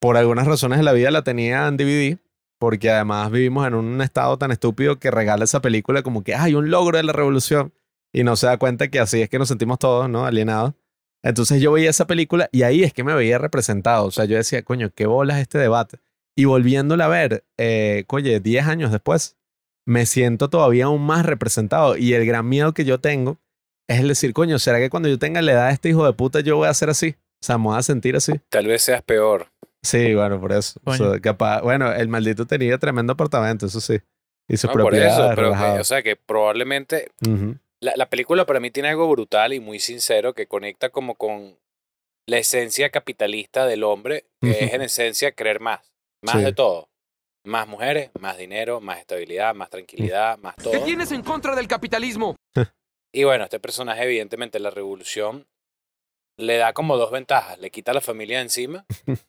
Por 0.00 0.16
algunas 0.16 0.46
razones 0.46 0.78
de 0.78 0.84
la 0.84 0.94
vida 0.94 1.10
la 1.10 1.22
tenía 1.22 1.68
en 1.68 1.76
DVD 1.76 2.18
porque 2.58 2.90
además 2.90 3.30
vivimos 3.30 3.66
en 3.66 3.74
un 3.74 4.00
estado 4.00 4.38
tan 4.38 4.50
estúpido 4.50 4.98
que 4.98 5.10
regala 5.10 5.44
esa 5.44 5.60
película 5.60 6.02
como 6.02 6.22
que 6.22 6.34
hay 6.34 6.54
un 6.54 6.70
logro 6.70 6.96
de 6.96 7.02
la 7.02 7.12
revolución 7.12 7.72
y 8.12 8.24
no 8.24 8.36
se 8.36 8.46
da 8.46 8.56
cuenta 8.58 8.88
que 8.88 8.98
así 9.00 9.22
es 9.22 9.28
que 9.28 9.38
nos 9.38 9.48
sentimos 9.48 9.78
todos, 9.78 10.08
¿no? 10.08 10.24
Alienados. 10.26 10.74
Entonces 11.22 11.60
yo 11.60 11.72
veía 11.72 11.90
esa 11.90 12.06
película 12.06 12.48
y 12.52 12.62
ahí 12.62 12.82
es 12.82 12.92
que 12.94 13.04
me 13.04 13.14
veía 13.14 13.38
representado. 13.38 14.06
O 14.06 14.10
sea, 14.10 14.24
yo 14.24 14.36
decía, 14.36 14.62
coño, 14.62 14.90
qué 14.94 15.06
bolas 15.06 15.38
este 15.38 15.58
debate. 15.58 15.98
Y 16.36 16.46
volviéndola 16.46 17.04
a 17.06 17.08
ver, 17.08 17.44
eh, 17.58 18.04
oye, 18.08 18.40
10 18.40 18.66
años 18.66 18.90
después, 18.90 19.36
me 19.86 20.06
siento 20.06 20.48
todavía 20.48 20.86
aún 20.86 21.02
más 21.04 21.26
representado. 21.26 21.96
Y 21.96 22.14
el 22.14 22.24
gran 22.24 22.48
miedo 22.48 22.72
que 22.72 22.84
yo 22.84 23.00
tengo 23.00 23.38
es 23.88 24.00
el 24.00 24.08
decir, 24.08 24.32
coño, 24.32 24.58
¿será 24.58 24.78
que 24.78 24.88
cuando 24.88 25.08
yo 25.08 25.18
tenga 25.18 25.42
la 25.42 25.52
edad 25.52 25.66
de 25.68 25.74
este 25.74 25.88
hijo 25.90 26.06
de 26.06 26.12
puta 26.14 26.40
yo 26.40 26.56
voy 26.56 26.68
a 26.68 26.74
ser 26.74 26.88
así? 26.90 27.16
O 27.42 27.46
sea, 27.46 27.58
me 27.58 27.64
voy 27.64 27.78
a 27.78 27.82
sentir 27.82 28.16
así. 28.16 28.32
Tal 28.48 28.66
vez 28.66 28.82
seas 28.82 29.02
peor. 29.02 29.48
Sí, 29.82 30.14
bueno, 30.14 30.40
por 30.40 30.52
eso. 30.52 30.80
O 30.84 30.94
sea, 30.94 31.06
Coño. 31.08 31.20
capaz, 31.20 31.60
bueno, 31.62 31.92
el 31.92 32.08
maldito 32.08 32.46
tenía 32.46 32.78
tremendo 32.78 33.12
apartamento, 33.14 33.66
eso 33.66 33.80
sí. 33.80 33.98
Y 34.48 34.56
sus 34.56 34.68
No, 34.68 34.72
por 34.72 34.82
propiedades. 34.82 35.12
eso, 35.14 35.22
pero 35.22 35.34
que- 35.36 35.42
relajado. 35.42 35.80
o 35.80 35.84
sea 35.84 36.02
que 36.02 36.16
probablemente 36.16 37.10
Ujú. 37.26 37.56
La, 37.80 37.94
la 37.96 38.08
película 38.10 38.46
para 38.46 38.60
mí 38.60 38.70
tiene 38.70 38.90
algo 38.90 39.08
brutal 39.08 39.52
y 39.52 39.60
muy 39.60 39.80
sincero 39.80 40.34
que 40.34 40.46
conecta 40.46 40.90
como 40.90 41.14
con 41.14 41.58
la 42.26 42.38
esencia 42.38 42.90
capitalista 42.90 43.66
del 43.66 43.82
hombre, 43.84 44.26
que 44.40 44.64
es 44.66 44.72
en 44.72 44.82
esencia 44.82 45.32
creer 45.32 45.60
más, 45.60 45.92
más 46.22 46.36
Sí. 46.36 46.42
de 46.44 46.52
todo. 46.52 46.88
Más 47.44 47.66
mujeres, 47.66 48.10
más 48.20 48.36
dinero, 48.36 48.80
más 48.80 48.98
estabilidad, 48.98 49.54
más 49.54 49.70
tranquilidad, 49.70 50.36
más 50.38 50.54
todo. 50.56 50.72
¿Qué 50.72 50.80
tienes 50.80 51.10
en 51.10 51.22
contra 51.22 51.54
del 51.54 51.68
capitalismo? 51.68 52.36
Y 53.12 53.24
bueno, 53.24 53.42
este 53.42 53.58
personaje, 53.58 54.04
evidentemente, 54.04 54.60
la 54.60 54.70
revolución 54.70 55.48
le 56.38 56.58
da 56.58 56.72
como 56.72 56.96
dos 56.96 57.10
ventajas. 57.10 57.58
Le 57.58 57.70
quita 57.72 57.90
a 57.90 57.94
la 57.94 58.00
familia 58.00 58.36
de 58.36 58.44
encima, 58.44 58.86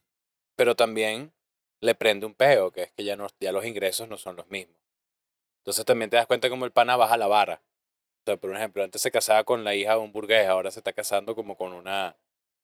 pero 0.55 0.75
también 0.75 1.33
le 1.81 1.95
prende 1.95 2.27
un 2.27 2.35
peo, 2.35 2.69
que 2.71 2.83
es 2.83 2.91
que 2.91 3.03
ya, 3.03 3.15
no, 3.15 3.25
ya 3.39 3.51
los 3.51 3.65
ingresos 3.65 4.07
no 4.07 4.17
son 4.17 4.35
los 4.35 4.47
mismos. 4.51 4.77
Entonces 5.63 5.83
también 5.83 6.11
te 6.11 6.17
das 6.17 6.27
cuenta 6.27 6.47
como 6.47 6.65
el 6.65 6.71
pana 6.71 6.95
baja 6.95 7.17
la 7.17 7.25
vara. 7.25 7.63
Sea, 8.31 8.37
por 8.37 8.55
ejemplo, 8.55 8.83
antes 8.83 9.01
se 9.01 9.11
casaba 9.11 9.43
con 9.43 9.63
la 9.63 9.75
hija 9.75 9.93
de 9.93 9.99
un 9.99 10.11
burgués, 10.11 10.47
ahora 10.47 10.71
se 10.71 10.79
está 10.79 10.93
casando 10.93 11.35
como 11.35 11.55
con 11.57 11.73
una, 11.73 12.15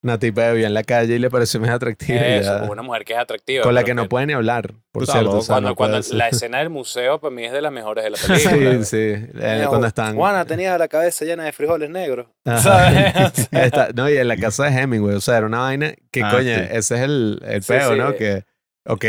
Una 0.03 0.18
tipa 0.19 0.44
que 0.44 0.52
vivía 0.52 0.68
en 0.68 0.73
la 0.76 0.84
calle 0.84 1.15
y 1.15 1.19
le 1.19 1.30
pareció 1.30 1.60
más 1.60 1.72
atractiva. 1.72 2.19
eso, 2.19 2.60
ya. 2.64 2.72
una 2.72 2.84
mujer 2.84 3.03
que 3.03 3.14
es 3.14 3.19
atractiva. 3.19 3.64
Con 3.64 3.73
la 3.73 3.84
que 3.84 3.94
no 3.95 4.07
puede 4.07 4.27
ni 4.27 4.34
hablar, 4.34 4.73
por 4.91 5.03
Está 5.03 5.14
cierto. 5.14 5.38
o 5.38 5.41
sea, 5.41 5.56
Cuando, 5.56 5.69
no 5.69 5.76
cuando 5.76 5.99
la 6.11 6.30
escena 6.30 6.60
del 6.60 6.69
museo 6.69 7.19
para 7.19 7.34
mí 7.34 7.44
es 7.45 7.52
de 7.52 7.61
las 7.61 7.72
mejores 7.72 8.03
de 8.03 8.10
la 8.11 8.18
película. 8.27 8.84
Sí, 8.84 8.85
sí. 8.85 8.98
eh, 9.41 9.61
No, 9.64 9.69
cuando 9.69 9.88
están. 9.88 10.15
Juana 10.15 10.45
tenía 10.45 10.77
la 10.77 10.88
cabeza 10.88 11.26
llena 11.26 11.44
de 11.45 11.52
frijoles 11.52 11.89
negros. 11.89 12.27
¿Sabes? 12.45 13.48
Está- 13.52 13.89
no, 13.95 14.10
y 14.10 14.18
en 14.18 14.27
la 14.27 14.38
casa 14.38 14.65
de 14.69 14.80
Hemingway, 14.80 15.15
o 15.15 15.22
sea, 15.22 15.38
era 15.38 15.48
una 15.48 15.60
vaina 15.61 15.94
que, 16.11 16.22
Ah, 16.23 16.30
coño, 16.31 16.56
sí. 16.56 16.61
ese 16.72 16.95
es 16.95 17.02
el, 17.02 17.41
el 17.45 17.64
Sí, 17.64 17.73
peo, 17.73 17.94
sí. 17.94 17.98
¿no? 17.98 18.15
Que, 18.15 18.44
ok, 18.85 19.06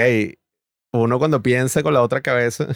uno 0.94 1.18
cuando 1.18 1.42
piensa 1.42 1.82
con 1.82 1.92
la 1.92 2.00
otra 2.02 2.22
cabeza, 2.22 2.66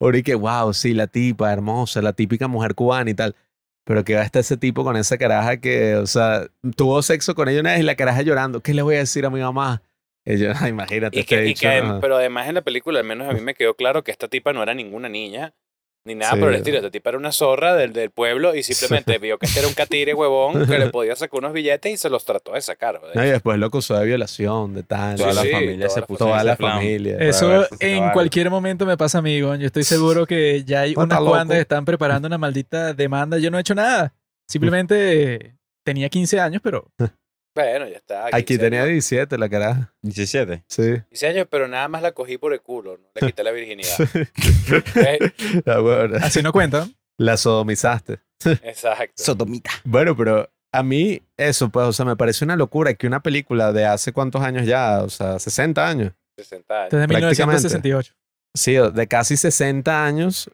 y 0.00 0.22
que, 0.22 0.34
wow, 0.34 0.72
sí, 0.74 0.94
la 0.94 1.06
tipa, 1.06 1.52
hermosa, 1.52 2.02
la 2.02 2.12
típica 2.12 2.48
mujer 2.48 2.74
cubana 2.74 3.10
y 3.10 3.14
tal. 3.14 3.34
Pero 3.84 4.04
que 4.04 4.14
va 4.16 4.22
a 4.22 4.24
estar 4.24 4.40
ese 4.40 4.56
tipo 4.56 4.82
con 4.84 4.96
esa 4.96 5.16
caraja 5.16 5.58
que, 5.58 5.94
o 5.94 6.06
sea, 6.06 6.48
tuvo 6.76 7.00
sexo 7.02 7.34
con 7.34 7.48
ella 7.48 7.60
una 7.60 7.70
vez 7.72 7.80
y 7.80 7.84
la 7.84 7.94
caraja 7.94 8.22
llorando. 8.22 8.60
¿Qué 8.60 8.74
le 8.74 8.82
voy 8.82 8.96
a 8.96 8.98
decir 8.98 9.24
a 9.24 9.30
mi 9.30 9.40
mamá? 9.40 9.82
Y 10.24 10.38
yo, 10.38 10.50
"Ay, 10.60 10.70
imagínate, 10.70 11.16
Y 11.16 11.20
este 11.20 11.54
que, 11.54 11.66
y 11.66 11.66
ajá. 11.66 12.00
pero 12.00 12.16
además 12.16 12.48
en 12.48 12.56
la 12.56 12.62
película, 12.62 12.98
al 12.98 13.06
menos 13.06 13.28
a 13.28 13.32
mí 13.32 13.40
me 13.40 13.54
quedó 13.54 13.74
claro 13.74 14.02
que 14.02 14.10
esta 14.10 14.26
tipa 14.28 14.52
no 14.52 14.62
era 14.62 14.74
ninguna 14.74 15.08
niña, 15.08 15.54
ni 16.06 16.14
nada 16.14 16.32
Sí. 16.34 16.38
por 16.40 16.48
el 16.48 16.54
estilo. 16.56 16.78
Esta 16.78 16.90
tipa 16.90 17.10
era 17.10 17.18
una 17.18 17.32
zorra 17.32 17.74
del, 17.74 17.92
del 17.92 18.10
pueblo 18.10 18.54
y 18.54 18.62
simplemente 18.62 19.18
vio 19.18 19.38
que 19.38 19.46
este 19.46 19.58
era 19.58 19.68
un 19.68 19.74
catire 19.74 20.14
huevón 20.14 20.66
que 20.66 20.78
le 20.78 20.88
podía 20.90 21.14
sacar 21.16 21.38
unos 21.40 21.52
billetes 21.52 21.92
y 21.92 21.96
se 21.96 22.08
los 22.08 22.24
trató 22.24 22.52
de 22.52 22.60
sacar. 22.62 22.94
¿verdad? 23.00 23.14
No, 23.14 23.24
y 23.26 23.28
después 23.30 23.58
lo 23.58 23.66
acusó 23.66 23.98
de 23.98 24.06
violación, 24.06 24.72
de 24.74 24.82
tal. 24.84 25.16
Toda 25.16 25.30
Sí, 25.30 25.36
la 25.36 25.42
sí, 25.42 25.50
familia 25.50 25.86
toda 25.86 25.90
se 25.94 26.00
la 26.00 26.06
puso 26.06 26.24
en 26.24 26.28
Toda 26.30 26.38
ese 26.38 26.46
la 26.46 26.56
familia. 26.56 27.16
Eso 27.18 27.64
se 27.78 27.96
en 27.96 28.10
cualquier 28.10 28.48
momento 28.50 28.86
me 28.86 28.96
pasa 28.96 29.18
a 29.18 29.22
mí, 29.22 29.40
Gon. 29.40 29.58
Yo 29.60 29.66
estoy 29.66 29.82
seguro 29.84 30.24
que 30.26 30.62
ya 30.64 30.80
hay 30.82 30.94
unas 30.96 31.18
cuantas 31.20 31.56
que 31.56 31.60
están 31.62 31.84
preparando 31.84 32.26
una 32.28 32.38
maldita 32.38 32.94
demanda. 32.94 33.38
Yo 33.38 33.50
no 33.50 33.58
he 33.58 33.60
hecho 33.60 33.74
nada. 33.74 34.14
Simplemente 34.48 35.54
tenía 35.84 36.08
15 36.08 36.40
años, 36.40 36.60
pero 36.62 36.88
Bueno, 37.56 37.88
ya 37.88 37.96
está. 37.96 38.26
Aquí 38.26 38.44
15 38.44 38.58
tenía 38.58 38.80
años. 38.80 38.92
17 38.92 39.38
la 39.38 39.48
caraja. 39.48 39.94
17. 40.02 40.64
Sí. 40.68 40.82
15 41.08 41.26
años, 41.26 41.46
pero 41.50 41.66
nada 41.66 41.88
más 41.88 42.02
la 42.02 42.12
cogí 42.12 42.36
por 42.36 42.52
el 42.52 42.60
culo, 42.60 42.98
no 42.98 43.08
le 43.14 43.26
quité 43.26 43.42
la 43.42 43.50
virginidad. 43.50 43.96
La 45.64 46.18
así 46.18 46.42
no 46.42 46.52
cuenta. 46.52 46.86
La 47.16 47.38
sodomizaste. 47.38 48.18
Exacto. 48.62 49.14
Sotomita. 49.16 49.70
Bueno, 49.84 50.14
pero 50.14 50.50
a 50.70 50.82
mí 50.82 51.22
eso, 51.38 51.70
pues, 51.70 51.86
o 51.86 51.92
sea, 51.94 52.04
me 52.04 52.14
parece 52.14 52.44
una 52.44 52.56
locura 52.56 52.92
que 52.92 53.06
una 53.06 53.22
película 53.22 53.72
de 53.72 53.86
hace 53.86 54.12
cuántos 54.12 54.42
años 54.42 54.66
ya, 54.66 55.02
o 55.02 55.08
sea, 55.08 55.38
60 55.38 55.88
años, 55.88 56.12
60 56.36 56.74
años. 56.74 56.90
Desde 56.90 57.06
Prácticamente. 57.06 57.42
1968. 57.42 58.14
sí, 58.52 58.74
de 58.74 59.06
casi 59.06 59.38
60 59.38 60.04
años, 60.04 60.50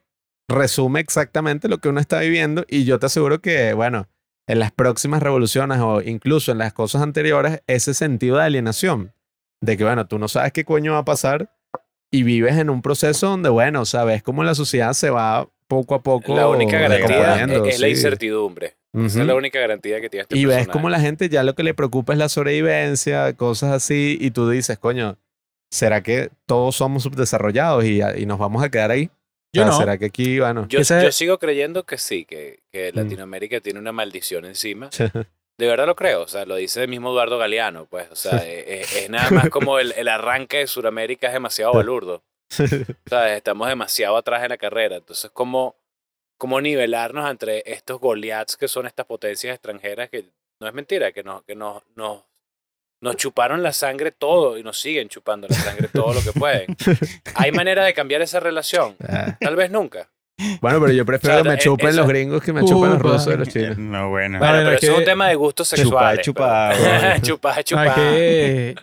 resume 0.49 1.01
exactamente 1.01 1.67
lo 1.67 1.79
que 1.79 1.89
uno 1.89 1.99
está 1.99 2.21
viviendo 2.21 2.65
y 2.69 2.85
yo 2.85 3.01
te 3.01 3.07
aseguro 3.07 3.41
que, 3.41 3.73
bueno, 3.73 4.07
en 4.53 4.59
las 4.59 4.71
próximas 4.71 5.23
revoluciones 5.23 5.79
o 5.81 6.03
incluso 6.03 6.53
en 6.53 6.59
las 6.59 6.75
cosas 6.75 7.01
anteriores, 7.01 7.63
ese 7.67 7.95
sentido 7.95 8.37
de 8.37 8.43
alienación, 8.43 9.15
de 9.63 9.79
que, 9.79 9.85
bueno, 9.85 10.07
tú 10.07 10.19
no 10.19 10.29
sabes 10.29 10.53
qué 10.53 10.63
coño 10.63 10.93
va 10.93 10.99
a 10.99 11.05
pasar 11.07 11.51
y 12.11 12.23
vives 12.23 12.59
en 12.59 12.69
un 12.69 12.83
proceso 12.83 13.29
donde, 13.29 13.49
bueno, 13.49 13.85
ves 14.05 14.23
cómo 14.23 14.45
la 14.45 14.55
sociedad 14.55 14.93
se 14.93 15.09
va 15.09 15.49
poco 15.69 15.95
a 15.95 16.03
poco 16.03 16.37
La 16.37 16.49
única 16.49 16.79
garantía 16.79 17.45
es, 17.67 17.81
la 17.81 17.89
incertidumbre. 17.89 18.77
Esa 18.93 19.23
es 19.23 19.27
la 19.27 19.35
única 19.35 19.59
garantía 19.59 20.03
que 20.03 20.11
tiene 20.11 20.25
este 20.25 20.37
Y 20.37 20.45
ves 20.45 20.57
personaje. 20.57 20.71
como 20.71 20.91
la 20.91 21.01
gente 21.01 21.31
ya 21.31 21.45
lo 21.45 21.55
que 21.55 21.63
le 21.63 21.73
preocupa 21.73 22.13
es 22.13 22.19
la 22.19 22.29
sobrevivencia, 22.29 23.33
cosas 23.33 23.73
así, 23.73 24.19
y 24.21 24.33
tú 24.33 24.51
dices, 24.51 24.79
coño, 24.79 25.17
¿será 25.71 26.03
que 26.03 26.29
todos 26.45 26.77
somos 26.77 27.05
subdesarrollados 27.05 27.87
y, 27.87 28.03
y 28.03 28.27
nos 28.27 28.39
vamos 28.39 28.63
a 28.63 28.69
quedar 28.69 28.91
ahí? 28.91 29.11
Yo 29.53 29.63
sea, 29.63 29.71
no. 29.71 29.79
¿Será 29.79 29.99
que 29.99 30.07
aquí, 30.07 30.41
bueno, 30.41 30.67
Yo, 30.69 30.81
yo 30.81 31.13
sigo 31.13 31.39
creyendo 31.39 31.85
que 31.85 31.99
sí, 31.99 32.25
que, 32.25 32.61
que 32.71 32.93
Mm. 32.93 32.97
Latinoamérica 32.97 33.61
tiene 33.61 33.79
una 33.79 33.93
maldición 33.93 34.45
encima. 34.45 34.91
De 35.59 35.67
verdad 35.67 35.87
lo 35.87 35.95
creo, 35.95 36.23
o 36.23 36.29
sea, 36.29 36.47
lo 36.47 36.57
dice 36.57 36.83
el 36.83 36.89
mismo 36.89 37.11
Eduardo 37.11 37.39
Galeano, 37.39 37.87
pues, 37.87 38.11
o 38.11 38.17
sea, 38.17 38.39
eh, 38.39 38.65
eh, 38.67 38.81
es, 38.81 39.11
nada 39.11 39.31
más 39.31 39.51
como 39.51 39.79
el, 39.79 39.93
el 39.93 40.09
arranque 40.09 40.59
de 40.59 40.67
Sudamérica 40.67 41.27
es 41.27 41.33
demasiado 41.33 41.73
balurdo. 41.73 42.23
O 42.59 43.09
sea, 43.09 43.35
estamos 43.35 43.69
demasiado 43.69 44.17
atrás 44.17 44.43
en 44.43 44.51
la 44.51 44.59
carrera. 44.59 44.97
Entonces, 44.97 45.31
¿cómo, 45.33 45.77
cómo 46.37 46.61
nivelarnos 46.61 47.31
entre 47.31 47.63
estos 47.65 47.99
Goliaths 47.99 48.57
que 48.57 48.69
son 48.69 48.87
estas 48.87 49.07
potencias 49.07 49.55
extranjeras 49.55 50.11
que 50.11 50.27
no 50.61 50.69
es 50.69 50.75
mentira, 50.75 51.13
que 51.13 51.23
nos, 51.23 51.43
que 51.45 51.55
nos, 51.55 51.83
nos, 51.97 52.25
nos 53.03 53.17
chuparon 53.17 53.63
la 53.63 53.73
sangre 53.75 54.13
todo 54.13 54.57
y 54.57 54.63
nos 54.63 54.81
siguen 54.81 55.09
chupando 55.11 55.47
la 55.49 55.57
sangre 55.57 55.89
todo 55.93 56.15
lo 56.15 56.23
que 56.23 56.33
pueden? 56.33 56.75
¿Hay 57.35 57.53
manera 57.53 57.85
de 57.85 57.93
cambiar 57.93 58.23
esa 58.23 58.41
relación? 58.41 58.97
Ah. 59.07 59.37
Tal 59.39 59.57
vez 59.57 59.71
nunca. 59.71 60.09
bueno, 60.61 60.81
pero 60.81 60.93
yo 60.93 61.05
prefiero 61.05 61.35
O 61.35 61.37
sea, 61.37 61.43
que 61.43 61.49
me 61.51 61.55
eh, 61.57 61.59
chupen 61.59 61.89
esa- 61.91 61.99
los 61.99 62.09
gringos 62.09 62.43
que 62.43 62.53
me 62.53 62.65
chupen 62.65 62.91
los 62.91 62.99
rusos 63.03 63.35
y 63.35 63.37
los 63.37 63.49
chinos. 63.49 63.77
No, 63.79 64.09
bueno. 64.09 64.39
Bueno, 64.39 64.53
Bueno, 64.55 64.65
pero 64.65 64.71
es 64.77 64.83
eso 64.83 64.93
es 64.93 64.99
un 64.99 65.05
que- 65.05 65.11
tema 65.11 65.29
de 65.29 65.35
gustos 65.35 65.69
sexuales. 65.69 66.25
chupar, 66.25 66.75
pero- 66.77 66.91
bueno. 67.01 67.21
chupar, 67.23 67.65
Ah, 67.77 67.95
que 67.95 68.75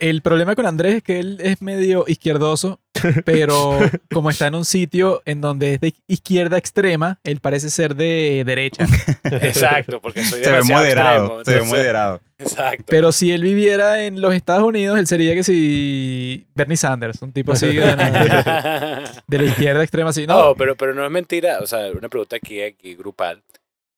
el 0.00 0.22
problema 0.22 0.54
con 0.56 0.66
Andrés 0.66 0.96
es 0.96 1.02
que 1.02 1.18
él 1.20 1.38
es 1.40 1.60
medio 1.60 2.04
izquierdoso, 2.08 2.80
pero 3.24 3.78
como 4.12 4.30
está 4.30 4.46
en 4.48 4.54
un 4.54 4.64
sitio 4.64 5.22
en 5.24 5.40
donde 5.40 5.74
es 5.74 5.80
de 5.80 5.94
izquierda 6.06 6.58
extrema, 6.58 7.18
él 7.24 7.40
parece 7.40 7.70
ser 7.70 7.94
de 7.94 8.42
derecha. 8.46 8.86
Exacto, 9.24 10.00
porque 10.00 10.24
soy 10.24 10.42
Se 10.44 10.50
ve 10.50 10.62
moderado. 10.64 11.40
extremo, 11.40 11.44
Se 11.44 11.50
ve 11.50 11.56
entonces- 11.56 11.68
moderado. 11.68 12.20
Exacto. 12.38 12.84
Pero 12.88 13.12
si 13.12 13.32
él 13.32 13.40
viviera 13.42 14.04
en 14.04 14.20
los 14.20 14.34
Estados 14.34 14.62
Unidos, 14.64 14.98
él 14.98 15.06
sería 15.06 15.34
que 15.34 15.42
si 15.42 16.46
Bernie 16.54 16.76
Sanders, 16.76 17.22
un 17.22 17.32
tipo 17.32 17.52
así 17.52 17.66
de, 17.68 17.74
de 19.26 19.38
la 19.38 19.44
izquierda 19.44 19.82
extrema, 19.82 20.10
así. 20.10 20.26
no, 20.26 20.38
No, 20.48 20.54
pero, 20.54 20.76
pero 20.76 20.94
no 20.94 21.04
es 21.04 21.10
mentira, 21.10 21.60
o 21.62 21.66
sea, 21.66 21.90
una 21.92 22.08
pregunta 22.10 22.36
aquí, 22.36 22.60
aquí 22.60 22.94
grupal. 22.94 23.42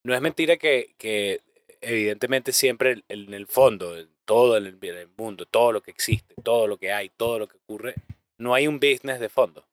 No 0.05 0.15
es 0.15 0.21
mentira 0.21 0.55
que, 0.55 0.91
que 0.97 1.41
evidentemente 1.81 2.53
siempre 2.53 3.03
en 3.09 3.33
el 3.33 3.45
fondo, 3.47 3.97
en 3.97 4.07
todo 4.23 4.55
el, 4.55 4.67
en 4.81 4.95
el 4.97 5.09
mundo, 5.17 5.45
todo 5.45 5.73
lo 5.73 5.81
que 5.81 5.91
existe, 5.91 6.33
todo 6.41 6.65
lo 6.67 6.77
que 6.77 6.93
hay, 6.93 7.09
todo 7.09 7.39
lo 7.39 7.47
que 7.47 7.57
ocurre, 7.57 7.95
no 8.39 8.55
hay 8.55 8.67
un 8.67 8.79
business 8.79 9.19
de 9.19 9.29
fondo. 9.29 9.63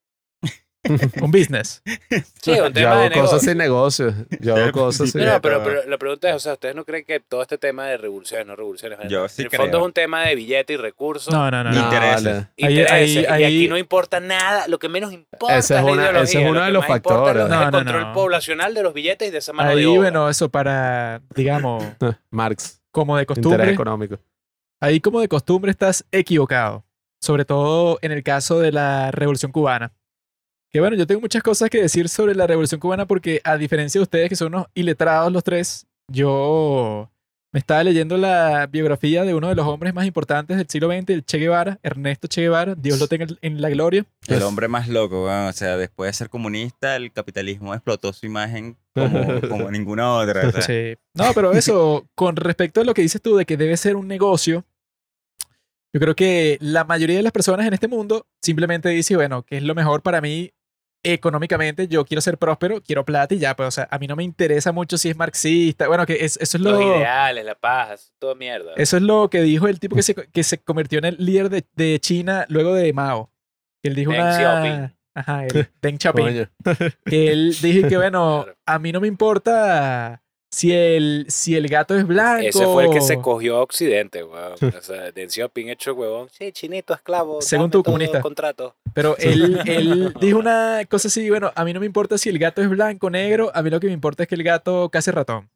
un 1.21 1.31
business. 1.33 1.83
Sí, 2.43 2.53
un 2.53 2.57
Yo 2.59 2.73
tema 2.73 2.93
hago 2.93 3.03
de 3.03 3.11
cosas 3.11 3.43
negocio. 3.45 3.49
sin 3.49 3.59
negocios. 3.59 4.15
Yo 4.41 4.55
hago 4.55 4.71
cosas 4.71 5.11
sin... 5.11 5.25
No, 5.25 5.33
no, 5.33 5.43
pero, 5.43 5.85
la 5.89 5.99
pregunta 5.99 6.29
es, 6.31 6.37
o 6.37 6.39
sea, 6.39 6.53
¿ustedes 6.53 6.77
no 6.77 6.85
creen 6.85 7.05
que 7.05 7.19
todo 7.19 7.43
este 7.43 7.59
tema 7.59 7.87
de 7.87 7.97
revoluciones, 7.97 8.47
no 8.47 8.55
revoluciones, 8.55 9.01
Yo 9.09 9.27
sí 9.29 9.43
en 9.43 9.49
el 9.51 9.57
fondo 9.57 9.79
es 9.79 9.85
un 9.85 9.93
tema 9.93 10.23
de 10.27 10.37
billete 10.37 10.75
y 10.75 10.77
recursos? 10.77 11.33
No, 11.35 11.51
no, 11.51 11.65
no. 11.65 11.73
No. 11.73 11.81
intereses. 11.83 12.25
vale. 12.25 12.31
Ahí- 12.31 12.79
intereses, 12.79 12.93
ahí- 12.93 13.13
y 13.23 13.27
ahí- 13.27 13.45
aquí 13.45 13.69
no 13.69 13.77
importa 13.79 14.21
nada, 14.21 14.69
lo 14.69 14.79
que 14.79 14.89
menos 14.89 15.13
importa 15.13 15.57
Ese 15.59 15.75
es 15.77 15.83
la 15.85 15.91
una- 15.91 16.03
ideología, 16.03 16.23
ese 16.23 16.43
es 16.45 16.51
uno 16.51 16.61
lo 16.61 16.67
de 16.67 16.71
los 16.73 16.87
factores. 16.87 17.43
es 17.43 17.49
No, 17.49 17.59
el 17.63 17.71
no, 17.73 17.79
control 17.79 18.01
no. 18.03 18.13
poblacional 18.13 18.75
de 18.75 18.83
los 18.85 18.95
billetes 18.95 19.27
y 19.29 19.31
de 19.33 19.39
esa 19.39 19.53
mano 19.53 19.71
de 19.71 19.77
Ahí, 19.77 19.87
obra. 19.87 19.99
bueno, 20.03 20.29
eso 20.29 20.49
para, 20.51 21.21
digamos, 21.35 21.83
Marx, 22.31 22.81
como 22.93 23.17
de 23.17 23.23
interés 23.23 23.43
costumbre. 23.43 23.73
económico. 23.73 24.19
Ahí 24.79 25.01
como 25.01 25.21
de 25.21 25.27
costumbre 25.27 25.73
estás 25.73 26.05
equivocado. 26.13 26.85
Sobre 27.21 27.45
todo 27.45 27.99
en 28.03 28.13
el 28.13 28.23
caso 28.23 28.61
de 28.61 28.73
la 28.73 29.11
Revolución 29.11 29.53
Cubana. 29.53 29.93
Que 30.71 30.81
bueno, 30.81 30.97
yo 30.97 31.07
tengo 31.07 31.21
muchas 31.21 31.43
cosas 31.43 31.71
que 31.71 31.81
decir 31.81 32.09
sobre 32.09 32.35
la 32.35 32.47
Revolución 32.47 32.81
Cubana 32.81 33.07
porque 33.07 33.41
a 33.45 33.57
diferencia 33.57 33.99
de 33.99 34.03
ustedes 34.03 34.29
que 34.29 34.37
son 34.37 34.49
unos 34.55 34.67
iletrados 34.75 35.33
los 35.33 35.43
tres, 35.45 35.87
yo 36.13 37.11
Me 37.53 37.61
estaba 37.61 37.83
leyendo 37.85 38.19
la 38.19 38.67
biografía 38.67 39.25
de 39.25 39.33
uno 39.33 39.49
de 39.49 39.55
los 39.55 39.67
hombres 39.67 39.95
más 39.95 40.05
importantes 40.05 40.59
del 40.59 40.69
siglo 40.69 40.89
XX, 40.89 41.09
el 41.09 41.25
Che 41.25 41.39
Guevara, 41.39 41.79
Ernesto 41.83 42.29
Che 42.29 42.43
Guevara, 42.43 42.75
Dios 42.75 42.99
lo 42.99 43.07
tenga 43.09 43.27
en 43.41 43.63
la 43.63 43.71
gloria. 43.71 44.05
El 44.29 44.43
hombre 44.43 44.69
más 44.69 44.89
loco, 44.89 45.25
weón. 45.25 45.47
O 45.47 45.53
sea, 45.55 45.79
después 45.79 46.09
de 46.11 46.13
ser 46.13 46.29
comunista, 46.29 46.97
el 46.97 47.11
capitalismo 47.13 47.73
explotó 47.73 48.13
su 48.13 48.27
imagen 48.27 48.77
como, 48.95 49.41
como 49.49 49.71
ninguna 49.71 50.13
otra. 50.13 50.61
Sí. 50.61 50.97
No, 51.15 51.33
pero 51.35 51.53
eso, 51.53 52.07
con 52.15 52.37
respecto 52.37 52.83
a 52.83 52.85
lo 52.85 52.93
que 52.93 53.01
dices 53.01 53.23
tú 53.23 53.37
de 53.37 53.47
que 53.47 53.57
debe 53.57 53.77
ser 53.79 53.97
un 53.97 54.07
negocio, 54.07 54.65
yo 55.93 56.01
creo 56.01 56.15
que 56.15 56.59
la 56.61 56.85
mayoría 56.85 57.17
de 57.17 57.23
las 57.23 57.33
personas 57.33 57.67
en 57.67 57.75
este 57.75 57.89
mundo 57.89 58.27
simplemente 58.43 58.89
dice, 58.91 59.17
bueno, 59.17 59.43
¿qué 59.45 59.57
es 59.59 59.63
lo 59.63 59.75
mejor 59.75 60.03
para 60.03 60.21
mí 60.21 60.53
económicamente? 61.03 61.89
Yo 61.89 62.05
quiero 62.05 62.21
ser 62.21 62.37
próspero, 62.39 62.81
quiero 62.83 63.05
plata 63.05 63.35
y 63.35 63.39
ya, 63.39 63.55
pues, 63.57 63.69
o 63.69 63.71
sea, 63.71 63.89
a 63.91 63.99
mí 63.99 64.07
no 64.07 64.17
me 64.17 64.25
interesa 64.25 64.73
mucho 64.73 64.99
si 64.99 65.09
es 65.09 65.17
marxista. 65.17 65.89
Bueno, 65.89 66.05
que 66.07 66.25
es- 66.25 66.37
eso 66.39 66.57
es 66.57 66.63
Los 66.63 66.73
lo... 66.75 66.97
ideales, 66.99 67.45
la 67.45 67.55
paz, 67.55 68.01
eso 68.01 68.09
es 68.13 68.13
todo 68.19 68.35
mierda. 68.35 68.73
Eso 68.77 68.97
es 68.97 69.03
lo 69.03 69.31
que 69.31 69.41
dijo 69.43 69.69
el 69.69 69.79
tipo 69.81 69.97
que 69.97 70.03
se, 70.03 70.15
que 70.15 70.43
se 70.43 70.59
convirtió 70.59 70.99
en 70.99 71.05
el 71.07 71.17
líder 71.19 71.49
de, 71.49 71.65
de 71.75 71.99
China 72.01 72.45
luego 72.49 72.75
de 72.75 72.93
Mao. 72.93 73.31
Que 73.83 73.89
él 73.91 73.95
dijo 73.95 74.11
Deng 74.13 74.21
una... 74.23 74.37
Xiaoping. 74.37 74.97
Ajá, 75.15 75.47
el 75.47 75.69
Deng 75.81 75.99
Xiaoping. 75.99 76.49
Que 77.05 77.33
él 77.33 77.57
dije 77.63 77.89
que, 77.89 77.97
bueno, 77.97 78.43
Claro. 78.45 78.59
a 78.67 78.79
mí 78.79 78.93
no 78.93 79.01
me 79.01 79.09
importa 79.09 80.23
si 80.57 80.73
el, 80.73 81.27
si 81.29 81.55
el 81.55 81.69
gato 81.69 81.95
es 81.97 82.07
blanco. 82.07 82.47
Ese 82.47 82.65
fue 82.65 82.87
el 82.87 82.91
que 82.91 83.01
se 83.03 83.19
cogió 83.21 83.57
a 83.59 83.63
Occidente, 83.63 84.25
weón. 84.25 84.55
O 84.79 84.81
sea, 84.83 85.11
Deng 85.13 85.29
Xiaoping 85.29 85.69
hecho 85.69 85.93
huevón. 85.93 86.29
Sí, 86.31 86.51
chinito, 86.53 86.95
esclavo. 86.95 87.43
Según 87.43 87.71
todo 87.71 87.83
comunista. 87.83 88.21
contrato. 88.23 88.75
Pero 88.95 89.17
él, 89.19 89.61
él 89.67 90.15
dijo 90.21 90.39
una 90.39 90.81
cosa 90.89 91.09
así, 91.09 91.29
bueno, 91.29 91.53
a 91.55 91.65
mí 91.65 91.75
no 91.75 91.81
me 91.81 91.87
importa 91.87 92.17
si 92.17 92.31
el 92.31 92.39
gato 92.39 92.63
es 92.63 92.69
blanco 92.71 93.09
o 93.09 93.11
negro, 93.11 93.51
a 93.55 93.63
mí 93.63 93.69
lo 93.69 93.79
que 93.81 93.89
me 93.89 93.93
importa 93.93 94.23
es 94.23 94.29
que 94.31 94.35
el 94.35 94.43
gato 94.45 94.89
case 94.89 95.13
ratón. 95.13 95.51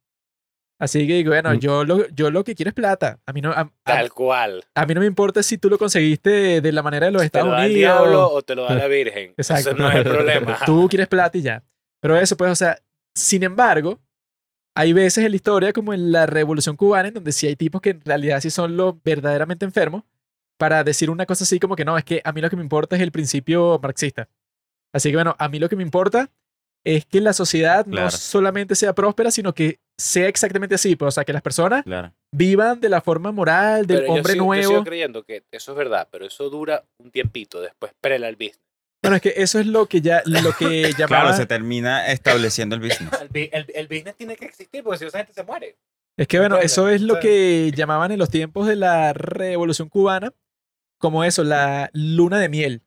Así 0.79 1.07
que, 1.07 1.23
bueno, 1.27 1.51
Mm. 1.55 1.59
yo 1.59 1.85
lo, 1.85 2.09
yo 2.09 2.31
lo 2.31 2.43
que 2.45 2.55
quiero 2.55 2.69
es 2.71 2.75
plata. 2.75 3.19
A 3.27 3.33
mí 3.33 3.41
no, 3.41 3.51
a, 3.53 3.61
a- 3.61 3.71
Tal 3.85 4.11
cual. 4.13 4.65
a 4.75 4.87
mí 4.87 4.95
no 4.95 5.01
me 5.01 5.07
importa 5.07 5.43
si 5.43 5.59
tú 5.59 5.69
lo 5.71 5.79
conseguiste 5.79 6.61
de 6.61 6.73
la 6.73 6.83
manera 6.83 7.07
de 7.07 7.13
los 7.13 7.21
¿Te 7.23 7.27
Estados 7.27 7.49
lo 7.49 7.53
da 7.55 7.65
el 7.67 7.73
Unidos. 7.73 7.95
diablo 8.01 8.31
o 8.33 8.43
te 8.43 8.55
lo 8.55 8.65
da 8.65 8.75
la 8.75 8.87
Virgen? 8.87 9.33
Exacto. 9.39 9.71
Ese 9.71 9.79
no 9.79 9.89
es 9.91 9.97
el 9.97 10.05
problema. 10.05 10.59
Tú 10.67 10.87
quieres 10.89 11.09
plata 11.09 11.37
y 11.39 11.43
ya. 11.43 11.63
Pero 12.01 12.19
eso, 12.19 12.37
pues, 12.37 12.51
o 12.51 12.55
sea, 12.55 12.79
sin 13.15 13.43
embargo, 13.43 13.99
hay 14.81 14.93
veces 14.93 15.24
en 15.24 15.31
la 15.32 15.36
historia, 15.36 15.73
como 15.73 15.93
en 15.93 16.11
la 16.12 16.27
Revolución 16.27 16.77
Cubana, 16.77 17.09
en 17.09 17.15
donde 17.15 17.32
sí 17.32 17.47
hay 17.47 17.57
tipos 17.57 17.81
que 17.81 17.90
en 17.90 18.01
realidad 18.02 18.40
sí 18.40 18.51
son 18.51 18.77
los 18.77 18.94
verdaderamente 19.02 19.65
enfermos, 19.65 20.05
para 20.59 20.85
decir 20.85 21.11
una 21.11 21.27
cosa 21.27 21.44
así 21.44 21.59
como 21.59 21.77
que 21.77 21.85
no, 21.85 21.97
es 21.98 22.05
que 22.05 22.20
a 22.24 22.32
mí 22.32 22.40
lo 22.40 22.48
que 22.51 22.57
me 22.57 22.62
importa 22.62 22.97
es 22.97 23.02
el 23.02 23.12
principio 23.12 23.78
marxista. 23.82 24.28
Así 24.94 25.11
que 25.11 25.16
bueno, 25.16 25.35
a 25.39 25.48
mí 25.48 25.59
lo 25.59 25.69
que 25.69 25.77
me 25.77 25.82
importa 25.82 26.31
es 26.85 27.05
que 27.05 27.20
la 27.20 27.32
sociedad 27.35 27.85
no 27.86 28.11
solamente 28.11 28.74
sea 28.74 28.94
próspera, 28.94 29.31
sino 29.31 29.52
que 29.55 29.78
sea 29.98 30.28
exactamente 30.28 30.74
así. 30.74 30.97
Pues, 30.97 31.09
o 31.09 31.11
sea, 31.12 31.24
que 31.27 31.32
las 31.35 31.43
personas 31.43 31.85
Claro. 31.85 32.12
vivan 32.35 32.81
de 32.81 32.89
la 32.89 33.01
forma 33.02 33.32
moral 33.32 33.86
del 33.86 33.98
Pero 33.98 34.07
yo 34.09 34.15
hombre 34.15 34.32
sigo- 34.32 34.39
yo 34.43 34.47
nuevo. 34.47 34.69
sigo 34.73 34.85
creyendo 34.85 35.23
que 35.24 35.43
eso 35.51 35.73
es 35.73 35.78
verdad, 35.78 36.09
pero 36.11 36.27
eso 36.27 36.48
dura 36.48 36.85
un 36.98 37.11
tiempito. 37.11 37.61
Después 37.61 37.93
prela 38.01 38.28
el 38.28 38.36
business. 38.36 38.61
Bueno, 39.03 39.17
es 39.17 39.23
que 39.23 39.33
eso 39.37 39.59
es 39.59 39.67
lo 39.67 39.87
que 39.87 40.01
ya, 40.01 40.23
lo 40.27 40.53
que 40.53 40.83
Claro, 40.97 40.99
llamaban... 40.99 41.37
se 41.37 41.47
termina 41.47 42.07
estableciendo 42.13 42.75
el 42.77 42.83
business. 42.83 43.11
El, 43.33 43.49
el- 43.53 43.67
el 43.75 43.89
business 43.89 44.15
tiene 44.17 44.37
que 44.37 44.45
existir 44.45 44.83
porque 44.85 44.99
si 44.99 45.05
no, 45.05 45.09
esa 45.09 45.19
gente 45.19 45.33
se 45.33 45.43
muere. 45.43 45.77
Es 46.19 46.29
que 46.29 46.39
bueno, 46.39 46.59
eso 46.59 46.89
es 46.89 47.01
lo 47.01 47.15
claro. 47.15 47.23
que 47.23 47.73
llamaban 47.75 48.13
en 48.13 48.19
los 48.19 48.29
tiempos 48.29 48.67
de 48.67 48.77
la 48.77 49.13
Revolución 49.15 49.89
Cubana 49.89 50.33
como 50.99 51.25
eso, 51.25 51.45
la 51.45 51.89
luna 51.95 52.39
de 52.39 52.51
miel. 52.51 52.83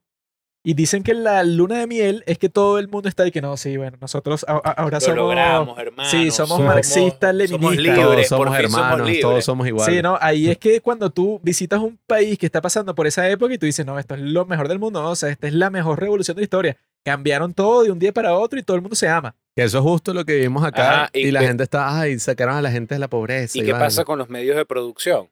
Y 0.65 0.75
dicen 0.75 1.03
que 1.03 1.13
la 1.13 1.43
luna 1.43 1.79
de 1.79 1.87
miel 1.87 2.23
es 2.25 2.37
que 2.37 2.47
todo 2.47 2.79
el 2.79 2.87
mundo 2.87 3.09
está 3.09 3.23
ahí 3.23 3.31
que 3.31 3.41
no, 3.41 3.57
sí, 3.57 3.75
bueno, 3.75 3.97
nosotros 3.99 4.45
a- 4.47 4.53
a- 4.53 4.71
ahora 4.71 4.95
Lo 4.97 5.01
somos... 5.01 5.17
logramos, 5.17 5.77
hermano. 5.77 6.09
sí, 6.09 6.31
somos 6.31 6.57
marxistas, 6.61 7.35
leninistas. 7.35 7.59
Somos 7.61 7.75
libres, 7.75 8.29
Todos 8.29 8.47
somos 8.47 8.57
hermanos, 8.59 9.09
todos 9.19 9.43
somos 9.43 9.67
iguales. 9.67 9.93
Sí, 9.95 10.01
¿no? 10.01 10.17
Ahí 10.21 10.49
es 10.49 10.57
que 10.57 10.79
cuando 10.79 11.09
tú 11.09 11.37
visitas 11.43 11.81
un 11.81 11.99
país 12.07 12.37
que 12.39 12.45
está 12.45 12.61
pasando 12.61 12.95
por 12.95 13.05
esa 13.07 13.29
época 13.29 13.53
y 13.53 13.57
tú 13.57 13.65
dices, 13.65 13.85
no, 13.85 13.99
esto 13.99 14.15
es 14.15 14.21
lo 14.21 14.45
mejor 14.45 14.69
del 14.69 14.79
mundo, 14.79 15.01
¿no? 15.01 15.09
o 15.09 15.15
sea, 15.17 15.27
esta 15.29 15.47
es 15.47 15.53
la 15.53 15.69
mejor 15.69 15.99
revolución 15.99 16.35
de 16.35 16.41
la 16.41 16.45
historia. 16.45 16.77
Cambiaron 17.03 17.53
todo 17.53 17.83
de 17.83 17.91
un 17.91 17.99
día 17.99 18.13
para 18.13 18.33
otro 18.33 18.57
y 18.57 18.63
todo 18.63 18.75
el 18.77 18.81
mundo 18.81 18.95
se 18.95 19.09
ama. 19.09 19.35
Que 19.57 19.63
eso 19.63 19.79
es 19.79 19.83
justo 19.83 20.13
lo 20.13 20.23
que 20.23 20.35
vimos 20.35 20.63
acá. 20.63 20.91
Ajá, 21.03 21.09
y 21.11 21.27
y, 21.27 21.31
la 21.31 21.41
gente 21.41 21.63
está, 21.63 21.99
ay, 21.99 22.17
sacaron 22.19 22.55
a 22.55 22.61
la 22.61 22.71
gente 22.71 22.95
de 22.95 22.99
la 22.99 23.09
pobreza. 23.09 23.57
¿Y 23.59 23.63
qué 23.65 23.73
pasa 23.73 24.05
con 24.05 24.17
los 24.17 24.29
medios 24.29 24.55
de 24.55 24.65
producción? 24.65 25.29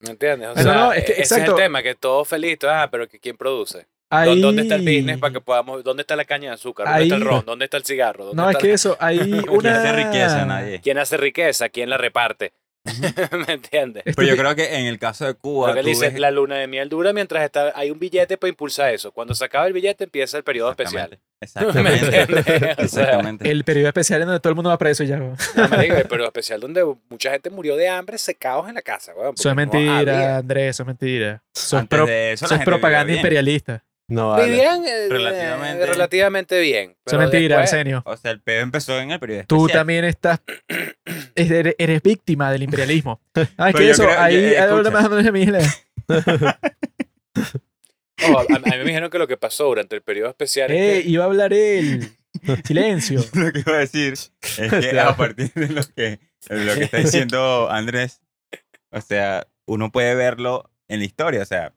¿Me 0.00 0.10
entiendes? 0.10 0.48
O 0.50 0.54
no, 0.56 0.62
sea, 0.62 0.74
no, 0.74 0.92
es 0.92 1.04
que- 1.06 1.12
ese 1.12 1.40
es 1.40 1.48
el 1.48 1.54
tema, 1.54 1.82
que 1.82 1.94
todo 1.94 2.22
feliz, 2.26 2.58
todo, 2.58 2.70
ah, 2.70 2.88
pero 2.90 3.08
que 3.08 3.18
¿quién 3.18 3.38
produce? 3.38 3.86
¿Dó- 4.10 4.16
Ahí... 4.16 4.40
¿Dónde 4.40 4.62
está 4.62 4.74
el 4.74 4.82
business 4.82 5.18
para 5.18 5.32
que 5.32 5.40
podamos, 5.40 5.84
dónde 5.84 6.00
está 6.02 6.16
la 6.16 6.24
caña 6.24 6.48
de 6.48 6.54
azúcar? 6.54 6.86
¿Dónde 6.86 7.02
está 7.04 7.16
el 7.16 7.22
Ahí- 7.22 7.28
ron? 7.28 7.44
¿Dónde 7.46 7.64
está 7.66 7.76
el 7.76 7.84
cigarro? 7.84 8.24
¿Dónde 8.26 8.42
No, 8.42 8.50
es 8.50 8.56
que 8.56 8.68
la- 8.68 8.74
eso, 8.74 8.96
hay 9.00 9.18
¿Quién 9.20 9.48
una... 9.50 9.78
hace 9.78 9.92
riqueza? 9.92 10.44
Nadie. 10.46 10.80
¿Quién 10.80 10.98
hace 10.98 11.16
riqueza? 11.16 11.68
¿Quién 11.68 11.90
la 11.90 11.96
reparte? 11.98 12.52
¿Me 13.46 13.52
entiendes? 13.52 14.02
Pero 14.04 14.22
yo 14.22 14.34
que- 14.34 14.40
creo 14.40 14.54
que 14.56 14.78
en 14.78 14.86
el 14.86 14.98
caso 14.98 15.26
de 15.26 15.34
Cuba, 15.34 15.66
Porque 15.68 15.80
él 15.80 15.84
tú 15.84 15.90
dice, 15.90 16.08
ves- 16.10 16.18
la 16.18 16.30
luna 16.30 16.56
de 16.56 16.66
miel 16.66 16.88
dura 16.88 17.12
mientras 17.12 17.44
está, 17.44 17.72
hay 17.76 17.90
un 17.90 17.98
billete 17.98 18.38
para 18.38 18.48
impulsar 18.48 18.92
eso. 18.94 19.12
Cuando 19.12 19.34
se 19.34 19.44
acaba 19.44 19.66
el 19.66 19.74
billete 19.74 20.04
empieza 20.04 20.38
el 20.38 20.44
periodo 20.44 20.70
especial. 20.70 21.18
Exactamente. 21.42 22.10
¿Me? 22.10 22.16
Exactamente. 22.16 22.82
O 22.82 22.88
sea, 22.88 23.02
Exactamente. 23.04 23.50
El 23.50 23.64
periodo 23.64 23.88
especial 23.88 24.22
en 24.22 24.28
donde 24.28 24.40
todo 24.40 24.50
el 24.50 24.54
mundo 24.56 24.70
va 24.70 24.78
preso 24.78 25.04
y 25.04 25.08
ya. 25.08 25.18
No, 25.18 25.34
marico, 25.68 25.94
el 25.96 26.08
periodo 26.08 26.28
especial 26.28 26.58
donde 26.60 26.82
mucha 27.10 27.30
gente 27.30 27.50
murió 27.50 27.76
de 27.76 27.88
hambre 27.88 28.16
secados 28.16 28.66
en 28.68 28.74
la 28.74 28.82
casa. 28.82 29.12
weón, 29.14 29.34
Eso 29.38 29.50
es 29.50 29.54
mentira. 29.54 30.38
Andrés, 30.38 30.70
eso 30.70 30.82
es 30.82 30.86
mentira. 30.86 31.42
Eso 31.54 31.76
es, 31.76 31.82
Antes 31.82 31.96
pro- 31.98 32.06
de 32.06 32.32
eso, 32.32 32.46
gente 32.48 32.64
propaganda 32.64 33.12
imperialista. 33.12 33.84
No, 34.10 34.30
vale. 34.30 34.50
Vivían 34.50 34.84
eh, 34.84 35.08
Relativamente. 35.08 35.82
eh, 35.82 35.86
relativamente 35.86 36.60
bien. 36.60 36.96
Eso 37.06 37.16
es 37.16 37.20
mentira, 37.22 37.56
después- 37.58 37.72
Arsenio. 37.72 38.02
O 38.04 38.16
sea, 38.16 38.30
el 38.32 38.40
pedo 38.42 38.60
empezó 38.60 38.98
en 39.00 39.12
el 39.12 39.20
periodo 39.20 39.44
Tú 39.46 39.56
especial. 39.66 39.80
también 39.80 40.04
estás. 40.04 40.40
Eres, 41.36 41.74
eres 41.78 42.02
víctima 42.02 42.50
del 42.52 42.62
imperialismo. 42.64 43.20
Ah, 43.56 43.70
es 43.70 43.76
que 43.76 43.90
eso, 43.90 44.04
creo- 44.04 44.20
ahí 44.20 44.36
escucha. 44.54 44.90
más 44.90 45.24
de 45.24 45.32
mil. 45.32 45.52
No, 45.52 45.58
a, 48.38 48.42
a 48.42 48.58
mí 48.58 48.78
me 48.78 48.84
dijeron 48.84 49.10
que 49.10 49.18
lo 49.18 49.26
que 49.26 49.36
pasó 49.36 49.64
durante 49.66 49.96
el 49.96 50.02
periodo 50.02 50.30
especial 50.30 50.70
Eh, 50.70 50.98
es 50.98 51.04
que 51.04 51.10
iba 51.10 51.24
a 51.24 51.26
hablar 51.26 51.52
él. 51.52 52.10
Silencio. 52.64 53.20
Lo 53.34 53.52
que 53.52 53.60
iba 53.60 53.72
a 53.74 53.78
decir 53.78 54.12
es 54.12 54.32
que 54.42 55.00
a 55.00 55.16
partir 55.16 55.50
de 55.54 55.68
lo 55.68 55.82
que, 55.94 56.20
de 56.48 56.64
lo 56.64 56.74
que 56.74 56.84
está 56.84 56.98
diciendo 56.98 57.68
Andrés, 57.70 58.20
o 58.90 59.00
sea, 59.00 59.46
uno 59.66 59.90
puede 59.90 60.14
verlo 60.14 60.70
en 60.88 61.00
la 61.00 61.04
historia. 61.06 61.42
O 61.42 61.46
sea, 61.46 61.72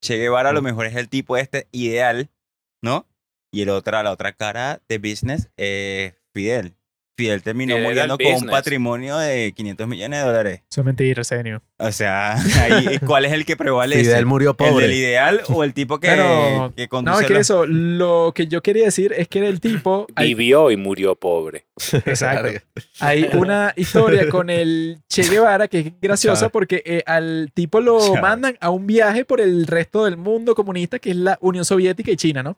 Che 0.00 0.16
Guevara 0.16 0.50
a 0.50 0.52
lo 0.52 0.62
mejor 0.62 0.86
es 0.86 0.96
el 0.96 1.08
tipo 1.08 1.36
este 1.36 1.68
ideal, 1.72 2.30
¿no? 2.82 3.06
Y 3.52 3.62
el 3.62 3.68
otra, 3.68 4.02
la 4.02 4.12
otra 4.12 4.32
cara 4.32 4.80
de 4.88 4.98
business 4.98 5.50
es 5.56 6.14
Fidel. 6.32 6.76
Fidel 7.20 7.42
terminó 7.42 7.76
Fidel 7.76 7.90
era 7.92 8.04
el 8.04 8.08
muriendo 8.10 8.18
con 8.18 8.26
un 8.26 8.32
business. 8.34 8.50
patrimonio 8.50 9.18
de 9.18 9.52
500 9.56 9.88
millones 9.88 10.20
de 10.20 10.26
dólares. 10.26 10.62
Eso 10.70 10.80
es 10.80 10.84
mentira, 10.84 11.20
Arsenio. 11.20 11.62
O 11.78 11.92
sea, 11.92 12.34
ahí, 12.62 12.98
¿cuál 13.06 13.24
es 13.24 13.32
el 13.32 13.44
que 13.44 13.56
prevalece? 13.56 14.02
Fidel 14.04 14.26
murió 14.26 14.50
¿El 14.58 14.64
del 14.64 14.72
pobre. 14.72 14.94
ideal 14.96 15.40
o 15.48 15.64
el 15.64 15.72
tipo 15.74 15.98
que, 16.00 16.08
Pero, 16.08 16.72
que 16.76 16.88
No, 17.02 17.20
es 17.20 17.26
que 17.26 17.32
los- 17.34 17.40
eso, 17.40 17.66
lo 17.66 18.32
que 18.34 18.46
yo 18.46 18.62
quería 18.62 18.84
decir 18.84 19.12
es 19.16 19.28
que 19.28 19.38
era 19.40 19.48
el 19.48 19.60
tipo. 19.60 20.06
hay- 20.14 20.28
vivió 20.34 20.70
y 20.70 20.76
murió 20.76 21.14
pobre. 21.14 21.66
Exacto. 22.04 22.60
Hay 23.00 23.28
una 23.34 23.72
historia 23.76 24.28
con 24.28 24.50
el 24.50 24.98
Che 25.08 25.22
Guevara 25.22 25.68
que 25.68 25.78
es 25.80 25.92
graciosa 26.00 26.42
Chao. 26.42 26.50
porque 26.50 26.82
eh, 26.84 27.02
al 27.06 27.50
tipo 27.54 27.80
lo 27.80 27.98
Chao. 28.00 28.16
mandan 28.20 28.56
a 28.60 28.70
un 28.70 28.86
viaje 28.86 29.24
por 29.24 29.40
el 29.40 29.66
resto 29.66 30.04
del 30.04 30.16
mundo 30.16 30.54
comunista 30.54 30.98
que 30.98 31.10
es 31.10 31.16
la 31.16 31.38
Unión 31.40 31.64
Soviética 31.64 32.10
y 32.10 32.16
China, 32.16 32.42
¿no? 32.42 32.56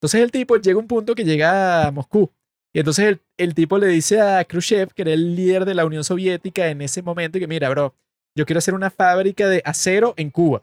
Entonces 0.00 0.20
el 0.20 0.30
tipo 0.30 0.56
llega 0.56 0.76
a 0.76 0.80
un 0.80 0.86
punto 0.88 1.14
que 1.14 1.24
llega 1.24 1.86
a 1.86 1.90
Moscú. 1.90 2.30
Y 2.74 2.80
entonces 2.80 3.06
el, 3.06 3.20
el 3.36 3.54
tipo 3.54 3.78
le 3.78 3.86
dice 3.86 4.20
a 4.20 4.44
Khrushchev, 4.44 4.92
que 4.92 5.02
era 5.02 5.12
el 5.12 5.36
líder 5.36 5.64
de 5.64 5.74
la 5.74 5.86
Unión 5.86 6.02
Soviética 6.02 6.68
en 6.68 6.82
ese 6.82 7.02
momento, 7.02 7.38
que 7.38 7.46
mira, 7.46 7.68
bro, 7.70 7.94
yo 8.36 8.44
quiero 8.44 8.58
hacer 8.58 8.74
una 8.74 8.90
fábrica 8.90 9.48
de 9.48 9.62
acero 9.64 10.12
en 10.16 10.30
Cuba. 10.30 10.62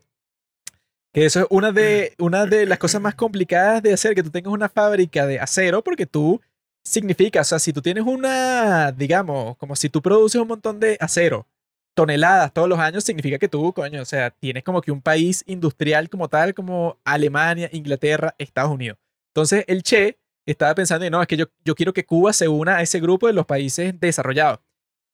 Que 1.14 1.26
eso 1.26 1.40
es 1.42 1.48
una 1.50 1.72
de, 1.72 2.14
una 2.20 2.46
de 2.46 2.66
las 2.66 2.80
cosas 2.80 3.02
más 3.02 3.16
complicadas 3.16 3.82
de 3.82 3.94
hacer, 3.94 4.14
que 4.14 4.24
tú 4.24 4.30
tengas 4.30 4.52
una 4.52 4.68
fábrica 4.68 5.26
de 5.26 5.40
acero, 5.40 5.84
porque 5.84 6.06
tú 6.06 6.42
significa, 6.84 7.42
o 7.42 7.44
sea, 7.46 7.60
si 7.60 7.72
tú 7.72 7.82
tienes 7.82 8.04
una, 8.06 8.92
digamos, 8.92 9.56
como 9.58 9.76
si 9.78 9.90
tú 9.90 10.02
produces 10.02 10.42
un 10.42 10.50
montón 10.50 10.82
de 10.82 10.98
acero, 11.00 11.48
toneladas 11.96 12.54
todos 12.54 12.68
los 12.68 12.80
años, 12.80 13.06
significa 13.06 13.38
que 13.38 13.48
tú, 13.48 13.72
coño, 13.74 14.02
o 14.02 14.06
sea, 14.06 14.32
tienes 14.32 14.64
como 14.64 14.82
que 14.82 14.92
un 14.92 15.02
país 15.02 15.44
industrial 15.48 16.10
como 16.10 16.28
tal, 16.28 16.54
como 16.54 16.98
Alemania, 17.06 17.70
Inglaterra, 17.72 18.36
Estados 18.38 18.72
Unidos. 18.72 18.98
Entonces, 19.34 19.64
el 19.68 19.84
Che 19.84 20.18
estaba 20.46 20.74
pensando, 20.76 21.10
no, 21.10 21.22
es 21.22 21.28
que 21.28 21.38
yo, 21.38 21.46
yo 21.64 21.76
quiero 21.76 21.94
que 21.94 22.06
Cuba 22.06 22.34
se 22.34 22.48
una 22.48 22.78
a 22.78 22.82
ese 22.82 23.00
grupo 23.00 23.28
de 23.28 23.34
los 23.34 23.46
países 23.46 24.00
desarrollados. 24.00 24.60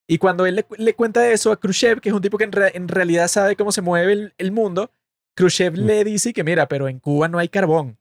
Y 0.07 0.17
cuando 0.19 0.45
él 0.45 0.55
le, 0.55 0.65
le 0.77 0.93
cuenta 0.95 1.29
eso 1.29 1.51
a 1.51 1.59
Khrushchev, 1.59 1.99
que 1.99 2.09
es 2.09 2.15
un 2.15 2.21
tipo 2.21 2.37
que 2.37 2.45
en, 2.45 2.51
re- 2.53 2.75
en 2.75 2.87
realidad 2.87 3.27
sabe 3.27 3.55
cómo 3.55 3.71
se 3.71 3.81
mueve 3.81 4.13
el, 4.13 4.33
el 4.37 4.51
mundo, 4.51 4.89
Khrushchev 5.35 5.75
le 5.75 6.03
dice 6.03 6.33
que, 6.33 6.43
mira, 6.43 6.67
pero 6.67 6.87
en 6.87 6.99
Cuba 6.99 7.27
no 7.27 7.39
hay 7.39 7.49
carbón, 7.49 7.99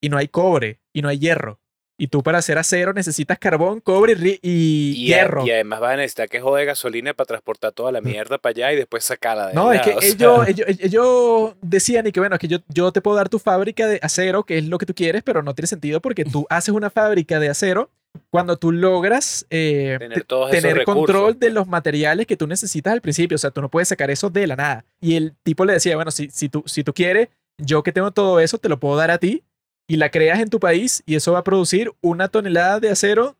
y 0.00 0.08
no 0.08 0.16
hay 0.16 0.28
cobre, 0.28 0.80
y 0.92 1.02
no 1.02 1.08
hay 1.08 1.18
hierro. 1.18 1.60
Y 2.00 2.06
tú 2.06 2.22
para 2.22 2.38
hacer 2.38 2.56
acero 2.56 2.94
necesitas 2.94 3.38
carbón, 3.38 3.80
cobre 3.80 4.16
y, 4.40 5.04
hierro. 5.04 5.44
y 5.44 5.50
además 5.50 5.80
vas 5.80 5.92
a 5.92 5.96
necesitar 5.96 6.30
que 6.30 6.40
jode 6.40 6.64
gasolina 6.64 7.12
para 7.12 7.26
transportar 7.26 7.72
toda 7.72 7.92
la 7.92 8.00
mierda 8.00 8.38
para 8.38 8.52
allá 8.52 8.72
y 8.72 8.76
después 8.76 9.04
sacarla 9.04 9.48
de 9.48 9.52
No, 9.52 9.70
es 9.70 9.82
que 9.82 9.94
ellos, 10.00 10.48
ellos, 10.48 10.66
ellos 10.66 11.52
decían 11.60 12.06
y 12.06 12.12
que 12.12 12.20
bueno, 12.20 12.38
que 12.38 12.48
yo, 12.48 12.56
yo 12.68 12.90
te 12.90 13.02
puedo 13.02 13.18
dar 13.18 13.28
tu 13.28 13.38
fábrica 13.38 13.86
de 13.86 13.98
acero, 14.00 14.44
que 14.44 14.56
es 14.56 14.64
lo 14.64 14.78
que 14.78 14.86
tú 14.86 14.94
quieres, 14.94 15.22
pero 15.22 15.42
no 15.42 15.54
tiene 15.54 15.66
sentido 15.66 16.00
porque 16.00 16.24
tú 16.24 16.46
haces 16.48 16.74
una 16.74 16.88
fábrica 16.88 17.38
de 17.38 17.50
acero 17.50 17.90
cuando 18.30 18.56
tú 18.56 18.72
logras 18.72 19.44
eh, 19.50 19.98
Tener 19.98 20.24
tener 20.50 20.84
control 20.84 21.34
de 21.34 21.48
pues. 21.48 21.52
los 21.52 21.68
materiales 21.68 22.26
que 22.26 22.38
tú 22.38 22.46
necesitas 22.46 22.94
al 22.94 23.02
principio. 23.02 23.34
O 23.34 23.38
sea, 23.38 23.50
tú 23.50 23.60
no 23.60 23.68
puedes 23.68 23.88
sacar 23.88 24.10
eso 24.10 24.30
de 24.30 24.46
la 24.46 24.56
nada. 24.56 24.86
Y 25.02 25.16
el 25.16 25.34
tipo 25.42 25.66
le 25.66 25.74
decía, 25.74 25.96
bueno, 25.96 26.10
si, 26.10 26.30
si, 26.30 26.48
tú, 26.48 26.62
si 26.64 26.82
tú 26.82 26.94
quieres, 26.94 27.28
yo 27.58 27.82
que 27.82 27.92
tengo 27.92 28.10
todo 28.10 28.40
eso, 28.40 28.56
te 28.56 28.70
lo 28.70 28.80
puedo 28.80 28.96
dar 28.96 29.10
a 29.10 29.18
ti 29.18 29.44
y 29.90 29.96
la 29.96 30.08
creas 30.10 30.38
en 30.38 30.48
tu 30.48 30.60
país 30.60 31.02
y 31.04 31.16
eso 31.16 31.32
va 31.32 31.40
a 31.40 31.44
producir 31.44 31.90
una 32.00 32.28
tonelada 32.28 32.78
de 32.78 32.90
acero 32.90 33.36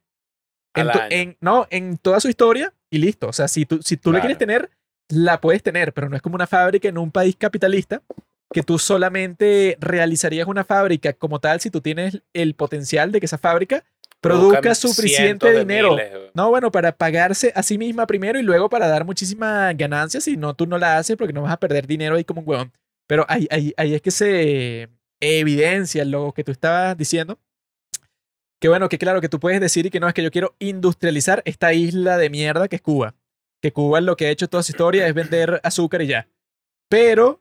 en, 1.11 1.37
no, 1.41 1.67
en 1.71 1.97
toda 1.97 2.19
su 2.19 2.29
historia 2.29 2.73
y 2.91 2.99
listo. 2.99 3.29
O 3.29 3.33
sea, 3.33 3.47
si 3.47 3.67
tú, 3.67 3.81
si 3.83 3.97
tú 3.97 4.13
la 4.13 4.19
quieres 4.21 4.37
Claro. 4.37 4.53
tener, 4.67 4.71
la 5.09 5.41
puedes 5.41 5.63
tener, 5.63 5.93
pero 5.93 6.09
no 6.09 6.17
es 6.17 6.23
como 6.23 6.35
una 6.35 6.49
fábrica 6.49 6.89
en 6.89 6.99
un 6.99 7.11
país 7.13 7.37
capitalista 7.37 8.03
que 8.53 8.65
tú 8.65 8.81
solamente 8.81 9.77
realizarías 9.81 10.49
una 10.49 10.65
fábrica 10.65 11.13
como 11.13 11.39
tal 11.39 11.61
si 11.61 11.71
tú 11.71 11.81
tienes 11.81 12.21
el 12.33 12.55
potencial 12.55 13.13
de 13.13 13.21
que 13.21 13.27
esa 13.27 13.39
fábrica 13.39 13.85
produzca 14.21 14.75
suficiente 14.75 15.53
dinero. 15.57 15.93
miles. 15.93 16.13
No, 16.35 16.51
bueno, 16.51 16.73
para 16.73 16.91
pagarse 16.93 17.53
a 17.55 17.63
sí 17.63 17.79
misma 17.79 18.07
primero 18.09 18.41
y 18.41 18.43
luego 18.43 18.69
para 18.69 18.89
dar 18.89 19.05
muchísimas 19.05 19.77
ganancias, 19.77 20.25
si 20.25 20.37
no, 20.37 20.55
tú 20.55 20.67
no 20.67 20.79
la 20.79 20.99
haces 20.99 21.17
porque 21.17 21.33
no 21.33 21.43
vas 21.43 21.53
a 21.53 21.59
perder 21.61 21.87
dinero 21.87 22.17
ahí 22.17 22.25
como 22.25 22.41
un 22.41 22.49
huevón. 22.49 22.73
Pero 23.07 23.25
ahí, 23.29 23.47
ahí, 23.51 23.73
ahí 23.77 23.95
es 23.95 24.03
que 24.03 24.11
se 24.11 24.89
evidencia 25.21 26.05
lo 26.05 26.33
que 26.33 26.45
tú 26.45 26.53
estabas 26.53 26.97
diciendo. 26.97 27.39
Que 28.61 28.69
bueno, 28.69 28.89
que 28.89 28.99
claro, 28.99 29.21
que 29.21 29.29
tú 29.29 29.41
puedes 29.41 29.61
decir 29.61 29.87
y 29.87 29.91
que 29.91 30.01
no, 30.01 30.09
es 30.09 30.15
que 30.15 30.23
yo 30.23 30.31
quiero 30.31 30.55
industrializar 30.59 31.43
esta 31.47 31.73
isla 31.73 32.19
de 32.19 32.29
mierda 32.29 32.69
que 32.69 32.77
es 32.77 32.83
Cuba. 32.83 33.15
Que 33.63 33.73
Cuba 33.73 34.01
lo 34.01 34.17
que 34.17 34.27
ha 34.27 34.31
hecho 34.31 34.49
toda 34.49 34.63
su 34.63 34.73
historia 34.73 35.07
es 35.07 35.15
vender 35.15 35.61
azúcar 35.65 36.03
y 36.03 36.09
ya. 36.09 36.29
Pero, 36.89 37.41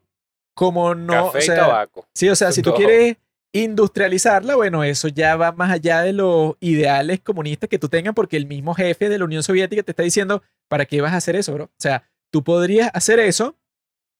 como 0.55 0.95
no... 0.95 1.25
Café 1.25 1.37
o 1.37 1.41
y 1.41 1.45
sea, 1.45 1.55
tabaco. 1.55 2.07
Sí, 2.13 2.29
o 2.29 2.35
sea, 2.35 2.51
si 2.51 2.61
tú 2.61 2.73
quieres 2.73 3.17
industrializarla, 3.51 4.55
bueno, 4.55 4.83
eso 4.83 5.07
ya 5.07 5.35
va 5.35 5.51
más 5.51 5.71
allá 5.71 6.01
de 6.01 6.13
los 6.13 6.55
ideales 6.59 7.19
comunistas 7.19 7.69
que 7.69 7.79
tú 7.79 7.89
tengas, 7.89 8.13
porque 8.13 8.37
el 8.37 8.45
mismo 8.45 8.73
jefe 8.73 9.09
de 9.09 9.17
la 9.17 9.25
Unión 9.25 9.43
Soviética 9.43 9.83
te 9.83 9.91
está 9.91 10.03
diciendo, 10.03 10.43
¿para 10.69 10.85
qué 10.85 11.01
vas 11.01 11.13
a 11.13 11.17
hacer 11.17 11.35
eso, 11.35 11.53
bro? 11.53 11.65
O 11.65 11.79
sea, 11.79 12.03
tú 12.31 12.43
podrías 12.43 12.91
hacer 12.93 13.19
eso 13.19 13.57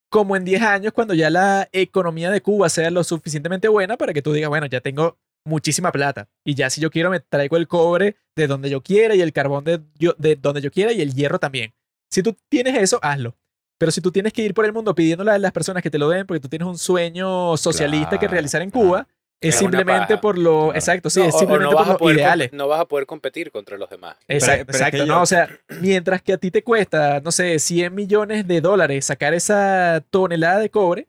como 0.09 0.35
en 0.35 0.43
10 0.45 0.61
años, 0.61 0.93
cuando 0.93 1.13
ya 1.13 1.29
la 1.29 1.69
economía 1.71 2.31
de 2.31 2.41
Cuba 2.41 2.69
sea 2.69 2.89
lo 2.91 3.03
suficientemente 3.03 3.67
buena 3.67 3.97
para 3.97 4.13
que 4.13 4.21
tú 4.21 4.33
digas, 4.33 4.49
bueno, 4.49 4.65
ya 4.67 4.81
tengo 4.81 5.17
muchísima 5.45 5.91
plata. 5.91 6.27
Y 6.43 6.55
ya 6.55 6.69
si 6.69 6.81
yo 6.81 6.89
quiero, 6.91 7.09
me 7.09 7.19
traigo 7.19 7.57
el 7.57 7.67
cobre 7.67 8.15
de 8.35 8.47
donde 8.47 8.69
yo 8.69 8.81
quiera 8.81 9.15
y 9.15 9.21
el 9.21 9.31
carbón 9.33 9.63
de, 9.63 9.81
yo- 9.97 10.15
de 10.17 10.35
donde 10.35 10.61
yo 10.61 10.71
quiera 10.71 10.91
y 10.91 11.01
el 11.01 11.13
hierro 11.13 11.39
también. 11.39 11.73
Si 12.11 12.21
tú 12.23 12.35
tienes 12.49 12.75
eso, 12.77 12.99
hazlo. 13.01 13.35
Pero 13.77 13.91
si 13.91 14.01
tú 14.01 14.11
tienes 14.11 14.33
que 14.33 14.41
ir 14.41 14.53
por 14.53 14.65
el 14.65 14.73
mundo 14.73 14.93
pidiéndole 14.93 15.31
a 15.31 15.37
las 15.39 15.51
personas 15.53 15.81
que 15.81 15.89
te 15.89 15.97
lo 15.97 16.09
den 16.09 16.27
porque 16.27 16.41
tú 16.41 16.49
tienes 16.49 16.67
un 16.67 16.77
sueño 16.77 17.55
socialista 17.55 18.17
que 18.19 18.27
realizar 18.27 18.61
en 18.61 18.71
claro. 18.71 18.87
Es, 19.41 19.55
simplemente 19.55 20.17
por 20.17 20.37
lo... 20.37 20.65
Claro. 20.65 20.75
Exacto, 20.75 21.09
sí, 21.09 21.19
No, 21.21 21.25
es 21.27 21.37
simplemente 21.37 21.71
no 21.71 21.77
por 21.77 21.87
los 21.87 21.97
poder 21.97 22.17
ideales. 22.17 22.51
no 22.53 22.67
vas 22.67 22.81
a 22.81 22.85
poder 22.85 23.05
competir 23.05 23.51
contra 23.51 23.77
los 23.77 23.89
demás. 23.89 24.17
Exacto, 24.27 24.65
pero 24.65 24.77
es 24.77 24.81
que 24.83 24.87
exacto. 24.89 24.97
yo- 24.97 25.05
No, 25.05 25.21
o 25.21 25.25
sea, 25.25 25.49
mientras 25.81 26.21
que 26.21 26.33
a 26.33 26.37
ti 26.37 26.51
te 26.51 26.61
cuesta, 26.63 27.21
no 27.21 27.31
sé, 27.31 27.57
100 27.59 27.95
millones 27.95 28.47
de 28.47 28.59
dólares 28.61 29.05
sacar 29.05 29.33
esa 29.33 30.03
tonelada 30.09 30.59
de 30.59 30.69
cobre, 30.69 31.07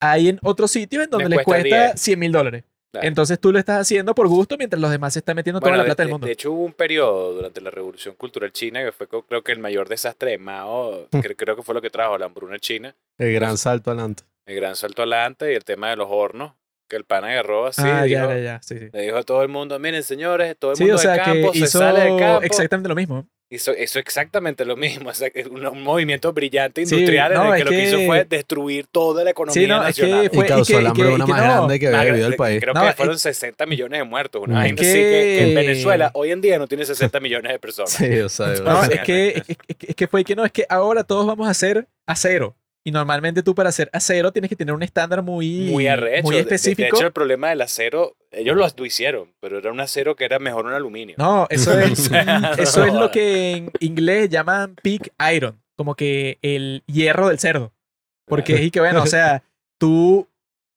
hay 0.00 0.28
en 0.30 0.38
otros 0.42 0.70
sitios 0.70 1.04
en 1.04 1.10
donde 1.10 1.28
les 1.28 1.44
cuesta 1.44 1.62
cuesta 1.68 1.86
10. 1.92 2.00
100 2.00 2.18
mil 2.18 2.32
dólares. 2.32 2.64
Claro. 2.92 3.08
Entonces 3.08 3.38
tú 3.38 3.52
lo 3.52 3.58
estás 3.58 3.80
haciendo 3.82 4.14
por 4.14 4.26
gusto 4.28 4.56
mientras 4.56 4.80
los 4.80 4.90
demás 4.90 5.12
se 5.12 5.18
están 5.18 5.36
metiendo 5.36 5.60
toda 5.60 5.72
Bueno, 5.72 5.78
la 5.78 5.84
de, 5.84 5.88
plata 5.88 6.02
del 6.02 6.08
de- 6.08 6.12
mundo. 6.14 6.26
de 6.28 6.32
hecho 6.32 6.52
hubo 6.52 6.64
un 6.64 6.72
periodo 6.72 7.34
durante 7.34 7.60
la 7.60 7.70
Revolución 7.70 8.14
Cultural 8.14 8.52
China 8.52 8.82
que 8.82 8.92
fue 8.92 9.06
creo 9.06 9.42
que 9.42 9.52
el 9.52 9.58
mayor 9.58 9.86
desastre 9.88 10.30
de 10.30 10.38
Mao, 10.38 11.08
Mm. 11.10 11.20
que 11.20 11.36
creo 11.36 11.56
que 11.56 11.62
fue 11.62 11.74
lo 11.74 11.82
que 11.82 11.90
trajo 11.90 12.16
la 12.16 12.24
hambruna 12.26 12.58
china, 12.58 12.94
El 13.18 13.34
gran 13.34 13.58
salto 13.58 13.90
adelante. 13.90 14.22
el 14.46 14.56
gran 14.56 14.76
salto 14.76 15.02
adelante 15.02 15.52
y 15.52 15.56
el 15.56 15.64
tema 15.64 15.90
de 15.90 15.96
los 15.96 16.06
hornos, 16.10 16.52
que 16.88 16.96
el 16.96 17.04
pan 17.04 17.24
agarró 17.24 17.66
así, 17.66 17.82
ah, 17.84 18.02
dijo- 18.04 18.28
ya, 18.28 18.34
ya, 18.36 18.38
ya. 18.42 18.60
Sí, 18.62 18.78
sí. 18.78 18.88
le 18.92 19.02
dijo 19.02 19.16
a 19.16 19.22
todo 19.22 19.42
el 19.42 19.48
mundo, 19.48 19.78
miren 19.78 20.02
señores, 20.02 20.56
todo 20.58 20.72
el 20.72 20.76
Sí, 20.76 20.84
mundo 20.84 20.96
o 20.96 20.98
sea 20.98 21.12
del 21.12 21.20
campo 21.22 21.52
que 21.52 21.58
se 21.58 21.64
hizo 21.64 21.78
sale 21.78 22.00
del 22.00 22.16
campo. 22.18 22.42
exactamente 22.42 22.88
lo 22.88 22.94
mismo. 22.94 23.26
Hizo, 23.48 23.72
hizo 23.78 24.00
exactamente 24.00 24.64
lo 24.64 24.76
mismo, 24.76 25.08
o 25.10 25.14
sea, 25.14 25.30
que 25.30 25.44
un, 25.44 25.64
un 25.64 25.80
movimiento 25.82 26.32
brillante 26.32 26.84
Sí, 26.84 26.94
industrial 26.96 27.30
en 27.32 27.38
no, 27.38 27.54
el 27.54 27.54
que 27.54 27.58
es 27.58 27.64
lo 27.64 27.70
que 27.70 27.82
hizo 28.00 28.06
fue 28.08 28.24
destruir 28.24 28.86
toda 28.90 29.22
la 29.22 29.30
economía 29.30 29.62
Sí, 29.62 29.68
no, 29.68 29.86
es 29.86 29.94
que 29.94 30.02
nacional. 30.02 30.30
fue- 30.34 30.44
y 30.44 30.48
causó 30.48 30.80
la 30.80 30.90
hambruna 30.90 31.26
más 31.26 31.40
no. 31.40 31.52
grande 31.52 31.78
que 31.78 31.86
había 31.86 32.00
vivido 32.00 32.14
el 32.16 32.20
grande, 32.22 32.36
país. 32.36 32.60
Creo 32.60 32.74
No, 32.74 32.80
que 32.82 32.88
es- 32.88 32.94
fueron 32.96 33.18
60 33.20 33.66
millones 33.66 34.00
de 34.00 34.04
muertos. 34.04 34.42
Una 34.42 34.62
así 34.62 34.74
que, 34.74 34.82
que 34.82 35.48
en 35.48 35.54
Venezuela 35.54 36.10
hoy 36.14 36.32
en 36.32 36.40
día 36.40 36.58
no 36.58 36.66
tiene 36.66 36.84
60 36.84 37.20
millones 37.20 37.52
de 37.52 37.58
personas. 37.60 37.92
Sí, 37.92 38.18
o 38.18 38.28
sea, 38.28 38.48
No, 38.64 38.80
o 38.80 38.84
sea, 38.84 38.96
es 38.96 39.02
que, 39.02 39.28
es, 39.46 39.56
que- 39.76 39.86
es 39.90 39.94
que 39.94 40.06
fue 40.08 40.24
que 40.24 40.34
no, 40.34 40.44
es 40.44 40.50
que 40.50 40.66
ahora 40.68 41.04
todos 41.04 41.24
vamos 41.24 41.46
a 41.46 41.50
hacer 41.50 41.86
acero. 42.04 42.56
Y 42.86 42.92
normalmente 42.92 43.42
tú 43.42 43.52
para 43.54 43.70
hacer 43.70 43.90
acero 43.92 44.30
tienes 44.32 44.48
que 44.48 44.54
tener 44.54 44.72
un 44.72 44.82
estándar 44.84 45.20
muy, 45.20 45.70
muy 45.72 45.88
arrecho. 45.88 46.22
muy 46.22 46.36
De- 46.36 46.44
de- 46.44 46.48
De, 46.48 46.54
específico. 46.54 46.96
hecho, 46.96 47.06
el 47.06 47.12
problema 47.12 47.48
del 47.48 47.60
acero, 47.62 48.16
ellos 48.30 48.54
lo, 48.56 48.64
lo 48.76 48.86
hicieron, 48.86 49.34
pero 49.40 49.58
era 49.58 49.72
un 49.72 49.80
acero 49.80 50.14
que 50.14 50.24
era 50.24 50.38
mejor 50.38 50.66
un 50.66 50.72
aluminio. 50.72 51.16
No, 51.18 51.48
eso 51.50 51.76
es, 51.76 52.08
eso 52.58 52.84
es 52.84 52.94
lo 52.94 53.10
que 53.10 53.50
en 53.56 53.72
inglés 53.80 54.30
llaman 54.30 54.76
pig 54.82 55.10
iron, 55.34 55.60
como 55.76 55.96
que 55.96 56.38
el 56.42 56.84
hierro 56.86 57.28
del 57.28 57.40
cerdo. 57.40 57.72
Porque 58.28 58.54
es 58.54 58.60
y 58.62 58.70
que, 58.70 58.78
bueno, 58.78 59.02
o 59.02 59.06
sea, 59.06 59.42
tú 59.80 60.28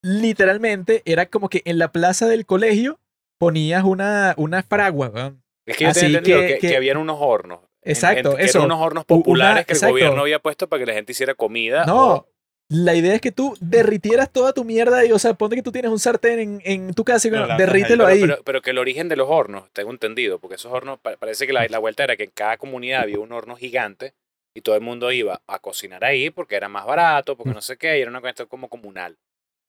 literalmente 0.03 1.01
era 1.05 1.27
como 1.27 1.49
que 1.49 1.61
en 1.65 1.77
la 1.77 1.91
plaza 1.91 2.27
del 2.27 2.45
colegio 2.45 2.99
ponías 3.39 3.83
una, 3.83 4.33
una 4.37 4.63
fragua. 4.63 5.35
Es 5.67 5.77
que 5.77 5.83
yo 5.85 5.89
Así 5.91 6.11
que- 6.13 6.21
que, 6.23 6.57
que- 6.59 6.67
que 6.69 6.75
habían 6.75 6.97
unos 6.97 7.17
hornos. 7.19 7.59
En- 7.81 7.91
Exacto, 7.91 8.31
en- 8.31 8.37
que 8.37 8.43
eso. 8.43 8.59
Eran 8.59 8.71
unos 8.71 8.81
hornos 8.85 9.05
una- 9.07 9.17
populares 9.17 9.65
que 9.65 9.73
el 9.73 9.77
exacto. 9.77 9.93
gobierno 9.93 10.21
había 10.21 10.39
puesto 10.39 10.67
para 10.67 10.79
que 10.81 10.85
la 10.87 10.93
gente 10.93 11.11
hiciera 11.11 11.33
comida. 11.35 11.85
No, 11.85 12.13
o- 12.15 12.27
la 12.71 12.93
idea 12.93 13.15
es 13.15 13.21
que 13.21 13.31
tú 13.31 13.57
derritieras 13.59 14.31
toda 14.31 14.53
tu 14.53 14.63
mierda 14.63 15.03
y, 15.03 15.11
o 15.11 15.17
sea, 15.17 15.33
ponte 15.33 15.55
que 15.55 15.63
tú 15.63 15.71
tienes 15.71 15.89
un 15.89 15.97
sartén 15.97 16.39
en, 16.39 16.61
en 16.65 16.93
tu 16.93 17.03
casa 17.03 17.27
y, 17.27 17.31
ahí, 17.33 17.57
derrítelo 17.57 18.03
pero, 18.05 18.07
ahí. 18.07 18.21
pero- 18.21 18.37
pero 18.43 18.61
que 18.61 18.69
el 18.71 18.77
origen 18.77 19.09
de 19.09 19.15
los 19.15 19.27
hornos, 19.27 19.63
tengo 19.73 19.89
entendido, 19.91 20.37
porque 20.39 20.55
esos 20.55 20.71
hornos, 20.71 20.99
pa- 20.99 21.15
parece 21.17 21.47
que 21.47 21.53
la, 21.53 21.65
la 21.67 21.79
vuelta 21.79 22.03
era 22.03 22.15
que 22.15 22.25
en 22.25 22.31
cada 22.31 22.57
comunidad 22.57 23.01
había 23.01 23.19
un 23.19 23.31
horno 23.31 23.55
gigante 23.55 24.13
y 24.53 24.61
todo 24.61 24.75
el 24.75 24.81
mundo 24.81 25.11
iba 25.11 25.41
a 25.47 25.59
cocinar 25.59 26.03
ahí 26.05 26.29
porque 26.29 26.55
era 26.55 26.69
más 26.69 26.85
barato, 26.85 27.33
Mm. 27.33 27.37
porque 27.37 27.53
no 27.53 27.61
sé 27.61 27.77
qué, 27.77 27.97
y 27.97 28.01
era 28.01 28.11
una 28.11 28.21
cuestión 28.21 28.47
como 28.47 28.67
comunal. 28.67 29.17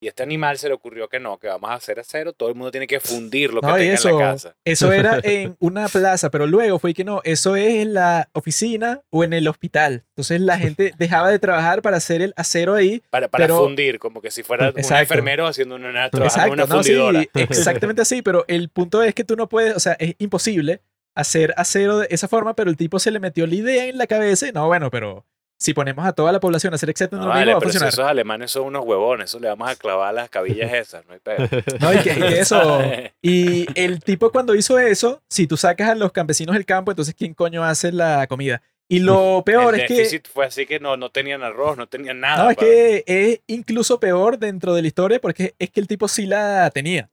Y 0.02 0.06
a 0.06 0.10
este 0.10 0.22
animal 0.22 0.56
se 0.56 0.66
le 0.68 0.72
ocurrió 0.74 1.08
que 1.10 1.20
no, 1.20 1.38
que 1.38 1.46
vamos 1.46 1.68
a 1.70 1.74
hacer 1.74 2.00
acero, 2.00 2.32
todo 2.32 2.48
el 2.48 2.54
mundo 2.54 2.70
tiene 2.70 2.86
que 2.86 3.00
fundir 3.00 3.52
lo 3.52 3.60
que 3.60 3.66
No, 3.66 3.74
tenga 3.74 3.92
eso, 3.92 4.08
en 4.08 4.18
la 4.18 4.24
casa. 4.32 4.56
eso 4.64 4.92
era 4.92 5.20
en 5.22 5.56
una 5.58 5.88
plaza, 5.88 6.30
pero 6.30 6.46
luego 6.46 6.78
fue 6.78 6.94
que 6.94 7.04
no, 7.04 7.20
eso 7.24 7.54
es 7.54 7.74
en 7.82 7.92
la 7.92 8.30
oficina 8.32 9.02
o 9.10 9.24
en 9.24 9.34
el 9.34 9.46
hospital. 9.46 10.04
Entonces 10.16 10.40
la 10.40 10.56
gente 10.58 10.94
dejaba 10.98 11.30
de 11.30 11.38
trabajar 11.38 11.82
para 11.82 11.98
hacer 11.98 12.22
el 12.22 12.32
acero 12.36 12.74
ahí. 12.74 13.02
Para, 13.10 13.28
para 13.28 13.44
pero- 13.44 13.58
fundir, 13.58 13.98
como 13.98 14.22
que 14.22 14.30
si 14.30 14.42
fuera 14.42 14.70
un 14.70 14.78
enfermero 14.78 15.46
haciendo 15.46 15.74
una, 15.74 16.08
trabajando 16.08 16.16
en 16.18 16.24
Exacto, 16.24 16.52
una 16.54 16.64
no, 16.66 16.82
sí, 16.82 16.92
fundidora. 16.94 17.24
exactamente 17.34 18.00
así, 18.02 18.22
pero 18.22 18.46
el 18.48 18.70
punto 18.70 19.02
es 19.02 19.14
que 19.14 19.24
tú 19.24 19.36
no 19.36 19.50
puedes, 19.50 19.76
o 19.76 19.80
sea, 19.80 19.92
es 19.98 20.14
imposible 20.18 20.80
hacer 21.14 21.52
acero 21.58 21.98
de 21.98 22.06
esa 22.10 22.26
forma, 22.28 22.54
pero 22.54 22.70
el 22.70 22.76
tipo 22.78 22.98
se 22.98 23.10
le 23.10 23.20
metió 23.20 23.46
la 23.46 23.54
idea 23.54 23.84
en 23.86 23.98
la 23.98 24.06
cabeza 24.06 24.48
y 24.48 24.52
no, 24.52 24.66
bueno, 24.66 24.90
pero 24.90 25.26
si 25.62 25.74
ponemos 25.74 26.06
a 26.06 26.12
toda 26.14 26.32
la 26.32 26.40
población 26.40 26.72
a 26.72 26.76
hacer 26.76 26.88
exactamente 26.88 27.28
No, 27.28 27.34
lo 27.34 27.38
vale, 27.38 27.52
va 27.52 27.58
a 27.58 27.60
funcionar. 27.60 27.90
esos 27.90 28.06
alemanes 28.06 28.50
son 28.50 28.64
unos 28.64 28.82
huevones, 28.84 29.26
eso 29.26 29.38
le 29.38 29.48
vamos 29.48 29.68
a 29.70 29.76
clavar 29.76 30.14
las 30.14 30.30
cabillas 30.30 30.72
esas, 30.72 31.04
no 31.06 31.12
hay 31.12 31.20
pedo. 31.20 31.36
No, 31.80 31.92
y 31.92 31.98
que, 31.98 32.10
y 32.12 32.14
que 32.16 32.38
eso. 32.40 32.80
Y 33.22 33.66
el 33.78 34.02
tipo 34.02 34.32
cuando 34.32 34.54
hizo 34.54 34.78
eso, 34.78 35.22
si 35.28 35.46
tú 35.46 35.58
sacas 35.58 35.90
a 35.90 35.94
los 35.94 36.12
campesinos 36.12 36.54
del 36.54 36.64
campo, 36.64 36.90
entonces 36.92 37.14
¿quién 37.14 37.34
coño 37.34 37.62
hace 37.62 37.92
la 37.92 38.26
comida? 38.26 38.62
Y 38.88 39.00
lo 39.00 39.42
peor 39.46 39.74
el 39.74 39.82
es 39.82 39.86
que... 39.88 39.94
déficit 39.96 40.28
fue 40.28 40.46
así 40.46 40.64
que 40.64 40.80
no, 40.80 40.96
no 40.96 41.10
tenían 41.10 41.42
arroz, 41.42 41.76
no 41.76 41.86
tenían 41.86 42.20
nada. 42.20 42.42
No, 42.44 42.50
es 42.50 42.56
que 42.56 43.04
es 43.06 43.40
incluso 43.46 44.00
peor 44.00 44.38
dentro 44.38 44.74
de 44.74 44.80
la 44.80 44.88
historia 44.88 45.20
porque 45.20 45.54
es 45.58 45.68
que 45.70 45.80
el 45.80 45.86
tipo 45.86 46.08
sí 46.08 46.24
la 46.24 46.70
tenía. 46.70 47.10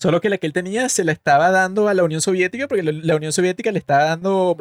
Solo 0.00 0.20
que 0.22 0.30
la 0.30 0.38
que 0.38 0.46
él 0.46 0.52
tenía 0.52 0.88
se 0.88 1.04
la 1.04 1.12
estaba 1.12 1.50
dando 1.50 1.88
a 1.88 1.92
la 1.94 2.04
Unión 2.04 2.20
Soviética 2.22 2.66
porque 2.66 2.82
la- 2.82 3.16
Unión 3.16 3.32
Soviética 3.32 3.72
le 3.72 3.78
estaba 3.78 4.04
dando 4.04 4.56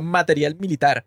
material 0.00 0.56
militar. 0.58 1.04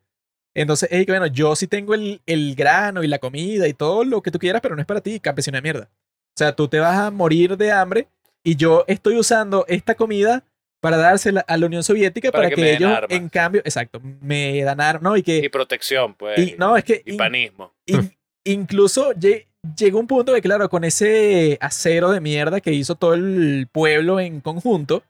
Entonces, 0.62 0.90
es 0.92 1.06
que 1.06 1.12
bueno, 1.12 1.28
yo 1.28 1.56
sí 1.56 1.68
tengo 1.68 1.94
el, 1.94 2.22
el 2.26 2.54
grano 2.56 3.02
y 3.04 3.08
la 3.08 3.20
comida 3.20 3.68
y 3.68 3.74
todo 3.74 4.04
lo 4.04 4.22
que 4.22 4.30
tú 4.32 4.40
quieras, 4.40 4.62
pero 4.62 4.76
no 4.76 4.82
es 4.82 4.88
para 4.88 5.02
ti, 5.02 5.20
campesino 5.20 5.56
de 5.58 5.62
mierda. 5.62 5.90
O 5.92 6.38
sea, 6.38 6.56
tú 6.56 6.68
te 6.68 6.80
vas 6.80 6.98
a 6.98 7.12
morir 7.12 7.56
de 7.58 7.72
hambre 7.72 8.08
y 8.44 8.56
yo 8.56 8.84
estoy 8.88 9.18
usando 9.18 9.66
esta 9.68 9.96
comida 9.96 10.44
para 10.82 10.98
dársela 10.98 11.42
a 11.48 11.58
la 11.58 11.66
Unión 11.66 11.84
Soviética 11.84 12.32
Para 12.32 12.44
para, 12.46 12.56
que 12.56 12.62
que, 12.62 12.74
ellos, 12.74 12.92
armas. 12.92 13.12
en 13.12 13.30
cambio, 13.30 13.62
exacto, 13.66 14.02
me 14.22 14.62
dan 14.64 14.80
armas, 14.82 15.02
¿no? 15.04 15.18
Y 15.18 15.24
que 15.24 15.38
Y 15.38 15.50
protección, 15.50 16.14
pues. 16.14 16.38
y- 16.40 16.56
no, 16.58 16.76
es 16.78 16.84
que 16.84 17.02
y 17.06 17.12
in- 17.12 17.18
panismo. 17.18 17.74
In- 17.86 18.14
incluso 18.46 19.14
lle- 19.14 19.46
llegó 19.78 20.00
un 20.00 20.08
punto 20.08 20.34
que, 20.34 20.42
claro, 20.42 20.70
con 20.70 20.84
ese 20.84 21.58
acero 21.62 22.12
de 22.12 22.22
mierda 22.22 22.62
que 22.62 22.72
hizo 22.74 22.96
todo 22.96 23.14
el 23.14 23.68
pueblo 23.72 24.20
en 24.20 24.40
conjunto, 24.42 25.04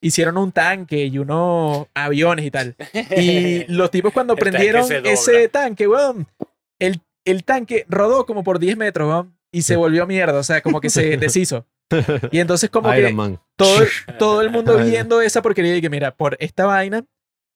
hicieron 0.00 0.36
un 0.36 0.52
tanque 0.52 1.06
y 1.06 1.18
unos 1.18 1.86
aviones 1.94 2.44
y 2.46 2.50
tal. 2.50 2.76
Y 3.16 3.64
los 3.72 3.90
tipos 3.90 4.12
cuando 4.12 4.34
tanque 4.34 4.50
prendieron 4.50 4.88
dobla. 4.88 5.10
ese 5.10 5.48
tanque, 5.48 5.88
weón, 5.88 6.26
el, 6.78 7.00
el 7.24 7.44
tanque 7.44 7.86
rodó 7.88 8.26
como 8.26 8.44
por 8.44 8.58
10 8.58 8.76
metros, 8.76 9.08
weón, 9.08 9.36
y 9.52 9.62
se 9.62 9.76
volvió 9.76 10.06
mierda, 10.06 10.38
o 10.38 10.42
sea, 10.42 10.60
como 10.60 10.80
que 10.80 10.90
se 10.90 11.16
deshizo. 11.16 11.66
Y 12.32 12.38
entonces 12.40 12.70
como 12.70 12.90
que 12.90 12.98
Iron 13.00 13.14
Man. 13.14 13.40
todo, 13.56 13.84
todo 14.18 14.42
el 14.42 14.50
mundo 14.50 14.76
viendo 14.78 15.20
esa 15.20 15.42
porquería 15.42 15.76
y 15.76 15.80
que 15.80 15.90
mira, 15.90 16.14
por 16.16 16.36
esta 16.40 16.66
vaina, 16.66 17.04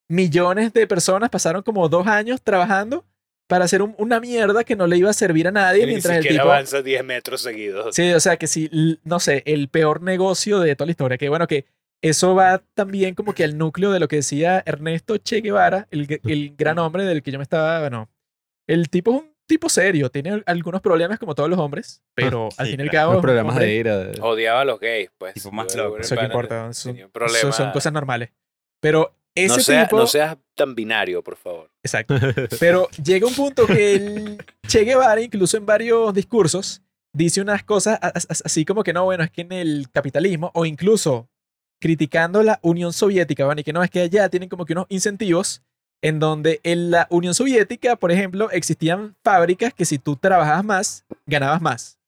millones 0.08 0.72
de 0.72 0.86
personas 0.86 1.30
pasaron 1.30 1.62
como 1.62 1.88
dos 1.88 2.06
años 2.06 2.40
trabajando 2.42 3.04
para 3.48 3.64
hacer 3.64 3.82
un- 3.82 3.94
una 3.98 4.20
mierda 4.20 4.62
que 4.64 4.76
no 4.76 4.86
le 4.86 4.98
iba 4.98 5.10
a 5.10 5.14
servir 5.14 5.48
a 5.48 5.50
nadie 5.50 5.80
Ni 5.86 5.92
mientras 5.92 6.18
el 6.18 6.28
tipo... 6.28 6.42
avanza 6.42 6.82
10 6.82 7.02
metros 7.04 7.40
seguidos. 7.40 7.94
Sí, 7.94 8.12
o 8.12 8.20
sea 8.20 8.36
que 8.36 8.46
sí, 8.46 8.70
no 9.04 9.20
sé, 9.20 9.42
el 9.46 9.68
peor 9.68 10.02
negocio 10.02 10.60
de 10.60 10.76
toda 10.76 10.86
la 10.86 10.90
historia. 10.92 11.18
Que 11.18 11.28
bueno, 11.30 11.46
que 11.46 11.64
eso 12.02 12.34
va 12.34 12.62
también 12.74 13.14
como 13.14 13.32
que 13.34 13.44
al 13.44 13.58
núcleo 13.58 13.90
de 13.92 14.00
lo 14.00 14.08
que 14.08 14.16
decía 14.16 14.62
Ernesto 14.66 15.16
Che 15.18 15.40
Guevara, 15.40 15.88
el, 15.90 16.20
el 16.24 16.54
gran 16.56 16.78
hombre 16.78 17.04
del 17.04 17.22
que 17.22 17.30
yo 17.32 17.38
me 17.38 17.42
estaba, 17.42 17.80
bueno, 17.80 18.08
el 18.68 18.88
tipo 18.90 19.10
es 19.16 19.22
un 19.22 19.34
tipo 19.46 19.68
serio, 19.68 20.10
tiene 20.10 20.30
al- 20.30 20.44
algunos 20.46 20.80
problemas 20.82 21.18
como 21.18 21.34
todos 21.34 21.48
los 21.50 21.58
hombres, 21.58 22.02
pero 22.14 22.48
al 22.58 22.66
sí, 22.66 22.72
fin 22.72 22.80
y 22.80 22.82
al 22.84 22.90
cabo... 22.90 23.12
Los 23.14 23.22
problemas 23.22 23.52
hombre- 23.54 23.66
de 23.66 23.74
ira. 23.74 23.96
de- 23.98 24.20
Odiaba 24.20 24.60
a 24.60 24.64
los 24.64 24.78
gays, 24.78 25.10
pues. 25.18 25.34
Tipo 25.34 25.50
más 25.52 25.74
loco. 25.74 25.98
Eso 25.98 26.16
que 26.16 26.24
importa, 26.24 26.72
son, 26.72 26.96
problema. 27.12 27.38
son- 27.40 27.52
son 27.52 27.70
cosas 27.72 27.92
normales. 27.92 28.30
Pero 28.80 29.14
ese 29.34 29.56
no, 29.56 29.62
sea- 29.62 29.84
tipo... 29.86 29.96
no 29.98 30.06
seas 30.06 30.36
tan 30.54 30.74
binario, 30.74 31.22
por 31.24 31.36
favor. 31.36 31.70
Exacto. 31.82 32.14
Pero 32.60 32.88
llega 33.02 33.26
un 33.26 33.34
punto 33.34 33.66
que 33.66 33.94
el 33.94 34.44
Che 34.66 34.84
Guevara, 34.84 35.20
incluso 35.22 35.56
en 35.56 35.64
varios 35.66 36.12
discursos, 36.14 36.82
dice 37.12 37.40
unas 37.40 37.64
cosas 37.64 37.98
así 38.02 38.64
como 38.64 38.84
que 38.84 38.92
no, 38.92 39.04
bueno, 39.04 39.24
es 39.24 39.30
que 39.30 39.40
en 39.40 39.52
el 39.52 39.86
capitalismo, 39.90 40.50
o 40.54 40.66
incluso 40.66 41.28
criticando 41.80 42.42
la 42.42 42.58
Unión 42.62 42.92
Soviética, 42.92 43.44
bueno, 43.44 43.60
y 43.60 43.64
que 43.64 43.72
no, 43.72 43.82
es 43.82 43.90
que 43.90 44.00
allá 44.00 44.28
tienen 44.28 44.48
como 44.48 44.64
que 44.64 44.72
unos 44.72 44.86
incentivos 44.88 45.62
en 46.02 46.18
donde 46.20 46.60
en 46.62 46.90
la 46.90 47.06
Unión 47.10 47.34
Soviética, 47.34 47.96
por 47.96 48.12
ejemplo, 48.12 48.50
existían 48.50 49.16
fábricas 49.24 49.74
que 49.74 49.84
si 49.84 49.98
tú 49.98 50.16
trabajabas 50.16 50.64
más, 50.64 51.04
ganabas 51.26 51.60
más. 51.60 51.98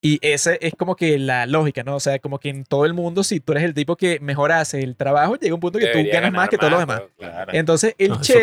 Y 0.00 0.20
esa 0.22 0.54
es 0.54 0.74
como 0.76 0.94
que 0.94 1.18
la 1.18 1.44
lógica, 1.46 1.82
¿no? 1.82 1.96
O 1.96 2.00
sea, 2.00 2.20
como 2.20 2.38
que 2.38 2.50
en 2.50 2.64
todo 2.64 2.84
el 2.84 2.94
mundo, 2.94 3.24
si 3.24 3.40
tú 3.40 3.50
eres 3.52 3.64
el 3.64 3.74
tipo 3.74 3.96
que 3.96 4.20
mejor 4.20 4.52
hace 4.52 4.80
el 4.80 4.94
trabajo, 4.94 5.34
llega 5.36 5.54
un 5.54 5.60
punto 5.60 5.80
que 5.80 5.86
tú 5.86 5.98
Debería 5.98 6.20
ganas 6.20 6.32
más 6.32 6.48
que 6.48 6.56
todos 6.56 6.70
los 6.70 6.80
demás. 6.80 7.02
claro. 7.16 7.52
Entonces, 7.52 7.96
el 7.98 8.10
No, 8.10 8.20
Che 8.20 8.34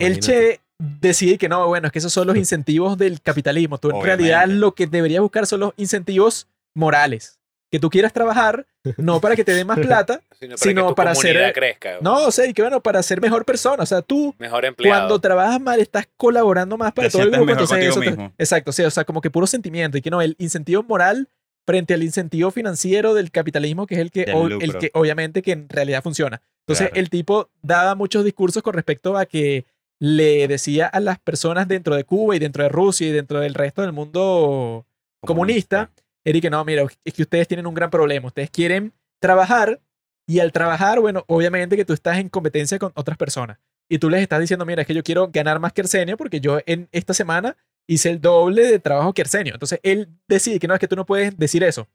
el. 0.00 0.18
Che 0.18 0.60
decide 0.78 1.38
que 1.38 1.48
no, 1.48 1.68
bueno, 1.68 1.86
es 1.86 1.92
que 1.92 2.00
esos 2.00 2.12
son 2.12 2.26
los 2.26 2.36
incentivos 2.44 2.98
del 2.98 3.20
capitalismo. 3.20 3.78
Tú 3.78 3.90
en 3.90 3.96
Obviamente. 3.96 4.24
realidad 4.24 4.48
lo 4.48 4.74
que 4.74 4.88
deberías 4.88 5.22
buscar 5.22 5.46
son 5.46 5.60
los 5.60 5.74
incentivos 5.76 6.48
morales. 6.74 7.38
Que 7.74 7.80
tú 7.80 7.90
quieras 7.90 8.12
trabajar, 8.12 8.64
no 8.98 9.20
para 9.20 9.34
que 9.34 9.42
te 9.42 9.52
den 9.52 9.66
más 9.66 9.76
plata, 9.80 10.20
Sino 10.38 10.50
para 10.54 10.58
sino 10.58 10.82
que 10.82 10.88
tu 10.90 10.94
para 10.94 11.14
ser- 11.16 11.52
crezca. 11.52 11.98
no, 12.00 12.26
o 12.26 12.30
sea, 12.30 12.46
y 12.46 12.54
que 12.54 12.62
bueno, 12.62 12.80
para 12.80 13.02
ser 13.02 13.20
mejor 13.20 13.44
persona. 13.44 13.82
O 13.82 13.86
sea, 13.86 14.00
tú 14.00 14.32
Mejor 14.38 14.64
empleado. 14.64 15.00
cuando 15.00 15.18
trabajas 15.20 15.60
mal 15.60 15.80
estás 15.80 16.06
colaborando 16.16 16.76
más 16.78 16.92
para 16.92 17.08
Te 17.08 17.12
todo 17.12 17.22
el 17.22 17.30
grupo. 17.30 17.46
mejor 17.46 17.62
Entonces, 17.62 17.88
eso 17.88 17.98
mismo. 17.98 18.32
exacto, 18.38 18.70
sí, 18.70 18.82
o 18.84 18.90
sea, 18.92 19.02
como 19.04 19.20
que 19.20 19.28
puro 19.28 19.48
sentimiento. 19.48 19.98
Y 19.98 20.02
que 20.02 20.10
no, 20.10 20.22
el 20.22 20.36
incentivo 20.38 20.84
moral 20.84 21.28
frente 21.66 21.94
al 21.94 22.04
incentivo 22.04 22.52
financiero 22.52 23.12
del 23.12 23.32
capitalismo, 23.32 23.88
que 23.88 23.96
es 23.96 24.00
el 24.02 24.12
que, 24.12 24.30
o- 24.32 24.46
el 24.46 24.78
que 24.78 24.92
obviamente 24.94 25.42
que 25.42 25.50
en 25.50 25.68
realidad 25.68 26.00
funciona. 26.00 26.40
Entonces, 26.60 26.90
Claro. 26.90 27.00
el 27.00 27.10
tipo 27.10 27.50
daba 27.60 27.96
muchos 27.96 28.24
discursos 28.24 28.62
con 28.62 28.74
respecto 28.74 29.16
a 29.18 29.26
que 29.26 29.64
le 29.98 30.46
decía 30.46 30.86
a 30.86 31.00
las 31.00 31.18
personas 31.18 31.66
dentro 31.66 31.96
de 31.96 32.04
Cuba 32.04 32.36
y 32.36 32.38
dentro 32.38 32.62
de 32.62 32.68
Rusia 32.68 33.08
y 33.08 33.10
dentro 33.10 33.40
del 33.40 33.54
resto 33.54 33.82
del 33.82 33.90
mundo 33.90 34.86
comunista, 35.26 35.90
que 36.24 36.50
no, 36.50 36.64
mira, 36.64 36.86
es 37.04 37.14
que 37.14 37.22
ustedes 37.22 37.48
tienen 37.48 37.66
un 37.66 37.74
gran 37.74 37.90
problema. 37.90 38.28
Ustedes 38.28 38.50
quieren 38.50 38.92
trabajar 39.20 39.80
y 40.26 40.40
al 40.40 40.52
trabajar, 40.52 41.00
bueno, 41.00 41.24
obviamente 41.28 41.76
que 41.76 41.84
tú 41.84 41.92
estás 41.92 42.18
en 42.18 42.28
competencia 42.28 42.78
con 42.78 42.92
otras 42.94 43.18
personas. 43.18 43.58
Y 43.90 43.98
tú 43.98 44.08
les 44.08 44.22
estás 44.22 44.40
diciendo, 44.40 44.64
mira, 44.64 44.82
es 44.82 44.86
que 44.86 44.94
yo 44.94 45.02
quiero 45.02 45.28
ganar 45.28 45.60
más 45.60 45.72
que 45.72 45.82
Arsenio 45.82 46.16
porque 46.16 46.40
yo 46.40 46.58
en 46.64 46.88
esta 46.92 47.12
semana 47.12 47.56
hice 47.86 48.10
el 48.10 48.20
doble 48.20 48.66
de 48.66 48.78
trabajo 48.78 49.12
que 49.12 49.22
Arsenio. 49.22 49.52
Entonces 49.52 49.80
él 49.82 50.08
decide 50.26 50.58
que 50.58 50.66
no, 50.66 50.74
es 50.74 50.80
que 50.80 50.88
tú 50.88 50.96
no 50.96 51.04
puedes 51.04 51.36
decir 51.36 51.62
eso, 51.62 51.86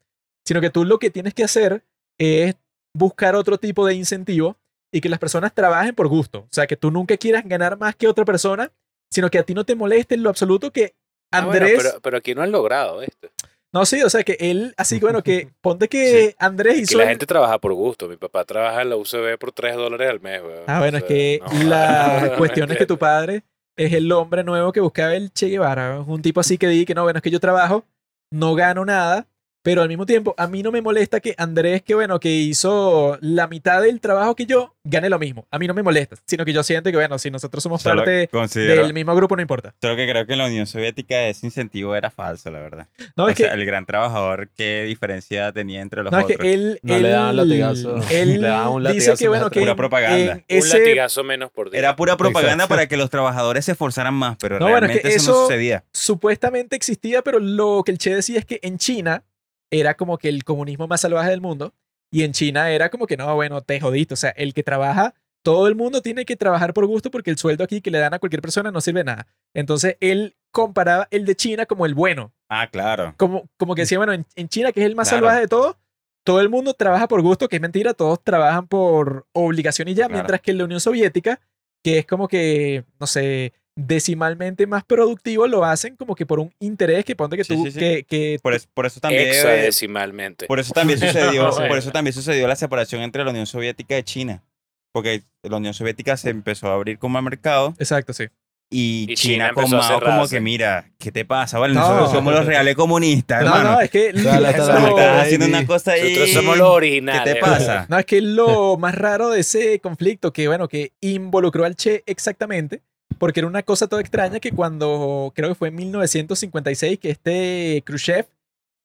sino 0.46 0.62
que 0.62 0.70
tú 0.70 0.86
lo 0.86 1.00
que 1.00 1.10
tienes 1.10 1.34
que 1.34 1.44
hacer 1.44 1.84
es 2.20 2.56
buscar 2.94 3.36
otro 3.36 3.58
tipo 3.58 3.86
de 3.88 3.96
incentivo 3.96 4.58
y 4.92 5.02
que 5.02 5.10
las 5.10 5.20
personas 5.20 5.54
trabajen 5.54 5.96
por 5.96 6.08
gusto. 6.08 6.42
O 6.42 6.50
sea, 6.52 6.68
que 6.68 6.78
tú 6.78 6.92
nunca 6.92 7.18
quieras 7.18 7.44
ganar 7.46 7.78
más 7.80 7.96
que 7.96 8.08
otra 8.08 8.26
persona, 8.26 8.72
sino 9.12 9.30
que 9.32 9.40
a 9.40 9.44
ti 9.44 9.56
no 9.56 9.66
te 9.66 9.74
moleste 9.74 10.14
en 10.14 10.22
lo 10.22 10.30
absoluto 10.30 10.72
que 10.72 10.94
Ah, 11.32 11.46
bueno, 11.46 11.66
Andrés... 11.66 11.84
pero, 11.84 12.02
pero 12.02 12.18
aquí 12.18 12.34
no 12.34 12.42
han 12.42 12.52
logrado 12.52 13.02
esto. 13.02 13.30
No, 13.72 13.86
sí, 13.86 14.02
o 14.02 14.10
sea, 14.10 14.24
que 14.24 14.36
él, 14.40 14.74
así 14.78 15.00
que 15.00 15.06
bueno, 15.06 15.22
que 15.22 15.50
ponte 15.62 15.88
que 15.88 16.36
Andrés 16.40 16.74
Aquí 16.74 16.82
hizo... 16.84 16.98
la 16.98 17.04
el- 17.04 17.10
gente 17.10 17.26
trabaja 17.26 17.60
por 17.60 17.74
gusto. 17.74 18.08
Mi 18.08 18.18
papá 18.18 18.44
trabaja 18.46 18.82
en 18.82 18.90
la 18.90 18.96
UCB 18.98 19.38
por 19.40 19.52
3 19.52 19.76
dólares 19.76 20.10
al 20.10 20.20
mes. 20.20 20.42
weón. 20.42 20.64
Ah, 20.68 20.80
bueno, 20.80 20.98
O 20.98 21.02
es 21.02 21.06
que 21.06 21.40
no, 21.54 21.64
la 21.70 22.28
no 22.32 22.38
cuestión 22.38 22.72
es 22.72 22.78
que 22.78 22.86
tu 22.86 22.98
padre 22.98 23.44
es 23.78 23.94
el 23.94 24.12
hombre 24.12 24.44
nuevo 24.44 24.72
que 24.72 24.80
buscaba 24.82 25.14
el 25.16 25.32
Che 25.32 25.48
Guevara. 25.50 26.00
Un 26.02 26.22
tipo 26.22 26.40
así 26.40 26.58
que 26.58 26.68
di 26.68 26.86
que 26.86 26.96
no, 26.96 27.04
bueno, 27.04 27.18
es 27.18 27.24
que 27.24 27.30
yo 27.32 27.40
trabajo, 27.40 27.86
no 28.32 28.56
gano 28.56 28.84
nada, 28.86 29.28
pero 29.62 29.82
al 29.82 29.88
mismo 29.90 30.06
tiempo 30.06 30.34
a 30.38 30.48
mí 30.48 30.64
no 30.64 30.72
me 30.72 30.82
molesta 30.82 31.20
que 31.20 31.36
Andrés, 31.38 31.82
que 31.84 31.94
bueno, 31.96 32.20
que 32.20 32.30
hizo 32.32 33.18
la 33.22 33.48
mitad 33.48 33.82
del 33.82 34.00
trabajo 34.00 34.36
que 34.36 34.46
yo, 34.46 34.76
gane 34.84 35.10
lo 35.10 35.20
mismo. 35.20 35.48
A 35.52 35.60
mí 35.60 35.68
no 35.68 35.74
me 35.74 35.84
molesta, 35.84 36.16
sino 36.26 36.46
que 36.46 36.54
yo 36.54 36.64
siento 36.64 36.90
que 36.90 36.96
bueno, 36.98 37.20
si 37.20 37.30
nosotros 37.30 37.62
somos 37.62 37.82
Solo 37.82 37.98
parte 38.04 38.30
del 38.56 38.94
mismo 38.94 39.14
grupo, 39.16 39.36
no 39.36 39.42
importa. 39.42 39.76
solo 39.82 39.96
que 39.96 40.08
creo 40.10 40.26
que 40.26 40.34
en 40.34 40.40
la 40.40 40.46
Unión 40.48 40.66
Soviética 40.66 41.28
ese 41.28 41.46
incentivo 41.46 41.96
era 41.96 42.10
falso, 42.10 42.50
la 42.52 42.60
verdad. 42.60 42.88
No, 43.16 43.26
o 43.26 43.30
es 43.30 43.38
sea, 43.38 43.50
que, 43.50 43.56
el 43.56 43.66
gran 43.66 43.86
trabajador, 43.86 44.50
¿qué 44.56 44.84
diferencia 44.84 45.52
tenía 45.52 45.82
entre 45.82 46.04
los 46.04 46.12
no, 46.12 46.20
es 46.20 46.24
otros? 46.26 46.40
que 46.40 46.54
él, 46.54 46.80
No 46.82 46.98
le 46.98 47.08
él- 47.08 47.12
daban 47.14 47.36
latigazo. 47.36 47.96
Él 48.10 48.30
Le 48.42 48.48
daban 48.48 48.68
un 48.70 48.84
dice 48.84 48.94
latigazo 48.94 49.18
que 49.18 49.28
bueno, 49.28 49.50
que 49.50 49.60
Pura 49.60 49.76
propaganda. 49.76 50.32
en 50.34 50.38
Un 50.38 50.44
ese, 50.48 50.80
latigazo 50.80 51.24
menos 51.24 51.52
por 51.52 51.70
día. 51.70 51.80
Era 51.80 51.96
pura 51.96 52.16
propaganda 52.18 52.54
Exacto. 52.64 52.70
para 52.76 52.88
que 52.88 52.98
los 52.98 53.10
trabajadores 53.10 53.66
se 53.66 53.74
esforzaran 53.74 54.14
más, 54.14 54.38
pero 54.40 54.58
No, 54.60 54.70
bueno, 54.70 54.88
es 54.88 54.94
que 54.94 55.00
realmente 55.00 55.16
eso, 55.16 55.32
no 55.32 55.38
eso- 55.38 55.48
sucedía. 55.48 55.84
supuestamente 55.92 56.76
existía, 56.76 57.22
pero 57.22 57.40
lo 57.40 57.84
que 57.86 57.92
el 57.92 57.98
Che 57.98 58.16
decía 58.16 58.40
es 58.40 58.46
que 58.46 58.60
en 58.64 58.78
China 58.78 59.24
era 59.72 59.96
como 59.96 60.18
que 60.18 60.30
el 60.30 60.44
comunismo 60.44 60.88
más 60.88 61.02
salvaje 61.02 61.30
del 61.30 61.42
mundo 61.42 61.74
y 62.12 62.24
en 62.24 62.32
China 62.32 62.72
era 62.72 62.90
como 62.90 63.06
que 63.08 63.18
no, 63.18 63.34
bueno, 63.36 63.62
te 63.62 63.80
jodiste, 63.80 64.14
o 64.16 64.18
sea, 64.18 64.32
el 64.32 64.54
que 64.54 64.64
trabaja, 64.64 65.14
todo 65.44 65.68
el 65.68 65.76
mundo 65.76 66.02
tiene 66.02 66.26
que 66.26 66.36
trabajar 66.36 66.74
por 66.74 66.86
gusto 66.88 67.12
porque 67.12 67.30
el 67.32 67.38
sueldo 67.38 67.64
aquí 67.64 67.82
que 67.82 67.92
le 67.92 68.00
dan 68.00 68.14
a 68.14 68.20
cualquier 68.20 68.42
persona 68.42 68.72
no 68.72 68.82
sirve 68.82 69.02
de 69.02 69.04
nada. 69.06 69.28
Entonces 69.54 69.96
él 70.00 70.36
comparaba 70.52 71.08
el 71.12 71.26
de 71.26 71.36
China 71.36 71.66
como 71.66 71.86
el 71.86 71.94
bueno, 71.94 72.34
Ah, 72.50 72.68
claro. 72.72 73.14
como, 73.18 73.48
como 73.58 73.76
que 73.76 73.82
decía, 73.84 74.00
bueno, 74.00 74.14
en, 74.14 74.26
en 74.36 74.50
China, 74.50 74.72
que 74.72 74.80
es 74.82 74.86
el 74.88 74.96
más 74.96 75.08
Claro. 75.10 75.26
salvaje 75.26 75.42
de 75.42 75.48
todo, 75.48 75.78
todo 76.26 76.42
el 76.42 76.50
mundo 76.50 76.74
trabaja 76.74 77.08
por 77.08 77.22
gusto, 77.22 77.48
que 77.48 77.56
es 77.58 77.62
mentira, 77.62 77.94
todos 77.94 78.24
trabajan 78.24 78.68
por 78.68 79.28
obligación 79.32 79.88
y 79.88 79.94
ya, 79.94 80.06
Claro. 80.08 80.14
mientras 80.16 80.42
que 80.42 80.52
en 80.52 80.58
la 80.58 80.64
Unión 80.66 80.80
Soviética, 80.82 81.40
que 81.84 82.00
es 82.00 82.06
como 82.06 82.28
que, 82.28 82.84
no 83.00 83.08
sé, 83.08 83.54
decimalmente 83.88 84.68
más 84.68 84.84
productivo, 84.84 85.48
lo 85.48 85.64
hacen 85.66 85.96
como 85.96 86.16
que 86.16 86.26
por 86.26 86.40
un 86.40 86.54
interés 86.60 87.06
que 87.06 87.16
ponte 87.16 87.38
que 87.38 87.44
Sí, 87.44 87.54
tú, 87.56 87.66
sí, 87.66 87.72
sí. 87.72 87.80
que, 87.80 88.04
que 88.08 88.40
Por 88.42 88.54
eso, 88.54 88.68
por 88.74 88.86
eso 88.86 89.00
también... 89.00 89.28
Hexadecimalmente. 89.30 90.46
Por 90.48 90.60
eso 90.60 90.74
también 90.74 91.00
sucedió, 91.00 91.50
por 91.68 91.78
eso 91.78 91.92
también 91.92 92.14
sucedió 92.14 92.48
la 92.48 92.56
separación 92.56 93.02
entre 93.02 93.24
la 93.24 93.30
Unión 93.32 93.46
Soviética 93.48 93.98
y 93.98 94.04
China. 94.04 94.44
Porque 94.92 95.22
la 95.44 95.58
Unión 95.58 95.74
Soviética 95.74 96.18
se 96.18 96.30
empezó 96.32 96.68
a 96.70 96.74
abrir 96.74 96.98
como 96.98 97.22
mercado 97.22 97.76
Exacto, 97.78 98.12
sí. 98.12 98.26
y, 98.72 99.06
Y 99.12 99.16
China, 99.16 99.50
China 99.50 99.54
con 99.54 99.70
Mao 99.70 100.00
como 100.02 100.28
que 100.28 100.40
mira, 100.40 100.90
¿qué 100.98 101.12
te 101.12 101.26
pasa? 101.26 101.60
Vale, 101.60 101.76
No. 101.76 101.82
nosotros 101.82 102.12
somos 102.12 102.34
los 102.34 102.46
reales 102.46 102.76
comunistas, 102.76 103.44
No, 103.44 103.50
hermano. 103.56 103.72
no, 103.74 103.82
es 103.82 103.92
que 103.92 104.10
Estás 104.10 104.68
haciendo 104.70 105.46
una 105.46 105.66
cosa 105.68 105.92
ahí. 105.92 106.02
Nosotros 106.16 106.32
somos 106.32 106.58
los 106.58 106.68
¿Qué 106.70 106.74
originales. 106.76 107.34
te 107.36 107.40
pasa? 107.40 107.86
No, 107.88 108.00
es 108.00 108.06
que 108.06 108.20
lo 108.22 108.78
más 108.78 108.96
raro 108.96 109.30
de 109.30 109.42
ese 109.42 109.80
conflicto, 109.80 110.34
que 110.34 110.48
bueno, 110.48 110.68
que 110.68 110.92
involucró 111.02 111.66
al 111.66 111.76
Che 111.76 112.04
exactamente, 112.08 112.82
porque 113.20 113.42
era 113.42 113.48
una 113.48 113.64
cosa 113.64 113.88
toda 113.88 114.02
extraña 114.02 114.40
que 114.40 114.52
cuando, 114.52 115.32
creo 115.36 115.50
que 115.50 115.56
fue 115.56 115.68
en 115.68 115.76
1956, 115.76 117.00
que 117.00 117.10
este 117.12 117.84
Khrushchev 117.86 118.28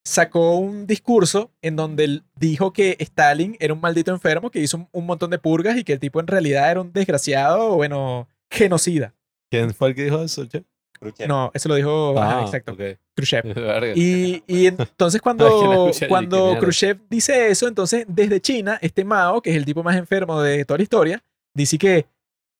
sacó 0.04 0.56
un 0.56 0.86
discurso 0.86 1.50
en 1.62 1.76
donde 1.76 2.04
él 2.04 2.24
dijo 2.36 2.72
que 2.72 2.96
Stalin 3.00 3.56
era 3.58 3.72
un 3.72 3.80
maldito 3.80 4.12
enfermo 4.12 4.50
que 4.50 4.60
hizo 4.60 4.76
un, 4.76 4.88
un 4.92 5.06
montón 5.06 5.30
de 5.30 5.38
purgas 5.38 5.78
y 5.78 5.84
que 5.84 5.94
el 5.94 6.00
tipo 6.00 6.20
en 6.20 6.26
realidad 6.26 6.70
era 6.70 6.80
un 6.82 6.92
desgraciado, 6.92 7.76
bueno, 7.76 8.28
genocida. 8.50 9.14
¿Quién 9.50 9.72
fue 9.72 9.88
el 9.88 9.94
que 9.94 10.04
dijo 10.04 10.22
eso, 10.22 10.44
che? 10.46 10.64
Khrushchev. 11.00 11.28
No, 11.28 11.50
eso 11.54 11.68
lo 11.68 11.74
dijo, 11.74 12.18
ajá, 12.18 12.40
Ah, 12.40 12.42
exacto, 12.42 12.72
ok. 12.72 12.80
Khrushchev. 13.16 13.44
Y, 13.96 14.42
y 14.46 14.66
entonces 14.66 15.20
cuando, 15.22 15.90
cuando. 16.08 16.58
Khrushchev 16.58 17.00
dice 17.08 17.48
eso, 17.48 17.68
entonces 17.68 18.04
desde 18.08 18.40
China, 18.40 18.78
este 18.82 19.04
Mao, 19.04 19.40
que 19.40 19.50
es 19.50 19.56
el 19.56 19.64
tipo 19.64 19.82
más 19.82 19.96
enfermo 19.96 20.40
de 20.42 20.64
toda 20.64 20.78
la 20.78 20.82
historia, 20.82 21.24
dice 21.54 21.78
que 21.78 22.06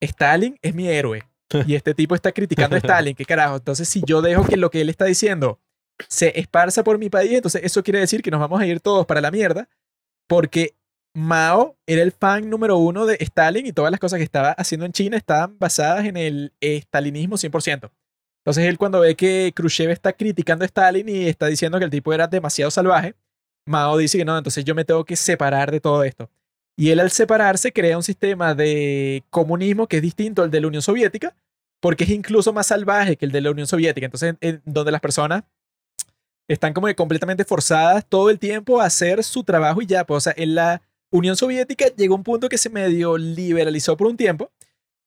Stalin 0.00 0.58
es 0.62 0.74
mi 0.74 0.88
héroe. 0.88 1.22
Y 1.66 1.74
este 1.74 1.94
tipo 1.94 2.14
está 2.14 2.32
criticando 2.32 2.74
a 2.74 2.78
Stalin, 2.78 3.14
¿qué 3.14 3.24
carajo? 3.24 3.56
Entonces 3.56 3.88
si 3.88 4.02
yo 4.04 4.22
dejo 4.22 4.44
que 4.44 4.56
lo 4.56 4.70
que 4.70 4.80
él 4.80 4.88
está 4.88 5.04
diciendo 5.04 5.60
se 6.08 6.38
esparza 6.38 6.82
por 6.82 6.98
mi 6.98 7.10
país, 7.10 7.32
entonces 7.32 7.62
eso 7.64 7.82
quiere 7.82 8.00
decir 8.00 8.22
que 8.22 8.30
nos 8.30 8.40
vamos 8.40 8.60
a 8.60 8.66
ir 8.66 8.80
todos 8.80 9.06
para 9.06 9.20
la 9.20 9.30
mierda, 9.30 9.68
porque 10.26 10.74
Mao 11.14 11.76
era 11.86 12.02
el 12.02 12.10
fan 12.10 12.50
número 12.50 12.76
uno 12.76 13.06
de 13.06 13.16
Stalin 13.20 13.66
y 13.66 13.72
todas 13.72 13.92
las 13.92 14.00
cosas 14.00 14.18
que 14.18 14.24
estaba 14.24 14.50
haciendo 14.52 14.84
en 14.84 14.92
China 14.92 15.16
estaban 15.16 15.56
basadas 15.58 16.06
en 16.06 16.16
el 16.16 16.52
stalinismo 16.60 17.36
100%. 17.36 17.90
Entonces 18.44 18.64
él 18.66 18.76
cuando 18.76 19.00
ve 19.00 19.14
que 19.14 19.52
Khrushchev 19.54 19.90
está 19.90 20.12
criticando 20.12 20.64
a 20.64 20.66
Stalin 20.66 21.08
y 21.08 21.28
está 21.28 21.46
diciendo 21.46 21.78
que 21.78 21.84
el 21.84 21.90
tipo 21.90 22.12
era 22.12 22.26
demasiado 22.26 22.70
salvaje, 22.70 23.14
Mao 23.66 23.96
dice 23.96 24.18
que 24.18 24.24
no, 24.24 24.36
entonces 24.36 24.64
yo 24.64 24.74
me 24.74 24.84
tengo 24.84 25.04
que 25.04 25.16
separar 25.16 25.70
de 25.70 25.80
todo 25.80 26.02
esto. 26.02 26.28
Y 26.76 26.90
él 26.90 27.00
al 27.00 27.10
separarse 27.10 27.72
crea 27.72 27.96
un 27.96 28.02
sistema 28.02 28.54
de 28.54 29.22
comunismo 29.30 29.86
que 29.86 29.96
es 29.96 30.02
distinto 30.02 30.42
al 30.42 30.50
de 30.50 30.60
la 30.60 30.66
Unión 30.66 30.82
Soviética, 30.82 31.34
porque 31.80 32.04
es 32.04 32.10
incluso 32.10 32.52
más 32.52 32.66
salvaje 32.68 33.16
que 33.16 33.26
el 33.26 33.32
de 33.32 33.40
la 33.40 33.50
Unión 33.50 33.66
Soviética. 33.66 34.06
Entonces, 34.06 34.34
en- 34.40 34.62
donde 34.64 34.90
las 34.90 35.00
personas 35.00 35.44
están 36.48 36.72
como 36.74 36.86
que 36.86 36.94
completamente 36.94 37.44
forzadas 37.44 38.04
todo 38.06 38.30
el 38.30 38.38
tiempo 38.38 38.80
a 38.80 38.86
hacer 38.86 39.22
su 39.24 39.44
trabajo 39.44 39.80
y 39.82 39.86
ya. 39.86 40.04
Pues, 40.04 40.18
o 40.18 40.20
sea, 40.20 40.34
en 40.36 40.54
la 40.54 40.82
Unión 41.10 41.36
Soviética 41.36 41.86
llegó 41.96 42.14
un 42.14 42.24
punto 42.24 42.48
que 42.48 42.58
se 42.58 42.70
medio 42.70 43.16
liberalizó 43.16 43.96
por 43.96 44.08
un 44.08 44.16
tiempo 44.16 44.50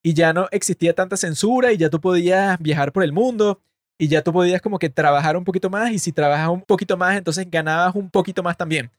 y 0.04 0.14
ya 0.14 0.34
no 0.34 0.48
existía 0.52 0.94
tanta 0.94 1.18
censura 1.18 1.74
y 1.74 1.78
ya 1.78 1.90
tú 1.90 2.00
podías 2.00 2.58
viajar 2.60 2.92
por 2.94 3.04
el 3.04 3.12
mundo 3.12 3.60
y 4.00 4.08
ya 4.08 4.22
tú 4.22 4.32
podías 4.32 4.62
como 4.62 4.80
que 4.80 4.90
trabajar 4.90 5.36
un 5.36 5.44
poquito 5.44 5.70
más 5.70 5.92
y 5.92 6.00
si 6.00 6.12
trabajas 6.12 6.50
un 6.50 6.62
poquito 6.62 6.96
más, 6.98 7.18
entonces 7.18 7.50
ganabas 7.50 7.94
un 7.96 8.10
poquito 8.10 8.42
más 8.42 8.56
también. 8.56 8.90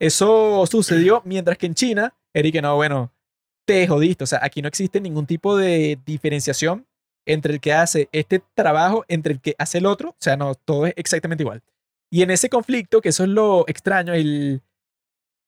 Eso 0.00 0.64
sucedió 0.66 1.22
mientras 1.24 1.58
que 1.58 1.66
en 1.66 1.74
China, 1.74 2.14
Eric, 2.32 2.62
no, 2.62 2.76
bueno, 2.76 3.12
te 3.66 3.86
jodiste. 3.86 4.24
O 4.24 4.26
sea, 4.26 4.40
aquí 4.42 4.62
no 4.62 4.68
existe 4.68 5.00
ningún 5.00 5.26
tipo 5.26 5.56
de 5.56 5.98
diferenciación 6.06 6.86
entre 7.26 7.52
el 7.52 7.60
que 7.60 7.72
hace 7.72 8.08
este 8.12 8.42
trabajo, 8.54 9.04
entre 9.08 9.34
el 9.34 9.40
que 9.40 9.54
hace 9.58 9.78
el 9.78 9.86
otro. 9.86 10.10
O 10.10 10.16
sea, 10.18 10.36
no, 10.36 10.54
todo 10.54 10.86
es 10.86 10.94
exactamente 10.96 11.42
igual. 11.42 11.62
Y 12.10 12.22
en 12.22 12.30
ese 12.30 12.48
conflicto, 12.48 13.00
que 13.00 13.10
eso 13.10 13.24
es 13.24 13.28
lo 13.28 13.64
extraño, 13.68 14.14
el 14.14 14.62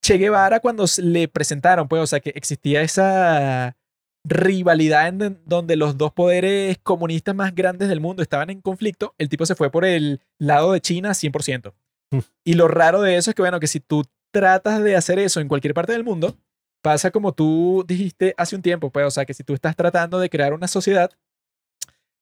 Che 0.03 0.19
Guevara 0.19 0.61
cuando 0.61 0.85
le 0.99 1.29
presentaron, 1.29 1.89
pues, 1.89 2.03
o 2.03 2.07
sea, 2.07 2.21
que 2.21 2.31
existía 2.35 2.83
esa 2.83 3.77
rivalidad 4.25 5.09
en 5.09 5.41
donde 5.47 5.77
los 5.77 5.97
dos 5.97 6.13
poderes 6.13 6.79
comunistas 6.83 7.35
más 7.35 7.55
grandes 7.55 7.89
del 7.89 8.01
mundo 8.01 8.23
estaban 8.23 8.51
en 8.51 8.61
conflicto, 8.61 9.15
el 9.17 9.31
tipo 9.31 9.47
se 9.47 9.55
fue 9.55 9.71
por 9.71 9.87
el 9.87 10.21
lado 10.39 10.73
de 10.73 10.81
China 10.81 11.11
100%. 11.11 11.73
Mm. 12.11 12.19
Y 12.45 12.55
lo 12.55 12.69
raro 12.69 13.01
de 13.01 13.17
eso 13.17 13.31
es 13.31 13.35
que, 13.35 13.43
bueno, 13.43 13.61
que 13.61 13.67
si 13.67 13.81
tú 13.81 14.05
tratas 14.31 14.83
de 14.83 14.97
hacer 14.97 15.19
eso 15.19 15.41
en 15.41 15.49
cualquier 15.49 15.75
parte 15.75 15.93
del 15.93 16.05
mundo, 16.05 16.37
pasa 16.83 17.11
como 17.11 17.33
tú 17.33 17.85
dijiste 17.87 18.35
hace 18.37 18.57
un 18.57 18.63
tiempo, 18.63 18.91
pues, 18.91 19.07
o 19.07 19.11
sea, 19.11 19.25
que 19.25 19.35
si 19.35 19.45
tú 19.45 19.55
estás 19.55 19.77
tratando 19.77 20.19
de 20.19 20.31
crear 20.31 20.53
una 20.53 20.69
sociedad, 20.69 21.11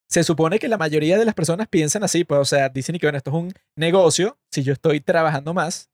se 0.09 0.25
supone 0.25 0.59
que 0.59 0.69
la 0.69 0.79
mayoría 0.79 1.19
de 1.19 1.25
las 1.25 1.35
personas 1.35 1.69
piensan 1.69 2.03
así, 2.03 2.25
pues, 2.25 2.41
o 2.41 2.45
sea, 2.45 2.69
dicen 2.69 2.99
que, 2.99 3.07
bueno, 3.07 3.19
esto 3.19 3.31
es 3.31 3.37
un 3.37 3.53
negocio, 3.77 4.39
si 4.51 4.63
yo 4.63 4.73
estoy 4.73 5.01
trabajando 5.01 5.53
más, 5.55 5.91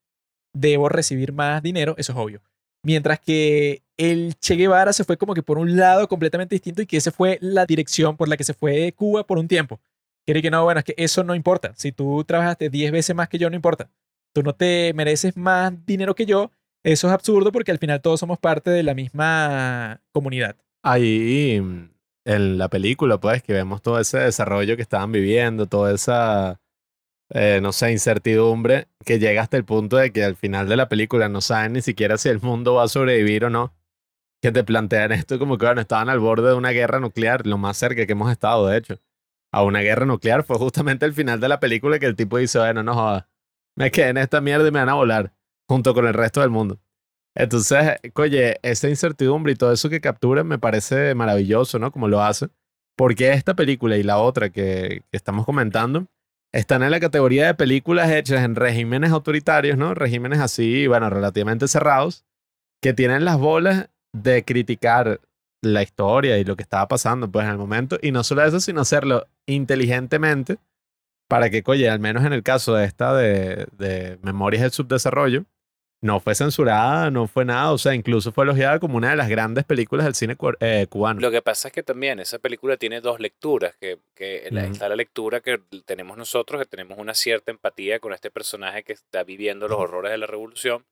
debo 0.53 0.89
recibir 0.89 1.33
más 1.33 1.63
dinero, 1.63 1.95
eso 1.99 2.13
es 2.13 2.19
obvio. 2.19 2.43
Mientras 2.85 3.19
que 3.19 3.83
el 3.97 4.35
Che 4.39 4.57
Guevara 4.57 4.93
se 4.93 5.05
fue 5.05 5.17
como 5.17 5.35
que 5.35 5.43
por 5.43 5.59
un 5.59 5.77
lado 5.77 6.07
completamente 6.09 6.55
distinto 6.55 6.83
y 6.83 6.87
que 6.87 6.97
esa 6.97 7.11
fue 7.11 7.39
la 7.41 7.67
dirección 7.67 8.17
por 8.17 8.29
la 8.29 8.37
que 8.37 8.45
se 8.45 8.55
fue 8.55 8.93
Cuba 8.93 9.27
por 9.27 9.39
un 9.39 9.49
tiempo. 9.49 9.81
Quiere 10.25 10.43
que 10.43 10.51
no, 10.51 10.63
bueno, 10.65 10.81
es 10.81 10.85
que 10.85 10.95
eso 10.97 11.25
no 11.25 11.35
importa. 11.35 11.73
Si 11.77 11.93
tú 11.93 12.25
trabajaste 12.25 12.71
10 12.71 12.93
veces 12.93 13.17
más 13.17 13.29
que 13.29 13.39
yo, 13.39 13.51
no 13.51 13.57
importa. 13.57 13.91
Tú 14.35 14.43
no 14.43 14.53
te 14.53 14.93
mereces 14.95 15.37
más 15.37 15.73
dinero 15.87 16.17
que 16.17 16.27
yo. 16.27 16.51
Eso 16.83 17.07
es 17.07 17.15
absurdo 17.15 17.53
porque 17.53 17.71
al 17.71 17.79
final 17.79 18.03
todos 18.03 18.19
somos 18.19 18.39
parte 18.39 18.71
de 18.71 18.83
la 18.83 18.93
misma 18.93 20.03
comunidad. 20.11 20.57
Ahí 20.83 21.61
mm, 21.61 21.89
en 22.25 22.59
la 22.59 22.69
película, 22.69 23.19
pues, 23.19 23.45
que 23.45 23.53
vemos 23.53 23.81
todo 23.81 24.01
ese 24.01 24.19
desarrollo 24.19 24.75
que 24.75 24.83
estaban 24.83 25.13
viviendo, 25.13 25.67
toda 25.67 25.95
esa, 25.95 26.61
eh, 27.31 27.61
no 27.63 27.73
sé, 27.73 27.93
incertidumbre 27.93 28.89
que 29.05 29.21
llega 29.21 29.41
hasta 29.41 29.57
el 29.57 29.65
punto 29.65 29.99
de 29.99 30.13
que 30.13 30.25
al 30.25 30.35
final 30.35 30.69
de 30.69 30.77
la 30.77 30.89
película 30.89 31.29
no 31.29 31.41
saben 31.41 31.75
ni 31.75 31.81
siquiera 31.81 32.19
si 32.19 32.29
el 32.29 32.41
mundo 32.41 32.75
va 32.75 32.85
a 32.85 32.89
sobrevivir 32.89 33.45
o 33.45 33.51
no. 33.51 33.73
Que 34.43 34.51
te 34.51 34.65
plantean 34.65 35.13
esto 35.13 35.39
como 35.39 35.59
que, 35.59 35.67
bueno, 35.67 35.81
estaban 35.81 36.09
al 36.09 36.19
borde 36.19 36.49
de 36.49 36.55
una 36.55 36.71
guerra 36.71 36.99
nuclear, 36.99 37.47
lo 37.47 37.57
más 37.57 37.77
cerca 37.79 38.05
que 38.05 38.13
hemos 38.13 38.33
estado, 38.33 38.67
de 38.67 38.79
hecho, 38.79 39.01
a 39.53 39.63
una 39.63 39.81
guerra 39.81 40.07
nuclear. 40.07 40.43
Fue 40.45 40.59
justamente 40.59 41.07
el 41.07 41.15
final 41.15 41.39
de 41.41 41.49
la 41.49 41.61
película 41.61 42.01
que 42.01 42.07
el 42.07 42.17
tipo 42.17 42.37
dice, 42.39 42.59
bueno, 42.59 42.83
no 42.83 42.95
jodas, 42.95 43.25
me 43.77 43.91
quedé 43.91 44.09
en 44.09 44.19
esta 44.19 44.41
mierda 44.41 44.69
y 44.69 44.71
me 44.71 44.81
van 44.81 44.89
a 44.89 44.95
volar, 44.95 45.33
junto 45.69 45.95
con 45.95 46.07
el 46.07 46.15
resto 46.15 46.41
del 46.41 46.51
mundo. 46.51 46.79
Entonces, 47.37 47.97
oye, 48.15 48.59
esa 48.63 48.89
incertidumbre 48.89 49.53
y 49.53 49.57
todo 49.57 49.73
eso 49.73 49.89
que 49.91 50.01
captura 50.01 50.45
me 50.45 50.59
parece 50.59 51.15
maravilloso, 51.15 51.79
¿no? 51.79 51.91
Como 51.91 52.09
lo 52.09 52.23
hace. 52.23 52.49
Porque 52.97 53.33
esta 53.33 53.55
película 53.55 53.97
y 53.97 54.05
la 54.05 54.19
otra 54.19 54.51
que, 54.51 55.03
que 55.11 55.17
estamos 55.17 55.45
comentando 55.45 56.07
están 56.53 56.85
en 56.85 56.93
la 56.93 57.01
categoría 57.01 57.47
de 57.47 57.55
películas 57.55 58.09
hechas 58.11 58.45
en 58.45 58.55
regímenes 58.55 59.11
autoritarios, 59.11 59.77
¿no? 59.77 59.95
Regímenes 59.95 60.39
así, 60.39 60.87
bueno, 60.87 61.11
relativamente 61.11 61.67
cerrados, 61.67 62.25
que 62.81 62.95
tienen 62.95 63.25
las 63.25 63.39
bolas 63.39 63.91
de 64.13 64.45
criticar 64.45 65.21
la 65.61 65.83
historia 65.83 66.39
y 66.39 66.45
lo 66.45 66.55
que 66.55 66.63
estaba 66.63 66.87
pasando, 66.87 67.29
pues, 67.29 67.45
en 67.45 67.51
el 67.51 67.59
momento. 67.59 67.99
Y 68.01 68.13
no 68.13 68.23
solo 68.23 68.45
eso, 68.45 68.61
sino 68.61 68.83
hacerlo 68.83 69.27
inteligentemente 69.47 70.59
para 71.29 71.51
que, 71.51 71.63
oye, 71.67 71.89
al 71.89 72.01
menos 72.01 72.25
en 72.25 72.33
el 72.33 72.43
caso 72.43 72.75
de 72.75 72.85
esta 72.85 73.15
de, 73.15 73.67
de 73.73 74.19
Memorias 74.23 74.63
del 74.63 74.71
Subdesarrollo, 74.73 75.45
no 76.03 76.21
fue 76.21 76.35
censurada, 76.35 77.11
no 77.11 77.27
fue 77.27 77.47
nada, 77.47 77.73
o 77.73 77.79
sea, 77.79 77.95
incluso 77.95 78.31
fue 78.31 78.45
elogiada 78.45 78.79
como 78.79 78.99
una 78.99 79.09
de 79.11 79.17
las 79.17 79.29
grandes 79.31 79.65
películas 79.65 80.05
del 80.05 80.15
cine 80.15 80.37
eh, 80.61 80.87
cubano. 80.91 81.19
Lo 81.21 81.31
que 81.31 81.41
pasa 81.41 81.69
es 81.69 81.73
que 81.73 81.83
también 81.83 82.21
esa 82.21 82.39
película 82.39 82.77
tiene 82.77 83.01
dos 83.01 83.21
lecturas, 83.21 83.75
que, 83.81 83.99
que 84.15 84.47
la- 84.51 84.65
Ujú. 84.65 84.73
está 84.73 84.89
la 84.91 84.97
lectura 84.97 85.41
que 85.41 85.59
tenemos 85.87 86.19
nosotros, 86.19 86.61
que 86.61 86.67
tenemos 86.69 86.99
una 86.99 87.15
cierta 87.15 87.51
empatía 87.53 88.01
con 88.01 88.13
este 88.13 88.31
personaje 88.31 88.83
que 88.83 88.93
está 88.93 89.25
viviendo 89.25 89.67
los 89.67 89.79
horrores 89.79 90.13
de 90.13 90.19
la 90.19 90.27
revolución, 90.27 90.85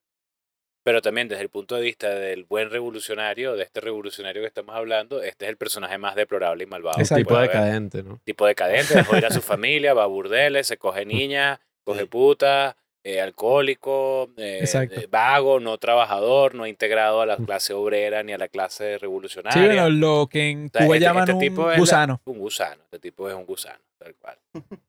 pero 0.83 1.01
también 1.03 1.29
desde 1.29 1.43
el 1.43 1.49
punto 1.49 1.77
de 1.77 1.83
vista 1.83 2.11
del 2.11 2.45
buen 2.45 2.71
revolucionario, 2.71 3.55
de 3.55 3.63
este 3.63 3.81
revolucionario 3.81 4.43
que 4.43 4.49
estamos 4.49 4.75
hablando, 4.75 5.23
este 5.23 5.45
es 5.45 5.49
el 5.51 5.57
personaje 5.57 5.97
más 5.99 6.15
deplorable 6.17 6.65
y 6.65 6.67
malvado. 6.67 6.99
Un 6.99 7.17
tipo 7.17 7.37
haber. 7.37 7.51
decadente, 7.51 8.03
¿no? 8.03 8.21
Tipo 8.25 8.47
decadente, 8.47 8.95
dejó 8.95 9.17
ir 9.17 9.27
a 9.27 9.31
su 9.31 9.41
familia, 9.43 9.95
va 9.95 10.05
a 10.05 10.07
burdeles, 10.07 10.67
se 10.67 10.77
coge 10.77 11.05
niñas, 11.07 11.61
coge 11.85 12.07
puta, 12.07 12.77
eh, 13.05 13.21
alcohólico, 13.21 14.31
eh, 14.37 14.65
eh, 14.73 15.07
vago, 15.11 15.59
no 15.59 15.77
trabajador, 15.79 16.55
no 16.55 16.67
integrado 16.69 17.21
a 17.21 17.27
la 17.27 17.37
clase 17.37 17.73
obrera 17.75 18.23
ni 18.23 18.33
a 18.33 18.39
la 18.39 18.47
clase 18.49 18.95
Sí, 18.95 18.99
revolucionaria. 18.99 19.65
bueno, 19.67 19.91
lo 19.91 20.29
que 20.31 20.51
en 20.51 20.67
O 20.67 20.71
sea, 20.71 20.85
Cuba 20.87 20.97
este- 20.97 21.05
llaman 21.07 21.29
este 21.31 21.41
tipo 21.41 21.63
un 21.63 21.69
es 21.71 21.75
la- 21.75 21.79
gusano. 21.81 22.21
un 22.25 22.39
gusano, 22.39 22.83
este 22.85 22.99
tipo 23.01 23.29
es 23.29 23.35
un 23.35 23.45
gusano, 23.45 23.81
tal 23.99 24.15
cual. 24.17 24.39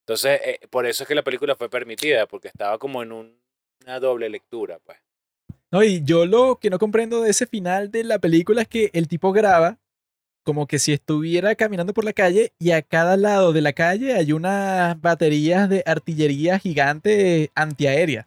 Entonces, 0.00 0.40
eh, 0.44 0.60
por 0.70 0.86
eso 0.86 1.02
es 1.02 1.08
que 1.08 1.14
la 1.14 1.22
película 1.22 1.56
fue 1.56 1.68
permitida, 1.68 2.26
porque 2.26 2.48
estaba 2.48 2.78
como 2.78 3.02
en 3.02 3.12
un- 3.12 3.40
una 3.84 4.00
doble 4.00 4.28
lectura, 4.28 4.78
pues. 4.84 4.98
No, 5.76 5.82
y 5.84 6.02
yo 6.04 6.24
lo 6.24 6.56
que 6.60 6.70
no 6.70 6.78
comprendo 6.78 7.20
de 7.20 7.30
ese 7.30 7.46
final 7.46 7.90
de 7.90 8.02
la 8.04 8.18
película 8.18 8.62
es 8.62 8.68
que 8.68 8.90
el 8.94 9.08
tipo 9.08 9.30
graba 9.32 9.76
como 10.42 10.66
que 10.66 10.78
si 10.78 10.92
estuviera 10.92 11.54
caminando 11.54 11.92
por 11.92 12.04
la 12.04 12.12
calle 12.12 12.52
y 12.58 12.70
a 12.70 12.80
cada 12.80 13.16
lado 13.16 13.52
de 13.52 13.60
la 13.60 13.72
calle 13.72 14.14
hay 14.14 14.32
unas 14.32 14.98
baterías 15.00 15.68
de 15.68 15.82
artillería 15.84 16.58
gigante 16.58 17.50
antiaérea. 17.54 18.26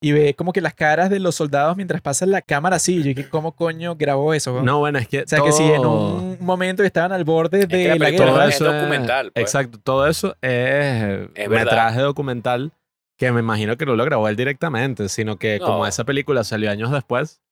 Y 0.00 0.12
ve 0.12 0.34
como 0.34 0.52
que 0.52 0.60
las 0.60 0.74
caras 0.74 1.10
de 1.10 1.18
los 1.18 1.34
soldados 1.34 1.76
mientras 1.76 2.00
pasa 2.00 2.24
la 2.26 2.40
cámara 2.42 2.76
así. 2.76 2.98
Yo 2.98 3.04
dije, 3.06 3.28
¿cómo 3.28 3.50
coño 3.56 3.96
grabó 3.96 4.32
eso? 4.32 4.62
No, 4.62 4.78
bueno, 4.78 5.00
es 5.00 5.08
que 5.08 5.22
o 5.22 5.26
sea, 5.26 5.40
que 5.40 5.50
si 5.50 5.64
en 5.64 5.82
todo- 5.82 6.18
un 6.18 6.36
momento 6.40 6.84
estaban 6.84 7.10
al 7.10 7.24
borde 7.24 7.66
que 7.66 7.76
de 7.76 7.88
la 7.88 7.94
la 7.96 8.04
película 8.04 8.30
guerra. 8.32 8.48
es 8.48 8.58
documental, 8.60 9.32
pues. 9.32 9.42
Exacto, 9.42 9.80
todo 9.82 10.06
eso 10.06 10.36
es, 10.40 11.28
Es 11.34 11.48
metraje 11.48 12.00
documental 12.00 12.70
que 13.18 13.30
me 13.32 13.40
imagino 13.40 13.76
que 13.76 13.84
no 13.84 13.96
lo 13.96 14.04
grabó 14.04 14.28
él 14.28 14.36
directamente, 14.36 15.08
sino 15.08 15.38
que 15.38 15.58
como 15.58 15.86
esa 15.86 16.04
película 16.04 16.44
salió 16.44 16.70
años 16.70 16.90
después, 16.92 17.42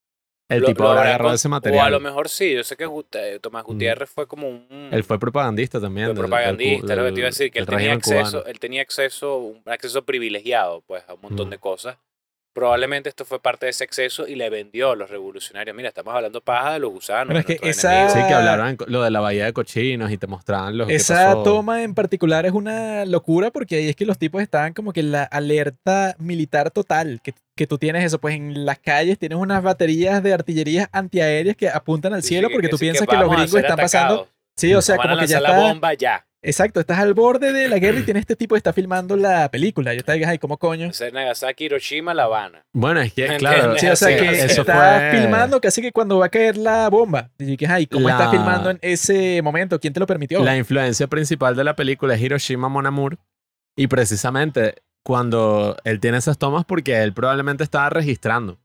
el 0.48 0.60
Lo- 0.60 0.68
tipo 0.68 0.84
lo 0.84 0.90
habrá 0.90 1.02
agarrado 1.02 1.30
con- 1.30 1.34
ese 1.34 1.48
O 1.48 1.50
a 1.50 1.56
material. 1.56 1.90
lo 1.92 1.98
mejor 2.00 2.28
sí, 2.28 2.54
yo 2.54 2.62
sé 2.62 2.76
que 2.76 2.86
Gut- 2.86 3.14
eh, 3.16 3.40
Tomás 3.40 3.64
Mm. 3.64 3.66
Gutiérrez 3.66 4.08
fue 4.08 4.28
como 4.28 4.48
un... 4.48 4.88
Él 4.92 5.02
fue 5.02 5.18
propagandista 5.18 5.80
también. 5.80 6.06
fue 6.06 6.14
del- 6.14 6.22
del 6.22 6.30
propagandista, 6.30 6.94
lo 6.94 7.04
que 7.04 7.12
te 7.12 7.18
iba 7.18 7.26
a 7.26 7.30
decir, 7.30 7.50
que 7.50 7.58
él 7.58 7.66
tenía, 7.66 7.98
cubano. 7.98 8.20
acceso, 8.22 8.46
él 8.46 8.60
tenía 8.60 8.82
acceso, 8.82 9.38
un 9.38 9.62
acceso 9.66 10.04
privilegiado 10.04 10.82
pues, 10.86 11.02
a 11.08 11.14
un 11.14 11.20
montón 11.20 11.48
Mm. 11.48 11.50
de 11.50 11.58
cosas. 11.58 11.96
Probablemente 12.56 13.10
esto 13.10 13.26
fue 13.26 13.38
parte 13.38 13.66
de 13.66 13.70
ese 13.70 13.84
acceso 13.84 14.26
y 14.26 14.34
le 14.34 14.48
vendió 14.48 14.92
a 14.92 14.96
los 14.96 15.10
revolucionarios. 15.10 15.76
Mira, 15.76 15.90
estamos 15.90 16.14
hablando 16.14 16.40
paja 16.40 16.72
de 16.72 16.78
los 16.78 16.90
gusanos. 16.90 17.26
Pero 17.28 17.40
es 17.40 17.44
que 17.44 17.68
esa-. 17.68 18.08
Sí, 18.08 18.18
que 18.26 18.32
hablaron 18.32 18.68
en- 18.68 18.78
lo 18.86 19.02
de 19.02 19.10
la 19.10 19.20
bahía 19.20 19.44
de 19.44 19.52
cochinos 19.52 20.10
y 20.10 20.16
te 20.16 20.26
mostraban 20.26 20.78
lo 20.78 20.86
que 20.86 20.94
Esa 20.94 21.26
pasó. 21.26 21.42
toma 21.42 21.82
en 21.82 21.94
particular 21.94 22.46
es 22.46 22.52
una 22.52 23.04
locura 23.04 23.50
porque 23.50 23.76
ahí 23.76 23.88
es 23.90 23.94
que 23.94 24.06
los 24.06 24.16
tipos 24.18 24.40
estaban 24.40 24.72
como 24.72 24.94
que 24.94 25.00
en 25.00 25.12
la 25.12 25.24
alerta 25.24 26.16
militar 26.18 26.70
total, 26.70 27.20
que, 27.22 27.34
que 27.54 27.66
tú 27.66 27.76
tienes 27.76 28.02
eso, 28.04 28.18
pues 28.18 28.34
en 28.36 28.64
las 28.64 28.78
calles 28.78 29.18
tienes 29.18 29.36
unas 29.36 29.62
baterías 29.62 30.22
de 30.22 30.32
artillerías 30.32 30.88
antiaéreas 30.92 31.56
que 31.56 31.68
apuntan 31.68 32.14
al 32.14 32.22
Sí, 32.22 32.28
cielo 32.30 32.48
sí, 32.48 32.54
porque 32.54 32.68
tú 32.70 32.78
piensas 32.78 33.06
que, 33.06 33.16
los 33.18 33.28
gringos 33.30 33.54
están 33.54 33.76
pasando... 33.76 34.28
Sí, 34.56 34.72
o 34.74 34.80
sea, 34.80 34.96
como 34.96 35.18
que 35.18 35.26
ya 35.26 35.40
la 35.42 35.50
está... 35.50 35.60
bomba 35.60 35.92
ya. 35.92 36.26
Exacto, 36.46 36.78
estás 36.80 36.98
al 37.00 37.12
borde 37.12 37.52
de 37.52 37.68
la 37.68 37.78
guerra 37.78 37.98
y 37.98 38.02
tienes 38.04 38.20
este 38.22 38.36
tipo 38.36 38.54
que 38.54 38.58
está 38.58 38.72
filmando 38.72 39.16
la 39.16 39.50
película. 39.50 39.92
Yo 39.94 39.98
estaba, 40.00 40.18
ay, 40.28 40.38
¿cómo 40.38 40.58
coño? 40.58 40.88
Hacer 40.90 41.12
Nagasaki, 41.12 41.64
Hiroshima, 41.64 42.14
La 42.14 42.24
Habana. 42.24 42.64
Bueno, 42.72 43.00
es 43.00 43.12
que, 43.12 43.28
¿Me 43.28 43.36
claro? 43.38 43.76
Sí, 43.78 43.86
o 43.88 43.96
sea, 43.96 44.16
que 44.16 44.44
eso 44.44 44.60
está 44.62 45.10
fue- 45.10 45.20
filmando 45.20 45.60
casi 45.60 45.82
que 45.82 45.92
cuando 45.92 46.18
va 46.18 46.26
a 46.26 46.28
caer 46.28 46.56
la 46.56 46.88
bomba. 46.88 47.30
Y 47.38 47.62
ay, 47.66 47.86
¿cómo 47.86 48.08
está 48.08 48.26
La- 48.26 48.30
filmando 48.30 48.70
en 48.70 48.78
ese 48.82 49.42
momento? 49.42 49.80
¿Quién 49.80 49.92
te 49.92 50.00
lo 50.00 50.06
permitió? 50.06 50.42
La 50.44 50.56
influencia 50.56 51.06
principal 51.08 51.56
de 51.56 51.64
la 51.64 51.74
película 51.76 52.14
es 52.14 52.20
Hiroshima 52.20 52.68
Mon 52.68 52.86
Amour. 52.86 53.18
Y 53.76 53.88
precisamente 53.88 54.76
cuando 55.02 55.76
él 55.84 56.00
tiene 56.00 56.18
esas 56.18 56.38
tomas, 56.38 56.64
porque 56.64 57.02
él 57.02 57.12
probablemente 57.12 57.62
estaba 57.62 57.90
registrando. 57.90 58.58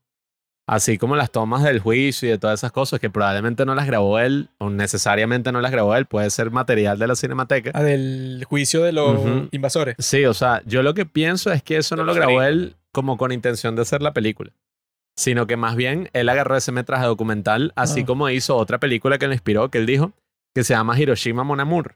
Así 0.68 0.98
como 0.98 1.16
las 1.16 1.32
tomas 1.32 1.64
del 1.64 1.80
juicio 1.80 2.28
y 2.28 2.32
de 2.32 2.38
todas 2.38 2.60
esas 2.60 2.72
cosas 2.72 3.00
que 3.00 3.10
probablemente 3.10 3.66
no 3.66 3.76
las 3.76 3.88
grabó 3.88 4.20
él, 4.20 4.50
o 4.58 4.70
necesariamente 4.70 5.52
no 5.52 5.60
las 5.60 5.72
grabó 5.72 5.96
él, 5.96 6.06
puede 6.06 6.30
ser 6.30 6.52
material 6.52 6.98
de 7.00 7.08
la 7.08 7.16
cinemateca. 7.16 7.72
Ah, 7.74 7.84
del 7.84 8.46
juicio 8.48 8.82
de 8.84 8.92
los 8.94 9.20
invasores. 9.52 9.96
Sí, 10.00 10.24
o 10.26 10.34
sea, 10.34 10.62
yo 10.66 10.82
lo 10.84 10.94
que 10.94 11.06
pienso 11.06 11.52
es 11.52 11.62
que 11.64 11.78
eso 11.78 11.96
no 11.96 12.04
lo 12.04 12.14
grabó 12.14 12.42
él 12.44 12.76
como 12.94 13.18
con 13.18 13.32
intención 13.32 13.76
de 13.76 13.82
hacer 13.82 14.02
la 14.02 14.14
película, 14.14 14.52
sino 15.18 15.46
que 15.48 15.58
más 15.58 15.76
bien 15.76 16.10
él 16.14 16.30
agarró 16.30 16.56
ese 16.56 16.72
metraje 16.72 17.06
documental, 17.06 17.74
así 17.76 18.02
Ah. 18.02 18.06
como 18.06 18.30
hizo 18.30 18.56
otra 18.56 18.80
película 18.80 19.18
que 19.18 19.28
le 19.28 19.34
inspiró, 19.36 19.70
que 19.72 19.78
él 19.80 19.86
dijo, 19.86 20.14
que 20.54 20.64
se 20.64 20.74
llama 20.74 20.98
Hiroshima 21.00 21.44
Mon 21.44 21.60
Amour, 21.60 21.96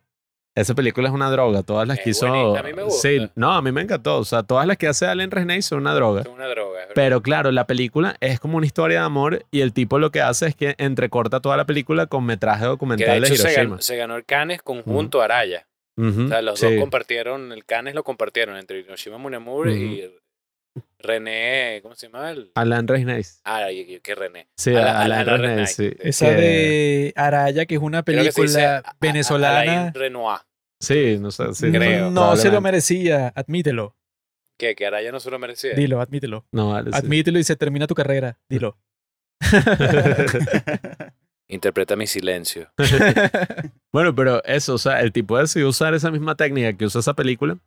Esa 0.55 0.73
película 0.73 1.09
es 1.09 1.13
una 1.13 1.29
droga. 1.29 1.63
Todas 1.63 1.85
las 1.87 1.97
Es 1.97 2.03
que 2.05 2.09
hizo. 2.11 2.55
a 2.55 2.63
mí 2.63 2.71
me 2.73 2.83
gusta. 2.83 3.01
Sí, 3.09 3.29
no, 3.35 3.51
a 3.53 3.61
mí 3.61 3.71
me 3.73 3.81
encantó. 3.81 4.17
O 4.19 4.23
sea, 4.25 4.41
todas 4.43 4.65
las 4.65 4.77
que 4.77 4.87
hace 4.87 5.05
Allen 5.05 5.29
Resnay 5.29 5.61
son 5.61 5.79
una 5.79 5.93
droga. 5.93 6.21
Es 6.21 6.27
una 6.27 6.47
droga. 6.47 6.79
verdad. 6.79 6.93
Pero 6.95 7.21
claro, 7.21 7.51
la 7.51 7.67
película 7.67 8.15
es 8.21 8.39
como 8.39 8.55
una 8.57 8.65
historia 8.65 8.99
de 8.99 9.05
amor 9.05 9.45
y 9.51 9.59
el 9.61 9.73
tipo 9.73 9.99
lo 9.99 10.11
que 10.11 10.21
hace 10.21 10.47
es 10.47 10.55
que 10.55 10.75
entrecorta 10.77 11.41
toda 11.41 11.57
la 11.57 11.65
película 11.65 12.07
con 12.07 12.25
metraje 12.25 12.59
que 12.59 12.63
de 12.65 12.69
documental 12.69 13.21
de 13.21 13.27
hecho 13.27 13.35
se 13.35 13.41
Hiroshima. 13.51 13.63
ganó, 13.63 13.81
se 13.81 13.97
ganó 13.97 14.15
el 14.15 14.23
Cannes 14.25 14.61
conjunto 14.61 15.21
a 15.21 15.25
Araya. 15.25 15.67
O 15.97 16.27
sea, 16.29 16.41
los 16.41 16.59
sí. 16.59 16.65
dos 16.71 16.79
compartieron, 16.79 17.51
el 17.51 17.65
Cannes 17.65 17.93
lo 17.95 18.03
compartieron 18.03 18.55
entre 18.57 18.79
Hiroshima 18.79 19.17
Munemura 19.17 19.71
y 19.73 20.09
René, 20.99 21.79
¿cómo 21.83 21.95
se 21.95 22.07
llama? 22.07 22.31
El, 22.31 22.51
Alan 22.55 22.87
Resnay. 22.87 23.21
ah, 23.43 23.71
y- 23.71 23.79
y- 23.95 23.99
¿qué 24.01 24.15
René? 24.15 24.47
Sí, 24.57 24.75
Ala- 24.75 25.01
Alan 25.01 25.29
Alan 25.29 25.67
sí. 25.67 25.91
Esa 25.99 26.27
Que- 26.29 26.33
de 26.35 27.13
Araya, 27.15 27.65
que 27.65 27.75
es 27.75 27.81
una 27.81 27.99
que 27.99 28.11
película 28.13 28.83
venezolana. 28.99 29.59
Alain 29.61 29.93
Renoir. 29.93 30.39
Sí, 30.79 31.17
no 31.19 31.31
sé. 31.31 31.53
Sí, 31.53 31.71
Creo. 31.71 32.11
No 32.11 32.35
se 32.35 32.49
lo 32.51 32.61
merecía, 32.61 33.31
admítelo. 33.35 33.95
¿Qué? 34.57 34.75
¿Que 34.75 34.85
Araya 34.85 35.11
no 35.11 35.19
se 35.19 35.29
lo 35.29 35.39
merecía? 35.39 35.73
Dilo, 35.73 35.99
admítelo. 35.99 36.45
No, 36.51 36.69
vale, 36.69 36.91
sí. 36.91 36.97
Admítelo 36.97 37.39
y 37.39 37.43
se 37.43 37.55
termina 37.55 37.87
tu 37.87 37.95
carrera. 37.95 38.39
Dilo. 38.49 38.77
Interpreta 41.47 41.95
mi 41.95 42.07
silencio. 42.07 42.71
Bueno, 43.91 44.13
pero 44.13 44.43
eso, 44.43 44.73
o 44.73 44.77
sea, 44.77 44.99
el 44.99 45.13
tipo 45.13 45.37
decidió 45.37 45.69
usar 45.69 45.93
esa 45.93 46.11
misma 46.11 46.35
técnica 46.35 46.73
que 46.73 46.83
usa 46.83 46.99
esa 46.99 47.13
película 47.13 47.57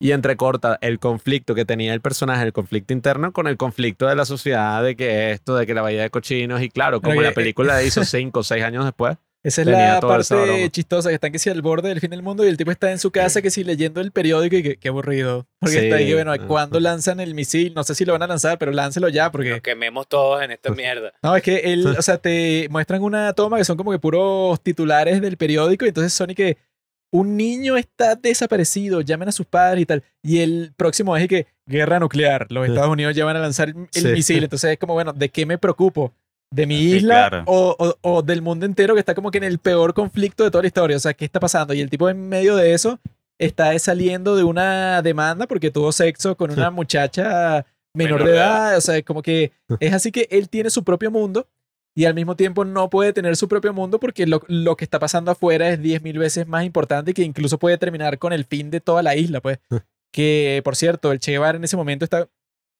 y 0.00 0.12
entrecorta 0.12 0.78
el 0.80 1.00
conflicto 1.00 1.56
que 1.56 1.64
tenía 1.64 1.92
el 1.92 2.00
personaje, 2.00 2.44
el 2.44 2.52
conflicto 2.52 2.92
interno, 2.92 3.32
con 3.32 3.48
el 3.48 3.56
conflicto 3.56 4.06
de 4.06 4.14
la 4.14 4.24
sociedad, 4.24 4.80
de 4.84 4.94
que 4.94 5.32
esto, 5.32 5.56
de 5.56 5.66
que 5.66 5.74
la 5.74 5.82
bahía 5.82 6.02
de 6.02 6.10
cochinos, 6.10 6.62
y 6.62 6.68
claro, 6.68 7.00
como 7.00 7.20
la 7.20 7.32
película 7.32 7.82
hizo 7.82 8.04
cinco 8.04 8.40
o 8.40 8.42
seis 8.44 8.62
años 8.62 8.84
después. 8.84 9.16
Esa 9.44 9.62
es 9.62 9.66
Tenía 9.66 9.94
la 9.94 10.00
parte 10.00 10.70
chistosa, 10.70 11.08
que 11.08 11.16
están 11.16 11.32
que 11.32 11.38
si 11.40 11.50
al 11.50 11.62
borde 11.62 11.88
del 11.88 11.98
fin 12.00 12.10
del 12.10 12.22
mundo 12.22 12.44
y 12.44 12.48
el 12.48 12.56
tipo 12.56 12.70
está 12.70 12.92
en 12.92 12.98
su 13.00 13.10
casa 13.10 13.42
que 13.42 13.50
si 13.50 13.64
leyendo 13.64 14.00
el 14.00 14.12
periódico 14.12 14.54
y 14.56 14.62
que 14.62 14.76
qué 14.76 14.88
aburrido. 14.88 15.46
Porque 15.58 15.78
Sí, 15.78 15.84
está 15.86 15.96
ahí 15.96 16.06
que, 16.06 16.14
bueno. 16.14 16.32
¿cuándo 16.46 16.78
lanzan 16.78 17.18
el 17.18 17.34
misil? 17.34 17.72
No 17.74 17.82
sé 17.82 17.96
si 17.96 18.04
lo 18.04 18.12
van 18.12 18.22
a 18.22 18.28
lanzar, 18.28 18.56
pero 18.58 18.70
láncelo 18.70 19.08
ya 19.08 19.32
porque... 19.32 19.50
Nos 19.50 19.60
quememos 19.60 20.06
todos 20.06 20.42
en 20.42 20.52
esta 20.52 20.70
mierda. 20.70 21.12
No, 21.22 21.34
es 21.34 21.42
que 21.42 21.56
él, 21.72 21.86
o 21.86 22.02
sea, 22.02 22.18
te 22.22 22.68
muestran 22.70 23.02
una 23.02 23.32
toma 23.32 23.58
que 23.58 23.64
son 23.64 23.76
como 23.76 23.90
que 23.90 23.98
puros 23.98 24.60
titulares 24.62 25.20
del 25.20 25.36
periódico 25.36 25.84
y 25.84 25.88
entonces 25.88 26.12
son 26.12 26.30
y 26.30 26.34
que 26.36 26.56
un 27.14 27.36
niño 27.36 27.76
está 27.76 28.14
desaparecido, 28.14 29.02
llamen 29.02 29.28
a 29.28 29.32
sus 29.32 29.44
padres 29.46 29.82
y 29.82 29.86
tal. 29.86 30.02
Y 30.22 30.38
el 30.38 30.72
próximo 30.76 31.14
es 31.16 31.28
que 31.28 31.46
guerra 31.66 31.98
nuclear, 31.98 32.46
los 32.50 32.66
Estados 32.66 32.90
Unidos 32.90 33.14
ya 33.14 33.24
van 33.24 33.36
a 33.36 33.40
lanzar 33.40 33.68
el, 33.68 33.76
el 33.92 34.02
Sí. 34.02 34.08
misil. 34.08 34.44
Entonces 34.44 34.70
es 34.72 34.78
como, 34.78 34.94
bueno, 34.94 35.12
¿de 35.12 35.28
qué 35.28 35.44
me 35.44 35.58
preocupo? 35.58 36.14
¿De 36.52 36.66
mi 36.66 36.76
Sí, 36.78 36.96
isla 36.98 37.28
claro. 37.28 37.44
o, 37.46 37.74
o- 37.78 37.96
o 38.16 38.22
del 38.22 38.42
mundo 38.42 38.66
entero 38.66 38.94
que 38.94 39.00
está 39.00 39.14
como 39.14 39.30
que 39.30 39.38
en 39.38 39.44
el 39.44 39.58
peor 39.58 39.94
conflicto 39.94 40.44
de 40.44 40.50
toda 40.50 40.62
la 40.62 40.68
historia? 40.68 40.96
O 40.96 41.00
sea, 41.00 41.14
¿qué 41.14 41.24
está 41.24 41.40
pasando? 41.40 41.72
Y 41.74 41.80
el 41.80 41.88
tipo 41.90 42.08
en 42.08 42.28
medio 42.28 42.56
de 42.56 42.74
eso 42.74 42.98
está 43.38 43.76
saliendo 43.78 44.36
de 44.36 44.44
una 44.44 45.00
demanda 45.02 45.46
porque 45.46 45.70
tuvo 45.70 45.90
sexo 45.92 46.36
con 46.36 46.50
una 46.50 46.70
muchacha 46.70 47.64
menor, 47.94 48.20
Menor 48.20 48.24
de 48.24 48.30
de 48.32 48.36
edad. 48.36 48.76
O 48.76 48.80
sea, 48.80 49.02
como 49.02 49.22
que 49.22 49.52
es 49.80 49.92
así 49.94 50.12
que 50.12 50.28
él 50.30 50.48
tiene 50.48 50.70
su 50.70 50.84
propio 50.84 51.10
mundo 51.10 51.48
y 51.94 52.04
al 52.06 52.14
mismo 52.14 52.36
tiempo 52.36 52.64
no 52.64 52.88
puede 52.88 53.12
tener 53.12 53.36
su 53.36 53.48
propio 53.48 53.72
mundo 53.72 53.98
porque 54.00 54.26
lo, 54.26 54.42
lo 54.48 54.76
que 54.76 54.84
está 54.84 54.98
pasando 54.98 55.30
afuera 55.30 55.68
es 55.70 55.78
10.000 55.80 56.18
veces 56.18 56.46
más 56.46 56.64
importante 56.64 57.10
y 57.10 57.14
que 57.14 57.22
incluso 57.22 57.58
puede 57.58 57.76
terminar 57.78 58.18
con 58.18 58.32
el 58.32 58.44
fin 58.44 58.70
de 58.70 58.80
toda 58.80 59.02
la 59.02 59.16
isla, 59.16 59.40
pues. 59.40 59.58
Que, 60.14 60.60
por 60.62 60.76
cierto, 60.76 61.10
el 61.10 61.20
Che 61.20 61.32
Guevara 61.32 61.56
en 61.56 61.64
ese 61.64 61.74
momento 61.76 62.04
está... 62.04 62.28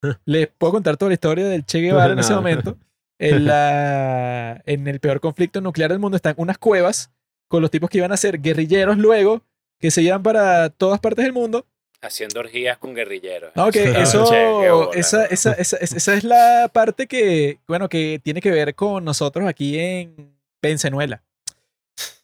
Les 0.27 0.49
puedo 0.49 0.73
contar 0.75 0.99
toda 0.99 1.09
la 1.09 1.15
historia 1.15 1.47
del 1.49 1.65
Che 1.65 1.81
Guevara 1.81 2.13
en 2.13 2.19
ese 2.19 2.35
momento. 2.35 2.77
En, 3.23 3.45
la, 3.47 4.63
en 4.67 4.87
el 4.89 5.01
peor 5.01 5.21
conflicto 5.21 5.61
nuclear 5.61 5.91
del 5.91 5.99
mundo 6.01 6.17
están 6.17 6.35
unas 6.37 6.59
cuevas 6.59 7.11
con 7.49 7.63
los 7.63 7.71
tipos 7.71 7.89
que 7.91 7.99
iban 7.99 8.13
a 8.13 8.17
ser 8.17 8.41
guerrilleros 8.41 8.99
luego, 8.99 9.43
que 9.79 9.91
se 9.91 10.03
iban 10.03 10.23
para 10.23 10.71
todas 10.71 11.01
partes 11.01 11.25
del 11.25 11.33
mundo 11.33 11.67
Haciendo 12.05 12.41
orgías 12.41 12.79
con 12.79 12.95
guerrilleros. 12.95 13.53
no, 13.55 13.71
que 13.71 13.87
Ah, 13.87 14.03
eso, 14.03 14.25
che, 14.29 14.99
esa, 14.99 15.25
esa, 15.27 15.53
esa, 15.53 15.77
esa- 15.77 15.97
esa 15.97 16.15
es 16.15 16.25
la 16.25 16.69
parte 16.73 17.07
que, 17.07 17.61
bueno, 17.69 17.89
que 17.89 18.21
tiene 18.25 18.41
que 18.41 18.51
ver 18.51 18.75
con 18.75 19.05
nosotros 19.05 19.47
aquí 19.47 19.79
en 19.79 20.35
Pensanuela. 20.61 21.23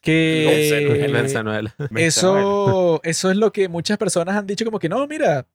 Que 0.01 1.07
Pensanuela. 1.11 1.75
Venezuela. 1.89 2.39
eso, 2.39 2.99
eso 3.03 3.31
es 3.31 3.37
lo 3.37 3.51
que 3.51 3.67
muchas 3.69 3.97
personas 3.97 4.35
han 4.35 4.47
dicho 4.47 4.65
como 4.65 4.79
que 4.79 4.89
no, 4.89 5.05
mira, 5.07 5.45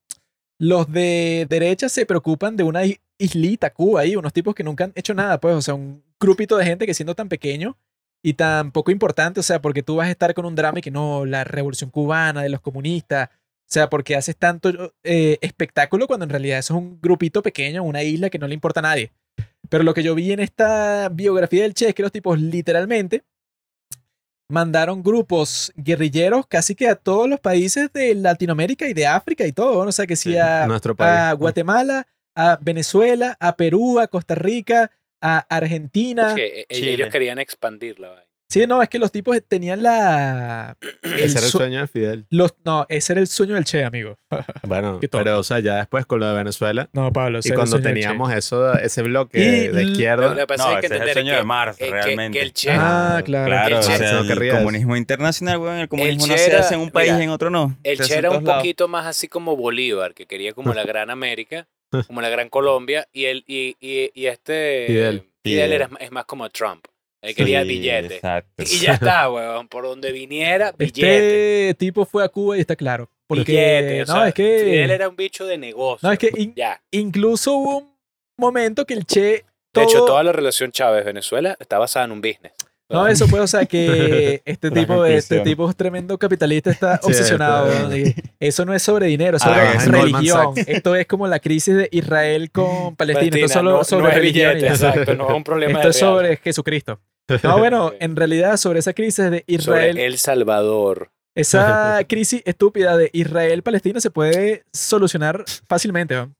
los 0.58 0.90
de 0.90 1.46
derecha 1.48 1.88
se 1.88 2.06
preocupan 2.06 2.56
de 2.56 2.62
una 2.64 2.80
islita, 3.18 3.70
Cuba, 3.70 4.02
ahí, 4.02 4.16
unos 4.16 4.32
tipos 4.32 4.54
que 4.54 4.64
nunca 4.64 4.84
han 4.84 4.92
hecho 4.94 5.14
nada, 5.14 5.40
pues, 5.40 5.54
o 5.54 5.62
sea, 5.62 5.74
un 5.74 6.02
grupito 6.18 6.56
de 6.56 6.64
gente 6.64 6.86
que 6.86 6.94
siendo 6.94 7.14
tan 7.14 7.28
pequeño 7.28 7.76
y 8.22 8.34
tan 8.34 8.72
poco 8.72 8.90
importante, 8.90 9.40
o 9.40 9.42
sea, 9.42 9.60
porque 9.60 9.82
tú 9.82 9.96
vas 9.96 10.08
a 10.08 10.10
estar 10.10 10.34
con 10.34 10.46
un 10.46 10.54
drama 10.54 10.78
y 10.78 10.82
que 10.82 10.90
no, 10.90 11.26
la 11.26 11.44
revolución 11.44 11.90
cubana 11.90 12.42
de 12.42 12.48
los 12.48 12.60
comunistas, 12.60 13.28
o 13.28 13.66
sea, 13.66 13.88
porque 13.88 14.16
haces 14.16 14.36
tanto 14.36 14.92
eh, 15.02 15.38
espectáculo 15.40 16.06
cuando 16.06 16.24
en 16.24 16.30
realidad 16.30 16.58
eso 16.58 16.74
es 16.74 16.78
un 16.80 17.00
grupito 17.00 17.42
pequeño, 17.42 17.82
una 17.82 18.02
isla 18.02 18.30
que 18.30 18.38
no 18.38 18.46
le 18.46 18.54
importa 18.54 18.80
a 18.80 18.82
nadie. 18.82 19.12
Pero 19.68 19.84
lo 19.84 19.94
que 19.94 20.02
yo 20.02 20.14
vi 20.14 20.32
en 20.32 20.40
esta 20.40 21.08
biografía 21.08 21.62
del 21.62 21.74
Che 21.74 21.88
es 21.88 21.94
que 21.94 22.02
los 22.02 22.12
tipos 22.12 22.38
literalmente 22.40 23.24
mandaron 24.48 25.02
grupos 25.02 25.72
guerrilleros 25.74 26.46
casi 26.46 26.74
que 26.74 26.88
a 26.88 26.96
todos 26.96 27.28
los 27.28 27.40
países 27.40 27.92
de 27.92 28.14
Latinoamérica 28.14 28.86
y 28.88 28.94
de 28.94 29.06
África 29.06 29.46
y 29.46 29.52
todo, 29.52 29.82
¿no? 29.82 29.88
o 29.88 29.92
sea, 29.92 30.06
que 30.06 30.16
sí, 30.16 30.32
Sí, 30.32 30.38
a, 30.38 30.66
nuestro 30.66 30.94
país. 30.94 31.10
a 31.10 31.32
Guatemala, 31.32 32.06
a 32.34 32.58
Venezuela, 32.60 33.36
a 33.40 33.56
Perú, 33.56 33.98
a 34.00 34.08
Costa 34.08 34.34
Rica, 34.34 34.90
a 35.20 35.38
Argentina. 35.48 36.30
Es 36.30 36.34
que, 36.34 36.60
eh, 36.60 36.66
Chile. 36.70 36.92
ellos 36.94 37.08
querían 37.10 37.38
expandir 37.38 37.98
la 38.00 38.08
vaina. 38.10 38.24
Sí, 38.46 38.66
no, 38.68 38.82
es 38.82 38.88
que 38.90 38.98
los 39.00 39.10
tipos 39.10 39.36
tenían 39.48 39.82
la... 39.82 40.76
el 41.02 41.14
Ese 41.14 41.38
era 41.38 41.46
el 41.46 41.50
su- 41.50 41.58
sueño 41.58 41.80
de 41.80 41.88
Fidel. 41.88 42.26
los, 42.30 42.54
no, 42.64 42.86
ese 42.88 43.14
era 43.14 43.20
el 43.20 43.26
sueño 43.26 43.54
del 43.54 43.64
Che, 43.64 43.82
amigo. 43.84 44.16
Bueno, 44.62 45.00
pero 45.10 45.38
o 45.38 45.42
sea, 45.42 45.58
ya 45.60 45.76
después 45.76 46.06
con 46.06 46.20
lo 46.20 46.28
de 46.28 46.34
Venezuela 46.36 46.88
No, 46.92 47.12
Pablo. 47.12 47.38
ese 47.38 47.48
y 47.48 47.52
era 47.52 47.54
el 47.54 47.58
cuando 47.60 47.76
sueño 47.78 47.84
del 47.88 47.94
Che. 47.94 48.00
teníamos 48.02 48.32
eso, 48.34 48.74
ese 48.78 49.02
bloque 49.02 49.38
Y 49.38 49.42
de, 49.44 49.64
l- 49.66 49.72
Lo 49.72 49.80
izquierda. 49.90 50.36
que 50.36 50.46
pasa 50.46 50.64
No, 50.70 50.74
es 50.74 50.80
que 50.80 50.86
ese 50.86 50.96
es 50.96 51.02
el 51.02 51.12
sueño 51.14 51.32
que- 51.32 51.36
de 51.38 51.42
Marx, 51.44 51.76
que- 51.78 51.84
que- 51.86 51.90
realmente. 51.90 52.38
Que 52.38 52.44
el 52.44 52.52
Che, 52.52 52.70
Ah, 52.70 53.22
claro. 53.24 53.46
Claro, 53.46 53.68
El 53.68 53.74
o 53.74 53.80
Che- 53.88 53.96
sea, 53.98 54.12
no 54.12 54.20
el 54.32 54.42
eso. 54.42 54.56
comunismo 54.58 54.96
internacional, 54.96 55.58
weón, 55.58 55.78
el 55.78 55.88
comunismo 55.88 56.26
no 56.26 56.34
Che 56.34 56.38
se 56.38 56.50
era- 56.50 56.60
hace 56.60 56.74
en 56.74 56.80
un 56.80 56.90
país 56.90 57.10
mira, 57.12 57.22
y 57.22 57.24
en 57.24 57.30
otro 57.30 57.50
no. 57.50 57.76
el 57.82 57.98
Che 57.98 58.14
era 58.18 58.30
un 58.30 58.44
lados. 58.44 58.58
poquito 58.58 58.86
más 58.88 59.06
así 59.06 59.26
como 59.26 59.56
Bolívar, 59.56 60.14
que 60.14 60.26
quería 60.26 60.52
como 60.52 60.74
la 60.74 60.84
gran 60.84 61.10
América, 61.10 61.66
como 62.06 62.20
la 62.20 62.28
gran 62.28 62.48
Colombia, 62.48 63.06
y, 63.12 63.24
el, 63.26 63.44
y, 63.46 63.76
y, 63.80 64.10
y 64.14 64.26
este 64.26 64.84
Fidel. 64.86 65.20
Fidel 65.42 65.64
Fidel. 65.68 65.72
era, 65.72 65.90
es 66.00 66.10
más 66.12 66.24
como 66.24 66.48
Trump. 66.50 66.86
Él 67.22 67.34
quería 67.34 67.62
Sí, 67.62 67.68
billete. 67.68 68.14
Exacto. 68.16 68.62
Y 68.62 68.78
ya 68.80 68.92
está, 68.94 69.30
weón. 69.32 69.66
Por 69.68 69.84
donde 69.84 70.12
viniera, 70.12 70.72
billete. 70.72 71.68
Este 71.70 71.74
tipo 71.78 72.04
fue 72.04 72.22
a 72.24 72.28
Cuba 72.28 72.56
y 72.56 72.60
está 72.60 72.76
claro. 72.76 73.08
Porque, 73.26 73.52
billete. 73.52 74.02
o 74.02 74.06
no, 74.06 74.14
sea, 74.14 74.28
es 74.28 74.34
que... 74.34 74.58
Fidel 74.64 74.90
era 74.90 75.08
un 75.08 75.16
bicho 75.16 75.46
de 75.46 75.56
negocio. 75.56 76.06
No, 76.06 76.12
es 76.12 76.18
que 76.18 76.30
in- 76.36 76.54
Ya. 76.54 76.82
incluso 76.90 77.54
hubo 77.54 77.78
un 77.78 77.94
momento 78.36 78.84
que 78.84 78.92
el 78.94 79.06
Che... 79.06 79.44
De 79.72 79.82
hecho, 79.82 80.04
toda 80.04 80.22
la 80.22 80.30
relación 80.32 80.70
Chávez-Venezuela 80.70 81.56
está 81.58 81.78
basada 81.78 82.04
en 82.04 82.12
un 82.12 82.20
business. 82.20 82.52
No, 82.94 83.06
eso 83.08 83.28
fue, 83.28 83.40
o 83.40 83.46
sea, 83.46 83.66
que 83.66 84.42
este 84.46 84.70
tipo, 84.70 85.04
este 85.04 85.40
tipo 85.40 85.68
es 85.68 85.76
tremendo 85.76 86.16
capitalista, 86.18 86.70
está 86.70 86.96
Sí, 86.98 87.08
obsesionado. 87.08 87.70
esto- 87.92 88.20
Eso 88.40 88.64
no 88.64 88.74
es 88.74 88.82
sobre 88.82 89.06
dinero, 89.06 89.36
es 89.36 89.42
Ah, 89.44 89.48
sobre 89.48 89.62
es 89.76 89.84
Goldman 89.90 90.12
religión. 90.12 90.54
Esto 90.66 90.94
es 90.96 91.06
como 91.06 91.26
la 91.26 91.38
crisis 91.40 91.74
de 91.76 91.88
Israel 91.92 92.50
con 92.50 92.96
Palestina. 92.96 93.34
Esto 93.36 93.46
es 93.46 93.52
solo 93.52 93.70
no, 93.78 93.84
sobre 93.84 94.02
no 94.04 94.08
es 94.10 94.14
religión. 94.16 94.54
billete, 94.54 94.68
exacto. 94.72 95.14
No 95.14 95.28
es 95.28 95.34
un 95.34 95.44
problema 95.44 95.72
Esto 95.80 95.88
de 95.88 95.90
es 95.90 96.00
real. 96.00 96.12
sobre 96.14 96.36
Jesucristo. 96.38 97.00
No, 97.42 97.58
bueno, 97.58 97.92
en 98.00 98.16
realidad 98.16 98.56
sobre 98.58 98.78
esa 98.80 98.92
crisis 98.92 99.30
de 99.30 99.38
Sobre 99.40 99.44
Israel, 99.46 99.98
El 99.98 100.18
Salvador. 100.18 101.10
esa 101.34 102.00
crisis 102.08 102.42
estúpida 102.44 102.96
de 102.96 103.10
Israel-Palestina 103.12 104.00
se 104.00 104.10
puede 104.10 104.64
solucionar 104.72 105.44
fácilmente. 105.66 106.14
¿no? 106.14 106.34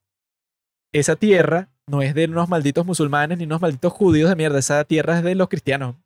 Esa 0.93 1.17
tierra 1.17 1.71
no 1.87 2.03
es 2.03 2.15
de 2.15 2.27
unos 2.27 2.49
malditos 2.49 2.87
musulmanes 2.87 3.39
ni 3.39 3.45
unos 3.45 3.61
malditos 3.61 3.93
judíos 3.93 4.29
de 4.31 4.37
mierda. 4.37 4.59
Esa 4.59 4.85
tierra 4.85 5.19
es 5.19 5.25
de 5.25 5.35
los 5.35 5.49
cristianos. 5.49 5.97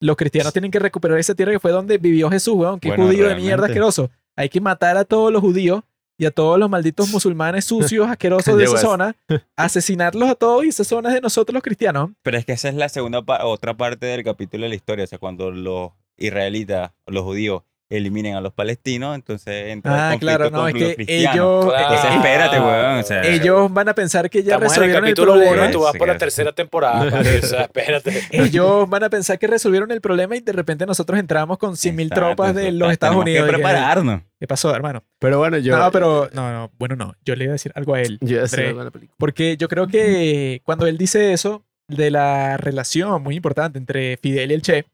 Los 0.00 0.16
cristianos 0.16 0.52
tienen 0.52 0.70
que 0.70 0.78
recuperar 0.78 1.18
esa 1.18 1.34
tierra 1.34 1.52
que 1.52 1.60
fue 1.60 1.70
donde 1.72 1.98
vivió 1.98 2.30
Jesús, 2.30 2.54
weón. 2.54 2.80
Que 2.80 2.88
Bueno, 2.88 3.06
judío 3.06 3.28
de 3.28 3.36
mierda 3.36 3.66
asqueroso. 3.66 4.10
Hay 4.34 4.48
que 4.48 4.60
matar 4.60 4.96
a 4.96 5.04
todos 5.04 5.30
los 5.32 5.40
judíos 5.42 5.82
y 6.16 6.24
a 6.26 6.30
todos 6.30 6.58
los 6.58 6.68
malditos 6.70 7.08
musulmanes 7.12 7.64
sucios, 7.66 8.08
asquerosos 8.08 8.56
de 8.56 8.64
esa 8.64 8.78
zona. 8.78 9.14
Asesinarlos 9.56 10.28
a 10.30 10.34
todos 10.34 10.64
y 10.64 10.68
esa 10.68 10.84
zona 10.84 11.10
es 11.10 11.14
de 11.16 11.20
nosotros 11.20 11.52
los 11.54 11.62
cristianos. 11.62 12.10
Pero 12.22 12.38
es 12.38 12.44
que 12.46 12.52
esa 12.52 12.68
es 12.68 12.74
la 12.74 12.88
segunda 12.88 13.22
pa- 13.22 13.44
otra 13.44 13.76
parte 13.76 14.06
del 14.06 14.24
capítulo 14.24 14.62
de 14.64 14.70
la 14.70 14.74
historia. 14.74 15.04
O 15.04 15.06
sea, 15.06 15.18
cuando 15.18 15.50
los 15.50 15.90
israelitas, 16.16 16.92
los 17.06 17.22
judíos, 17.24 17.62
eliminen 17.90 18.36
a 18.36 18.40
los 18.40 18.52
palestinos, 18.52 19.14
entonces 19.16 19.66
entra 19.68 19.92
el 19.92 19.98
Ah, 20.00 20.10
conflicto 20.12 20.26
claro, 20.26 20.50
no, 20.50 20.58
con 20.60 20.68
es 20.68 20.74
los 20.74 20.82
que 20.90 20.94
cristianos. 20.94 21.34
ellos, 21.34 21.64
Claro. 21.64 21.80
Entonces, 21.88 22.10
eh, 22.10 22.14
espérate, 22.16 22.60
weón. 22.60 22.98
O 22.98 23.02
sea, 23.02 23.22
ellos 23.24 23.72
van 23.72 23.88
a 23.88 23.94
pensar 23.94 24.30
que 24.30 24.42
ya 24.44 24.54
Estamos 24.54 24.76
en 24.76 24.82
el 24.84 24.88
resolvieron 24.90 25.04
el, 25.04 25.10
capítulo 25.14 25.32
1 25.34 25.42
problema. 25.44 25.68
y 25.68 25.72
tú 25.72 25.80
vas 25.82 25.96
por 25.96 26.06
la 26.08 26.14
Sí, 26.14 26.18
tercera 26.20 26.52
temporada. 26.52 27.20
o 27.20 27.46
sea, 27.46 27.60
espérate. 27.64 28.22
Ellos 28.30 28.88
van 28.88 29.02
a 29.04 29.10
pensar 29.10 29.38
que 29.38 29.46
resolvieron 29.48 29.90
el 29.90 30.00
problema 30.00 30.36
y 30.36 30.40
de 30.40 30.52
repente 30.52 30.86
nosotros 30.86 31.18
entramos 31.18 31.58
con 31.58 31.72
100.000 31.74 32.02
exacto, 32.04 32.14
tropas 32.14 32.54
de 32.54 32.70
los 32.72 32.92
Estados 32.92 33.16
Unidos. 33.16 33.46
que 33.46 33.52
prepararnos. 33.54 34.22
¿Qué 34.38 34.46
pasó, 34.46 34.74
hermano? 34.74 35.02
Pero 35.18 35.38
bueno, 35.38 35.58
yo. 35.58 35.76
no, 35.76 35.90
pero 35.90 36.30
no, 36.32 36.50
no, 36.52 36.70
bueno, 36.78 36.94
no. 36.96 37.14
Yo 37.24 37.34
le 37.36 37.44
iba 37.44 37.50
a 37.50 37.54
decir 37.54 37.72
algo 37.74 37.94
a 37.94 38.00
él. 38.02 38.18
yo 38.20 38.40
ya 38.40 38.46
sé 38.46 38.68
André, 38.68 38.84
la 38.84 38.90
película. 38.90 39.16
porque 39.18 39.56
yo 39.56 39.68
creo 39.68 39.86
que 39.88 40.62
cuando 40.64 40.86
él 40.86 40.96
dice 40.96 41.32
eso 41.32 41.64
de 41.88 42.10
la 42.12 42.56
relación 42.56 43.20
muy 43.22 43.34
importante 43.34 43.76
entre 43.78 44.16
Fidel 44.16 44.52
y 44.52 44.54
el 44.54 44.62
Che, 44.62 44.84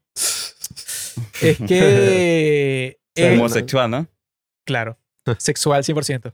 es 1.41 1.57
que 1.67 2.99
Eh, 3.15 3.37
Homosexual, 3.37 3.89
¿no? 3.89 4.07
Claro, 4.65 4.97
sexual 5.37 5.83
100%. 5.83 6.33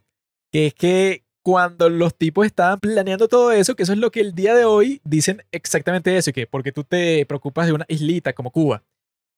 Que 0.51 0.67
es 0.67 0.73
que 0.73 1.23
cuando 1.43 1.89
los 1.89 2.15
tipos 2.15 2.45
estaban 2.45 2.79
planeando 2.79 3.27
todo 3.27 3.51
eso, 3.51 3.75
que 3.75 3.83
eso 3.83 3.93
es 3.93 3.99
lo 3.99 4.11
que 4.11 4.21
el 4.21 4.33
día 4.33 4.55
de 4.55 4.65
hoy 4.65 5.01
dicen 5.03 5.43
exactamente 5.51 6.15
eso, 6.15 6.31
que 6.31 6.47
porque 6.47 6.71
tú 6.71 6.83
te 6.83 7.25
preocupas 7.25 7.67
de 7.67 7.73
una 7.73 7.85
islita 7.89 8.33
como 8.33 8.51
Cuba. 8.51 8.83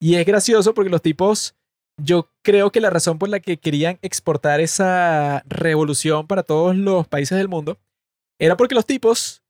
Y 0.00 0.14
es 0.14 0.24
gracioso 0.24 0.72
porque 0.72 0.90
los 0.90 1.02
tipos, 1.02 1.56
yo 2.00 2.30
creo 2.42 2.70
que 2.70 2.80
la 2.80 2.90
razón 2.90 3.18
por 3.18 3.28
la 3.28 3.40
que 3.40 3.56
querían 3.58 3.98
exportar 4.02 4.60
esa 4.60 5.42
revolución 5.46 6.26
para 6.26 6.42
todos 6.42 6.76
los 6.76 7.08
países 7.08 7.36
del 7.38 7.48
mundo 7.48 7.78
era 8.38 8.56
porque 8.56 8.74
los 8.74 8.86
tipos 8.86 9.42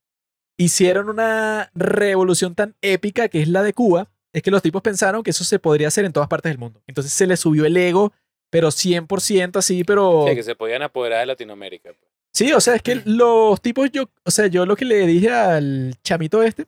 hicieron 0.57 1.09
una 1.09 1.69
revolución 1.75 2.55
tan 2.55 2.75
épica 2.81 3.27
que 3.27 3.41
es 3.41 3.47
la 3.47 3.61
de 3.61 3.73
Cuba, 3.73 4.09
es 4.37 4.43
que 4.43 4.51
los 4.51 4.61
tipos 4.61 4.83
pensaron 4.83 5.23
que 5.23 5.31
eso 5.31 5.43
se 5.43 5.57
podría 5.57 5.87
hacer 5.87 6.05
en 6.05 6.13
todas 6.13 6.29
partes 6.29 6.51
del 6.51 6.59
mundo. 6.59 6.79
Entonces 6.85 7.11
se 7.11 7.25
les 7.25 7.39
subió 7.39 7.65
el 7.65 7.75
ego, 7.75 8.13
pero 8.51 8.67
100% 8.67 9.57
así, 9.57 9.83
pero... 9.83 10.25
Sí, 10.27 10.35
que 10.35 10.43
se 10.43 10.53
podían 10.53 10.83
apoderar 10.83 11.21
de 11.21 11.25
Latinoamérica. 11.25 11.89
pues. 11.89 12.11
Sí, 12.33 12.53
o 12.53 12.61
sea, 12.61 12.75
es 12.75 12.83
que 12.83 13.01
los 13.05 13.59
tipos, 13.61 13.89
yo, 13.91 14.03
o 14.23 14.29
sea, 14.29 14.45
yo 14.45 14.67
lo 14.67 14.75
que 14.75 14.85
le 14.85 15.07
dije 15.07 15.31
al 15.31 15.95
chamito 16.03 16.43
este 16.43 16.67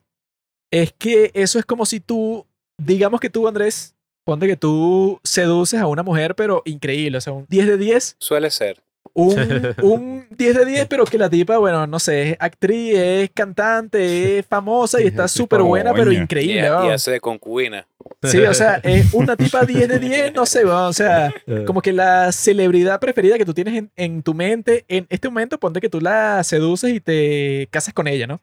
es 0.72 0.92
que 0.92 1.30
eso 1.32 1.60
es 1.60 1.64
como 1.64 1.86
si 1.86 2.00
tú, 2.00 2.44
digamos 2.76 3.20
que 3.20 3.30
tú, 3.30 3.46
Andrés, 3.46 3.94
ponte 4.24 4.48
que 4.48 4.56
tú 4.56 5.20
seduces 5.22 5.80
a 5.80 5.86
una 5.86 6.02
mujer, 6.02 6.34
pero 6.34 6.62
increíble, 6.64 7.18
o 7.18 7.20
sea, 7.20 7.34
un 7.34 7.46
10 7.48 7.68
de 7.68 7.76
10, 7.76 8.16
Suele 8.18 8.50
ser. 8.50 8.82
Un, 9.12 9.34
un 9.82 10.26
10 10.30 10.56
de 10.56 10.64
10, 10.64 10.86
pero 10.86 11.04
que 11.04 11.18
la 11.18 11.28
tipa, 11.28 11.58
bueno, 11.58 11.86
no 11.86 11.98
sé, 11.98 12.30
es 12.30 12.36
actriz, 12.38 12.96
es 12.96 13.30
cantante, 13.30 14.38
es 14.38 14.46
famosa 14.46 15.00
y 15.00 15.06
está 15.06 15.28
súper 15.28 15.62
buena, 15.62 15.92
pero. 15.92 16.12
Y, 16.12 16.16
increíble, 16.16 16.66
y 16.66 16.70
vamos. 16.70 16.92
hace 16.92 17.12
de 17.12 17.20
concubina. 17.20 17.86
Sí, 18.22 18.38
o 18.38 18.54
sea, 18.54 18.76
es 18.76 19.12
una 19.12 19.36
tipa 19.36 19.64
10 19.66 19.88
de 19.88 19.98
10, 19.98 20.34
no 20.34 20.46
sé, 20.46 20.64
o 20.64 20.92
sea, 20.92 21.32
como 21.66 21.82
que 21.82 21.92
la 21.92 22.32
celebridad 22.32 23.00
preferida 23.00 23.38
que 23.38 23.44
tú 23.44 23.54
tienes 23.54 23.74
en, 23.74 23.90
en 23.96 24.22
tu 24.22 24.34
mente, 24.34 24.84
en 24.88 25.06
este 25.08 25.28
momento, 25.28 25.58
ponte 25.58 25.80
que 25.80 25.88
tú 25.88 26.00
la 26.00 26.42
seduces 26.44 26.92
y 26.92 27.00
te 27.00 27.68
casas 27.70 27.94
con 27.94 28.06
ella, 28.06 28.26
¿no? 28.26 28.40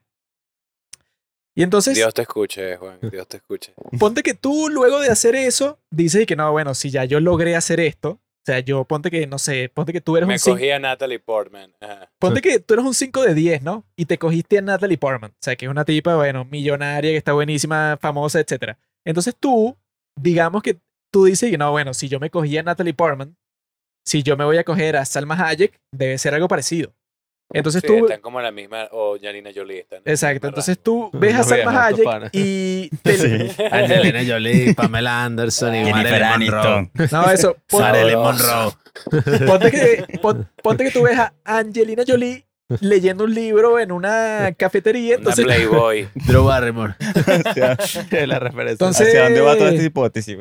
Y 1.56 1.64
entonces, 1.64 1.96
Dios 1.96 2.14
te 2.14 2.22
escuche, 2.22 2.78
Juan. 2.78 3.00
Dios 3.02 3.28
te 3.28 3.38
escuche. 3.38 3.74
ponte 3.98 4.22
que 4.22 4.36
tú 4.36 4.70
luego 4.70 5.00
de 5.00 5.10
hacer 5.10 5.36
eso, 5.36 5.80
dices 5.90 6.28
que 6.28 6.36
no, 6.36 6.52
bueno, 6.52 6.76
si 6.76 6.92
ya 6.92 7.04
yo 7.06 7.20
logré 7.20 7.56
hacer 7.56 7.80
esto, 7.80 8.20
o 8.48 8.50
sea, 8.50 8.62
yo 8.62 8.86
ponte 8.86 9.12
que, 9.12 9.28
no 9.28 9.40
sé, 9.40 9.70
ponte 9.74 9.92
que 9.92 10.00
tú 10.00 10.16
eres 10.16 10.26
Me 10.26 10.36
un 10.36 10.40
5, 10.40 10.56
cogí 10.56 10.72
a 10.72 10.80
Natalie 10.80 11.20
Portman. 11.20 11.74
Ajá. 11.82 12.10
ponte 12.18 12.40
que 12.40 12.62
tú 12.62 12.76
eres 12.76 12.86
un 12.86 12.94
5 12.94 13.24
de 13.24 13.34
10, 13.34 13.62
¿no? 13.62 13.86
Y 13.98 14.06
te 14.06 14.18
cogiste 14.18 14.60
a 14.60 14.62
Natalie 14.62 14.98
Portman, 14.98 15.32
o 15.32 15.42
sea, 15.42 15.58
que 15.58 15.66
es 15.66 15.70
una 15.70 15.84
tipa, 15.84 16.16
bueno, 16.16 16.46
millonaria, 16.46 17.12
que 17.12 17.18
está 17.18 17.34
buenísima, 17.34 17.98
famosa, 18.00 18.40
etc. 18.40 18.78
Entonces 19.04 19.36
tú, 19.38 19.76
digamos 20.16 20.64
que 20.64 20.80
tú 21.12 21.26
dices 21.26 21.52
que 21.52 21.58
no, 21.58 21.72
bueno, 21.72 21.94
si 21.94 22.08
yo 22.08 22.22
me 22.22 22.30
cogí 22.30 22.58
a 22.58 22.64
Natalie 22.64 22.94
Portman, 22.94 23.36
si 24.06 24.24
yo 24.24 24.38
me 24.38 24.46
voy 24.46 24.58
a 24.58 24.64
coger 24.64 24.96
a 24.96 25.04
Salma 25.04 25.36
Hayek, 25.36 25.82
debe 25.92 26.18
ser 26.18 26.34
algo 26.34 26.48
parecido. 26.48 26.94
Entonces 27.54 27.82
Sí, 27.82 27.88
tú, 27.88 28.06
están 28.06 28.20
como 28.22 28.42
la 28.42 28.52
misma. 28.52 28.88
O 28.92 29.18
Janina 29.22 29.50
Jolie. 29.56 29.80
Están 29.80 30.02
exacto, 30.06 30.48
entonces 30.48 30.76
rango. 30.86 31.10
tú 31.12 31.18
ves 31.18 31.36
a 31.36 31.44
Salma 31.44 31.86
Hayek 31.86 32.30
y 32.34 32.90
te, 33.04 33.18
Sí. 33.18 33.64
Angelina 33.72 34.20
Jolie, 34.28 34.74
Pamela 34.74 35.24
Anderson 35.24 35.74
y 35.76 35.86
Jennifer 35.86 36.22
Marilyn 36.22 36.52
Monroe. 36.54 36.74
Aniston. 36.94 37.10
no, 37.12 37.32
eso, 37.32 37.56
pon- 37.70 37.82
Marilyn 37.82 38.12
Sabroso. 38.14 38.78
Monroe. 39.12 39.48
ponte 39.48 39.72
que, 39.72 40.20
pon- 40.22 40.50
ponte 40.62 40.84
que 40.84 40.92
tú 40.92 41.04
ves 41.04 41.18
a 41.20 41.34
Angelina 41.46 42.04
Jolie 42.06 42.46
leyendo 42.82 43.24
un 43.24 43.34
libro 43.34 43.80
en 43.80 43.94
una 43.94 44.54
cafetería, 44.58 45.12
Una 45.16 45.20
entonces 45.20 45.46
Playboy. 45.46 46.10
Drew 46.28 46.44
Barrymore. 46.44 46.96
La 47.00 48.40
referencia. 48.40 48.72
Entonces- 48.74 49.08
¿Hacia 49.08 49.24
dónde 49.24 49.40
va 49.42 49.56
toda 49.56 49.70
esta 49.72 49.84
hipótesis? 49.84 50.38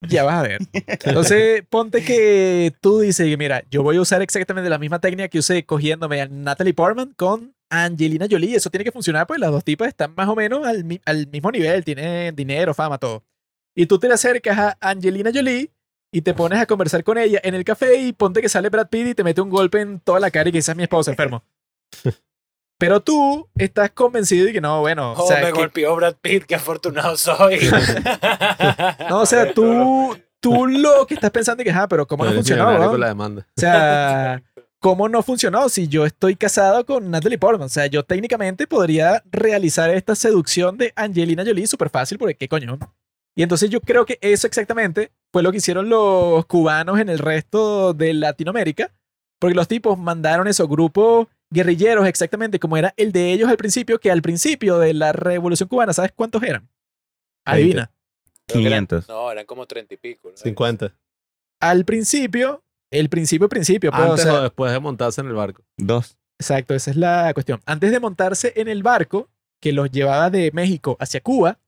Ya 0.00 0.24
vas 0.24 0.34
a 0.36 0.42
ver. 0.42 0.58
Entonces, 0.72 1.62
ponte 1.68 2.04
que 2.04 2.72
tú 2.80 3.00
dices, 3.00 3.36
mira, 3.36 3.64
yo 3.70 3.82
voy 3.82 3.96
a 3.96 4.00
usar 4.00 4.22
exactamente 4.22 4.70
la 4.70 4.78
misma 4.78 5.00
técnica 5.00 5.28
que 5.28 5.40
usé 5.40 5.64
cogiéndome 5.64 6.20
a 6.20 6.28
Natalie 6.28 6.74
Portman 6.74 7.12
con 7.16 7.54
Angelina 7.68 8.26
Jolie. 8.30 8.54
Eso 8.54 8.70
tiene 8.70 8.84
que 8.84 8.92
funcionar, 8.92 9.26
pues 9.26 9.40
las 9.40 9.50
dos 9.50 9.64
tipas 9.64 9.88
están 9.88 10.14
más 10.16 10.28
o 10.28 10.36
menos 10.36 10.66
al, 10.66 11.00
al 11.04 11.26
mismo 11.26 11.50
nivel, 11.50 11.84
tienen 11.84 12.34
dinero, 12.36 12.74
fama, 12.74 12.98
todo. 12.98 13.24
Y 13.74 13.86
tú 13.86 13.98
te 13.98 14.08
le 14.08 14.14
acercas 14.14 14.58
a 14.58 14.76
Angelina 14.80 15.30
Jolie 15.34 15.70
y 16.12 16.22
te 16.22 16.34
pones 16.34 16.58
a 16.58 16.66
conversar 16.66 17.04
con 17.04 17.18
ella 17.18 17.40
en 17.42 17.54
el 17.54 17.64
café 17.64 17.96
y 18.00 18.12
ponte 18.12 18.40
que 18.40 18.48
sale 18.48 18.70
Brad 18.70 18.88
Pitt 18.88 19.08
y 19.08 19.14
te 19.14 19.24
mete 19.24 19.40
un 19.40 19.50
golpe 19.50 19.80
en 19.80 20.00
toda 20.00 20.20
la 20.20 20.30
cara 20.30 20.48
y 20.48 20.52
que 20.52 20.58
esa 20.58 20.72
es 20.72 20.76
mi 20.76 20.84
esposa, 20.84 21.10
enfermo. 21.10 21.42
Pero 22.78 23.00
tú 23.00 23.48
estás 23.56 23.90
convencido 23.90 24.46
de 24.46 24.52
que 24.52 24.60
no, 24.60 24.80
bueno, 24.80 25.12
o 25.12 25.24
Oh, 25.24 25.26
sea, 25.26 25.38
me 25.40 25.46
que- 25.46 25.52
golpeó 25.58 25.96
Brad 25.96 26.14
Pitt, 26.20 26.44
qué 26.44 26.54
afortunado 26.54 27.16
soy. 27.16 27.58
no, 29.10 29.20
o 29.20 29.26
sea, 29.26 29.52
tú, 29.52 30.16
tú 30.40 30.66
lo 30.66 31.06
que 31.06 31.14
estás 31.14 31.30
pensando 31.30 31.62
es 31.62 31.68
que, 31.68 31.74
ah, 31.76 31.88
pero 31.88 32.06
¿cómo 32.06 32.24
no 32.24 32.32
funcionó? 32.32 32.62
Millonario 32.64 32.80
weón? 32.80 32.92
con 32.92 33.00
la 33.00 33.08
demanda. 33.08 33.46
O 33.56 33.60
sea, 33.60 34.42
¿cómo 34.78 35.08
no 35.08 35.22
funcionó 35.22 35.68
si 35.68 35.88
yo 35.88 36.06
estoy 36.06 36.36
casado 36.36 36.86
con 36.86 37.10
Natalie 37.10 37.38
Portman? 37.38 37.66
O 37.66 37.68
sea, 37.68 37.86
yo 37.86 38.04
técnicamente 38.04 38.66
podría 38.66 39.22
realizar 39.30 39.90
esta 39.90 40.14
seducción 40.14 40.76
de 40.78 40.92
Angelina 40.94 41.44
Jolie 41.44 41.66
súper 41.66 41.90
fácil, 41.90 42.16
porque 42.18 42.36
qué 42.36 42.48
coño. 42.48 42.78
Y 43.34 43.42
entonces 43.42 43.70
yo 43.70 43.80
creo 43.80 44.04
que 44.06 44.18
eso 44.20 44.46
exactamente 44.46 45.10
fue 45.32 45.42
lo 45.42 45.50
que 45.50 45.58
hicieron 45.58 45.88
los 45.88 46.46
cubanos 46.46 46.98
en 47.00 47.08
el 47.08 47.18
resto 47.18 47.92
de 47.92 48.14
Latinoamérica, 48.14 48.90
porque 49.40 49.54
los 49.54 49.68
tipos 49.68 49.98
mandaron 49.98 50.46
esos 50.48 50.68
grupos 50.68 51.26
guerrilleros 51.50 52.06
exactamente 52.06 52.58
como 52.58 52.76
era 52.76 52.92
el 52.96 53.12
de 53.12 53.32
ellos 53.32 53.48
al 53.48 53.56
principio, 53.56 53.98
que 53.98 54.10
al 54.10 54.22
principio 54.22 54.78
de 54.78 54.94
la 54.94 55.12
Revolución 55.12 55.68
Cubana, 55.68 55.92
¿sabes 55.92 56.12
cuántos 56.14 56.42
eran? 56.42 56.68
Adivina. 57.44 57.90
Creo 58.46 58.62
que 58.62 58.66
eran- 58.68 58.86
500. 58.86 59.08
No, 59.08 59.30
eran 59.30 59.46
como 59.46 59.66
30 59.66 59.94
y 59.94 59.96
pico. 59.96 60.30
¿no? 60.30 60.36
50. 60.36 60.92
Al 61.60 61.84
principio, 61.84 62.62
el 62.90 63.08
principio, 63.08 63.48
principio, 63.48 63.90
pues, 63.90 64.02
o 64.02 64.10
Antes 64.10 64.22
sea, 64.24 64.34
o 64.34 64.42
después 64.42 64.72
de 64.72 64.80
montarse 64.80 65.20
en 65.20 65.26
el 65.28 65.34
barco. 65.34 65.62
Dos. 65.76 66.16
Exacto, 66.40 66.74
esa 66.74 66.90
es 66.90 66.96
la 66.96 67.32
cuestión. 67.34 67.60
Antes 67.66 67.90
de 67.90 67.98
montarse 68.00 68.52
en 68.56 68.68
el 68.68 68.82
barco 68.82 69.28
que 69.60 69.72
los 69.72 69.90
llevaba 69.90 70.30
de 70.30 70.50
México 70.52 70.96
hacia 71.00 71.20
Cuba, 71.20 71.58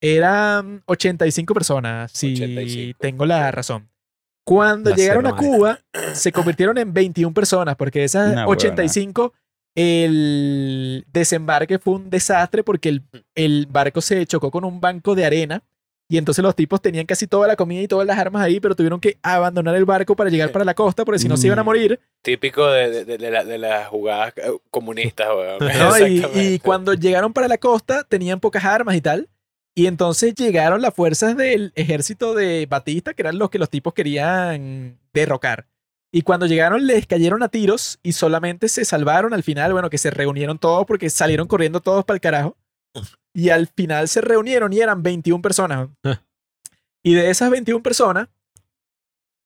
eran 0.00 0.82
85 0.86 1.54
personas, 1.54 2.12
si 2.12 2.32
85, 2.34 2.98
tengo 3.00 3.26
la 3.26 3.50
razón. 3.50 3.88
Cuando 4.44 4.90
La 4.90 4.96
llegaron 4.96 5.26
a. 5.26 5.36
Cuba, 5.36 5.78
se 6.14 6.32
convirtieron 6.32 6.76
en 6.78 6.92
21 6.92 7.32
personas, 7.34 7.76
porque 7.76 8.00
de 8.00 8.04
esas 8.06 8.32
Una 8.32 8.46
85, 8.46 9.32
el 9.74 11.04
desembarque 11.12 11.78
fue 11.78 11.94
un 11.94 12.10
desastre 12.10 12.62
porque 12.64 12.88
el, 12.88 13.02
el 13.34 13.66
barco 13.70 14.00
se 14.00 14.24
chocó 14.26 14.50
con 14.50 14.64
un 14.64 14.80
banco 14.80 15.14
de 15.14 15.24
arena 15.24 15.62
y 16.08 16.18
entonces 16.18 16.42
los 16.42 16.54
tipos 16.54 16.82
tenían 16.82 17.06
casi 17.06 17.26
toda 17.26 17.48
la 17.48 17.56
comida 17.56 17.80
y 17.80 17.88
todas 17.88 18.06
las 18.06 18.18
armas 18.18 18.42
ahí, 18.42 18.60
pero 18.60 18.74
tuvieron 18.76 19.00
que 19.00 19.16
abandonar 19.22 19.74
el 19.76 19.86
barco 19.86 20.14
para 20.14 20.28
llegar 20.28 20.52
para 20.52 20.64
la 20.64 20.74
costa, 20.74 21.06
porque 21.06 21.18
si 21.18 21.26
no 21.28 21.38
se 21.38 21.46
iban 21.46 21.58
a 21.58 21.62
Mm. 21.62 21.66
morir. 21.66 22.00
Típico 22.20 22.66
de, 22.70 22.90
de, 22.90 23.04
de, 23.06 23.16
de 23.18 23.30
la- 23.30 23.44
de 23.44 23.56
las 23.58 23.88
jugadas 23.88 24.34
eh, 24.36 24.50
comunistas, 24.70 25.28
weón. 25.28 25.58
¿no? 26.38 26.38
Y 26.38 26.58
cuando 26.58 26.92
llegaron 26.92 27.32
para 27.32 27.48
la 27.48 27.56
costa 27.56 28.04
tenían 28.04 28.40
pocas 28.40 28.64
armas 28.64 28.94
y 28.96 29.00
tal. 29.00 29.28
Y 29.74 29.86
entonces 29.86 30.34
llegaron 30.34 30.82
las 30.82 30.94
fuerzas 30.94 31.36
del 31.36 31.72
ejército 31.76 32.34
de 32.34 32.66
Batista, 32.66 33.14
que 33.14 33.22
eran 33.22 33.38
los 33.38 33.50
que 33.50 33.58
los 33.58 33.70
tipos 33.70 33.94
querían 33.94 34.98
derrocar. 35.14 35.66
Y 36.14 36.22
cuando 36.22 36.46
llegaron 36.46 36.86
les 36.86 37.06
cayeron 37.06 37.42
a 37.42 37.48
tiros 37.48 37.98
y 38.02 38.12
solamente 38.12 38.68
se 38.68 38.84
salvaron 38.84 39.32
al 39.32 39.42
final, 39.42 39.72
bueno, 39.72 39.88
que 39.88 39.96
se 39.96 40.10
reunieron 40.10 40.58
todos 40.58 40.84
porque 40.86 41.08
salieron 41.08 41.48
corriendo 41.48 41.80
todos 41.80 42.04
para 42.04 42.16
el 42.16 42.20
carajo. 42.20 42.58
Y 43.32 43.48
al 43.48 43.66
final 43.66 44.08
se 44.08 44.20
reunieron 44.20 44.74
y 44.74 44.80
eran 44.80 45.02
21 45.02 45.40
personas. 45.40 45.88
Y 47.02 47.14
de 47.14 47.30
esas 47.30 47.50
21 47.50 47.82
personas, 47.82 48.28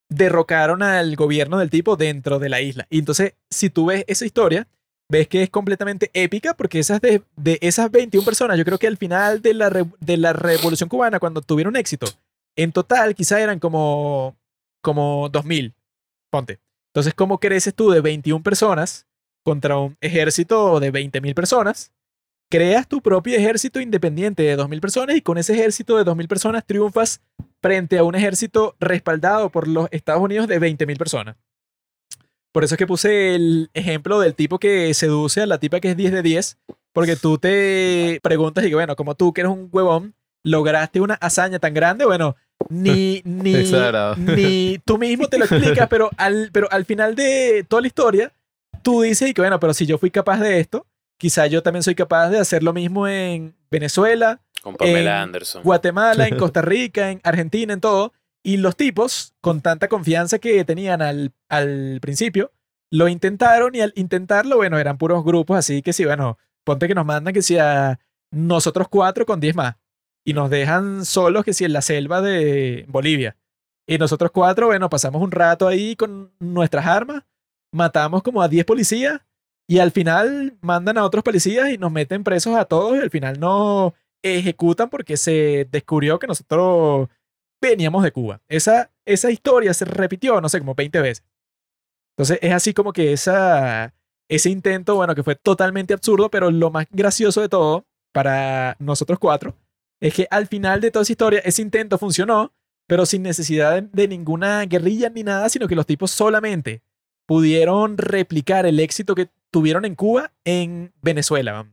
derrocaron 0.09 0.83
al 0.83 1.15
gobierno 1.15 1.59
del 1.59 1.71
tipo 1.71 1.97
dentro 1.97 2.41
de 2.41 2.49
la 2.49 2.61
isla. 2.61 2.87
Y 2.91 2.99
entonces, 2.99 3.35
si 3.49 3.71
tú 3.71 3.87
ves 3.87 4.05
esa 4.09 4.27
historia, 4.27 4.67
ves 5.09 5.29
que 5.29 5.43
es 5.43 5.51
completamente 5.51 6.11
épica 6.15 6.55
porque 6.55 6.79
esas 6.79 7.01
de, 7.01 7.23
de 7.37 7.59
esas 7.61 7.91
21 7.91 8.25
personas, 8.25 8.59
yo 8.59 8.65
creo 8.65 8.79
que 8.79 8.87
al 8.87 8.97
final 8.97 9.43
de 9.43 9.55
la, 9.55 9.71
de 9.71 10.17
la 10.17 10.33
Revolución 10.33 10.89
Cubana, 10.89 11.21
cuando 11.21 11.43
tuvieron 11.43 11.77
éxito, 11.77 12.07
en 12.57 12.73
total 12.73 13.15
quizá 13.15 13.41
eran 13.41 13.59
como, 13.59 14.37
como 14.83 15.31
2.000, 15.31 15.75
ponte. 16.31 16.61
Entonces, 16.93 17.15
¿cómo 17.15 17.39
creces 17.39 17.75
tú 17.75 17.91
de 17.91 18.01
21 18.01 18.43
personas 18.43 19.07
contra 19.45 19.77
un 19.77 19.97
ejército 20.01 20.81
de 20.81 20.93
20.000 20.93 21.35
personas? 21.35 21.93
Creas 22.51 22.89
tu 22.89 23.03
propio 23.03 23.37
ejército 23.37 23.81
independiente 23.81 24.43
de 24.43 24.57
2.000 24.57 24.81
personas 24.81 25.17
y 25.17 25.21
con 25.21 25.37
ese 25.37 25.53
ejército 25.53 25.99
de 25.99 26.11
2.000 26.11 26.29
personas 26.29 26.65
triunfas 26.65 27.21
frente 27.61 27.99
a 27.99 28.05
un 28.05 28.15
ejército 28.15 28.77
respaldado 28.81 29.51
por 29.51 29.69
los 29.69 29.89
Estados 29.91 30.23
Unidos 30.23 30.47
de 30.47 30.61
20.000 30.61 30.97
personas. 30.97 31.37
Por 32.57 32.65
eso 32.65 32.75
es 32.75 32.79
que 32.79 32.87
puse 32.87 33.35
el 33.35 33.69
ejemplo 33.75 34.19
del 34.19 34.35
tipo 34.35 34.59
que 34.59 34.95
seduce 34.95 35.43
a 35.43 35.47
la 35.47 35.59
tipa 35.59 35.79
que 35.79 35.91
es 35.91 35.97
10 35.99 36.11
de 36.11 36.23
10, 36.23 36.57
porque 36.95 37.15
tú 37.15 37.37
te 37.37 38.19
preguntas 38.23 38.65
y 38.65 38.71
que, 38.71 38.75
bueno, 38.75 38.97
como 38.97 39.15
tú 39.15 39.35
que 39.35 39.43
eres 39.43 39.53
un 39.53 39.69
huevón, 39.71 40.15
lograste 40.43 41.03
una 41.03 41.17
hazaña 41.17 41.59
tan 41.59 41.75
grande, 41.75 42.07
bueno, 42.07 42.35
ni, 42.71 43.21
ni, 43.27 43.53
ni 44.17 44.79
tú 44.87 44.97
mismo 44.97 45.29
te 45.29 45.37
lo 45.37 45.45
explicas, 45.45 45.87
pero 45.91 46.09
al, 46.17 46.49
pero 46.51 46.67
al 46.71 46.87
final 46.87 47.15
de 47.15 47.67
toda 47.69 47.83
la 47.83 47.89
historia, 47.89 48.33
tú 48.81 49.03
dices 49.03 49.29
y 49.29 49.35
que, 49.35 49.43
bueno, 49.43 49.61
pero 49.61 49.75
si 49.75 49.85
yo 49.85 49.99
fui 49.99 50.11
capaz 50.11 50.41
de 50.41 50.59
esto, 50.59 50.87
quizá 51.19 51.47
yo 51.49 51.63
también 51.63 51.83
soy 51.83 51.95
capaz 51.95 52.31
de 52.31 52.39
hacer 52.39 52.63
lo 52.63 52.73
mismo 52.73 53.07
en 53.07 53.55
Venezuela, 53.71 54.41
Con 54.63 54.77
Pamela 54.77 54.99
en 55.01 55.09
Anderson. 55.09 55.63
Guatemala, 55.63 56.27
en 56.27 56.39
Costa 56.39 56.63
Rica, 56.63 57.11
en 57.11 57.21
Argentina, 57.23 57.75
en 57.75 57.83
todo. 57.83 58.15
Y 58.47 58.59
los 58.59 58.77
tipos, 58.77 59.35
con 59.41 59.61
tanta 59.61 59.89
confianza 59.89 60.39
que 60.39 60.65
tenían 60.65 61.03
al, 61.03 61.33
al 61.49 61.99
principio, 62.01 62.53
lo 62.93 63.09
intentaron 63.09 63.75
y 63.75 63.81
al 63.81 63.93
intentarlo, 63.97 64.59
bueno, 64.59 64.79
eran 64.79 64.99
puros 64.99 65.25
grupos, 65.25 65.59
así 65.59 65.83
que 65.83 65.93
sí, 65.93 66.05
bueno, 66.05 66.39
ponte 66.63 66.87
que 66.87 66.95
nos 66.95 67.05
mandan 67.05 67.35
que 67.35 67.43
sea 67.43 67.99
nosotros 68.31 68.87
cuatro 68.89 69.27
con 69.27 69.41
10 69.41 69.57
más 69.57 69.75
y 70.25 70.33
nos 70.33 70.49
dejan 70.49 71.05
solos 71.05 71.45
que 71.45 71.55
si 71.55 71.65
en 71.65 71.73
la 71.73 71.83
selva 71.83 72.23
de 72.23 72.85
Bolivia. 72.87 73.37
Y 73.85 73.99
nosotros 73.99 74.31
cuatro, 74.31 74.67
bueno, 74.67 74.89
pasamos 74.89 75.21
un 75.23 75.33
rato 75.33 75.67
ahí 75.67 75.97
con 75.97 76.31
nuestras 76.39 76.87
armas, 76.87 77.25
matamos 77.73 78.23
como 78.23 78.43
a 78.43 78.49
10 78.49 78.65
policías 78.65 79.23
y 79.67 79.81
al 79.81 79.91
final 79.91 80.57
mandan 80.61 80.99
a 80.99 81.05
otros 81.05 81.25
policías 81.25 81.71
y 81.71 81.79
nos 81.79 81.91
meten 81.91 82.23
presos 82.23 82.55
a 82.55 82.65
todos 82.65 82.97
y 82.97 83.01
al 83.01 83.11
final 83.11 83.41
nos 83.41 83.93
ejecutan 84.23 84.89
porque 84.89 85.17
se 85.17 85.67
descubrió 85.69 86.21
que 86.21 86.29
nosotros 86.29 87.09
veníamos 87.61 88.03
de 88.03 88.13
Cuba. 88.13 88.41
Esa, 88.49 88.91
esa 89.05 89.31
historia 89.31 89.75
se 89.75 89.85
repitió, 89.85 90.41
no 90.41 90.49
sé, 90.49 90.59
como 90.59 90.75
20 90.75 91.01
veces. 91.01 91.25
Entonces 92.17 92.39
es 92.41 92.53
así 92.53 92.73
como 92.73 92.93
que 92.93 93.13
esa, 93.13 93.95
ese 94.29 94.51
intento, 94.51 94.97
bueno, 94.97 95.15
que 95.15 95.23
fue 95.23 95.37
totalmente 95.37 95.95
absurdo, 95.95 96.31
pero 96.31 96.51
lo 96.51 96.71
más 96.71 96.87
gracioso 96.91 97.41
de 97.41 97.49
todo 97.49 97.87
para 98.13 98.77
nosotros 98.79 99.19
cuatro 99.19 99.55
es 100.01 100.15
que 100.15 100.27
al 100.31 100.47
final 100.47 100.81
de 100.81 100.91
toda 100.91 101.03
esa 101.03 101.13
historia 101.13 101.41
ese 101.45 101.63
intento 101.63 101.99
funcionó, 101.99 102.53
pero 102.87 103.07
sin 103.07 103.23
necesidad 103.23 103.83
de, 103.83 104.09
ninguna 104.09 104.65
guerrilla 104.65 105.11
ni 105.11 105.23
nada, 105.23 105.49
sino 105.49 105.69
que 105.69 105.75
los 105.75 105.87
tipos 105.87 106.11
solamente 106.11 106.83
pudieron 107.27 107.99
replicar 107.99 108.67
el 108.67 108.79
éxito 108.81 109.15
que 109.15 109.29
tuvieron 109.51 109.85
en 109.85 109.95
Cuba 109.95 110.33
en 110.45 110.93
Venezuela. 111.03 111.63
O 111.63 111.67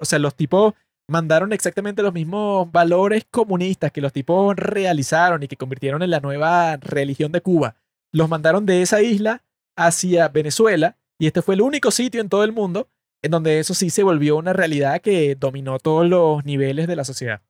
o 0.00 0.04
sea, 0.04 0.18
los 0.18 0.34
tipos 0.34 0.74
mandaron 1.08 1.52
exactamente 1.52 2.02
los 2.02 2.12
mismos 2.12 2.70
valores 2.70 3.24
comunistas 3.30 3.92
que 3.92 4.00
los 4.00 4.12
tipos 4.12 4.56
realizaron 4.56 5.42
y 5.42 5.48
que 5.48 5.56
convirtieron 5.56 6.02
en 6.02 6.10
la 6.10 6.20
nueva 6.20 6.76
religión 6.76 7.32
de 7.32 7.40
Cuba. 7.40 7.76
Los 8.12 8.28
mandaron 8.28 8.66
de 8.66 8.82
esa 8.82 9.02
isla 9.02 9.42
hacia 9.76 10.28
Venezuela 10.28 10.96
y 11.18 11.26
este 11.26 11.42
fue 11.42 11.54
el 11.54 11.62
único 11.62 11.90
sitio 11.90 12.20
en 12.20 12.28
todo 12.28 12.44
el 12.44 12.52
mundo 12.52 12.88
en 13.22 13.30
donde 13.30 13.58
eso 13.58 13.74
sí 13.74 13.90
se 13.90 14.02
volvió 14.02 14.36
una 14.36 14.52
realidad 14.52 15.00
que 15.00 15.34
dominó 15.34 15.78
todos 15.78 16.06
los 16.06 16.44
niveles 16.44 16.86
de 16.86 16.96
la 16.96 17.04
sociedad. 17.04 17.42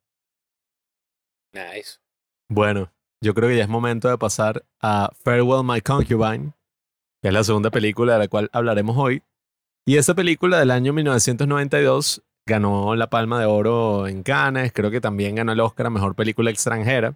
Nice. 1.52 1.98
Bueno, 2.48 2.92
yo 3.20 3.34
creo 3.34 3.48
que 3.48 3.56
ya 3.56 3.62
es 3.62 3.68
momento 3.68 4.08
de 4.08 4.18
pasar 4.18 4.64
a 4.80 5.10
Farewell 5.22 5.64
My 5.64 5.80
Concubine, 5.80 6.52
que 7.20 7.28
es 7.28 7.34
la 7.34 7.44
segunda 7.44 7.70
película 7.70 8.14
de 8.14 8.18
la 8.20 8.28
cual 8.28 8.48
hablaremos 8.52 8.96
hoy. 8.96 9.22
Y 9.86 9.96
esa 9.96 10.14
película 10.14 10.58
del 10.58 10.70
año 10.70 10.92
1992 10.92 12.22
ganó 12.46 12.94
la 12.94 13.10
Palma 13.10 13.40
de 13.40 13.46
Oro 13.46 14.06
en 14.06 14.22
Cannes, 14.22 14.72
creo 14.72 14.90
que 14.90 15.00
también 15.00 15.34
ganó 15.34 15.52
el 15.52 15.60
Oscar 15.60 15.86
a 15.86 15.90
Mejor 15.90 16.14
Película 16.14 16.50
Extranjera. 16.50 17.14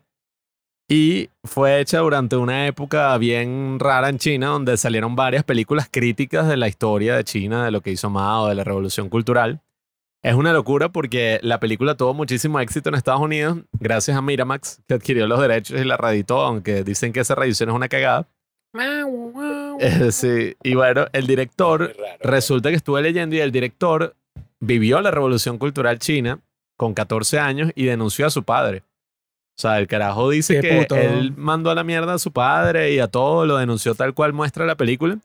Y 0.89 1.31
fue 1.44 1.81
hecha 1.81 2.00
durante 2.00 2.34
una 2.34 2.67
época 2.67 3.17
bien 3.17 3.78
rara 3.78 4.09
en 4.09 4.18
China, 4.18 4.49
donde 4.49 4.76
salieron 4.76 5.15
varias 5.15 5.44
películas 5.44 5.89
críticas 5.89 6.49
de 6.49 6.57
la 6.57 6.67
historia 6.67 7.15
de 7.15 7.23
China, 7.23 7.65
de 7.65 7.70
lo 7.70 7.81
que 7.81 7.92
hizo 7.92 8.10
Mao, 8.10 8.49
de 8.49 8.57
la 8.57 8.65
revolución 8.65 9.09
cultural. 9.09 9.60
Es 10.23 10.34
una 10.34 10.52
locura 10.52 10.89
porque 10.91 11.39
la 11.42 11.60
película 11.60 11.97
tuvo 11.97 12.12
muchísimo 12.12 12.59
éxito 12.59 12.89
en 12.89 12.97
Estados 12.97 13.23
Unidos 13.23 13.59
gracias 13.73 14.17
a 14.17 14.20
Miramax, 14.20 14.83
que 14.89 14.94
adquirió 14.94 15.28
los 15.28 15.41
derechos 15.41 15.81
y 15.81 15.84
la 15.84 15.97
reeditó, 15.97 16.41
aunque 16.41 16.83
dicen 16.83 17.12
que 17.12 17.20
esa 17.20 17.36
reedición 17.36 17.70
es 17.70 17.76
una 17.76 17.89
cagada. 17.89 18.28
Sí, 20.10 20.57
y 20.62 20.75
bueno, 20.75 21.07
el 21.12 21.26
director, 21.26 21.97
resulta 22.20 22.68
que 22.68 22.76
estuve 22.76 23.00
leyendo 23.00 23.34
y 23.34 23.41
el 23.41 23.50
director 23.50 24.15
vivió 24.61 25.01
la 25.01 25.11
revolución 25.11 25.59
cultural 25.59 25.99
china 25.99 26.41
con 26.77 26.95
14 26.95 27.39
años 27.39 27.73
y 27.75 27.85
denunció 27.85 28.27
a 28.27 28.31
su 28.31 28.45
padre. 28.45 28.83
O 29.59 29.61
sea, 29.61 29.79
el 29.79 29.87
carajo 29.87 30.31
dice 30.31 30.61
Qué 30.61 30.69
que 30.69 30.81
puto. 30.81 30.97
él 30.97 31.35
mandó 31.37 31.71
a 31.71 31.75
la 31.75 31.85
mierda 31.85 32.15
a 32.15 32.19
su 32.19 32.33
padre 32.33 32.93
y 32.93 32.99
a 32.99 33.09
todo, 33.09 33.45
lo 33.45 33.59
denunció 33.59 33.95
tal 33.95 34.15
cual 34.15 34.33
muestra 34.33 34.65
la 34.65 34.77
película. 34.77 35.19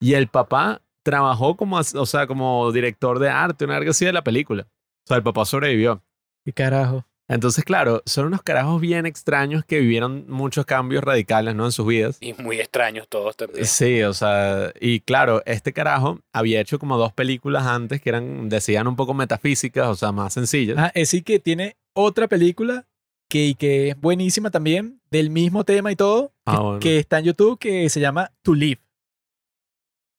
Y 0.00 0.14
el 0.14 0.28
papá 0.28 0.80
trabajó 1.02 1.56
como, 1.56 1.78
o 1.78 2.06
sea, 2.06 2.26
como 2.26 2.70
director 2.72 3.18
de 3.18 3.28
arte, 3.28 3.64
una 3.64 3.76
algo 3.76 3.90
así 3.90 4.04
de 4.04 4.12
la 4.12 4.24
película. 4.24 4.62
O 4.62 5.08
sea, 5.08 5.16
el 5.18 5.22
papá 5.22 5.44
sobrevivió. 5.44 6.02
¿Qué 6.44 6.52
carajo? 6.52 7.04
Entonces, 7.28 7.64
claro, 7.64 8.02
son 8.04 8.26
unos 8.26 8.42
carajos 8.42 8.80
bien 8.80 9.06
extraños 9.06 9.64
que 9.64 9.78
vivieron 9.78 10.26
muchos 10.28 10.66
cambios 10.66 11.02
radicales, 11.02 11.54
¿no? 11.54 11.64
En 11.64 11.72
sus 11.72 11.86
vidas. 11.86 12.18
Y 12.20 12.34
muy 12.34 12.58
extraños 12.60 13.08
todos 13.08 13.36
también. 13.36 13.64
Sí, 13.64 14.02
o 14.02 14.12
sea, 14.12 14.72
y 14.80 15.00
claro, 15.00 15.42
este 15.46 15.72
carajo 15.72 16.20
había 16.32 16.60
hecho 16.60 16.78
como 16.78 16.98
dos 16.98 17.12
películas 17.12 17.66
antes 17.66 18.02
que 18.02 18.10
eran, 18.10 18.48
decían 18.48 18.86
un 18.86 18.96
poco 18.96 19.14
metafísicas, 19.14 19.86
o 19.88 19.94
sea, 19.94 20.12
más 20.12 20.34
sencillas. 20.34 20.76
Ah, 20.78 20.90
es 20.94 21.08
sí 21.10 21.22
que 21.22 21.38
tiene 21.38 21.76
otra 21.94 22.28
película 22.28 22.86
que, 23.30 23.54
que 23.58 23.90
es 23.90 24.00
buenísima 24.00 24.50
también, 24.50 25.00
del 25.10 25.30
mismo 25.30 25.64
tema 25.64 25.90
y 25.90 25.96
todo, 25.96 26.32
Ah, 26.44 26.52
que, 26.56 26.60
bueno. 26.62 26.80
que 26.80 26.98
está 26.98 27.18
en 27.20 27.24
YouTube, 27.26 27.58
que 27.58 27.88
se 27.88 28.00
llama 28.00 28.30
To 28.42 28.52
Live. 28.54 28.80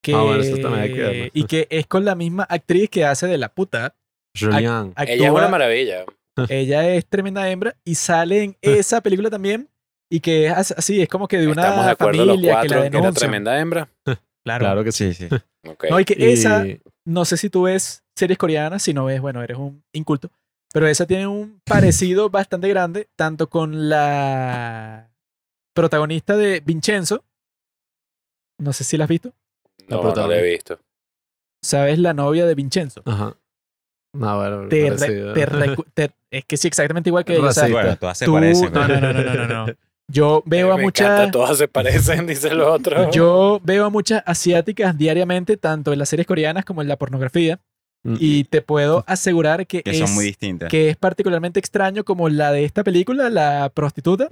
Que, 0.02 0.14
Ah, 0.14 0.22
bueno, 0.22 0.42
eso 0.42 0.56
también 0.58 0.82
hay 0.82 0.92
que 0.92 1.00
verlo. 1.00 1.30
y 1.32 1.44
que 1.44 1.66
es 1.70 1.86
con 1.86 2.04
la 2.04 2.14
misma 2.14 2.42
actriz 2.44 2.90
que 2.90 3.04
hace 3.04 3.26
de 3.26 3.38
la 3.38 3.50
puta. 3.54 3.94
Julian. 4.38 4.92
Actúa- 4.96 5.12
Ella 5.14 5.26
es 5.26 5.32
una 5.32 5.48
maravilla. 5.48 6.04
Ella 6.48 6.88
es 6.94 7.06
tremenda 7.06 7.48
hembra 7.48 7.76
y 7.84 7.94
sale 7.94 8.42
en 8.42 8.56
esa 8.62 9.00
película 9.00 9.30
también. 9.30 9.68
Y 10.10 10.20
que 10.20 10.46
es 10.46 10.52
as- 10.52 10.74
así, 10.76 11.00
es 11.02 11.08
como 11.08 11.26
que 11.28 11.38
de 11.38 11.48
una 11.48 11.62
Estamos 11.62 11.86
de 11.86 11.90
acuerdo 11.92 12.24
los 12.24 12.34
familia 12.36 12.60
que 12.62 12.68
la 12.68 12.90
que 12.90 12.98
era 12.98 13.12
tremenda 13.12 13.58
hembra. 13.58 13.88
Claro. 14.44 14.60
Claro 14.64 14.84
que 14.84 14.92
sí. 14.92 15.12
Sí. 15.14 15.28
No, 15.88 15.98
y 15.98 16.04
que 16.04 16.14
Y- 16.18 16.32
esa, 16.32 16.62
no 17.06 17.24
sé 17.24 17.38
si 17.38 17.48
tú 17.48 17.62
ves 17.62 18.04
series 18.14 18.36
coreanas, 18.36 18.82
si 18.82 18.92
no 18.92 19.06
ves, 19.06 19.18
bueno, 19.22 19.42
eres 19.42 19.56
un 19.56 19.82
inculto. 19.94 20.30
Pero 20.74 20.86
esa 20.86 21.06
tiene 21.06 21.26
un 21.26 21.60
parecido 21.64 22.28
bastante 22.28 22.68
grande, 22.68 23.08
tanto 23.16 23.48
con 23.48 23.88
la 23.88 25.10
protagonista 25.74 26.36
de 26.36 26.60
Vincenzo. 26.60 27.24
No 28.60 28.72
sé 28.74 28.84
si 28.84 28.96
la 28.98 29.04
has 29.04 29.10
visto. 29.10 29.32
No, 29.88 29.96
no 29.96 30.02
protagonista. 30.02 30.26
lo 30.26 30.46
he 30.46 30.50
visto. 30.50 30.80
¿Sabes? 31.64 31.98
La 31.98 32.12
novia 32.12 32.44
de 32.46 32.54
Vincenzo. 32.54 33.02
Ajá. 33.06 33.36
No, 34.14 34.36
bueno, 34.38 34.68
Te 34.68 34.90
re- 34.90 35.32
te 35.32 35.48
recu- 35.48 35.86
te- 35.94 36.10
es 36.38 36.44
que 36.44 36.56
sí, 36.56 36.68
exactamente 36.68 37.10
igual 37.10 37.24
que 37.24 37.38
Racista. 37.38 37.68
Bueno, 37.68 37.96
todas 37.96 38.18
se 38.18 38.24
tú- 38.26 38.32
parecen. 38.34 38.72
no, 38.72 38.88
no, 38.88 39.00
no, 39.00 39.12
no, 39.12 39.22
no, 39.22 39.34
no, 39.46 39.66
no. 39.66 39.72
Yo 40.08 40.42
veo 40.44 40.70
a 40.72 40.76
muchas. 40.76 41.30
todas 41.30 41.56
se 41.56 41.66
parecen, 41.66 42.26
dice 42.28 42.54
los 42.54 42.68
otros. 42.68 43.14
Yo 43.14 43.60
veo 43.64 43.86
a 43.86 43.90
muchas 43.90 44.22
asiáticas 44.26 44.96
diariamente, 44.98 45.56
tanto 45.56 45.92
en 45.92 45.98
las 45.98 46.10
series 46.10 46.26
coreanas 46.26 46.64
como 46.64 46.82
en 46.82 46.88
la 46.88 46.96
pornografía. 46.96 47.58
Mm. 48.06 48.16
Y 48.20 48.44
te 48.44 48.60
puedo 48.60 49.02
asegurar 49.06 49.66
que, 49.66 49.82
Que 49.82 49.92
es, 49.92 49.98
son 49.98 50.12
muy 50.12 50.26
distintas. 50.26 50.68
que 50.68 50.90
es 50.90 50.96
particularmente 50.98 51.58
extraño 51.58 52.04
como 52.04 52.28
la 52.28 52.52
de 52.52 52.64
esta 52.66 52.84
película, 52.84 53.30
la 53.30 53.70
prostituta. 53.72 54.28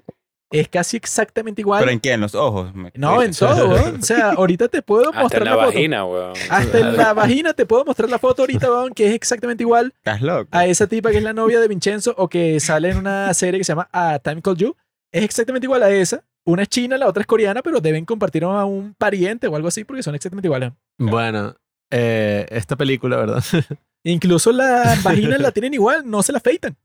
Es 0.53 0.69
casi 0.69 0.97
exactamente 0.97 1.61
igual. 1.63 1.81
¿Pero 1.81 1.91
en 1.93 2.01
qué? 2.01 2.13
¿En 2.13 2.21
los 2.21 2.35
ojos? 2.35 2.73
No, 2.95 3.23
en 3.23 3.33
todo, 3.35 3.69
weón. 3.69 4.01
O 4.01 4.03
sea, 4.03 4.31
ahorita 4.33 4.69
te 4.69 4.83
puedo 4.83 5.09
Hasta 5.09 5.23
mostrar 5.23 5.43
en 5.43 5.49
la, 5.49 5.57
la 5.57 5.63
foto. 5.63 5.75
vagina, 5.75 6.05
weón. 6.05 6.33
Hasta 6.51 6.79
en 6.79 6.97
la 6.97 7.13
vagina 7.15 7.53
te 7.55 7.67
puedo 7.67 7.85
mostrar 7.85 8.09
la 8.11 8.19
foto 8.19 8.43
ahorita, 8.43 8.71
weón, 8.71 8.93
que 8.93 9.09
es 9.09 9.15
exactamente 9.15 9.63
igual 9.63 9.93
¿Estás 9.97 10.21
loco? 10.23 10.49
a 10.53 10.67
esa 10.67 10.87
tipa 10.87 11.11
que 11.11 11.19
es 11.19 11.23
la 11.23 11.33
novia 11.33 11.61
de 11.61 11.69
Vincenzo 11.69 12.15
o 12.17 12.29
que 12.29 12.61
sale 12.61 12.91
en 12.91 12.99
una 12.99 13.33
serie 13.35 13.59
que 13.59 13.65
se 13.65 13.73
llama 13.73 13.89
A 13.93 14.19
Time 14.19 14.43
Called 14.43 14.59
You. 14.59 14.77
Es 15.11 15.25
exactamente 15.25 15.67
igual 15.67 15.83
a 15.83 15.91
esa. 15.91 16.23
Una 16.45 16.63
es 16.63 16.69
china, 16.69 16.99
la 16.99 17.07
otra 17.07 17.21
es 17.21 17.27
coreana, 17.27 17.63
pero 17.63 17.81
deben 17.81 18.05
compartir 18.05 18.45
a 18.45 18.65
un 18.65 18.95
pariente 18.95 19.47
o 19.47 19.55
algo 19.57 19.69
así 19.69 19.85
porque 19.85 20.03
son 20.03 20.15
exactamente 20.15 20.49
iguales. 20.49 20.73
Bueno, 20.99 21.55
eh, 21.91 22.47
esta 22.51 22.77
película, 22.77 23.17
¿verdad? 23.17 23.43
Incluso 24.05 24.51
la 24.51 24.97
vagina 25.05 25.39
la 25.39 25.53
tienen 25.53 25.75
igual, 25.75 26.03
no 26.05 26.23
se 26.23 26.33
la 26.33 26.39
afeitan. 26.39 26.77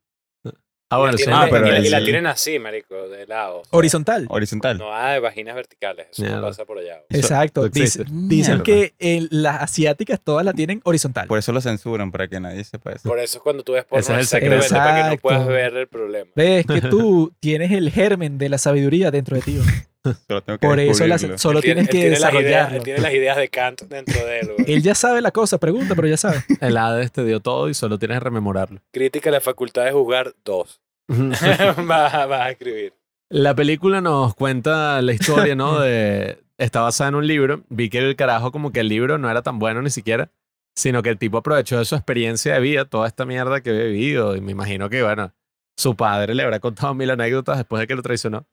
Ah, 0.90 0.99
bueno, 0.99 1.11
y, 1.11 1.14
la 1.14 1.17
sí. 1.17 1.24
tienen, 1.25 1.41
Ah, 1.41 1.48
pero 1.51 1.67
y 1.67 1.72
la- 1.72 1.80
y 1.80 1.90
la 1.90 2.03
tienen 2.03 2.27
así, 2.27 2.59
marico, 2.59 3.09
de 3.09 3.27
lado. 3.27 3.59
o 3.59 3.64
sea, 3.66 3.77
Horizontal. 3.77 4.25
Horizontal. 4.30 4.77
No 4.77 4.93
hay 4.95 5.19
vaginas 5.19 5.56
verticales, 5.56 6.07
eso 6.11 6.24
no 6.24 6.41
pasa 6.41 6.64
por 6.64 6.77
allá. 6.77 7.01
Eso- 7.09 7.19
Exacto. 7.19 7.61
eso 7.66 7.67
existe. 7.67 8.03
Dice- 8.06 8.14
dicen 8.27 8.61
que 8.64 8.93
el- 8.99 9.27
las 9.32 9.61
asiáticas 9.64 10.22
todas 10.24 10.45
la 10.45 10.53
tienen 10.53 10.80
horizontal. 10.85 11.27
Por 11.27 11.40
eso 11.40 11.51
lo 11.51 11.59
censuran, 11.59 12.11
para 12.11 12.30
que 12.30 12.40
nadie 12.40 12.64
sepa 12.64 12.91
eso. 12.93 13.09
Por 13.09 13.19
eso 13.19 13.41
cuando 13.43 13.64
tú 13.64 13.74
ves 13.74 13.83
porno 13.83 13.99
es 13.99 14.09
el 14.09 14.25
secreto. 14.25 14.66
para 14.69 14.85
que 14.95 14.99
no 15.01 15.06
Exacto. 15.07 15.22
puedas 15.22 15.48
ver 15.48 15.75
el 15.75 15.88
problema. 15.88 16.32
Ves 16.35 16.66
que 16.66 16.82
tú 16.82 17.33
tienes 17.41 17.72
el 17.74 17.91
germen 17.91 18.38
de 18.38 18.48
la 18.49 18.57
sabiduría 18.57 19.11
dentro 19.11 19.35
de 19.35 19.41
ti. 19.41 19.57
Solo 20.03 20.42
tengo 20.42 20.59
que 20.59 20.67
Por 20.67 20.80
eso 20.80 21.06
las- 21.08 21.26
solo 21.42 21.59
Él 21.59 21.64
tienes 21.66 21.85
que 21.88 21.92
tiene 21.92 22.09
las 22.11 22.19
ideas- 22.19 22.34
desarrollarlo. 22.34 22.77
él 22.77 22.84
tiene 22.84 23.00
las 23.01 23.14
ideas 23.14 23.38
de 23.38 23.50
Kant 23.50 23.82
dentro 23.84 24.26
de 24.26 24.40
él. 24.40 24.50
Él 24.66 24.82
ya 24.82 24.95
sabe 24.95 25.22
la 25.22 25.32
cosa, 25.32 25.58
pregunta, 25.58 25.95
pero 25.95 26.08
ya 26.08 26.17
sabe. 26.17 26.43
El 26.61 26.77
Hades 26.77 27.11
te 27.11 27.24
dio 27.26 27.40
todo 27.42 27.67
y 27.69 27.74
solo 27.74 28.00
tienes 28.00 28.17
que 28.19 28.24
rememorarlo. 28.24 28.80
Crítica 28.93 29.30
a 29.30 29.34
la 29.34 29.42
facultad 29.42 29.84
de 29.85 29.92
juzgar 29.92 30.34
dos. 30.45 30.80
vas, 31.09 31.85
vas 31.85 32.32
a 32.42 32.50
escribir. 32.51 32.93
La 33.30 33.53
película 33.56 34.00
nos 34.01 34.34
cuenta 34.35 35.01
la 35.01 35.11
historia, 35.14 35.56
¿no? 35.56 35.80
De, 35.82 36.40
está 36.58 36.82
basada 36.82 37.09
en 37.09 37.16
un 37.16 37.27
libro. 37.27 37.64
Vi 37.69 37.90
que 37.90 37.98
el 37.98 38.16
carajo 38.16 38.51
como 38.51 38.72
que 38.72 38.80
el 38.80 38.88
libro 38.88 39.17
no 39.17 39.30
era 39.30 39.42
tan 39.42 39.59
bueno 39.59 39.82
ni 39.82 39.90
siquiera, 39.90 40.32
sino 40.77 41.03
que 41.03 41.09
el 41.09 41.17
tipo 41.17 41.38
aprovechó 41.40 41.77
de 41.80 41.85
su 41.85 41.95
experiencia 41.95 42.53
de 42.53 42.59
vida, 42.61 42.85
toda 42.85 43.08
esta 43.08 43.26
mierda 43.26 43.59
que 43.61 43.72
había 43.72 43.84
vivido. 43.84 44.35
Y 44.38 44.42
me 44.42 44.53
imagino 44.53 44.90
que, 44.90 45.03
bueno, 45.03 45.34
su 45.77 45.95
padre 45.98 46.35
le 46.35 46.43
habrá 46.43 46.59
contado 46.61 46.93
mil 46.93 47.09
anécdotas 47.09 47.58
después 47.58 47.82
de 47.82 47.88
que 47.88 47.95
lo 47.95 48.01
traicionó. 48.01 48.45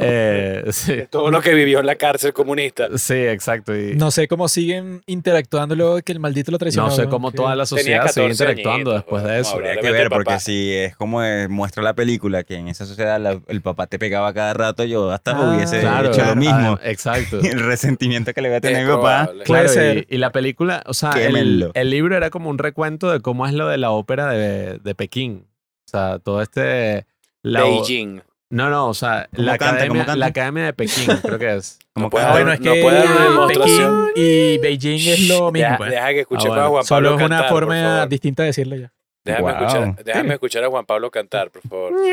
Eh, 0.00 0.64
sí, 0.70 1.04
Todo 1.10 1.26
uno 1.26 1.40
que 1.40 1.54
vivió 1.54 1.80
en 1.80 1.86
la 1.86 1.96
cárcel 1.96 2.32
comunista. 2.32 2.88
sí, 2.96 3.14
exacto. 3.14 3.76
Y 3.76 3.94
No 3.94 4.10
sé 4.10 4.28
cómo 4.28 4.48
siguen 4.48 5.02
interactuando 5.06 5.74
luego 5.74 5.96
de 5.96 6.02
que 6.02 6.12
el 6.12 6.20
maldito 6.20 6.50
lo 6.50 6.58
traicionó. 6.58 6.88
no 6.88 6.94
sé 6.94 7.08
cómo 7.08 7.30
que- 7.30 7.36
toda 7.36 7.54
la 7.56 7.66
sociedad 7.66 8.06
sigue 8.08 8.28
14 8.28 8.30
interactuando 8.32 8.90
añitos, 8.90 8.94
después 8.94 9.22
pues, 9.22 9.24
de 9.24 9.36
no, 9.36 9.40
eso. 9.40 9.54
habría- 9.54 9.76
que 9.80 9.90
ver, 9.90 10.08
porque 10.08 10.24
papá. 10.24 10.40
si 10.40 10.72
es 10.74 10.96
como 10.96 11.20
muestra 11.48 11.82
la 11.82 11.94
película, 11.94 12.44
que 12.44 12.56
en 12.56 12.68
esa 12.68 12.86
sociedad 12.86 13.20
la- 13.20 13.40
el 13.46 13.62
papá 13.62 13.86
te 13.86 13.98
pegaba 13.98 14.32
cada 14.34 14.54
rato, 14.54 14.84
yo 14.84 15.10
hasta 15.10 15.32
Ah, 15.32 15.54
hubiese 15.54 15.80
Claro, 15.80 16.08
hecho 16.10 16.24
lo 16.24 16.36
mismo. 16.36 16.78
ah, 16.78 16.80
exacto. 16.84 17.38
El 17.42 17.60
resentimiento 17.60 18.32
que 18.34 18.42
le 18.42 18.48
voy 18.48 18.56
a 18.56 18.60
tener 18.60 18.82
a 18.82 18.84
mi 18.88 18.90
papá. 18.94 19.30
Claro. 19.44 19.68
Y, 19.94 20.06
y 20.08 20.18
la 20.18 20.30
película, 20.32 20.82
o 20.86 20.94
sea, 20.94 21.12
el, 21.12 21.72
libro 21.90 22.16
era 22.16 22.30
como 22.30 22.50
un 22.50 22.58
recuento 22.58 23.10
de 23.10 23.20
cómo 23.20 23.46
es 23.46 23.52
lo 23.54 23.68
de 23.68 23.78
la 23.78 23.90
ópera 23.90 24.28
de, 24.32 24.78
de 24.78 24.94
Pekín. 24.94 25.46
O 25.86 25.90
sea, 25.90 26.18
todo 26.18 26.42
este... 26.42 27.06
la 27.42 27.62
Beijing. 27.62 28.20
No, 28.50 28.70
no, 28.70 28.88
o 28.88 28.94
sea, 28.94 29.28
¿Cómo 29.34 29.44
la, 29.46 29.58
canta? 29.58 29.84
academia, 29.84 30.16
la 30.16 30.26
academia 30.26 30.64
de 30.64 30.72
Pekín, 30.72 31.06
creo 31.22 31.38
que 31.38 31.54
es. 31.56 31.78
Como 31.92 32.06
No 32.06 32.10
puede 32.10 32.24
haber- 32.24 32.44
Bueno, 32.44 32.52
es 32.52 32.60
no 32.60 32.72
que 32.72 32.82
puede 32.82 32.98
haber 32.98 33.10
una 33.10 33.24
demostración. 33.24 34.06
Pekín 34.14 34.24
y 34.24 34.58
Beijing 34.58 35.08
es 35.08 35.28
lo 35.28 35.52
mismo. 35.52 35.66
Deja, 35.68 35.76
pues. 35.76 35.90
deja 35.90 36.08
que 36.08 36.20
escuchemos 36.20 36.48
bueno. 36.56 36.64
a 36.66 36.68
Juan 36.70 36.84
Solo 36.84 37.08
es 37.10 37.14
una 37.16 37.28
cantar, 37.28 37.48
forma 37.50 38.06
distinta 38.06 38.42
de 38.42 38.46
decirlo 38.46 38.76
ya. 38.76 38.92
Déjame, 39.28 39.42
Wow. 39.52 39.66
escuchar, 39.66 40.04
déjame 40.04 40.34
escuchar 40.34 40.64
a 40.64 40.68
Juan 40.68 40.86
Pablo 40.86 41.10
cantar, 41.10 41.50
por 41.50 41.62
favor. 41.62 41.92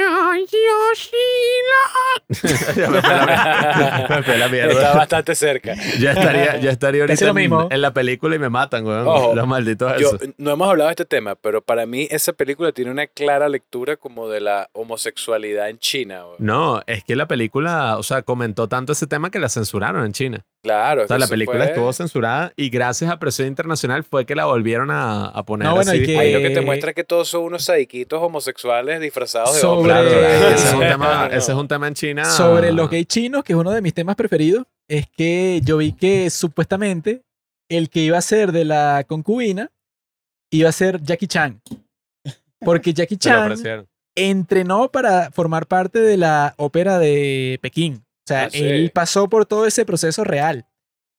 ya 2.75 2.89
me 2.89 3.01
fue 3.01 3.15
la, 3.15 4.05
me 4.17 4.23
fue 4.23 4.37
la 4.37 4.47
mierda. 4.49 4.71
Está 4.73 4.95
bastante 4.95 5.35
cerca. 5.35 5.75
Ya 5.99 6.11
estaría, 6.11 6.57
ya 6.57 6.71
estaría 6.71 7.01
ahorita 7.03 7.23
lo 7.25 7.31
en, 7.31 7.35
mismo. 7.35 7.67
en 7.71 7.81
la 7.81 7.93
película 7.93 8.35
y 8.35 8.39
me 8.39 8.49
matan, 8.49 8.85
weón. 8.85 9.07
Ojo, 9.07 9.35
Los 9.35 9.47
malditos 9.47 9.93
Yo, 9.99 10.11
no 10.37 10.51
hemos 10.51 10.69
hablado 10.69 10.89
de 10.89 10.93
este 10.93 11.05
tema, 11.05 11.35
pero 11.35 11.61
para 11.61 11.85
mí 11.85 12.07
esa 12.11 12.33
película 12.33 12.71
tiene 12.71 12.91
una 12.91 13.07
clara 13.07 13.47
lectura 13.49 13.95
como 13.97 14.27
de 14.29 14.41
la 14.41 14.69
homosexualidad 14.73 15.69
en 15.69 15.79
China. 15.79 16.23
güey. 16.23 16.35
No, 16.39 16.81
es 16.87 17.03
que 17.03 17.15
la 17.15 17.27
película, 17.27 17.97
o 17.97 18.03
sea, 18.03 18.21
comentó 18.23 18.67
tanto 18.67 18.91
ese 18.93 19.07
tema 19.07 19.29
que 19.29 19.39
la 19.39 19.49
censuraron 19.49 20.05
en 20.05 20.11
China. 20.13 20.45
Claro. 20.65 21.03
O 21.03 21.07
sea, 21.07 21.19
la 21.19 21.27
película 21.27 21.59
fue- 21.59 21.67
estuvo 21.67 21.93
censurada 21.93 22.51
y 22.55 22.69
gracias 22.71 23.11
a 23.11 23.19
presión 23.19 23.47
internacional 23.47 24.03
fue 24.03 24.25
que 24.25 24.33
la 24.33 24.45
volvieron 24.45 24.89
a, 24.89 25.25
a 25.27 25.43
poner 25.45 25.67
No, 25.67 25.75
bueno, 25.75 25.91
así. 25.91 26.01
y 26.01 26.05
que- 26.07 26.17
Ahí 26.17 26.33
lo 26.33 26.39
que 26.39 26.49
te 26.49 26.61
muestra 26.61 26.89
es 26.89 26.95
que 26.95 27.03
todos 27.03 27.27
son 27.29 27.43
unos 27.43 27.63
sadiquitos 27.65 28.19
homosexuales 28.19 28.99
disfrazados 28.99 29.53
de 29.53 29.61
Sobre- 29.61 29.93
hombres. 29.93 30.13
Claro, 30.13 30.47
ese, 30.55 30.67
es 30.67 30.73
un 30.73 30.79
no, 30.81 30.87
tema, 30.89 31.27
ese 31.27 31.51
es 31.51 31.57
un 31.57 31.67
tema 31.67 31.87
en 31.87 31.93
China. 31.93 32.25
Sobre 32.25 32.71
los 32.71 32.89
gays 32.89 33.05
chinos, 33.05 33.43
que 33.43 33.53
es 33.53 33.59
uno 33.59 33.69
de 33.69 33.81
mis 33.83 33.93
temas 33.93 34.15
preferidos, 34.15 34.65
es 34.89 35.05
que 35.15 35.61
yo 35.63 35.77
vi 35.77 35.91
que 35.93 36.31
supuestamente 36.31 37.21
el 37.69 37.89
que 37.91 37.99
iba 37.99 38.17
a 38.17 38.21
ser 38.21 38.51
de 38.51 38.65
la 38.65 39.03
concubina 39.07 39.71
iba 40.51 40.69
a 40.69 40.71
ser 40.71 40.99
Jackie 41.03 41.27
Chan. 41.27 41.61
Porque 42.59 42.91
Jackie 42.93 43.17
Chan 43.19 43.53
entrenó 44.15 44.89
para 44.89 45.29
formar 45.31 45.67
parte 45.67 45.99
de 45.99 46.15
la 46.17 46.53
ópera 46.57 46.97
de 46.99 47.59
Pekín. 47.61 48.04
O 48.25 48.27
sea, 48.27 48.45
Ah, 48.45 48.49
sí. 48.49 48.59
él 48.63 48.91
pasó 48.91 49.29
por 49.29 49.45
todo 49.45 49.65
ese 49.67 49.85
proceso 49.85 50.23
real. 50.23 50.65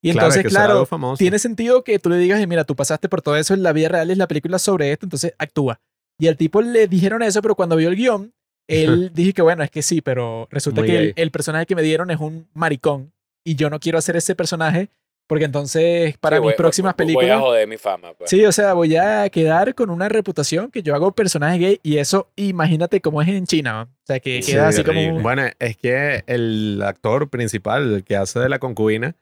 Y 0.02 0.12
Claro, 0.12 0.26
entonces, 0.28 0.52
claro, 0.52 0.86
tiene 1.16 1.38
sentido 1.38 1.82
que 1.82 1.98
tú 1.98 2.10
le 2.10 2.18
digas, 2.18 2.40
"Eh, 2.40 2.46
mira, 2.46 2.64
tú 2.64 2.76
pasaste 2.76 3.08
por 3.08 3.22
todo 3.22 3.36
eso 3.36 3.54
en 3.54 3.62
la 3.62 3.72
vida 3.72 3.88
real, 3.88 4.10
es 4.10 4.18
la 4.18 4.28
película 4.28 4.58
sobre 4.58 4.92
esto, 4.92 5.06
entonces 5.06 5.32
actúa. 5.38 5.80
Y 6.18 6.28
al 6.28 6.36
tipo 6.36 6.62
le 6.62 6.86
dijeron 6.88 7.22
eso, 7.22 7.42
pero 7.42 7.54
cuando 7.54 7.76
vio 7.76 7.88
el 7.88 7.96
guion, 7.96 8.32
él 8.68 9.10
dije 9.14 9.32
que 9.32 9.42
bueno, 9.42 9.62
es 9.62 9.70
que 9.70 9.82
sí, 9.82 10.00
pero 10.00 10.48
resulta 10.50 10.80
Muy 10.82 10.88
que 10.90 11.12
el 11.16 11.30
personaje 11.30 11.66
que 11.66 11.74
me 11.76 11.82
dieron 11.82 12.10
es 12.10 12.18
un 12.20 12.48
maricón 12.54 13.12
y 13.44 13.54
yo 13.54 13.70
no 13.70 13.78
quiero 13.80 13.98
hacer 13.98 14.16
ese 14.16 14.34
personaje 14.34 14.90
porque 15.26 15.44
entonces 15.44 16.16
para 16.18 16.36
Sí, 16.36 16.40
mis 16.40 16.46
voy- 16.50 16.56
próximas 16.56 16.94
voy- 16.94 16.98
películas... 17.06 17.28
Voy 17.30 17.36
a 17.38 17.40
joder 17.40 17.68
mi 17.68 17.76
fama. 17.76 18.12
Pues. 18.16 18.30
Sí, 18.30 18.44
o 18.44 18.52
sea, 18.52 18.72
voy 18.74 18.96
a 18.96 19.28
quedar 19.30 19.74
con 19.74 19.90
una 19.90 20.08
reputación 20.08 20.70
que 20.70 20.82
yo 20.82 20.94
hago 20.94 21.12
personajes 21.12 21.58
gay 21.60 21.80
y 21.82 21.98
eso, 21.98 22.30
imagínate 22.36 23.00
cómo 23.00 23.20
es 23.22 23.28
en 23.28 23.46
China. 23.46 23.72
¿no? 23.72 23.82
O 23.82 24.06
sea, 24.06 24.20
que 24.20 24.42
Sí, 24.42 24.52
queda 24.52 24.68
así 24.68 24.84
como... 24.84 25.00
horrible. 25.00 25.22
Bueno, 25.22 25.42
es 25.58 25.76
que 25.76 26.22
el 26.26 26.82
actor 26.84 27.28
principal, 27.30 27.94
el 27.94 28.04
que 28.04 28.16
hace 28.16 28.38
de 28.40 28.48
la 28.48 28.58
concubina, 28.58 29.16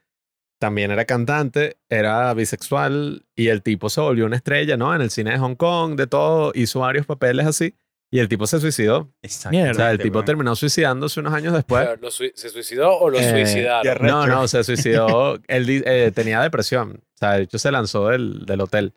también 0.61 0.91
era 0.91 1.05
cantante, 1.05 1.77
era 1.91 2.33
bisexual 2.33 3.25
y 3.37 3.49
el 3.49 3.63
tipo 3.63 3.91
se 3.91 4.01
volvió 4.01 4.25
una 4.27 4.37
estrella, 4.37 4.77
¿no? 4.77 4.95
En 4.95 5.03
el 5.03 5.11
cine 5.11 5.33
de 5.33 5.39
Hong 5.39 5.57
Kong, 5.57 5.97
de 5.97 6.07
todo, 6.07 6.53
hizo 6.55 6.81
varios 6.81 7.07
papeles 7.07 7.47
así 7.47 7.75
y 8.15 8.21
el 8.21 8.29
tipo 8.29 8.47
se 8.47 8.61
suicidó. 8.61 9.13
Mierda. 9.51 9.71
O 9.73 9.75
sea, 9.75 9.91
el 9.91 9.99
tipo 9.99 10.19
weón. 10.19 10.25
terminó 10.27 10.55
suicidándose 10.55 11.19
unos 11.19 11.35
años 11.35 11.53
después. 11.53 11.85
Pero, 11.85 12.01
¿lo 12.01 12.11
sui- 12.13 12.31
¿Se 12.37 12.49
suicidó 12.49 12.97
o 12.97 13.11
lo 13.11 13.19
Eh, 13.19 13.29
suicidaron? 13.29 14.07
No, 14.07 14.25
no, 14.29 14.47
se 14.47 14.63
suicidó. 14.63 15.41
Él 15.49 15.83
eh, 15.85 16.13
tenía 16.15 16.41
depresión. 16.41 17.03
O 17.15 17.17
sea, 17.19 17.33
de 17.33 17.43
hecho 17.43 17.59
se 17.59 17.73
lanzó 17.73 18.09
del, 18.11 18.47
del 18.47 18.61
hotel, 18.61 18.93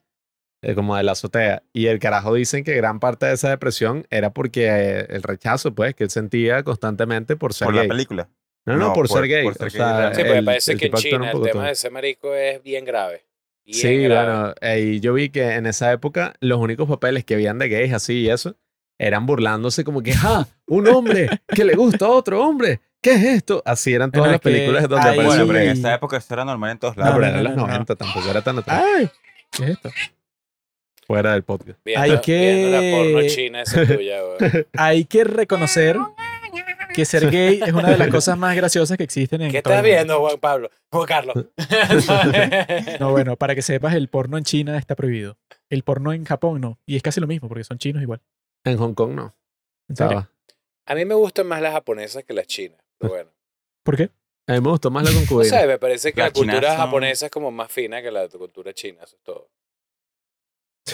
eh, 0.62 0.76
como 0.76 0.96
de 0.96 1.02
la 1.02 1.14
azotea. 1.14 1.64
Y 1.74 1.88
el 1.88 1.98
carajo 1.98 2.36
dicen 2.36 2.64
que 2.64 2.76
gran 2.76 3.00
parte 3.00 3.26
de 3.26 3.34
esa 3.34 3.50
depresión 3.50 4.06
era 4.12 4.34
porque 4.34 4.68
eh, 4.68 5.08
el 5.10 5.24
rechazo, 5.24 5.74
pues, 5.74 5.96
que 5.96 6.04
él 6.04 6.12
sentía 6.12 6.62
constantemente 6.62 7.36
por 7.36 7.56
ser 7.56 7.66
Por 7.66 7.74
gay. 7.76 7.88
la 7.88 7.92
película. 7.92 8.30
No, 8.68 8.74
no, 8.74 8.80
No, 8.90 8.94
por, 8.94 9.08
por- 9.08 9.18
ser 9.20 9.28
gay. 9.30 9.44
por 9.46 9.54
ser 9.56 9.68
o 9.68 9.72
gay, 9.72 9.78
sea. 9.80 10.14
Sí, 10.14 10.22
el- 10.22 10.46
parece 10.46 10.72
el 10.74 10.78
que 10.80 10.86
en 10.86 10.94
China 10.94 11.32
el 11.32 11.42
tema 11.42 11.52
todo. 11.54 11.62
de 11.64 11.72
ese 11.72 11.90
marico 11.90 12.36
es 12.36 12.62
bien 12.62 12.86
grave. 12.86 13.26
Bien 13.66 13.80
Sí, 13.80 13.98
grave. 14.04 14.28
bueno, 14.32 14.54
eh, 14.62 14.80
y 14.82 15.00
yo 15.00 15.14
vi 15.14 15.30
que 15.30 15.54
en 15.56 15.66
esa 15.66 15.92
época 15.92 16.36
los 16.40 16.60
únicos 16.60 16.88
papeles 16.88 17.26
que 17.26 17.34
habían 17.34 17.58
de 17.58 17.68
gays 17.68 17.94
así 17.94 18.20
y 18.22 18.30
eso 18.30 18.56
eran 19.00 19.26
burlándose 19.26 19.84
como 19.84 20.02
que, 20.02 20.14
¡ah! 20.24 20.46
Un 20.68 20.88
hombre 20.88 21.30
que 21.48 21.64
le 21.66 21.76
gusta 21.76 22.06
a 22.06 22.10
otro 22.10 22.44
hombre. 22.46 22.82
¿Qué 23.02 23.14
es 23.14 23.24
esto? 23.24 23.62
Así 23.66 23.94
eran 23.94 24.12
todas 24.12 24.32
las 24.32 24.40
películas 24.42 24.82
donde 24.90 24.98
ahí- 25.08 25.14
aparecía. 25.20 25.28
Bueno, 25.28 25.48
pero 25.48 25.60
en 25.60 25.70
esa 25.70 25.94
época 25.94 26.18
eso 26.18 26.34
era 26.34 26.44
normal 26.46 26.72
en 26.72 26.80
todos 26.80 26.98
No, 26.98 27.04
lados. 27.04 27.18
pero 27.20 27.28
no, 27.28 27.32
eran 27.40 27.44
no, 27.44 27.50
los 27.50 27.58
no, 27.58 27.62
no. 27.68 27.74
90, 27.74 27.96
tampoco 27.96 28.30
era 28.30 28.42
tan 28.42 28.58
atrás. 28.58 28.84
¡Ay! 28.98 29.10
¿Qué 29.52 29.64
es 29.64 29.70
esto? 29.72 29.90
Fuera 31.06 31.32
del 31.34 31.44
podcast. 31.44 31.80
Viendo, 31.86 32.04
Hay 32.04 32.20
que- 32.22 32.40
viendo 32.40 32.82
la 32.82 32.98
porno 32.98 33.28
china 33.30 33.62
esa 33.62 33.86
tuya. 33.86 34.18
Hay 34.74 35.06
que 35.06 35.24
reconocer 35.24 35.98
que 36.94 37.06
ser 37.06 37.30
gay 37.30 37.62
es 37.64 37.72
una 37.74 37.92
de 37.92 37.98
las 37.98 38.08
cosas 38.08 38.36
más 38.38 38.56
graciosas 38.56 38.98
que 38.98 39.04
existen 39.04 39.44
en 39.44 39.52
¿Qué 39.52 39.58
estás 39.58 39.84
viendo, 39.84 40.20
Juan 40.20 40.40
Pablo? 40.40 40.72
Juan 40.92 41.06
Carlos. 41.06 41.36
No, 43.00 43.12
bueno, 43.12 43.36
para 43.36 43.56
que 43.56 43.62
sepas, 43.62 43.94
el 43.94 44.08
porno 44.10 44.38
en 44.38 44.44
China 44.44 44.78
está 44.78 44.96
prohibido. 44.96 45.38
El 45.70 45.84
porno 45.84 46.12
en 46.14 46.26
Japón 46.26 46.60
no. 46.62 46.80
Y 46.86 46.96
es 46.96 47.04
casi 47.04 47.20
lo 47.20 47.28
mismo, 47.28 47.48
porque 47.48 47.64
son 47.64 47.78
chinos 47.78 48.02
igual. 48.02 48.22
En 48.64 48.78
Hong 48.78 48.94
Kong 48.94 49.12
no. 49.14 49.34
Estaba. 49.90 50.30
A 50.86 50.96
mí 50.96 51.06
me 51.06 51.16
gustan 51.16 51.48
más 51.48 51.62
las 51.62 51.74
japonesas 51.74 52.24
que 52.24 52.34
las 52.34 52.48
chinas. 52.48 52.80
Pero 52.98 53.14
bueno. 53.14 53.30
¿Por 53.84 53.98
qué? 53.98 54.10
A 54.48 54.54
mí 54.54 54.62
me 54.62 54.70
gustó 54.70 54.90
más 54.92 55.04
la 55.04 55.12
No 55.12 55.20
concubina. 55.20 55.50
sé, 55.60 55.68
me 55.68 55.78
parece 55.78 56.14
que 56.14 56.22
la 56.22 56.32
cultura 56.32 56.70
son- 56.70 56.78
japonesa 56.78 57.26
es 57.26 57.32
como 57.32 57.52
más 57.52 57.72
fina 57.72 58.02
que 58.02 58.12
la 58.12 58.28
cultura 58.30 58.74
china. 58.74 59.00
Eso 59.04 59.16
es 59.16 59.24
todo. 59.24 59.50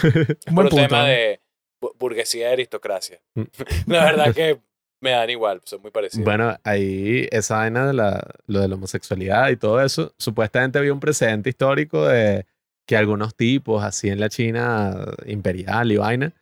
Un 0.04 0.12
buen 0.56 0.68
punto. 0.70 0.76
tema 0.76 1.00
¿no? 1.04 1.06
de 1.06 1.42
bu- 1.82 1.94
burguesía 1.98 2.50
y 2.50 2.54
aristocracia. 2.54 3.20
Mm. 3.36 3.44
la 3.88 4.06
verdad 4.06 4.34
que 4.34 4.60
me 5.02 5.12
dan 5.12 5.30
igual, 5.30 5.62
son 5.66 5.82
muy 5.82 5.92
parecidos. 5.92 6.24
Bueno, 6.26 6.58
ahí 6.64 7.28
esa 7.32 7.58
vaina 7.58 7.86
de 7.88 7.94
la, 7.94 8.26
lo 8.48 8.62
de 8.62 8.68
la 8.70 8.76
homosexualidad 8.76 9.50
y 9.50 9.58
todo 9.58 9.82
eso, 9.84 10.14
supuestamente 10.18 10.80
había 10.80 10.94
un 10.94 11.00
precedente 11.02 11.50
histórico 11.50 12.08
de 12.08 12.46
que 12.88 12.96
algunos 12.98 13.36
tipos 13.36 13.84
así 13.84 14.10
en 14.10 14.20
la 14.20 14.30
China 14.30 15.06
imperial 15.26 15.92
y 15.92 15.98
vaina, 15.98 16.34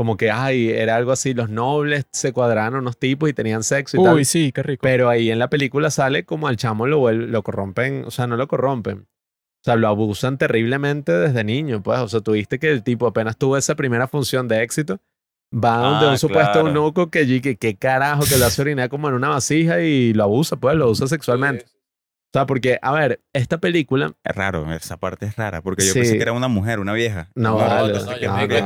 como 0.00 0.16
que, 0.16 0.30
ay, 0.30 0.70
era 0.70 0.96
algo 0.96 1.12
así, 1.12 1.34
los 1.34 1.50
nobles 1.50 2.06
se 2.10 2.32
cuadraron 2.32 2.78
unos 2.80 2.96
tipos 2.96 3.28
y 3.28 3.34
tenían 3.34 3.62
sexo 3.62 4.00
y 4.00 4.02
tal. 4.02 4.14
Uy, 4.14 4.24
sí, 4.24 4.50
qué 4.50 4.62
rico. 4.62 4.80
Pero 4.80 5.10
ahí 5.10 5.30
en 5.30 5.38
la 5.38 5.50
película 5.50 5.90
sale 5.90 6.24
como 6.24 6.48
al 6.48 6.56
chamo 6.56 6.86
lo, 6.86 7.12
lo 7.12 7.42
corrompen, 7.42 8.04
o 8.06 8.10
sea, 8.10 8.26
no 8.26 8.38
lo 8.38 8.48
corrompen. 8.48 9.00
O 9.00 9.62
sea, 9.62 9.76
lo 9.76 9.88
abusan 9.88 10.38
terriblemente 10.38 11.12
desde 11.12 11.44
niño, 11.44 11.82
pues. 11.82 11.98
O 11.98 12.08
sea, 12.08 12.22
tuviste 12.22 12.58
que 12.58 12.70
el 12.70 12.82
tipo 12.82 13.06
apenas 13.06 13.36
tuvo 13.36 13.58
esa 13.58 13.74
primera 13.74 14.08
función 14.08 14.48
de 14.48 14.62
éxito, 14.62 15.00
va 15.54 15.76
donde 15.76 16.06
Ah, 16.06 16.10
un 16.12 16.18
supuesto 16.18 16.52
claro. 16.62 16.68
eunuco 16.68 17.10
que, 17.10 17.18
allí- 17.18 17.42
que, 17.42 17.56
que 17.56 17.76
carajo, 17.76 18.22
que 18.26 18.38
lo 18.38 18.46
hace 18.46 18.62
orinar 18.62 18.88
como 18.88 19.06
en 19.10 19.14
una 19.16 19.28
vasija 19.28 19.82
y 19.82 20.14
lo 20.14 20.22
abusa, 20.24 20.56
pues, 20.56 20.76
lo 20.76 20.88
usa 20.88 21.06
sexualmente. 21.08 21.66
Sí, 21.66 21.74
O 22.32 22.38
sea, 22.38 22.46
porque, 22.46 22.78
a 22.80 22.92
ver, 22.92 23.20
esta 23.32 23.58
película... 23.58 24.12
Es 24.22 24.36
raro, 24.36 24.72
esa 24.72 24.96
parte 24.98 25.26
es 25.26 25.34
rara, 25.34 25.62
porque 25.62 25.84
yo 25.84 25.92
Sí. 25.92 25.98
pensé 25.98 26.16
que 26.16 26.22
era 26.22 26.30
una 26.32 26.46
mujer, 26.46 26.78
una 26.78 26.92
vieja. 26.92 27.28
No, 27.34 27.50
No, 27.50 27.56
vale. 27.56 27.92
no, 27.92 28.16
yo 28.18 28.32
me 28.34 28.46
que 28.46 28.58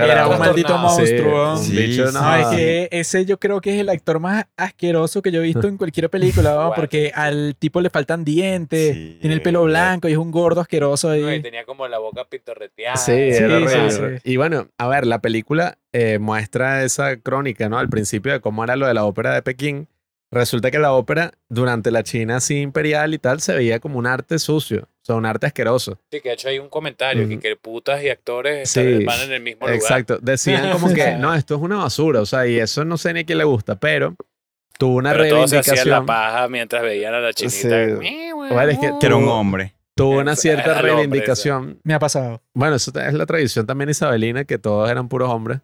era 0.00 0.26
un 0.28 0.38
maldito 0.38 0.78
monstruo. 0.78 1.56
Sí, 1.58 1.60
un 1.60 1.66
Sí, 1.66 1.76
bicho, 1.76 2.10
no, 2.12 2.34
es 2.36 2.46
que 2.46 2.88
ese 2.90 3.26
yo 3.26 3.38
creo 3.38 3.60
que 3.60 3.74
es 3.74 3.80
el 3.82 3.90
actor 3.90 4.18
más 4.18 4.46
asqueroso 4.56 5.20
que 5.20 5.30
yo 5.30 5.40
he 5.40 5.42
visto 5.44 5.68
en 5.68 5.76
cualquier 5.76 6.08
película, 6.08 6.54
¿no? 6.54 6.72
Porque 6.74 7.12
al 7.14 7.54
tipo 7.58 7.82
le 7.82 7.90
faltan 7.90 8.24
dientes, 8.24 8.94
Sí, 8.94 9.18
tiene 9.20 9.34
el 9.34 9.42
pelo 9.42 9.64
blanco 9.64 10.08
y 10.08 10.12
es 10.12 10.18
un 10.18 10.30
gordo 10.30 10.62
asqueroso 10.62 11.10
ahí. 11.10 11.20
No, 11.20 11.34
y 11.34 11.42
tenía 11.42 11.66
como 11.66 11.86
la 11.86 11.98
boca 11.98 12.24
pitorreteada. 12.30 12.96
Sí, 12.96 13.12
Sí, 13.12 13.42
era 13.44 13.90
sí. 13.90 14.00
Y 14.24 14.38
bueno, 14.38 14.68
a 14.78 14.88
ver, 14.88 15.06
la 15.06 15.20
película 15.20 15.76
eh, 15.92 16.18
muestra 16.18 16.82
esa 16.82 17.16
crónica, 17.18 17.68
¿no? 17.68 17.78
Al 17.78 17.90
principio 17.90 18.32
de 18.32 18.40
cómo 18.40 18.64
era 18.64 18.74
lo 18.76 18.86
de 18.86 18.94
la 18.94 19.04
ópera 19.04 19.34
de 19.34 19.42
Pekín. 19.42 19.86
Resulta 20.30 20.70
que 20.70 20.78
la 20.78 20.92
ópera, 20.92 21.32
durante 21.48 21.90
la 21.90 22.02
China 22.02 22.36
así 22.36 22.60
imperial 22.60 23.14
y 23.14 23.18
tal, 23.18 23.40
se 23.40 23.54
veía 23.54 23.80
como 23.80 23.98
un 23.98 24.06
arte 24.06 24.38
sucio, 24.38 24.82
o 24.82 25.04
sea, 25.04 25.14
un 25.14 25.24
arte 25.24 25.46
asqueroso. 25.46 25.98
Sí, 26.10 26.20
que 26.20 26.28
de 26.28 26.34
hecho 26.34 26.48
hay 26.48 26.58
un 26.58 26.68
comentario 26.68 27.26
que, 27.26 27.34
Ujú. 27.34 27.42
que 27.42 27.56
putas 27.56 28.02
y 28.02 28.10
actores 28.10 28.68
Sí, 28.68 28.80
están- 28.80 29.04
van 29.06 29.20
en 29.22 29.32
el 29.32 29.40
mismo 29.42 29.60
lugar. 29.66 29.74
Exacto. 29.74 30.18
Decían 30.20 30.70
como 30.72 30.92
que, 30.92 31.14
no, 31.18 31.34
esto 31.34 31.54
es 31.54 31.60
una 31.62 31.76
basura, 31.76 32.20
o 32.20 32.26
sea, 32.26 32.46
y 32.46 32.58
eso 32.58 32.84
no 32.84 32.98
sé 32.98 33.14
ni 33.14 33.20
a 33.20 33.24
quién 33.24 33.38
le 33.38 33.44
gusta, 33.44 33.76
pero 33.80 34.16
tuvo 34.78 34.96
una 34.96 35.12
Pero 35.12 35.28
todos 35.30 35.48
se 35.50 35.58
hacían 35.58 35.76
la 35.76 35.82
reivindicación. 36.00 36.06
paja 36.06 36.48
mientras 36.48 36.82
veían 36.82 37.14
a 37.14 37.20
la 37.20 37.32
chinita. 37.32 37.56
Sí. 38.00 38.30
Bueno, 38.34 38.60
es 38.70 38.78
que 38.78 38.92
Que 39.00 39.06
era 39.06 39.16
un 39.16 39.24
tuvo- 39.24 39.32
hombre. 39.32 39.74
Tuvo 39.94 40.18
una 40.20 40.36
cierta 40.36 40.74
hombre, 40.76 40.92
reivindicación. 40.92 41.80
Me 41.82 41.94
ha 41.94 41.98
pasado. 41.98 42.42
Bueno, 42.54 42.76
eso 42.76 42.92
es 42.94 43.14
la 43.14 43.26
tradición 43.26 43.66
también 43.66 43.88
isabelina, 43.90 44.44
que 44.44 44.58
todos 44.58 44.88
eran 44.90 45.08
puros 45.08 45.28
hombres. 45.30 45.60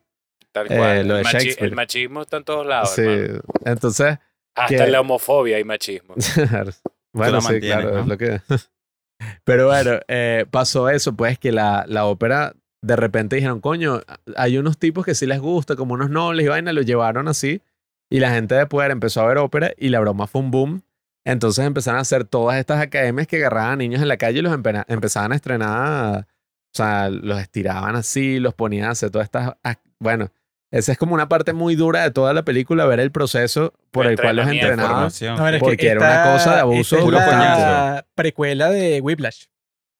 Tal 0.51 0.73
Eh, 0.73 0.77
cual. 0.77 1.07
lo 1.07 1.15
de 1.17 1.21
el, 1.21 1.27
machi- 1.27 1.33
Shakespeare. 1.39 1.69
el 1.69 1.75
machismo 1.77 2.23
está 2.23 2.39
en 2.39 2.45
todos 2.45 2.67
lados, 2.67 2.91
Sí. 2.95 3.03
hermano. 3.03 3.41
Entonces, 3.65 4.19
Hasta 4.55 4.77
que- 4.77 4.83
en 4.85 4.93
la 4.93 5.01
homofobia 5.01 5.59
y 5.59 5.65
machismo. 5.65 6.15
bueno, 7.13 7.41
sí, 7.41 7.47
mantienes, 7.53 7.61
claro, 7.81 7.99
es 8.01 8.07
lo 8.07 8.19
que... 8.19 8.41
Pero 9.45 9.69
bueno, 9.69 9.93
eh, 10.09 10.45
pasó 10.51 10.89
eso, 10.91 11.15
pues 11.15 11.39
que 11.39 11.53
la, 11.53 11.85
la 11.89 12.05
ópera 12.07 12.55
de 12.83 12.97
repente 12.97 13.37
dijeron, 13.37 13.61
coño, 13.61 14.01
hay 14.37 14.59
unos 14.59 14.77
tipos 14.79 15.05
que 15.07 15.15
sí 15.15 15.25
les 15.27 15.41
gusta, 15.41 15.77
como 15.77 15.95
unos 15.95 16.11
nobles 16.11 16.45
y 16.45 16.49
vaina, 16.49 16.73
lo 16.73 16.83
llevaron 16.83 17.29
así. 17.29 17.63
Y 18.11 18.21
la 18.21 18.31
gente 18.33 18.55
de 18.55 18.67
poder 18.67 18.91
empezó 18.91 19.23
a 19.23 19.27
ver 19.27 19.39
ópera 19.39 19.73
y 19.79 19.89
la 19.89 20.01
broma 20.01 20.27
fue 20.27 20.43
un 20.43 20.51
boom. 20.51 20.83
Entonces 21.27 21.65
empezaron 21.65 21.99
a 21.99 22.03
hacer 22.03 22.25
todas 22.25 22.59
estas 22.59 22.81
academias 22.83 23.27
que 23.27 23.37
agarraban 23.37 23.73
a 23.73 23.77
niños 23.77 24.03
en 24.03 24.09
la 24.09 24.19
calle 24.19 24.41
y 24.41 24.43
los 24.43 24.53
empe- 24.53 24.85
empezaban 24.89 25.33
a 25.33 25.37
estrenar, 25.37 26.27
o 26.27 26.77
sea, 26.77 27.09
los 27.09 27.41
estiraban 27.41 27.97
así, 27.97 28.39
los 28.41 28.53
ponían 28.53 28.89
a 28.89 28.91
hacer 28.91 29.11
todas 29.11 29.25
estas... 29.27 29.55
Bueno, 29.99 30.31
esa 30.75 30.91
es 30.91 30.99
como 30.99 31.15
una 31.15 31.29
parte 31.29 31.53
muy 31.53 31.77
dura 31.77 32.03
de 32.03 32.11
toda 32.11 32.33
la 32.33 32.45
película, 32.45 32.85
ver 32.87 32.99
el 32.99 33.13
proceso 33.13 33.73
por 33.93 34.07
El 34.07 34.21
cual 34.21 34.37
los 34.37 34.49
entrenaban. 34.49 35.03
No, 35.03 35.49
es 35.49 35.55
que 35.55 35.59
Porque 35.61 35.87
era 35.87 36.01
una 36.01 36.33
cosa 36.33 36.55
de 36.55 36.61
abuso 36.63 36.97
esta 36.97 37.15
es 37.15 37.59
la 37.59 38.07
precuela 38.17 38.71
de 38.71 39.01
Whiplash. 39.01 39.45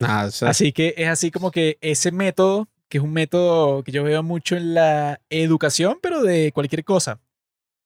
Ah, 0.01 0.25
o 0.27 0.31
sea, 0.33 0.49
Así 0.49 0.73
que 0.73 0.95
es 0.97 1.09
así 1.09 1.31
como 1.31 1.53
que 1.53 1.79
ese 1.81 2.11
método, 2.11 2.69
que 2.89 2.99
es 2.99 3.05
un 3.05 3.13
método 3.13 3.85
que 3.85 3.93
yo 3.93 4.03
veo 4.03 4.25
mucho 4.25 4.57
en 4.57 4.75
la 4.75 5.21
educación, 5.31 5.99
pero 6.03 6.23
de 6.23 6.51
cualquier 6.51 6.83
cosa, 6.83 7.21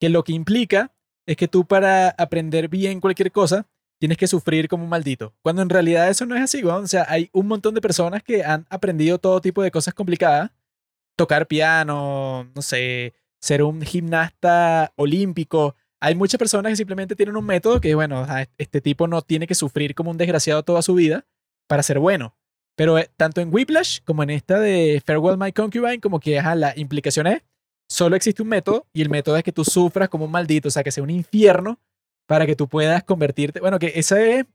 que 0.01 0.09
lo 0.09 0.25
que 0.25 0.33
implica 0.33 0.91
es 1.27 1.37
que 1.37 1.47
tú 1.47 1.67
para 1.67 2.09
aprender 2.17 2.69
bien 2.69 3.01
cualquier 3.01 3.31
cosa 3.31 3.67
tienes 3.99 4.17
que 4.17 4.27
sufrir 4.27 4.67
como 4.67 4.85
un 4.85 4.89
maldito. 4.89 5.35
Cuando 5.43 5.61
en 5.61 5.69
realidad 5.69 6.09
eso 6.09 6.25
no 6.25 6.35
es 6.37 6.43
así, 6.43 6.65
weón. 6.65 6.85
O 6.85 6.89
sea, 6.89 7.05
hay 7.07 7.29
un 7.35 7.49
montón 7.49 7.75
de 7.75 7.83
personas 7.83 8.23
que 8.23 8.45
han 8.45 8.65
aprendido 8.71 9.19
todo 9.19 9.43
tipo 9.43 9.63
de 9.63 9.71
cosas 9.71 9.93
complicadas. 9.93 10.51
Tocar 11.19 11.49
piano, 11.49 12.49
no 12.55 12.63
sé, 12.63 13.13
ser 13.41 13.65
un 13.65 13.83
gimnasta 13.83 14.93
olímpico. 14.95 15.75
Hay 16.01 16.15
muchas 16.15 16.39
personas 16.39 16.71
que 16.71 16.77
simplemente 16.77 17.17
tienen 17.17 17.37
un 17.37 17.45
método 17.45 17.81
que, 17.81 17.97
bueno, 17.97 18.25
este 18.57 18.81
tipo 18.81 19.09
no 19.09 19.21
tiene 19.23 19.49
que 19.49 19.57
sufrir 19.57 19.97
como 19.97 20.13
un 20.13 20.17
desgraciado 20.17 20.63
toda 20.63 20.81
su 20.81 20.95
vida 20.95 21.27
para 21.67 21.83
ser 21.83 21.99
bueno. 21.99 22.37
Pero 22.77 22.97
eh, 22.97 23.11
tanto 23.17 23.41
en 23.41 23.53
Whiplash 23.53 23.99
como 24.05 24.23
en 24.23 24.31
esta 24.31 24.61
de 24.61 25.03
Farewell 25.05 25.37
My 25.37 25.51
Concubine, 25.51 26.01
como 26.01 26.21
que 26.21 26.39
ajá, 26.39 26.55
la 26.55 26.73
implicación 26.77 27.27
es, 27.27 27.43
solo 27.91 28.15
existe 28.15 28.41
un 28.41 28.49
método 28.49 28.87
y 28.93 29.03
el 29.03 29.11
método 29.11 29.37
es 29.37 29.43
que 29.43 29.51
tú 29.51 29.65
sufras 29.65 30.09
como 30.09 30.27
un 30.27 30.31
maldito, 30.31 30.69
o 30.69 30.71
sea, 30.71 30.85
que 30.85 30.93
sea 30.93 31.03
un 31.03 31.11
infierno 31.11 31.81
para 32.29 32.47
que 32.47 32.55
tú 32.55 32.69
puedas 32.69 33.03
convertirte. 33.03 33.59
Bueno, 33.59 33.81
que 33.81 33.93
esa 33.97 34.23
es 34.23 34.47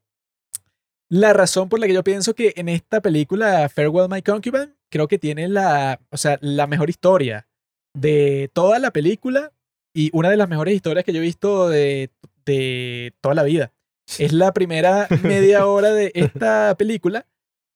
la 1.10 1.34
razón 1.34 1.68
por 1.68 1.82
la 1.82 1.88
que 1.88 1.94
yo 1.94 2.04
pienso 2.04 2.34
que 2.34 2.54
en 2.56 2.70
esta 2.70 3.02
película 3.02 3.68
Farewell 3.68 4.08
My 4.10 4.22
Concubine 4.22 4.74
creo 4.94 5.08
que 5.08 5.18
tiene 5.18 5.48
la, 5.48 6.00
o 6.12 6.18
sea, 6.18 6.38
la 6.42 6.68
mejor 6.68 6.88
historia 6.88 7.48
de 7.96 8.52
toda 8.54 8.78
la 8.78 8.92
película 8.92 9.52
y 9.92 10.12
una 10.14 10.30
de 10.30 10.38
las 10.38 10.48
mejores 10.48 10.76
historias 10.76 11.04
que 11.04 11.12
yo 11.12 11.18
he 11.18 11.24
visto 11.24 11.68
de, 11.68 12.12
de 12.46 13.12
toda 13.20 13.34
la 13.34 13.42
vida. 13.42 13.74
Es 14.20 14.34
la 14.34 14.54
primera 14.54 15.08
media 15.24 15.66
hora 15.66 15.92
de 15.94 16.12
esta 16.14 16.76
película, 16.78 17.26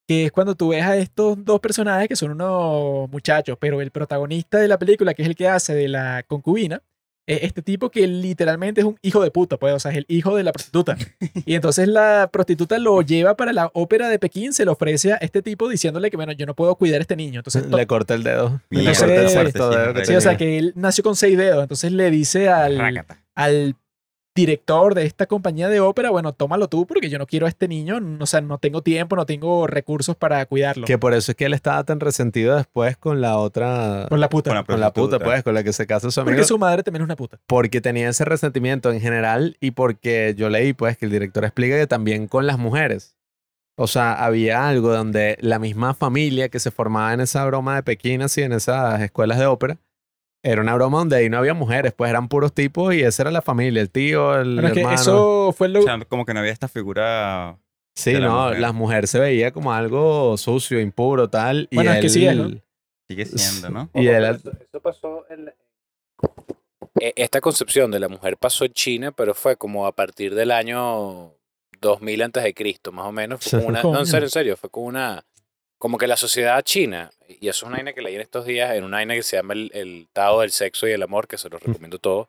que 0.07 0.25
es 0.25 0.31
cuando 0.31 0.53
tú 0.53 0.69
ves 0.69 0.83
a 0.83 0.95
estos 0.95 1.43
dos 1.43 1.59
personajes 1.59 2.07
que 2.07 2.15
son 2.15 2.33
unos 2.33 3.09
muchachos, 3.09 3.57
pero 3.59 3.81
el 3.81 3.89
protagonista 3.89 4.59
de 4.59 4.67
la 4.67 4.77
película, 4.77 5.15
que 5.15 5.23
es 5.23 5.27
el 5.27 5.35
que 5.35 5.47
hace 5.47 5.73
de 5.73 5.87
la 5.87 6.21
concubina, 6.21 6.83
este 7.27 7.61
tipo 7.61 7.89
que 7.91 8.07
literalmente 8.07 8.81
es 8.81 8.87
un 8.87 8.97
hijo 9.01 9.21
de 9.21 9.31
puta, 9.31 9.57
pues, 9.57 9.73
o 9.73 9.79
sea, 9.79 9.91
es 9.91 9.97
el 9.97 10.05
hijo 10.07 10.35
de 10.35 10.43
la 10.43 10.51
prostituta. 10.53 10.97
Y 11.45 11.55
entonces 11.55 11.87
la 11.87 12.29
prostituta 12.31 12.77
lo 12.79 13.01
lleva 13.01 13.35
para 13.35 13.53
la 13.53 13.69
ópera 13.73 14.07
de 14.09 14.17
Pekín, 14.17 14.53
se 14.53 14.65
lo 14.65 14.71
ofrece 14.71 15.13
a 15.13 15.17
este 15.17 15.41
tipo 15.41 15.67
diciéndole 15.69 16.09
que, 16.09 16.17
bueno, 16.17 16.31
yo 16.31 16.45
no 16.45 16.53
puedo 16.55 16.75
cuidar 16.75 16.99
a 16.99 17.01
este 17.01 17.15
niño. 17.15 17.41
Entonces, 17.41 17.69
to- 17.69 17.75
le 17.77 17.85
corta 17.85 18.13
el 18.15 18.23
dedo. 18.23 18.61
Y 18.69 18.77
le 18.77 18.93
corta 18.95 19.41
el 19.41 19.51
dedo 19.51 20.05
sí, 20.05 20.15
o 20.15 20.21
sea, 20.21 20.37
que 20.37 20.57
él 20.57 20.73
nació 20.75 21.03
con 21.03 21.15
seis 21.15 21.37
dedos. 21.37 21.61
Entonces 21.61 21.91
le 21.91 22.09
dice 22.09 22.49
al, 22.49 22.77
Rácata. 22.79 23.21
al 23.35 23.75
director 24.37 24.93
de 24.95 25.05
esta 25.05 25.25
compañía 25.25 25.67
de 25.67 25.79
ópera, 25.79 26.11
bueno, 26.11 26.31
tómalo 26.31 26.67
tú 26.69 26.85
porque 26.85 27.09
yo 27.09 27.17
no 27.17 27.25
quiero 27.25 27.47
a 27.47 27.49
este 27.49 27.67
niño, 27.67 27.99
no- 27.99 28.23
o 28.23 28.27
sea, 28.27 28.39
no 28.39 28.59
tengo 28.59 28.81
tiempo, 28.83 29.15
no 29.15 29.25
tengo 29.25 29.65
recursos 29.67 30.15
para 30.15 30.45
cuidarlo. 30.45 30.85
Que 30.85 30.97
por 30.97 31.13
eso 31.13 31.31
es 31.31 31.35
que 31.35 31.45
él 31.45 31.53
estaba 31.53 31.83
tan 31.83 31.99
resentido 31.99 32.55
después 32.55 32.95
con 32.97 33.19
la 33.19 33.37
otra. 33.37 34.05
Con 34.09 34.19
la 34.21 34.29
puta. 34.29 34.51
Con 34.51 34.55
la 34.57 34.63
con 34.63 34.79
la 34.79 34.93
puta, 34.93 35.19
pues, 35.19 35.43
con 35.43 35.53
la 35.55 35.63
que 35.63 35.73
se 35.73 35.87
casa 35.87 36.11
su 36.11 36.21
amigo. 36.21 36.35
porque 36.35 36.47
su 36.47 36.57
madre 36.57 36.83
también 36.83 37.01
es 37.01 37.05
una 37.05 37.15
puta. 37.15 37.39
Porque 37.47 37.81
tenía 37.81 38.07
ese 38.09 38.23
resentimiento 38.25 38.91
en 38.91 39.01
general 39.01 39.57
y 39.59 39.71
porque 39.71 40.35
yo 40.37 40.49
leí, 40.49 40.73
pues, 40.73 40.97
que 40.97 41.05
el 41.05 41.11
director 41.11 41.43
explica 41.43 41.75
que 41.77 41.87
también 41.87 42.27
con 42.27 42.45
las 42.47 42.57
mujeres. 42.59 43.15
O 43.75 43.87
sea, 43.87 44.13
había 44.13 44.67
algo 44.69 44.91
donde 44.95 45.37
la 45.39 45.59
misma 45.59 45.93
familia 45.93 46.49
que 46.49 46.59
se 46.59 46.71
formaba 46.71 47.13
en 47.13 47.21
esa 47.21 47.45
broma 47.45 47.75
de 47.75 47.83
Pekín, 47.83 48.21
así, 48.23 48.41
en 48.41 48.53
esas 48.53 49.01
escuelas 49.01 49.37
de 49.37 49.45
ópera, 49.45 49.77
era 50.43 50.61
una 50.61 50.73
broma 50.75 50.99
donde 50.99 51.17
ahí 51.17 51.29
no 51.29 51.37
había 51.37 51.53
mujeres, 51.53 51.93
pues 51.93 52.09
eran 52.09 52.27
puros 52.29 52.53
tipos 52.53 52.93
y 52.93 53.01
esa 53.01 53.23
era 53.23 53.31
la 53.31 53.41
familia, 53.41 53.81
el 53.81 53.89
tío, 53.89 54.35
el 54.39 54.53
Bueno, 54.55 54.67
es 54.69 54.73
que 54.73 54.79
hermano. 54.81 55.01
eso 55.01 55.53
fue 55.57 55.67
lo... 55.69 55.79
O 55.79 55.83
sea, 55.83 55.99
como 56.07 56.25
que 56.25 56.33
no 56.33 56.39
había 56.39 56.51
esta 56.51 56.67
figura. 56.67 57.57
Sí, 57.95 58.13
la 58.13 58.19
no, 58.27 58.43
mujer. 58.45 58.59
la 58.59 58.71
mujer 58.73 59.07
se 59.07 59.19
veía 59.19 59.51
como 59.51 59.73
algo 59.73 60.37
sucio, 60.37 60.79
impuro, 60.79 61.29
tal. 61.29 61.67
Y 61.71 61.75
Bueno, 61.75 61.91
es 61.93 62.13
que 62.13 62.27
él- 62.29 62.39
es, 62.39 62.47
¿no? 62.55 62.61
Sigue 63.09 63.25
siendo, 63.25 63.69
¿no? 63.69 63.89
Y 63.93 64.07
él, 64.07 64.23
eso, 64.25 64.51
eso 64.61 64.81
pasó 64.81 65.25
en... 65.29 65.51
E- 66.99 67.13
Esta 67.15 67.41
concepción 67.41 67.91
de 67.91 67.99
la 67.99 68.07
mujer 68.09 68.37
pasó 68.37 68.65
en 68.65 68.73
China, 68.73 69.11
pero 69.11 69.33
fue 69.33 69.55
como 69.55 69.87
a 69.87 69.95
partir 69.95 70.35
del 70.35 70.51
año 70.51 71.33
2000 71.81 72.21
antes 72.21 72.43
de 72.43 72.53
Cristo, 72.53 72.91
más 72.91 73.05
o 73.07 73.11
menos. 73.11 73.39
Fue 73.43 73.59
como 73.59 73.67
una, 73.69 73.81
no, 73.83 73.99
en 73.99 74.05
serio, 74.05 74.25
en 74.27 74.31
serio, 74.31 74.57
fue 74.57 74.69
como 74.69 74.87
una... 74.87 75.23
Como 75.79 75.97
que 75.97 76.07
la 76.07 76.17
sociedad 76.17 76.61
china, 76.63 77.11
y 77.27 77.47
eso 77.49 77.65
es 77.65 77.67
una 77.67 77.77
vaina 77.77 77.93
que 77.93 78.01
leí 78.01 78.15
en 78.15 78.21
estos 78.21 78.45
días, 78.45 78.75
en 78.75 78.83
una 78.83 78.97
vaina 78.97 79.13
que 79.15 79.23
se 79.23 79.37
llama 79.37 79.53
el, 79.53 79.71
el 79.73 80.07
Tao 80.13 80.41
del 80.41 80.51
Sexo 80.51 80.87
y 80.87 80.91
el 80.91 81.03
Amor, 81.03 81.27
que 81.27 81.37
se 81.37 81.49
los 81.49 81.61
recomiendo 81.61 81.99
todos, 81.99 82.27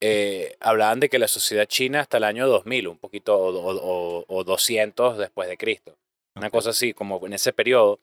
eh, 0.00 0.56
hablaban 0.60 1.00
de 1.00 1.08
que 1.08 1.18
la 1.18 1.28
sociedad 1.28 1.66
china 1.66 2.00
hasta 2.00 2.16
el 2.16 2.24
año 2.24 2.48
2000, 2.48 2.88
un 2.88 2.98
poquito, 2.98 3.36
o, 3.36 3.50
o- 3.54 3.76
o- 4.20 4.24
o 4.26 4.44
200 4.44 5.16
después 5.18 5.48
de 5.48 5.56
Cristo, 5.56 5.96
una 6.34 6.50
cosa 6.50 6.70
así, 6.70 6.92
como 6.94 7.24
en 7.26 7.32
ese 7.34 7.52
periodo, 7.52 8.00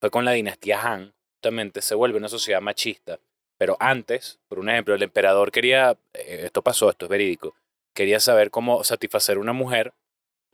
fue 0.00 0.10
con 0.10 0.24
la 0.24 0.32
dinastía 0.32 0.80
Han, 0.80 1.12
justamente 1.36 1.82
se 1.82 1.94
vuelve 1.94 2.18
una 2.18 2.28
sociedad 2.28 2.60
machista. 2.60 3.18
Pero 3.58 3.76
antes, 3.78 4.40
por 4.48 4.58
un 4.58 4.68
ejemplo, 4.68 4.94
el 4.94 5.02
emperador 5.02 5.52
quería, 5.52 5.96
eh, 6.14 6.42
esto 6.44 6.62
pasó, 6.62 6.90
esto 6.90 7.06
es 7.06 7.10
verídico, 7.10 7.54
quería 7.94 8.18
saber 8.20 8.50
cómo 8.50 8.82
satisfacer 8.84 9.36
a 9.36 9.40
una 9.40 9.52
mujer 9.52 9.92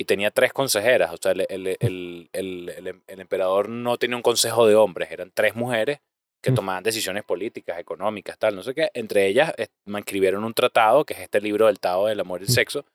y 0.00 0.04
tenía 0.06 0.30
tres 0.30 0.52
consejeras. 0.54 1.12
O 1.12 1.18
sea, 1.20 1.32
el, 1.32 1.42
el, 1.50 1.66
el, 1.78 2.30
el, 2.32 2.68
el- 3.06 3.20
emperador 3.20 3.68
no 3.68 3.98
tenía 3.98 4.16
un 4.16 4.22
consejo 4.22 4.66
de 4.66 4.74
hombres, 4.74 5.10
eran 5.10 5.30
tres 5.34 5.54
mujeres 5.54 5.98
que 6.42 6.50
Mm. 6.50 6.54
tomaban 6.54 6.82
decisiones 6.82 7.22
políticas, 7.22 7.78
económicas, 7.78 8.38
tal, 8.38 8.56
no 8.56 8.62
sé 8.62 8.72
qué. 8.74 8.90
Entre 8.94 9.26
ellas 9.26 9.52
eh, 9.58 9.68
escribieron 9.98 10.42
un 10.44 10.54
tratado, 10.54 11.04
que 11.04 11.12
es 11.12 11.20
este 11.20 11.38
libro 11.42 11.66
del 11.66 11.78
Tao 11.78 12.06
del 12.06 12.18
Amor 12.18 12.40
y 12.40 12.44
el 12.44 12.48
Sexo, 12.50 12.86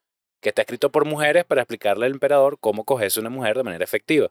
que 0.41 0.49
está 0.49 0.63
escrito 0.63 0.91
por 0.91 1.05
mujeres 1.05 1.45
para 1.45 1.61
explicarle 1.61 2.07
al 2.07 2.13
emperador 2.13 2.57
cómo 2.59 2.83
cogerse 2.85 3.19
una 3.19 3.29
mujer 3.29 3.55
de 3.55 3.63
manera 3.63 3.83
efectiva. 3.83 4.29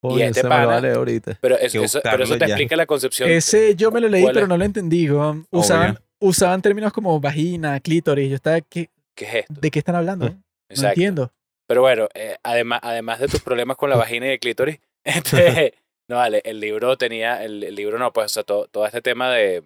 Coño, 0.00 0.24
este 0.24 0.42
me 0.44 0.48
pana- 0.48 0.66
vale 0.66 0.92
ahorita. 0.92 1.36
Pero 1.42 1.58
eso, 1.58 2.00
pero 2.02 2.24
eso 2.24 2.32
te 2.38 2.46
ya. 2.46 2.54
explica 2.54 2.76
la 2.76 2.86
concepción. 2.86 3.28
Ese 3.28 3.74
yo 3.76 3.90
me 3.90 4.00
lo 4.00 4.08
leí, 4.08 4.22
¿Cuál 4.22 4.34
pero 4.34 4.46
no 4.46 4.56
lo 4.56 4.64
entendí. 4.64 5.10
Usaban, 5.10 5.90
Obvio. 5.90 6.00
usaban 6.20 6.62
términos 6.62 6.94
como 6.94 7.20
vagina, 7.20 7.78
clítoris. 7.80 8.30
Yo 8.30 8.36
estaba, 8.36 8.62
¿qué- 8.62 8.88
¿Qué 9.14 9.24
es 9.26 9.34
esto? 9.34 9.54
¿de 9.60 9.70
qué 9.70 9.78
están 9.80 9.96
hablando? 9.96 10.30
No 10.30 10.42
Exacto. 10.70 10.88
entiendo. 10.88 11.32
Pero 11.70 11.82
bueno, 11.82 12.08
eh, 12.14 12.36
además, 12.42 12.80
además 12.82 13.20
de 13.20 13.28
tus 13.28 13.42
problemas 13.42 13.76
con 13.76 13.90
la 13.90 13.96
vagina 13.96 14.26
y 14.26 14.30
el 14.30 14.40
clítoris, 14.40 14.80
este, 15.04 15.78
no 16.08 16.16
vale, 16.16 16.42
el 16.44 16.58
libro 16.58 16.98
tenía, 16.98 17.44
el, 17.44 17.62
el 17.62 17.76
libro 17.76 17.96
no, 17.96 18.12
pues, 18.12 18.26
o 18.26 18.28
sea, 18.28 18.42
todo, 18.42 18.66
todo 18.66 18.86
este 18.86 19.00
tema 19.00 19.30
de 19.30 19.62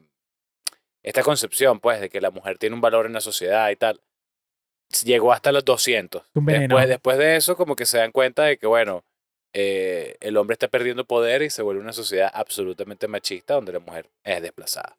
esta 1.02 1.22
concepción, 1.22 1.80
pues, 1.80 2.02
de 2.02 2.10
que 2.10 2.20
la 2.20 2.30
mujer 2.30 2.58
tiene 2.58 2.74
un 2.74 2.82
valor 2.82 3.06
en 3.06 3.14
la 3.14 3.22
sociedad 3.22 3.70
y 3.70 3.76
tal, 3.76 4.02
llegó 5.02 5.32
hasta 5.32 5.50
los 5.50 5.64
200. 5.64 6.22
Un 6.34 6.44
veneno. 6.44 6.76
Después, 6.76 6.88
después 6.90 7.16
de 7.16 7.36
eso, 7.36 7.56
como 7.56 7.74
que 7.74 7.86
se 7.86 7.96
dan 7.96 8.12
cuenta 8.12 8.42
de 8.42 8.58
que, 8.58 8.66
bueno, 8.66 9.02
eh, 9.54 10.18
el 10.20 10.36
hombre 10.36 10.52
está 10.52 10.68
perdiendo 10.68 11.06
poder 11.06 11.40
y 11.40 11.48
se 11.48 11.62
vuelve 11.62 11.80
una 11.80 11.94
sociedad 11.94 12.30
absolutamente 12.34 13.08
machista 13.08 13.54
donde 13.54 13.72
la 13.72 13.78
mujer 13.78 14.10
es 14.24 14.42
desplazada. 14.42 14.98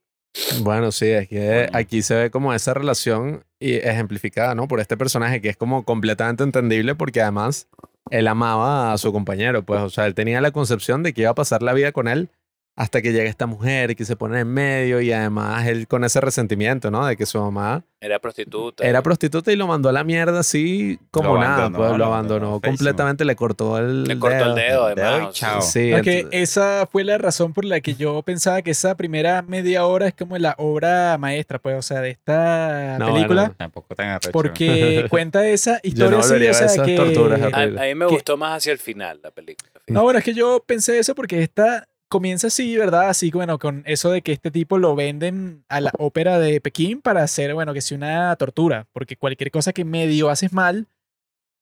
Bueno, 0.61 0.91
sí, 0.91 1.07
es 1.07 1.27
que 1.27 1.39
Bueno. 1.39 1.69
aquí 1.73 2.01
se 2.01 2.15
ve 2.15 2.31
como 2.31 2.53
esa 2.53 2.73
relación 2.73 3.43
y 3.59 3.73
ejemplificada, 3.75 4.55
¿no? 4.55 4.67
Por 4.67 4.79
este 4.79 4.97
personaje 4.97 5.41
que 5.41 5.49
es 5.49 5.57
como 5.57 5.83
completamente 5.85 6.43
entendible 6.43 6.95
porque 6.95 7.21
además 7.21 7.67
él 8.11 8.27
amaba 8.27 8.93
a 8.93 8.97
su 8.97 9.11
compañero, 9.11 9.63
pues, 9.63 9.81
o 9.81 9.89
sea, 9.89 10.05
él 10.05 10.13
tenía 10.13 10.41
la 10.41 10.51
concepción 10.51 11.03
de 11.03 11.13
que 11.13 11.21
iba 11.21 11.31
a 11.31 11.35
pasar 11.35 11.63
la 11.63 11.73
vida 11.73 11.91
con 11.91 12.07
él 12.07 12.29
hasta 12.77 13.01
que 13.01 13.13
llegue 13.13 13.27
esta 13.27 13.45
mujer 13.45 13.91
y 13.91 13.95
que 13.95 14.03
se 14.03 14.15
pone 14.17 14.39
en 14.41 14.47
medio 14.49 14.99
y 14.99 15.11
además 15.13 15.65
él 15.65 15.87
con 15.87 16.03
ese 16.03 16.19
resentimiento, 16.19 16.91
¿no? 16.91 17.05
De 17.05 17.15
que 17.15 17.25
su 17.25 17.39
mamá 17.39 17.85
Era 18.01 18.19
prostituta. 18.19 18.85
era 18.85 19.01
prostituta 19.01 19.49
y 19.51 19.55
lo 19.55 19.65
mandó 19.65 19.87
a 19.87 19.93
la 19.93 20.03
mierda 20.03 20.39
así 20.41 20.99
como 21.09 21.35
Lo 21.35 21.39
nada, 21.39 21.55
abandonó, 21.55 21.77
pues 21.87 21.97
lo 21.97 22.05
abandonó 22.05 22.59
completamente, 22.59 23.23
le 23.23 23.35
cortó 23.37 23.77
el 23.77 24.03
Le 24.03 24.19
cortó 24.19 24.43
el 24.45 24.55
dedo, 24.55 24.87
Dedo 24.87 25.05
además. 25.05 25.21
y 25.21 25.23
o 25.29 25.31
sea, 25.33 25.49
chao. 25.51 25.61
Sí, 25.61 25.93
Aunque 25.93 26.17
entonces- 26.19 26.41
esa 26.41 26.85
fue 26.91 27.05
la 27.05 27.17
razón 27.17 27.53
por 27.53 27.63
la 27.63 27.79
que 27.79 27.95
yo 27.95 28.21
pensaba 28.23 28.61
que 28.61 28.71
esa 28.71 28.95
primera 28.97 29.41
media 29.41 29.85
hora 29.85 30.07
es 30.07 30.13
como 30.13 30.37
la 30.37 30.53
obra 30.57 31.17
maestra, 31.17 31.59
pues, 31.59 31.77
o 31.77 31.81
sea, 31.81 32.01
de 32.01 32.09
esta 32.09 32.97
No, 32.99 33.13
película. 33.13 33.41
bueno. 33.43 33.55
Tampoco 33.57 33.95
tan 33.95 34.09
arrecho. 34.09 34.31
Porque 34.31 35.05
cuenta 35.09 35.47
esa 35.47 35.79
Yo 35.81 36.09
no 36.09 36.19
historia 36.19 36.51
así, 36.51 36.63
o 36.63 36.67
sea, 36.67 36.73
esas 36.73 36.85
que... 36.85 36.95
torturas 36.97 37.41
A, 37.53 37.61
a 37.63 37.67
mí 37.67 37.95
me 37.95 38.05
que- 38.07 38.13
gustó 38.15 38.35
más 38.35 38.57
hacia 38.57 38.73
el 38.73 38.79
final 38.79 39.21
la 39.23 39.31
película. 39.31 39.71
No, 39.87 40.03
bueno, 40.03 40.19
es 40.19 40.25
que 40.25 40.33
yo 40.33 40.61
pensé 40.65 40.99
eso 40.99 41.15
porque 41.15 41.41
esta 41.41 41.87
comienza 42.07 42.47
así, 42.47 42.77
¿verdad? 42.77 43.09
Así, 43.09 43.31
bueno, 43.31 43.59
con 43.59 43.83
eso 43.85 44.11
de 44.11 44.21
que 44.21 44.31
este 44.31 44.51
tipo 44.51 44.77
lo 44.77 44.95
venden 44.95 45.65
a 45.69 45.81
la 45.81 45.91
ópera 45.97 46.39
de 46.39 46.61
Pekín 46.61 47.01
para 47.01 47.23
hacer, 47.23 47.53
bueno, 47.53 47.73
que 47.73 47.81
sea 47.81 47.97
una 47.97 48.35
tortura, 48.35 48.87
porque 48.93 49.17
cualquier 49.17 49.51
cosa 49.51 49.73
que 49.73 49.85
medio 49.85 50.29
haces 50.29 50.53
mal, 50.53 50.87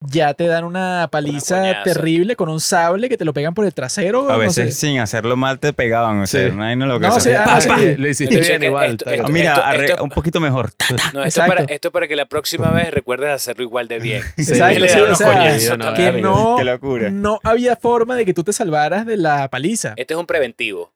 ya 0.10 0.34
te 0.34 0.48
dan 0.48 0.64
una 0.64 1.08
paliza 1.12 1.84
terrible 1.84 2.36
con 2.36 2.50
un 2.50 2.60
sable 2.60 3.10
que 3.10 3.18
te 3.18 3.26
lo 3.26 3.34
pegan 3.34 3.54
por 3.54 3.66
el 3.66 3.74
trasero. 3.74 4.30
A 4.30 4.34
no 4.34 4.40
veces 4.40 4.76
sé. 4.78 4.88
sin 4.88 5.00
hacerlo 5.00 5.36
mal 5.36 5.60
te 5.60 5.74
pegaban. 5.74 6.20
O 6.22 6.28
sea, 6.28 6.50
Sí. 6.50 6.56
no 6.56 6.64
hay 6.64 6.76
no 6.76 6.86
lo 6.86 7.00
que 7.00 7.08
No, 7.08 7.14
se 7.14 7.18
o 7.18 7.22
sea, 7.34 7.44
hace. 7.56 7.70
ah, 7.72 7.78
sí. 7.80 7.96
Lo 7.98 8.08
hiciste 8.10 8.36
Esto- 8.36 8.48
bien 8.48 8.64
igual. 8.64 8.92
esto- 8.92 9.10
esto-. 9.10 9.28
Mira, 9.30 9.56
arre- 9.56 9.86
esto- 9.92 10.04
un 10.04 10.10
poquito 10.10 10.40
mejor. 10.40 10.72
No, 11.14 11.24
esto 11.24 11.42
es, 11.42 11.48
para, 11.48 11.64
esto 11.64 11.88
es 11.88 11.92
para 11.92 12.08
que 12.08 12.16
la 12.16 12.26
próxima 12.26 12.70
vez 12.72 12.92
recuerdes 12.92 13.30
hacerlo 13.32 13.64
igual 13.64 13.88
de 13.88 14.00
bien. 14.00 14.24
Sí, 14.38 14.52
o 14.52 14.56
sea, 14.56 15.78
no, 15.78 15.94
que 15.94 16.12
no, 16.22 16.56
Qué 16.58 16.64
locura. 16.64 17.10
no 17.10 17.40
había 17.44 17.76
forma 17.76 18.16
de 18.16 18.26
que 18.26 18.34
tú 18.34 18.44
te 18.44 18.54
salvaras 18.54 19.06
de 19.06 19.18
la 19.18 19.48
paliza. 19.50 19.94
Este 19.96 20.14
es 20.14 20.20
un 20.20 20.26
preventivo. 20.26 20.92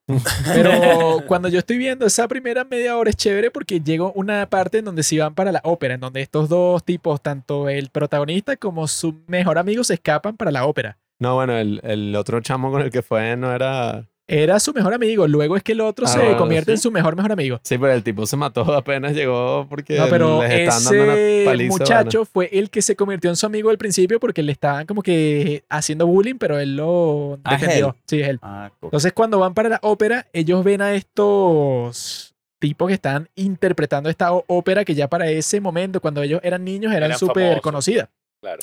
Pero 0.53 1.23
cuando 1.27 1.47
yo 1.49 1.59
estoy 1.59 1.77
viendo 1.77 2.05
esa 2.05 2.27
primera 2.27 2.63
media 2.63 2.97
hora 2.97 3.09
es 3.09 3.15
chévere 3.15 3.51
porque 3.51 3.79
llegó 3.81 4.11
una 4.13 4.47
parte 4.49 4.79
en 4.79 4.85
donde 4.85 5.03
se 5.03 5.19
van 5.19 5.33
para 5.35 5.51
la 5.51 5.61
ópera, 5.63 5.95
en 5.95 5.99
donde 5.99 6.21
estos 6.21 6.49
dos 6.49 6.83
tipos, 6.83 7.21
tanto 7.21 7.69
el 7.69 7.89
protagonista 7.89 8.55
como 8.57 8.87
su 8.97 9.21
mejor 9.27 9.57
amigo, 9.57 9.83
se 9.83 9.93
escapan 9.95 10.35
para 10.35 10.51
la 10.51 10.65
ópera. 10.65 10.97
No, 11.19 11.35
bueno, 11.35 11.57
el, 11.57 11.79
el 11.83 12.15
otro 12.15 12.39
chamo 12.41 12.71
con 12.71 12.81
el 12.81 12.91
que 12.91 13.01
fue 13.01 13.35
no 13.37 13.51
era. 13.53 14.05
Era 14.29 14.59
su 14.59 14.73
mejor 14.73 14.93
amigo, 14.93 15.25
luego 15.25 15.55
es 15.55 15.63
que 15.63 15.71
el 15.71 15.79
otro 15.79 16.05
Ah, 16.05 16.09
se 16.09 16.19
bueno, 16.19 16.37
convierte 16.37 16.71
en 16.73 16.77
su 16.77 16.91
mejor 16.91 17.15
mejor 17.15 17.31
amigo. 17.31 17.61
Sí, 17.63 17.77
pero 17.77 17.93
el 17.93 18.03
tipo 18.03 18.25
se 18.27 18.35
mató 18.35 18.61
apenas 18.75 19.13
llegó 19.13 19.65
porque 19.69 19.97
No, 19.97 20.07
pero 20.09 20.41
les 20.43 20.51
estaban 20.51 20.83
dando 20.83 21.03
una 21.05 21.13
ese 21.15 21.45
paliza. 21.45 21.69
muchacho 21.77 22.25
fue 22.25 22.49
el 22.51 22.69
que 22.69 22.81
se 22.81 22.97
convirtió 22.97 23.29
en 23.29 23.37
su 23.37 23.45
amigo 23.45 23.69
al 23.69 23.77
principio 23.77 24.19
porque 24.19 24.43
le 24.43 24.51
estaban 24.51 24.85
como 24.85 25.01
que 25.01 25.63
haciendo 25.69 26.05
bullying, 26.07 26.35
pero 26.35 26.59
él 26.59 26.75
lo 26.75 27.39
Ah, 27.45 27.55
es 27.55 27.61
defendió. 27.61 27.87
él. 27.87 27.93
Sí, 28.05 28.19
es 28.21 28.27
él. 28.27 28.39
Ah, 28.41 28.69
Entonces, 28.81 29.13
cuando 29.13 29.39
van 29.39 29.53
para 29.53 29.69
la 29.69 29.79
ópera, 29.81 30.27
ellos 30.33 30.61
ven 30.61 30.81
a 30.81 30.93
estos 30.93 32.35
tipos 32.59 32.87
que 32.89 32.95
están 32.95 33.29
interpretando 33.35 34.09
esta 34.09 34.33
ópera 34.33 34.83
que 34.83 34.93
ya 34.93 35.07
para 35.07 35.29
ese 35.29 35.61
momento, 35.61 36.01
cuando 36.01 36.21
ellos 36.21 36.41
eran 36.43 36.65
niños, 36.65 36.91
eran 36.91 37.11
Eran 37.11 37.17
súper 37.19 37.61
conocidas. 37.61 38.09
Claro. 38.41 38.59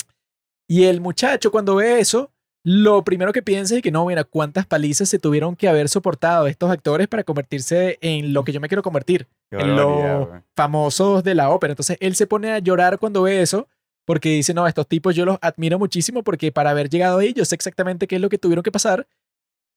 Y 0.69 0.85
el 0.85 1.01
muchacho, 1.01 1.51
cuando 1.51 1.77
ve 1.77 2.01
eso, 2.01 2.31
lo 2.65 3.05
primero 3.05 3.33
que 3.33 3.43
piensa 3.43 3.77
es 3.77 3.83
que 3.83 3.91
no, 3.91 4.07
mira, 4.07 4.25
cuántas 4.25 4.67
palizas 4.67 5.09
se 5.09 5.19
tuvieron 5.19 5.55
que 5.57 5.69
haber 5.69 5.89
soportado 5.89 6.47
estos 6.47 6.71
actores 6.71 7.09
para 7.09 7.23
convertirse 7.25 7.99
en 8.01 8.33
lo 8.33 8.43
que 8.45 8.53
yo 8.53 8.61
me 8.61 8.69
quiero 8.69 8.83
convertir, 8.83 9.27
qué 9.51 9.57
en 9.59 9.77
los 9.77 10.29
famosos 10.57 11.23
de 11.23 11.35
la 11.35 11.51
ópera. 11.51 11.73
Entonces, 11.73 11.99
él 12.01 12.15
se 12.17 12.27
pone 12.27 12.53
a 12.53 12.59
llorar 12.61 12.99
cuando 12.99 13.23
ve 13.23 13.43
eso. 13.43 13.69
Porque 14.07 14.29
dice, 14.29 14.53
no, 14.53 14.67
estos 14.67 14.87
tipos 14.87 15.15
yo 15.17 15.25
los 15.25 15.39
admiro 15.41 15.79
muchísimo 15.79 16.23
porque 16.23 16.53
para 16.53 16.69
haber 16.71 16.91
llegado 16.91 17.21
ahí 17.21 17.33
yo 17.33 17.43
sé 17.47 17.55
exactamente 17.55 18.07
qué 18.07 18.17
es 18.17 18.21
lo 18.21 18.29
que 18.29 18.37
tuvieron 18.37 18.63
que 18.63 18.71
pasar. 18.71 19.07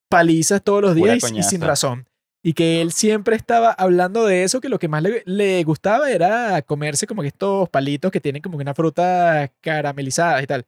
Palizas 0.09 0.61
todos 0.63 0.81
los 0.81 0.95
días 0.95 1.15
y- 1.17 1.19
y 1.39 1.43
sin 1.49 1.61
razón. 1.67 2.07
Y 2.43 2.53
que 2.53 2.81
él 2.81 2.91
siempre 2.91 3.35
estaba 3.35 3.71
hablando 3.71 4.25
de 4.25 4.43
eso, 4.43 4.61
que 4.61 4.69
lo 4.69 4.79
que 4.79 4.87
más 4.87 5.01
le, 5.03 5.23
le 5.25 5.63
gustaba 5.63 6.11
era 6.11 6.61
comerse 6.61 7.07
como 7.07 7.21
que 7.21 7.29
estos 7.29 7.67
palitos 7.69 8.11
que 8.11 8.21
tienen 8.21 8.41
como 8.41 8.57
que 8.57 8.61
una 8.63 8.73
fruta 8.73 9.51
caramelizada 9.61 10.41
y 10.41 10.47
tal. 10.47 10.65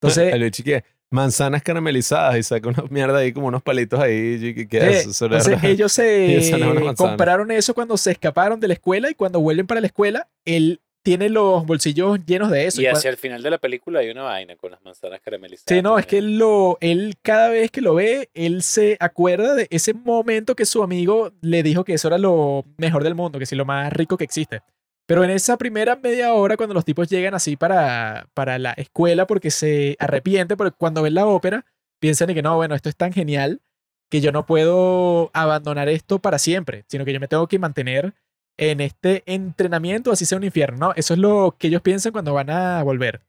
Entonces, 0.00 0.32
el 0.34 0.42
bicho 0.42 0.62
que 0.64 0.84
manzanas 1.10 1.62
caramelizadas 1.62 2.36
y 2.36 2.42
saca 2.42 2.68
una 2.68 2.84
mierda 2.90 3.18
ahí 3.18 3.32
como 3.32 3.46
unos 3.46 3.62
palitos 3.62 4.00
ahí. 4.00 4.38
y 4.42 4.54
que- 4.54 4.68
que 4.68 4.78
eh, 4.78 4.98
eso, 4.98 5.10
eso 5.10 5.26
era- 5.26 5.36
entonces 5.38 5.64
ellos 5.64 5.92
se 5.92 6.02
compraron 6.96 7.50
eso 7.50 7.74
cuando 7.74 7.96
se 7.96 8.10
escaparon 8.10 8.58
de 8.60 8.68
la 8.68 8.74
escuela 8.74 9.08
y 9.10 9.14
cuando 9.14 9.40
vuelven 9.40 9.66
para 9.66 9.80
la 9.80 9.86
escuela, 9.86 10.28
él 10.44 10.80
tiene 11.04 11.28
los 11.28 11.64
bolsillos 11.64 12.18
llenos 12.26 12.50
de 12.50 12.66
eso. 12.66 12.82
Y 12.82 12.86
hacia 12.86 13.10
el 13.10 13.16
final 13.16 13.40
de 13.40 13.50
la 13.50 13.58
película 13.58 14.00
hay 14.00 14.10
una 14.10 14.22
vaina 14.24 14.56
con 14.56 14.72
las 14.72 14.82
manzanas 14.82 15.20
caramelizadas. 15.20 15.64
Sí, 15.68 15.80
no, 15.80 15.96
es 16.00 16.06
que 16.06 16.18
él, 16.18 16.36
lo, 16.36 16.78
él 16.80 17.14
cada 17.22 17.48
vez 17.50 17.70
que 17.70 17.80
lo 17.80 17.94
ve, 17.94 18.28
él 18.34 18.60
se 18.64 18.96
acuerda 18.98 19.54
de 19.54 19.68
ese 19.70 19.94
momento 19.94 20.56
que 20.56 20.66
su 20.66 20.82
amigo 20.82 21.30
le 21.42 21.62
dijo 21.62 21.84
que 21.84 21.94
eso 21.94 22.08
era 22.08 22.18
lo 22.18 22.64
mejor 22.76 23.04
del 23.04 23.14
mundo, 23.14 23.38
que 23.38 23.46
sí, 23.46 23.54
lo 23.54 23.64
más 23.64 23.92
rico 23.92 24.16
que 24.16 24.24
existe. 24.24 24.62
Pero 25.06 25.22
en 25.22 25.30
esa 25.30 25.56
primera 25.56 25.96
media 25.96 26.34
hora, 26.34 26.56
cuando 26.56 26.74
los 26.74 26.84
tipos 26.84 27.08
llegan 27.08 27.34
así 27.34 27.56
para, 27.56 28.28
para 28.34 28.58
la 28.58 28.72
escuela 28.72 29.26
porque 29.26 29.50
se 29.52 29.96
arrepiente, 30.00 30.56
porque 30.56 30.76
cuando 30.76 31.02
ven 31.02 31.14
la 31.14 31.26
ópera, 31.26 31.64
piensan 32.00 32.34
que 32.34 32.42
no, 32.42 32.56
bueno, 32.56 32.74
esto 32.74 32.88
es 32.88 32.96
tan 32.96 33.12
genial 33.12 33.62
que 34.10 34.20
yo 34.20 34.32
no 34.32 34.46
puedo 34.46 35.30
abandonar 35.32 35.88
esto 35.88 36.18
para 36.18 36.38
siempre, 36.38 36.84
sino 36.88 37.04
que 37.04 37.12
yo 37.12 37.20
me 37.20 37.28
tengo 37.28 37.46
que 37.46 37.58
mantener 37.58 38.14
en 38.56 38.80
este 38.80 39.22
entrenamiento, 39.26 40.12
así 40.12 40.24
sea 40.24 40.38
un 40.38 40.44
infierno, 40.44 40.88
¿no? 40.88 40.92
Eso 40.96 41.14
es 41.14 41.20
lo 41.20 41.56
que 41.58 41.68
ellos 41.68 41.82
piensan 41.82 42.12
cuando 42.12 42.34
van 42.34 42.50
a 42.50 42.82
volver. 42.82 43.22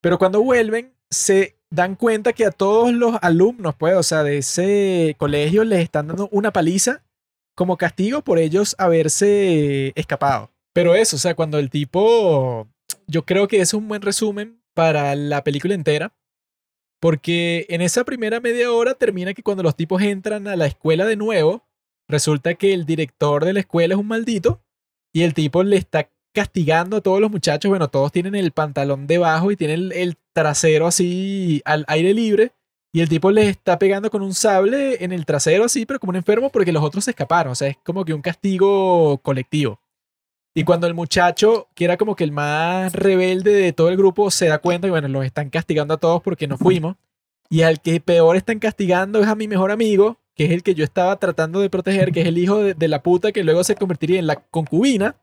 Pero 0.00 0.18
cuando 0.18 0.42
vuelven, 0.42 0.92
se 1.10 1.56
dan 1.70 1.96
cuenta 1.96 2.32
que 2.32 2.44
a 2.44 2.50
todos 2.50 2.92
los 2.92 3.16
alumnos, 3.22 3.74
pues, 3.76 3.96
o 3.96 4.02
sea, 4.02 4.22
de 4.22 4.38
ese 4.38 5.16
colegio 5.18 5.64
les 5.64 5.80
están 5.80 6.08
dando 6.08 6.28
una 6.30 6.52
paliza 6.52 7.03
como 7.54 7.76
castigo 7.76 8.22
por 8.22 8.38
ellos 8.38 8.74
haberse 8.78 9.92
escapado. 9.96 10.50
Pero 10.72 10.94
eso, 10.94 11.16
o 11.16 11.18
sea, 11.18 11.34
cuando 11.34 11.58
el 11.58 11.70
tipo, 11.70 12.68
yo 13.06 13.24
creo 13.24 13.48
que 13.48 13.60
es 13.60 13.74
un 13.74 13.86
buen 13.88 14.02
resumen 14.02 14.60
para 14.74 15.14
la 15.14 15.44
película 15.44 15.74
entera, 15.74 16.12
porque 17.00 17.66
en 17.68 17.80
esa 17.80 18.04
primera 18.04 18.40
media 18.40 18.72
hora 18.72 18.94
termina 18.94 19.34
que 19.34 19.42
cuando 19.42 19.62
los 19.62 19.76
tipos 19.76 20.02
entran 20.02 20.48
a 20.48 20.56
la 20.56 20.66
escuela 20.66 21.04
de 21.04 21.16
nuevo, 21.16 21.68
resulta 22.08 22.54
que 22.54 22.74
el 22.74 22.86
director 22.86 23.44
de 23.44 23.52
la 23.52 23.60
escuela 23.60 23.94
es 23.94 24.00
un 24.00 24.08
maldito 24.08 24.62
y 25.12 25.22
el 25.22 25.34
tipo 25.34 25.62
le 25.62 25.76
está 25.76 26.10
castigando 26.32 26.96
a 26.96 27.00
todos 27.00 27.20
los 27.20 27.30
muchachos. 27.30 27.68
Bueno, 27.68 27.88
todos 27.88 28.10
tienen 28.10 28.34
el 28.34 28.50
pantalón 28.50 29.06
debajo 29.06 29.52
y 29.52 29.56
tienen 29.56 29.76
el, 29.76 29.92
el 29.92 30.16
trasero 30.32 30.86
así 30.86 31.62
al 31.64 31.84
aire 31.86 32.12
libre. 32.12 32.52
Y 32.94 33.00
el 33.00 33.08
tipo 33.08 33.32
les 33.32 33.48
está 33.48 33.76
pegando 33.76 34.08
con 34.08 34.22
un 34.22 34.34
sable 34.34 35.02
en 35.02 35.10
el 35.10 35.26
trasero 35.26 35.64
así, 35.64 35.84
pero 35.84 35.98
como 35.98 36.10
un 36.10 36.16
enfermo 36.16 36.50
porque 36.50 36.70
los 36.70 36.84
otros 36.84 37.02
se 37.02 37.10
escaparon. 37.10 37.50
O 37.50 37.54
sea, 37.56 37.66
es 37.66 37.76
como 37.82 38.04
que 38.04 38.14
un 38.14 38.22
castigo 38.22 39.18
colectivo. 39.18 39.80
Y 40.54 40.62
cuando 40.62 40.86
el 40.86 40.94
muchacho, 40.94 41.66
que 41.74 41.86
era 41.86 41.96
como 41.96 42.14
que 42.14 42.22
el 42.22 42.30
más 42.30 42.92
rebelde 42.92 43.52
de 43.52 43.72
todo 43.72 43.88
el 43.88 43.96
grupo, 43.96 44.30
se 44.30 44.46
da 44.46 44.58
cuenta 44.58 44.86
que, 44.86 44.92
bueno, 44.92 45.08
los 45.08 45.24
están 45.24 45.50
castigando 45.50 45.94
a 45.94 45.96
todos 45.96 46.22
porque 46.22 46.46
no 46.46 46.56
fuimos. 46.56 46.94
Y 47.50 47.62
al 47.62 47.80
que 47.80 47.98
peor 47.98 48.36
están 48.36 48.60
castigando 48.60 49.20
es 49.20 49.26
a 49.26 49.34
mi 49.34 49.48
mejor 49.48 49.72
amigo, 49.72 50.20
que 50.36 50.44
es 50.44 50.52
el 50.52 50.62
que 50.62 50.76
yo 50.76 50.84
estaba 50.84 51.16
tratando 51.16 51.58
de 51.58 51.70
proteger, 51.70 52.12
que 52.12 52.20
es 52.20 52.28
el 52.28 52.38
hijo 52.38 52.60
de, 52.60 52.74
de 52.74 52.86
la 52.86 53.02
puta 53.02 53.32
que 53.32 53.42
luego 53.42 53.64
se 53.64 53.74
convertiría 53.74 54.20
en 54.20 54.28
la 54.28 54.36
concubina. 54.36 55.16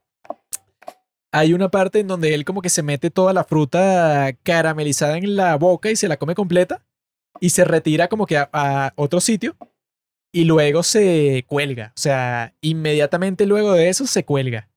Hay 1.31 1.53
una 1.53 1.69
parte 1.69 2.01
en 2.01 2.07
donde 2.09 2.33
él 2.33 2.43
como 2.43 2.61
que 2.61 2.67
se 2.67 2.83
mete 2.83 3.11
toda 3.11 3.31
la 3.31 3.45
fruta 3.45 4.33
caramelizada 4.43 5.17
en 5.17 5.37
la 5.37 5.55
boca 5.55 5.89
y 5.89 5.95
se 5.95 6.09
la 6.09 6.17
come 6.17 6.35
completa 6.35 6.83
y 7.41 7.49
se 7.49 7.65
retira 7.65 8.07
como 8.07 8.25
que 8.25 8.37
a, 8.37 8.49
a 8.53 8.93
otro 8.95 9.19
sitio 9.19 9.57
y 10.31 10.45
luego 10.45 10.83
se 10.83 11.43
cuelga. 11.47 11.91
O 11.95 11.99
sea, 11.99 12.53
inmediatamente 12.61 13.45
luego 13.45 13.73
de 13.73 13.89
eso 13.89 14.07
se 14.07 14.23
cuelga. 14.23 14.69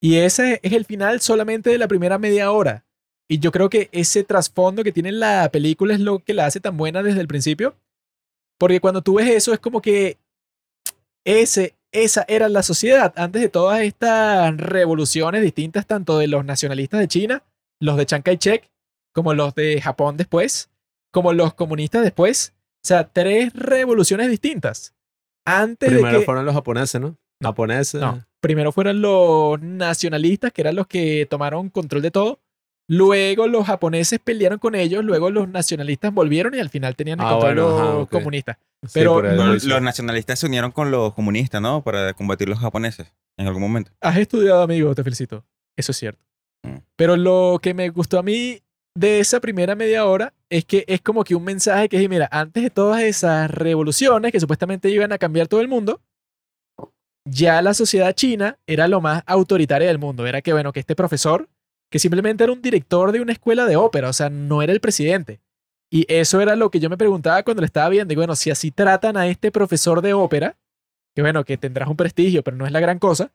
Y 0.00 0.16
ese 0.16 0.60
es 0.62 0.72
el 0.72 0.84
final 0.84 1.20
solamente 1.20 1.70
de 1.70 1.78
la 1.78 1.88
primera 1.88 2.18
media 2.18 2.52
hora. 2.52 2.84
Y 3.28 3.38
yo 3.38 3.52
creo 3.52 3.68
que 3.68 3.88
ese 3.92 4.24
trasfondo 4.24 4.84
que 4.84 4.92
tiene 4.92 5.12
la 5.12 5.50
película 5.50 5.94
es 5.94 6.00
lo 6.00 6.18
que 6.18 6.34
la 6.34 6.46
hace 6.46 6.60
tan 6.60 6.76
buena 6.76 7.02
desde 7.02 7.20
el 7.20 7.28
principio. 7.28 7.76
Porque 8.58 8.80
cuando 8.80 9.02
tú 9.02 9.14
ves 9.14 9.28
eso 9.28 9.52
es 9.52 9.60
como 9.60 9.80
que 9.80 10.18
ese, 11.24 11.74
esa 11.92 12.24
era 12.28 12.48
la 12.48 12.62
sociedad 12.62 13.12
antes 13.16 13.42
de 13.42 13.48
todas 13.48 13.80
estas 13.82 14.56
revoluciones 14.56 15.42
distintas, 15.42 15.86
tanto 15.86 16.18
de 16.18 16.26
los 16.26 16.44
nacionalistas 16.44 17.00
de 17.00 17.08
China, 17.08 17.42
los 17.80 17.96
de 17.96 18.06
Chiang 18.06 18.22
Kai-shek, 18.22 18.70
como 19.12 19.34
los 19.34 19.54
de 19.54 19.80
Japón 19.80 20.16
después, 20.16 20.70
como 21.10 21.32
los 21.32 21.54
comunistas 21.54 22.02
después. 22.02 22.54
O 22.84 22.86
sea, 22.88 23.08
tres 23.08 23.52
revoluciones 23.54 24.28
distintas. 24.30 24.94
Antes 25.44 25.88
Primero 25.90 26.12
de 26.14 26.18
que... 26.20 26.24
fueron 26.24 26.44
los 26.44 26.54
japoneses, 26.54 27.00
¿no? 27.00 27.16
Japoneses. 27.42 28.00
No, 28.00 28.24
primero 28.40 28.72
fueron 28.72 29.00
los 29.00 29.60
nacionalistas, 29.60 30.52
que 30.52 30.62
eran 30.62 30.76
los 30.76 30.86
que 30.86 31.26
tomaron 31.30 31.70
control 31.70 32.02
de 32.02 32.10
todo. 32.10 32.40
Luego 32.90 33.48
los 33.48 33.66
japoneses 33.66 34.18
pelearon 34.18 34.58
con 34.58 34.74
ellos, 34.74 35.04
luego 35.04 35.30
los 35.30 35.46
nacionalistas 35.48 36.12
volvieron 36.12 36.54
y 36.54 36.58
al 36.58 36.70
final 36.70 36.96
tenían 36.96 37.20
el 37.20 37.26
Ah, 37.26 37.30
control 37.32 37.54
bueno, 37.54 37.68
los 37.70 37.80
ajá, 37.80 37.96
ok. 37.98 38.10
comunistas. 38.10 38.56
Pero 38.94 39.20
sí. 39.60 39.68
los 39.68 39.82
nacionalistas 39.82 40.38
se 40.38 40.46
unieron 40.46 40.70
con 40.70 40.90
los 40.90 41.12
comunistas, 41.12 41.60
¿no? 41.60 41.82
Para 41.82 42.14
combatir 42.14 42.48
los 42.48 42.58
japoneses 42.58 43.12
en 43.36 43.46
algún 43.46 43.60
momento. 43.62 43.90
Has 44.00 44.16
estudiado, 44.16 44.62
amigo, 44.62 44.94
te 44.94 45.04
felicito. 45.04 45.44
Eso 45.76 45.92
es 45.92 45.98
cierto. 45.98 46.24
Mm. 46.62 46.78
Pero 46.96 47.16
lo 47.16 47.58
que 47.62 47.74
me 47.74 47.90
gustó 47.90 48.18
a 48.18 48.22
mí 48.22 48.62
de 48.98 49.20
esa 49.20 49.38
primera 49.38 49.76
media 49.76 50.06
hora 50.06 50.34
es 50.50 50.64
que 50.64 50.84
es 50.88 51.00
como 51.00 51.22
que 51.22 51.36
un 51.36 51.44
mensaje 51.44 51.88
que 51.88 52.02
es, 52.02 52.08
mira, 52.08 52.28
antes 52.32 52.64
de 52.64 52.70
todas 52.70 53.02
esas 53.02 53.48
revoluciones 53.48 54.32
que 54.32 54.40
supuestamente 54.40 54.90
iban 54.90 55.12
a 55.12 55.18
cambiar 55.18 55.46
todo 55.46 55.60
el 55.60 55.68
mundo, 55.68 56.00
ya 57.24 57.62
la 57.62 57.74
sociedad 57.74 58.12
china 58.12 58.58
era 58.66 58.88
lo 58.88 59.00
más 59.00 59.22
autoritaria 59.26 59.86
del 59.86 60.00
mundo. 60.00 60.26
Era 60.26 60.42
que, 60.42 60.52
bueno, 60.52 60.72
que 60.72 60.80
este 60.80 60.96
profesor, 60.96 61.48
que 61.90 62.00
simplemente 62.00 62.42
era 62.42 62.52
un 62.52 62.60
director 62.60 63.12
de 63.12 63.20
una 63.20 63.30
escuela 63.30 63.66
de 63.66 63.76
ópera, 63.76 64.08
o 64.08 64.12
sea, 64.12 64.30
no 64.30 64.62
era 64.62 64.72
el 64.72 64.80
presidente. 64.80 65.40
Y 65.90 66.04
eso 66.12 66.40
era 66.40 66.56
lo 66.56 66.70
que 66.70 66.80
yo 66.80 66.90
me 66.90 66.96
preguntaba 66.98 67.44
cuando 67.44 67.60
le 67.60 67.66
estaba 67.66 67.88
viendo. 67.90 68.12
Y 68.12 68.16
bueno, 68.16 68.34
si 68.34 68.50
así 68.50 68.72
tratan 68.72 69.16
a 69.16 69.28
este 69.28 69.52
profesor 69.52 70.02
de 70.02 70.12
ópera, 70.12 70.58
que 71.14 71.22
bueno, 71.22 71.44
que 71.44 71.56
tendrás 71.56 71.88
un 71.88 71.96
prestigio, 71.96 72.42
pero 72.42 72.56
no 72.56 72.66
es 72.66 72.72
la 72.72 72.80
gran 72.80 72.98
cosa, 72.98 73.32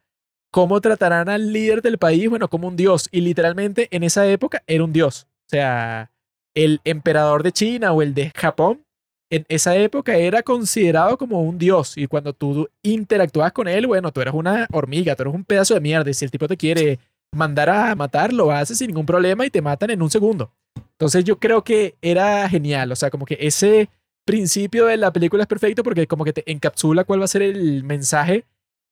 ¿cómo 0.51 0.81
tratarán 0.81 1.29
al 1.29 1.53
líder 1.53 1.81
del 1.81 1.97
país? 1.97 2.29
Bueno, 2.29 2.49
como 2.49 2.67
un 2.67 2.75
dios. 2.75 3.07
Y 3.13 3.21
literalmente 3.21 3.87
en 3.91 4.03
esa 4.03 4.27
época 4.27 4.61
era 4.67 4.83
un 4.83 4.91
dios. 4.91 5.25
Sea, 5.53 6.09
el 6.55 6.81
emperador 6.83 7.43
de 7.43 7.51
China 7.51 7.91
o 7.91 8.01
el 8.01 8.15
de 8.15 8.31
Japón 8.35 8.83
en 9.29 9.45
esa 9.49 9.75
época 9.75 10.17
era 10.17 10.41
considerado 10.41 11.15
como 11.15 11.43
un 11.43 11.59
dios 11.59 11.95
y 11.95 12.07
cuando 12.07 12.33
tú 12.33 12.67
interactuabas 12.81 13.51
con 13.51 13.67
él, 13.67 13.85
bueno, 13.85 14.11
tú 14.11 14.21
eras 14.21 14.33
una 14.33 14.67
hormiga, 14.71 15.15
tú 15.15 15.21
eres 15.21 15.35
un 15.35 15.43
pedazo 15.43 15.75
de 15.75 15.79
mierda 15.79 16.09
y 16.09 16.15
si 16.15 16.25
el 16.25 16.31
tipo 16.31 16.47
te 16.47 16.57
quiere 16.57 16.97
mandar 17.35 17.69
a 17.69 17.93
matar, 17.93 18.33
lo 18.33 18.51
hace 18.51 18.73
sin 18.73 18.87
ningún 18.87 19.05
problema 19.05 19.45
y 19.45 19.51
te 19.51 19.61
matan 19.61 19.91
en 19.91 20.01
un 20.01 20.09
segundo. 20.09 20.51
Entonces 20.93 21.23
yo 21.23 21.37
creo 21.37 21.63
que 21.63 21.97
era 22.01 22.49
genial, 22.49 22.91
o 22.91 22.95
sea, 22.95 23.11
como 23.11 23.27
que 23.27 23.37
ese 23.39 23.89
principio 24.25 24.87
de 24.87 24.97
la 24.97 25.13
película 25.13 25.43
es 25.43 25.47
perfecto 25.47 25.83
porque 25.83 26.07
como 26.07 26.25
que 26.25 26.33
te 26.33 26.51
encapsula 26.51 27.03
cuál 27.03 27.19
va 27.19 27.25
a 27.25 27.27
ser 27.27 27.43
el 27.43 27.83
mensaje 27.83 28.45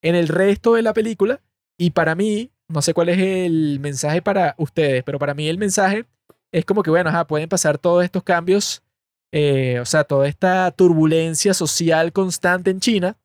en 0.03 0.13
el 0.13 0.27
resto 0.27 0.75
de 0.75 0.83
la 0.83 0.93
película 0.93 1.41
y 1.75 1.89
para 1.89 2.13
mí, 2.13 2.51
no 2.67 2.83
sé 2.83 2.93
cuál 2.93 3.09
es 3.09 3.17
el 3.17 3.79
mensaje 3.79 4.21
para 4.21 4.53
ustedes, 4.59 5.03
pero 5.03 5.17
para 5.17 5.33
mí 5.33 5.47
el 5.47 5.57
mensaje 5.57 6.05
es 6.51 6.65
como 6.65 6.83
que, 6.83 6.89
bueno, 6.89 7.09
ajá, 7.09 7.25
pueden 7.25 7.49
pasar 7.49 7.77
todos 7.77 8.03
estos 8.03 8.23
cambios 8.23 8.83
eh, 9.31 9.79
o 9.79 9.85
sea, 9.85 10.03
toda 10.03 10.27
esta 10.27 10.69
turbulencia 10.71 11.53
social 11.53 12.11
constante 12.11 12.69
en 12.69 12.79
China. 12.79 13.17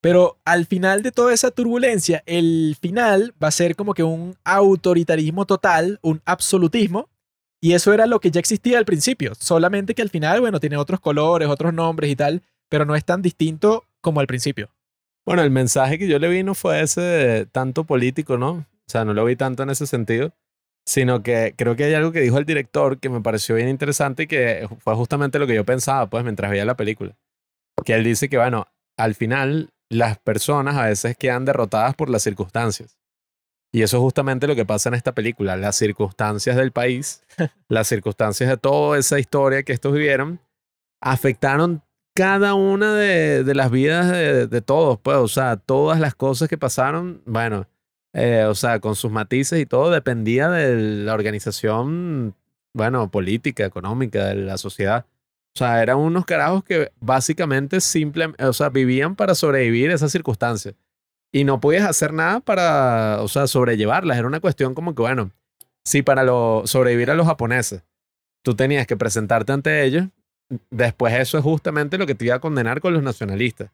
Pero 0.00 0.38
al 0.44 0.66
final 0.66 1.02
de 1.02 1.12
toda 1.12 1.32
esa 1.32 1.50
turbulencia, 1.50 2.22
el 2.26 2.76
final 2.80 3.34
va 3.42 3.48
a 3.48 3.52
ser 3.52 3.74
como 3.74 3.94
que 3.94 4.02
un 4.02 4.36
autoritarismo 4.44 5.46
total, 5.46 5.98
un 6.02 6.20
absolutismo. 6.26 7.08
Y 7.62 7.72
eso 7.72 7.94
era 7.94 8.06
lo 8.06 8.20
que 8.20 8.30
ya 8.30 8.40
existía 8.40 8.78
al 8.78 8.84
principio. 8.84 9.32
Solamente 9.38 9.94
que 9.94 10.02
al 10.02 10.10
final, 10.10 10.42
bueno, 10.42 10.60
tiene 10.60 10.76
otros 10.76 11.00
colores, 11.00 11.48
otros 11.48 11.72
nombres 11.72 12.10
y 12.10 12.16
tal, 12.16 12.42
pero 12.68 12.84
no 12.84 12.94
es 12.94 13.04
tan 13.04 13.22
distinto 13.22 13.84
como 14.02 14.20
al 14.20 14.26
principio. 14.26 14.68
Bueno, 15.24 15.42
el 15.42 15.50
mensaje 15.50 15.98
que 15.98 16.06
yo 16.06 16.18
le 16.18 16.28
vi 16.28 16.42
no 16.42 16.54
fue 16.54 16.82
ese 16.82 17.46
tanto 17.50 17.84
político, 17.84 18.36
¿no? 18.36 18.50
O 18.50 18.88
sea, 18.90 19.06
no 19.06 19.14
lo 19.14 19.24
vi 19.24 19.36
tanto 19.36 19.62
en 19.62 19.70
ese 19.70 19.86
sentido 19.86 20.34
sino 20.86 21.22
que 21.22 21.54
creo 21.56 21.76
que 21.76 21.84
hay 21.84 21.94
algo 21.94 22.12
que 22.12 22.20
dijo 22.20 22.38
el 22.38 22.44
director 22.44 22.98
que 22.98 23.08
me 23.08 23.20
pareció 23.20 23.54
bien 23.54 23.68
interesante 23.68 24.24
y 24.24 24.26
que 24.26 24.68
fue 24.78 24.94
justamente 24.94 25.38
lo 25.38 25.46
que 25.46 25.54
yo 25.54 25.64
pensaba, 25.64 26.08
pues, 26.08 26.24
mientras 26.24 26.50
veía 26.50 26.64
la 26.64 26.76
película. 26.76 27.16
Que 27.84 27.94
él 27.94 28.04
dice 28.04 28.28
que, 28.28 28.36
bueno, 28.36 28.66
al 28.96 29.14
final 29.14 29.70
las 29.90 30.18
personas 30.18 30.76
a 30.76 30.86
veces 30.86 31.16
quedan 31.16 31.44
derrotadas 31.44 31.94
por 31.94 32.10
las 32.10 32.22
circunstancias. 32.22 32.98
Y 33.72 33.82
eso 33.82 33.96
es 33.96 34.02
justamente 34.02 34.46
lo 34.46 34.54
que 34.54 34.64
pasa 34.64 34.88
en 34.88 34.94
esta 34.94 35.12
película. 35.12 35.56
Las 35.56 35.76
circunstancias 35.76 36.54
del 36.56 36.70
país, 36.70 37.24
las 37.68 37.88
circunstancias 37.88 38.48
de 38.48 38.56
toda 38.56 38.98
esa 38.98 39.18
historia 39.18 39.62
que 39.62 39.72
estos 39.72 39.92
vivieron, 39.92 40.40
afectaron 41.00 41.82
cada 42.14 42.54
una 42.54 42.94
de, 42.94 43.42
las 43.54 43.70
vidas 43.70 44.12
de, 44.12 44.46
de, 44.46 44.60
todos. 44.60 45.00
Pues, 45.00 45.16
o 45.16 45.28
sea, 45.28 45.56
todas 45.56 45.98
las 45.98 46.14
cosas 46.14 46.48
que 46.48 46.56
pasaron, 46.56 47.22
bueno, 47.26 47.66
eh, 48.14 48.44
o 48.48 48.54
sea, 48.54 48.78
con 48.78 48.94
sus 48.94 49.10
matices 49.10 49.60
y 49.60 49.66
todo, 49.66 49.90
dependía 49.90 50.48
de 50.48 50.76
la 51.04 51.14
organización, 51.14 52.34
bueno, 52.72 53.10
política, 53.10 53.66
económica, 53.66 54.26
de 54.26 54.36
la 54.36 54.56
sociedad. 54.56 55.04
O 55.54 55.58
sea, 55.58 55.82
eran 55.82 55.98
unos 55.98 56.24
carajos 56.24 56.64
que 56.64 56.92
básicamente 57.00 57.80
simplemente, 57.80 58.44
o 58.44 58.52
sea, 58.52 58.68
vivían 58.70 59.16
para 59.16 59.34
sobrevivir 59.34 59.90
esas 59.90 60.12
circunstancias. 60.12 60.74
Y 61.32 61.42
no 61.44 61.60
podías 61.60 61.88
hacer 61.88 62.12
nada 62.12 62.38
para, 62.40 63.18
o 63.20 63.28
sea, 63.28 63.48
sobrellevarlas. 63.48 64.16
Era 64.16 64.28
una 64.28 64.40
cuestión 64.40 64.74
como 64.74 64.94
que, 64.94 65.02
bueno, 65.02 65.32
si 65.84 66.02
para 66.02 66.22
lo, 66.22 66.62
sobrevivir 66.66 67.10
a 67.10 67.14
los 67.14 67.26
japoneses, 67.26 67.82
tú 68.42 68.54
tenías 68.54 68.86
que 68.86 68.96
presentarte 68.96 69.52
ante 69.52 69.84
ellos, 69.84 70.06
después 70.70 71.14
eso 71.14 71.36
es 71.36 71.44
justamente 71.44 71.98
lo 71.98 72.06
que 72.06 72.14
te 72.14 72.26
iba 72.26 72.36
a 72.36 72.40
condenar 72.40 72.80
con 72.80 72.94
los 72.94 73.02
nacionalistas. 73.02 73.70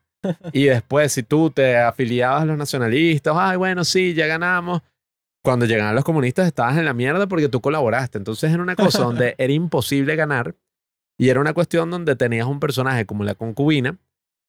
Y 0.53 0.65
después, 0.65 1.13
si 1.13 1.23
tú 1.23 1.51
te 1.51 1.77
afiliabas 1.79 2.43
a 2.43 2.45
los 2.47 2.59
nacionalistas, 2.59 3.35
ay, 3.37 3.57
bueno, 3.57 3.85
sí, 3.85 4.15
ya 4.15 4.27
ganamos. 4.27 4.83
Cuando 5.43 5.65
llegaban 5.65 5.95
los 5.95 6.05
comunistas 6.05 6.47
estabas 6.47 6.77
en 6.77 6.85
la 6.85 6.93
mierda 6.93 7.27
porque 7.27 7.49
tú 7.49 7.61
colaboraste. 7.61 8.19
Entonces 8.19 8.53
era 8.53 8.63
una 8.63 8.77
cosa 8.77 9.03
donde 9.03 9.35
era 9.39 9.53
imposible 9.53 10.15
ganar 10.17 10.55
y 11.19 11.29
era 11.29 11.41
una 11.41 11.55
cuestión 11.55 11.91
donde 11.91 12.17
tenías 12.17 12.47
un 12.47 12.61
personaje 12.61 13.07
como 13.07 13.25
la 13.25 13.35
concubina, 13.35 13.99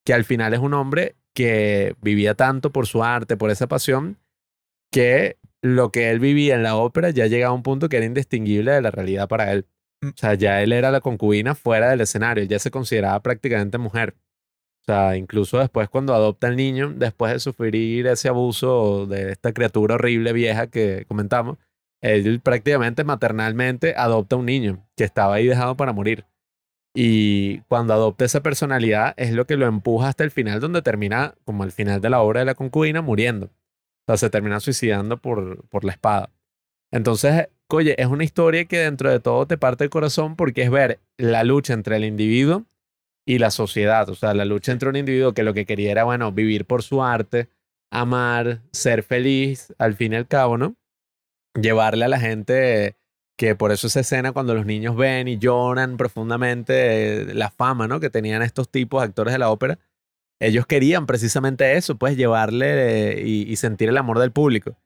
que 0.05 0.13
al 0.13 0.23
final 0.23 0.53
es 0.53 0.59
un 0.59 0.73
hombre 0.73 1.15
que 1.33 1.95
vivía 2.01 2.33
tanto 2.33 2.71
por 2.71 2.87
su 2.87 3.03
arte, 3.03 3.37
por 3.37 3.51
esa 3.51 3.67
pasión, 3.67 4.17
que 4.91 5.37
lo 5.61 5.91
que 5.91 6.09
él 6.11 6.19
vivía 6.19 6.55
en 6.55 6.63
la 6.63 6.75
ópera 6.75 7.09
ya 7.09 7.27
llegaba 7.27 7.51
a 7.51 7.55
un 7.55 7.63
punto 7.63 7.89
que 7.89 7.97
era 7.97 8.05
indistinguible 8.05 8.71
de 8.71 8.81
la 8.81 8.91
realidad 8.91 9.27
para 9.27 9.51
él. 9.51 9.67
Mm. 10.01 10.07
O 10.07 10.13
sea, 10.15 10.33
ya 10.33 10.61
él 10.63 10.71
era 10.71 10.91
la 10.91 11.01
concubina 11.01 11.55
fuera 11.55 11.89
del 11.89 12.01
escenario, 12.01 12.43
ya 12.45 12.59
se 12.59 12.71
consideraba 12.71 13.21
prácticamente 13.21 13.77
mujer. 13.77 14.15
O 14.81 14.83
sea, 14.85 15.15
incluso 15.15 15.59
después 15.59 15.89
cuando 15.89 16.13
adopta 16.15 16.47
al 16.47 16.55
niño, 16.55 16.91
después 16.95 17.31
de 17.33 17.39
sufrir 17.39 18.07
ese 18.07 18.29
abuso 18.29 19.05
de 19.05 19.31
esta 19.31 19.53
criatura 19.53 19.95
horrible 19.95 20.33
vieja 20.33 20.67
que 20.67 21.05
comentamos, 21.07 21.57
él 22.01 22.41
prácticamente 22.41 23.03
maternalmente 23.03 23.93
adopta 23.95 24.35
un 24.37 24.47
niño 24.47 24.87
que 24.95 25.03
estaba 25.03 25.35
ahí 25.35 25.45
dejado 25.45 25.77
para 25.77 25.93
morir. 25.93 26.25
Y 26.95 27.59
cuando 27.69 27.93
adopta 27.93 28.25
esa 28.25 28.41
personalidad 28.41 29.13
es 29.17 29.33
lo 29.33 29.45
que 29.45 29.55
lo 29.55 29.67
empuja 29.67 30.09
hasta 30.09 30.23
el 30.23 30.31
final, 30.31 30.59
donde 30.59 30.81
termina, 30.81 31.35
como 31.45 31.63
el 31.63 31.71
final 31.71 32.01
de 32.01 32.09
la 32.09 32.21
obra 32.21 32.39
de 32.39 32.47
la 32.47 32.55
concubina, 32.55 33.01
muriendo. 33.01 33.45
O 33.47 33.51
sea, 34.07 34.17
se 34.17 34.29
termina 34.31 34.59
suicidando 34.59 35.21
por, 35.21 35.67
por 35.69 35.85
la 35.85 35.91
espada. 35.93 36.31
Entonces, 36.91 37.49
oye, 37.69 37.95
es 38.01 38.07
una 38.07 38.23
historia 38.23 38.65
que 38.65 38.79
dentro 38.79 39.09
de 39.11 39.19
todo 39.19 39.45
te 39.45 39.57
parte 39.57 39.85
el 39.85 39.89
corazón 39.91 40.35
porque 40.35 40.63
es 40.63 40.71
ver 40.71 40.99
la 41.17 41.43
lucha 41.43 41.73
entre 41.73 41.95
el 41.97 42.03
individuo 42.03 42.65
y 43.25 43.37
la 43.37 43.51
sociedad, 43.51 44.09
o 44.09 44.15
sea, 44.15 44.33
la 44.33 44.45
lucha 44.45 44.71
entre 44.71 44.89
un 44.89 44.95
individuo 44.95 45.33
que 45.33 45.43
lo 45.43 45.53
que 45.53 45.65
quería 45.65 45.91
era, 45.91 46.03
bueno, 46.03 46.31
vivir 46.31 46.65
por 46.65 46.83
su 46.83 47.03
arte, 47.03 47.49
amar, 47.91 48.61
ser 48.71 49.03
feliz, 49.03 49.73
al 49.77 49.95
fin 49.95 50.13
y 50.13 50.15
al 50.15 50.27
cabo, 50.27 50.57
¿no? 50.57 50.75
Llevarle 51.59 52.05
a 52.05 52.07
la 52.07 52.19
gente 52.19 52.97
que 53.37 53.55
por 53.55 53.71
eso 53.71 53.87
esa 53.87 54.01
escena 54.01 54.31
cuando 54.31 54.53
los 54.55 54.65
niños 54.65 54.95
ven 54.95 55.27
y 55.27 55.37
lloran 55.37 55.97
profundamente 55.97 57.31
eh, 57.31 57.33
la 57.33 57.51
fama, 57.51 57.87
¿no? 57.87 57.99
Que 57.99 58.09
tenían 58.09 58.41
estos 58.41 58.69
tipos 58.69 59.03
actores 59.03 59.33
de 59.33 59.39
la 59.39 59.49
ópera, 59.49 59.79
ellos 60.39 60.65
querían 60.65 61.05
precisamente 61.05 61.77
eso, 61.77 61.97
pues 61.97 62.17
llevarle 62.17 63.19
eh, 63.19 63.27
y, 63.27 63.55
sentir 63.57 63.89
el 63.89 63.97
amor 63.97 64.19
del 64.19 64.31
público. 64.31 64.77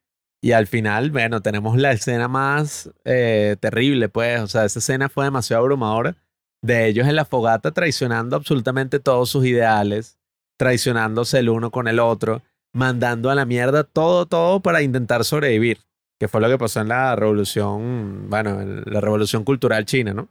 Y 0.42 0.52
al 0.52 0.68
final, 0.68 1.12
bueno, 1.12 1.42
tenemos 1.42 1.78
la 1.78 1.92
escena 1.94 2.28
más 2.28 2.92
eh, 3.06 3.56
terrible, 3.60 4.10
pues, 4.10 4.42
o 4.42 4.48
sea, 4.48 4.66
esa 4.66 4.80
escena 4.80 5.10
fue 5.10 5.26
demasiado 5.26 5.62
abrumadora 5.64 6.18
de 6.66 6.88
ellos 6.88 7.08
en 7.08 7.16
la 7.16 7.26
fogata 7.26 7.72
traicionando 7.72 8.35
absolutamente 8.35 9.00
todos 9.00 9.30
sus 9.30 9.45
ideales, 9.45 10.18
traicionándose 10.58 11.40
el 11.40 11.50
uno 11.50 11.72
con 11.72 11.88
el 11.88 12.00
otro, 12.00 12.42
mandando 12.74 13.30
a 13.30 13.35
la 13.35 13.45
mierda 13.45 13.84
todo, 13.84 14.26
todo 14.26 14.60
para 14.61 14.82
intentar 14.82 15.24
sobrevivir, 15.24 15.80
que 16.19 16.27
fue 16.27 16.42
lo 16.42 16.50
que 16.50 16.58
pasó 16.58 16.82
en 16.82 16.90
la 16.90 17.16
revolución, 17.16 18.30
bueno, 18.30 18.61
en 18.61 18.84
la 18.85 19.00
revolución 19.00 19.44
cultural 19.44 19.85
china, 19.85 20.14
¿no? 20.14 20.27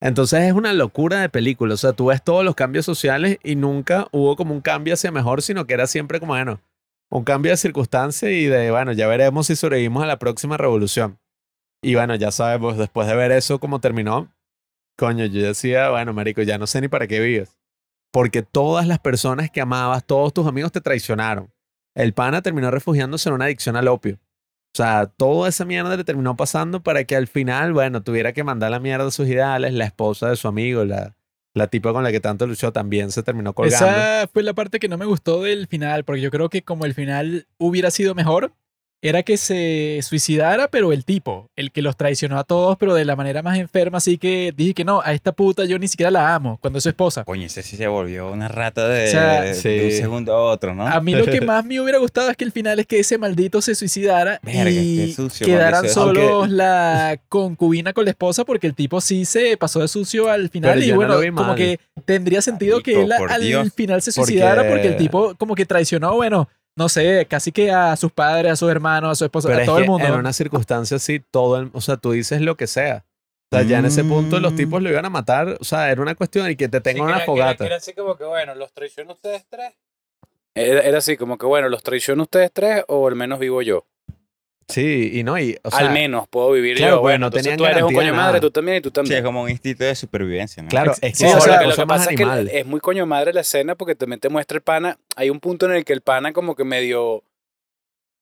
Entonces 0.00 0.42
es 0.42 0.52
una 0.52 0.74
locura 0.74 1.20
de 1.20 1.30
película, 1.30 1.74
o 1.74 1.78
sea, 1.78 1.92
tú 1.92 2.06
ves 2.06 2.22
todos 2.22 2.44
los 2.44 2.54
cambios 2.54 2.84
sociales 2.84 3.38
y 3.42 3.56
nunca 3.56 4.06
hubo 4.12 4.36
como 4.36 4.52
un 4.52 4.60
cambio 4.60 4.94
hacia 4.94 5.10
mejor, 5.10 5.40
sino 5.40 5.66
que 5.66 5.72
era 5.74 5.86
siempre 5.86 6.20
como, 6.20 6.34
bueno, 6.34 6.60
un 7.10 7.24
cambio 7.24 7.52
de 7.52 7.56
circunstancia 7.56 8.30
y 8.30 8.44
de, 8.44 8.70
bueno, 8.70 8.92
ya 8.92 9.06
veremos 9.06 9.46
si 9.46 9.56
sobrevivimos 9.56 10.02
a 10.02 10.06
la 10.06 10.18
próxima 10.18 10.58
revolución. 10.58 11.18
Y 11.80 11.94
bueno, 11.94 12.16
ya 12.16 12.30
sabemos, 12.32 12.76
después 12.76 13.06
de 13.06 13.14
ver 13.14 13.30
eso, 13.32 13.60
cómo 13.60 13.80
terminó, 13.80 14.33
Coño, 14.96 15.26
yo 15.26 15.42
decía, 15.42 15.90
bueno, 15.90 16.12
marico, 16.12 16.42
ya 16.42 16.58
no 16.58 16.66
sé 16.66 16.80
ni 16.80 16.88
para 16.88 17.06
qué 17.06 17.20
vives. 17.20 17.56
Porque 18.12 18.42
todas 18.42 18.86
las 18.86 19.00
personas 19.00 19.50
que 19.50 19.60
amabas, 19.60 20.04
todos 20.04 20.32
tus 20.32 20.46
amigos 20.46 20.70
te 20.70 20.80
traicionaron. 20.80 21.52
El 21.94 22.12
pana 22.12 22.42
terminó 22.42 22.70
refugiándose 22.70 23.28
en 23.28 23.34
una 23.34 23.46
adicción 23.46 23.76
al 23.76 23.88
opio. 23.88 24.20
O 24.74 24.76
sea, 24.76 25.06
toda 25.06 25.48
esa 25.48 25.64
mierda 25.64 25.96
le 25.96 26.04
terminó 26.04 26.36
pasando 26.36 26.82
para 26.82 27.04
que 27.04 27.14
al 27.14 27.28
final, 27.28 27.72
bueno, 27.72 28.02
tuviera 28.02 28.32
que 28.32 28.42
mandar 28.42 28.70
la 28.70 28.80
mierda 28.80 29.06
a 29.06 29.10
sus 29.10 29.28
ideales. 29.28 29.72
La 29.72 29.84
esposa 29.84 30.28
de 30.30 30.36
su 30.36 30.48
amigo, 30.48 30.84
la, 30.84 31.16
la 31.54 31.68
tipa 31.68 31.92
con 31.92 32.02
la 32.02 32.10
que 32.10 32.20
tanto 32.20 32.46
luchó, 32.46 32.72
también 32.72 33.12
se 33.12 33.22
terminó 33.22 33.52
colgando. 33.52 33.86
Esa 33.86 34.28
fue 34.32 34.42
la 34.42 34.52
parte 34.52 34.80
que 34.80 34.88
no 34.88 34.98
me 34.98 35.06
gustó 35.06 35.42
del 35.42 35.68
final, 35.68 36.04
porque 36.04 36.20
yo 36.20 36.30
creo 36.32 36.48
que 36.48 36.62
como 36.62 36.84
el 36.86 36.94
final 36.94 37.46
hubiera 37.58 37.92
sido 37.92 38.16
mejor, 38.16 38.52
era 39.04 39.22
que 39.22 39.36
se 39.36 40.00
suicidara, 40.00 40.68
pero 40.68 40.90
el 40.90 41.04
tipo, 41.04 41.50
el 41.56 41.72
que 41.72 41.82
los 41.82 41.94
traicionó 41.94 42.38
a 42.38 42.44
todos, 42.44 42.78
pero 42.78 42.94
de 42.94 43.04
la 43.04 43.16
manera 43.16 43.42
más 43.42 43.58
enferma, 43.58 43.98
así 43.98 44.16
que 44.16 44.54
dije 44.56 44.72
que 44.72 44.84
no, 44.84 45.02
a 45.04 45.12
esta 45.12 45.32
puta 45.32 45.66
yo 45.66 45.78
ni 45.78 45.88
siquiera 45.88 46.10
la 46.10 46.34
amo, 46.34 46.58
cuando 46.58 46.78
es 46.78 46.84
su 46.84 46.88
esposa. 46.88 47.22
Coño, 47.24 47.44
ese 47.44 47.62
sí 47.62 47.76
se 47.76 47.86
volvió 47.86 48.32
una 48.32 48.48
rata 48.48 48.88
de, 48.88 49.52
un 49.52 49.92
segundo 49.92 50.32
a 50.32 50.42
otro, 50.44 50.74
¿no? 50.74 50.86
A 50.86 51.02
mí 51.02 51.14
lo 51.14 51.26
que 51.26 51.40
más 51.42 51.66
me 51.66 51.78
hubiera 51.82 51.98
gustado 51.98 52.30
es 52.30 52.36
que 52.38 52.44
el 52.44 52.52
final 52.52 52.80
es 52.80 52.86
que 52.86 52.98
ese 52.98 53.18
maldito 53.18 53.60
se 53.60 53.74
suicidara 53.74 54.40
y 54.42 55.14
quedaran 55.38 55.86
solos 55.86 56.48
la 56.48 57.20
concubina 57.28 57.92
con 57.92 58.06
la 58.06 58.12
esposa, 58.12 58.46
porque 58.46 58.66
el 58.66 58.74
tipo 58.74 59.02
sí 59.02 59.26
se 59.26 59.58
pasó 59.58 59.80
de 59.80 59.88
sucio 59.88 60.30
al 60.30 60.48
final 60.48 60.82
y 60.82 60.92
bueno, 60.92 61.16
como 61.34 61.54
que 61.54 61.78
tendría 62.06 62.40
sentido 62.40 62.80
que 62.80 63.02
él 63.02 63.12
al 63.12 63.70
final 63.70 64.00
se 64.00 64.12
suicidara 64.12 64.66
porque 64.66 64.88
el 64.88 64.96
tipo 64.96 65.34
como 65.34 65.54
que 65.54 65.66
traicionó, 65.66 66.14
bueno 66.14 66.48
no 66.76 66.88
sé, 66.88 67.26
casi 67.28 67.52
que 67.52 67.70
a 67.70 67.96
sus 67.96 68.12
padres, 68.12 68.52
a 68.52 68.56
sus 68.56 68.70
hermanos, 68.70 69.12
a 69.12 69.14
su 69.14 69.24
esposa, 69.24 69.54
a 69.54 69.64
todo 69.64 69.78
el 69.78 69.86
mundo. 69.86 70.06
En 70.06 70.14
una 70.14 70.32
circunstancia 70.32 70.96
así, 70.96 71.20
todo 71.20 71.58
el, 71.58 71.70
o 71.72 71.80
sea, 71.80 71.96
tú 71.96 72.12
dices 72.12 72.40
lo 72.40 72.56
que 72.56 72.66
sea. 72.66 73.04
O 73.50 73.56
sea, 73.56 73.64
ya 73.64 73.78
en 73.78 73.84
ese 73.84 74.02
punto 74.02 74.40
los 74.40 74.56
tipos 74.56 74.82
lo 74.82 74.90
iban 74.90 75.04
a 75.04 75.10
matar. 75.10 75.56
O 75.60 75.64
sea, 75.64 75.90
era 75.90 76.02
una 76.02 76.16
cuestión 76.16 76.46
de 76.46 76.56
que 76.56 76.68
te 76.68 76.80
tengan 76.80 77.06
una 77.06 77.20
fogata. 77.20 77.64
Era, 77.64 77.76
así 77.76 77.92
como 77.92 78.16
que, 78.16 78.24
bueno, 78.24 78.54
¿los 78.54 78.72
traiciono 78.72 79.12
ustedes 79.12 79.46
tres? 79.48 79.74
Era, 80.54 80.98
así 80.98 81.16
como 81.16 81.38
que, 81.38 81.46
bueno, 81.46 81.68
¿los 81.68 81.82
traiciono 81.82 82.22
ustedes 82.22 82.50
tres 82.52 82.84
o 82.88 83.06
al 83.06 83.14
menos 83.14 83.38
vivo 83.38 83.62
yo? 83.62 83.86
Sí, 84.68 85.10
y 85.14 85.22
no, 85.24 85.38
y, 85.38 85.58
o 85.62 85.70
sea, 85.70 85.80
Al 85.80 85.90
menos 85.92 86.26
puedo 86.28 86.50
vivir 86.52 86.76
claro, 86.76 86.96
yo. 86.96 87.00
Bueno, 87.02 87.18
no 87.18 87.26
entonces 87.26 87.42
tenían 87.52 87.58
tú 87.58 87.66
eres 87.66 87.82
un 87.82 87.94
coño 87.94 88.12
nada. 88.12 88.24
madre, 88.26 88.40
tú 88.40 88.50
también 88.50 88.78
y 88.78 88.80
tú 88.80 88.88
Sí, 88.88 88.92
también. 88.94 89.18
es 89.18 89.24
como 89.24 89.42
un 89.42 89.50
instinto 89.50 89.84
de 89.84 89.94
supervivencia, 89.94 90.62
¿no? 90.62 90.68
claro, 90.68 90.92
es 90.92 90.98
que 91.00 91.14
sí, 91.14 91.26
es 91.26 91.34
o 91.34 91.40
sea, 91.40 91.60
lo 91.62 91.70
cosa 91.70 91.82
que 91.82 91.86
más 91.86 91.98
pasa 91.98 92.10
es 92.10 92.16
que 92.16 92.22
animal. 92.22 92.48
es 92.52 92.66
muy 92.66 92.80
coño 92.80 93.04
madre 93.06 93.32
la 93.32 93.42
escena 93.42 93.74
porque 93.74 93.94
también 93.94 94.20
te 94.20 94.28
muestra 94.28 94.56
el 94.56 94.62
pana. 94.62 94.98
Hay 95.16 95.30
un 95.30 95.38
punto 95.40 95.66
en 95.66 95.72
el 95.72 95.84
que 95.84 95.92
el 95.92 96.00
pana 96.00 96.32
como 96.32 96.54
que 96.56 96.64
medio... 96.64 97.22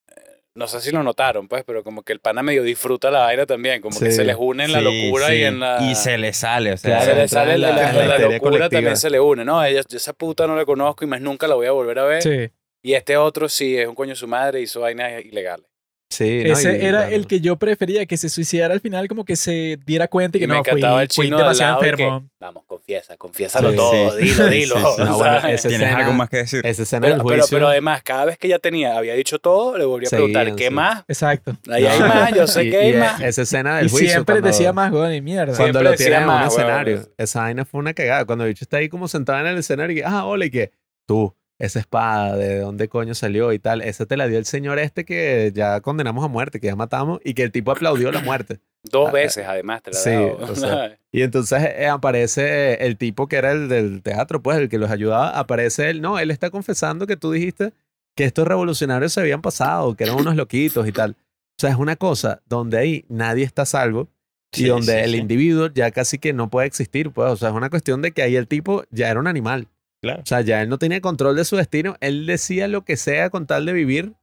eh, 0.09 0.21
No 0.55 0.67
sé 0.67 0.81
si 0.81 0.91
lo 0.91 1.03
notaron, 1.03 1.49
pues, 1.49 1.65
pero 1.65 1.83
como 1.85 2.03
que 2.03 2.13
el 2.13 2.21
pana 2.21 2.43
medio 2.43 2.63
disfruta 2.63 3.11
la 3.11 3.21
vaina 3.21 3.47
también. 3.47 3.81
Como 3.81 3.99
que 3.99 4.11
Sí. 4.11 4.17
se 4.17 4.25
les 4.25 4.37
une 4.39 4.65
en 4.65 4.73
la 4.73 4.81
Sí, 4.81 4.85
locura 5.07 5.33
y 5.35 5.39
sí. 5.39 5.45
en 5.45 5.61
la... 5.61 5.79
Y 5.83 5.95
se 5.95 6.19
le 6.19 6.33
sale, 6.33 6.73
o 6.73 6.77
sea. 6.77 6.97
Claro, 6.99 7.13
se 7.13 7.17
le 7.21 7.29
sale 7.29 7.55
en 7.55 7.61
la, 7.63 7.71
la- 7.71 7.77
la- 7.77 7.93
la 7.93 8.07
la 8.07 8.19
locura 8.19 8.39
colectiva. 8.41 8.69
también 8.69 8.97
se 8.97 9.11
le 9.11 9.21
une, 9.21 9.45
¿no? 9.45 9.65
Ella, 9.65 9.83
yo 9.89 9.97
esa 9.97 10.13
puta 10.13 10.47
no 10.47 10.57
la 10.57 10.65
conozco 10.65 11.05
y 11.05 11.09
más 11.09 11.21
nunca 11.21 11.47
la 11.47 11.55
voy 11.55 11.67
a 11.67 11.73
volver 11.73 11.99
a 12.01 12.05
ver. 12.05 12.23
Sí. 12.23 12.51
Y 12.85 12.95
este 12.95 13.17
otro 13.17 13.49
sí 13.49 13.79
es 13.79 13.87
un 13.87 13.95
coño 13.95 14.11
de 14.11 14.17
su 14.17 14.27
madre 14.27 14.61
hizo 14.61 14.81
vainas 14.81 15.25
ilegales. 15.25 15.67
Sí, 16.13 16.45
¿no? 16.45 16.53
Ese 16.53 16.73
Y, 16.77 16.85
era 16.85 16.99
claro. 17.01 17.15
el 17.17 17.27
que 17.27 17.41
yo 17.41 17.57
prefería, 17.57 18.05
que 18.05 18.19
se 18.19 18.29
suicidara 18.29 18.75
al 18.75 18.81
final, 18.81 19.09
como 19.09 19.25
que 19.25 19.35
se 19.37 19.79
diera 19.87 20.09
cuenta 20.09 20.37
y 20.37 20.41
que 20.41 20.45
Y 20.45 20.49
me 20.49 20.55
no, 20.57 20.63
fui, 20.65 20.73
el 20.83 21.09
fui 21.09 21.25
chino 21.27 21.37
al 21.39 21.43
demasiado 21.45 21.73
lado 21.81 21.81
y 21.81 21.97
que, 21.97 22.03
enfermo. 22.03 22.29
Vamos, 22.39 22.65
confiesa, 22.67 23.17
confiésalo 23.17 23.71
Sí, 23.71 23.77
todo, 23.77 24.11
sí. 24.19 24.25
dilo, 24.25 24.47
dilo. 24.49 24.77
sí, 24.77 24.83
sí. 24.97 25.03
No, 25.05 25.17
bueno, 25.17 25.41
¿sabes? 25.41 25.55
ese- 25.55 25.69
¿Tienes 25.71 25.87
escena- 25.89 26.01
algo 26.05 26.13
más 26.13 26.29
que 26.29 26.37
decir? 26.37 26.67
Esa 26.67 26.83
escena 26.83 27.01
pero, 27.01 27.15
del 27.17 27.23
pero, 27.27 27.41
juicio. 27.41 27.57
pero 27.57 27.69
además, 27.69 28.03
cada 28.03 28.25
vez 28.27 28.37
que 28.37 28.49
ya 28.49 28.59
tenía, 28.59 28.99
había 28.99 29.15
dicho 29.15 29.39
todo, 29.39 29.79
le 29.79 29.85
volví 29.87 30.07
a 30.07 30.11
preguntar, 30.11 30.55
¿qué 30.55 30.69
sí. 30.69 30.75
más? 30.75 31.05
Exacto. 31.09 31.57
Ahí 31.71 31.87
hay 31.87 31.99
más, 32.01 32.33
yo 32.35 32.47
sé 32.47 32.69
que 32.69 32.77
hay 32.77 32.91
y 32.91 32.97
más. 32.99 33.21
Esa 33.23 33.43
escena 33.43 33.77
del 33.79 33.87
Y 33.87 33.89
juicio. 33.89 34.11
siempre 34.11 34.35
cuando- 34.35 34.49
decía 34.49 34.73
más, 34.75 34.93
weón, 34.93 35.15
y 35.15 35.23
mierda. 35.23 35.55
Cuando 35.57 35.65
Siempre 35.65 35.83
lo 35.83 35.95
tienen 35.95 36.23
en 36.25 36.29
un 36.29 36.43
escenario. 36.43 37.09
Esa 37.17 37.41
vaina 37.41 37.65
fue 37.65 37.81
una 37.81 37.95
cagada. 37.95 38.25
Cuando 38.27 38.45
el 38.45 38.51
bicho 38.51 38.65
está 38.65 38.77
ahí 38.77 38.89
como 38.91 39.09
sentado 39.09 39.41
en 39.41 39.47
el 39.47 39.59
escenario 39.59 39.93
y 39.97 40.01
que, 40.01 40.05
ah, 40.05 40.27
hola, 40.27 40.45
y 40.45 40.51
que 40.51 40.73
tú, 41.07 41.35
esa 41.65 41.79
espada, 41.79 42.37
¿de 42.37 42.59
dónde 42.59 42.89
coño 42.89 43.15
salió 43.15 43.53
y 43.53 43.59
tal? 43.59 43.83
Esa 43.83 44.05
te 44.05 44.17
la 44.17 44.27
dio 44.27 44.39
el 44.39 44.47
señor 44.47 44.79
este 44.79 45.05
que 45.05 45.53
ya 45.55 45.81
condenamos 45.81 46.25
a 46.25 46.29
muerte, 46.29 46.59
que 46.61 46.67
ya 46.67 46.77
matamos, 46.77 47.21
y 47.25 47.35
que 47.35 47.43
el 47.45 47.53
tipo 47.53 47.71
aplaudió 47.71 48.11
la 48.11 48.21
muerte. 48.21 48.59
Dos 48.83 49.09
Ah, 49.11 49.13
veces, 49.13 49.47
además, 49.47 49.81
te 49.83 49.93
la 49.93 49.97
sí, 49.97 50.11
o 50.11 50.55
sea, 50.57 50.99
Y 51.13 51.23
entonces 51.23 51.63
eh, 51.77 51.87
aparece 51.89 52.85
el 52.85 52.97
tipo 52.97 53.29
que 53.29 53.37
era 53.37 53.53
el 53.53 53.69
del 53.69 54.03
teatro, 54.03 54.43
pues, 54.43 54.59
el 54.59 54.69
que 54.69 54.79
los 54.79 54.91
ayudaba. 54.91 55.31
Aparece 55.39 55.91
él. 55.91 56.01
No, 56.01 56.19
él 56.19 56.31
está 56.33 56.51
confesando 56.51 57.07
que 57.07 57.17
tú 57.17 57.31
dijiste 57.31 57.73
que 58.17 58.25
estos 58.25 58.47
revolucionarios 58.49 59.13
se 59.13 59.21
habían 59.21 59.41
pasado, 59.41 59.95
que 59.95 60.05
eran 60.05 60.17
unos 60.17 60.35
loquitos 60.37 60.87
y 60.89 60.93
tal. 60.93 61.13
O 61.13 61.61
sea, 61.61 61.71
es 61.71 61.77
una 61.77 61.95
cosa 61.97 62.43
donde 62.49 62.77
ahí 62.79 63.05
nadie 63.09 63.45
está 63.45 63.63
a 63.63 63.67
salvo 63.67 64.09
y 64.53 64.63
Sí, 64.63 64.67
donde 64.67 64.93
sí, 64.95 64.99
el 65.05 65.11
sí. 65.13 65.17
individuo 65.19 65.69
ya 65.73 65.91
casi 65.93 66.19
que 66.19 66.33
no 66.33 66.51
puede 66.51 66.67
existir, 66.67 67.11
pues. 67.13 67.31
O 67.31 67.37
sea, 67.37 67.51
es 67.51 67.55
una 67.55 67.71
cuestión 67.71 68.03
de 68.03 68.11
que 68.11 68.23
ahí 68.23 68.35
el 68.35 68.49
tipo 68.49 68.85
ya 68.91 69.09
era 69.09 69.21
un 69.21 69.29
animal. 69.29 69.69
Claro. 70.03 70.23
O 70.23 70.27
sea, 70.27 70.41
ya 70.41 70.61
él 70.63 70.69
no 70.69 70.79
tenía 70.79 71.01
control 71.01 71.37
de 71.37 71.45
su 71.45 71.57
destino. 71.57 71.97
Él 72.01 72.27
decía 72.27 72.69
lo 72.69 72.85
que 72.85 72.97
sea 72.97 73.31
con 73.31 73.47
tal 73.47 73.65
de 73.67 73.73
vivir 73.73 74.15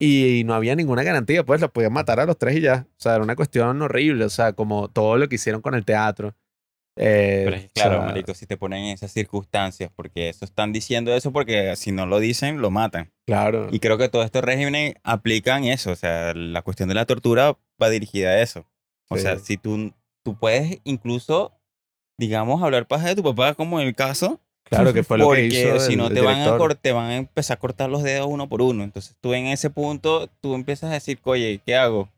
y 0.00 0.42
no 0.44 0.54
había 0.54 0.74
ninguna 0.74 1.04
garantía. 1.04 1.44
Pues 1.44 1.60
lo 1.60 1.72
podían 1.72 1.92
matar 1.92 2.18
a 2.20 2.26
los 2.26 2.36
tres 2.36 2.56
y 2.56 2.60
ya. 2.60 2.86
O 2.90 3.00
sea, 3.00 3.14
era 3.14 3.22
una 3.24 3.36
cuestión 3.36 3.80
horrible. 3.82 4.24
O 4.24 4.30
sea, 4.30 4.52
como 4.52 4.88
todo 4.88 5.16
lo 5.18 5.28
que 5.28 5.36
hicieron 5.36 5.62
con 5.62 5.74
el 5.74 5.84
teatro. 5.84 6.34
Eh, 6.98 7.42
Pero 7.46 7.56
es 7.56 7.64
o 7.66 7.68
claro, 7.72 7.96
sea, 7.98 8.06
marico, 8.06 8.34
si 8.34 8.46
te 8.46 8.56
ponen 8.58 8.84
en 8.84 8.90
esas 8.94 9.10
circunstancias, 9.12 9.90
porque 9.96 10.28
eso 10.28 10.44
están 10.44 10.72
diciendo 10.72 11.14
eso, 11.14 11.32
porque 11.32 11.74
si 11.76 11.90
no 11.90 12.04
lo 12.04 12.18
dicen, 12.18 12.60
lo 12.60 12.70
matan. 12.70 13.10
Claro. 13.26 13.68
Y 13.72 13.78
creo 13.80 13.96
que 13.96 14.10
todos 14.10 14.26
estos 14.26 14.44
regímenes 14.44 14.96
aplican 15.02 15.64
eso, 15.64 15.90
o 15.92 15.96
sea, 15.96 16.34
la 16.34 16.60
cuestión 16.60 16.90
de 16.90 16.94
la 16.94 17.06
tortura 17.06 17.56
va 17.82 17.88
dirigida 17.88 18.30
a 18.30 18.42
eso. 18.42 18.66
O 19.08 19.16
Sí. 19.16 19.22
sea, 19.22 19.38
si 19.38 19.56
tú, 19.56 19.94
tú 20.22 20.36
puedes 20.38 20.80
incluso, 20.84 21.58
digamos, 22.18 22.62
hablar 22.62 22.86
paja 22.86 23.08
de 23.08 23.14
tu 23.16 23.22
papá, 23.22 23.54
como 23.54 23.80
en 23.80 23.86
el 23.86 23.94
caso, 23.94 24.38
Claro 24.76 24.92
que 24.92 25.02
fue 25.02 25.18
lo 25.18 25.24
que 25.24 25.26
porque 25.28 25.46
hizo. 25.46 25.80
si 25.80 25.92
el- 25.92 25.98
no 25.98 26.06
el 26.08 26.14
te 26.14 26.20
van, 26.20 26.34
a 26.34 26.38
director. 26.38 26.58
cor- 26.58 26.74
te 26.74 26.92
van 26.92 27.10
a 27.10 27.16
empezar 27.16 27.56
a 27.56 27.60
cortar 27.60 27.90
los 27.90 28.02
dedos 28.02 28.26
uno 28.28 28.48
por 28.48 28.62
uno. 28.62 28.84
Entonces 28.84 29.14
tú 29.20 29.34
en 29.34 29.46
ese 29.46 29.70
punto, 29.70 30.28
tú 30.40 30.54
empiezas 30.54 30.90
a 30.90 30.94
decir, 30.94 31.18
oye, 31.24 31.60
¿qué 31.64 31.76
hago? 31.76 32.08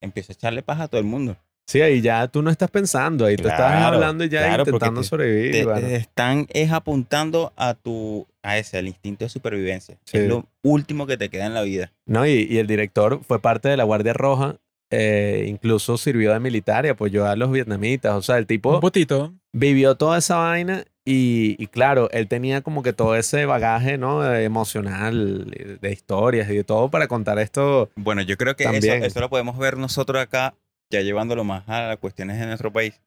Empiezo 0.00 0.32
a 0.32 0.34
echarle 0.34 0.62
paja 0.62 0.84
a 0.84 0.88
todo 0.88 1.00
el 1.00 1.06
mundo. 1.06 1.36
Sí, 1.66 1.80
ahí 1.80 2.02
ya 2.02 2.28
tú 2.28 2.42
no 2.42 2.50
estás 2.50 2.70
pensando, 2.70 3.24
ahí 3.24 3.36
tú 3.36 3.44
estás 3.48 3.56
Claro, 3.58 3.94
hablando 3.96 4.22
y 4.24 4.28
ya 4.28 4.46
claro, 4.46 4.64
intentando 4.66 5.00
te- 5.00 5.06
sobrevivir. 5.06 5.50
te, 5.52 5.64
bueno. 5.64 5.80
te 5.80 5.96
están 5.96 6.46
es 6.50 6.70
apuntando 6.72 7.54
a 7.56 7.72
tu 7.72 8.26
a 8.42 8.58
ese 8.58 8.76
al 8.76 8.86
instinto 8.86 9.24
de 9.24 9.30
supervivencia 9.30 9.96
Sí. 10.04 10.18
es 10.18 10.28
lo 10.28 10.44
último 10.62 11.06
que 11.06 11.16
te 11.16 11.30
queda 11.30 11.46
en 11.46 11.54
la 11.54 11.62
vida 11.62 11.90
No, 12.04 12.26
y, 12.26 12.46
y 12.50 12.58
el 12.58 12.66
director 12.66 13.20
fue 13.26 13.40
parte 13.40 13.70
de 13.70 13.78
la 13.78 13.84
Guardia 13.84 14.12
Roja, 14.12 14.56
eh, 14.90 15.46
incluso 15.48 15.96
sirvió 15.96 16.34
de 16.34 16.40
militar 16.40 16.84
y 16.84 16.90
apoyó 16.90 17.26
a 17.26 17.34
los 17.34 17.50
vietnamitas. 17.50 18.12
O 18.14 18.20
sea, 18.20 18.36
el 18.36 18.46
tipo 18.46 18.74
Un 18.74 18.80
putito. 18.80 19.32
vivió 19.54 19.94
toda 19.94 20.18
esa 20.18 20.36
vaina 20.36 20.84
y, 21.06 21.62
y 21.62 21.66
claro, 21.66 22.08
él 22.12 22.28
tenía 22.28 22.62
como 22.62 22.82
que 22.82 22.92
todo 22.94 23.14
ese 23.16 23.44
bagaje, 23.46 23.98
¿no? 23.98 24.24
emocional, 24.34 25.78
de 25.80 25.92
historias 25.92 26.48
y 26.50 26.54
de 26.56 26.64
todo 26.64 26.90
para 26.90 27.08
contar 27.08 27.38
esto. 27.38 27.90
bueno 27.96 28.22
yo 28.22 28.36
creo 28.36 28.56
que 28.56 28.64
eso, 28.64 28.92
eso 28.92 29.20
lo 29.20 29.28
podemos 29.30 29.58
ver 29.58 29.76
nosotros 29.76 30.20
acá 30.22 30.54
ya 30.90 31.00
llevándolo 31.02 31.44
más 31.44 31.68
a 31.68 31.88
las 31.88 31.98
cuestiones 31.98 32.38
de 32.38 32.46
nuestro 32.46 32.72
país 32.72 33.00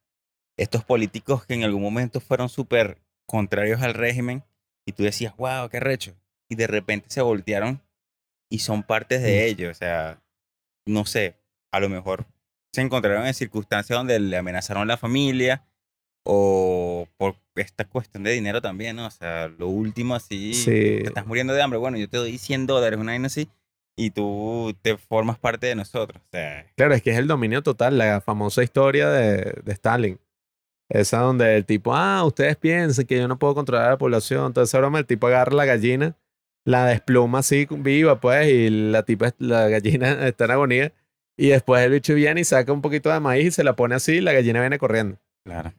estos 0.57 0.83
políticos 0.83 1.45
que 1.45 1.53
en 1.53 1.63
algún 1.63 1.81
momento 1.81 2.19
fueron 2.19 2.49
súper 2.49 2.97
contrarios 3.25 3.81
al 3.81 3.93
régimen 3.93 4.43
y 4.85 4.91
tú 4.93 5.03
decías 5.03 5.35
wow 5.37 5.69
qué 5.69 5.79
recho 5.79 6.13
y 6.49 6.55
de 6.55 6.67
repente 6.67 7.07
se 7.09 7.21
voltearon 7.21 7.81
y 8.49 8.59
son 8.59 8.83
partes 8.83 9.21
de 9.21 9.37
Mm. 9.37 9.49
ello 9.49 9.71
o 9.71 9.73
sea 9.73 10.19
no 10.85 11.05
sé 11.05 11.35
a 11.71 11.79
lo 11.79 11.89
mejor 11.89 12.25
se 12.73 12.81
encontraron 12.81 13.25
en 13.27 13.33
circunstancias 13.33 13.97
donde 13.97 14.19
le 14.19 14.37
amenazaron 14.37 14.83
a 14.83 14.85
la 14.85 14.97
familia 14.97 15.63
o 16.29 17.07
por 17.17 17.35
esta 17.55 17.85
cuestión 17.85 18.23
de 18.23 18.31
dinero 18.31 18.61
también, 18.61 18.97
¿no? 18.97 19.07
O 19.07 19.11
sea, 19.11 19.47
lo 19.47 19.67
último 19.69 20.13
así, 20.13 20.53
Sí. 20.53 20.65
te 20.71 21.07
estás 21.07 21.25
muriendo 21.25 21.53
de 21.53 21.61
hambre, 21.61 21.79
bueno, 21.79 21.97
yo 21.97 22.09
te 22.09 22.17
doy 22.17 22.37
100 22.37 22.67
dólares, 22.67 22.99
una 22.99 23.13
vaina 23.13 23.27
así, 23.27 23.47
y 23.95 24.11
tú 24.11 24.75
te 24.81 24.97
formas 24.97 25.39
parte 25.39 25.67
de 25.67 25.75
nosotros. 25.75 26.21
O 26.21 26.27
sea, 26.31 26.65
Claro, 26.75 26.93
es 26.93 27.01
que 27.01 27.11
es 27.11 27.17
el 27.17 27.27
dominio 27.27 27.63
total, 27.63 27.97
la 27.97 28.19
famosa 28.21 28.61
historia 28.61 29.09
de, 29.09 29.53
de 29.63 29.71
Stalin. 29.71 30.19
Esa 30.89 31.19
donde 31.19 31.55
el 31.55 31.65
tipo, 31.65 31.93
ah, 31.95 32.23
ustedes 32.25 32.55
piensan 32.57 33.05
que 33.05 33.17
yo 33.17 33.27
no 33.27 33.39
puedo 33.39 33.55
controlar 33.55 33.87
a 33.87 33.91
la 33.91 33.97
población. 33.97 34.45
Entonces, 34.47 34.69
esa 34.69 34.79
broma, 34.79 34.99
el 34.99 35.05
tipo 35.05 35.27
agarra 35.27 35.53
la 35.53 35.65
gallina, 35.65 36.15
la 36.65 36.85
despluma 36.85 37.39
así 37.39 37.67
viva, 37.69 38.19
pues, 38.19 38.47
y 38.49 38.69
la, 38.69 39.03
tipa, 39.03 39.33
la 39.39 39.67
gallina 39.69 40.11
está 40.27 40.45
en 40.45 40.51
agonía. 40.51 40.93
Y 41.37 41.47
después 41.49 41.83
el 41.85 41.91
bicho 41.91 42.13
viene 42.15 42.41
y 42.41 42.43
saca 42.43 42.71
un 42.73 42.81
poquito 42.81 43.11
de 43.11 43.19
maíz 43.19 43.47
y 43.47 43.51
se 43.51 43.63
la 43.63 43.75
pone 43.75 43.95
así 43.95 44.13
y 44.13 44.21
la 44.21 44.33
gallina 44.33 44.59
viene 44.59 44.77
corriendo. 44.77 45.17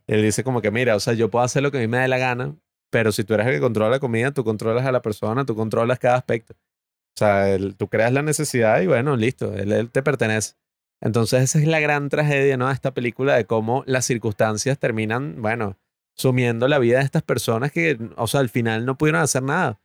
Él 0.06 0.22
dice 0.22 0.44
como 0.44 0.60
que, 0.60 0.70
mira, 0.70 0.96
o 0.96 1.00
sea, 1.00 1.14
yo 1.14 1.30
puedo 1.30 1.44
hacer 1.44 1.62
lo 1.62 1.70
que 1.70 1.78
a 1.78 1.80
mí 1.80 1.86
me 1.86 1.98
dé 1.98 2.08
la 2.08 2.18
gana, 2.18 2.56
pero 2.90 3.12
si 3.12 3.24
tú 3.24 3.34
eres 3.34 3.46
el 3.46 3.54
que 3.54 3.60
controla 3.60 3.90
la 3.90 4.00
comida, 4.00 4.32
tú 4.32 4.44
controlas 4.44 4.86
a 4.86 4.92
la 4.92 5.02
persona, 5.02 5.44
tú 5.44 5.54
controlas 5.54 5.98
cada 5.98 6.16
aspecto. 6.16 6.54
O 6.54 7.18
sea, 7.18 7.56
tú 7.76 7.88
creas 7.88 8.12
la 8.12 8.22
necesidad 8.22 8.80
y 8.80 8.86
bueno, 8.86 9.16
listo, 9.16 9.52
él, 9.54 9.72
él 9.72 9.90
te 9.90 10.02
pertenece. 10.02 10.54
Entonces 11.00 11.42
esa 11.42 11.58
es 11.58 11.66
la 11.66 11.80
gran 11.80 12.08
tragedia, 12.08 12.56
¿no? 12.56 12.68
De 12.68 12.74
esta 12.74 12.92
película 12.94 13.36
de 13.36 13.44
cómo 13.44 13.84
las 13.86 14.04
circunstancias 14.04 14.78
terminan, 14.78 15.40
bueno, 15.40 15.76
sumiendo 16.14 16.66
la 16.68 16.78
vida 16.78 16.98
de 16.98 17.04
estas 17.04 17.22
personas 17.22 17.70
que, 17.72 17.98
o 18.16 18.26
sea, 18.26 18.40
al 18.40 18.48
final 18.48 18.84
no 18.84 18.98
pudieron 18.98 19.22
hacer 19.22 19.42
nada. 19.42 19.80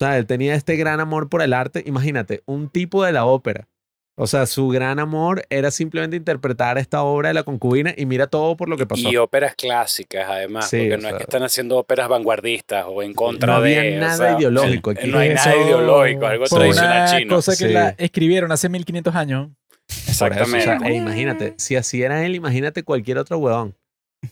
O 0.00 0.04
sea, 0.04 0.18
él 0.18 0.26
tenía 0.26 0.54
este 0.54 0.76
gran 0.76 1.00
amor 1.00 1.28
por 1.28 1.42
el 1.42 1.52
arte. 1.52 1.84
Imagínate, 1.86 2.42
un 2.46 2.68
tipo 2.68 3.04
de 3.04 3.12
la 3.12 3.26
ópera. 3.26 3.68
O 4.16 4.28
sea, 4.28 4.46
su 4.46 4.68
gran 4.68 5.00
amor 5.00 5.44
era 5.50 5.72
simplemente 5.72 6.16
interpretar 6.16 6.78
esta 6.78 7.02
obra 7.02 7.28
de 7.30 7.34
la 7.34 7.42
concubina 7.42 7.92
y 7.96 8.06
mira 8.06 8.28
todo 8.28 8.56
por 8.56 8.68
lo 8.68 8.76
que 8.76 8.86
pasó. 8.86 9.08
Y 9.10 9.16
óperas 9.16 9.56
clásicas, 9.56 10.28
además, 10.28 10.70
Sí, 10.70 10.76
porque 10.78 10.94
o 10.94 10.98
no 10.98 11.02
es 11.02 11.08
sea, 11.10 11.16
que 11.18 11.22
están 11.24 11.42
haciendo 11.42 11.76
óperas 11.78 12.08
vanguardistas 12.08 12.84
o 12.88 13.02
en 13.02 13.12
contra 13.12 13.54
no 13.54 13.60
de. 13.60 13.76
había 13.76 13.96
o 13.96 14.00
nada 14.00 14.16
sea, 14.16 14.38
ideológico 14.38 14.92
eh, 14.92 14.94
aquí. 14.98 15.10
No 15.10 15.18
hay 15.18 15.30
nada 15.34 15.56
ideológico, 15.56 16.26
algo 16.26 16.44
tradicional 16.46 17.08
una 17.08 17.18
chino. 17.18 17.34
cosa 17.34 17.52
que 17.56 17.66
Sí. 17.66 17.72
la 17.72 17.88
escribieron 17.98 18.52
hace 18.52 18.68
1500 18.68 19.14
años. 19.16 19.48
Por 19.48 19.96
eso, 19.96 20.24
o 20.24 20.28
Exactamente. 20.28 20.62
sea, 20.64 20.78
e 20.88 20.94
imagínate, 20.94 21.54
si 21.58 21.74
así 21.74 22.02
era 22.02 22.24
él, 22.24 22.36
imagínate 22.36 22.84
cualquier 22.84 23.18
otro 23.18 23.38
huevón. 23.38 23.74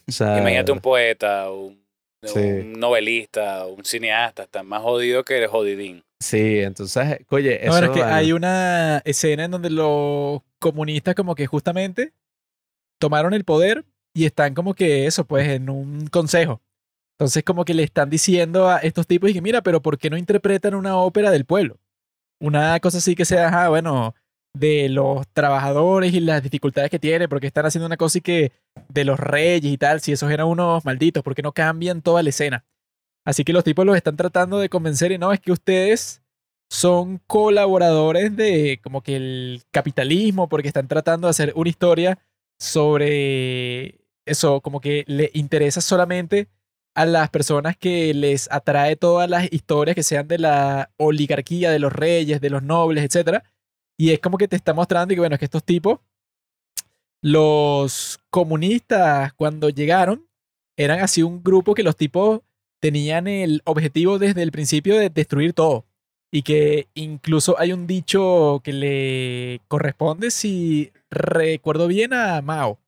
O 0.08 0.12
sea, 0.12 0.38
Imagínate 0.38 0.70
un 0.72 0.80
poeta, 0.80 1.50
un, 1.50 1.81
Sí. 2.22 2.38
un 2.38 2.72
novelista, 2.74 3.66
un 3.66 3.84
cineasta, 3.84 4.44
está 4.44 4.62
más 4.62 4.82
jodido 4.82 5.24
que 5.24 5.42
el 5.42 5.48
jodidín. 5.48 6.04
Sí, 6.20 6.60
entonces, 6.60 7.18
oye, 7.30 7.58
No, 7.58 7.62
eso 7.62 7.70
bueno, 7.72 7.86
es 7.86 7.92
que 7.92 8.02
hay 8.04 8.32
una 8.32 9.02
escena 9.04 9.44
en 9.44 9.50
donde 9.50 9.70
los 9.70 10.40
comunistas 10.60 11.14
como 11.16 11.34
que 11.34 11.46
justamente 11.46 12.12
tomaron 13.00 13.34
el 13.34 13.44
poder 13.44 13.84
y 14.14 14.24
están 14.26 14.54
como 14.54 14.74
que 14.74 15.06
eso, 15.06 15.24
pues 15.24 15.48
en 15.48 15.68
un 15.68 16.06
consejo. 16.06 16.62
Entonces 17.18 17.42
como 17.42 17.64
que 17.64 17.74
le 17.74 17.82
están 17.82 18.08
diciendo 18.10 18.68
a 18.68 18.78
estos 18.78 19.06
tipos 19.06 19.30
y 19.30 19.34
que 19.34 19.42
mira, 19.42 19.62
pero 19.62 19.82
¿por 19.82 19.98
qué 19.98 20.10
no 20.10 20.16
interpretan 20.16 20.74
una 20.74 20.96
ópera 20.96 21.30
del 21.30 21.44
pueblo? 21.44 21.78
Una 22.40 22.78
cosa 22.80 22.98
así 22.98 23.14
que 23.14 23.24
sea, 23.24 23.48
ajá, 23.48 23.68
bueno, 23.68 24.14
de 24.54 24.88
los 24.88 25.26
trabajadores 25.28 26.12
y 26.12 26.20
las 26.20 26.42
dificultades 26.42 26.90
que 26.90 26.98
tiene, 26.98 27.28
porque 27.28 27.46
están 27.46 27.66
haciendo 27.66 27.86
una 27.86 27.96
cosa 27.96 28.18
y 28.18 28.20
que 28.20 28.52
de 28.88 29.04
los 29.04 29.18
reyes 29.18 29.72
y 29.72 29.78
tal, 29.78 30.00
si 30.00 30.12
esos 30.12 30.30
eran 30.30 30.46
unos 30.46 30.84
malditos, 30.84 31.22
¿por 31.22 31.34
qué 31.34 31.42
no 31.42 31.52
cambian 31.52 32.02
toda 32.02 32.22
la 32.22 32.30
escena? 32.30 32.64
Así 33.24 33.44
que 33.44 33.52
los 33.52 33.64
tipos 33.64 33.86
los 33.86 33.96
están 33.96 34.16
tratando 34.16 34.58
de 34.58 34.68
convencer 34.68 35.12
y 35.12 35.18
no, 35.18 35.32
es 35.32 35.40
que 35.40 35.52
ustedes 35.52 36.22
son 36.68 37.18
colaboradores 37.26 38.34
de 38.36 38.80
como 38.82 39.02
que 39.02 39.16
el 39.16 39.62
capitalismo, 39.70 40.48
porque 40.48 40.68
están 40.68 40.88
tratando 40.88 41.26
de 41.26 41.30
hacer 41.30 41.52
una 41.54 41.70
historia 41.70 42.18
sobre 42.58 44.00
eso, 44.26 44.60
como 44.60 44.80
que 44.80 45.04
le 45.06 45.30
interesa 45.34 45.80
solamente 45.80 46.48
a 46.94 47.06
las 47.06 47.30
personas 47.30 47.76
que 47.76 48.12
les 48.14 48.50
atrae 48.50 48.96
todas 48.96 49.28
las 49.28 49.52
historias 49.52 49.94
que 49.94 50.02
sean 50.02 50.28
de 50.28 50.38
la 50.38 50.90
oligarquía, 50.96 51.70
de 51.70 51.78
los 51.78 51.92
reyes, 51.92 52.40
de 52.40 52.50
los 52.50 52.62
nobles, 52.62 53.04
etcétera, 53.04 53.44
Y 53.98 54.10
es 54.10 54.20
como 54.20 54.38
que 54.38 54.48
te 54.48 54.56
está 54.56 54.74
mostrando 54.74 55.12
y 55.12 55.16
que, 55.16 55.20
bueno, 55.20 55.38
que 55.38 55.44
estos 55.44 55.64
tipos, 55.64 56.00
los 57.22 58.20
comunistas, 58.30 59.32
cuando 59.34 59.68
llegaron, 59.70 60.26
eran 60.76 61.00
así 61.00 61.22
un 61.22 61.42
grupo 61.42 61.74
que 61.74 61.82
los 61.82 61.96
tipos 61.96 62.40
tenían 62.80 63.28
el 63.28 63.62
objetivo 63.64 64.18
desde 64.18 64.42
el 64.42 64.50
principio 64.50 64.96
de 64.98 65.10
destruir 65.10 65.52
todo. 65.52 65.86
Y 66.32 66.42
que 66.42 66.88
incluso 66.94 67.58
hay 67.58 67.72
un 67.72 67.86
dicho 67.86 68.60
que 68.64 68.72
le 68.72 69.60
corresponde, 69.68 70.30
si 70.30 70.90
recuerdo 71.10 71.86
bien, 71.86 72.14
a 72.14 72.40
Mao. 72.40 72.80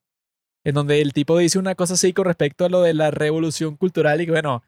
En 0.65 0.75
donde 0.75 1.03
el 1.03 1.13
tipo 1.13 1.37
dice 1.37 1.59
una 1.59 1.75
cosa 1.75 1.95
así 1.95 2.15
con 2.15 2.25
respecto 2.25 2.65
a 2.65 2.71
lo 2.71 2.81
de 2.81 2.95
la 2.95 3.11
revolución 3.11 3.77
cultural 3.77 4.21
y 4.21 4.25
que, 4.25 4.33
bueno, 4.33 4.63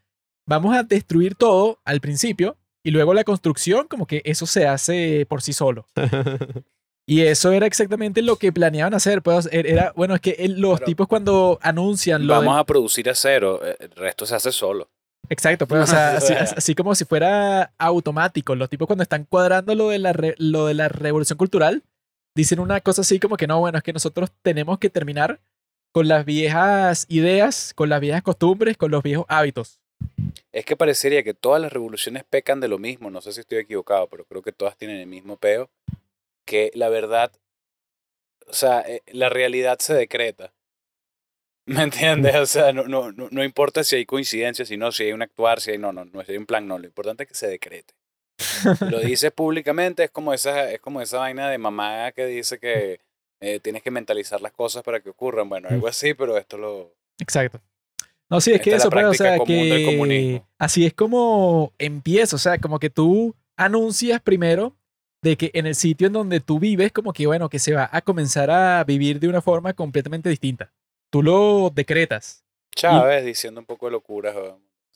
vamos 0.46 0.76
a 0.76 0.82
destruir 0.82 1.34
todo 1.34 1.80
al 1.84 2.00
principio 2.00 2.56
y 2.86 2.90
luego 2.92 3.14
la 3.14 3.24
construcción, 3.24 3.86
como 3.88 4.06
que 4.06 4.22
eso 4.24 4.46
se 4.46 4.66
hace 4.66 5.26
por 5.28 5.42
sí 5.42 5.52
solo. 5.52 5.86
Y 7.08 7.20
eso 7.22 7.52
era 7.52 7.66
exactamente 7.66 8.20
lo 8.20 8.34
que 8.34 8.50
planeaban 8.52 8.92
hacer. 8.92 9.22
Pues, 9.22 9.48
era, 9.52 9.92
bueno, 9.94 10.16
es 10.16 10.20
que 10.20 10.34
los 10.48 10.80
Pero- 10.80 10.86
tipos 10.86 11.06
cuando 11.06 11.56
anuncian 11.62 12.26
lo 12.26 12.34
Vamos 12.34 12.58
a 12.58 12.64
producir 12.64 13.08
acero, 13.08 13.64
eh, 13.64 13.76
el 13.78 13.90
resto 13.92 14.26
se 14.26 14.34
hace 14.34 14.50
solo. 14.50 14.90
Exacto, 15.28 15.68
pues, 15.68 15.82
o 15.84 15.86
sea, 15.86 16.16
así, 16.16 16.32
así 16.32 16.74
como 16.74 16.96
si 16.96 17.04
fuera 17.04 17.72
automático. 17.78 18.56
Los 18.56 18.68
tipos 18.68 18.88
cuando 18.88 19.04
están 19.04 19.24
cuadrando 19.24 19.76
lo 19.76 19.90
de, 19.90 20.00
la 20.00 20.12
re- 20.14 20.34
lo 20.38 20.66
de 20.66 20.74
la 20.74 20.88
revolución 20.88 21.36
cultural, 21.38 21.84
dicen 22.34 22.58
una 22.58 22.80
cosa 22.80 23.02
así 23.02 23.20
como 23.20 23.36
que 23.36 23.46
no, 23.46 23.60
bueno, 23.60 23.78
es 23.78 23.84
que 23.84 23.92
nosotros 23.92 24.32
tenemos 24.42 24.80
que 24.80 24.90
terminar 24.90 25.38
con 25.92 26.08
las 26.08 26.24
viejas 26.24 27.06
ideas, 27.08 27.72
con 27.76 27.88
las 27.88 28.00
viejas 28.00 28.22
costumbres, 28.22 28.76
con 28.76 28.90
los 28.90 29.04
viejos 29.04 29.26
hábitos. 29.28 29.78
Es 30.52 30.64
que 30.64 30.76
parecería 30.76 31.22
que 31.22 31.34
todas 31.34 31.60
las 31.60 31.72
revoluciones 31.72 32.24
pecan 32.24 32.60
de 32.60 32.68
lo 32.68 32.78
mismo. 32.78 33.10
No 33.10 33.20
sé 33.20 33.32
si 33.32 33.40
estoy 33.40 33.58
equivocado, 33.58 34.08
pero 34.08 34.24
creo 34.24 34.42
que 34.42 34.52
todas 34.52 34.76
tienen 34.76 34.98
el 34.98 35.06
mismo 35.06 35.36
peo. 35.36 35.70
Que 36.44 36.70
la 36.74 36.88
verdad, 36.88 37.32
o 38.46 38.54
sea, 38.54 38.80
eh, 38.80 39.02
la 39.08 39.28
realidad 39.28 39.78
se 39.80 39.94
decreta. 39.94 40.52
¿Me 41.66 41.82
entiendes? 41.82 42.36
O 42.36 42.46
sea, 42.46 42.72
no, 42.72 42.84
no, 42.84 43.12
no, 43.12 43.28
no 43.30 43.44
importa 43.44 43.82
si 43.82 43.96
hay 43.96 44.06
coincidencias, 44.06 44.68
si 44.68 44.76
no, 44.76 44.92
si 44.92 45.04
hay 45.04 45.12
un 45.12 45.22
actuar, 45.22 45.60
si 45.60 45.72
hay 45.72 45.78
no, 45.78 45.92
no, 45.92 46.04
no, 46.04 46.24
si 46.24 46.32
hay 46.32 46.38
un 46.38 46.46
plan, 46.46 46.66
no. 46.66 46.78
Lo 46.78 46.86
importante 46.86 47.24
es 47.24 47.28
que 47.28 47.34
se 47.34 47.48
decrete. 47.48 47.94
Lo 48.88 49.00
dices 49.00 49.32
públicamente, 49.32 50.04
es 50.04 50.10
como 50.10 50.32
esa, 50.32 50.70
es 50.70 50.80
como 50.80 51.00
esa 51.00 51.18
vaina 51.18 51.50
de 51.50 51.58
mamá 51.58 52.12
que 52.12 52.26
dice 52.26 52.58
que 52.58 53.00
eh, 53.40 53.60
tienes 53.60 53.82
que 53.82 53.90
mentalizar 53.90 54.40
las 54.40 54.52
cosas 54.52 54.82
para 54.82 55.00
que 55.00 55.10
ocurran. 55.10 55.48
Bueno, 55.48 55.68
algo 55.68 55.88
así, 55.88 56.14
pero 56.14 56.38
esto 56.38 56.56
lo. 56.56 56.94
Exacto. 57.18 57.60
No, 58.28 58.40
sí, 58.40 58.52
es 58.52 58.60
que 58.60 58.74
eso, 58.74 58.90
pues, 58.90 59.06
o 59.06 59.14
sea, 59.14 59.38
que 59.38 60.42
así 60.58 60.84
es 60.84 60.94
como 60.94 61.72
empieza, 61.78 62.36
o 62.36 62.38
sea, 62.38 62.58
como 62.58 62.78
que 62.78 62.90
tú 62.90 63.34
anuncias 63.56 64.20
primero 64.20 64.76
de 65.22 65.36
que 65.36 65.50
en 65.54 65.66
el 65.66 65.74
sitio 65.74 66.08
en 66.08 66.12
donde 66.12 66.40
tú 66.40 66.58
vives, 66.58 66.92
como 66.92 67.12
que, 67.12 67.26
bueno, 67.26 67.48
que 67.48 67.58
se 67.58 67.72
va 67.72 67.88
a 67.90 68.00
comenzar 68.02 68.50
a 68.50 68.82
vivir 68.84 69.20
de 69.20 69.28
una 69.28 69.40
forma 69.40 69.72
completamente 69.74 70.28
distinta. 70.28 70.72
Tú 71.10 71.22
lo 71.22 71.70
decretas. 71.74 72.44
Chávez 72.74 73.24
diciendo 73.24 73.60
un 73.60 73.66
poco 73.66 73.86
de 73.86 73.92
locuras 73.92 74.34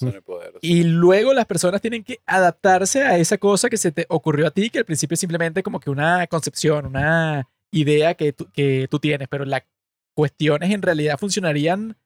el 0.00 0.23
poder. 0.23 0.55
Y 0.62 0.84
luego 0.84 1.34
las 1.34 1.47
personas 1.47 1.81
tienen 1.81 2.02
que 2.02 2.20
adaptarse 2.26 3.02
a 3.02 3.18
esa 3.18 3.39
cosa 3.39 3.68
que 3.68 3.76
se 3.76 3.92
te 3.92 4.07
ocurrió 4.09 4.47
a 4.47 4.50
ti, 4.50 4.70
que 4.70 4.78
al 4.78 4.84
principio 4.84 5.15
es 5.15 5.20
simplemente 5.20 5.62
como 5.62 5.81
que 5.81 5.91
una 5.91 6.26
concepción, 6.26 6.86
una 6.86 7.49
idea 7.70 8.15
que 8.15 8.33
tú, 8.33 8.49
que 8.52 8.89
tú 8.91 8.99
tienes, 8.99 9.28
pero 9.28 9.44
las 9.44 9.62
cuestiones 10.15 10.70
en 10.70 10.83
realidad 10.83 11.18
funcionarían 11.18 11.97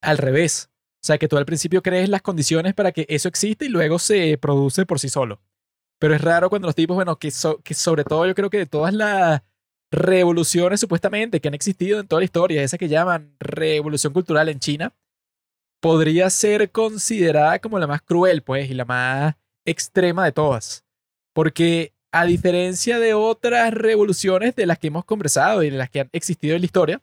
al 0.00 0.18
revés. 0.18 0.69
O 1.02 1.06
sea, 1.06 1.16
que 1.16 1.28
tú 1.28 1.38
al 1.38 1.46
principio 1.46 1.82
crees 1.82 2.08
las 2.08 2.20
condiciones 2.20 2.74
para 2.74 2.92
que 2.92 3.06
eso 3.08 3.28
existe 3.28 3.64
y 3.64 3.68
luego 3.68 3.98
se 3.98 4.36
produce 4.36 4.84
por 4.84 5.00
sí 5.00 5.08
solo. 5.08 5.40
Pero 5.98 6.14
es 6.14 6.20
raro 6.20 6.50
cuando 6.50 6.66
los 6.66 6.74
tipos, 6.74 6.94
bueno, 6.94 7.18
que, 7.18 7.32
que 7.64 7.74
sobre 7.74 8.04
todo 8.04 8.26
yo 8.26 8.34
creo 8.34 8.50
que 8.50 8.58
de 8.58 8.66
todas 8.66 8.92
las 8.92 9.42
revoluciones 9.90 10.80
supuestamente 10.80 11.40
que 11.40 11.48
han 11.48 11.54
existido 11.54 12.00
en 12.00 12.06
toda 12.06 12.20
la 12.20 12.24
historia, 12.24 12.62
esa 12.62 12.78
que 12.78 12.88
llaman 12.88 13.34
revolución 13.40 14.12
cultural 14.12 14.48
en 14.48 14.60
China, 14.60 14.94
podría 15.80 16.28
ser 16.30 16.70
considerada 16.70 17.58
como 17.58 17.78
la 17.78 17.86
más 17.86 18.02
cruel, 18.02 18.42
pues, 18.42 18.70
y 18.70 18.74
la 18.74 18.84
más 18.84 19.36
extrema 19.64 20.24
de 20.24 20.32
todas. 20.32 20.84
Porque 21.32 21.94
a 22.12 22.24
diferencia 22.24 22.98
de 22.98 23.14
otras 23.14 23.72
revoluciones 23.72 24.54
de 24.56 24.66
las 24.66 24.78
que 24.78 24.88
hemos 24.88 25.04
conversado 25.04 25.62
y 25.62 25.70
de 25.70 25.78
las 25.78 25.90
que 25.90 26.00
han 26.00 26.10
existido 26.12 26.54
en 26.54 26.62
la 26.62 26.66
historia, 26.66 27.02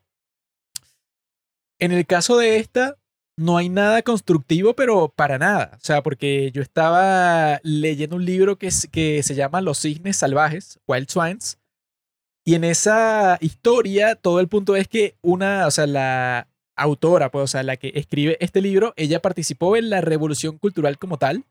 en 1.80 1.92
el 1.92 2.06
caso 2.06 2.38
de 2.38 2.58
esta, 2.58 2.98
no 3.38 3.58
hay 3.58 3.70
nada 3.70 4.02
constructivo, 4.02 4.76
pero 4.76 5.10
para 5.10 5.38
nada. 5.38 5.72
O 5.76 5.80
sea, 5.82 6.04
porque 6.04 6.52
yo 6.52 6.62
estaba 6.62 7.60
leyendo 7.64 8.16
un 8.16 8.26
libro 8.26 8.58
que, 8.58 8.72
se 8.72 9.36
llama 9.36 9.62
Los 9.62 9.80
cisnes 9.80 10.18
salvajes, 10.18 10.80
Wild 10.88 11.10
Swines, 11.10 11.60
y 12.46 12.56
en 12.56 12.64
esa 12.64 13.38
historia 13.42 14.16
todo 14.16 14.40
el 14.40 14.48
punto 14.48 14.76
es 14.76 14.88
que 14.88 15.18
una, 15.22 15.68
o 15.68 15.72
sea, 15.72 15.86
la 15.86 16.48
autora, 16.78 17.30
pues, 17.30 17.44
o 17.44 17.48
sea, 17.48 17.64
la 17.64 17.78
que 17.78 17.92
escribe 17.96 18.38
este 18.40 18.62
libro, 18.62 18.94
ella 18.96 19.22
participó 19.22 19.76
en 19.76 19.90
la 19.90 20.02
revolución 20.02 20.58
cultural 20.58 20.98
como 20.98 21.18
tal. 21.18 21.44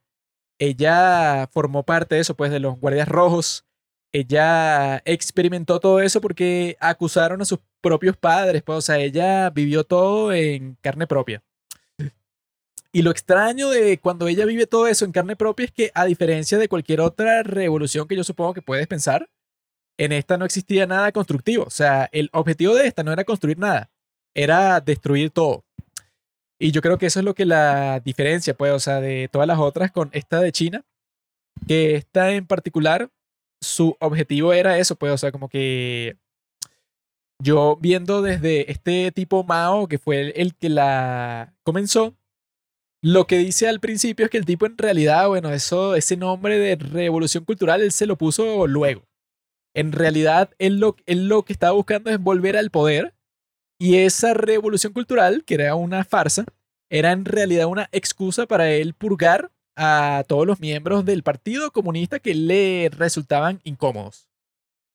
Ella 0.58 1.48
formó 1.52 1.82
parte 1.84 2.14
de 2.14 2.22
eso, 2.22 2.34
pues, 2.34 2.50
de 2.50 2.60
los 2.60 2.80
guardias 2.80 3.08
rojos. 3.08 3.66
Ella 4.12 5.02
experimentó 5.04 5.80
todo 5.80 6.00
eso 6.00 6.22
porque 6.22 6.78
acusaron 6.80 7.42
a 7.42 7.44
sus 7.44 7.58
propios 7.82 8.16
padres, 8.16 8.62
pues, 8.62 8.78
o 8.78 8.80
sea, 8.80 8.98
ella 8.98 9.50
vivió 9.50 9.84
todo 9.84 10.32
en 10.32 10.76
carne 10.80 11.06
propia. 11.06 11.42
Y 12.96 13.02
lo 13.02 13.10
extraño 13.10 13.68
de 13.68 13.98
cuando 13.98 14.26
ella 14.26 14.46
vive 14.46 14.66
todo 14.66 14.86
eso 14.86 15.04
en 15.04 15.12
carne 15.12 15.36
propia 15.36 15.66
es 15.66 15.70
que, 15.70 15.90
a 15.94 16.06
diferencia 16.06 16.56
de 16.56 16.66
cualquier 16.66 17.02
otra 17.02 17.42
revolución 17.42 18.08
que 18.08 18.16
yo 18.16 18.24
supongo 18.24 18.54
que 18.54 18.62
puedes 18.62 18.86
pensar, 18.86 19.28
en 19.98 20.12
esta 20.12 20.38
no 20.38 20.46
existía 20.46 20.86
nada 20.86 21.12
constructivo. 21.12 21.64
O 21.64 21.70
sea, 21.70 22.08
el 22.10 22.30
objetivo 22.32 22.74
de 22.74 22.86
esta 22.86 23.02
no 23.02 23.12
era 23.12 23.24
construir 23.24 23.58
nada, 23.58 23.90
era 24.34 24.80
destruir 24.80 25.30
todo. 25.30 25.62
Y 26.58 26.70
yo 26.70 26.80
creo 26.80 26.96
que 26.96 27.04
eso 27.04 27.18
es 27.18 27.26
lo 27.26 27.34
que 27.34 27.44
la 27.44 28.00
diferencia, 28.00 28.54
pues, 28.54 28.72
o 28.72 28.80
sea, 28.80 29.02
de 29.02 29.28
todas 29.30 29.46
las 29.46 29.58
otras 29.58 29.92
con 29.92 30.08
esta 30.14 30.40
de 30.40 30.52
China, 30.52 30.82
que 31.68 31.96
esta 31.96 32.32
en 32.32 32.46
particular, 32.46 33.10
su 33.60 33.94
objetivo 34.00 34.54
era 34.54 34.78
eso, 34.78 34.96
pues, 34.96 35.12
o 35.12 35.18
sea, 35.18 35.32
como 35.32 35.50
que 35.50 36.16
yo 37.42 37.76
viendo 37.78 38.22
desde 38.22 38.72
este 38.72 39.12
tipo 39.12 39.44
Mao, 39.44 39.86
que 39.86 39.98
fue 39.98 40.18
el, 40.18 40.32
el 40.34 40.54
que 40.54 40.70
la 40.70 41.54
comenzó, 41.62 42.16
lo 43.06 43.28
que 43.28 43.38
dice 43.38 43.68
al 43.68 43.78
principio 43.78 44.24
es 44.24 44.30
que 44.32 44.36
el 44.36 44.44
tipo 44.44 44.66
en 44.66 44.76
realidad, 44.76 45.28
bueno, 45.28 45.52
eso, 45.52 45.94
ese 45.94 46.16
nombre 46.16 46.58
de 46.58 46.74
revolución 46.74 47.44
cultural, 47.44 47.80
él 47.80 47.92
se 47.92 48.04
lo 48.04 48.16
puso 48.16 48.66
luego. 48.66 49.04
En 49.76 49.92
realidad, 49.92 50.50
él 50.58 50.80
lo, 50.80 50.96
él 51.06 51.28
lo 51.28 51.44
que 51.44 51.52
estaba 51.52 51.72
buscando 51.72 52.10
es 52.10 52.18
volver 52.18 52.56
al 52.56 52.70
poder 52.70 53.14
y 53.78 53.98
esa 53.98 54.34
revolución 54.34 54.92
cultural, 54.92 55.44
que 55.44 55.54
era 55.54 55.76
una 55.76 56.02
farsa, 56.02 56.46
era 56.90 57.12
en 57.12 57.24
realidad 57.24 57.66
una 57.66 57.88
excusa 57.92 58.46
para 58.46 58.72
él 58.72 58.92
purgar 58.92 59.52
a 59.76 60.24
todos 60.26 60.44
los 60.44 60.58
miembros 60.58 61.04
del 61.04 61.22
Partido 61.22 61.70
Comunista 61.70 62.18
que 62.18 62.34
le 62.34 62.90
resultaban 62.90 63.60
incómodos. 63.62 64.28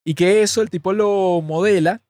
Y 0.04 0.16
que 0.16 0.42
eso 0.42 0.62
el 0.62 0.70
tipo 0.70 0.92
lo 0.92 1.42
modela 1.42 2.02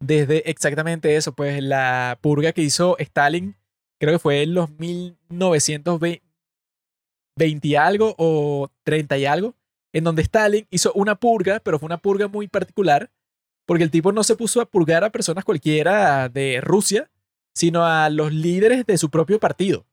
desde 0.00 0.48
exactamente 0.48 1.16
eso, 1.16 1.34
pues 1.34 1.62
la 1.62 2.18
purga 2.22 2.52
que 2.52 2.62
hizo 2.62 2.96
Stalin, 2.98 3.57
creo 3.98 4.14
que 4.14 4.18
fue 4.18 4.42
en 4.42 4.54
los 4.54 4.70
1920 4.70 6.22
y 7.62 7.74
algo 7.74 8.14
o 8.18 8.70
30 8.84 9.18
y 9.18 9.26
algo, 9.26 9.54
en 9.92 10.04
donde 10.04 10.22
Stalin 10.22 10.66
hizo 10.70 10.92
una 10.94 11.14
purga, 11.14 11.60
pero 11.60 11.78
fue 11.78 11.86
una 11.86 11.98
purga 11.98 12.28
muy 12.28 12.48
particular, 12.48 13.10
porque 13.66 13.84
el 13.84 13.90
tipo 13.90 14.12
no 14.12 14.24
se 14.24 14.36
puso 14.36 14.60
a 14.60 14.66
purgar 14.66 15.04
a 15.04 15.10
personas 15.10 15.44
cualquiera 15.44 16.28
de 16.28 16.60
Rusia, 16.62 17.10
sino 17.54 17.84
a 17.84 18.08
los 18.10 18.32
líderes 18.32 18.86
de 18.86 18.98
su 18.98 19.10
propio 19.10 19.38
partido. 19.38 19.84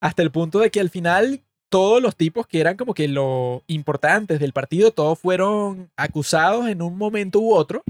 Hasta 0.00 0.22
el 0.22 0.30
punto 0.30 0.60
de 0.60 0.70
que 0.70 0.80
al 0.80 0.90
final 0.90 1.42
todos 1.68 2.00
los 2.00 2.16
tipos 2.16 2.46
que 2.46 2.60
eran 2.60 2.76
como 2.76 2.94
que 2.94 3.08
lo 3.08 3.64
importantes 3.66 4.38
del 4.38 4.52
partido, 4.52 4.92
todos 4.92 5.18
fueron 5.18 5.90
acusados 5.96 6.68
en 6.68 6.80
un 6.82 6.96
momento 6.96 7.40
u 7.40 7.54
otro. 7.54 7.82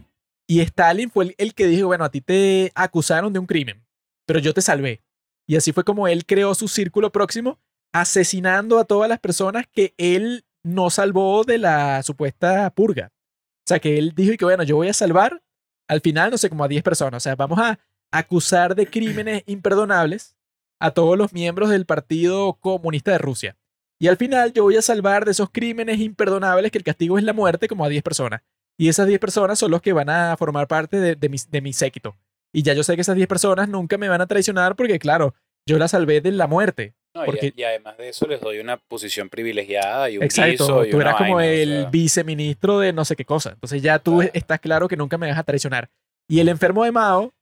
Y 0.48 0.60
Stalin 0.60 1.10
fue 1.10 1.24
el, 1.26 1.34
el 1.38 1.54
que 1.54 1.66
dijo, 1.66 1.88
bueno, 1.88 2.04
a 2.04 2.10
ti 2.10 2.20
te 2.20 2.72
acusaron 2.74 3.32
de 3.32 3.38
un 3.38 3.46
crimen, 3.46 3.84
pero 4.26 4.38
yo 4.38 4.54
te 4.54 4.62
salvé. 4.62 5.02
Y 5.46 5.56
así 5.56 5.72
fue 5.72 5.84
como 5.84 6.08
él 6.08 6.26
creó 6.26 6.54
su 6.54 6.68
círculo 6.68 7.12
próximo, 7.12 7.60
asesinando 7.92 8.78
a 8.78 8.84
todas 8.84 9.08
las 9.08 9.20
personas 9.20 9.66
que 9.72 9.94
él 9.96 10.44
no 10.64 10.90
salvó 10.90 11.44
de 11.44 11.58
la 11.58 12.02
supuesta 12.02 12.68
purga. 12.70 13.12
O 13.12 13.68
sea, 13.68 13.78
que 13.78 13.98
él 13.98 14.12
dijo 14.14 14.32
y 14.32 14.36
que, 14.36 14.44
bueno, 14.44 14.64
yo 14.64 14.76
voy 14.76 14.88
a 14.88 14.92
salvar 14.92 15.42
al 15.88 16.00
final, 16.00 16.30
no 16.30 16.38
sé, 16.38 16.50
como 16.50 16.64
a 16.64 16.68
10 16.68 16.82
personas. 16.82 17.22
O 17.22 17.24
sea, 17.24 17.36
vamos 17.36 17.58
a 17.58 17.78
acusar 18.10 18.74
de 18.74 18.86
crímenes 18.86 19.42
imperdonables 19.46 20.36
a 20.80 20.90
todos 20.90 21.16
los 21.16 21.32
miembros 21.32 21.70
del 21.70 21.86
Partido 21.86 22.54
Comunista 22.54 23.12
de 23.12 23.18
Rusia. 23.18 23.56
Y 23.98 24.08
al 24.08 24.16
final 24.16 24.52
yo 24.52 24.64
voy 24.64 24.76
a 24.76 24.82
salvar 24.82 25.24
de 25.24 25.30
esos 25.30 25.50
crímenes 25.50 26.00
imperdonables 26.00 26.70
que 26.70 26.78
el 26.78 26.84
castigo 26.84 27.16
es 27.16 27.24
la 27.24 27.32
muerte 27.32 27.66
como 27.66 27.84
a 27.84 27.88
10 27.88 28.02
personas. 28.02 28.42
Y 28.78 28.88
esas 28.88 29.06
10 29.06 29.18
personas 29.20 29.58
son 29.58 29.70
los 29.70 29.80
que 29.80 29.94
van 29.94 30.10
a 30.10 30.36
formar 30.36 30.68
parte 30.68 31.00
de, 31.00 31.14
de 31.14 31.28
mi, 31.28 31.38
de 31.48 31.60
mi 31.62 31.72
séquito. 31.72 32.16
Y 32.56 32.62
ya 32.62 32.72
yo 32.72 32.82
sé 32.82 32.94
que 32.94 33.02
esas 33.02 33.16
10 33.16 33.28
personas 33.28 33.68
nunca 33.68 33.98
me 33.98 34.08
van 34.08 34.20
a 34.22 34.26
traicionar 34.26 34.76
porque, 34.76 34.98
claro, 34.98 35.34
yo 35.68 35.76
la 35.78 35.88
salvé 35.88 36.22
de 36.22 36.32
la 36.32 36.46
muerte. 36.46 36.94
No, 37.14 37.22
y- 37.22 37.26
Porque- 37.26 37.52
y, 37.54 37.62
además 37.64 37.98
de 37.98 38.08
eso 38.08 38.26
les 38.26 38.40
doy 38.40 38.58
una 38.60 38.78
posición 38.78 39.28
privilegiada 39.28 40.08
y 40.08 40.16
un 40.16 40.24
Exacto, 40.24 40.50
guiso 40.50 40.84
y 40.86 40.90
tú 40.90 41.00
eras 41.00 41.16
como 41.16 41.34
vaina, 41.34 41.50
o 41.50 41.54
el 41.54 41.68
sea, 41.82 41.90
viceministro 41.90 42.78
de 42.78 42.92
no 42.94 43.04
sé 43.04 43.14
qué 43.14 43.24
cosa. 43.26 43.50
Entonces 43.52 43.82
ya 43.82 43.98
tú 43.98 44.16
Claro. 44.16 44.30
estás 44.32 44.60
claro 44.60 44.88
que 44.88 44.96
nunca 44.96 45.18
me 45.18 45.28
vas 45.28 45.38
a 45.38 45.42
traicionar. 45.42 45.90
Y 46.30 46.40
el 46.40 46.48
enfermo 46.48 46.84
de 46.84 46.92
Mao 46.92 47.34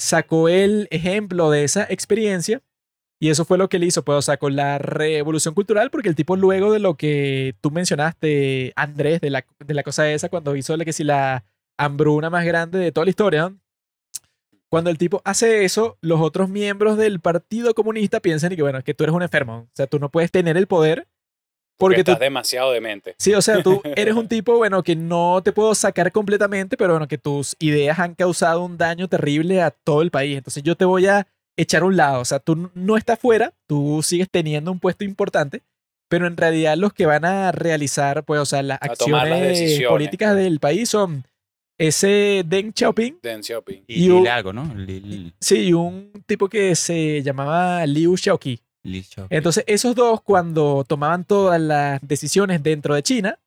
sacó 0.00 0.48
el 0.48 0.86
ejemplo 0.90 1.50
de 1.50 1.64
esa 1.64 1.84
experiencia 1.90 2.60
y 3.20 3.30
eso 3.30 3.44
fue 3.44 3.58
lo 3.58 3.68
que 3.68 3.76
él 3.78 3.84
hizo, 3.84 4.04
pues, 4.04 4.18
o 4.18 4.22
sea, 4.22 4.36
con 4.36 4.54
la 4.56 4.78
revolución 4.78 5.54
cultural, 5.54 5.90
porque 5.90 6.08
el 6.08 6.14
tipo 6.16 6.36
luego 6.36 6.72
de 6.72 6.78
lo 6.78 6.94
que 6.94 7.54
tú 7.60 7.70
mencionaste, 7.70 8.72
Andrés, 8.76 9.20
de 9.20 9.30
la, 9.30 9.44
de 9.64 9.74
la 9.74 9.82
cosa 9.82 10.10
esa, 10.12 10.28
cuando 10.28 10.54
hizo 10.56 10.76
la, 10.76 10.84
que 10.84 10.92
si 10.92 11.04
la 11.04 11.44
hambruna 11.78 12.30
más 12.30 12.44
grande 12.44 12.78
de 12.78 12.92
toda 12.92 13.04
la 13.04 13.10
historia, 13.10 13.48
¿no? 13.48 13.58
Cuando 14.74 14.90
el 14.90 14.98
tipo 14.98 15.22
hace 15.24 15.64
eso, 15.64 15.98
los 16.00 16.20
otros 16.20 16.48
miembros 16.48 16.96
del 16.98 17.20
Partido 17.20 17.74
Comunista 17.74 18.18
piensan 18.18 18.50
y 18.50 18.56
que, 18.56 18.62
bueno, 18.62 18.82
que 18.82 18.92
tú 18.92 19.04
eres 19.04 19.14
un 19.14 19.22
enfermo, 19.22 19.68
o 19.68 19.70
sea, 19.72 19.86
tú 19.86 20.00
no 20.00 20.08
puedes 20.08 20.32
tener 20.32 20.56
el 20.56 20.66
poder 20.66 21.06
porque 21.78 21.98
porque 21.98 22.02
tú 22.02 22.10
estás 22.10 22.18
demasiado 22.18 22.72
demente. 22.72 23.14
Sí, 23.20 23.32
o 23.34 23.40
sea, 23.40 23.62
tú 23.62 23.80
eres 23.94 24.16
un 24.16 24.26
tipo, 24.26 24.56
bueno, 24.56 24.82
que 24.82 24.96
no 24.96 25.40
te 25.44 25.52
puedo 25.52 25.76
sacar 25.76 26.10
completamente, 26.10 26.76
pero 26.76 26.94
bueno, 26.94 27.06
que 27.06 27.18
tus 27.18 27.54
ideas 27.60 28.00
han 28.00 28.16
causado 28.16 28.64
un 28.64 28.76
daño 28.76 29.06
terrible 29.06 29.62
a 29.62 29.70
todo 29.70 30.02
el 30.02 30.10
país. 30.10 30.38
Entonces 30.38 30.64
yo 30.64 30.74
te 30.74 30.84
voy 30.84 31.06
a 31.06 31.28
echar 31.56 31.82
a 31.82 31.84
un 31.84 31.96
lado. 31.96 32.20
O 32.20 32.24
sea, 32.24 32.40
tú 32.40 32.68
no 32.74 32.96
estás 32.96 33.20
fuera, 33.20 33.52
tú 33.68 34.00
sigues 34.02 34.28
teniendo 34.28 34.72
un 34.72 34.80
puesto 34.80 35.04
importante, 35.04 35.62
pero 36.08 36.26
en 36.26 36.36
realidad 36.36 36.76
los 36.76 36.92
que 36.92 37.06
van 37.06 37.24
a 37.24 37.52
realizar, 37.52 38.24
pues, 38.24 38.40
o 38.40 38.44
sea, 38.44 38.64
las 38.64 38.78
A 38.82 38.88
tomar 38.88 39.28
las 39.28 39.40
acciones 39.40 39.86
políticas 39.86 40.34
del 40.34 40.58
país 40.58 40.88
son 40.88 41.22
ese 41.78 42.42
Deng 42.46 42.72
Xiaoping, 42.74 43.18
Deng 43.22 43.42
Xiaoping. 43.42 43.84
Y, 43.86 44.04
Y 44.06 44.10
un- 44.10 44.18
dile 44.18 44.30
algo, 44.30 44.52
¿no? 44.52 44.72
Lil, 44.74 45.34
sí, 45.40 45.68
y 45.68 45.72
un 45.72 46.12
tipo 46.26 46.48
que 46.48 46.74
se 46.76 47.22
llamaba 47.22 47.84
Liu 47.86 48.16
Xiaoqi. 48.16 48.60
Entonces, 49.30 49.64
esos 49.66 49.94
dos, 49.94 50.20
cuando 50.22 50.84
tomaban 50.86 51.24
todas 51.24 51.58
las 51.60 52.00
decisiones 52.06 52.62
dentro 52.62 52.94
de 52.94 53.02
China, 53.02 53.38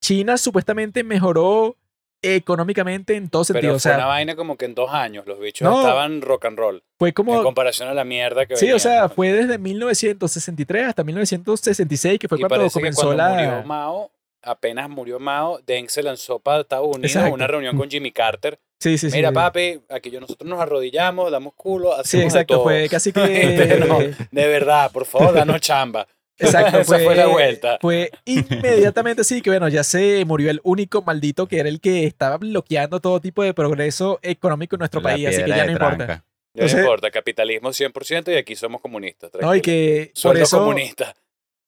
China 0.00 0.38
supuestamente 0.38 1.02
mejoró 1.02 1.76
económicamente 2.22 3.14
en 3.16 3.28
todo 3.28 3.44
sentido. 3.44 3.60
Pero 3.62 3.76
o 3.76 3.78
fue 3.80 3.90
una 3.92 3.98
sea, 3.98 4.06
vaina 4.06 4.36
como 4.36 4.56
que 4.56 4.64
en 4.64 4.74
dos 4.74 4.90
años 4.92 5.26
los 5.26 5.38
bichos 5.40 5.68
No. 5.68 5.80
estaban 5.80 6.22
rock 6.22 6.44
and 6.46 6.58
roll. 6.58 6.82
fue 6.98 7.08
En 7.10 7.14
como. 7.14 7.42
comparación 7.42 7.88
a 7.88 7.94
la 7.94 8.04
mierda 8.04 8.46
que 8.46 8.56
Sí, 8.56 8.64
o 8.66 8.68
venían, 8.68 8.80
sea, 8.80 9.02
¿no? 9.02 9.08
fue 9.10 9.32
desde 9.32 9.58
1963 9.58 10.86
hasta 10.86 11.04
1966, 11.04 12.18
que 12.18 12.28
fue 12.28 12.38
y 12.38 12.40
cuando 12.42 12.56
parece 12.56 12.74
que 12.74 12.80
comenzó 12.80 13.02
cuando 13.06 13.16
la. 13.22 13.28
murió 13.30 13.62
Mao, 13.64 14.10
apenas 14.46 14.88
murió 14.88 15.18
Mao, 15.20 15.60
Deng 15.66 15.88
se 15.88 16.02
lanzó 16.02 16.38
para 16.38 16.60
Estados 16.62 16.86
Unidos 16.86 17.16
a 17.16 17.18
Exacto. 17.20 17.34
una 17.34 17.46
reunión 17.46 17.76
con 17.76 17.90
Jimmy 17.90 18.12
Carter. 18.12 18.58
Sí, 18.80 18.98
sí, 18.98 19.10
sí. 19.10 19.16
Mira, 19.16 19.32
papi, 19.32 19.80
aquí 19.88 20.10
yo 20.10 20.20
nosotros 20.20 20.48
nos 20.48 20.60
arrodillamos, 20.60 21.30
damos 21.30 21.54
culo, 21.54 21.92
hacemos 21.94 22.08
Sí, 22.08 22.18
de 22.18 22.24
exacto. 22.24 22.54
todo. 22.54 22.64
Fue 22.64 22.88
casi 22.90 23.12
que. 23.12 23.20
Pero, 23.68 23.98
de 24.30 24.46
verdad, 24.48 24.90
por 24.92 25.04
favor, 25.06 25.32
danos 25.34 25.60
chamba. 25.60 26.06
Exacto, 26.38 26.78
Esa 26.80 26.98
fue 26.98 27.14
la 27.16 27.26
vuelta. 27.26 27.78
Fue 27.80 28.10
inmediatamente 28.26 29.24
sí, 29.24 29.40
que 29.42 29.50
bueno, 29.50 29.68
ya 29.68 29.82
se 29.84 30.24
murió 30.26 30.50
el 30.50 30.60
único 30.64 31.02
maldito 31.02 31.46
que 31.48 31.58
era 31.58 31.68
el 31.68 31.80
que 31.80 32.04
estaba 32.04 32.36
bloqueando 32.36 33.00
todo 33.00 33.20
tipo 33.20 33.42
de 33.42 33.54
progreso 33.54 34.18
económico 34.22 34.76
en 34.76 34.80
nuestro 34.80 35.00
La 35.00 35.10
país, 35.10 35.28
así 35.28 35.42
que 35.42 35.48
ya 35.48 35.64
no 35.66 35.72
importa. 35.72 35.96
tranca. 35.96 36.14
Ya 36.54 36.62
Entonces- 36.62 36.74
no 36.76 36.80
importa, 36.84 37.10
capitalismo 37.10 37.70
100% 37.72 38.32
y 38.32 38.36
aquí 38.36 38.56
somos 38.56 38.80
comunistas. 38.80 39.30
No, 39.34 39.54
y 39.54 39.60
tranquilo. 39.60 39.62
que 39.62 40.10
por 40.14 40.20
Sueldo 40.20 40.42
eso, 40.42 40.58
comunista. 40.58 41.14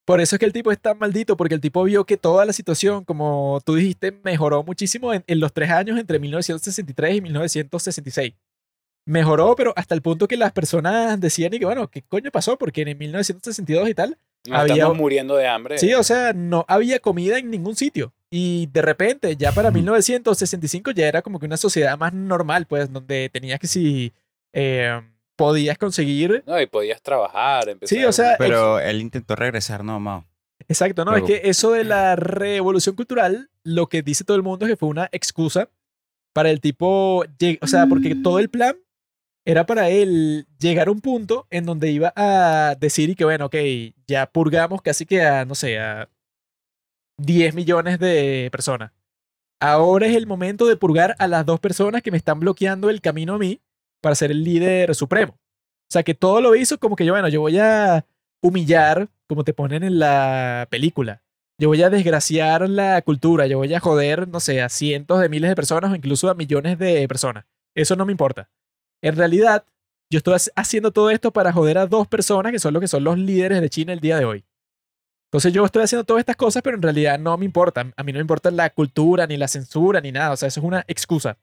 Por 0.08 0.22
eso 0.22 0.36
es 0.36 0.40
que 0.40 0.46
el 0.46 0.54
tipo 0.54 0.72
es 0.72 0.80
tan 0.80 0.98
maldito, 0.98 1.36
porque 1.36 1.54
el 1.54 1.60
tipo 1.60 1.84
vio 1.84 2.06
que 2.06 2.16
toda 2.16 2.46
la 2.46 2.54
situación, 2.54 3.04
como 3.04 3.60
tú 3.62 3.74
dijiste, 3.74 4.10
mejoró 4.24 4.62
muchísimo 4.64 5.12
en, 5.12 5.22
en 5.26 5.38
los 5.38 5.52
tres 5.52 5.68
años 5.68 5.98
entre 6.00 6.18
1963 6.18 7.16
y 7.16 7.20
1966. 7.20 8.32
Mejoró, 9.04 9.54
pero 9.54 9.74
hasta 9.76 9.94
el 9.94 10.00
punto 10.00 10.26
que 10.26 10.38
las 10.38 10.52
personas 10.52 11.20
decían 11.20 11.52
y 11.52 11.58
que, 11.58 11.66
bueno, 11.66 11.90
¿qué 11.90 12.00
coño 12.00 12.30
pasó? 12.30 12.56
Porque 12.56 12.80
en 12.82 12.96
1962 12.96 13.90
y 13.90 13.94
tal, 13.94 14.16
Nos 14.46 14.58
había- 14.60 14.74
estamos 14.76 14.96
muriendo 14.96 15.36
de 15.36 15.46
hambre. 15.46 15.76
Sí, 15.78 15.92
o 15.92 16.02
sea, 16.02 16.32
no 16.32 16.64
había 16.68 17.00
comida 17.00 17.38
en 17.38 17.50
ningún 17.50 17.76
sitio. 17.76 18.14
Y 18.30 18.66
de 18.72 18.80
repente, 18.80 19.36
ya 19.36 19.52
para 19.52 19.70
1965 19.70 20.90
ya 20.92 21.06
era 21.06 21.20
como 21.20 21.38
que 21.38 21.44
una 21.44 21.58
sociedad 21.58 21.98
más 21.98 22.14
normal, 22.14 22.64
pues, 22.66 22.90
donde 22.90 23.28
tenías 23.30 23.60
que 23.60 23.66
si 23.66 24.12
eh, 24.54 25.02
podías 25.38 25.78
conseguir... 25.78 26.42
No, 26.46 26.60
y 26.60 26.66
podías 26.66 27.00
trabajar. 27.00 27.68
empezar 27.68 27.96
Sí, 27.96 28.04
o 28.04 28.12
sea, 28.12 28.34
Pero 28.38 28.80
él 28.80 29.00
intentó 29.00 29.36
regresar, 29.36 29.84
no, 29.84 30.00
Mao. 30.00 30.26
Exacto, 30.66 31.04
no, 31.04 31.14
es 31.16 31.22
que 31.22 31.42
eso 31.44 31.70
de 31.70 31.84
la 31.84 32.16
revolución 32.16 32.96
cultural, 32.96 33.48
lo 33.62 33.88
que 33.88 34.02
dice 34.02 34.24
todo 34.24 34.36
el 34.36 34.42
mundo 34.42 34.66
es 34.66 34.72
que 34.72 34.76
fue 34.76 34.88
una 34.88 35.08
excusa 35.12 35.70
para 36.34 36.50
el 36.50 36.60
tipo, 36.60 37.24
o 37.60 37.66
sea, 37.66 37.86
porque 37.86 38.16
todo 38.16 38.40
el 38.40 38.50
plan 38.50 38.76
era 39.46 39.64
para 39.64 39.88
él 39.88 40.46
llegar 40.58 40.88
a 40.88 40.90
un 40.90 41.00
punto 41.00 41.46
en 41.50 41.64
donde 41.64 41.90
iba 41.92 42.12
a 42.16 42.74
decir 42.78 43.08
y 43.08 43.14
que, 43.14 43.24
bueno, 43.24 43.46
ok, 43.46 43.54
ya 44.08 44.26
purgamos 44.26 44.82
casi 44.82 45.06
que 45.06 45.22
a, 45.22 45.44
no 45.44 45.54
sé, 45.54 45.78
a 45.78 46.10
10 47.18 47.54
millones 47.54 48.00
de 48.00 48.48
personas. 48.50 48.90
Ahora 49.60 50.08
es 50.08 50.16
el 50.16 50.26
momento 50.26 50.66
de 50.66 50.76
purgar 50.76 51.14
a 51.20 51.28
las 51.28 51.46
dos 51.46 51.60
personas 51.60 52.02
que 52.02 52.10
me 52.10 52.18
están 52.18 52.40
bloqueando 52.40 52.90
el 52.90 53.00
camino 53.00 53.34
a 53.34 53.38
mí 53.38 53.60
para 54.00 54.14
ser 54.14 54.30
el 54.30 54.44
líder 54.44 54.94
supremo. 54.94 55.32
O 55.34 55.90
sea, 55.92 56.02
que 56.02 56.14
todo 56.14 56.40
lo 56.40 56.54
hizo 56.54 56.78
como 56.78 56.96
que 56.96 57.04
yo, 57.04 57.12
bueno, 57.14 57.28
yo 57.28 57.40
voy 57.40 57.58
a 57.58 58.04
humillar, 58.42 59.08
como 59.26 59.44
te 59.44 59.54
ponen 59.54 59.82
en 59.82 59.98
la 59.98 60.66
película. 60.70 61.22
Yo 61.60 61.68
voy 61.68 61.82
a 61.82 61.90
desgraciar 61.90 62.68
la 62.68 63.02
cultura, 63.02 63.46
yo 63.46 63.58
voy 63.58 63.72
a 63.74 63.80
joder, 63.80 64.28
no 64.28 64.38
sé, 64.38 64.62
a 64.62 64.68
cientos 64.68 65.20
de 65.20 65.28
miles 65.28 65.50
de 65.50 65.56
personas 65.56 65.90
o 65.90 65.94
incluso 65.96 66.30
a 66.30 66.34
millones 66.34 66.78
de 66.78 67.08
personas. 67.08 67.46
Eso 67.74 67.96
no 67.96 68.06
me 68.06 68.12
importa. 68.12 68.48
En 69.02 69.16
realidad, 69.16 69.64
yo 70.10 70.18
estoy 70.18 70.34
hac- 70.34 70.52
haciendo 70.54 70.92
todo 70.92 71.10
esto 71.10 71.32
para 71.32 71.52
joder 71.52 71.78
a 71.78 71.86
dos 71.86 72.06
personas 72.06 72.52
que 72.52 72.58
son 72.58 72.74
los 72.74 72.80
que 72.80 72.88
son 72.88 73.02
los 73.02 73.18
líderes 73.18 73.60
de 73.60 73.70
China 73.70 73.92
el 73.92 74.00
día 74.00 74.18
de 74.18 74.24
hoy. 74.24 74.44
Entonces 75.30 75.52
yo 75.52 75.64
estoy 75.64 75.82
haciendo 75.82 76.04
todas 76.04 76.20
estas 76.20 76.36
cosas, 76.36 76.62
pero 76.62 76.76
en 76.76 76.82
realidad 76.82 77.18
no 77.18 77.36
me 77.36 77.44
importa. 77.44 77.92
A 77.96 78.02
mí 78.02 78.12
no 78.12 78.18
me 78.18 78.22
importa 78.22 78.50
la 78.50 78.70
cultura, 78.70 79.26
ni 79.26 79.36
la 79.36 79.48
censura, 79.48 80.00
ni 80.00 80.10
nada. 80.12 80.32
O 80.32 80.36
sea, 80.36 80.48
eso 80.48 80.60
es 80.60 80.64
una 80.66 80.84
excusa. 80.88 81.36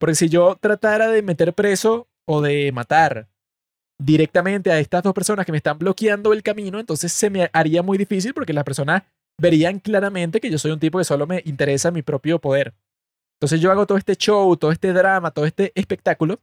Porque 0.00 0.14
si 0.14 0.30
yo 0.30 0.56
tratara 0.58 1.08
de 1.08 1.20
meter 1.20 1.52
preso 1.52 2.08
o 2.26 2.40
de 2.40 2.72
matar 2.72 3.28
directamente 3.98 4.72
a 4.72 4.78
estas 4.78 5.02
dos 5.02 5.12
personas 5.12 5.44
que 5.44 5.52
me 5.52 5.58
están 5.58 5.78
bloqueando 5.78 6.32
el 6.32 6.42
camino, 6.42 6.80
entonces 6.80 7.12
se 7.12 7.28
me 7.28 7.50
haría 7.52 7.82
muy 7.82 7.98
difícil 7.98 8.32
porque 8.32 8.54
las 8.54 8.64
personas 8.64 9.02
verían 9.38 9.78
claramente 9.78 10.40
que 10.40 10.50
yo 10.50 10.58
soy 10.58 10.70
un 10.70 10.80
tipo 10.80 10.96
que 10.96 11.04
solo 11.04 11.26
me 11.26 11.42
interesa 11.44 11.90
mi 11.90 12.00
propio 12.00 12.38
poder. 12.38 12.72
Entonces 13.36 13.60
yo 13.60 13.70
hago 13.70 13.86
todo 13.86 13.98
este 13.98 14.16
show, 14.16 14.56
todo 14.56 14.72
este 14.72 14.94
drama, 14.94 15.30
todo 15.32 15.44
este 15.44 15.70
espectáculo 15.74 16.40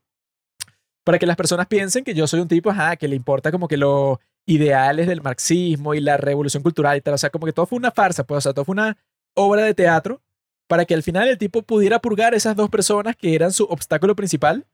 para 1.03 1.17
que 1.17 1.25
las 1.25 1.35
personas 1.35 1.65
piensen 1.65 2.03
que 2.03 2.13
yo 2.13 2.27
soy 2.27 2.41
un 2.41 2.47
tipo, 2.47 2.69
ajá, 2.69 2.95
que 2.95 3.07
le 3.07 3.15
importa 3.15 3.51
como 3.51 3.67
que 3.67 3.77
los 3.77 4.19
ideales 4.45 5.07
del 5.07 5.21
marxismo 5.23 5.95
y 5.95 5.99
la 5.99 6.17
revolución 6.17 6.61
cultural 6.61 6.95
y 6.97 7.01
tal. 7.01 7.15
O 7.15 7.17
sea, 7.17 7.31
como 7.31 7.47
que 7.47 7.53
todo 7.53 7.65
fue 7.65 7.77
una 7.77 7.91
farsa, 7.91 8.23
pues, 8.23 8.37
o 8.37 8.41
sea, 8.41 8.53
todo 8.53 8.65
fue 8.65 8.73
una 8.73 8.97
obra 9.33 9.63
de 9.63 9.73
teatro 9.73 10.21
para 10.67 10.85
que 10.85 10.93
al 10.93 11.03
final 11.03 11.27
el 11.27 11.37
tipo 11.37 11.61
pudiera 11.61 11.99
purgar 11.99 12.33
esas 12.33 12.55
dos 12.55 12.69
personas 12.69 13.15
que 13.15 13.33
eran 13.33 13.51
su 13.51 13.63
obstáculo 13.65 14.15
principal 14.15 14.67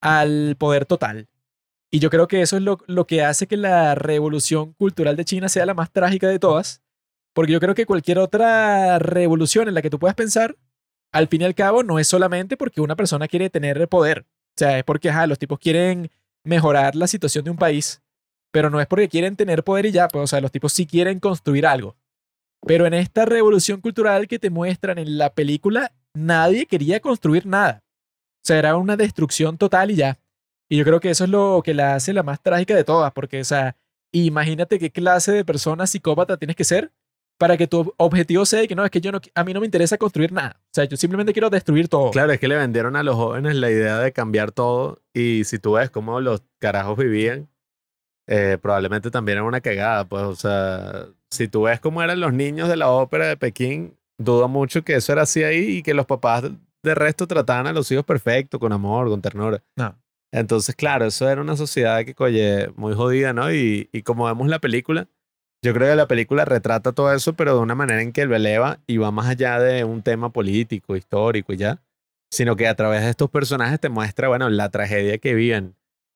al 0.00 0.56
poder 0.58 0.86
total. 0.86 1.28
Y 1.90 2.00
yo 2.00 2.10
creo 2.10 2.26
que 2.26 2.42
eso 2.42 2.56
es 2.56 2.62
lo, 2.62 3.06
que 3.06 3.22
hace 3.22 3.46
que 3.46 3.56
la 3.56 3.94
revolución 3.94 4.72
cultural 4.72 5.16
de 5.16 5.24
China 5.24 5.48
sea 5.48 5.66
la 5.66 5.74
más 5.74 5.92
trágica 5.92 6.28
de 6.28 6.38
todas, 6.38 6.82
porque 7.32 7.52
yo 7.52 7.60
creo 7.60 7.74
que 7.74 7.86
cualquier 7.86 8.18
otra 8.18 8.98
revolución 8.98 9.68
en 9.68 9.74
la 9.74 9.82
que 9.82 9.90
tú 9.90 9.98
puedas 9.98 10.16
pensar, 10.16 10.56
al 11.12 11.28
fin 11.28 11.42
y 11.42 11.44
al 11.44 11.54
cabo, 11.54 11.82
no 11.82 11.98
es 11.98 12.08
solamente 12.08 12.56
porque 12.56 12.80
una 12.80 12.96
persona 12.96 13.28
quiere 13.28 13.50
tener 13.50 13.88
poder. 13.88 14.26
O 14.28 14.58
sea, 14.58 14.78
es 14.78 14.84
porque 14.84 15.10
ajá, 15.10 15.26
los 15.26 15.38
tipos 15.38 15.58
quieren 15.58 16.10
mejorar 16.44 16.96
la 16.96 17.06
situación 17.06 17.44
de 17.44 17.50
un 17.50 17.56
país, 17.56 18.02
pero 18.50 18.70
no 18.70 18.80
es 18.80 18.86
porque 18.86 19.08
quieren 19.08 19.36
tener 19.36 19.62
poder 19.62 19.86
y 19.86 19.92
ya, 19.92 20.08
pues, 20.08 20.24
o 20.24 20.26
sea, 20.26 20.40
los 20.40 20.50
tipos 20.50 20.72
sí 20.72 20.86
quieren 20.86 21.20
construir 21.20 21.66
algo. 21.66 21.96
Pero 22.66 22.84
en 22.84 22.94
esta 22.94 23.24
revolución 23.24 23.80
cultural 23.80 24.26
que 24.26 24.38
te 24.38 24.50
muestran 24.50 24.98
en 24.98 25.18
la 25.18 25.32
película, 25.32 25.92
nadie 26.14 26.66
quería 26.66 27.00
construir 27.00 27.46
nada. 27.46 27.84
O 28.36 28.46
sea, 28.46 28.58
era 28.58 28.76
una 28.76 28.96
destrucción 28.96 29.56
total 29.56 29.92
y 29.92 29.96
ya. 29.96 30.18
Y 30.68 30.76
yo 30.76 30.84
creo 30.84 30.98
que 30.98 31.10
eso 31.10 31.24
es 31.24 31.30
lo 31.30 31.62
que 31.64 31.74
la 31.74 31.94
hace 31.94 32.12
la 32.12 32.24
más 32.24 32.42
trágica 32.42 32.74
de 32.74 32.82
todas, 32.82 33.12
porque, 33.12 33.40
o 33.40 33.44
sea, 33.44 33.76
imagínate 34.12 34.78
qué 34.80 34.90
clase 34.90 35.32
de 35.32 35.44
persona 35.44 35.86
psicópata 35.86 36.36
tienes 36.36 36.56
que 36.56 36.64
ser 36.64 36.92
para 37.38 37.56
que 37.56 37.66
tu 37.66 37.92
objetivo 37.98 38.46
sea 38.46 38.66
que 38.66 38.74
no, 38.74 38.84
es 38.84 38.90
que 38.90 39.00
yo 39.00 39.12
no, 39.12 39.20
a 39.34 39.44
mí 39.44 39.52
no 39.52 39.60
me 39.60 39.66
interesa 39.66 39.98
construir 39.98 40.32
nada. 40.32 40.56
O 40.58 40.70
sea, 40.72 40.84
yo 40.84 40.96
simplemente 40.96 41.32
quiero 41.32 41.50
destruir 41.50 41.88
todo. 41.88 42.10
Claro, 42.10 42.32
es 42.32 42.40
que 42.40 42.48
le 42.48 42.56
vendieron 42.56 42.96
a 42.96 43.02
los 43.02 43.14
jóvenes 43.14 43.54
la 43.56 43.70
idea 43.70 43.98
de 43.98 44.12
cambiar 44.12 44.52
todo 44.52 45.02
y 45.12 45.44
si 45.44 45.58
tú 45.58 45.72
ves 45.72 45.90
cómo 45.90 46.20
los 46.20 46.42
carajos 46.58 46.96
vivían, 46.96 47.48
eh, 48.26 48.58
probablemente 48.60 49.10
también 49.10 49.38
era 49.38 49.46
una 49.46 49.60
cagada, 49.60 50.08
pues, 50.08 50.22
o 50.22 50.34
sea, 50.34 51.06
si 51.30 51.48
tú 51.48 51.62
ves 51.62 51.80
cómo 51.80 52.02
eran 52.02 52.20
los 52.20 52.32
niños 52.32 52.68
de 52.68 52.76
la 52.76 52.90
ópera 52.90 53.26
de 53.26 53.36
Pekín, 53.36 53.96
dudo 54.18 54.48
mucho 54.48 54.82
que 54.82 54.94
eso 54.94 55.12
era 55.12 55.22
así 55.22 55.42
ahí 55.42 55.78
y 55.78 55.82
que 55.82 55.94
los 55.94 56.06
papás 56.06 56.44
de 56.82 56.94
resto 56.94 57.26
trataban 57.26 57.66
a 57.66 57.72
los 57.72 57.90
hijos 57.90 58.04
perfecto, 58.04 58.58
con 58.58 58.72
amor, 58.72 59.08
con 59.08 59.20
ternura. 59.20 59.62
No. 59.76 59.96
Entonces, 60.32 60.74
claro, 60.74 61.06
eso 61.06 61.28
era 61.28 61.40
una 61.40 61.56
sociedad 61.56 62.04
que, 62.04 62.14
oye, 62.18 62.70
muy 62.76 62.94
jodida, 62.94 63.32
¿no? 63.32 63.52
Y, 63.52 63.88
y 63.92 64.02
como 64.02 64.26
vemos 64.26 64.48
la 64.48 64.58
película, 64.58 65.08
yo 65.62 65.72
creo 65.72 65.90
que 65.90 65.96
la 65.96 66.06
película 66.06 66.44
retrata 66.44 66.92
todo 66.92 67.12
eso, 67.12 67.34
pero 67.34 67.54
de 67.54 67.60
una 67.60 67.74
manera 67.74 68.02
en 68.02 68.12
que 68.12 68.26
lo 68.26 68.36
eleva 68.36 68.78
y 68.86 68.98
va 68.98 69.10
más 69.10 69.26
allá 69.26 69.58
de 69.58 69.84
un 69.84 70.02
tema 70.02 70.32
político, 70.32 70.96
histórico 70.96 71.52
y 71.52 71.56
ya, 71.56 71.82
sino 72.30 72.56
que 72.56 72.68
a 72.68 72.74
través 72.74 73.02
de 73.02 73.10
estos 73.10 73.30
personajes 73.30 73.80
te 73.80 73.88
muestra, 73.88 74.28
bueno, 74.28 74.48
la 74.50 74.68
tragedia 74.68 75.18
que 75.18 75.34
viven 75.34 75.74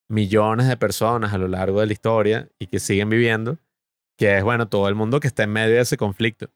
millones 0.08 0.68
de 0.68 0.76
personas 0.76 1.32
a 1.32 1.38
lo 1.38 1.48
largo 1.48 1.80
de 1.80 1.86
la 1.86 1.92
historia 1.92 2.48
y 2.58 2.66
que 2.66 2.78
siguen 2.78 3.08
viviendo, 3.10 3.58
que 4.20 4.36
es, 4.36 4.44
bueno, 4.44 4.68
todo 4.68 4.86
el 4.86 4.94
mundo 4.94 5.18
que 5.18 5.28
está 5.28 5.44
en 5.44 5.50
medio 5.50 5.76
de 5.76 5.80
ese 5.80 5.96
conflicto. 5.96 6.50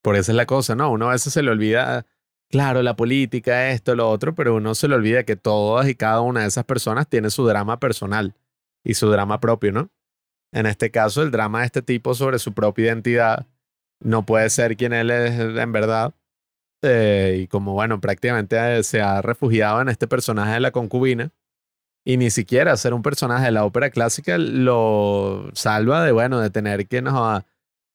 Por 0.00 0.14
eso 0.14 0.30
es 0.30 0.36
la 0.36 0.46
cosa, 0.46 0.76
¿no? 0.76 0.92
Uno 0.92 1.08
a 1.08 1.12
veces 1.12 1.32
se 1.32 1.42
le 1.42 1.50
olvida, 1.50 2.06
claro, 2.48 2.82
la 2.82 2.94
política, 2.94 3.70
esto, 3.72 3.96
lo 3.96 4.08
otro, 4.08 4.32
pero 4.36 4.54
uno 4.54 4.76
se 4.76 4.86
le 4.86 4.94
olvida 4.94 5.24
que 5.24 5.34
todas 5.34 5.88
y 5.88 5.96
cada 5.96 6.20
una 6.20 6.42
de 6.42 6.46
esas 6.46 6.64
personas 6.64 7.08
tiene 7.08 7.30
su 7.30 7.44
drama 7.44 7.80
personal 7.80 8.36
y 8.84 8.94
su 8.94 9.10
drama 9.10 9.40
propio, 9.40 9.72
¿no? 9.72 9.90
En 10.52 10.66
este 10.66 10.92
caso, 10.92 11.22
el 11.22 11.32
drama 11.32 11.60
de 11.60 11.66
este 11.66 11.82
tipo 11.82 12.14
sobre 12.14 12.38
su 12.38 12.54
propia 12.54 12.86
identidad 12.86 13.48
no 13.98 14.24
puede 14.24 14.48
ser 14.48 14.76
quien 14.76 14.92
él 14.92 15.10
es 15.10 15.36
en 15.36 15.72
verdad. 15.72 16.14
Eh, 16.82 17.40
y 17.42 17.48
como, 17.48 17.72
bueno, 17.72 18.00
prácticamente 18.00 18.84
se 18.84 19.00
ha 19.00 19.20
refugiado 19.20 19.82
en 19.82 19.88
este 19.88 20.06
personaje 20.06 20.52
de 20.52 20.60
la 20.60 20.70
concubina. 20.70 21.32
Y 22.04 22.16
ni 22.16 22.30
siquiera 22.30 22.76
ser 22.76 22.94
un 22.94 23.02
personaje 23.02 23.46
de 23.46 23.50
la 23.50 23.64
ópera 23.64 23.90
clásica 23.90 24.38
lo 24.38 25.50
salva 25.52 26.04
de, 26.04 26.12
bueno, 26.12 26.40
de 26.40 26.50
tener 26.50 26.88
que 26.88 27.02
no, 27.02 27.44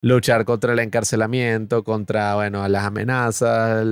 luchar 0.04 0.44
contra 0.44 0.74
el 0.74 0.78
encarcelamiento, 0.80 1.82
contra, 1.82 2.34
bueno, 2.34 2.68
las 2.68 2.84
amenazas, 2.84 3.84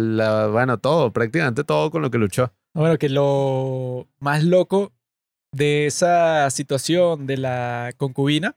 bueno, 0.53 0.79
todo, 0.79 1.13
prácticamente 1.13 1.65
todo 1.65 1.91
con 1.91 2.03
lo 2.03 2.11
que 2.11 2.19
luchó. 2.19 2.53
Bueno, 2.75 2.99
que 2.99 3.09
lo 3.09 4.09
más 4.21 4.45
loco 4.45 4.93
de 5.53 5.87
esa 5.87 6.51
situación 6.51 7.27
de 7.27 7.39
la 7.39 7.93
concubina 7.97 8.57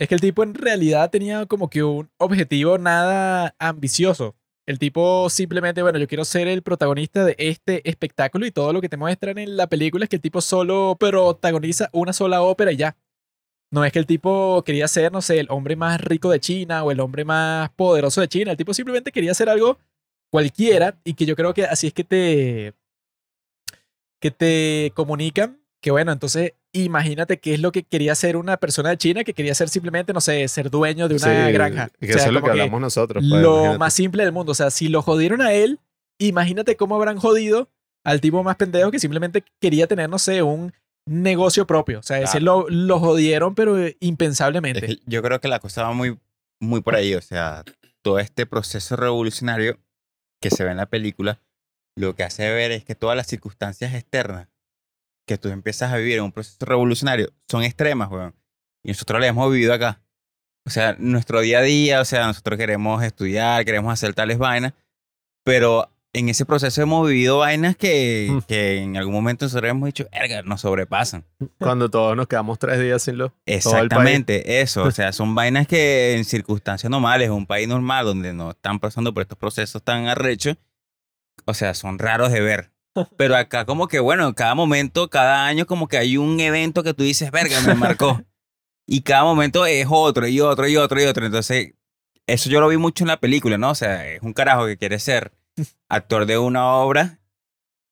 es 0.00 0.08
que 0.08 0.14
el 0.14 0.20
tipo 0.20 0.42
en 0.42 0.54
realidad 0.54 1.10
tenía 1.10 1.46
como 1.46 1.70
que 1.70 1.82
un 1.82 2.10
objetivo 2.18 2.78
nada 2.78 3.54
ambicioso. 3.58 4.36
El 4.68 4.78
tipo 4.78 5.30
simplemente, 5.30 5.80
bueno, 5.80 5.98
yo 5.98 6.06
quiero 6.06 6.26
ser 6.26 6.46
el 6.46 6.60
protagonista 6.60 7.24
de 7.24 7.34
este 7.38 7.88
espectáculo 7.88 8.44
y 8.44 8.50
todo 8.50 8.74
lo 8.74 8.82
que 8.82 8.90
te 8.90 8.98
muestran 8.98 9.38
en 9.38 9.56
la 9.56 9.66
película 9.66 10.04
es 10.04 10.10
que 10.10 10.16
el 10.16 10.20
tipo 10.20 10.42
solo 10.42 10.94
protagoniza 11.00 11.88
una 11.90 12.12
sola 12.12 12.42
ópera 12.42 12.70
y 12.70 12.76
ya. 12.76 12.94
No 13.70 13.82
es 13.82 13.92
que 13.92 13.98
el 13.98 14.04
tipo 14.04 14.62
quería 14.66 14.86
ser, 14.86 15.10
no 15.10 15.22
sé, 15.22 15.40
el 15.40 15.46
hombre 15.48 15.74
más 15.74 15.98
rico 16.02 16.28
de 16.28 16.38
China 16.38 16.84
o 16.84 16.90
el 16.90 17.00
hombre 17.00 17.24
más 17.24 17.70
poderoso 17.76 18.20
de 18.20 18.28
China. 18.28 18.50
El 18.50 18.58
tipo 18.58 18.74
simplemente 18.74 19.10
quería 19.10 19.32
ser 19.32 19.48
algo 19.48 19.78
cualquiera 20.28 20.98
y 21.02 21.14
que 21.14 21.24
yo 21.24 21.34
creo 21.34 21.54
que 21.54 21.64
así 21.64 21.86
es 21.86 21.94
que 21.94 22.04
te, 22.04 22.74
que 24.20 24.30
te 24.30 24.92
comunican 24.94 25.62
que 25.80 25.90
bueno, 25.90 26.12
entonces 26.12 26.54
imagínate 26.72 27.38
qué 27.38 27.54
es 27.54 27.60
lo 27.60 27.72
que 27.72 27.82
quería 27.84 28.12
hacer 28.12 28.36
una 28.36 28.56
persona 28.56 28.90
de 28.90 28.98
China 28.98 29.24
que 29.24 29.32
quería 29.34 29.54
ser 29.54 29.68
simplemente, 29.68 30.12
no 30.12 30.20
sé, 30.20 30.46
ser 30.48 30.70
dueño 30.70 31.08
de 31.08 31.16
una 31.16 31.46
Sí, 31.46 31.52
granja. 31.52 31.88
Que 32.00 32.06
O 32.06 32.08
sea, 32.08 32.16
eso 32.16 32.26
es 32.28 32.32
lo 32.32 32.42
que 32.42 32.50
hablamos 32.50 32.80
nosotros. 32.80 33.24
pues, 33.28 33.42
lo 33.42 33.52
imagínate. 33.54 33.78
más 33.78 33.94
simple 33.94 34.22
del 34.24 34.32
mundo. 34.32 34.52
O 34.52 34.54
sea, 34.54 34.70
si 34.70 34.88
lo 34.88 35.02
jodieron 35.02 35.40
a 35.40 35.52
él, 35.52 35.78
imagínate 36.18 36.76
cómo 36.76 36.96
habrán 36.96 37.18
jodido 37.18 37.68
al 38.04 38.20
tipo 38.20 38.42
más 38.42 38.56
pendejo 38.56 38.90
que 38.90 38.98
simplemente 38.98 39.44
quería 39.60 39.86
tener, 39.86 40.08
no 40.10 40.18
sé, 40.18 40.42
un 40.42 40.72
negocio 41.06 41.66
propio. 41.66 42.00
O 42.00 42.02
sea, 42.02 42.20
ese 42.20 42.40
lo, 42.40 42.66
lo 42.68 42.98
jodieron, 43.00 43.54
pero 43.54 43.78
eh, 43.78 43.96
impensablemente. 44.00 44.78
Es 44.84 44.96
que 44.96 45.02
yo 45.06 45.22
creo 45.22 45.40
que 45.40 45.48
la 45.48 45.58
cosa 45.60 45.84
va 45.84 45.92
muy, 45.92 46.18
muy 46.60 46.80
por 46.80 46.94
ahí. 46.96 47.14
O 47.14 47.20
sea, 47.22 47.64
todo 48.02 48.18
este 48.18 48.46
proceso 48.46 48.96
revolucionario 48.96 49.78
que 50.40 50.50
se 50.50 50.64
ve 50.64 50.70
en 50.70 50.76
la 50.76 50.86
película, 50.86 51.40
lo 51.96 52.14
que 52.14 52.24
hace 52.24 52.50
ver 52.52 52.72
es 52.72 52.84
que 52.84 52.94
todas 52.94 53.16
las 53.16 53.26
circunstancias 53.26 53.94
externas 53.94 54.48
que 55.28 55.38
tú 55.38 55.48
empiezas 55.50 55.92
a 55.92 55.96
vivir 55.96 56.18
en 56.18 56.24
un 56.24 56.32
proceso 56.32 56.56
revolucionario 56.66 57.30
son 57.48 57.62
extremas, 57.62 58.10
weón. 58.10 58.34
Y 58.82 58.88
nosotros 58.88 59.20
las 59.20 59.28
hemos 59.30 59.52
vivido 59.52 59.72
acá. 59.72 60.00
O 60.66 60.70
sea, 60.70 60.96
nuestro 60.98 61.40
día 61.40 61.60
a 61.60 61.62
día, 61.62 62.00
o 62.00 62.04
sea, 62.04 62.26
nosotros 62.26 62.58
queremos 62.58 63.02
estudiar, 63.04 63.64
queremos 63.64 63.92
hacer 63.92 64.12
tales 64.14 64.38
vainas, 64.38 64.72
pero 65.44 65.88
en 66.12 66.28
ese 66.28 66.44
proceso 66.44 66.82
hemos 66.82 67.06
vivido 67.08 67.38
vainas 67.38 67.76
que, 67.76 68.28
Mm. 68.30 68.38
que 68.48 68.78
en 68.82 68.96
algún 68.96 69.14
momento 69.14 69.44
nosotros 69.44 69.70
hemos 69.70 69.86
dicho, 69.86 70.06
erga, 70.10 70.42
nos 70.42 70.62
sobrepasan. 70.62 71.24
Cuando 71.58 71.88
todos 71.90 72.16
nos 72.16 72.26
quedamos 72.26 72.58
tres 72.58 72.80
días 72.80 73.02
sin 73.02 73.16
país. 73.18 73.32
Exactamente, 73.46 74.60
eso. 74.60 74.82
O 74.84 74.90
sea, 74.90 75.12
son 75.12 75.34
vainas 75.34 75.66
que 75.66 76.16
en 76.16 76.24
circunstancias 76.24 76.90
normales, 76.90 77.30
un 77.30 77.46
país 77.46 77.68
normal 77.68 78.04
donde 78.04 78.32
no 78.32 78.50
están 78.50 78.78
pasando 78.80 79.12
por 79.14 79.22
estos 79.22 79.38
procesos 79.38 79.82
tan 79.82 80.06
arrechos, 80.08 80.56
o 81.44 81.54
sea, 81.54 81.72
son 81.74 81.98
raros 81.98 82.32
de 82.32 82.40
ver. 82.40 82.70
Pero 83.16 83.36
acá 83.36 83.64
como 83.64 83.86
que, 83.88 84.00
bueno, 84.00 84.34
cada 84.34 84.54
momento, 84.54 85.08
cada 85.08 85.46
año 85.46 85.66
como 85.66 85.88
que 85.88 85.98
hay 85.98 86.16
un 86.16 86.40
evento 86.40 86.82
que 86.82 86.94
tú 86.94 87.02
dices, 87.04 87.30
verga, 87.30 87.60
me 87.60 87.74
marcó. 87.74 88.20
Y 88.86 89.02
cada 89.02 89.22
momento 89.22 89.66
es 89.66 89.86
otro 89.88 90.26
y 90.26 90.40
otro 90.40 90.66
y 90.66 90.76
otro 90.76 91.00
y 91.00 91.04
otro. 91.04 91.26
Entonces, 91.26 91.74
eso 92.26 92.48
yo 92.48 92.60
lo 92.60 92.68
vi 92.68 92.78
mucho 92.78 93.04
en 93.04 93.08
la 93.08 93.20
película, 93.20 93.58
¿no? 93.58 93.70
O 93.70 93.74
sea, 93.74 94.08
es 94.08 94.22
un 94.22 94.32
carajo 94.32 94.66
que 94.66 94.78
quiere 94.78 94.98
ser 94.98 95.32
actor 95.88 96.26
de 96.26 96.38
una 96.38 96.72
obra, 96.72 97.18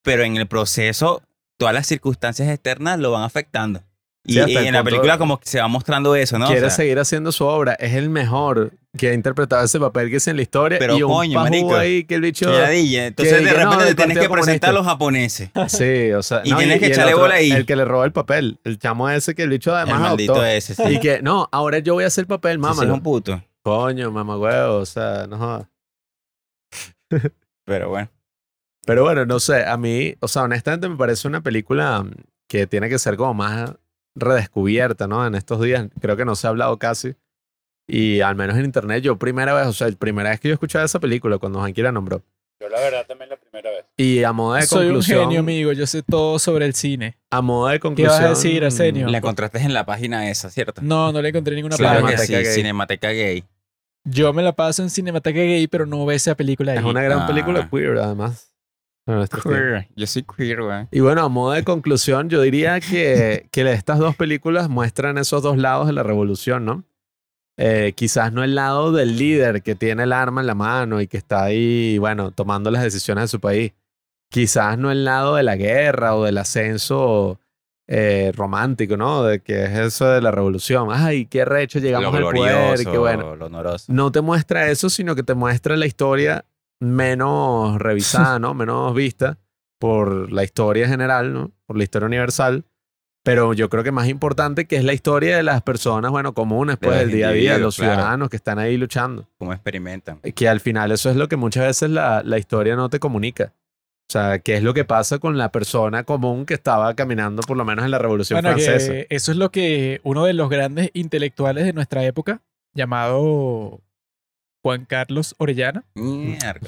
pero 0.02 0.22
en 0.22 0.36
el 0.36 0.46
proceso 0.46 1.22
todas 1.58 1.74
las 1.74 1.86
circunstancias 1.86 2.48
externas 2.48 2.98
lo 2.98 3.12
van 3.12 3.24
afectando. 3.24 3.82
Y, 4.28 4.32
Sí, 4.32 4.40
hasta 4.40 4.52
y 4.52 4.56
el 4.56 4.66
en 4.66 4.74
la 4.74 4.82
película 4.82 5.18
como 5.18 5.38
que 5.38 5.48
se 5.48 5.60
va 5.60 5.68
mostrando 5.68 6.16
eso, 6.16 6.36
¿no? 6.36 6.46
O 6.46 6.48
Quiere 6.48 6.62
sea, 6.62 6.70
seguir 6.70 6.98
haciendo 6.98 7.30
su 7.30 7.44
obra. 7.44 7.74
Es 7.74 7.94
el 7.94 8.10
mejor 8.10 8.72
que 8.98 9.10
ha 9.10 9.14
interpretado 9.14 9.64
ese 9.64 9.78
papel 9.78 10.10
que 10.10 10.16
es 10.16 10.26
en 10.26 10.36
la 10.36 10.42
historia. 10.42 10.78
Pero 10.80 10.98
y 10.98 11.02
un 11.04 11.12
coño, 11.12 11.40
marico, 11.40 11.76
ahí 11.76 12.02
que 12.04 12.16
el 12.16 12.22
bicho... 12.22 12.48
Entonces 12.48 13.38
que 13.38 13.44
de 13.44 13.52
no, 13.52 13.70
repente 13.70 13.84
te 13.86 13.94
tienes 13.94 14.18
que 14.18 14.28
presentar 14.28 14.70
a 14.70 14.72
los 14.72 14.84
japoneses. 14.84 15.50
Sí, 15.68 16.10
o 16.12 16.22
sea... 16.24 16.42
Y 16.44 16.50
no, 16.50 16.58
tienes 16.58 16.80
que 16.80 16.86
el 16.86 16.92
echarle 16.92 17.14
bola 17.14 17.36
ahí. 17.36 17.52
El 17.52 17.66
que 17.66 17.76
le 17.76 17.84
roba 17.84 18.04
el 18.04 18.12
papel. 18.12 18.58
El 18.64 18.78
chamo 18.80 19.08
ese 19.08 19.36
que 19.36 19.44
el 19.44 19.50
bicho 19.50 19.70
El 19.70 19.76
además 19.76 20.00
maldito 20.00 20.32
adoptó. 20.32 20.46
ese, 20.46 20.74
sí. 20.74 20.82
Y 20.88 20.98
que, 20.98 21.22
no, 21.22 21.48
ahora 21.52 21.78
yo 21.78 21.94
voy 21.94 22.02
a 22.02 22.08
hacer 22.08 22.22
el 22.22 22.28
papel, 22.28 22.58
mamá. 22.58 22.82
es 22.82 22.90
un 22.90 23.02
puto. 23.02 23.40
Coño, 23.62 24.10
mamá 24.10 24.36
huevo, 24.38 24.78
o 24.78 24.86
sea, 24.86 25.26
no 25.28 25.38
jodas. 25.38 25.68
Pero 27.64 27.90
bueno. 27.90 28.10
Pero 28.86 29.02
bueno, 29.02 29.24
no 29.26 29.40
sé, 29.40 29.64
a 29.64 29.76
mí, 29.76 30.14
o 30.20 30.28
sea, 30.28 30.42
honestamente 30.42 30.88
me 30.88 30.96
parece 30.96 31.26
una 31.26 31.42
película 31.42 32.04
que 32.48 32.66
tiene 32.66 32.88
que 32.88 32.98
ser 32.98 33.16
como 33.16 33.34
más 33.34 33.72
redescubierta, 34.16 35.06
¿no? 35.06 35.26
En 35.26 35.34
estos 35.34 35.60
días 35.60 35.86
creo 36.00 36.16
que 36.16 36.24
no 36.24 36.34
se 36.34 36.46
ha 36.46 36.50
hablado 36.50 36.76
casi. 36.78 37.14
Y 37.88 38.20
al 38.20 38.34
menos 38.34 38.56
en 38.56 38.64
internet, 38.64 39.02
yo 39.04 39.16
primera 39.16 39.54
vez, 39.54 39.66
o 39.68 39.72
sea, 39.72 39.88
la 39.88 39.94
primera 39.96 40.30
vez 40.30 40.40
que 40.40 40.48
yo 40.48 40.54
escuchaba 40.54 40.84
esa 40.84 40.98
película, 40.98 41.38
cuando 41.38 41.60
Juanqui 41.60 41.82
la 41.82 41.92
nombró. 41.92 42.20
Yo 42.60 42.68
la 42.68 42.80
verdad 42.80 43.06
también 43.06 43.28
la 43.30 43.36
primera 43.36 43.70
vez. 43.70 43.84
Y 43.98 44.24
a 44.24 44.32
modo 44.32 44.54
de 44.54 44.62
Soy 44.62 44.86
un 44.86 44.92
conclusión, 44.94 45.20
genio, 45.24 45.40
amigo. 45.40 45.72
Yo 45.72 45.86
sé 45.86 46.02
todo 46.02 46.38
sobre 46.38 46.64
el 46.66 46.74
cine. 46.74 47.16
a 47.30 47.42
modo 47.42 47.68
de 47.68 47.74
¿Qué 47.74 47.80
conclusión. 47.80 48.08
vas 48.14 48.24
a 48.24 48.28
decir, 48.30 48.64
Arsenio? 48.64 49.06
La 49.08 49.18
encontraste 49.18 49.58
en 49.58 49.74
la 49.74 49.84
página 49.86 50.28
esa, 50.30 50.50
¿cierto? 50.50 50.80
No, 50.82 51.12
no 51.12 51.20
le 51.22 51.28
encontré 51.28 51.54
ninguna 51.54 51.76
claro 51.76 52.00
página. 52.02 52.18
que 52.20 52.26
Cinemateca 52.26 52.38
sí, 52.40 52.44
Gay. 52.48 52.54
Cinemateca 52.54 53.10
Gay. 53.12 53.44
Yo 54.04 54.32
me 54.32 54.42
la 54.42 54.52
paso 54.54 54.82
en 54.82 54.90
Cinemateca 54.90 55.38
Gay, 55.38 55.66
pero 55.68 55.84
no 55.86 56.04
ve 56.06 56.14
esa 56.14 56.34
película 56.34 56.72
ahí. 56.72 56.78
Es 56.78 56.84
una 56.84 57.02
gran 57.02 57.20
Ah. 57.20 57.26
película 57.26 57.68
queer, 57.70 57.98
además. 57.98 58.52
Bueno, 58.54 58.54
este 58.54 58.54
esto 58.56 58.94
es 58.94 58.95
queer. 59.06 59.28
Queer. 59.28 59.88
Yo 59.96 60.06
soy 60.06 60.24
queer, 60.24 60.62
güey. 60.62 60.86
Y 60.90 61.00
bueno, 61.00 61.22
a 61.22 61.28
modo 61.28 61.52
de 61.52 61.64
conclusión, 61.64 62.28
yo 62.28 62.40
diría 62.42 62.80
que, 62.80 63.48
que 63.52 63.72
estas 63.72 63.98
dos 63.98 64.16
películas 64.16 64.68
muestran 64.68 65.18
esos 65.18 65.42
dos 65.42 65.56
lados 65.56 65.86
de 65.86 65.92
la 65.92 66.02
revolución, 66.02 66.64
¿no? 66.64 66.84
Eh, 67.58 67.94
quizás 67.96 68.32
no 68.32 68.44
el 68.44 68.54
lado 68.54 68.92
del 68.92 69.16
líder 69.16 69.62
que 69.62 69.74
tiene 69.74 70.02
el 70.02 70.12
arma 70.12 70.42
en 70.42 70.46
la 70.46 70.54
mano 70.54 71.00
y 71.00 71.06
que 71.06 71.16
está 71.16 71.44
ahí, 71.44 71.96
bueno, 71.98 72.30
tomando 72.30 72.70
las 72.70 72.82
decisiones 72.82 73.24
de 73.24 73.28
su 73.28 73.40
país. 73.40 73.72
Quizás 74.28 74.76
no 74.76 74.90
el 74.90 75.04
lado 75.04 75.36
de 75.36 75.42
la 75.42 75.56
guerra 75.56 76.16
o 76.16 76.24
del 76.24 76.36
ascenso 76.36 77.40
eh, 77.86 78.32
romántico, 78.34 78.96
¿no? 78.96 79.22
De 79.22 79.40
que 79.40 79.64
es 79.64 79.70
eso 79.70 80.06
de 80.06 80.20
la 80.20 80.32
revolución. 80.32 80.88
Ay, 80.90 81.26
qué 81.26 81.44
recho 81.44 81.78
llegamos 81.78 82.18
Lo 82.18 82.28
al 82.28 82.34
poder, 82.34 82.84
qué 82.84 82.98
bueno 82.98 83.36
lo 83.36 83.46
honoroso. 83.46 83.90
no 83.90 84.12
te 84.12 84.20
muestra 84.20 84.68
eso, 84.70 84.90
sino 84.90 85.14
que 85.14 85.22
te 85.22 85.34
muestra 85.34 85.76
la 85.76 85.86
historia 85.86 86.44
menos 86.80 87.78
revisada, 87.78 88.38
¿no? 88.38 88.54
Menos 88.54 88.94
vista 88.94 89.38
por 89.78 90.32
la 90.32 90.44
historia 90.44 90.88
general, 90.88 91.32
¿no? 91.32 91.52
Por 91.66 91.76
la 91.76 91.84
historia 91.84 92.06
universal. 92.06 92.64
Pero 93.22 93.54
yo 93.54 93.68
creo 93.68 93.82
que 93.82 93.90
más 93.90 94.06
importante 94.06 94.66
que 94.66 94.76
es 94.76 94.84
la 94.84 94.92
historia 94.92 95.36
de 95.36 95.42
las 95.42 95.60
personas, 95.60 96.12
bueno, 96.12 96.32
comunes, 96.32 96.76
pues, 96.80 96.96
del 96.96 97.10
día 97.10 97.30
a 97.30 97.32
día, 97.32 97.58
los 97.58 97.76
claro. 97.76 97.94
ciudadanos 97.94 98.30
que 98.30 98.36
están 98.36 98.60
ahí 98.60 98.76
luchando. 98.76 99.28
Cómo 99.36 99.52
experimentan. 99.52 100.20
Que 100.20 100.48
al 100.48 100.60
final 100.60 100.92
eso 100.92 101.10
es 101.10 101.16
lo 101.16 101.26
que 101.26 101.34
muchas 101.34 101.64
veces 101.64 101.90
la, 101.90 102.22
la 102.24 102.38
historia 102.38 102.76
no 102.76 102.88
te 102.88 103.00
comunica. 103.00 103.52
O 104.08 104.12
sea, 104.12 104.38
qué 104.38 104.54
es 104.54 104.62
lo 104.62 104.72
que 104.72 104.84
pasa 104.84 105.18
con 105.18 105.36
la 105.36 105.50
persona 105.50 106.04
común 106.04 106.46
que 106.46 106.54
estaba 106.54 106.94
caminando, 106.94 107.42
por 107.42 107.56
lo 107.56 107.64
menos 107.64 107.84
en 107.84 107.90
la 107.90 107.98
Revolución 107.98 108.40
Bueno, 108.40 108.56
Francesa. 108.56 108.92
que 108.92 109.06
eso 109.10 109.32
es 109.32 109.38
lo 109.38 109.50
que 109.50 110.00
uno 110.04 110.24
de 110.24 110.32
los 110.32 110.48
grandes 110.48 110.90
intelectuales 110.94 111.64
de 111.64 111.72
nuestra 111.72 112.04
época, 112.04 112.42
llamado 112.74 113.80
Juan 114.66 114.84
Carlos 114.84 115.36
Orellana, 115.38 115.84
Mierda. 115.94 116.58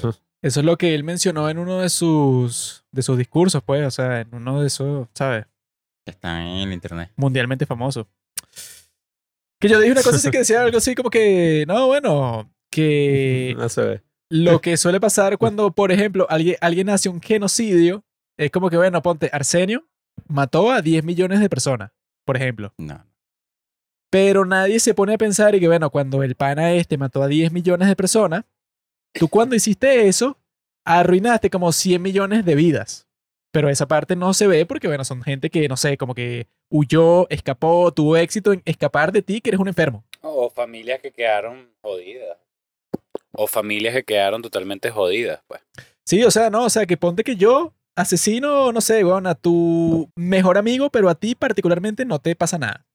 eso 0.41 0.59
es 0.61 0.65
lo 0.65 0.77
que 0.77 0.95
él 0.95 1.03
mencionó 1.03 1.49
en 1.49 1.57
uno 1.57 1.81
de 1.81 1.89
sus, 1.89 2.85
de 2.93 3.01
sus 3.01 3.17
discursos, 3.17 3.61
pues, 3.61 3.85
o 3.85 3.91
sea, 3.91 4.21
en 4.21 4.33
uno 4.33 4.61
de 4.61 4.67
esos, 4.67 5.09
¿sabes? 5.13 5.47
Están 6.05 6.43
en 6.43 6.67
el 6.69 6.71
internet. 6.71 7.11
Mundialmente 7.17 7.65
famoso. 7.65 8.07
Que 9.59 9.67
yo 9.67 9.81
dije 9.81 9.91
una 9.91 10.01
cosa 10.01 10.15
así 10.15 10.31
que 10.31 10.37
decía 10.37 10.61
algo 10.61 10.77
así 10.77 10.95
como 10.95 11.09
que, 11.09 11.65
no, 11.67 11.87
bueno, 11.87 12.49
que 12.71 13.53
No 13.59 13.67
se 13.67 13.81
ve. 13.81 14.01
lo 14.29 14.61
que 14.61 14.77
suele 14.77 15.01
pasar 15.01 15.37
cuando, 15.37 15.71
por 15.71 15.91
ejemplo, 15.91 16.25
alguien, 16.29 16.55
alguien 16.61 16.89
hace 16.89 17.09
un 17.09 17.19
genocidio, 17.21 18.05
es 18.37 18.49
como 18.49 18.69
que, 18.69 18.77
bueno, 18.77 19.01
ponte, 19.01 19.29
Arsenio 19.33 19.85
mató 20.29 20.71
a 20.71 20.81
10 20.81 21.03
millones 21.03 21.41
de 21.41 21.49
personas, 21.49 21.91
por 22.23 22.37
ejemplo. 22.37 22.73
No. 22.77 23.05
Pero 24.09 24.45
nadie 24.45 24.79
se 24.79 24.93
pone 24.93 25.13
a 25.13 25.17
pensar 25.17 25.53
y 25.55 25.59
que, 25.59 25.67
bueno, 25.67 25.89
cuando 25.89 26.23
el 26.23 26.35
pana 26.35 26.73
este 26.73 26.97
mató 26.97 27.21
a 27.21 27.27
10 27.27 27.51
millones 27.51 27.87
de 27.87 27.95
personas, 27.95 28.45
tú 29.13 29.27
cuando 29.27 29.55
hiciste 29.55 30.07
eso, 30.07 30.37
arruinaste 30.83 31.49
como 31.49 31.71
100 31.71 32.01
millones 32.01 32.45
de 32.45 32.55
vidas. 32.55 33.07
Pero 33.51 33.69
esa 33.69 33.87
parte 33.87 34.15
no 34.15 34.33
se 34.33 34.47
ve 34.47 34.65
porque, 34.65 34.87
bueno, 34.87 35.03
son 35.03 35.23
gente 35.23 35.49
que, 35.49 35.67
no 35.67 35.77
sé, 35.77 35.97
como 35.97 36.13
que 36.13 36.47
huyó, 36.69 37.27
escapó, 37.29 37.91
tuvo 37.91 38.17
éxito 38.17 38.53
en 38.53 38.61
escapar 38.65 39.11
de 39.11 39.21
ti, 39.21 39.41
que 39.41 39.49
eres 39.49 39.59
un 39.59 39.67
enfermo. 39.67 40.03
O 40.21 40.49
familias 40.49 40.99
que 41.01 41.11
quedaron 41.11 41.69
jodidas. 41.81 42.37
O 43.31 43.47
familias 43.47 43.93
que 43.93 44.03
quedaron 44.03 44.41
totalmente 44.41 44.91
jodidas, 44.91 45.41
pues. 45.47 45.61
Sí, 46.05 46.23
o 46.23 46.31
sea, 46.31 46.49
no, 46.49 46.65
o 46.65 46.69
sea, 46.69 46.85
que 46.85 46.97
ponte 46.97 47.23
que 47.23 47.35
yo 47.35 47.73
asesino, 47.95 48.71
no 48.71 48.81
sé, 48.81 49.03
weón, 49.03 49.27
a 49.27 49.35
tu 49.35 50.09
mejor 50.15 50.57
amigo, 50.57 50.89
pero 50.89 51.09
a 51.09 51.15
ti 51.15 51.35
particularmente 51.35 52.05
no 52.05 52.19
te 52.19 52.35
pasa 52.35 52.57
nada. 52.57 52.85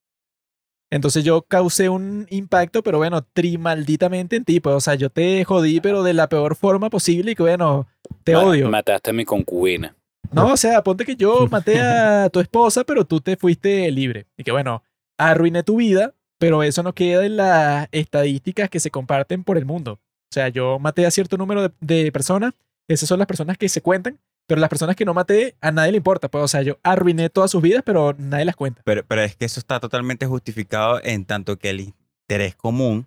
Entonces 0.94 1.24
yo 1.24 1.42
causé 1.42 1.88
un 1.88 2.24
impacto, 2.30 2.80
pero 2.84 2.98
bueno, 2.98 3.20
trimalditamente 3.32 4.36
en 4.36 4.44
ti, 4.44 4.60
pues, 4.60 4.76
o 4.76 4.80
sea, 4.80 4.94
yo 4.94 5.10
te 5.10 5.42
jodí, 5.42 5.80
pero 5.80 6.04
de 6.04 6.12
la 6.14 6.28
peor 6.28 6.54
forma 6.54 6.88
posible 6.88 7.32
y 7.32 7.34
que, 7.34 7.42
bueno, 7.42 7.88
te 8.22 8.34
Ma- 8.34 8.44
odio. 8.44 8.70
Mataste 8.70 9.10
a 9.10 9.12
mi 9.12 9.24
concubina. 9.24 9.96
No, 10.30 10.52
o 10.52 10.56
sea, 10.56 10.84
ponte 10.84 11.04
que 11.04 11.16
yo 11.16 11.46
maté 11.50 11.80
a 11.80 12.30
tu 12.30 12.38
esposa, 12.38 12.84
pero 12.84 13.04
tú 13.04 13.20
te 13.20 13.36
fuiste 13.36 13.90
libre. 13.90 14.26
Y 14.36 14.44
que 14.44 14.52
bueno, 14.52 14.84
arruiné 15.18 15.64
tu 15.64 15.76
vida, 15.78 16.14
pero 16.38 16.62
eso 16.62 16.84
no 16.84 16.92
queda 16.92 17.26
en 17.26 17.38
las 17.38 17.88
estadísticas 17.90 18.70
que 18.70 18.78
se 18.78 18.92
comparten 18.92 19.42
por 19.42 19.58
el 19.58 19.64
mundo. 19.64 19.94
O 19.94 20.32
sea, 20.32 20.48
yo 20.48 20.78
maté 20.78 21.06
a 21.06 21.10
cierto 21.10 21.36
número 21.36 21.62
de, 21.62 21.70
de 21.80 22.12
personas, 22.12 22.52
esas 22.86 23.08
son 23.08 23.18
las 23.18 23.26
personas 23.26 23.58
que 23.58 23.68
se 23.68 23.80
cuentan, 23.80 24.20
pero 24.46 24.60
las 24.60 24.68
personas 24.70 24.96
que 24.96 25.04
no 25.04 25.14
maté, 25.14 25.56
a 25.60 25.70
nadie 25.72 25.92
le 25.92 25.98
importa. 25.98 26.28
Pues, 26.28 26.44
o 26.44 26.48
sea, 26.48 26.62
yo 26.62 26.78
arruiné 26.82 27.30
todas 27.30 27.50
sus 27.50 27.62
vidas, 27.62 27.82
pero 27.84 28.14
nadie 28.18 28.44
las 28.44 28.56
cuenta. 28.56 28.82
Pero, 28.84 29.04
pero 29.06 29.22
es 29.22 29.36
que 29.36 29.44
eso 29.46 29.60
está 29.60 29.80
totalmente 29.80 30.26
justificado 30.26 31.00
en 31.02 31.24
tanto 31.24 31.58
que 31.58 31.70
el 31.70 31.94
interés 32.26 32.54
común, 32.56 33.06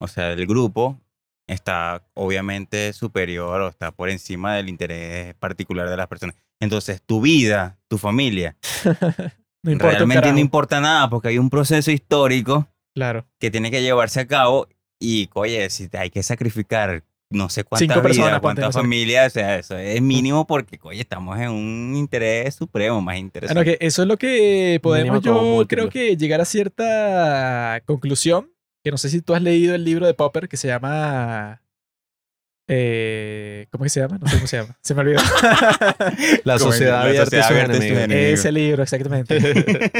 o 0.00 0.08
sea, 0.08 0.34
del 0.34 0.46
grupo, 0.46 1.00
está 1.46 2.02
obviamente 2.14 2.92
superior 2.92 3.60
o 3.62 3.68
está 3.68 3.92
por 3.92 4.10
encima 4.10 4.54
del 4.56 4.68
interés 4.68 5.34
particular 5.36 5.88
de 5.88 5.96
las 5.96 6.08
personas. 6.08 6.34
Entonces, 6.60 7.00
tu 7.04 7.20
vida, 7.20 7.78
tu 7.88 7.98
familia, 7.98 8.56
No 9.62 9.72
importa. 9.72 9.96
realmente 9.96 10.20
carajo. 10.20 10.34
no 10.34 10.40
importa 10.40 10.80
nada 10.80 11.10
porque 11.10 11.28
hay 11.28 11.38
un 11.38 11.50
proceso 11.50 11.90
histórico 11.90 12.68
Claro. 12.94 13.26
que 13.40 13.50
tiene 13.50 13.70
que 13.70 13.82
llevarse 13.82 14.20
a 14.20 14.26
cabo 14.26 14.68
y, 15.00 15.28
oye, 15.34 15.68
si 15.70 15.88
hay 15.92 16.08
que 16.10 16.22
sacrificar 16.22 17.02
no 17.30 17.48
sé 17.48 17.64
cuántas 17.64 17.88
Cinco 17.88 18.02
personas, 18.02 18.40
cuántas 18.40 18.72
familias, 18.74 19.26
o 19.28 19.30
sea, 19.34 19.58
eso 19.58 19.76
es 19.76 20.00
mínimo 20.00 20.46
porque, 20.46 20.78
oye, 20.82 21.00
estamos 21.00 21.38
en 21.40 21.50
un 21.50 21.94
interés 21.96 22.54
supremo, 22.54 23.00
más 23.00 23.16
interesante. 23.18 23.58
Bueno, 23.62 23.78
que 23.78 23.84
eso 23.86 24.02
es 24.02 24.08
lo 24.08 24.16
que 24.16 24.78
podemos 24.82 25.20
Mínimo 25.20 25.38
yo 25.38 25.42
múltiplo. 25.42 25.66
creo 25.66 25.90
que 25.90 26.16
llegar 26.16 26.40
a 26.40 26.44
cierta 26.44 27.80
conclusión, 27.84 28.50
que 28.84 28.90
no 28.92 28.98
sé 28.98 29.08
si 29.08 29.20
tú 29.22 29.34
has 29.34 29.42
leído 29.42 29.74
el 29.74 29.84
libro 29.84 30.06
de 30.06 30.14
Popper 30.14 30.48
que 30.48 30.56
se 30.56 30.68
llama... 30.68 31.60
eh, 32.68 33.66
¿Cómo 33.70 33.84
es 33.84 33.92
que 33.92 33.94
se 33.94 34.06
llama? 34.06 34.18
No 34.20 34.28
sé 34.28 34.36
cómo 34.36 34.46
se 34.46 34.56
llama. 34.58 34.78
Se 34.80 34.94
me 34.94 35.00
olvidó. 35.00 35.20
La 36.44 36.58
sociedad 36.60 37.02
abierta. 37.02 38.06
Ese 38.08 38.52
libro, 38.52 38.82
exactamente. 38.84 39.38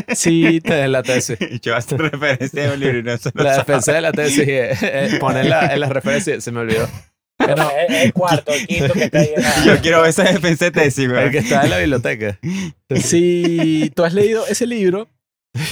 Sí, 0.14 0.60
Es 0.64 0.88
la 0.88 1.02
tesis. 1.02 1.36
Yo 1.60 1.74
hacer 1.74 1.98
referencia 2.00 2.70
a 2.70 2.74
un 2.74 2.80
libro 2.80 2.98
y 2.98 3.02
no 3.02 3.16
se 3.18 3.30
lo 3.34 3.42
La 3.42 3.54
sabe. 3.54 3.64
defensa 3.66 3.92
de 3.92 4.00
la 4.00 4.12
tesis 4.12 4.46
es 4.46 4.82
eh, 4.82 5.16
poner 5.18 5.46
la, 5.46 5.66
en 5.74 5.80
las 5.80 5.90
referencias. 5.90 6.44
Se 6.44 6.52
me 6.52 6.60
olvidó. 6.60 6.88
Bueno, 7.38 7.70
Es 7.88 8.04
el 8.04 8.12
cuarto, 8.12 8.52
el 8.52 8.66
quinto 8.66 8.92
que 8.94 9.04
está 9.04 9.18
ahí 9.20 9.30
en 9.36 9.42
la- 9.42 9.64
Yo 9.66 9.80
quiero 9.82 10.00
ver 10.00 10.10
esa 10.10 10.24
defensa 10.24 10.64
de 10.66 10.70
tesis, 10.70 11.04
El 11.04 11.10
güey. 11.12 11.30
que 11.30 11.38
está 11.38 11.64
en 11.64 11.70
la 11.70 11.78
biblioteca. 11.78 12.38
si 12.96 13.90
tú 13.94 14.04
has 14.04 14.14
leído 14.14 14.46
ese 14.46 14.66
libro, 14.66 15.08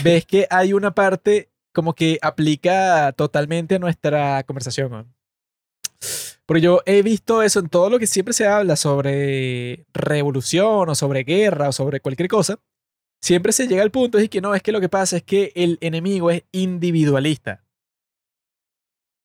ves 0.03 0.25
que 0.27 0.47
hay 0.51 0.73
una 0.73 0.95
parte 0.95 1.51
como 1.73 1.95
que 1.95 2.19
aplica 2.23 3.13
totalmente 3.13 3.75
a 3.77 3.79
nuestra 3.79 4.43
conversación. 4.45 4.91
¿no? 4.93 5.07
Porque 6.47 6.61
yo 6.61 6.83
he 6.87 7.03
visto 7.03 7.43
eso 7.43 7.61
en 7.61 7.69
todo 7.69 7.91
lo 7.91 7.99
que 7.99 8.07
siempre 8.07 8.35
se 8.35 8.47
habla 8.47 8.77
sobre 8.77 9.87
revolución 9.95 10.89
o 10.89 10.95
sobre 10.95 11.25
guerra 11.25 11.71
o 11.71 11.73
sobre 11.73 12.01
cualquier 12.01 12.29
cosa. 12.29 12.59
Siempre 13.23 13.53
se 13.53 13.67
llega 13.67 13.83
al 13.83 13.91
punto 13.91 14.19
es 14.19 14.29
que 14.29 14.43
no, 14.43 14.55
es 14.55 14.63
que 14.63 14.71
lo 14.71 14.81
que 14.83 14.91
pasa 14.91 15.17
es 15.17 15.23
que 15.23 15.51
el 15.55 15.79
enemigo 15.81 16.31
es 16.31 16.43
individualista. 16.53 17.64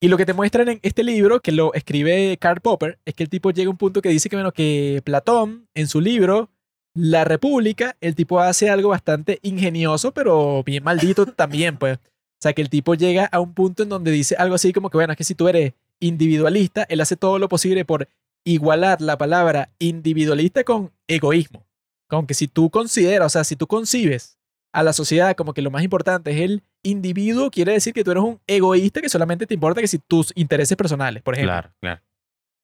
Y 0.01 0.07
lo 0.07 0.17
que 0.17 0.25
te 0.25 0.33
muestran 0.33 0.69
en 0.69 0.79
este 0.81 1.03
libro, 1.03 1.41
que 1.41 1.51
lo 1.51 1.73
escribe 1.73 2.37
Karl 2.37 2.61
Popper, 2.61 2.99
es 3.03 3.13
que 3.15 3.23
el 3.23 3.29
tipo 3.29 3.51
llega 3.51 3.67
a 3.67 3.71
un 3.71 3.77
punto 3.77 4.01
que 4.01 4.07
dice 4.09 4.29
que, 4.29 4.37
bueno, 4.37 4.53
que 4.53 5.01
Platón, 5.03 5.67
en 5.73 5.87
su 5.87 5.99
libro, 5.99 6.49
La 6.93 7.25
República, 7.25 7.97
el 7.99 8.15
tipo 8.15 8.39
hace 8.39 8.69
algo 8.69 8.89
bastante 8.89 9.39
ingenioso, 9.41 10.13
pero 10.13 10.63
bien 10.63 10.85
maldito 10.85 11.25
también, 11.35 11.77
pues. 11.77 11.97
O 11.97 12.41
sea, 12.41 12.53
que 12.53 12.61
el 12.61 12.69
tipo 12.69 12.95
llega 12.95 13.25
a 13.25 13.41
un 13.41 13.53
punto 13.53 13.83
en 13.83 13.89
donde 13.89 14.11
dice 14.11 14.35
algo 14.37 14.55
así 14.55 14.71
como 14.71 14.89
que, 14.89 14.97
bueno, 14.97 15.11
es 15.11 15.17
que 15.17 15.25
si 15.25 15.35
tú 15.35 15.49
eres 15.49 15.73
individualista, 15.99 16.83
él 16.83 17.01
hace 17.01 17.17
todo 17.17 17.37
lo 17.37 17.49
posible 17.49 17.83
por 17.83 18.07
igualar 18.45 19.01
la 19.01 19.17
palabra 19.17 19.69
individualista 19.79 20.63
con 20.63 20.93
egoísmo. 21.09 21.65
Con 22.07 22.25
que 22.25 22.33
si 22.33 22.47
tú 22.47 22.69
consideras, 22.69 23.25
o 23.25 23.29
sea, 23.29 23.43
si 23.43 23.57
tú 23.57 23.67
concibes 23.67 24.37
a 24.71 24.81
la 24.81 24.93
sociedad 24.93 25.35
como 25.35 25.53
que 25.53 25.61
lo 25.61 25.71
más 25.71 25.83
importante 25.83 26.31
es 26.31 26.39
el 26.39 26.63
individuo, 26.83 27.51
quiere 27.51 27.73
decir 27.73 27.93
que 27.93 28.03
tú 28.03 28.11
eres 28.11 28.23
un 28.23 28.39
egoísta 28.47 29.01
que 29.01 29.09
solamente 29.09 29.45
te 29.45 29.53
importa 29.53 29.81
que 29.81 29.87
si 29.87 29.99
tus 29.99 30.31
intereses 30.35 30.77
personales, 30.77 31.23
por 31.23 31.33
ejemplo. 31.33 31.53
Claro, 31.53 31.71
claro. 31.79 32.01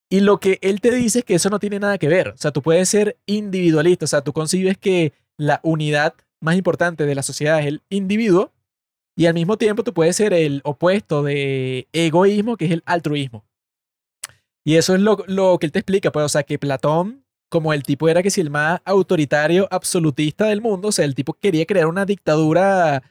Y 0.09 0.19
lo 0.19 0.39
que 0.39 0.59
él 0.61 0.81
te 0.81 0.91
dice 0.91 1.19
es 1.19 1.25
que 1.25 1.35
eso 1.35 1.49
no 1.49 1.59
tiene 1.59 1.79
nada 1.79 1.97
que 1.97 2.07
ver. 2.07 2.29
O 2.29 2.37
sea, 2.37 2.51
tú 2.51 2.61
puedes 2.61 2.87
ser 2.89 3.17
individualista. 3.25 4.05
O 4.05 4.07
sea, 4.07 4.21
tú 4.21 4.33
concibes 4.33 4.77
que 4.77 5.13
la 5.37 5.59
unidad 5.63 6.13
más 6.41 6.55
importante 6.55 7.05
de 7.05 7.15
la 7.15 7.23
sociedad 7.23 7.59
es 7.59 7.65
el 7.65 7.81
individuo. 7.89 8.51
Y 9.17 9.25
al 9.25 9.33
mismo 9.33 9.57
tiempo 9.57 9.83
tú 9.83 9.93
puedes 9.93 10.15
ser 10.15 10.33
el 10.33 10.61
opuesto 10.63 11.23
de 11.23 11.87
egoísmo, 11.93 12.57
que 12.57 12.65
es 12.65 12.71
el 12.71 12.83
altruismo. 12.85 13.45
Y 14.63 14.75
eso 14.75 14.93
es 14.93 15.01
lo, 15.01 15.23
lo 15.27 15.57
que 15.57 15.67
él 15.67 15.71
te 15.71 15.79
explica. 15.79 16.11
Pues, 16.11 16.25
o 16.25 16.29
sea, 16.29 16.43
que 16.43 16.59
Platón, 16.59 17.25
como 17.49 17.73
el 17.73 17.83
tipo 17.83 18.09
era 18.09 18.21
que 18.21 18.29
si 18.29 18.41
el 18.41 18.49
más 18.49 18.81
autoritario, 18.85 19.67
absolutista 19.71 20.45
del 20.45 20.61
mundo, 20.61 20.89
o 20.89 20.91
sea, 20.91 21.05
el 21.05 21.15
tipo 21.15 21.33
quería 21.33 21.65
crear 21.65 21.87
una 21.87 22.05
dictadura 22.05 23.01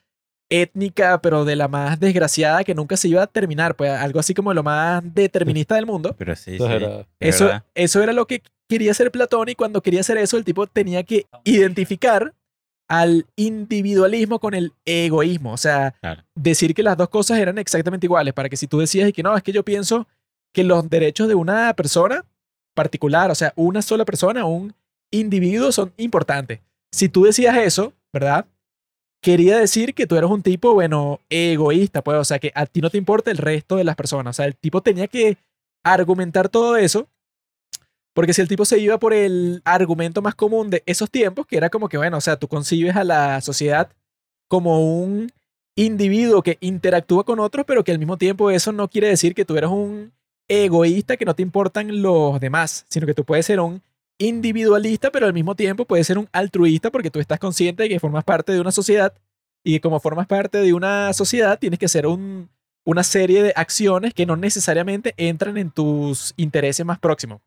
étnica, 0.50 1.20
pero 1.20 1.44
de 1.44 1.56
la 1.56 1.68
más 1.68 1.98
desgraciada 2.00 2.64
que 2.64 2.74
nunca 2.74 2.97
se 2.97 3.08
iba 3.08 3.23
a 3.23 3.26
terminar. 3.26 3.74
Pues 3.76 3.90
algo 3.90 4.20
así 4.20 4.34
como 4.34 4.52
lo 4.55 4.62
más 4.62 5.02
determinista 5.14 5.74
del 5.74 5.86
mundo. 5.86 6.14
Pero 6.18 6.36
sí, 6.36 6.56
Eso 6.56 6.66
sí. 6.68 6.84
Eso, 7.20 7.44
verdad. 7.47 7.64
eso 7.74 8.02
era 8.02 8.12
lo 8.12 8.26
que 8.26 8.42
quería 8.68 8.90
hacer 8.92 9.10
Platón 9.10 9.48
y 9.48 9.55
cuando 9.55 9.82
quería 9.82 10.00
hacer 10.00 10.18
eso 10.18 10.36
el 10.36 10.44
tipo 10.44 10.66
tenía 10.66 11.02
que 11.02 11.26
identificar 11.44 12.34
al 12.89 13.26
individualismo 13.36 14.39
con 14.39 14.55
el 14.55 14.73
egoísmo. 14.84 15.52
O 15.52 15.56
sea, 15.56 15.94
Claro. 16.00 16.23
decir 16.34 16.74
que 16.74 16.82
las 16.82 16.97
dos 16.97 17.08
cosas 17.08 17.39
eran 17.39 17.58
exactamente 17.58 18.06
iguales 18.06 18.34
para 18.34 18.48
que 18.48 18.56
si 18.56 18.66
tú 18.66 18.78
decías 18.78 19.08
y 19.08 19.12
que 19.12 19.23
no, 19.23 19.36
es 19.36 19.42
que 19.42 19.52
yo 19.52 19.64
pienso 19.64 20.06
que 20.52 20.64
los 20.64 20.89
derechos 20.89 21.26
de 21.28 21.34
una 21.34 21.73
persona 21.74 22.24
particular, 22.74 23.31
o 23.31 23.34
sea, 23.34 23.52
una 23.56 23.82
sola 23.82 24.05
persona, 24.05 24.44
un 24.44 24.74
individuo 25.10 25.73
son 25.73 25.92
importantes. 25.97 26.60
Si 26.92 27.08
tú 27.08 27.24
decías 27.24 27.56
eso, 27.56 27.92
¿verdad? 28.12 28.47
Quería 29.24 29.56
decir 29.56 29.94
que 29.94 30.06
tú 30.06 30.16
eras 30.16 30.30
un 30.30 30.42
tipo, 30.42 30.74
bueno, 30.74 31.18
egoísta, 31.30 32.04
pues, 32.04 32.18
o 32.18 32.24
sea, 32.24 32.38
que 32.38 32.52
a 32.54 32.66
ti 32.66 32.82
no 32.82 32.90
te 32.90 32.98
importa 32.98 33.30
el 33.30 33.38
resto 33.38 33.76
de 33.76 33.84
las 33.84 33.96
personas. 33.96 34.36
O 34.36 34.36
sea, 34.36 34.44
el 34.44 34.54
tipo 34.54 34.82
tenía 34.82 35.08
que 35.08 35.38
argumentar 35.82 36.50
todo 36.50 36.76
eso, 36.76 37.08
porque 38.12 38.34
si 38.34 38.42
el 38.42 38.48
tipo 38.48 38.66
se 38.66 38.78
iba 38.78 38.98
por 38.98 39.14
el 39.14 39.62
argumento 39.64 40.20
más 40.20 40.34
común 40.34 40.68
de 40.68 40.82
esos 40.84 41.10
tiempos, 41.10 41.46
que 41.46 41.56
era 41.56 41.70
como 41.70 41.88
que, 41.88 41.96
bueno, 41.96 42.18
o 42.18 42.20
sea, 42.20 42.36
tú 42.36 42.48
concibes 42.48 42.96
a 42.96 43.02
la 43.02 43.40
sociedad 43.40 43.88
como 44.46 45.00
un 45.00 45.32
individuo 45.74 46.42
que 46.42 46.58
interactúa 46.60 47.24
con 47.24 47.40
otros, 47.40 47.64
pero 47.64 47.82
que 47.82 47.92
al 47.92 47.98
mismo 47.98 48.18
tiempo 48.18 48.50
eso 48.50 48.72
no 48.72 48.88
quiere 48.88 49.08
decir 49.08 49.34
que 49.34 49.46
tú 49.46 49.56
eres 49.56 49.70
un 49.70 50.12
egoísta 50.48 51.16
que 51.16 51.24
no 51.24 51.34
te 51.34 51.40
importan 51.40 52.02
los 52.02 52.38
demás, 52.40 52.84
sino 52.90 53.06
que 53.06 53.14
tú 53.14 53.24
puedes 53.24 53.46
ser 53.46 53.58
un 53.58 53.80
individualista, 54.18 55.10
pero 55.10 55.26
al 55.26 55.33
mismo 55.33 55.55
tiempo 55.55 55.84
puedes 55.84 56.07
ser 56.07 56.18
un 56.18 56.28
altruista 56.33 56.91
porque 56.91 57.10
tú 57.10 57.20
estás 57.20 57.39
consciente 57.39 57.84
de 57.84 57.89
que 57.89 58.01
formas 58.01 58.25
parte 58.25 58.52
de 58.52 58.60
una 58.60 58.73
sociedad 58.73 59.12
y 59.65 59.81
como 59.81 60.01
formas 60.01 60.26
parte 60.26 60.59
de 60.59 60.73
una 60.73 61.12
sociedad 61.12 61.59
tienes 61.59 61.78
que 61.78 61.86
hacer 61.86 62.07
un, 62.07 62.51
una 62.84 63.02
serie 63.02 63.43
de 63.43 63.52
acciones 63.57 64.15
que 64.15 64.26
no 64.26 64.36
necesariamente 64.36 65.15
entran 65.17 65.57
en 65.57 65.70
tus 65.70 66.34
intereses 66.36 66.84
más 66.84 66.99
próximos, 66.99 67.41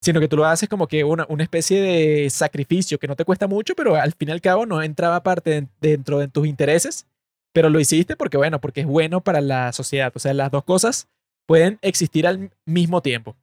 sino 0.00 0.20
que 0.20 0.28
tú 0.28 0.36
lo 0.36 0.46
haces 0.46 0.68
como 0.68 0.86
que 0.88 1.04
una, 1.04 1.26
una 1.28 1.42
especie 1.42 1.80
de 1.80 2.30
sacrificio 2.30 2.98
que 2.98 3.06
no 3.08 3.16
te 3.16 3.24
cuesta 3.24 3.46
mucho, 3.46 3.74
pero 3.74 3.94
al 3.96 4.12
fin 4.12 4.30
y 4.30 4.32
al 4.32 4.40
cabo 4.40 4.66
no 4.66 4.82
entraba 4.82 5.22
parte 5.22 5.50
de- 5.50 5.66
dentro 5.80 6.18
de 6.18 6.28
tus 6.28 6.46
intereses, 6.46 7.06
pero 7.52 7.68
lo 7.68 7.78
hiciste 7.80 8.16
porque, 8.16 8.36
bueno, 8.36 8.60
porque 8.60 8.80
es 8.80 8.86
bueno 8.86 9.20
para 9.20 9.40
la 9.40 9.72
sociedad. 9.72 10.12
O 10.14 10.18
sea, 10.18 10.32
las 10.34 10.50
dos 10.50 10.64
cosas 10.64 11.08
pueden 11.46 11.78
existir 11.82 12.26
al 12.26 12.50
mismo 12.64 13.02
tiempo. 13.02 13.36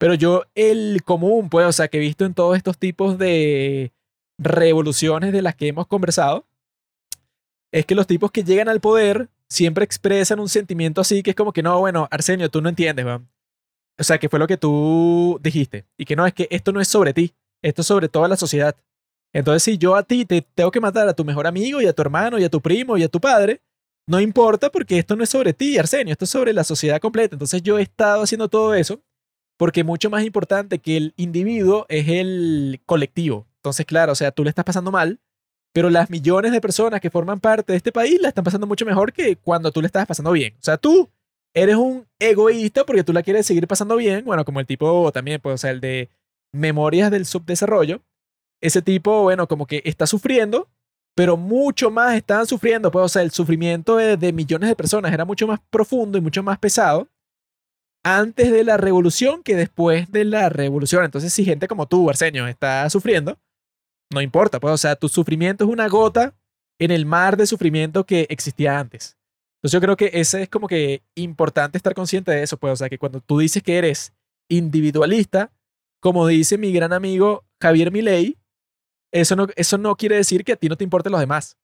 Pero 0.00 0.14
yo, 0.14 0.44
el 0.54 1.02
común, 1.04 1.50
pues, 1.50 1.66
o 1.66 1.72
sea, 1.72 1.88
que 1.88 1.98
he 1.98 2.00
visto 2.00 2.24
en 2.24 2.32
todos 2.32 2.56
estos 2.56 2.78
tipos 2.78 3.18
de 3.18 3.92
revoluciones 4.38 5.30
de 5.30 5.42
las 5.42 5.54
que 5.54 5.68
hemos 5.68 5.86
conversado, 5.86 6.46
es 7.70 7.84
que 7.84 7.94
los 7.94 8.06
tipos 8.06 8.30
que 8.30 8.42
llegan 8.42 8.70
al 8.70 8.80
poder 8.80 9.28
siempre 9.46 9.84
expresan 9.84 10.40
un 10.40 10.48
sentimiento 10.48 11.02
así 11.02 11.22
que 11.22 11.30
es 11.30 11.36
como 11.36 11.52
que 11.52 11.62
no, 11.62 11.78
bueno, 11.80 12.08
Arsenio, 12.10 12.48
tú 12.48 12.62
no 12.62 12.70
entiendes, 12.70 13.04
weón. 13.04 13.28
O 13.98 14.02
sea, 14.02 14.16
que 14.16 14.30
fue 14.30 14.38
lo 14.38 14.46
que 14.46 14.56
tú 14.56 15.38
dijiste. 15.42 15.84
Y 15.98 16.06
que 16.06 16.16
no, 16.16 16.26
es 16.26 16.32
que 16.32 16.48
esto 16.50 16.72
no 16.72 16.80
es 16.80 16.88
sobre 16.88 17.12
ti, 17.12 17.34
esto 17.60 17.82
es 17.82 17.86
sobre 17.86 18.08
toda 18.08 18.26
la 18.26 18.38
sociedad. 18.38 18.74
Entonces, 19.34 19.62
si 19.62 19.76
yo 19.76 19.96
a 19.96 20.02
ti 20.02 20.24
te 20.24 20.40
tengo 20.40 20.70
que 20.70 20.80
matar 20.80 21.06
a 21.08 21.12
tu 21.12 21.26
mejor 21.26 21.46
amigo 21.46 21.82
y 21.82 21.86
a 21.86 21.92
tu 21.92 22.00
hermano 22.00 22.38
y 22.38 22.44
a 22.44 22.48
tu 22.48 22.62
primo 22.62 22.96
y 22.96 23.02
a 23.02 23.08
tu 23.10 23.20
padre, 23.20 23.60
no 24.06 24.18
importa 24.18 24.70
porque 24.70 24.98
esto 24.98 25.14
no 25.14 25.24
es 25.24 25.28
sobre 25.28 25.52
ti, 25.52 25.76
Arsenio, 25.76 26.12
esto 26.12 26.24
es 26.24 26.30
sobre 26.30 26.54
la 26.54 26.64
sociedad 26.64 26.98
completa. 27.02 27.34
Entonces, 27.34 27.62
yo 27.62 27.78
he 27.78 27.82
estado 27.82 28.22
haciendo 28.22 28.48
todo 28.48 28.72
eso 28.74 29.02
porque 29.60 29.84
mucho 29.84 30.08
más 30.08 30.24
importante 30.24 30.78
que 30.78 30.96
el 30.96 31.12
individuo 31.18 31.84
es 31.90 32.08
el 32.08 32.80
colectivo. 32.86 33.46
Entonces, 33.56 33.84
claro, 33.84 34.12
o 34.12 34.14
sea, 34.14 34.32
tú 34.32 34.42
le 34.42 34.48
estás 34.48 34.64
pasando 34.64 34.90
mal, 34.90 35.20
pero 35.74 35.90
las 35.90 36.08
millones 36.08 36.52
de 36.52 36.62
personas 36.62 36.98
que 36.98 37.10
forman 37.10 37.40
parte 37.40 37.74
de 37.74 37.76
este 37.76 37.92
país 37.92 38.18
la 38.22 38.28
están 38.28 38.42
pasando 38.42 38.66
mucho 38.66 38.86
mejor 38.86 39.12
que 39.12 39.36
cuando 39.36 39.70
tú 39.70 39.82
le 39.82 39.86
estás 39.86 40.06
pasando 40.06 40.32
bien. 40.32 40.54
O 40.54 40.62
sea, 40.62 40.78
tú 40.78 41.10
eres 41.52 41.76
un 41.76 42.06
egoísta 42.18 42.86
porque 42.86 43.04
tú 43.04 43.12
la 43.12 43.22
quieres 43.22 43.44
seguir 43.44 43.68
pasando 43.68 43.96
bien, 43.96 44.24
bueno, 44.24 44.46
como 44.46 44.60
el 44.60 44.66
tipo 44.66 45.12
también, 45.12 45.42
pues, 45.42 45.56
o 45.56 45.58
sea, 45.58 45.72
el 45.72 45.82
de 45.82 46.08
Memorias 46.54 47.10
del 47.10 47.26
Subdesarrollo, 47.26 48.00
ese 48.62 48.80
tipo, 48.80 49.24
bueno, 49.24 49.46
como 49.46 49.66
que 49.66 49.82
está 49.84 50.06
sufriendo, 50.06 50.70
pero 51.14 51.36
mucho 51.36 51.90
más 51.90 52.16
estaban 52.16 52.46
sufriendo, 52.46 52.90
pues, 52.90 53.04
o 53.04 53.08
sea, 53.10 53.20
el 53.20 53.30
sufrimiento 53.30 53.98
de, 53.98 54.16
de 54.16 54.32
millones 54.32 54.70
de 54.70 54.74
personas 54.74 55.12
era 55.12 55.26
mucho 55.26 55.46
más 55.46 55.60
profundo 55.68 56.16
y 56.16 56.22
mucho 56.22 56.42
más 56.42 56.58
pesado 56.58 57.08
antes 58.04 58.50
de 58.50 58.64
la 58.64 58.76
revolución 58.76 59.42
que 59.42 59.56
después 59.56 60.10
de 60.10 60.24
la 60.24 60.48
revolución. 60.48 61.04
Entonces, 61.04 61.32
si 61.32 61.44
gente 61.44 61.68
como 61.68 61.86
tú, 61.86 62.08
Arsenio, 62.08 62.46
está 62.46 62.88
sufriendo, 62.90 63.38
no 64.12 64.20
importa, 64.20 64.58
pues, 64.60 64.74
o 64.74 64.78
sea, 64.78 64.96
tu 64.96 65.08
sufrimiento 65.08 65.64
es 65.64 65.70
una 65.70 65.88
gota 65.88 66.34
en 66.78 66.90
el 66.90 67.06
mar 67.06 67.36
de 67.36 67.46
sufrimiento 67.46 68.04
que 68.04 68.26
existía 68.30 68.78
antes. 68.78 69.16
Entonces, 69.58 69.72
yo 69.72 69.80
creo 69.80 69.96
que 69.96 70.10
ese 70.14 70.42
es 70.42 70.48
como 70.48 70.66
que 70.66 71.02
importante 71.14 71.76
estar 71.76 71.94
consciente 71.94 72.30
de 72.32 72.42
eso, 72.42 72.56
pues, 72.56 72.72
o 72.72 72.76
sea, 72.76 72.88
que 72.88 72.98
cuando 72.98 73.20
tú 73.20 73.38
dices 73.38 73.62
que 73.62 73.76
eres 73.76 74.14
individualista, 74.48 75.52
como 76.00 76.26
dice 76.26 76.56
mi 76.56 76.72
gran 76.72 76.92
amigo 76.92 77.44
Javier 77.60 77.92
Milei, 77.92 78.38
eso 79.12 79.36
no, 79.36 79.48
eso 79.56 79.76
no 79.76 79.96
quiere 79.96 80.16
decir 80.16 80.44
que 80.44 80.52
a 80.52 80.56
ti 80.56 80.68
no 80.68 80.76
te 80.76 80.84
importen 80.84 81.12
los 81.12 81.20
demás, 81.20 81.58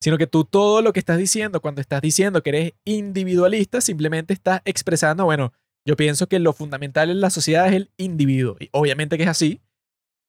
sino 0.00 0.18
que 0.18 0.26
tú 0.26 0.44
todo 0.44 0.82
lo 0.82 0.92
que 0.92 1.00
estás 1.00 1.18
diciendo, 1.18 1.60
cuando 1.60 1.80
estás 1.80 2.00
diciendo 2.02 2.42
que 2.42 2.50
eres 2.50 2.72
individualista, 2.84 3.80
simplemente 3.80 4.34
estás 4.34 4.62
expresando, 4.64 5.24
bueno, 5.24 5.52
yo 5.86 5.96
pienso 5.96 6.26
que 6.26 6.38
lo 6.38 6.52
fundamental 6.52 7.10
en 7.10 7.20
la 7.20 7.30
sociedad 7.30 7.68
es 7.68 7.74
el 7.74 7.90
individuo. 7.96 8.56
Y 8.58 8.68
obviamente 8.72 9.16
que 9.16 9.22
es 9.22 9.28
así, 9.28 9.60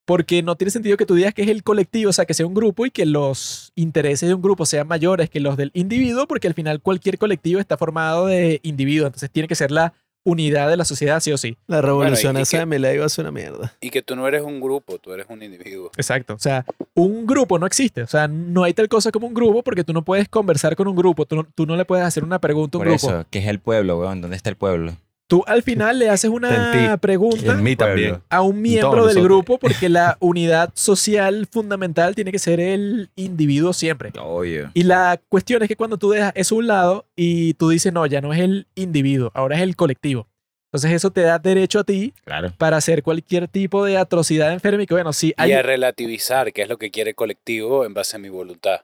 porque 0.05 0.41
no 0.41 0.55
tiene 0.55 0.71
sentido 0.71 0.95
que 0.95 1.05
tú 1.05 1.15
digas 1.15 1.33
que 1.33 1.41
es 1.41 1.49
el 1.49 1.63
colectivo, 1.63 2.11
o 2.11 2.13
sea, 2.13 2.25
que 2.25 2.33
sea 2.33 2.45
un 2.45 2.53
grupo 2.53 2.85
y 2.85 2.91
que 2.91 3.05
los 3.05 3.73
intereses 3.75 4.29
de 4.29 4.35
un 4.35 4.41
grupo 4.41 4.65
sean 4.65 4.87
mayores 4.87 5.29
que 5.29 5.41
los 5.41 5.57
del 5.57 5.71
individuo, 5.73 6.27
porque 6.27 6.47
al 6.47 6.53
final 6.53 6.81
cualquier 6.81 7.17
colectivo 7.17 7.59
está 7.59 7.77
formado 7.77 8.27
de 8.27 8.61
individuos, 8.63 9.07
entonces 9.07 9.29
tiene 9.31 9.49
que 9.49 9.55
ser 9.55 9.71
la 9.71 9.93
unidad 10.27 10.69
de 10.69 10.75
la 10.77 10.83
sociedad, 10.85 11.19
sí 11.21 11.31
o 11.31 11.37
sí. 11.37 11.57
La 11.67 11.81
revolución 11.81 12.37
y 12.37 12.41
esa 12.41 12.51
que- 12.51 12.57
de 12.59 12.65
Milei 12.65 12.97
va 12.97 13.05
a 13.05 13.09
ser 13.09 13.23
una 13.25 13.31
mierda. 13.31 13.73
Y 13.79 13.89
que 13.89 14.01
tú 14.01 14.15
no 14.15 14.27
eres 14.27 14.41
un 14.41 14.59
grupo, 14.59 14.97
tú 14.99 15.13
eres 15.13 15.25
un 15.29 15.41
individuo. 15.41 15.89
Exacto. 15.95 16.33
O 16.33 16.39
sea, 16.39 16.65
un 16.93 17.25
grupo 17.25 17.57
no 17.59 17.65
existe. 17.65 18.01
O 18.01 18.07
sea, 18.07 18.27
no 18.27 18.63
hay 18.63 18.73
tal 18.73 18.89
cosa 18.89 19.09
como 19.11 19.27
un 19.27 19.33
grupo 19.33 19.63
porque 19.63 19.83
tú 19.83 19.93
no 19.93 20.03
puedes 20.03 20.27
conversar 20.27 20.75
con 20.75 20.87
un 20.87 20.95
grupo. 20.95 21.25
Tú 21.25 21.37
no, 21.37 21.47
tú 21.55 21.65
no 21.65 21.75
le 21.77 21.85
puedes 21.85 22.05
hacer 22.05 22.23
una 22.25 22.39
pregunta 22.39 22.77
a 22.77 22.79
un 22.79 22.85
Por 22.85 22.93
grupo. 22.93 23.07
eso, 23.09 23.25
¿qué 23.31 23.39
es 23.39 23.47
el 23.47 23.59
pueblo, 23.59 23.99
weón? 23.99 24.19
¿Dónde 24.21 24.35
está 24.35 24.49
el 24.49 24.57
pueblo? 24.57 24.97
Tú 25.27 25.43
al 25.45 25.61
final 25.61 25.99
le 25.99 26.09
haces 26.09 26.29
una 26.31 26.97
pregunta 27.01 27.51
En 27.51 27.61
mí 27.63 27.75
también. 27.75 28.11
Pueblo. 28.11 28.25
a 28.29 28.41
un 28.41 28.61
miembro 28.61 29.07
del 29.07 29.21
grupo 29.21 29.57
porque 29.59 29.89
la 29.89 30.15
unidad 30.21 30.71
social 30.73 31.47
fundamental 31.51 32.15
tiene 32.15 32.31
que 32.31 32.39
ser 32.39 32.61
el 32.61 33.09
individuo 33.17 33.73
siempre. 33.73 34.13
Obvio. 34.19 34.71
Y 34.73 34.83
la 34.83 35.19
cuestión 35.27 35.61
es 35.63 35.67
que 35.67 35.75
cuando 35.75 35.97
tú 35.97 36.11
dejas 36.11 36.31
eso 36.35 36.55
a 36.55 36.57
un 36.59 36.67
lado 36.67 37.05
y 37.15 37.55
tú 37.55 37.67
dices, 37.69 37.91
no, 37.91 38.05
ya 38.05 38.21
no 38.21 38.33
es 38.33 38.39
el 38.39 38.67
individuo, 38.75 39.29
ahora 39.33 39.57
es 39.57 39.63
el 39.63 39.75
colectivo. 39.75 40.27
Entonces 40.71 40.91
eso 40.91 41.11
te 41.11 41.21
da 41.21 41.39
derecho 41.39 41.79
a 41.79 41.83
ti 41.83 42.13
Claro. 42.25 42.53
para 42.57 42.77
hacer 42.77 43.03
cualquier 43.03 43.47
tipo 43.47 43.83
de 43.85 43.97
atrocidad 43.97 44.51
enferma 44.53 44.83
y 44.83 44.85
que, 44.85 44.93
bueno, 44.93 45.11
sí, 45.13 45.33
hay, 45.37 45.51
Y 45.51 45.53
a 45.53 45.61
relativizar 45.61 46.53
qué 46.53 46.61
es 46.61 46.69
lo 46.69 46.77
que 46.77 46.89
quiere 46.91 47.11
el 47.11 47.15
colectivo 47.15 47.85
en 47.85 47.93
base 47.93 48.15
a 48.15 48.19
mi 48.19 48.29
voluntad. 48.29 48.81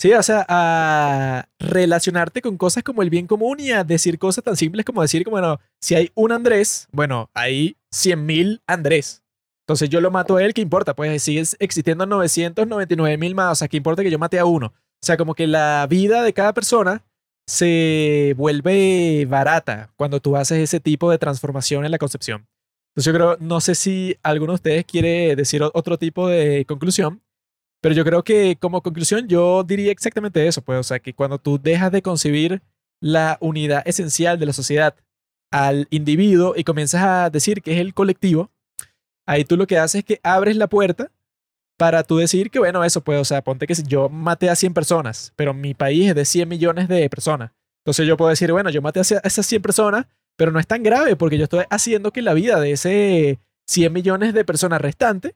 Sí, 0.00 0.14
o 0.14 0.22
sea, 0.22 0.46
a 0.48 1.46
relacionarte 1.58 2.40
con 2.40 2.56
cosas 2.56 2.82
como 2.82 3.02
el 3.02 3.10
bien 3.10 3.26
común 3.26 3.60
y 3.60 3.70
a 3.72 3.84
decir 3.84 4.18
cosas 4.18 4.42
tan 4.42 4.56
simples 4.56 4.86
como 4.86 5.02
decir, 5.02 5.28
bueno, 5.28 5.60
si 5.78 5.94
hay 5.94 6.10
un 6.14 6.32
Andrés, 6.32 6.88
bueno, 6.90 7.28
hay 7.34 7.76
100.000 7.92 8.62
Andrés. 8.66 9.22
Entonces 9.66 9.90
yo 9.90 10.00
lo 10.00 10.10
mato 10.10 10.36
a 10.36 10.42
él, 10.42 10.54
¿qué 10.54 10.62
importa? 10.62 10.96
Pues 10.96 11.22
siguen 11.22 11.44
existiendo 11.58 12.06
999.000 12.06 13.34
más, 13.34 13.52
o 13.52 13.54
sea, 13.56 13.68
¿qué 13.68 13.76
importa 13.76 14.02
que 14.02 14.10
yo 14.10 14.18
mate 14.18 14.38
a 14.38 14.46
uno? 14.46 14.68
O 14.68 15.04
sea, 15.06 15.18
como 15.18 15.34
que 15.34 15.46
la 15.46 15.86
vida 15.86 16.22
de 16.22 16.32
cada 16.32 16.54
persona 16.54 17.04
se 17.46 18.34
vuelve 18.38 19.26
barata 19.28 19.92
cuando 19.96 20.18
tú 20.18 20.34
haces 20.34 20.60
ese 20.60 20.80
tipo 20.80 21.10
de 21.10 21.18
transformación 21.18 21.84
en 21.84 21.90
la 21.90 21.98
concepción. 21.98 22.48
Entonces 22.92 23.04
yo 23.04 23.12
creo, 23.12 23.36
no 23.38 23.60
sé 23.60 23.74
si 23.74 24.16
alguno 24.22 24.52
de 24.52 24.56
ustedes 24.56 24.84
quiere 24.86 25.36
decir 25.36 25.62
otro 25.62 25.98
tipo 25.98 26.26
de 26.26 26.64
conclusión, 26.64 27.20
pero 27.80 27.94
yo 27.94 28.04
creo 28.04 28.22
que 28.22 28.56
como 28.60 28.82
conclusión 28.82 29.28
yo 29.28 29.62
diría 29.64 29.92
exactamente 29.92 30.46
eso, 30.46 30.62
pues, 30.62 30.78
o 30.78 30.82
sea, 30.82 30.98
que 30.98 31.14
cuando 31.14 31.38
tú 31.38 31.58
dejas 31.60 31.90
de 31.92 32.02
concebir 32.02 32.62
la 33.00 33.38
unidad 33.40 33.82
esencial 33.86 34.38
de 34.38 34.46
la 34.46 34.52
sociedad 34.52 34.94
al 35.50 35.88
individuo 35.90 36.54
y 36.56 36.64
comienzas 36.64 37.02
a 37.02 37.30
decir 37.30 37.62
que 37.62 37.72
es 37.72 37.80
el 37.80 37.94
colectivo, 37.94 38.50
ahí 39.26 39.44
tú 39.44 39.56
lo 39.56 39.66
que 39.66 39.78
haces 39.78 40.00
es 40.00 40.04
que 40.04 40.20
abres 40.22 40.56
la 40.56 40.68
puerta 40.68 41.10
para 41.78 42.02
tú 42.02 42.18
decir 42.18 42.50
que, 42.50 42.58
bueno, 42.58 42.84
eso 42.84 43.00
pues, 43.00 43.18
o 43.18 43.24
sea, 43.24 43.42
ponte 43.42 43.66
que 43.66 43.74
yo 43.86 44.10
maté 44.10 44.50
a 44.50 44.56
100 44.56 44.74
personas, 44.74 45.32
pero 45.34 45.54
mi 45.54 45.72
país 45.72 46.10
es 46.10 46.14
de 46.14 46.26
100 46.26 46.48
millones 46.48 46.88
de 46.88 47.08
personas. 47.08 47.52
Entonces 47.80 48.06
yo 48.06 48.18
puedo 48.18 48.28
decir, 48.28 48.52
bueno, 48.52 48.68
yo 48.68 48.82
maté 48.82 49.00
a 49.00 49.02
esas 49.02 49.46
100 49.46 49.62
personas, 49.62 50.06
pero 50.36 50.52
no 50.52 50.60
es 50.60 50.66
tan 50.66 50.82
grave 50.82 51.16
porque 51.16 51.38
yo 51.38 51.44
estoy 51.44 51.64
haciendo 51.70 52.12
que 52.12 52.20
la 52.20 52.34
vida 52.34 52.60
de 52.60 52.72
ese 52.72 53.38
100 53.66 53.92
millones 53.92 54.34
de 54.34 54.44
personas 54.44 54.80
restantes 54.80 55.34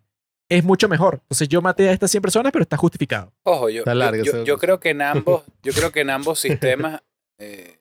es 0.49 0.63
mucho 0.65 0.89
mejor. 0.89 1.21
Entonces 1.23 1.49
yo 1.49 1.63
maté 1.63 1.89
a 1.89 1.93
estas 1.93 2.11
100 2.11 2.23
personas, 2.23 2.53
pero 2.53 2.63
está 2.63 2.77
justificado. 2.77 3.33
Ojo, 3.45 3.71
yo, 3.71 3.81
Está 3.81 3.93
yo- 3.93 3.99
larga 3.99 4.23
yo, 4.23 4.45
yo 4.45 4.59
creo 4.59 4.79
que 4.81 4.91
en 4.91 5.03
ambos, 5.03 5.45
yo 5.63 5.73
creo 5.73 5.91
que 5.93 6.01
en 6.01 6.11
ambos 6.11 6.39
sistemas, 6.41 7.03
eh, 7.39 7.77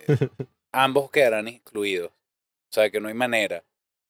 ambos 0.72 1.12
quedarán 1.12 1.48
excluidos. 1.48 2.10
O 2.12 2.74
sea, 2.74 2.90
que 2.90 3.00
no 3.00 3.08
hay 3.08 3.14
manera 3.14 3.64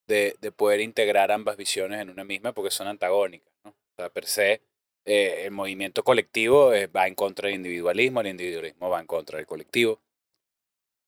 de, 0.08 0.36
de 0.40 0.52
poder 0.52 0.80
integrar 0.82 1.32
ambas 1.32 1.58
visiones 1.58 2.00
en 2.02 2.10
una 2.10 2.24
misma 2.24 2.54
porque 2.54 2.72
son 2.72 2.88
antagónicas. 2.88 3.52
¿no? 3.66 3.72
O 3.72 3.96
sea, 3.98 4.10
per 4.10 4.26
se, 4.26 4.62
eh, 5.06 5.44
el 5.46 5.52
movimiento 5.52 6.04
colectivo 6.04 6.74
eh, 6.74 6.88
va 6.88 7.08
en 7.08 7.16
contra 7.16 7.48
del 7.48 7.56
individualismo, 7.58 8.22
el 8.22 8.28
individualismo 8.28 8.90
va 8.90 9.00
en 9.02 9.08
contra 9.08 9.38
del 9.38 9.46
colectivo. 9.48 10.00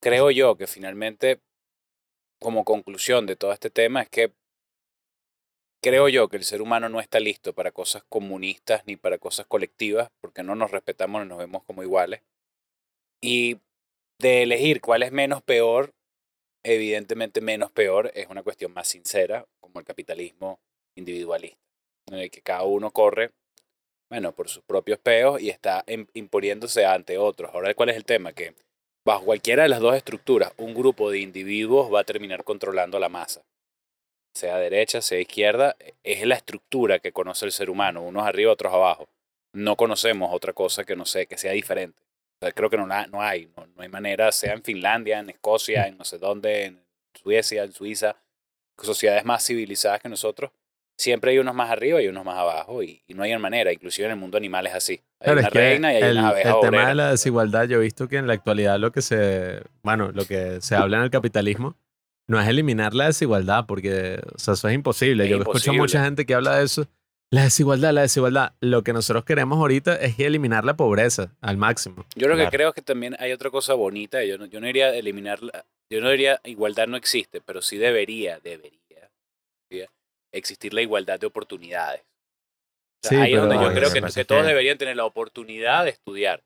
Creo 0.02 0.30
yo 0.32 0.58
que 0.58 0.68
finalmente, 0.68 1.40
como 2.42 2.64
conclusión 2.66 3.26
de 3.26 3.36
todo 3.36 3.54
este 3.54 3.70
tema, 3.70 4.02
es 4.02 4.10
que 4.10 4.34
creo 5.86 6.10
yo 6.10 6.30
que 6.30 6.38
el 6.38 6.44
ser 6.44 6.64
humano 6.64 6.90
no 6.90 7.00
está 7.00 7.20
listo 7.20 7.54
para 7.54 7.72
cosas 7.72 8.04
comunistas 8.10 8.82
ni 8.88 8.96
para 8.96 9.20
cosas 9.20 9.46
colectivas 9.46 10.10
porque 10.20 10.42
no 10.42 10.56
nos 10.56 10.72
respetamos 10.72 11.22
ni 11.22 11.30
nos 11.30 11.38
vemos 11.38 11.64
como 11.64 11.84
iguales. 11.84 12.24
Y 13.22 13.60
de 14.20 14.42
elegir 14.42 14.82
cuál 14.82 15.04
es 15.04 15.12
menos 15.12 15.44
peor, 15.44 15.94
evidentemente 16.64 17.40
menos 17.40 17.70
peor 17.70 18.10
es 18.16 18.26
una 18.30 18.42
cuestión 18.42 18.74
más 18.74 18.88
sincera, 18.88 19.46
como 19.60 19.80
el 19.80 19.86
capitalismo 19.86 20.58
individualista, 20.98 21.60
en 22.08 22.18
el 22.18 22.32
que 22.32 22.42
cada 22.42 22.64
uno 22.64 22.90
corre, 22.90 23.30
bueno, 24.10 24.32
por 24.32 24.50
sus 24.50 24.64
propios 24.64 24.98
peos 24.98 25.40
y 25.40 25.52
está 25.52 25.86
im- 25.86 26.10
imponiéndose 26.16 26.84
ante 26.88 27.20
otros. 27.20 27.52
Ahora, 27.54 27.72
¿cuál 27.76 27.90
es 27.90 27.96
el 27.96 28.06
tema? 28.06 28.34
Que 28.34 28.56
bajo 29.06 29.26
cualquiera 29.26 29.62
de 29.62 29.70
las 29.70 29.82
dos 29.82 29.96
estructuras, 29.96 30.52
un 30.58 30.74
grupo 30.74 31.12
de 31.12 31.20
individuos 31.20 31.94
va 31.94 32.00
a 32.00 32.06
terminar 32.06 32.44
controlando 32.44 32.98
la 32.98 33.10
masa 33.10 33.44
sea 34.36 34.58
derecha, 34.58 35.02
sea 35.02 35.20
izquierda, 35.20 35.76
es 36.04 36.26
la 36.26 36.36
estructura 36.36 37.00
que 37.00 37.14
conoce 37.14 37.46
el 37.46 37.52
ser 37.52 37.70
humano, 37.70 38.04
unos 38.04 38.28
arriba, 38.28 38.52
otros 38.52 38.74
abajo. 38.74 39.08
No 39.54 39.78
conocemos 39.78 40.30
otra 40.34 40.52
cosa 40.52 40.84
que 40.84 40.96
no 40.96 41.06
sé, 41.06 41.26
que 41.26 41.38
sea 41.38 41.54
diferente. 41.54 41.98
O 42.42 42.46
sea, 42.46 42.52
creo 42.52 42.70
que 42.70 42.76
no, 42.78 42.86
no 42.86 43.22
hay, 43.22 43.50
no, 43.56 43.66
no 43.66 43.82
hay 43.82 43.88
manera, 43.88 44.32
sea 44.34 44.54
en 44.54 44.62
Finlandia, 44.62 45.20
en 45.20 45.30
Escocia, 45.30 45.88
en 45.88 45.98
no 45.98 46.04
sé 46.04 46.18
dónde, 46.18 46.66
en 46.66 46.84
Suecia, 47.14 47.64
en 47.64 47.72
Suiza, 47.72 48.18
sociedades 48.78 49.24
más 49.24 49.46
civilizadas 49.46 50.02
que 50.02 50.10
nosotros, 50.10 50.52
siempre 50.98 51.32
hay 51.32 51.40
unos 51.40 51.56
más 51.56 51.70
arriba 51.70 52.02
y 52.02 52.10
unos 52.10 52.26
más 52.26 52.38
abajo 52.38 52.84
y, 52.84 53.02
y 53.08 53.14
no 53.14 53.24
hay 53.24 53.38
manera, 53.38 53.72
inclusive 53.72 54.08
en 54.08 54.12
el 54.12 54.20
mundo 54.20 54.38
animal 54.38 54.68
es 54.68 54.74
así. 54.74 55.02
Hay 55.22 55.26
Claro, 55.28 55.40
una 55.40 55.48
es 55.48 55.54
que 55.54 55.60
reina 55.60 55.94
y 55.94 55.96
hay 55.96 56.04
el, 56.04 56.18
unas 56.18 56.32
abejas 56.32 56.56
el 56.56 56.70
tema 56.70 56.88
de 56.90 56.96
la 56.96 57.12
desigualdad, 57.12 57.68
yo 57.70 57.78
he 57.78 57.82
visto 57.82 58.10
que 58.10 58.18
en 58.18 58.28
la 58.28 58.34
actualidad 58.34 58.78
lo 58.80 58.92
que 58.92 59.02
se, 59.02 59.62
bueno, 59.82 60.12
lo 60.12 60.26
que 60.26 60.60
se 60.60 60.76
habla 60.76 60.98
en 60.98 61.04
el 61.04 61.10
capitalismo 61.10 61.78
no 62.28 62.40
es 62.40 62.48
eliminar 62.48 62.94
la 62.94 63.06
desigualdad, 63.06 63.66
porque, 63.68 64.20
o 64.34 64.40
sea, 64.40 64.56
eso 64.56 64.68
es 64.68 64.76
imposible. 64.76 65.26
Es 65.26 65.30
yo 65.30 65.38
escucho 65.38 65.58
imposible. 65.58 65.80
mucha 65.80 66.04
gente 66.04 66.26
que 66.26 66.34
habla 66.34 66.58
de 66.58 66.66
eso. 66.66 66.88
La 67.32 67.44
desigualdad, 67.44 67.92
la 67.92 68.02
desigualdad. 68.02 68.54
Lo 68.62 68.84
que 68.84 68.94
nosotros 68.94 69.26
queremos 69.26 69.58
ahorita 69.58 69.96
es 69.96 70.18
eliminar 70.20 70.64
la 70.64 70.76
pobreza 70.76 71.36
al 71.42 71.58
máximo. 71.58 72.06
Yo 72.16 72.28
lo 72.28 72.38
que 72.38 72.48
creo 72.50 72.70
es 72.70 72.76
que 72.76 72.82
también 72.82 73.16
hay 73.20 73.32
otra 73.32 73.50
cosa 73.50 73.74
bonita. 73.74 74.24
Yo 74.24 74.38
no, 74.38 74.46
yo 74.46 74.62
no 74.62 74.70
iría 74.70 74.88
a 74.88 74.96
eliminar, 74.96 75.42
la- 75.42 75.66
yo 75.92 76.02
no 76.02 76.10
diría 76.10 76.40
igualdad 76.44 76.88
no 76.88 76.98
existe, 76.98 77.42
pero 77.42 77.62
sí 77.62 77.78
debería, 77.78 78.40
debería, 78.40 79.12
debería 79.70 79.90
existir 80.32 80.74
la 80.74 80.82
igualdad 80.82 81.20
de 81.20 81.28
oportunidades. 81.28 82.02
O 82.02 83.08
sea, 83.08 83.10
Sí, 83.10 83.24
ahí 83.24 83.34
es 83.34 83.40
donde 83.40 83.56
yo 83.56 83.74
creo 83.74 83.92
que, 83.92 84.26
todos 84.26 84.46
deberían 84.46 84.78
tener 84.78 84.96
la 84.96 85.06
oportunidad 85.06 85.84
de 85.84 85.92
estudiar. 85.92 86.42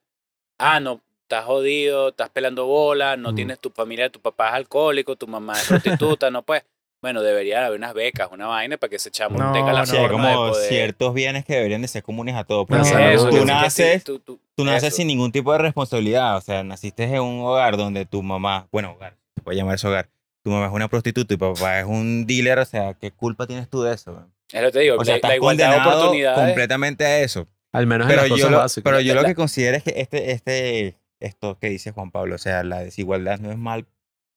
Ah, 0.57 0.79
no, 0.79 1.01
estás 1.29 1.45
jodido, 1.45 2.09
estás 2.09 2.29
pelando 2.31 2.65
bola, 2.65 3.15
no 3.15 3.35
tienes 3.35 3.59
tu 3.59 3.69
familia, 3.69 4.09
tu 4.09 4.19
papá 4.19 4.47
es 4.49 4.53
alcohólico, 4.55 5.15
tu 5.15 5.27
mamá 5.27 5.53
es 5.53 5.67
prostituta, 5.67 6.31
no 6.31 6.41
puedes. 6.41 6.63
Bueno, 7.03 7.21
debería 7.21 7.65
haber 7.65 7.77
unas 7.77 7.93
becas, 7.93 8.29
una 8.31 8.47
vaina 8.47 8.75
para 8.77 8.89
que 8.89 8.95
ese 8.97 9.09
chamo 9.11 9.37
No, 9.37 9.53
tenga 9.53 9.71
la 9.71 9.85
no, 9.85 9.91
de 9.93 10.09
como 10.09 10.33
poder. 10.49 10.67
ciertos 10.67 11.13
bienes 11.13 11.45
que 11.45 11.53
deberían 11.53 11.81
de 11.83 11.87
ser 11.87 12.03
comunes 12.03 12.35
a 12.35 12.43
todos. 12.43 12.67
No, 12.67 12.77
Porque 12.77 12.89
eso, 13.13 13.29
Eso, 13.29 13.29
tú, 13.29 13.45
naces, 13.45 13.99
sí, 13.99 14.05
tú- 14.05 14.19
tú- 14.19 14.39
tú 14.55 14.65
naces 14.65 14.89
eso. 14.89 14.97
sin 14.97 15.07
ningún 15.07 15.31
tipo 15.31 15.53
de 15.53 15.59
responsabilidad. 15.59 16.35
O 16.35 16.41
sea, 16.41 16.61
naciste 16.63 17.03
en 17.03 17.21
un 17.21 17.41
hogar 17.45 17.77
donde 17.77 18.05
tu 18.05 18.21
mamá, 18.21 18.67
bueno, 18.71 18.93
hogar, 18.93 19.15
se 19.35 19.41
puede 19.41 19.55
llamar 19.57 19.75
ese 19.75 19.87
hogar. 19.87 20.09
Tu 20.43 20.49
mamá 20.49 20.65
es 20.65 20.73
una 20.73 20.89
prostituta 20.89 21.33
y 21.33 21.37
tu 21.37 21.53
papá 21.53 21.79
es 21.79 21.85
un 21.85 22.25
dealer. 22.25 22.59
O 22.59 22.65
sea, 22.65 22.95
¿qué 22.95 23.11
culpa 23.11 23.47
tienes 23.47 23.69
tú 23.69 23.81
de 23.83 23.93
eso? 23.93 24.11
man? 24.11 24.33
Es 24.51 24.61
lo 24.61 24.67
que 24.67 24.73
te 24.73 24.79
digo, 24.79 24.97
O 24.97 25.05
sea, 25.05 25.13
la, 25.13 25.15
estás 25.17 25.29
la 25.29 25.35
igualdad 25.37 25.71
de 25.71 25.77
oportunidades. 25.89 26.45
completamente 26.47 27.05
a 27.05 27.19
eso. 27.21 27.47
Al 27.71 27.85
menos 27.87 28.05
en 28.05 28.09
Pero 28.09 28.21
las 28.23 28.29
yo, 28.29 28.35
cosas 28.35 28.51
lo, 28.51 28.57
básicas. 28.57 28.83
pero 28.91 28.99
yo 28.99 29.13
lo 29.15 29.23
que 29.23 29.35
considero 29.35 29.77
es 29.77 29.83
que 29.83 29.93
este, 29.95 30.31
este, 30.31 30.97
esto 31.19 31.59
que 31.59 31.69
dice 31.69 31.91
Juan 31.91 32.11
Pablo, 32.11 32.35
o 32.35 32.37
sea, 32.37 32.63
la 32.63 32.79
desigualdad 32.79 33.39
no 33.39 33.51
es 33.51 33.57
mal, 33.57 33.87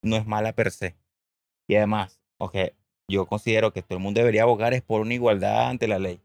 no 0.02 0.16
es 0.16 0.26
mala 0.26 0.54
per 0.54 0.70
se. 0.70 0.96
Y 1.68 1.76
además, 1.76 2.20
ok, 2.38 2.56
yo 3.08 3.26
considero 3.26 3.72
que 3.72 3.82
todo 3.82 3.98
el 3.98 4.02
mundo 4.04 4.20
debería 4.20 4.42
abogar 4.42 4.74
es 4.74 4.82
por 4.82 5.00
una 5.00 5.14
igualdad 5.14 5.68
ante 5.70 5.88
la 5.88 5.98
ley, 5.98 6.22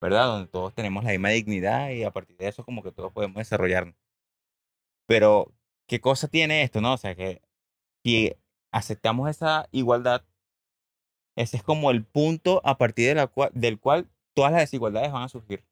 ¿verdad? 0.00 0.26
Donde 0.26 0.48
todos 0.48 0.74
tenemos 0.74 1.04
la 1.04 1.10
misma 1.10 1.30
dignidad 1.30 1.90
y 1.90 2.04
a 2.04 2.10
partir 2.12 2.36
de 2.36 2.48
eso 2.48 2.64
como 2.64 2.82
que 2.82 2.92
todos 2.92 3.12
podemos 3.12 3.36
desarrollarnos. 3.36 3.94
Pero, 5.06 5.52
¿qué 5.86 6.00
cosa 6.00 6.28
tiene 6.28 6.62
esto, 6.62 6.80
no? 6.80 6.94
O 6.94 6.96
sea, 6.98 7.14
que 7.14 7.42
si 8.04 8.34
aceptamos 8.72 9.30
esa 9.30 9.68
igualdad, 9.72 10.24
ese 11.36 11.56
es 11.58 11.62
como 11.62 11.90
el 11.90 12.04
punto 12.04 12.60
a 12.64 12.78
partir 12.78 13.08
de 13.08 13.14
la 13.16 13.26
cual, 13.26 13.50
del 13.54 13.78
cual 13.78 14.10
todas 14.34 14.52
las 14.52 14.62
desigualdades 14.62 15.12
van 15.12 15.24
a 15.24 15.28
surgir. 15.28 15.64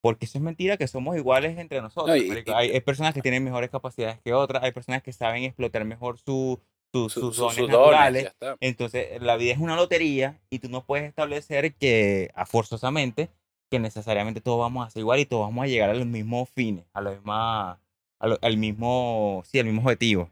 Porque 0.00 0.26
eso 0.26 0.38
es 0.38 0.42
mentira 0.42 0.76
que 0.76 0.86
somos 0.86 1.16
iguales 1.16 1.58
entre 1.58 1.80
nosotros. 1.80 2.16
No, 2.16 2.22
y- 2.22 2.42
hay, 2.54 2.70
hay 2.70 2.80
personas 2.80 3.14
que 3.14 3.22
tienen 3.22 3.42
mejores 3.42 3.70
capacidades 3.70 4.20
que 4.20 4.32
otras, 4.34 4.62
hay 4.62 4.72
personas 4.72 5.02
que 5.02 5.12
saben 5.12 5.42
explotar 5.44 5.84
mejor 5.84 6.18
su, 6.18 6.60
su- 6.92 7.08
Su- 7.08 7.20
sus 7.20 7.36
su- 7.36 7.42
dones 7.42 7.56
naturales. 7.68 8.22
Entonces, 8.60 9.20
la 9.22 9.36
vida 9.36 9.52
es 9.52 9.58
una 9.58 9.74
lotería 9.76 10.38
y 10.50 10.58
tú 10.60 10.68
no 10.68 10.84
puedes 10.84 11.06
establecer 11.08 11.74
que, 11.74 12.30
a 12.34 12.46
forzosamente, 12.46 13.30
que 13.70 13.78
necesariamente 13.80 14.40
todos 14.40 14.60
vamos 14.60 14.86
a 14.86 14.90
ser 14.90 15.00
igual 15.00 15.18
y 15.18 15.26
todos 15.26 15.46
vamos 15.48 15.64
a 15.64 15.66
llegar 15.66 15.90
a 15.90 15.94
los 15.94 16.06
mismos 16.06 16.48
fines, 16.50 16.84
a 16.92 17.00
la 17.00 17.10
misma, 17.10 17.80
a 18.20 18.26
lo- 18.28 18.38
al 18.42 18.56
mismo, 18.58 19.42
sí, 19.44 19.58
al 19.58 19.64
mismo 19.66 19.80
objetivo. 19.82 20.30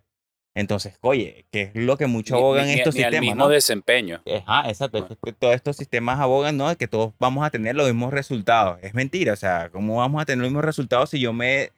Entonces, 0.56 0.96
oye, 1.00 1.46
que 1.50 1.62
es 1.62 1.70
lo 1.74 1.96
que 1.96 2.06
mucho 2.06 2.34
Ni- 2.34 2.40
abogan 2.40 2.66
ni- 2.66 2.74
estos 2.74 2.94
ni 2.94 3.00
sistemas, 3.02 3.20
mismo 3.22 3.44
¿no? 3.44 3.48
desempeño. 3.48 4.22
Ajá, 4.46 4.68
exacto. 4.68 5.04
Todos 5.38 5.54
estos 5.56 5.76
sistemas 5.76 6.20
abogan, 6.20 6.56
¿no? 6.56 6.68
De 6.68 6.76
que 6.76 6.86
todos 6.86 7.12
vamos 7.18 7.44
a 7.44 7.50
tener 7.50 7.74
los 7.74 7.86
mismos 7.86 8.12
resultados. 8.12 8.78
Es 8.82 8.94
mentira, 8.94 9.32
o 9.32 9.36
sea, 9.36 9.68
¿cómo 9.70 9.96
vamos 9.96 10.22
a 10.22 10.24
tener 10.26 10.42
los 10.42 10.50
mismos 10.50 10.64
resultados 10.64 11.10
si 11.10 11.18
yo 11.18 11.32
me 11.32 11.72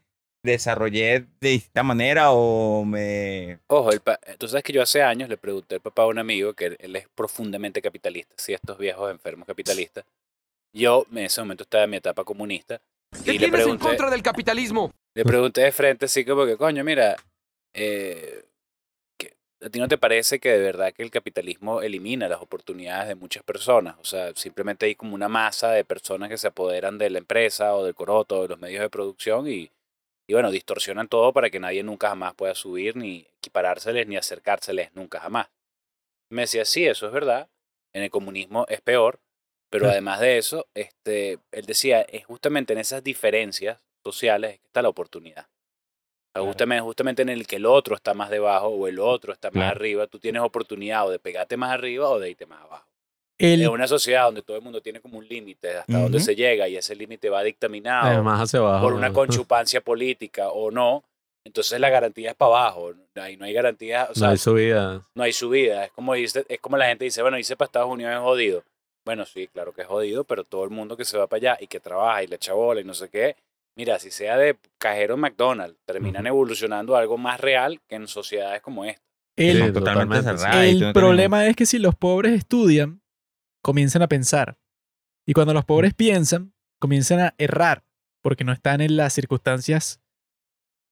desarrollé 0.45 1.27
de 1.41 1.49
distinta 1.49 1.83
manera 1.83 2.31
o 2.31 2.85
me... 2.85 3.59
Ojo, 3.69 3.91
el 3.91 4.01
pa- 4.01 4.21
tú 4.39 4.47
sabes 4.47 4.63
que 4.63 4.73
yo 4.73 4.83
hace 4.83 5.03
años 5.03 5.29
le 5.29 5.37
pregunté 5.39 5.77
al 5.77 5.81
papá 5.81 6.03
a 6.03 6.07
un 6.07 6.19
amigo 6.19 6.53
que 6.55 6.67
él, 6.67 6.77
él 6.79 6.95
es 6.97 7.09
profundamente 7.15 7.83
capitalista, 7.83 8.35
sí, 8.37 8.53
estos 8.53 8.79
viejos 8.79 9.11
enfermos 9.11 9.47
capitalistas. 9.47 10.05
Yo 10.73 11.07
en 11.11 11.19
ese 11.19 11.41
momento 11.41 11.65
estaba 11.65 11.85
en 11.85 11.91
mi 11.91 11.97
etapa 11.97 12.23
comunista 12.25 12.81
¿Qué 13.25 13.31
y 13.31 13.33
le 13.33 13.39
tienes 13.39 13.45
en 13.45 13.51
pregunté, 13.53 13.85
contra 13.87 14.11
del 14.11 14.23
capitalismo? 14.23 14.93
le 15.15 15.25
pregunté 15.25 15.63
de 15.63 15.73
frente 15.73 16.05
así 16.05 16.25
como 16.25 16.45
que, 16.47 16.57
coño, 16.57 16.85
mira, 16.85 17.17
eh, 17.75 18.45
¿a 19.67 19.69
ti 19.69 19.81
no 19.81 19.89
te 19.89 19.99
parece 19.99 20.39
que 20.39 20.51
de 20.51 20.61
verdad 20.61 20.93
que 20.93 21.03
el 21.03 21.11
capitalismo 21.11 21.83
elimina 21.83 22.29
las 22.29 22.41
oportunidades 22.41 23.09
de 23.09 23.17
muchas 23.17 23.43
personas? 23.43 23.97
O 23.99 24.05
sea, 24.05 24.33
simplemente 24.37 24.87
hay 24.87 24.95
como 24.95 25.15
una 25.17 25.29
masa 25.29 25.73
de 25.73 25.85
personas 25.85 26.29
que 26.29 26.39
se 26.39 26.47
apoderan 26.47 26.99
de 26.99 27.11
la 27.11 27.19
empresa 27.19 27.75
o 27.75 27.85
del 27.85 27.95
coroto 27.95 28.39
o 28.39 28.43
de 28.43 28.49
los 28.49 28.61
medios 28.61 28.81
de 28.81 28.91
producción 28.91 29.49
y, 29.49 29.73
y 30.29 30.33
bueno, 30.35 30.53
distorsionan 30.53 31.09
todo 31.09 31.33
para 31.33 31.51
que 31.51 31.59
nadie 31.59 31.83
nunca 31.83 32.11
jamás 32.11 32.35
pueda 32.35 32.55
subir, 32.55 32.95
ni 32.95 33.27
equiparárseles, 33.39 34.07
ni 34.07 34.17
acercárseles 34.17 34.95
nunca 34.95 35.19
jamás. 35.19 35.49
Me 36.31 36.43
decía, 36.43 36.65
sí, 36.65 36.87
eso 36.87 37.07
es 37.07 37.13
verdad. 37.13 37.49
En 37.93 38.05
el 38.05 38.11
comunismo 38.11 38.67
es 38.69 38.81
peor, 38.81 39.21
pero 39.69 39.89
además 39.89 40.21
de 40.21 40.39
eso, 40.39 40.69
este, 40.75 41.39
él 41.51 41.67
decía, 41.67 42.03
es 42.03 42.25
justamente 42.25 42.73
en 42.73 42.79
esas 42.79 43.03
diferencias 43.03 43.83
sociales 44.05 44.61
que 44.61 44.67
está 44.67 44.83
la 44.83 44.91
oportunidad. 44.91 45.49
Claro. 46.37 46.47
justamente, 46.47 46.83
justamente 46.83 47.23
en 47.23 47.29
el 47.29 47.47
que 47.47 47.57
el 47.57 47.67
otro 47.67 47.95
está 47.97 48.15
más 48.15 48.31
debajo 48.31 48.69
o 48.69 48.89
el 48.89 48.99
otro 48.99 49.33
está 49.33 49.49
más 49.49 49.53
Claro. 49.53 49.71
arriba, 49.77 50.07
tú 50.07 50.19
tienes 50.19 50.43
oportunidad 50.43 51.07
o 51.07 51.11
de 51.11 51.19
pegarte 51.19 51.57
más 51.57 51.71
arriba 51.73 52.09
o 52.09 52.19
de 52.19 52.31
irte 52.31 52.47
más 52.47 52.63
abajo. 52.63 52.85
El, 53.39 53.61
En 53.63 53.69
una 53.69 53.87
sociedad 53.87 54.25
donde 54.25 54.41
todo 54.43 54.57
el 54.57 54.63
mundo 54.63 54.81
tiene 54.81 55.01
como 55.01 55.19
un 55.19 55.29
límite 55.29 55.77
hasta 55.77 55.99
donde 55.99 56.21
se 56.21 56.35
llega 56.35 56.69
y 56.69 56.77
ese 56.77 56.97
límite 56.97 57.29
va 57.29 57.43
dictaminado 57.43 58.07
Además 58.09 58.41
hacia 58.41 58.61
abajo. 58.61 58.83
por 58.87 58.95
una 58.95 59.13
conchupancia 59.13 59.81
política 59.83 60.49
o 60.49 60.71
no, 60.71 61.05
entonces 61.45 61.79
la 61.79 61.91
garantía 61.91 62.31
es 62.31 62.37
para 62.37 62.49
abajo. 62.53 62.93
Ahí 63.17 63.37
no 63.37 63.45
hay 63.45 63.53
garantía, 63.53 64.09
o 64.15 64.19
No 64.19 64.29
hay 64.29 64.39
subida. 64.39 65.03
no 65.15 65.23
hay 65.23 65.33
subida. 65.33 65.85
Es 65.85 65.93
como, 65.93 66.15
dice, 66.15 66.47
es 66.49 66.61
como 66.61 66.77
la 66.79 66.87
gente 66.87 67.05
dice, 67.05 67.21
bueno, 67.23 67.39
irse 67.39 67.57
para 67.57 67.67
Estados 67.67 67.91
Unidos 67.91 68.13
es 68.15 68.19
jodido. 68.21 68.63
Bueno, 69.05 69.25
sí, 69.27 69.47
claro 69.49 69.73
que 69.73 69.83
es 69.83 69.87
jodido, 69.87 70.25
pero 70.25 70.43
todo 70.43 70.65
el 70.65 70.71
mundo 70.71 70.97
que 70.97 71.05
se 71.05 71.17
va 71.19 71.27
para 71.29 71.39
allá 71.53 71.59
y 71.61 71.67
que 71.69 71.79
trabaja 71.79 72.23
y 72.25 72.27
le 72.27 72.37
echa 72.37 72.55
bola 72.55 72.81
y 72.81 72.85
no 72.85 72.95
sé 72.95 73.09
qué, 73.11 73.37
mira, 73.77 73.99
si 73.99 74.11
sea 74.11 74.37
de 74.37 74.57
cajero 74.79 75.15
en 75.15 75.21
McDonald's, 75.21 75.79
terminan 75.85 76.27
evolucionando 76.27 76.97
a 76.97 77.01
algo 77.01 77.19
más 77.19 77.41
real 77.41 77.81
que 77.89 77.97
en 77.97 78.09
sociedades 78.09 78.61
como 78.63 78.85
esta. 78.85 79.03
el- 79.39 79.67
Sí, 79.67 79.73
totalmente 79.73 80.17
totalmente, 80.17 80.23
cerrada. 80.43 80.67
y 80.67 80.71
tú 80.71 80.71
el 80.71 80.75
no 80.75 80.79
tienes- 80.79 80.93
problema 80.95 81.47
es 81.47 81.57
que 81.57 81.67
si 81.67 81.79
los 81.79 81.95
pobres 81.95 82.33
estudian, 82.33 83.03
comienzan 83.63 84.01
a 84.03 84.09
pensar. 84.09 84.57
Y 85.27 85.35
cuando 85.35 85.53
los 85.53 85.65
pobres 85.67 85.93
piensan, 85.93 86.55
comienzan 86.81 87.21
a 87.21 87.35
errar, 87.37 87.85
porque 88.23 88.45
no 88.45 88.53
están 88.53 88.81
en 88.81 88.97
las 88.97 89.13
circunstancias 89.13 90.01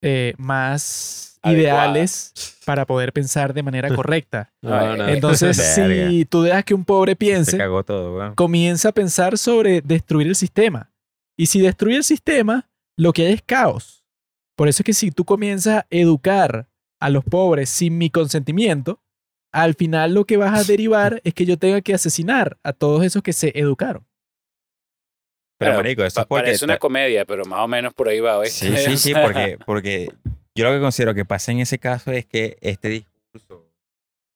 eh, 0.01 0.35
más 0.37 1.39
ideales 1.43 2.33
para 2.65 2.85
poder 2.85 3.13
pensar 3.13 3.53
de 3.55 3.63
manera 3.63 3.89
correcta. 3.95 4.53
No, 4.61 4.95
no. 4.95 5.07
Entonces, 5.07 5.57
si 5.75 6.25
tú 6.25 6.43
dejas 6.43 6.63
que 6.65 6.75
un 6.75 6.85
pobre 6.85 7.13
Se 7.13 7.15
piense, 7.15 7.57
cagó 7.57 7.83
todo, 7.83 8.15
weón. 8.17 8.35
comienza 8.35 8.89
a 8.89 8.91
pensar 8.91 9.37
sobre 9.39 9.81
destruir 9.81 10.27
el 10.27 10.35
sistema. 10.35 10.91
Y 11.37 11.47
si 11.47 11.59
destruye 11.61 11.97
el 11.97 12.03
sistema, 12.03 12.69
lo 12.97 13.13
que 13.13 13.27
hay 13.27 13.33
es 13.33 13.41
caos. 13.41 14.05
Por 14.57 14.67
eso 14.67 14.81
es 14.81 14.85
que 14.85 14.93
si 14.93 15.11
tú 15.11 15.25
comienzas 15.25 15.83
a 15.83 15.87
educar 15.89 16.69
a 17.01 17.09
los 17.09 17.23
pobres 17.25 17.69
sin 17.69 17.97
mi 17.97 18.09
consentimiento, 18.09 19.01
al 19.51 19.73
final 19.75 20.13
lo 20.13 20.25
que 20.25 20.37
vas 20.37 20.57
a 20.57 20.63
derivar 20.71 21.21
es 21.23 21.33
que 21.33 21.45
yo 21.45 21.57
tenga 21.57 21.81
que 21.81 21.93
asesinar 21.93 22.57
a 22.63 22.73
todos 22.73 23.03
esos 23.03 23.21
que 23.21 23.33
se 23.33 23.57
educaron. 23.57 24.05
Pero, 25.57 25.71
Bueno, 25.71 25.83
marico, 25.83 26.03
eso 26.03 26.15
Pa- 26.15 26.21
es 26.21 26.27
porque... 26.27 26.43
parece 26.43 26.65
una 26.65 26.77
comedia, 26.77 27.25
pero 27.25 27.45
más 27.45 27.59
o 27.61 27.67
menos 27.67 27.93
por 27.93 28.09
ahí 28.09 28.19
va. 28.19 28.37
¿oíste? 28.39 28.77
Sí, 28.77 28.77
sí, 28.77 28.97
sí, 28.97 29.13
porque, 29.21 29.57
porque 29.65 30.09
yo 30.53 30.65
lo 30.65 30.71
que 30.73 30.81
considero 30.81 31.13
que 31.13 31.25
pasa 31.25 31.51
en 31.51 31.59
ese 31.59 31.79
caso 31.79 32.11
es 32.11 32.25
que 32.25 32.57
este 32.61 32.89
discurso, 32.89 33.71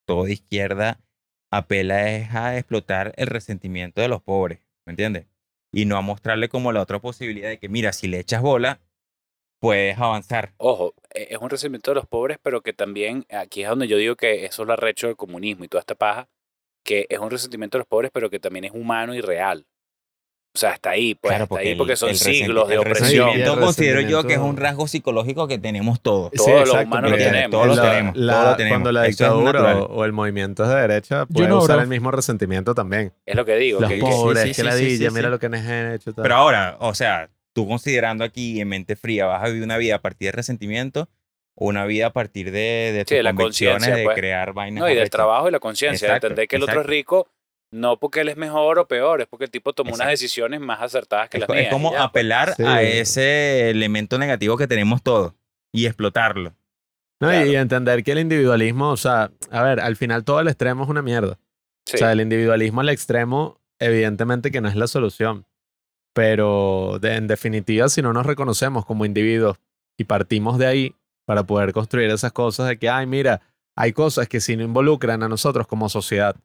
todo 0.06 0.24
de 0.26 0.34
izquierda, 0.34 1.00
apela 1.52 2.10
es 2.10 2.34
a 2.34 2.58
explotar 2.58 3.14
el 3.18 3.28
resentimiento 3.28 4.02
de 4.02 4.08
los 4.08 4.22
pobres, 4.22 4.60
¿me 4.86 4.92
entiendes? 4.92 5.26
Y 5.72 5.85
no 5.85 5.98
a 5.98 6.01
mostrarle 6.01 6.49
como 6.49 6.72
la 6.72 6.81
otra 6.81 6.99
posibilidad 6.99 7.49
de 7.49 7.59
que, 7.59 7.69
mira, 7.69 7.93
si 7.93 8.07
le 8.07 8.19
echas 8.19 8.41
bola, 8.41 8.80
puedes 9.59 9.98
avanzar. 9.98 10.53
Ojo, 10.57 10.93
e- 11.14 11.27
es 11.31 11.38
un 11.39 11.49
resentimiento 11.49 11.91
de 11.91 11.95
los 11.95 12.07
pobres, 12.07 12.38
pero 12.41 12.61
que 12.61 12.73
también, 12.73 13.25
aquí 13.30 13.64
es 13.64 13.69
donde 13.69 13.88
yo 13.88 13.98
digo 13.98 14.15
que 14.15 14.45
eso 14.45 14.64
es 14.64 14.67
lo 14.67 14.73
arrecho 14.73 15.07
del 15.07 15.15
comunismo 15.15 15.64
y 15.64 15.67
toda 15.67 15.81
esta 15.81 15.95
paja, 15.95 16.30
que 16.83 17.06
es 17.09 17.19
un 17.19 17.30
resentimiento 17.30 17.77
de 17.77 17.81
los 17.81 17.88
pobres, 17.88 18.11
pero 18.14 18.30
que 18.30 18.39
también 18.39 18.65
es 18.65 18.72
humano 18.72 19.14
y 19.14 19.22
real. 19.22 19.67
O 20.52 20.58
sea, 20.58 20.74
está 20.74 20.90
ahí, 20.90 21.14
pues, 21.14 21.30
Claro, 21.30 21.44
está 21.44 21.50
porque 21.50 21.68
ahí 21.69 21.76
porque 21.76 21.92
el- 21.94 21.98
son 21.98 22.10
el 22.10 22.16
siglos 22.16 22.68
de 22.68 22.80
opresión. 22.80 23.30
El 23.30 23.45
considero 23.60 24.02
yo 24.02 24.24
que 24.26 24.34
es 24.34 24.40
un 24.40 24.58
rasgo 24.58 24.88
psicológico 24.88 25.48
que 25.48 25.60
tenemos 25.60 26.02
todos. 26.02 26.32
Todos 26.32 26.68
los 26.68 26.84
humanos 26.84 27.11
lo 27.11 27.18
tenemos. 27.18 27.52
Todos 27.52 27.68
lo 27.68 27.76
La- 27.76 27.90
tenemos, 27.92 28.16
la- 28.18 28.34
todos 28.34 28.45
lo 28.50 28.56
tenemos. 28.58 28.74
Cuando 28.76 28.92
la 28.92 29.03
dictadura 29.03 29.78
o, 29.78 29.86
o 29.86 30.06
el 30.06 30.11
movimiento 30.11 30.64
es 30.64 30.69
de 30.69 30.76
derecha 30.76 31.26
puede 31.28 31.48
no, 31.48 31.60
usar 31.60 31.76
bro. 31.78 31.84
el 31.84 31.88
mismo 31.90 32.10
resentimiento 32.11 32.74
también. 32.74 33.14
Es 33.26 33.36
lo 33.36 33.45
que 33.45 33.56
digo. 33.58 33.80
Los 33.80 33.90
que, 33.90 33.95
que- 33.98 34.02
pobres, 34.02 34.44
sí, 34.44 34.50
sí, 34.50 34.50
que 34.50 34.56
sí, 34.56 34.61
sí, 34.61 34.84
ladilla, 34.84 35.10
sí, 35.10 35.16
mira 35.16 35.28
sí. 35.28 35.32
lo 35.32 35.40
que 35.40 35.45
han 35.45 35.94
hecho. 35.94 36.14
tal. 36.14 36.24
Pero 36.24 36.36
ahora, 36.36 36.78
o 36.80 36.95
sea, 36.95 37.30
tú 37.53 37.68
considerando 37.68 38.24
aquí 38.24 38.60
en 38.60 38.69
mente 38.69 38.95
fría, 38.95 39.28
¿vas 39.28 39.44
a 39.44 39.48
vivir 39.48 39.64
una 39.64 39.78
vida 39.78 39.95
a 39.95 40.02
partir 40.02 40.30
de 40.30 40.32
resentimiento 40.32 41.10
o 41.56 41.68
una 41.68 41.86
vida 41.86 42.08
a 42.08 42.14
partir 42.14 42.48
de, 42.52 42.92
de 42.92 43.00
Sí, 43.02 43.03
tus 43.03 43.18
de 43.18 43.24
la 43.24 43.95
de 43.95 44.03
pues. 44.03 44.16
crear 44.18 44.53
vainas 44.53 44.82
no, 44.82 44.90
y 44.90 44.95
del 44.95 45.10
trabajo 45.11 45.48
y 45.48 45.52
la 45.52 45.60
conciencia, 45.60 46.08
de 46.10 46.14
entender 46.16 46.48
que 46.48 46.56
el 46.56 46.64
otro 46.64 46.82
es 46.82 46.88
rico, 46.88 47.28
no 47.72 47.98
porque 47.99 48.22
él 48.22 48.30
es 48.30 48.38
mejor 48.38 48.80
o 48.80 48.88
peor, 48.88 49.22
es 49.22 49.27
porque 49.27 49.45
el 49.45 49.51
tipo 49.51 49.73
tomó 49.73 49.93
unas 49.93 50.07
decisiones 50.07 50.59
más 50.59 50.81
acertadas 50.81 51.30
que 51.30 51.38
Es, 51.38 51.41
las 51.41 51.49
es 51.49 51.56
mías. 51.56 51.67
y 51.67 51.69
como 51.72 51.91
ya, 51.91 51.98
pues. 51.98 52.06
apelar 52.09 52.56
Sí. 52.56 52.64
a 52.64 52.81
ese 52.81 53.69
elemento 53.69 54.17
negativo 54.17 54.57
que 54.57 54.67
tenemos 54.67 55.01
todos 55.03 55.33
y 55.72 55.85
explotarlo. 55.85 56.53
No, 57.22 57.30
y- 57.30 57.35
claro. 57.35 57.45
y 57.51 57.56
entender 57.57 58.03
que 58.03 58.11
el 58.14 58.19
individualismo, 58.19 58.89
o 58.89 58.98
sea, 58.98 59.31
a 59.51 59.64
ver, 59.64 59.80
al 59.81 59.95
final 59.98 60.23
todo 60.23 60.39
el 60.39 60.48
extremo 60.48 60.83
es 60.83 60.89
una 60.89 61.01
mierda. 61.01 61.38
Sí. 61.85 61.95
O 61.95 61.99
sea, 61.99 62.11
el 62.11 62.22
individualismo 62.22 62.81
al 62.81 62.89
extremo, 62.89 63.59
evidentemente 63.80 64.51
que 64.51 64.61
no 64.61 64.69
es 64.69 64.75
la 64.75 64.88
solución. 64.88 65.45
Pero 66.14 66.98
de- 66.99 67.15
en 67.15 67.27
definitiva, 67.27 67.88
si 67.89 68.01
no 68.01 68.14
nos 68.14 68.25
reconocemos 68.25 68.85
como 68.85 69.06
individuos 69.06 69.57
y 69.98 70.06
partimos 70.06 70.57
de 70.57 70.65
ahí 70.67 70.95
para 71.25 71.43
poder 71.43 71.72
construir 71.73 72.09
esas 72.09 72.31
cosas 72.31 72.67
de 72.67 72.77
que, 72.80 72.89
ay, 72.89 73.06
mira, 73.06 73.41
hay 73.75 73.93
cosas 73.93 74.27
que 74.27 74.39
si 74.41 74.57
no 74.57 74.64
involucran 74.64 75.22
a 75.23 75.30
nosotros 75.30 75.67
como 75.67 75.88
sociedad, 75.89 76.35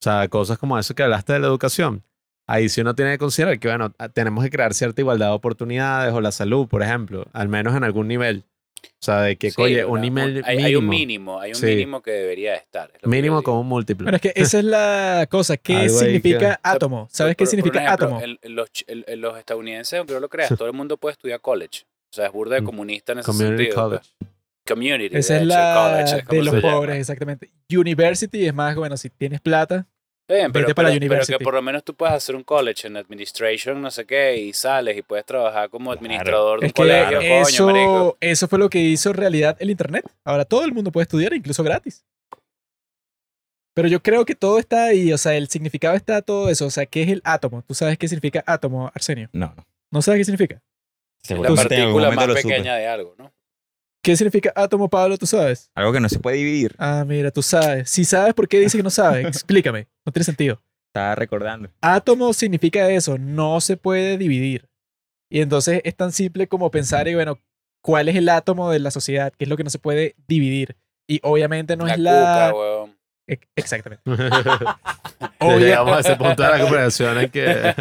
o 0.00 0.02
sea, 0.02 0.28
cosas 0.28 0.56
como 0.58 0.78
eso 0.78 0.94
que 0.94 1.02
hablaste 1.02 1.34
de 1.34 1.40
la 1.40 1.46
educación, 1.48 2.02
ahí 2.46 2.68
sí 2.70 2.80
uno 2.80 2.94
tiene 2.94 3.12
que 3.12 3.18
considerar 3.18 3.58
que, 3.58 3.68
bueno, 3.68 3.92
a- 3.98 4.08
tenemos 4.08 4.42
que 4.42 4.50
crear 4.50 4.72
cierta 4.72 5.00
igualdad 5.02 5.26
de 5.28 5.32
oportunidades 5.34 6.12
o 6.14 6.20
la 6.22 6.32
salud, 6.32 6.66
por 6.68 6.82
ejemplo, 6.82 7.26
al 7.32 7.48
menos 7.48 7.76
en 7.76 7.84
algún 7.84 8.08
nivel. 8.08 8.44
O 8.82 9.02
sea, 9.02 9.20
de 9.20 9.36
que, 9.36 9.50
Sí, 9.50 9.60
oye, 9.60 9.84
un 9.84 10.00
nivel 10.00 10.42
hay, 10.46 10.56
mínimo, 10.56 10.66
hay 10.66 10.76
un 10.76 10.88
mínimo, 10.88 11.40
hay 11.40 11.50
un 11.50 11.56
Sí. 11.56 11.66
mínimo 11.66 12.00
que 12.02 12.12
debería 12.12 12.54
estar. 12.54 12.90
mínimo 13.04 13.42
como 13.42 13.60
un 13.60 13.66
múltiplo. 13.66 14.06
Pero 14.06 14.16
es 14.16 14.22
que 14.22 14.32
esa 14.34 14.58
es 14.58 14.64
la 14.64 15.26
cosa. 15.30 15.58
¿Qué 15.58 15.90
significa 15.90 16.38
que- 16.38 16.60
átomo? 16.62 17.06
¿Sabes 17.10 17.34
Por- 17.34 17.36
qué 17.36 17.44
por- 17.44 17.46
por 17.46 17.50
significa 17.50 17.84
ejemplo, 17.84 18.06
átomo? 18.06 18.22
en- 18.22 18.54
los, 18.56 18.70
en- 18.86 19.04
estadounidenses, 19.36 19.98
aunque 19.98 20.14
no 20.14 20.20
lo 20.20 20.30
creas, 20.30 20.48
todo 20.56 20.66
el 20.66 20.72
mundo 20.72 20.96
puede 20.96 21.12
estudiar 21.12 21.40
college. 21.42 21.82
O 22.10 22.16
sea, 22.16 22.26
es 22.26 22.32
burda 22.32 22.54
de 22.54 22.62
Mm. 22.62 22.64
comunista 22.64 23.12
en 23.12 23.18
ese 23.18 23.26
Community 23.26 23.64
sentido. 23.64 23.82
college. 23.84 24.04
pues. 24.18 24.30
Community. 24.74 25.16
Esa 25.16 25.34
de 25.34 25.40
es 25.40 25.46
hecho, 25.46 25.54
la 25.54 25.74
college 25.74 26.24
de 26.36 26.42
los 26.44 26.60
pobres, 26.62 26.96
exactamente. 26.98 27.50
University 27.70 28.46
es 28.46 28.54
más, 28.54 28.74
bueno, 28.76 28.96
si 28.96 29.10
tienes 29.10 29.40
plata, 29.40 29.86
bien, 30.28 30.52
pero, 30.52 30.66
Vete 30.66 30.74
para 30.76 30.88
la 30.88 30.92
pero- 30.94 31.00
pero 31.00 31.06
university. 31.14 31.38
que 31.38 31.44
por 31.44 31.54
lo 31.54 31.62
menos 31.62 31.82
tú 31.84 31.94
puedes 31.94 32.14
hacer 32.14 32.36
un 32.36 32.44
college 32.44 32.86
en 32.86 32.96
administration, 32.96 33.82
no 33.82 33.90
sé 33.90 34.06
qué, 34.06 34.36
y 34.36 34.52
sales 34.52 34.96
y 34.96 35.02
puedes 35.02 35.24
trabajar 35.26 35.68
como 35.70 35.90
administrador 35.90 36.60
de 36.60 36.64
un 36.64 36.66
Es 36.66 36.72
que 36.72 36.82
colegio, 36.82 37.18
coño, 37.18 37.42
eso, 37.42 37.66
marico. 37.66 38.16
eso 38.20 38.46
fue 38.48 38.58
lo 38.60 38.70
que 38.70 38.78
hizo 38.78 39.12
realidad 39.12 39.56
el 39.60 39.70
Internet. 39.70 40.04
Ahora 40.24 40.44
todo 40.44 40.64
el 40.64 40.72
mundo 40.72 40.92
puede 40.92 41.02
estudiar, 41.02 41.32
incluso 41.34 41.62
gratis. 41.64 42.04
Pero 43.74 43.88
yo 43.88 44.02
creo 44.02 44.24
que 44.24 44.34
todo 44.34 44.58
está 44.58 44.84
ahí, 44.86 45.12
o 45.12 45.18
sea, 45.18 45.34
el 45.36 45.48
significado 45.48 45.94
está 45.96 46.22
todo 46.22 46.48
eso. 46.50 46.66
O 46.66 46.70
sea, 46.70 46.86
¿qué 46.86 47.02
es 47.02 47.08
el 47.08 47.22
átomo? 47.24 47.62
¿Tú 47.62 47.72
sabes 47.74 47.96
qué 47.98 48.08
significa 48.08 48.42
átomo, 48.46 48.90
Arsenio? 48.94 49.28
No, 49.32 49.54
no. 49.56 49.64
¿No 49.92 50.02
sabes 50.02 50.18
qué 50.20 50.24
significa? 50.24 50.56
La 50.56 51.28
Seguramente 51.28 51.74
en 51.74 51.80
algún 51.82 52.02
partícula 52.02 52.10
más 52.16 52.26
lo 52.28 52.36
supe. 52.36 52.48
pequeña 52.48 52.74
de 52.76 52.86
algo, 52.88 53.14
¿no? 53.18 53.32
¿Qué 54.02 54.16
significa 54.16 54.52
átomo, 54.56 54.88
Pablo? 54.88 55.18
¿Tú 55.18 55.26
sabes? 55.26 55.70
Algo 55.74 55.92
que 55.92 56.00
no 56.00 56.08
se 56.08 56.18
puede 56.18 56.38
dividir. 56.38 56.74
Ah, 56.78 57.04
mira, 57.06 57.30
tú 57.30 57.42
sabes. 57.42 57.90
Si 57.90 58.04
sabes 58.04 58.32
por 58.34 58.48
qué 58.48 58.58
dices 58.58 58.76
que 58.78 58.82
no 58.82 58.90
sabes, 58.90 59.26
explícame. 59.28 59.88
No 60.06 60.12
tiene 60.12 60.24
sentido. 60.24 60.60
Estaba 60.88 61.14
recordando. 61.14 61.68
Átomo 61.82 62.32
significa 62.32 62.88
eso, 62.90 63.18
no 63.18 63.60
se 63.60 63.76
puede 63.76 64.16
dividir. 64.18 64.68
Y 65.30 65.40
entonces 65.42 65.80
es 65.84 65.94
tan 65.94 66.12
simple 66.12 66.48
como 66.48 66.70
pensar, 66.70 67.06
y 67.08 67.14
bueno, 67.14 67.38
¿cuál 67.82 68.08
es 68.08 68.16
el 68.16 68.28
átomo 68.28 68.70
de 68.70 68.80
la 68.80 68.90
sociedad? 68.90 69.32
¿Qué 69.38 69.44
es 69.44 69.48
lo 69.48 69.56
que 69.56 69.64
no 69.64 69.70
se 69.70 69.78
puede 69.78 70.16
dividir? 70.26 70.76
Y 71.08 71.20
obviamente 71.22 71.76
no 71.76 71.86
la 71.86 71.92
es 71.94 71.98
la... 72.00 72.48
cuca, 72.50 72.54
weón. 72.58 72.96
Ex- 73.28 73.46
Exactamente. 73.54 74.02
Obvia- 75.38 75.58
llegamos 75.58 75.96
a 75.96 76.00
ese 76.00 76.16
punto 76.16 76.42
de 76.42 76.48
la 76.48 76.60
conversación 76.60 77.20
en 77.20 77.30
que 77.30 77.74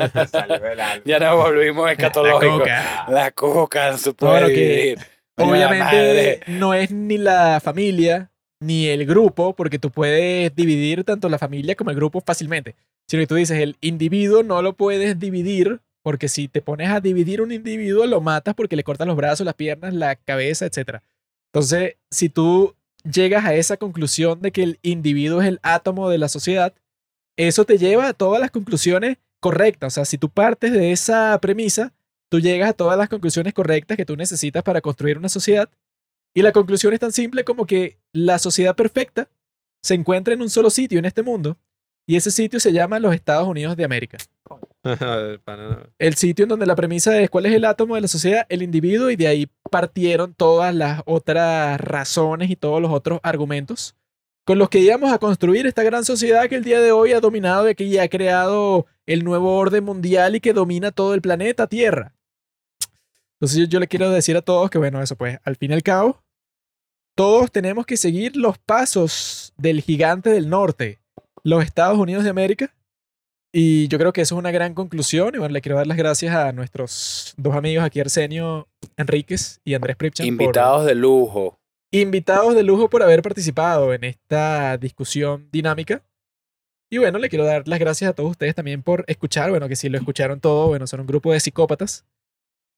Ya 1.05 1.19
nos 1.19 1.35
volvimos 1.35 1.85
La 1.85 1.91
escatológicos. 1.93 2.59
coca. 2.59 3.05
La 3.09 3.31
coca 3.31 3.91
no 3.91 3.97
se 3.97 4.13
puede 4.13 4.31
Bueno, 4.33 4.47
que 4.47 4.95
la 4.97 5.03
Obviamente 5.39 6.41
no 6.47 6.73
es 6.73 6.91
ni 6.91 7.17
la 7.17 7.59
familia 7.63 8.31
ni 8.61 8.87
el 8.87 9.05
grupo, 9.05 9.55
porque 9.55 9.79
tú 9.79 9.89
puedes 9.89 10.53
dividir 10.53 11.03
tanto 11.03 11.29
la 11.29 11.37
familia 11.37 11.75
como 11.75 11.91
el 11.91 11.95
grupo 11.95 12.21
fácilmente. 12.21 12.75
Sino 13.07 13.21
que 13.21 13.27
tú 13.27 13.35
dices, 13.35 13.59
el 13.59 13.77
individuo 13.81 14.43
no 14.43 14.61
lo 14.61 14.73
puedes 14.73 15.17
dividir, 15.17 15.79
porque 16.03 16.27
si 16.27 16.47
te 16.47 16.61
pones 16.61 16.89
a 16.89 16.99
dividir 16.99 17.41
un 17.41 17.51
individuo, 17.51 18.05
lo 18.05 18.21
matas 18.21 18.55
porque 18.55 18.75
le 18.75 18.83
cortas 18.83 19.07
los 19.07 19.15
brazos, 19.15 19.45
las 19.45 19.55
piernas, 19.55 19.93
la 19.93 20.15
cabeza, 20.15 20.65
etc. 20.65 21.01
Entonces, 21.53 21.95
si 22.11 22.29
tú 22.29 22.75
llegas 23.09 23.45
a 23.45 23.53
esa 23.53 23.77
conclusión 23.77 24.41
de 24.41 24.51
que 24.51 24.63
el 24.63 24.79
individuo 24.81 25.41
es 25.41 25.47
el 25.47 25.59
átomo 25.63 26.09
de 26.09 26.17
la 26.17 26.27
sociedad, 26.27 26.73
eso 27.37 27.65
te 27.65 27.77
lleva 27.77 28.09
a 28.09 28.13
todas 28.13 28.41
las 28.41 28.51
conclusiones 28.51 29.17
correctas. 29.39 29.93
O 29.93 29.95
sea, 29.95 30.05
si 30.05 30.17
tú 30.17 30.29
partes 30.29 30.73
de 30.73 30.91
esa 30.91 31.39
premisa, 31.41 31.93
tú 32.29 32.39
llegas 32.39 32.69
a 32.69 32.73
todas 32.73 32.97
las 32.97 33.09
conclusiones 33.09 33.53
correctas 33.53 33.97
que 33.97 34.05
tú 34.05 34.15
necesitas 34.15 34.63
para 34.63 34.81
construir 34.81 35.17
una 35.17 35.29
sociedad. 35.29 35.69
Y 36.33 36.41
la 36.41 36.51
conclusión 36.51 36.93
es 36.93 36.99
tan 36.99 37.11
simple 37.11 37.43
como 37.43 37.65
que 37.65 37.97
la 38.13 38.39
sociedad 38.39 38.75
perfecta 38.75 39.27
se 39.81 39.95
encuentra 39.95 40.33
en 40.33 40.41
un 40.41 40.49
solo 40.49 40.69
sitio 40.69 40.99
en 40.99 41.05
este 41.05 41.23
mundo. 41.23 41.57
Y 42.07 42.15
ese 42.15 42.31
sitio 42.31 42.59
se 42.59 42.71
llama 42.71 42.99
los 42.99 43.13
Estados 43.13 43.47
Unidos 43.47 43.75
de 43.77 43.83
América. 43.83 44.17
El 45.99 46.15
sitio 46.15 46.43
en 46.43 46.49
donde 46.49 46.65
la 46.65 46.75
premisa 46.75 47.19
es 47.19 47.29
cuál 47.29 47.45
es 47.45 47.53
el 47.53 47.65
átomo 47.65 47.95
de 47.95 48.01
la 48.01 48.07
sociedad, 48.07 48.45
el 48.49 48.63
individuo, 48.63 49.09
y 49.09 49.15
de 49.15 49.27
ahí 49.27 49.47
partieron 49.69 50.33
todas 50.33 50.73
las 50.73 51.03
otras 51.05 51.79
razones 51.79 52.49
y 52.49 52.55
todos 52.55 52.81
los 52.81 52.91
otros 52.91 53.19
argumentos 53.21 53.95
con 54.49 54.57
los 54.57 54.69
que 54.69 54.79
íbamos 54.79 55.13
a 55.13 55.19
construir 55.19 55.67
esta 55.67 55.83
gran 55.83 56.03
sociedad 56.03 56.49
que 56.49 56.55
el 56.55 56.63
día 56.63 56.81
de 56.81 56.91
hoy 56.91 57.13
ha 57.13 57.19
dominado 57.19 57.69
y 57.69 57.75
que 57.75 57.87
ya 57.87 58.01
ha 58.01 58.07
creado 58.07 58.87
el 59.05 59.23
nuevo 59.23 59.55
orden 59.55 59.83
mundial 59.83 60.35
y 60.35 60.39
que 60.39 60.53
domina 60.53 60.89
todo 60.89 61.13
el 61.13 61.21
planeta 61.21 61.67
Tierra. 61.67 62.15
Entonces 63.39 63.57
yo, 63.59 63.65
yo 63.65 63.79
le 63.79 63.87
quiero 63.87 64.09
decir 64.11 64.35
a 64.37 64.41
todos 64.41 64.69
que, 64.69 64.77
bueno, 64.77 65.01
eso 65.01 65.15
pues, 65.15 65.39
al 65.43 65.55
fin 65.55 65.71
y 65.71 65.73
al 65.73 65.83
cabo, 65.83 66.21
todos 67.15 67.51
tenemos 67.51 67.85
que 67.85 67.97
seguir 67.97 68.35
los 68.35 68.57
pasos 68.57 69.53
del 69.57 69.81
gigante 69.81 70.29
del 70.29 70.49
norte, 70.49 70.99
los 71.43 71.63
Estados 71.63 71.97
Unidos 71.97 72.23
de 72.23 72.29
América. 72.29 72.73
Y 73.51 73.87
yo 73.87 73.97
creo 73.97 74.13
que 74.13 74.21
eso 74.21 74.35
es 74.35 74.39
una 74.39 74.51
gran 74.51 74.73
conclusión. 74.75 75.33
Y 75.33 75.39
bueno, 75.39 75.53
le 75.53 75.61
quiero 75.61 75.77
dar 75.77 75.87
las 75.87 75.97
gracias 75.97 76.35
a 76.35 76.51
nuestros 76.51 77.33
dos 77.37 77.55
amigos 77.55 77.83
aquí, 77.83 77.99
Arsenio 77.99 78.67
Enríquez 78.95 79.59
y 79.65 79.73
Andrés 79.73 79.95
Pripchan. 79.95 80.25
por- 80.25 80.31
Invitados 80.43 80.85
de 80.85 80.95
lujo. 80.95 81.57
invitados 81.91 82.53
de 82.53 82.61
lujo 82.61 82.87
por 82.89 83.01
haber 83.01 83.23
participado 83.23 83.91
en 83.95 84.03
esta 84.03 84.77
discusión 84.77 85.49
dinámica. 85.51 86.03
Y 86.91 86.99
bueno, 86.99 87.17
le 87.17 87.29
quiero 87.29 87.45
dar 87.45 87.67
las 87.67 87.79
gracias 87.79 88.11
a 88.11 88.13
todos 88.13 88.29
ustedes 88.31 88.53
también 88.53 88.83
por 88.83 89.03
escuchar. 89.07 89.49
Bueno, 89.49 89.67
que 89.67 89.75
si 89.75 89.89
lo 89.89 89.97
escucharon 89.97 90.39
todo, 90.39 90.67
bueno, 90.67 90.85
son 90.85 90.99
un 90.99 91.07
grupo 91.07 91.31
de 91.31 91.39
psicópatas. 91.39 92.05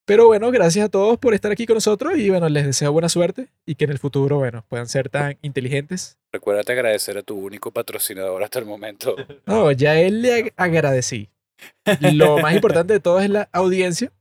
Pero 0.06 0.28
bueno, 0.28 0.52
gracias 0.52 0.86
a 0.86 0.90
todos 0.90 1.18
por 1.20 1.34
estar 1.34 1.52
aquí 1.52 1.66
con 1.66 1.76
nosotros 1.76 2.18
y 2.18 2.30
bueno, 2.30 2.50
les 2.50 2.66
deseo 2.66 2.92
buena 2.92 3.08
suerte 3.08 3.48
y 3.66 3.76
que 3.76 3.86
en 3.86 3.92
el 3.92 4.00
futuro, 4.00 4.38
bueno, 4.40 4.66
puedan 4.68 4.88
ser 4.88 5.10
tan 5.10 5.38
inteligentes. 5.42 6.18
Recuérdate 6.34 6.72
agradecer 6.74 7.18
a 7.18 7.24
tu 7.24 7.36
único 7.38 7.72
patrocinador 7.72 8.44
hasta 8.44 8.60
el 8.60 8.66
momento. 8.66 9.16
No, 9.46 9.72
ya 9.72 10.00
él 10.00 10.22
le 10.22 10.46
ag- 10.46 10.54
agradecí. 10.58 11.30
Lo 12.14 12.40
más 12.40 12.56
importante 12.56 12.94
de 12.94 13.00
todo 13.00 13.20
es 13.20 13.30
la 13.30 13.48
audiencia, 13.52 14.12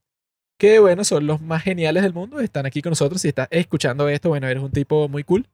que 0.58 0.78
bueno, 0.78 1.04
son 1.04 1.26
los 1.26 1.40
más 1.40 1.62
geniales 1.62 2.02
del 2.02 2.12
mundo, 2.12 2.40
están 2.40 2.66
aquí 2.66 2.82
con 2.82 2.90
nosotros. 2.90 3.22
Si 3.22 3.28
estás 3.28 3.48
escuchando 3.50 4.08
esto, 4.08 4.28
bueno, 4.28 4.46
eres 4.48 4.62
un 4.62 4.70
tipo 4.72 5.08
muy 5.08 5.24
cool. 5.24 5.46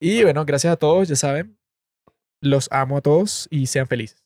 Y 0.00 0.24
bueno, 0.24 0.44
gracias 0.44 0.72
a 0.72 0.76
todos, 0.76 1.06
ya 1.08 1.14
saben, 1.16 1.56
los 2.42 2.68
amo 2.72 2.96
a 2.96 3.00
todos 3.02 3.46
y 3.50 3.66
sean 3.66 3.86
felices. 3.86 4.19